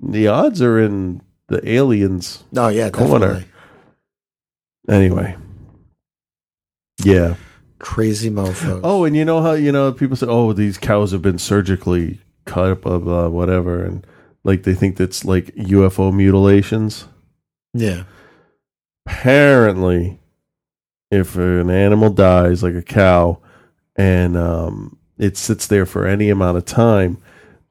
the 0.03 0.27
odds 0.27 0.61
are 0.61 0.79
in 0.79 1.23
the 1.49 1.67
aliens. 1.69 2.45
Oh, 2.55 2.69
yeah, 2.69 2.91
corner. 2.91 3.27
definitely. 3.27 3.53
Anyway, 4.89 5.37
yeah. 7.03 7.35
Crazy 7.79 8.31
mofos. 8.31 8.81
Oh, 8.83 9.05
and 9.05 9.15
you 9.17 9.25
know 9.25 9.43
how 9.43 9.53
you 9.53 9.71
know 9.71 9.93
people 9.93 10.17
say, 10.17 10.27
"Oh, 10.27 10.53
these 10.53 10.79
cows 10.79 11.13
have 11.13 11.23
been 11.23 11.39
surgically 11.39 12.21
cut 12.47 12.71
up, 12.71 12.83
blah 12.83 12.99
blah, 12.99 13.29
whatever," 13.29 13.85
and 13.85 14.07
like 14.45 14.63
they 14.63 14.75
think 14.75 14.97
that's 14.97 15.25
like 15.25 15.55
UFO 15.57 16.13
mutilations. 16.15 17.07
Yeah. 17.75 18.05
Apparently, 19.07 20.19
if 21.11 21.37
an 21.37 21.69
animal 21.69 22.11
dies, 22.11 22.63
like 22.63 22.75
a 22.75 22.83
cow, 22.83 23.41
and 23.97 24.37
um, 24.37 24.99
it 25.19 25.37
sits 25.37 25.67
there 25.67 25.87
for 25.87 26.07
any 26.07 26.29
amount 26.29 26.59
of 26.59 26.65
time, 26.65 27.19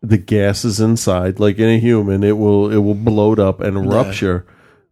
the 0.02 0.18
gases 0.18 0.80
inside, 0.80 1.40
like 1.40 1.58
in 1.58 1.70
a 1.70 1.80
human, 1.80 2.24
it 2.24 2.38
will 2.38 2.72
it 2.72 2.78
will 2.78 2.96
bloat 2.96 3.40
up 3.40 3.60
and 3.62 3.90
rupture. 3.90 4.46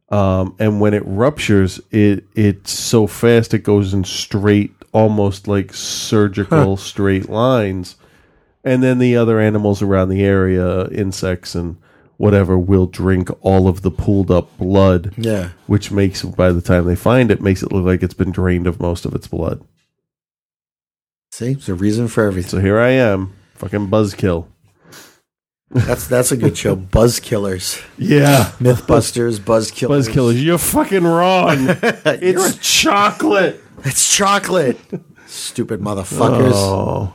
Um, 0.10 0.56
and 0.60 0.80
when 0.80 0.94
it 0.94 1.04
ruptures, 1.06 1.82
it 1.92 2.26
it's 2.36 2.72
so 2.72 3.08
fast 3.08 3.54
it 3.54 3.60
goes 3.60 3.94
in 3.94 4.04
straight, 4.04 4.74
almost 4.92 5.48
like 5.48 5.74
surgical 5.74 6.78
straight 6.78 7.30
lines. 7.30 7.96
And 8.64 8.82
then 8.82 9.00
the 9.00 9.18
other 9.18 9.40
animals 9.40 9.82
around 9.82 10.10
the 10.10 10.24
area, 10.24 10.88
insects 10.88 11.54
and 11.54 11.78
whatever, 12.18 12.58
will 12.58 12.86
drink 12.86 13.30
all 13.42 13.68
of 13.68 13.82
the 13.82 13.92
pooled 13.92 14.32
up 14.32 14.58
blood. 14.58 15.14
Yeah. 15.18 15.50
Which 15.68 15.92
makes, 15.92 16.22
by 16.22 16.52
the 16.52 16.62
time 16.62 16.86
they 16.86 16.96
find 16.96 17.30
it, 17.30 17.42
makes 17.42 17.62
it 17.62 17.72
look 17.74 17.84
like 17.84 18.02
it's 18.02 18.14
been 18.14 18.32
drained 18.32 18.68
of 18.68 18.80
most 18.80 19.06
of 19.06 19.14
its 19.14 19.28
blood. 19.28 19.66
See, 21.34 21.56
there's 21.56 21.68
a 21.68 21.74
reason 21.74 22.08
for 22.10 22.28
everything. 22.28 22.52
So 22.52 22.60
here 22.60 22.78
I 22.80 22.90
am, 22.90 23.34
fucking 23.56 23.88
buzzkill. 23.88 24.46
That's 25.72 26.06
that's 26.06 26.32
a 26.32 26.38
good 26.38 26.56
show. 26.56 26.76
Buzzkillers. 27.00 27.84
Yeah. 27.98 28.52
Mythbusters, 28.60 29.44
Buzz 29.44 29.72
Killers. 29.72 30.08
Buzzkillers, 30.08 30.44
you're 30.44 30.60
fucking 30.60 31.04
wrong. 31.04 31.56
it's 31.82 32.58
chocolate. 32.58 33.60
It's 33.84 34.16
chocolate. 34.16 34.78
Stupid 35.26 35.80
motherfuckers. 35.80 36.52
Oh. 36.54 37.12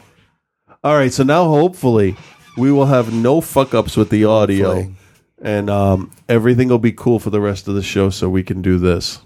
All 0.83 0.95
right, 0.97 1.13
so 1.13 1.23
now 1.23 1.45
hopefully 1.45 2.17
we 2.57 2.73
will 2.73 2.87
have 2.87 3.15
no 3.15 3.41
fuck 3.41 3.73
ups 3.73 3.97
with 3.97 4.11
the 4.11 4.25
audio, 4.25 4.75
Hopefully. 4.75 4.97
and 5.41 5.71
um, 5.71 6.11
everything 6.29 6.67
will 6.71 6.81
be 6.81 6.91
cool 6.91 7.21
for 7.21 7.31
the 7.31 7.41
rest 7.41 7.69
of 7.69 7.77
the 7.77 7.85
show, 7.85 8.11
so 8.11 8.29
we 8.29 8.43
can 8.43 8.63
do 8.63 8.79
this. 8.79 9.21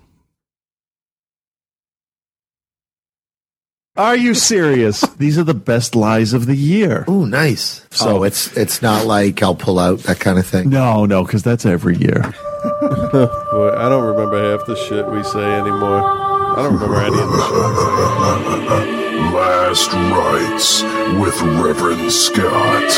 Are 3.96 4.16
you 4.16 4.32
serious? 4.34 5.02
These 5.18 5.36
are 5.38 5.44
the 5.44 5.52
best 5.52 5.94
lies 5.94 6.32
of 6.32 6.46
the 6.46 6.56
year. 6.56 7.04
Ooh, 7.10 7.26
nice. 7.26 7.86
So- 7.90 8.18
oh, 8.18 8.22
it's 8.22 8.56
it's 8.56 8.80
not 8.80 9.04
like 9.06 9.42
I'll 9.42 9.54
pull 9.54 9.78
out 9.78 9.98
that 10.00 10.18
kind 10.18 10.38
of 10.38 10.46
thing. 10.46 10.70
No, 10.70 11.04
no, 11.04 11.24
because 11.24 11.42
that's 11.42 11.66
every 11.66 11.96
year. 11.98 12.22
Boy, 12.62 13.74
I 13.76 13.88
don't 13.90 14.04
remember 14.04 14.50
half 14.56 14.66
the 14.66 14.76
shit 14.76 15.06
we 15.10 15.22
say 15.24 15.44
anymore. 15.44 16.02
I 16.02 16.56
don't 16.62 16.72
remember 16.74 16.96
any 17.00 17.18
of 17.20 17.28
the 17.28 17.42
shit. 17.42 19.02
Last 19.34 19.92
Rites 19.92 20.82
with 21.20 21.40
Reverend 21.62 22.10
Scott. 22.12 22.92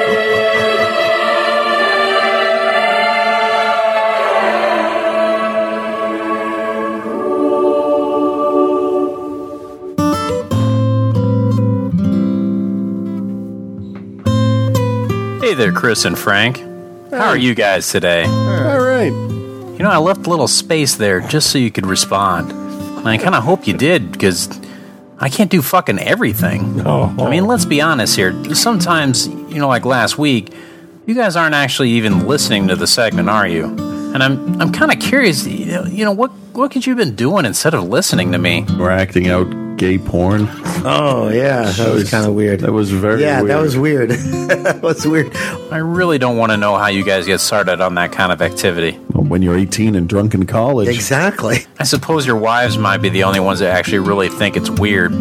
Hey 15.51 15.57
there, 15.57 15.73
Chris 15.73 16.05
and 16.05 16.17
Frank. 16.17 16.59
How 17.11 17.27
are 17.27 17.37
you 17.37 17.53
guys 17.53 17.91
today? 17.91 18.23
All 18.23 18.79
right. 18.79 19.11
You 19.11 19.79
know, 19.79 19.89
I 19.89 19.97
left 19.97 20.25
a 20.25 20.29
little 20.29 20.47
space 20.47 20.95
there 20.95 21.19
just 21.19 21.49
so 21.49 21.57
you 21.57 21.69
could 21.69 21.85
respond. 21.85 22.53
And 22.53 23.05
I 23.05 23.17
kind 23.17 23.35
of 23.35 23.43
hope 23.43 23.67
you 23.67 23.73
did, 23.73 24.13
because 24.13 24.47
I 25.19 25.27
can't 25.27 25.51
do 25.51 25.61
fucking 25.61 25.99
everything. 25.99 26.87
Oh. 26.87 27.13
I 27.19 27.29
mean, 27.29 27.47
let's 27.47 27.65
be 27.65 27.81
honest 27.81 28.15
here. 28.15 28.55
Sometimes, 28.55 29.27
you 29.27 29.55
know, 29.55 29.67
like 29.67 29.83
last 29.83 30.17
week, 30.17 30.53
you 31.05 31.15
guys 31.15 31.35
aren't 31.35 31.53
actually 31.53 31.89
even 31.89 32.27
listening 32.27 32.69
to 32.69 32.77
the 32.77 32.87
segment, 32.87 33.27
are 33.27 33.45
you? 33.45 33.65
And 33.65 34.23
I'm 34.23 34.61
I'm 34.61 34.71
kind 34.71 34.89
of 34.89 34.99
curious, 35.01 35.45
you 35.45 35.65
know, 35.65 35.83
you 35.83 36.05
know, 36.05 36.13
what 36.13 36.31
what 36.53 36.71
could 36.71 36.85
you 36.85 36.95
have 36.95 36.97
been 36.97 37.15
doing 37.15 37.45
instead 37.45 37.73
of 37.73 37.83
listening 37.85 38.31
to 38.31 38.37
me? 38.37 38.65
We're 38.77 38.91
acting 38.91 39.29
out 39.29 39.77
gay 39.77 39.97
porn. 39.97 40.47
Oh 40.83 41.29
yeah, 41.29 41.71
that 41.71 41.93
was 41.93 42.09
kind 42.09 42.25
of 42.25 42.33
weird. 42.33 42.59
That 42.61 42.71
was 42.71 42.91
very 42.91 43.21
yeah, 43.21 43.41
weird. 43.41 43.51
that 43.51 43.61
was 43.61 43.77
weird. 43.77 44.09
that 44.11 44.81
was 44.81 45.07
weird. 45.07 45.35
I 45.35 45.77
really 45.77 46.17
don't 46.17 46.37
want 46.37 46.51
to 46.51 46.57
know 46.57 46.77
how 46.77 46.87
you 46.87 47.03
guys 47.03 47.25
get 47.25 47.39
started 47.39 47.81
on 47.81 47.95
that 47.95 48.11
kind 48.11 48.31
of 48.31 48.41
activity. 48.41 48.97
When 49.13 49.41
you're 49.41 49.57
18 49.57 49.95
and 49.95 50.09
drunk 50.09 50.33
in 50.33 50.45
college. 50.45 50.89
Exactly. 50.89 51.59
I 51.79 51.83
suppose 51.85 52.25
your 52.27 52.35
wives 52.35 52.77
might 52.77 52.97
be 52.97 53.07
the 53.07 53.23
only 53.23 53.39
ones 53.39 53.59
that 53.59 53.73
actually 53.73 53.99
really 53.99 54.27
think 54.27 54.57
it's 54.57 54.69
weird. 54.69 55.13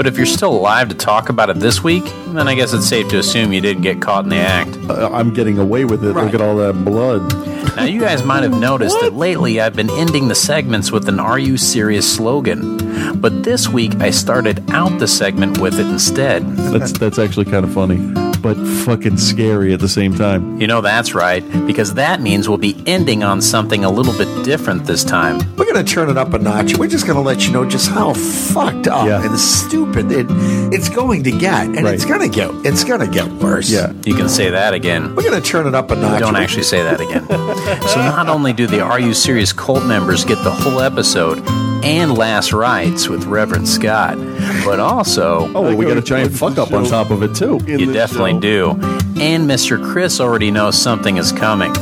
But 0.00 0.06
if 0.06 0.16
you're 0.16 0.24
still 0.24 0.54
alive 0.54 0.88
to 0.88 0.94
talk 0.94 1.28
about 1.28 1.50
it 1.50 1.58
this 1.58 1.84
week, 1.84 2.04
then 2.28 2.48
I 2.48 2.54
guess 2.54 2.72
it's 2.72 2.88
safe 2.88 3.10
to 3.10 3.18
assume 3.18 3.52
you 3.52 3.60
didn't 3.60 3.82
get 3.82 4.00
caught 4.00 4.24
in 4.24 4.30
the 4.30 4.36
act. 4.36 4.74
Uh, 4.88 5.10
I'm 5.12 5.34
getting 5.34 5.58
away 5.58 5.84
with 5.84 6.02
it. 6.02 6.14
Look 6.14 6.32
at 6.32 6.40
all 6.40 6.56
that 6.56 6.72
blood. 6.86 7.76
Now, 7.76 7.84
you 7.84 8.00
guys 8.00 8.24
might 8.24 8.42
have 8.42 8.58
noticed 8.58 8.98
that 9.02 9.12
lately 9.12 9.60
I've 9.60 9.76
been 9.76 9.90
ending 9.90 10.28
the 10.28 10.34
segments 10.34 10.90
with 10.90 11.06
an 11.10 11.20
Are 11.20 11.38
You 11.38 11.58
Serious 11.58 12.10
slogan. 12.10 13.20
But 13.20 13.42
this 13.42 13.68
week 13.68 13.94
I 13.96 14.08
started 14.08 14.70
out 14.70 14.98
the 14.98 15.06
segment 15.06 15.58
with 15.58 15.78
it 15.78 15.84
instead. 15.84 16.46
That's 16.56 16.92
that's 16.92 17.18
actually 17.18 17.50
kind 17.50 17.66
of 17.66 17.74
funny, 17.74 17.98
but 18.42 18.56
fucking 18.84 19.16
scary 19.18 19.72
at 19.72 19.80
the 19.80 19.88
same 19.88 20.14
time. 20.14 20.60
You 20.60 20.66
know 20.66 20.80
that's 20.80 21.14
right, 21.14 21.40
because 21.66 21.94
that 21.94 22.20
means 22.20 22.48
we'll 22.48 22.58
be 22.58 22.76
ending 22.86 23.22
on 23.22 23.40
something 23.40 23.84
a 23.84 23.90
little 23.90 24.12
bit 24.16 24.44
different 24.44 24.84
this 24.86 25.04
time. 25.04 25.38
We're 25.56 25.66
gonna 25.66 25.84
turn 25.84 26.08
it 26.10 26.16
up 26.18 26.32
a 26.34 26.38
notch. 26.38 26.76
We're 26.76 26.88
just 26.88 27.06
gonna 27.06 27.20
let 27.20 27.46
you 27.46 27.52
know 27.52 27.64
just 27.68 27.88
how 27.90 28.14
fucked 28.14 28.86
up 28.88 29.06
Yeah. 29.06 29.24
and 29.24 29.38
stupid 29.38 30.10
it, 30.12 30.26
it's 30.72 30.88
going 30.88 31.22
to 31.24 31.30
get, 31.30 31.66
and 31.66 31.86
it's 31.86 32.04
gonna 32.04 32.28
get 32.28 32.50
it's 32.64 32.84
gonna 32.84 33.06
get 33.08 33.30
worse. 33.34 33.70
Yeah. 33.70 33.92
You 34.04 34.14
can 34.14 34.28
say 34.28 34.50
that 34.50 34.74
again. 34.74 35.14
We're 35.14 35.22
gonna 35.24 35.40
turn 35.40 35.66
it 35.66 35.74
up 35.74 35.90
a 35.90 35.96
notch. 35.96 36.20
Don't 36.20 36.36
actually 36.36 36.64
say 36.64 36.82
that 36.82 37.00
again. 37.00 37.26
so 37.88 37.96
not 38.00 38.28
only 38.28 38.52
do 38.52 38.66
the 38.66 38.80
Are 38.80 39.00
You 39.00 39.14
Serious 39.14 39.52
cult 39.52 39.84
members 39.84 40.24
get 40.24 40.42
the 40.44 40.50
whole 40.50 40.80
episode 40.80 41.38
and 41.84 42.16
last 42.16 42.52
rites 42.52 43.08
with 43.08 43.24
Reverend 43.24 43.68
Scott, 43.68 44.16
but 44.64 44.80
also 44.80 45.48
Oh, 45.54 45.62
well, 45.62 45.76
we 45.76 45.84
got 45.86 45.96
a 45.96 46.02
giant 46.02 46.32
fuck 46.32 46.58
up 46.58 46.72
on 46.72 46.84
top 46.84 47.10
of 47.10 47.22
it 47.22 47.34
too. 47.34 47.60
you 47.66 47.92
definitely 47.92 48.38
do. 48.40 48.70
And 49.20 49.48
Mr. 49.50 49.82
Chris 49.92 50.20
already 50.20 50.50
knows 50.50 50.80
something 50.80 51.16
is 51.18 51.30
coming, 51.32 51.72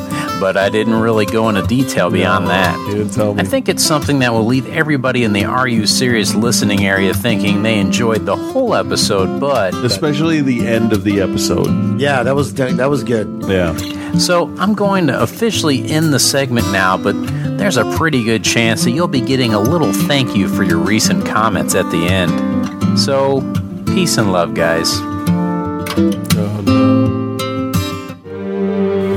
but 0.41 0.57
I 0.57 0.71
didn't 0.71 0.95
really 0.95 1.25
go 1.25 1.49
into 1.49 1.63
detail 1.67 2.11
beyond 2.11 2.49
that. 2.49 2.77
You 2.89 2.97
didn't 2.99 3.13
tell 3.13 3.35
me. 3.35 3.43
I 3.43 3.45
think 3.45 3.69
it's 3.69 3.85
something 3.85 4.19
that 4.21 4.33
will 4.33 4.45
leave 4.47 4.67
everybody 4.69 5.23
in 5.23 5.33
the 5.33 5.45
Are 5.45 5.69
You 5.69 5.87
Serious 5.87 6.35
listening 6.35 6.85
area 6.85 7.15
thinking 7.15 7.63
they 7.63 7.79
enjoyed 7.79 8.27
the 8.27 8.35
whole 8.37 8.75
episode, 8.75 9.39
but 9.39 9.73
Especially 9.75 10.41
the 10.41 10.67
end 10.67 10.93
of 10.93 11.05
the 11.05 11.21
episode. 11.21 12.01
Yeah, 12.01 12.23
that 12.25 12.35
was 12.35 12.55
that 12.55 12.91
was 12.91 13.05
good. 13.05 13.45
Yeah. 13.47 13.77
So 14.19 14.53
I'm 14.59 14.75
going 14.75 15.07
to 15.09 15.21
officially 15.23 15.89
end 15.91 16.13
the 16.13 16.19
segment 16.19 16.67
now, 16.73 16.97
but 16.97 17.15
there's 17.59 17.77
a 17.77 17.85
pretty 17.97 18.23
good 18.25 18.43
chance 18.45 18.85
that 18.85 18.93
you'll 18.93 19.09
be 19.09 19.21
getting 19.21 19.53
a 19.55 19.61
little 19.61 19.93
thank 19.93 20.35
you 20.37 20.49
for 20.49 20.63
your 20.63 20.79
recent 20.79 21.27
comments 21.27 21.75
at 21.75 21.91
the 21.91 22.07
end. 22.07 22.99
So, 22.99 23.41
peace 23.87 24.17
and 24.17 24.33
love, 24.33 24.55
guys. 24.55 24.99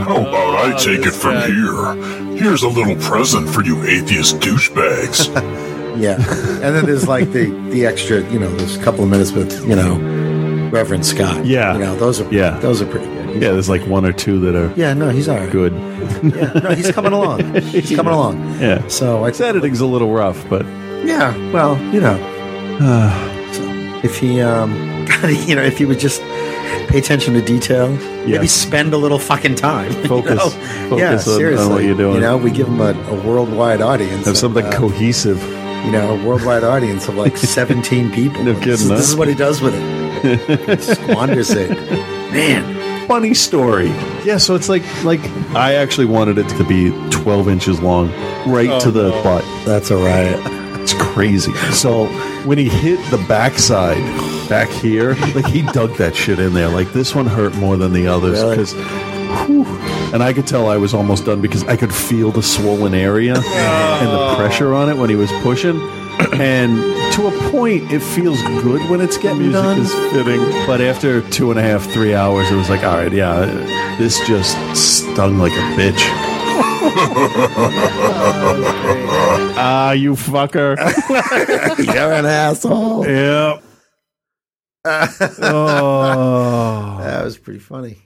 How 0.03 0.17
about 0.21 0.65
I 0.65 0.75
take 0.77 1.05
it 1.05 1.11
from 1.11 1.35
here? 1.43 1.93
Here's 2.37 2.63
a 2.63 2.67
little 2.67 2.95
present 2.95 3.47
for 3.47 3.63
you 3.63 3.83
atheist 3.83 4.37
douchebags. 4.37 5.29
Yeah, 5.91 6.15
and 6.15 6.73
then 6.73 6.85
there's 6.85 7.05
like 7.07 7.31
the 7.33 7.49
the 7.69 7.85
extra, 7.85 8.21
you 8.31 8.39
know, 8.39 8.49
there's 8.55 8.77
a 8.77 8.81
couple 8.81 9.03
of 9.03 9.09
minutes 9.09 9.33
with 9.33 9.67
you 9.67 9.75
know 9.75 10.69
Reverend 10.71 11.05
Scott. 11.05 11.45
Yeah. 11.45 11.73
you 11.73 11.79
know 11.79 11.95
those 11.95 12.21
are 12.21 12.33
Yeah. 12.33 12.57
those 12.59 12.81
are 12.81 12.85
pretty 12.85 13.05
good. 13.07 13.20
Yeah, 13.33 13.51
there's 13.51 13.69
like 13.69 13.85
one 13.87 14.05
or 14.05 14.13
two 14.13 14.39
that 14.41 14.55
are 14.55 14.73
Yeah, 14.75 14.93
no, 14.93 15.09
he's 15.09 15.27
all 15.27 15.37
right. 15.37 15.51
good. 15.51 15.73
Yeah, 15.73 16.51
no, 16.63 16.71
he's 16.75 16.91
coming 16.91 17.13
along. 17.13 17.55
He's 17.61 17.91
coming 17.95 18.13
along. 18.13 18.39
Yeah. 18.59 18.87
So 18.87 19.23
I 19.25 19.29
Its 19.29 19.39
editing's 19.41 19.79
a 19.81 19.85
little 19.85 20.11
rough, 20.11 20.47
but 20.49 20.65
Yeah, 21.05 21.35
well, 21.51 21.77
you 21.93 21.99
know, 22.01 22.17
so 23.53 23.63
if 24.03 24.17
he, 24.19 24.41
um, 24.41 24.71
you 25.47 25.55
know, 25.55 25.63
if 25.63 25.77
he 25.77 25.85
would 25.85 25.99
just 25.99 26.21
pay 26.89 26.97
attention 26.99 27.33
to 27.35 27.41
detail, 27.41 27.89
maybe 28.27 28.47
spend 28.47 28.93
a 28.93 28.97
little 28.97 29.19
fucking 29.19 29.55
time. 29.55 29.91
you 29.91 30.07
Focus- 30.07 30.35
know? 30.37 30.49
focus 30.89 31.27
yeah, 31.27 31.33
on- 31.47 31.57
on 31.57 31.69
what 31.71 31.83
you're 31.83 31.95
doing. 31.95 32.15
You 32.15 32.21
know, 32.21 32.37
we 32.37 32.51
give 32.51 32.67
him 32.67 32.81
a, 32.81 32.91
a 32.93 33.21
worldwide 33.27 33.81
audience. 33.81 34.25
have 34.25 34.37
something 34.37 34.65
uh, 34.65 34.71
cohesive. 34.71 35.41
You 35.85 35.91
know, 35.93 36.15
a 36.19 36.27
worldwide 36.27 36.63
audience 36.63 37.07
of 37.07 37.15
like 37.15 37.35
17 37.57 38.11
people. 38.11 38.43
No 38.43 38.53
this, 38.53 38.59
kidding, 38.59 38.73
is, 38.73 38.89
huh? 38.89 38.95
this 38.97 39.09
is 39.09 39.15
what 39.15 39.27
he 39.27 39.33
does 39.33 39.61
with 39.61 39.73
it. 39.75 40.81
Squanders 40.81 41.49
it. 41.51 41.71
Man, 42.31 42.75
Funny 43.11 43.33
story. 43.33 43.89
Yeah, 44.23 44.37
so 44.37 44.55
it's 44.55 44.69
like 44.69 44.83
like 45.03 45.19
I 45.53 45.73
actually 45.73 46.05
wanted 46.05 46.37
it 46.37 46.47
to 46.57 46.63
be 46.63 46.91
12 47.09 47.49
inches 47.49 47.81
long, 47.81 48.07
right 48.49 48.69
Oh, 48.69 48.79
to 48.79 48.89
the 48.89 49.09
no. 49.09 49.21
butt. 49.21 49.43
That's 49.65 49.91
all 49.91 50.01
right. 50.01 50.33
It's 50.79 50.93
crazy. 50.93 51.51
So 51.73 52.05
when 52.45 52.57
he 52.57 52.69
hit 52.69 52.99
the 53.11 53.17
backside 53.27 53.97
back 54.47 54.69
here, 54.69 55.15
like 55.35 55.45
he 55.45 55.61
dug 55.61 55.97
that 55.97 56.15
shit 56.15 56.39
in 56.39 56.53
there. 56.53 56.69
Like 56.69 56.93
this 56.93 57.13
one 57.13 57.25
hurt 57.25 57.53
more 57.55 57.75
than 57.75 57.91
the 57.91 58.07
others 58.07 58.39
Really? 58.39 58.51
because. 58.55 58.73
And 60.13 60.23
I 60.23 60.31
could 60.31 60.47
tell 60.47 60.69
I 60.69 60.77
was 60.77 60.93
almost 60.93 61.25
done 61.25 61.41
because 61.41 61.65
I 61.65 61.75
could 61.75 61.93
feel 61.93 62.31
the 62.31 62.43
swollen 62.43 62.93
area 62.93 63.33
oh. 63.35 63.99
and 64.01 64.07
the 64.07 64.35
pressure 64.37 64.73
on 64.73 64.89
it 64.89 64.95
when 64.95 65.09
he 65.09 65.17
was 65.17 65.31
pushing. 65.41 65.79
And 66.33 67.13
to 67.13 67.27
a 67.27 67.51
point, 67.51 67.91
it 67.91 67.99
feels 68.01 68.41
good 68.41 68.89
when 68.89 68.99
it's 69.01 69.17
getting 69.17 69.39
Music 69.39 69.61
done. 69.61 69.79
is 69.79 69.93
fitting. 70.11 70.41
But 70.65 70.81
after 70.81 71.21
two 71.29 71.51
and 71.51 71.59
a 71.59 71.63
half, 71.63 71.83
three 71.91 72.15
hours, 72.15 72.49
it 72.49 72.55
was 72.55 72.69
like, 72.69 72.83
all 72.83 72.95
right, 72.97 73.11
yeah, 73.11 73.45
this 73.97 74.17
just 74.27 74.55
stung 74.75 75.37
like 75.37 75.51
a 75.51 75.75
bitch. 75.77 76.01
Ah, 79.63 79.91
you 79.91 80.13
fucker. 80.13 80.75
you're 81.93 82.13
an 82.13 82.25
asshole. 82.25 83.05
Yep. 83.05 83.63
oh. 84.85 86.97
That 87.01 87.23
was 87.23 87.37
pretty 87.37 87.59
funny. 87.59 87.97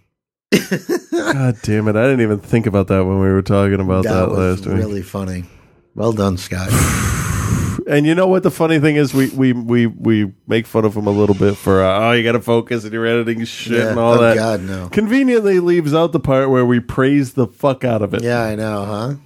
God 1.11 1.55
damn 1.63 1.87
it. 1.87 1.95
I 1.95 2.03
didn't 2.03 2.21
even 2.21 2.39
think 2.39 2.65
about 2.65 2.87
that 2.87 3.05
when 3.05 3.19
we 3.19 3.27
were 3.29 3.41
talking 3.41 3.79
about 3.79 4.03
that, 4.03 4.13
That 4.13 4.29
was 4.29 4.59
last 4.59 4.67
week. 4.67 4.77
really 4.77 5.01
funny. 5.01 5.45
Well 5.95 6.11
done, 6.11 6.37
Scott. 6.37 6.69
And 7.87 8.05
you 8.07 8.15
know 8.15 8.27
what 8.27 8.41
the 8.43 8.49
funny 8.51 8.79
thing 8.79 8.95
is? 8.95 9.13
We 9.13 9.29
we 9.29 9.53
we, 9.53 9.85
we 9.85 10.33
make 10.47 10.65
fun 10.65 10.85
of 10.85 10.95
him 10.97 11.05
a 11.05 11.11
little 11.11 11.35
bit 11.35 11.55
for, 11.55 11.83
uh, 11.83 11.99
oh, 12.09 12.11
you 12.13 12.23
got 12.23 12.31
to 12.31 12.41
focus 12.41 12.83
and 12.83 12.91
you're 12.91 13.05
editing 13.05 13.45
shit 13.45 13.73
Yeah. 13.77 13.89
and 13.91 13.99
all 13.99 14.15
Oh, 14.15 14.21
that. 14.21 14.35
God, 14.35 14.61
no. 14.61 14.89
Conveniently 14.89 15.59
leaves 15.59 15.93
out 15.93 16.11
the 16.11 16.19
part 16.19 16.49
where 16.49 16.65
we 16.65 16.79
praise 16.79 17.33
the 17.33 17.45
fuck 17.47 17.83
out 17.83 18.01
of 18.01 18.13
it. 18.15 18.23
Yeah, 18.23 18.41
I 18.41 18.55
know, 18.55 19.17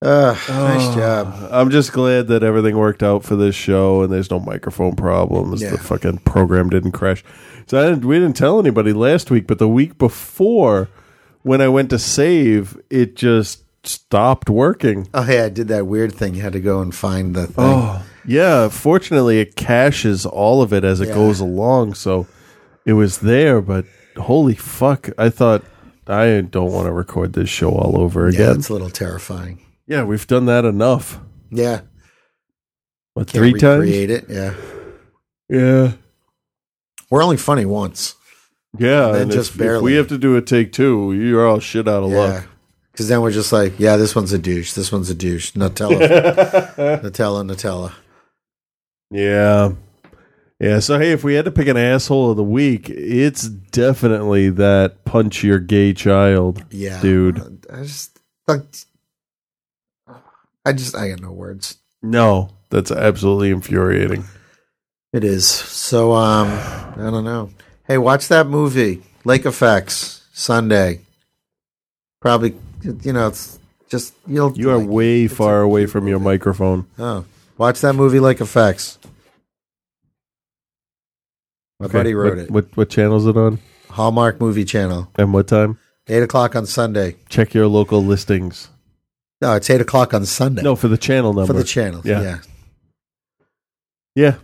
Uh, 0.00 0.32
nice 0.48 0.94
job. 0.94 1.48
I'm 1.50 1.70
just 1.70 1.92
glad 1.92 2.28
that 2.28 2.44
everything 2.44 2.76
worked 2.76 3.02
out 3.02 3.24
for 3.24 3.34
this 3.34 3.56
show 3.56 4.02
and 4.02 4.12
there's 4.12 4.30
no 4.30 4.38
microphone 4.38 4.94
problems. 4.94 5.60
Yeah. 5.60 5.70
The 5.70 5.78
fucking 5.78 6.18
program 6.18 6.70
didn't 6.70 6.92
crash. 6.92 7.24
So 7.66 7.80
I 7.84 7.88
didn't, 7.90 8.04
we 8.04 8.16
didn't 8.20 8.36
tell 8.36 8.60
anybody 8.60 8.92
last 8.92 9.28
week, 9.28 9.48
but 9.48 9.58
the 9.58 9.66
week 9.68 9.98
before, 9.98 10.88
when 11.42 11.60
I 11.60 11.66
went 11.66 11.90
to 11.90 11.98
save, 11.98 12.80
it 12.90 13.16
just 13.16 13.64
stopped 13.84 14.48
working. 14.50 15.08
Oh, 15.14 15.22
hey, 15.22 15.40
I 15.42 15.48
did 15.48 15.68
that 15.68 15.86
weird 15.86 16.12
thing. 16.14 16.34
You 16.34 16.42
had 16.42 16.52
to 16.54 16.60
go 16.60 16.80
and 16.80 16.94
find 16.94 17.34
the 17.34 17.46
thing. 17.46 17.54
Oh, 17.58 18.02
yeah. 18.26 18.68
Fortunately, 18.68 19.40
it 19.40 19.56
caches 19.56 20.26
all 20.26 20.62
of 20.62 20.72
it 20.72 20.84
as 20.84 21.00
it 21.00 21.08
Yeah. 21.08 21.14
goes 21.14 21.40
along. 21.40 21.94
So 21.94 22.26
it 22.84 22.92
was 22.94 23.18
there, 23.18 23.60
but 23.60 23.84
holy 24.16 24.54
fuck. 24.54 25.08
I 25.18 25.30
thought 25.30 25.62
I 26.06 26.40
don't 26.40 26.72
want 26.72 26.86
to 26.86 26.92
record 26.92 27.32
this 27.34 27.48
show 27.48 27.70
all 27.70 28.00
over 28.00 28.28
yeah, 28.30 28.34
again. 28.34 28.56
it's 28.56 28.68
a 28.68 28.72
little 28.72 28.90
terrifying. 28.90 29.60
Yeah, 29.86 30.04
we've 30.04 30.26
done 30.26 30.46
that 30.46 30.64
enough. 30.64 31.20
Yeah. 31.50 31.80
What, 33.14 33.26
Can't 33.28 33.40
three 33.40 33.52
times? 33.54 33.82
Create 33.84 34.10
it. 34.10 34.26
Yeah. 34.28 34.54
Yeah. 35.48 35.92
We're 37.10 37.22
only 37.22 37.36
funny 37.38 37.64
once. 37.64 38.14
Yeah, 38.78 39.08
And 39.08 39.16
and 39.22 39.30
just 39.32 39.52
if, 39.52 39.58
barely. 39.58 39.78
If 39.78 39.82
we 39.82 39.94
have 39.94 40.08
to 40.08 40.18
do 40.18 40.36
a 40.36 40.42
take 40.42 40.72
two, 40.72 41.14
you're 41.14 41.46
all 41.46 41.58
shit 41.58 41.88
out 41.88 42.02
of 42.04 42.10
Yeah. 42.10 42.18
luck. 42.18 42.44
Because 42.98 43.06
then 43.06 43.22
we're 43.22 43.30
just 43.30 43.52
like, 43.52 43.78
yeah, 43.78 43.96
this 43.96 44.16
one's 44.16 44.32
a 44.32 44.38
douche. 44.40 44.72
This 44.72 44.90
one's 44.90 45.08
a 45.08 45.14
douche. 45.14 45.52
Nutella. 45.52 46.74
Nutella, 47.00 47.48
Nutella. 47.48 47.92
Yeah. 49.12 49.74
Yeah, 50.58 50.80
so 50.80 50.98
hey, 50.98 51.12
if 51.12 51.22
we 51.22 51.34
had 51.34 51.44
to 51.44 51.52
pick 51.52 51.68
an 51.68 51.76
asshole 51.76 52.32
of 52.32 52.36
the 52.36 52.42
week, 52.42 52.90
it's 52.90 53.48
definitely 53.48 54.50
that 54.50 55.04
punch 55.04 55.44
your 55.44 55.60
gay 55.60 55.94
child. 55.94 56.64
Yeah. 56.72 57.00
Dude. 57.00 57.64
I 57.72 57.82
just, 57.84 58.18
like, 58.48 58.62
I 60.64 60.72
just, 60.72 60.96
I 60.96 61.10
got 61.10 61.20
no 61.20 61.30
words. 61.30 61.78
No, 62.02 62.48
that's 62.70 62.90
absolutely 62.90 63.50
infuriating. 63.50 64.24
It 65.12 65.22
is. 65.22 65.46
So, 65.46 66.14
um, 66.14 66.48
I 66.48 67.08
don't 67.12 67.22
know. 67.22 67.50
Hey, 67.86 67.98
watch 67.98 68.26
that 68.26 68.48
movie, 68.48 69.02
Lake 69.24 69.46
Effects, 69.46 70.26
Sunday. 70.32 71.02
Probably, 72.20 72.56
you 72.82 73.12
know, 73.12 73.28
it's 73.28 73.58
just, 73.88 74.14
you'll. 74.26 74.52
You 74.56 74.70
are 74.70 74.78
way 74.78 75.28
far 75.28 75.62
away 75.62 75.86
from 75.86 76.08
your 76.08 76.18
microphone. 76.18 76.86
Oh, 76.98 77.24
Watch 77.58 77.80
that 77.80 77.94
movie 77.94 78.20
like 78.20 78.40
effects. 78.40 78.98
My 81.80 81.86
Okay, 81.86 81.98
buddy 81.98 82.14
wrote 82.14 82.36
what, 82.36 82.38
it. 82.38 82.50
What 82.50 82.76
what 82.76 82.90
channel 82.90 83.16
is 83.16 83.26
it 83.26 83.36
on? 83.36 83.58
Hallmark 83.90 84.40
Movie 84.40 84.64
Channel. 84.64 85.10
And 85.16 85.32
what 85.32 85.48
time? 85.48 85.78
Eight 86.08 86.22
o'clock 86.22 86.54
on 86.54 86.66
Sunday. 86.66 87.16
Check 87.28 87.54
your 87.54 87.66
local 87.66 88.04
listings. 88.04 88.68
No, 89.40 89.54
it's 89.54 89.68
eight 89.70 89.80
o'clock 89.80 90.12
on 90.14 90.24
Sunday. 90.26 90.62
No, 90.62 90.76
for 90.76 90.88
the 90.88 90.98
channel 90.98 91.32
number. 91.32 91.52
For 91.52 91.58
the 91.58 91.64
channel. 91.64 92.02
Yeah. 92.04 92.22
Yeah. 92.22 92.38
Yeah. 94.14 94.34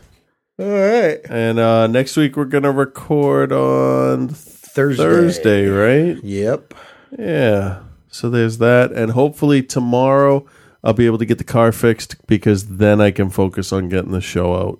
All 0.58 0.66
right. 0.70 1.20
And 1.30 1.60
uh, 1.60 1.88
next 1.88 2.16
week 2.16 2.38
we're 2.38 2.46
gonna 2.46 2.72
record 2.72 3.52
on 3.52 4.30
Thursday. 4.30 5.04
Thursday, 5.04 5.66
right? 5.68 6.24
Yep. 6.24 6.74
Yeah. 7.18 7.82
So 8.08 8.30
there's 8.30 8.60
that, 8.60 8.92
and 8.94 9.12
hopefully 9.12 9.62
tomorrow 9.62 10.46
I'll 10.84 10.94
be 10.94 11.06
able 11.06 11.18
to 11.18 11.26
get 11.26 11.38
the 11.38 11.44
car 11.44 11.72
fixed 11.74 12.16
because 12.28 12.78
then 12.78 13.02
I 13.02 13.12
can 13.12 13.30
focus 13.30 13.74
on 13.74 13.90
getting 13.90 14.12
the 14.12 14.22
show 14.22 14.56
out. 14.56 14.80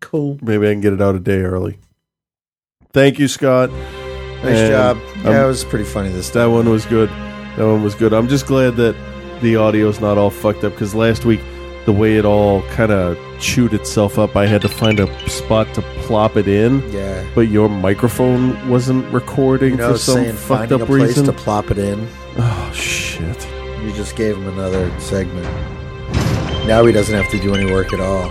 Cool. 0.00 0.38
Maybe 0.42 0.68
I 0.68 0.72
can 0.72 0.80
get 0.82 0.92
it 0.92 1.00
out 1.00 1.14
a 1.14 1.20
day 1.20 1.40
early. 1.40 1.78
Thank 2.92 3.18
you, 3.18 3.26
Scott. 3.28 3.70
Nice 3.70 4.58
And 4.58 4.72
job. 4.72 4.96
I'm- 5.24 5.26
Yeah, 5.32 5.44
it 5.44 5.48
was 5.48 5.64
pretty 5.64 5.86
funny 5.86 6.10
this 6.10 6.28
that 6.30 6.46
one 6.46 6.68
was 6.68 6.84
good. 6.84 7.08
That 7.56 7.66
one 7.66 7.82
was 7.82 7.94
good. 7.94 8.12
I'm 8.12 8.28
just 8.28 8.46
glad 8.46 8.76
that 8.76 8.94
the 9.40 9.56
audio's 9.56 10.00
not 10.00 10.18
all 10.18 10.28
fucked 10.30 10.64
up 10.64 10.72
because 10.72 10.94
last 10.94 11.24
week 11.24 11.40
the 11.86 11.92
way 11.92 12.16
it 12.18 12.24
all 12.26 12.62
kind 12.72 12.92
of 12.92 13.16
chewed 13.44 13.74
itself 13.74 14.18
up, 14.18 14.36
I 14.36 14.46
had 14.46 14.62
to 14.62 14.68
find 14.68 14.98
a 14.98 15.28
spot 15.28 15.72
to 15.74 15.82
plop 16.06 16.36
it 16.36 16.48
in. 16.48 16.82
Yeah. 16.90 17.24
But 17.34 17.42
your 17.48 17.68
microphone 17.68 18.68
wasn't 18.68 19.12
recording 19.12 19.72
You 19.72 19.76
know, 19.76 19.92
for 19.92 19.98
some 19.98 20.14
saying 20.16 20.32
fucked 20.36 20.48
finding 20.70 20.80
up 20.80 20.82
a 20.82 20.86
place 20.86 21.08
reason. 21.08 21.26
to 21.26 21.32
plop 21.32 21.70
it 21.70 21.78
in. 21.78 22.08
Oh 22.38 22.72
shit! 22.74 23.46
You 23.82 23.92
just 23.92 24.16
gave 24.16 24.36
him 24.36 24.48
another 24.48 24.90
segment. 24.98 25.46
Now 26.66 26.84
he 26.86 26.92
doesn't 26.92 27.14
have 27.14 27.30
to 27.32 27.38
do 27.38 27.54
any 27.54 27.70
work 27.70 27.92
at 27.92 28.00
all. 28.00 28.28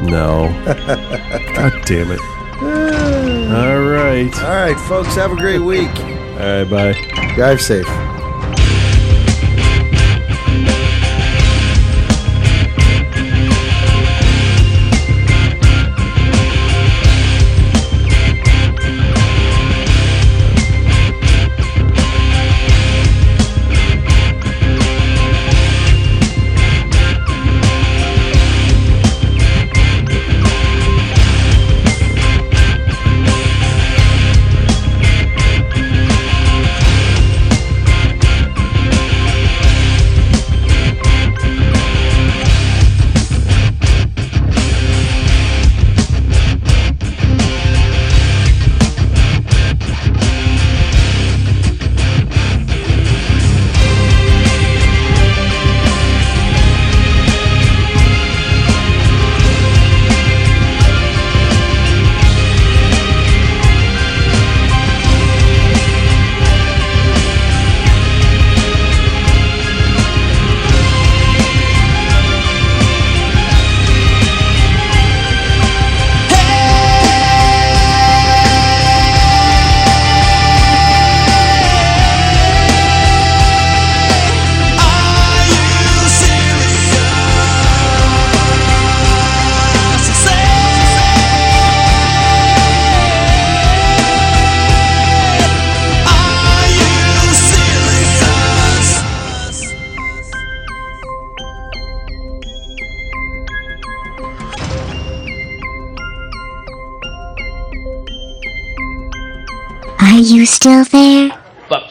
No. 0.00 0.48
God 1.54 1.72
damn 1.86 2.10
it. 2.10 2.20
All 2.60 3.80
right. 3.80 4.34
All 4.42 4.54
right, 4.54 4.78
folks. 4.88 5.14
Have 5.14 5.32
a 5.32 5.36
great 5.36 5.60
week. 5.60 5.88
All 6.00 6.64
right. 6.64 6.64
Bye. 6.64 7.34
Drive 7.36 7.60
safe. 7.60 7.86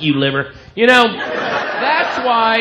You, 0.07 0.15
liver. 0.15 0.53
You 0.75 0.87
know, 0.87 1.03
that's 1.03 2.17
why. 2.25 2.57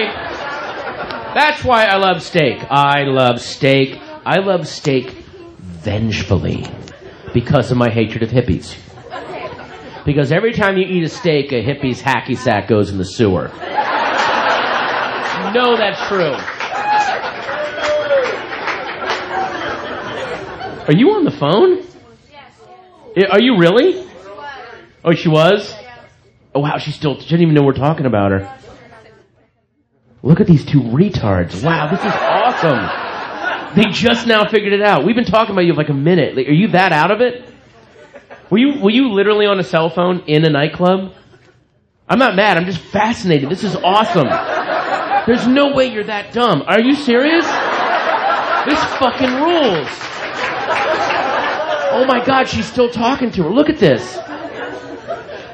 That's 1.35 1.65
why 1.65 1.85
I 1.85 1.97
love 1.97 2.23
steak. 2.23 2.65
I 2.71 3.03
love 3.05 3.41
steak. 3.41 3.99
I 4.25 4.41
love 4.41 4.67
steak 4.67 5.11
vengefully 5.11 6.67
because 7.35 7.71
of 7.71 7.77
my 7.77 7.91
hatred 7.91 8.23
of 8.23 8.31
hippies. 8.31 8.75
Because 10.05 10.33
every 10.33 10.53
time 10.53 10.77
you 10.77 10.87
eat 10.87 11.03
a 11.03 11.09
steak, 11.09 11.53
a 11.53 11.63
hippie's 11.63 12.01
hacky 12.01 12.37
sack 12.37 12.69
goes 12.69 12.91
in 12.91 12.99
the 12.99 13.05
sewer. 13.05 13.49
No, 15.53 15.77
that's 15.77 16.07
true. 16.09 16.35
Are 20.87 20.97
you 20.97 21.11
on 21.11 21.25
the 21.25 21.33
phone? 21.33 21.83
Are 23.31 23.41
you 23.41 23.59
really? 23.59 24.07
Oh, 25.05 25.13
she 25.15 25.29
was? 25.29 25.75
Oh, 26.57 26.61
wow, 26.61 26.79
she 26.79 26.91
still, 26.91 27.21
she 27.21 27.29
didn't 27.29 27.43
even 27.43 27.55
know 27.55 27.65
we're 27.65 27.75
talking 27.75 28.07
about 28.07 28.31
her. 28.31 28.59
Look 30.23 30.41
at 30.41 30.47
these 30.47 30.65
two 30.65 30.81
retards. 30.81 31.63
Wow, 31.63 31.91
this 31.91 32.01
is 32.01 32.07
awesome. 32.07 33.77
They 33.77 33.91
just 33.91 34.27
now 34.27 34.49
figured 34.49 34.73
it 34.73 34.81
out. 34.81 35.05
We've 35.05 35.15
been 35.15 35.27
talking 35.27 35.53
about 35.53 35.67
you 35.67 35.75
for 35.75 35.83
like 35.83 35.91
a 35.91 35.93
minute. 35.93 36.35
Like, 36.35 36.49
are 36.49 36.55
you 36.55 36.69
that 36.69 36.93
out 36.93 37.11
of 37.11 37.21
it? 37.21 37.47
Were 38.49 38.57
you, 38.57 38.81
were 38.81 38.91
you 38.91 39.13
literally 39.13 39.45
on 39.45 39.61
a 39.61 39.63
cell 39.63 39.91
phone 39.91 40.21
in 40.29 40.47
a 40.47 40.49
nightclub? 40.49 41.13
I'm 42.09 42.19
not 42.19 42.37
mad. 42.37 42.57
I'm 42.57 42.65
just 42.65 42.81
fascinated. 42.81 43.51
This 43.51 43.63
is 43.63 43.77
awesome. 43.77 44.29
There's 45.27 45.47
no 45.47 45.75
way 45.75 45.93
you're 45.93 46.05
that 46.05 46.33
dumb. 46.33 46.63
Are 46.67 46.81
you 46.81 46.95
serious? 46.95 47.45
This 47.45 48.83
fucking 48.97 49.35
rules. 49.35 49.89
Oh 51.93 52.07
my 52.09 52.25
god, 52.25 52.49
she's 52.49 52.65
still 52.65 52.89
talking 52.89 53.31
to 53.33 53.43
her. 53.43 53.51
Look 53.51 53.69
at 53.69 53.77
this. 53.77 54.15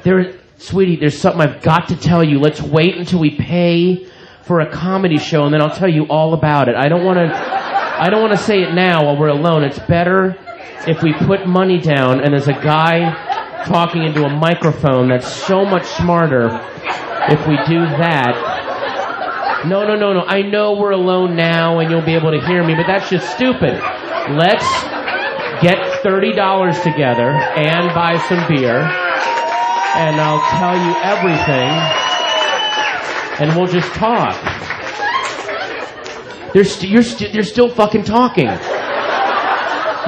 There, 0.04 0.38
sweetie, 0.62 0.96
there's 0.96 1.18
something 1.18 1.40
I've 1.40 1.62
got 1.62 1.88
to 1.88 1.96
tell 1.96 2.22
you. 2.22 2.38
Let's 2.38 2.62
wait 2.62 2.96
until 2.96 3.18
we 3.18 3.36
pay 3.36 4.06
for 4.42 4.60
a 4.60 4.70
comedy 4.70 5.18
show, 5.18 5.44
and 5.44 5.54
then 5.54 5.60
I'll 5.62 5.74
tell 5.74 5.88
you 5.88 6.04
all 6.04 6.34
about 6.34 6.68
it. 6.68 6.76
I 6.76 6.88
don't 6.88 7.04
want 7.04 7.18
to. 7.18 7.62
I 8.02 8.08
don't 8.10 8.20
want 8.20 8.32
to 8.32 8.44
say 8.44 8.62
it 8.62 8.74
now 8.74 9.04
while 9.04 9.16
we're 9.16 9.28
alone. 9.28 9.62
It's 9.62 9.78
better 9.78 10.36
if 10.86 11.02
we 11.02 11.12
put 11.12 11.46
money 11.46 11.78
down 11.78 12.20
and 12.20 12.32
there's 12.32 12.48
a 12.48 12.52
guy 12.52 13.64
talking 13.64 14.02
into 14.02 14.24
a 14.24 14.28
microphone 14.28 15.08
that's 15.08 15.32
so 15.32 15.64
much 15.64 15.86
smarter 15.86 16.46
if 17.28 17.46
we 17.46 17.56
do 17.68 17.84
that. 18.02 19.62
No, 19.66 19.86
no, 19.86 19.94
no, 19.94 20.12
no. 20.12 20.22
I 20.22 20.42
know 20.42 20.72
we're 20.76 20.90
alone 20.90 21.36
now 21.36 21.78
and 21.78 21.90
you'll 21.90 22.04
be 22.04 22.14
able 22.14 22.32
to 22.32 22.44
hear 22.44 22.64
me, 22.66 22.74
but 22.74 22.86
that's 22.86 23.08
just 23.08 23.30
stupid. 23.36 23.78
Let's 24.30 24.66
get 25.62 25.78
$30 26.02 26.82
together 26.82 27.30
and 27.30 27.94
buy 27.94 28.16
some 28.28 28.48
beer, 28.48 28.82
and 29.94 30.20
I'll 30.20 30.40
tell 30.58 30.76
you 30.76 30.94
everything, 31.02 31.70
and 33.40 33.56
we'll 33.56 33.66
just 33.70 33.92
talk. 33.94 34.34
They're, 36.54 36.64
st- 36.64 36.90
you're, 36.90 37.02
st- 37.02 37.32
you're 37.34 37.44
still 37.44 37.68
fucking 37.70 38.04
talking. 38.04 38.46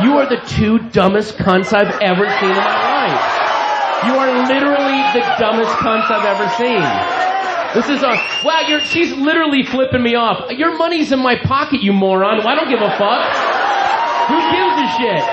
You 0.02 0.18
are 0.18 0.26
the 0.28 0.42
two 0.46 0.78
dumbest 0.90 1.36
cunts 1.38 1.72
I've 1.72 2.00
ever 2.00 2.24
seen 2.40 2.50
in 2.50 2.56
my 2.56 3.06
life. 3.08 4.06
You 4.06 4.12
are 4.14 4.46
literally 4.48 5.00
the 5.14 5.24
dumbest 5.38 5.70
cunts 5.78 6.10
I've 6.10 6.26
ever 6.26 6.48
seen. 6.58 6.82
This 7.74 7.88
is 7.88 8.02
a 8.02 8.12
wow. 8.44 8.60
You're, 8.68 8.80
she's 8.80 9.12
literally 9.12 9.64
flipping 9.64 10.02
me 10.02 10.14
off. 10.14 10.50
Your 10.52 10.76
money's 10.76 11.10
in 11.12 11.18
my 11.20 11.36
pocket, 11.36 11.82
you 11.82 11.92
moron. 11.92 12.38
Well, 12.38 12.48
I 12.48 12.54
don't 12.54 12.68
give 12.68 12.80
a 12.82 12.90
fuck. 12.98 13.24
Who 14.28 14.36
gives 14.52 14.76
a 14.80 14.88
shit? 14.98 15.24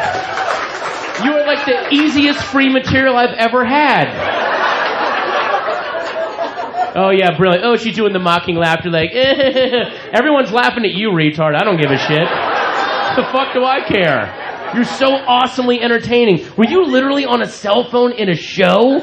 You 1.24 1.34
are 1.34 1.46
like 1.46 1.66
the 1.66 1.94
easiest 1.94 2.44
free 2.46 2.70
material 2.70 3.16
I've 3.16 3.36
ever 3.38 3.66
had. 3.66 4.08
Oh 6.94 7.10
yeah, 7.10 7.38
brilliant. 7.38 7.64
Oh, 7.64 7.78
she's 7.78 7.96
doing 7.96 8.12
the 8.12 8.20
mocking 8.20 8.56
laughter, 8.56 8.90
like 8.90 9.12
everyone's 10.14 10.52
laughing 10.52 10.84
at 10.84 10.92
you, 10.92 11.10
retard. 11.10 11.56
I 11.56 11.64
don't 11.64 11.80
give 11.80 11.90
a 11.92 11.98
shit. 11.98 12.28
the 13.16 13.24
fuck 13.32 13.54
do 13.54 13.64
I 13.64 13.82
care? 13.88 14.74
You're 14.76 14.84
so 14.84 15.08
awesomely 15.08 15.82
entertaining. 15.82 16.46
Were 16.58 16.68
you 16.68 16.86
literally 16.86 17.26
on 17.26 17.42
a 17.42 17.48
cell 17.48 17.90
phone 17.90 18.12
in 18.14 18.30
a 18.30 18.36
show? 18.36 19.02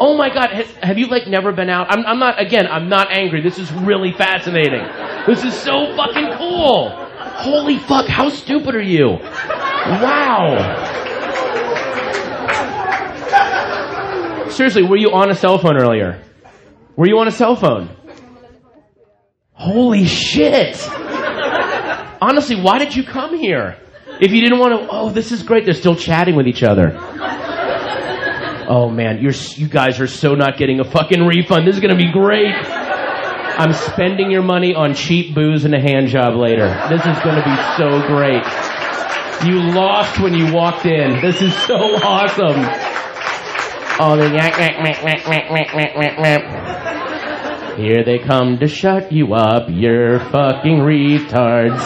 Oh 0.00 0.16
my 0.16 0.32
god, 0.32 0.50
has, 0.50 0.70
have 0.80 0.96
you 0.98 1.08
like 1.08 1.26
never 1.26 1.52
been 1.52 1.68
out? 1.68 1.86
I'm, 1.90 2.06
I'm 2.06 2.18
not. 2.20 2.40
Again, 2.40 2.66
I'm 2.68 2.88
not 2.88 3.08
angry. 3.10 3.42
This 3.42 3.58
is 3.58 3.70
really 3.72 4.12
fascinating. 4.12 4.84
This 5.26 5.44
is 5.44 5.54
so 5.54 5.94
fucking 5.96 6.36
cool. 6.38 6.90
Holy 6.90 7.78
fuck, 7.78 8.06
how 8.06 8.28
stupid 8.28 8.74
are 8.76 8.82
you? 8.82 9.18
Wow. 10.00 10.98
Seriously, 14.58 14.82
were 14.82 14.96
you 14.96 15.12
on 15.12 15.30
a 15.30 15.36
cell 15.36 15.56
phone 15.58 15.76
earlier? 15.76 16.20
Were 16.96 17.06
you 17.06 17.20
on 17.20 17.28
a 17.28 17.30
cell 17.30 17.54
phone? 17.54 17.96
Holy 19.52 20.04
shit! 20.04 20.84
Honestly, 22.20 22.60
why 22.60 22.80
did 22.80 22.96
you 22.96 23.04
come 23.04 23.38
here? 23.38 23.78
If 24.20 24.32
you 24.32 24.40
didn't 24.40 24.58
want 24.58 24.72
to, 24.72 24.88
oh, 24.90 25.10
this 25.10 25.30
is 25.30 25.44
great. 25.44 25.64
They're 25.64 25.74
still 25.74 25.94
chatting 25.94 26.34
with 26.34 26.48
each 26.48 26.64
other. 26.64 26.98
Oh 28.68 28.90
man, 28.90 29.22
you're 29.22 29.32
you 29.54 29.68
guys 29.68 30.00
are 30.00 30.08
so 30.08 30.34
not 30.34 30.58
getting 30.58 30.80
a 30.80 30.84
fucking 30.84 31.24
refund. 31.24 31.64
This 31.64 31.76
is 31.76 31.80
gonna 31.80 31.94
be 31.94 32.10
great. 32.10 32.52
I'm 32.52 33.72
spending 33.72 34.28
your 34.28 34.42
money 34.42 34.74
on 34.74 34.94
cheap 34.94 35.36
booze 35.36 35.66
and 35.66 35.72
a 35.72 35.80
hand 35.80 36.08
job 36.08 36.34
later. 36.34 36.66
This 36.90 37.02
is 37.02 37.16
gonna 37.22 37.44
be 37.44 37.56
so 37.78 38.04
great. 38.08 38.42
You 39.46 39.70
lost 39.72 40.18
when 40.18 40.34
you 40.34 40.52
walked 40.52 40.84
in. 40.84 41.20
This 41.22 41.40
is 41.42 41.54
so 41.58 41.76
awesome 42.02 42.97
all 43.98 44.16
the 44.16 44.30
yak, 44.30 44.58
yak, 44.58 44.76
yak, 44.78 45.02
yak, 45.02 45.26
yak, 45.26 45.50
yak, 45.50 45.94
yak, 45.94 46.18
yak. 46.18 47.78
Here 47.78 48.02
they 48.04 48.18
come 48.18 48.58
to 48.58 48.66
shut 48.66 49.12
you 49.12 49.34
up, 49.34 49.68
you're 49.68 50.18
fucking 50.18 50.78
retards. 50.78 51.78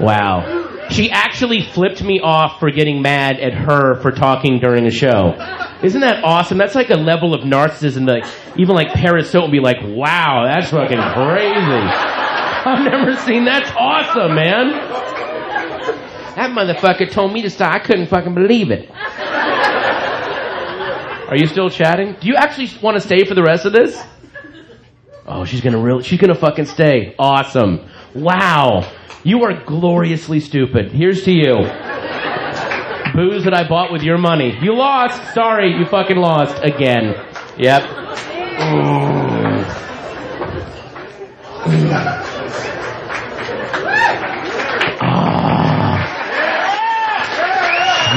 Wow. 0.00 0.86
She 0.90 1.10
actually 1.10 1.62
flipped 1.62 2.02
me 2.02 2.20
off 2.20 2.60
for 2.60 2.70
getting 2.70 3.02
mad 3.02 3.40
at 3.40 3.52
her 3.52 4.00
for 4.00 4.10
talking 4.10 4.58
during 4.58 4.86
a 4.86 4.90
show. 4.90 5.34
Isn't 5.82 6.00
that 6.00 6.24
awesome? 6.24 6.58
That's 6.58 6.74
like 6.74 6.90
a 6.90 6.96
level 6.96 7.34
of 7.34 7.42
narcissism 7.42 8.06
that 8.06 8.22
like, 8.22 8.24
even 8.56 8.74
like 8.74 8.92
Paris 8.94 9.30
Hilton 9.30 9.50
be 9.50 9.60
like, 9.60 9.76
wow, 9.82 10.50
that's 10.50 10.70
fucking 10.70 10.98
crazy. 10.98 11.86
I've 12.66 12.84
never 12.84 13.16
seen 13.22 13.44
that's 13.44 13.70
awesome, 13.76 14.34
man. 14.34 14.72
That 16.38 16.50
motherfucker 16.52 17.10
told 17.10 17.32
me 17.32 17.42
to 17.42 17.50
stop. 17.50 17.74
I 17.74 17.80
couldn't 17.80 18.06
fucking 18.06 18.32
believe 18.32 18.70
it. 18.70 18.88
Are 21.28 21.36
you 21.36 21.48
still 21.48 21.68
chatting? 21.68 22.14
Do 22.20 22.28
you 22.28 22.36
actually 22.36 22.70
want 22.80 22.94
to 22.94 23.00
stay 23.00 23.24
for 23.24 23.34
the 23.34 23.42
rest 23.42 23.64
of 23.66 23.72
this? 23.72 24.00
Oh, 25.26 25.44
she's 25.44 25.60
gonna 25.60 25.80
really, 25.80 26.04
she's 26.04 26.20
gonna 26.20 26.36
fucking 26.36 26.66
stay. 26.66 27.16
Awesome. 27.18 27.90
Wow. 28.14 28.88
You 29.24 29.42
are 29.42 29.64
gloriously 29.64 30.38
stupid. 30.38 30.92
Here's 30.92 31.24
to 31.24 31.32
you. 31.32 31.54
Booze 33.14 33.42
that 33.42 33.52
I 33.52 33.66
bought 33.68 33.90
with 33.92 34.04
your 34.04 34.16
money. 34.16 34.56
You 34.62 34.76
lost. 34.76 35.34
Sorry, 35.34 35.76
you 35.76 35.86
fucking 35.86 36.18
lost 36.18 36.62
again. 36.62 37.16
Yep. 37.58 37.82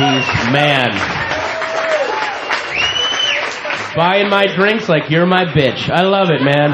Jeez, 0.02 0.32
man. 0.52 0.92
Buying 3.96 4.30
my 4.30 4.48
drinks 4.56 4.88
like 4.88 5.10
you're 5.10 5.26
my 5.26 5.46
bitch. 5.46 5.90
I 5.90 6.04
love 6.04 6.30
it, 6.30 6.42
man. 6.42 6.72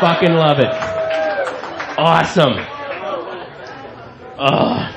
Fucking 0.00 0.32
love 0.32 0.58
it. 0.58 0.72
Awesome. 1.96 2.54
Ugh. 4.38 4.94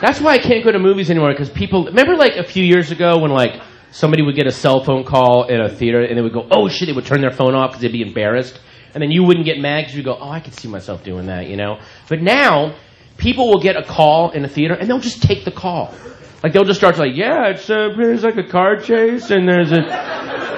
That's 0.00 0.20
why 0.20 0.34
I 0.34 0.38
can't 0.38 0.64
go 0.64 0.72
to 0.72 0.78
movies 0.78 1.10
anymore 1.10 1.32
because 1.32 1.50
people 1.50 1.86
remember 1.86 2.16
like 2.16 2.36
a 2.36 2.44
few 2.44 2.64
years 2.64 2.90
ago 2.90 3.18
when 3.18 3.30
like 3.32 3.60
somebody 3.90 4.22
would 4.22 4.36
get 4.36 4.46
a 4.46 4.52
cell 4.52 4.84
phone 4.84 5.04
call 5.04 5.44
in 5.48 5.60
a 5.60 5.68
theater 5.68 6.02
and 6.02 6.16
they 6.16 6.22
would 6.22 6.32
go, 6.32 6.46
oh 6.50 6.68
shit, 6.68 6.86
they 6.86 6.92
would 6.92 7.06
turn 7.06 7.20
their 7.20 7.32
phone 7.32 7.54
off 7.54 7.70
because 7.70 7.82
they'd 7.82 7.92
be 7.92 8.02
embarrassed. 8.02 8.60
And 8.94 9.02
then 9.02 9.10
you 9.10 9.24
wouldn't 9.24 9.44
get 9.44 9.58
mad 9.58 9.82
because 9.82 9.96
you 9.96 10.02
go, 10.02 10.16
oh, 10.18 10.30
I 10.30 10.40
could 10.40 10.54
see 10.54 10.68
myself 10.68 11.04
doing 11.04 11.26
that, 11.26 11.48
you 11.48 11.56
know? 11.56 11.78
But 12.08 12.22
now, 12.22 12.76
people 13.18 13.48
will 13.48 13.60
get 13.60 13.76
a 13.76 13.82
call 13.82 14.30
in 14.30 14.44
a 14.44 14.48
theater 14.48 14.74
and 14.74 14.88
they'll 14.88 15.00
just 15.00 15.22
take 15.22 15.44
the 15.44 15.52
call. 15.52 15.94
Like 16.42 16.52
they'll 16.52 16.64
just 16.64 16.78
start 16.78 16.94
to 16.94 17.02
like, 17.02 17.16
yeah, 17.16 17.48
it's 17.48 17.68
uh, 17.68 17.88
there's 17.96 18.22
like 18.22 18.36
a 18.36 18.48
car 18.48 18.76
chase 18.76 19.30
and 19.30 19.46
there's 19.46 19.72
a 19.72 19.82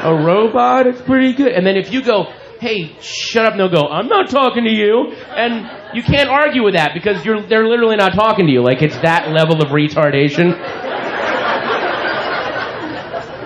a 0.03 0.15
robot. 0.25 0.87
It's 0.87 1.01
pretty 1.01 1.33
good. 1.33 1.53
And 1.53 1.67
then 1.67 1.77
if 1.77 1.93
you 1.93 2.03
go, 2.03 2.33
hey, 2.61 2.95
shut 3.01 3.47
up, 3.47 3.57
they'll 3.57 3.71
go, 3.71 3.89
I'm 3.89 4.09
not 4.09 4.29
talking 4.31 4.65
to 4.65 4.71
you, 4.71 5.13
and 5.13 5.97
you 5.97 6.03
can't 6.03 6.29
argue 6.29 6.63
with 6.63 6.75
that 6.75 6.93
because 6.95 7.25
you're 7.25 7.43
they're 7.43 7.67
literally 7.67 7.97
not 7.97 8.13
talking 8.15 8.47
to 8.47 8.53
you. 8.53 8.63
Like 8.63 8.83
it's 8.83 8.97
that 8.99 9.31
level 9.31 9.63
of 9.63 9.71
retardation. 9.71 10.55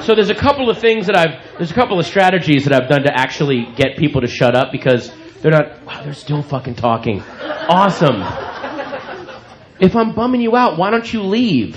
So 0.02 0.14
there's 0.14 0.28
a 0.28 0.34
couple 0.34 0.68
of 0.68 0.78
things 0.78 1.06
that 1.06 1.16
I've 1.16 1.56
there's 1.56 1.70
a 1.70 1.74
couple 1.74 1.98
of 1.98 2.04
strategies 2.04 2.64
that 2.64 2.74
I've 2.74 2.90
done 2.90 3.04
to 3.04 3.16
actually 3.16 3.66
get 3.76 3.96
people 3.96 4.20
to 4.20 4.26
shut 4.26 4.54
up 4.54 4.70
because 4.70 5.10
they're 5.40 5.52
not 5.52 5.82
wow, 5.84 6.02
they're 6.02 6.14
still 6.14 6.42
fucking 6.42 6.74
talking. 6.74 7.22
Awesome. 7.68 8.53
If 9.80 9.96
I'm 9.96 10.14
bumming 10.14 10.40
you 10.40 10.56
out, 10.56 10.78
why 10.78 10.90
don't 10.90 11.12
you 11.12 11.22
leave? 11.22 11.76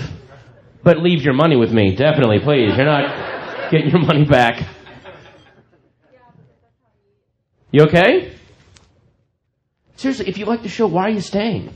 But 0.82 0.98
leave 0.98 1.22
your 1.22 1.34
money 1.34 1.56
with 1.56 1.72
me, 1.72 1.96
definitely, 1.96 2.38
please. 2.38 2.76
You're 2.76 2.86
not 2.86 3.70
getting 3.70 3.90
your 3.90 4.00
money 4.00 4.24
back. 4.24 4.66
You 7.70 7.84
okay? 7.84 8.32
Seriously, 9.96 10.28
if 10.28 10.38
you 10.38 10.46
like 10.46 10.62
the 10.62 10.68
show, 10.68 10.86
why 10.86 11.04
are 11.04 11.10
you 11.10 11.20
staying? 11.20 11.74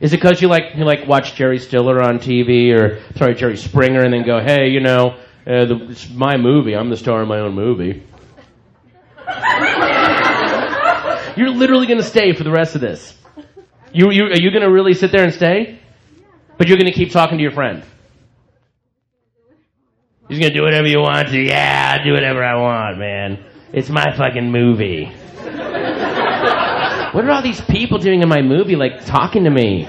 Is 0.00 0.12
it 0.12 0.16
because 0.16 0.40
you 0.40 0.48
like 0.48 0.76
you 0.76 0.84
like 0.84 1.06
watch 1.06 1.34
Jerry 1.34 1.58
Stiller 1.58 2.02
on 2.02 2.18
TV 2.18 2.72
or 2.72 3.00
sorry 3.16 3.34
Jerry 3.34 3.56
Springer 3.56 4.00
and 4.00 4.12
then 4.12 4.24
go, 4.24 4.40
hey, 4.40 4.68
you 4.68 4.80
know, 4.80 5.18
uh, 5.46 5.66
the, 5.66 5.86
it's 5.90 6.08
my 6.10 6.36
movie. 6.36 6.74
I'm 6.74 6.90
the 6.90 6.96
star 6.96 7.22
of 7.22 7.28
my 7.28 7.40
own 7.40 7.54
movie. 7.54 8.02
You're 11.36 11.50
literally 11.50 11.86
going 11.86 11.98
to 11.98 12.04
stay 12.04 12.32
for 12.32 12.44
the 12.44 12.50
rest 12.50 12.74
of 12.74 12.80
this. 12.80 13.16
You, 13.94 14.10
you 14.10 14.24
are 14.24 14.40
you 14.40 14.50
going 14.50 14.62
to 14.64 14.72
really 14.72 14.92
sit 14.92 15.12
there 15.12 15.22
and 15.22 15.32
stay? 15.32 15.78
But 16.58 16.66
you're 16.66 16.76
going 16.76 16.90
to 16.90 16.96
keep 16.98 17.12
talking 17.12 17.38
to 17.38 17.42
your 17.42 17.52
friend. 17.52 17.84
He's 20.28 20.40
going 20.40 20.50
to 20.52 20.58
do 20.58 20.64
whatever 20.64 20.88
you 20.88 20.98
want 20.98 21.28
to. 21.28 21.38
Yeah, 21.38 21.96
I'll 21.96 22.04
do 22.04 22.12
whatever 22.12 22.42
I 22.42 22.56
want, 22.60 22.98
man. 22.98 23.44
It's 23.72 23.88
my 23.90 24.16
fucking 24.16 24.50
movie. 24.50 25.04
what 27.14 27.24
are 27.24 27.30
all 27.30 27.42
these 27.42 27.60
people 27.60 27.98
doing 27.98 28.20
in 28.22 28.28
my 28.28 28.42
movie, 28.42 28.74
like 28.74 29.06
talking 29.06 29.44
to 29.44 29.50
me? 29.50 29.86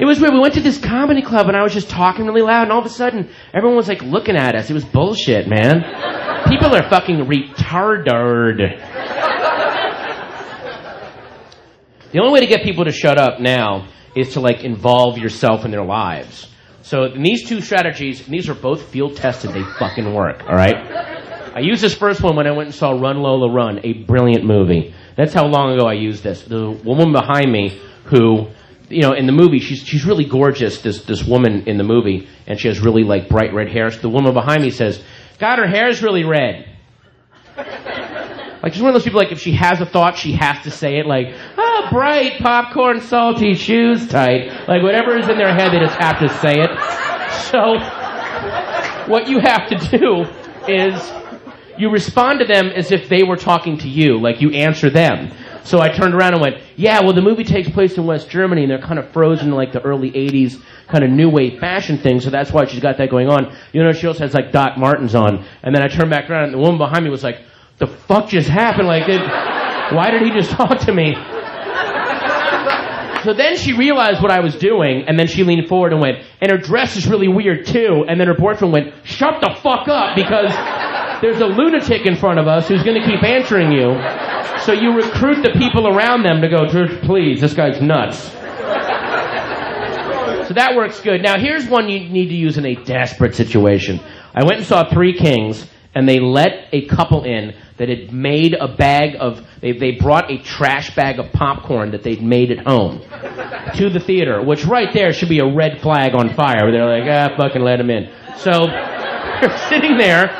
It 0.00 0.04
was 0.04 0.18
weird. 0.18 0.32
We 0.32 0.40
went 0.40 0.54
to 0.54 0.60
this 0.60 0.78
comedy 0.78 1.22
club 1.22 1.46
and 1.46 1.56
I 1.56 1.62
was 1.62 1.72
just 1.72 1.90
talking 1.90 2.26
really 2.26 2.42
loud, 2.42 2.64
and 2.64 2.72
all 2.72 2.80
of 2.80 2.86
a 2.86 2.88
sudden, 2.88 3.30
everyone 3.54 3.76
was 3.76 3.86
like 3.86 4.02
looking 4.02 4.34
at 4.36 4.56
us. 4.56 4.68
It 4.68 4.74
was 4.74 4.84
bullshit, 4.84 5.46
man. 5.46 5.82
People 6.48 6.74
are 6.74 6.88
fucking 6.90 7.26
retarded. 7.26 8.80
The 12.12 12.18
only 12.18 12.32
way 12.32 12.40
to 12.40 12.46
get 12.46 12.62
people 12.62 12.84
to 12.84 12.92
shut 12.92 13.18
up 13.18 13.40
now 13.40 13.88
is 14.14 14.34
to 14.34 14.40
like 14.40 14.64
involve 14.64 15.16
yourself 15.16 15.64
in 15.64 15.70
their 15.70 15.84
lives. 15.84 16.46
So 16.82 17.04
in 17.04 17.22
these 17.22 17.48
two 17.48 17.60
strategies, 17.62 18.26
these 18.26 18.50
are 18.50 18.54
both 18.54 18.82
field 18.90 19.16
tested, 19.16 19.52
they 19.52 19.62
fucking 19.78 20.12
work, 20.12 20.42
alright? 20.42 20.76
I 21.54 21.60
used 21.60 21.82
this 21.82 21.94
first 21.94 22.22
one 22.22 22.36
when 22.36 22.46
I 22.46 22.50
went 22.50 22.66
and 22.66 22.74
saw 22.74 22.90
Run 22.90 23.18
Lola 23.18 23.50
Run, 23.50 23.80
a 23.84 24.04
brilliant 24.04 24.44
movie. 24.44 24.94
That's 25.16 25.32
how 25.32 25.46
long 25.46 25.74
ago 25.74 25.86
I 25.86 25.94
used 25.94 26.22
this. 26.22 26.42
The 26.42 26.70
woman 26.70 27.12
behind 27.12 27.50
me 27.50 27.80
who, 28.04 28.48
you 28.88 29.02
know, 29.02 29.12
in 29.12 29.26
the 29.26 29.32
movie, 29.32 29.60
she's, 29.60 29.82
she's 29.82 30.04
really 30.04 30.24
gorgeous, 30.24 30.82
this, 30.82 31.04
this 31.04 31.24
woman 31.24 31.66
in 31.66 31.78
the 31.78 31.84
movie, 31.84 32.28
and 32.46 32.60
she 32.60 32.68
has 32.68 32.80
really 32.80 33.04
like 33.04 33.28
bright 33.28 33.54
red 33.54 33.70
hair. 33.70 33.90
So 33.90 34.00
the 34.00 34.08
woman 34.10 34.34
behind 34.34 34.62
me 34.62 34.70
says, 34.70 35.02
God, 35.38 35.58
her 35.58 35.66
hair's 35.66 36.02
really 36.02 36.24
red. 36.24 36.68
Like 38.62 38.74
she's 38.74 38.82
one 38.82 38.90
of 38.90 38.94
those 38.94 39.02
people. 39.02 39.18
Like 39.18 39.32
if 39.32 39.40
she 39.40 39.52
has 39.54 39.80
a 39.80 39.86
thought, 39.86 40.16
she 40.16 40.32
has 40.32 40.62
to 40.64 40.70
say 40.70 40.98
it. 40.98 41.06
Like, 41.06 41.34
bright 41.90 42.38
popcorn, 42.40 43.00
salty, 43.00 43.54
shoes 43.54 44.08
tight. 44.08 44.68
Like 44.68 44.82
whatever 44.82 45.16
is 45.16 45.28
in 45.28 45.38
their 45.38 45.54
head, 45.54 45.72
they 45.72 45.78
just 45.78 45.98
have 45.98 46.18
to 46.20 46.28
say 46.40 46.54
it. 46.60 46.70
So, 47.50 47.78
what 49.10 49.28
you 49.28 49.40
have 49.40 49.68
to 49.68 49.98
do 49.98 50.26
is 50.68 51.12
you 51.78 51.90
respond 51.90 52.40
to 52.40 52.44
them 52.44 52.66
as 52.68 52.92
if 52.92 53.08
they 53.08 53.22
were 53.22 53.36
talking 53.36 53.78
to 53.78 53.88
you. 53.88 54.20
Like 54.20 54.40
you 54.40 54.50
answer 54.50 54.90
them. 54.90 55.32
So 55.64 55.80
I 55.80 55.88
turned 55.88 56.14
around 56.14 56.34
and 56.34 56.42
went, 56.42 56.56
yeah, 56.76 57.00
well, 57.00 57.12
the 57.12 57.22
movie 57.22 57.44
takes 57.44 57.68
place 57.68 57.96
in 57.96 58.04
West 58.04 58.28
Germany, 58.28 58.62
and 58.62 58.70
they're 58.70 58.80
kind 58.80 58.98
of 58.98 59.08
frozen 59.12 59.48
in 59.48 59.54
like 59.54 59.72
the 59.72 59.80
early 59.82 60.10
'80s 60.10 60.60
kind 60.88 61.04
of 61.04 61.10
new 61.10 61.30
wave 61.30 61.60
fashion 61.60 61.98
thing. 61.98 62.20
So 62.20 62.30
that's 62.30 62.52
why 62.52 62.66
she's 62.66 62.80
got 62.80 62.98
that 62.98 63.10
going 63.10 63.28
on. 63.28 63.56
You 63.72 63.82
know, 63.84 63.92
she 63.92 64.06
also 64.06 64.20
has 64.20 64.34
like 64.34 64.50
Doc 64.50 64.76
Martens 64.76 65.14
on. 65.14 65.44
And 65.62 65.74
then 65.74 65.82
I 65.82 65.88
turned 65.88 66.10
back 66.10 66.28
around, 66.28 66.44
and 66.44 66.54
the 66.54 66.58
woman 66.58 66.78
behind 66.78 67.04
me 67.04 67.10
was 67.10 67.22
like 67.22 67.42
the 67.78 67.86
fuck 67.86 68.28
just 68.28 68.48
happened? 68.48 68.86
Like, 68.86 69.08
why 69.92 70.10
did 70.10 70.22
he 70.22 70.30
just 70.30 70.50
talk 70.58 70.78
to 70.80 70.92
me? 70.92 71.14
So 73.24 73.32
then 73.34 73.56
she 73.56 73.72
realized 73.72 74.20
what 74.22 74.30
I 74.32 74.40
was 74.40 74.56
doing, 74.56 75.04
and 75.06 75.18
then 75.18 75.28
she 75.28 75.44
leaned 75.44 75.68
forward 75.68 75.92
and 75.92 76.00
went, 76.00 76.18
and 76.40 76.50
her 76.50 76.58
dress 76.58 76.96
is 76.96 77.06
really 77.06 77.28
weird 77.28 77.66
too. 77.66 78.04
And 78.08 78.20
then 78.20 78.26
her 78.26 78.34
boyfriend 78.34 78.72
went, 78.72 78.94
shut 79.04 79.40
the 79.40 79.54
fuck 79.62 79.86
up, 79.88 80.16
because 80.16 80.50
there's 81.22 81.40
a 81.40 81.46
lunatic 81.46 82.04
in 82.04 82.16
front 82.16 82.40
of 82.40 82.48
us 82.48 82.66
who's 82.66 82.82
going 82.82 83.00
to 83.00 83.06
keep 83.06 83.22
answering 83.22 83.70
you. 83.70 83.94
So 84.64 84.72
you 84.72 84.92
recruit 84.94 85.42
the 85.42 85.52
people 85.58 85.86
around 85.86 86.24
them 86.24 86.40
to 86.40 86.48
go, 86.48 86.66
"Just 86.66 87.02
please, 87.02 87.40
this 87.40 87.54
guy's 87.54 87.80
nuts. 87.80 88.18
So 90.48 90.54
that 90.54 90.74
works 90.76 91.00
good. 91.00 91.22
Now 91.22 91.38
here's 91.38 91.66
one 91.66 91.88
you 91.88 92.08
need 92.08 92.28
to 92.28 92.34
use 92.34 92.58
in 92.58 92.66
a 92.66 92.74
desperate 92.74 93.34
situation. 93.34 94.00
I 94.34 94.44
went 94.44 94.58
and 94.58 94.66
saw 94.66 94.88
Three 94.88 95.16
Kings, 95.16 95.66
and 95.94 96.08
they 96.08 96.20
let 96.20 96.68
a 96.72 96.86
couple 96.86 97.24
in 97.24 97.54
that 97.82 97.88
had 97.88 98.12
made 98.12 98.54
a 98.54 98.68
bag 98.68 99.16
of, 99.18 99.44
they, 99.60 99.72
they 99.72 99.90
brought 99.90 100.30
a 100.30 100.38
trash 100.38 100.94
bag 100.94 101.18
of 101.18 101.32
popcorn 101.32 101.90
that 101.90 102.04
they'd 102.04 102.22
made 102.22 102.52
at 102.52 102.64
home 102.64 103.00
to 103.74 103.90
the 103.90 103.98
theater, 103.98 104.40
which 104.40 104.64
right 104.64 104.94
there 104.94 105.12
should 105.12 105.28
be 105.28 105.40
a 105.40 105.52
red 105.52 105.80
flag 105.80 106.14
on 106.14 106.32
fire. 106.34 106.70
They're 106.70 106.86
like, 106.86 107.10
ah, 107.10 107.36
fucking 107.36 107.60
let 107.60 107.80
him 107.80 107.90
in. 107.90 108.08
So 108.36 108.50
they're 108.68 109.58
sitting 109.68 109.96
there, 109.96 110.30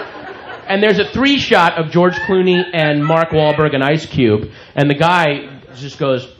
and 0.68 0.80
there's 0.80 1.00
a 1.00 1.04
three 1.06 1.40
shot 1.40 1.84
of 1.84 1.90
George 1.90 2.14
Clooney 2.14 2.62
and 2.72 3.04
Mark 3.04 3.30
Wahlberg 3.30 3.74
and 3.74 3.82
Ice 3.82 4.06
Cube, 4.06 4.52
and 4.76 4.88
the 4.88 4.94
guy 4.94 5.60
just 5.74 5.98
goes, 5.98 6.32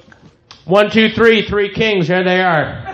one, 0.64 0.88
two, 0.88 1.08
three, 1.08 1.44
three 1.44 1.74
kings, 1.74 2.06
there 2.06 2.22
they 2.22 2.40
are. 2.40 2.92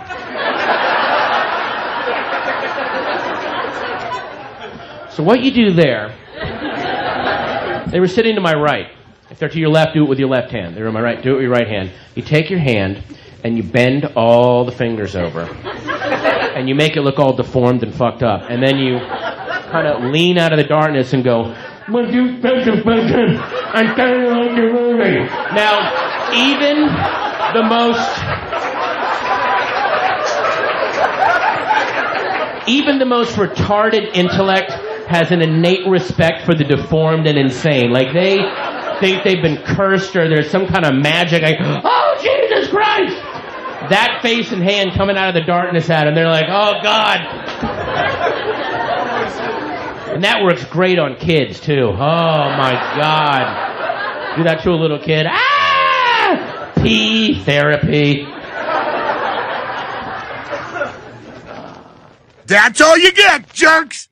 So 5.11 5.21
what 5.21 5.41
you 5.41 5.51
do 5.51 5.73
there, 5.73 6.18
they 7.87 7.99
were 7.99 8.07
sitting 8.07 8.35
to 8.35 8.41
my 8.41 8.53
right. 8.53 8.87
If 9.29 9.37
they're 9.39 9.49
to 9.49 9.59
your 9.59 9.69
left, 9.69 9.93
do 9.93 10.03
it 10.03 10.09
with 10.09 10.19
your 10.19 10.29
left 10.29 10.51
hand. 10.51 10.75
They're 10.75 10.85
to 10.85 10.91
my 10.91 11.01
right, 11.01 11.21
do 11.21 11.31
it 11.31 11.35
with 11.35 11.43
your 11.43 11.51
right 11.51 11.67
hand. 11.67 11.91
You 12.15 12.23
take 12.23 12.49
your 12.49 12.59
hand 12.59 13.03
and 13.43 13.55
you 13.55 13.63
bend 13.63 14.05
all 14.15 14.65
the 14.65 14.71
fingers 14.71 15.15
over. 15.15 15.41
And 15.41 16.67
you 16.67 16.75
make 16.75 16.97
it 16.97 17.01
look 17.01 17.19
all 17.19 17.33
deformed 17.33 17.83
and 17.83 17.93
fucked 17.93 18.23
up. 18.23 18.49
And 18.49 18.61
then 18.61 18.77
you 18.79 18.99
kind 18.99 19.87
of 19.87 20.11
lean 20.11 20.37
out 20.37 20.51
of 20.51 20.57
the 20.57 20.65
darkness 20.65 21.13
and 21.13 21.23
go? 21.23 21.55
Now, 25.53 26.31
even 26.33 26.85
the 27.53 27.63
most 27.63 27.99
even 32.67 32.99
the 32.99 33.05
most 33.05 33.35
retarded 33.35 34.15
intellect 34.15 34.71
has 35.09 35.31
an 35.31 35.41
innate 35.41 35.87
respect 35.87 36.45
for 36.45 36.53
the 36.53 36.63
deformed 36.63 37.25
and 37.25 37.35
insane. 37.37 37.91
Like 37.91 38.13
they 38.13 38.37
think 38.99 39.23
they've 39.23 39.41
been 39.41 39.57
cursed 39.63 40.15
or 40.15 40.29
there's 40.29 40.51
some 40.51 40.67
kind 40.67 40.85
of 40.85 40.93
magic. 40.93 41.41
Like, 41.41 41.57
oh 41.59 42.17
Jesus 42.21 42.69
Christ! 42.69 43.15
That 43.89 44.19
face 44.21 44.51
and 44.51 44.61
hand 44.61 44.91
coming 44.93 45.17
out 45.17 45.29
of 45.29 45.33
the 45.33 45.41
darkness 45.41 45.89
at 45.89 46.05
them. 46.05 46.13
They're 46.13 46.27
like, 46.27 46.45
oh 46.47 46.73
God. 46.83 47.19
And 50.13 50.23
that 50.23 50.43
works 50.43 50.63
great 50.65 50.99
on 50.99 51.15
kids 51.15 51.59
too. 51.59 51.87
Oh 51.87 51.95
my 51.95 52.71
God. 52.99 54.35
Do 54.37 54.43
that 54.43 54.61
to 54.63 54.69
a 54.69 54.75
little 54.75 54.99
kid. 54.99 55.25
Ah! 55.27 56.71
Pee 56.77 57.41
therapy. 57.43 58.27
That's 62.45 62.81
all 62.81 62.97
you 62.97 63.11
get, 63.11 63.51
jerks! 63.53 64.08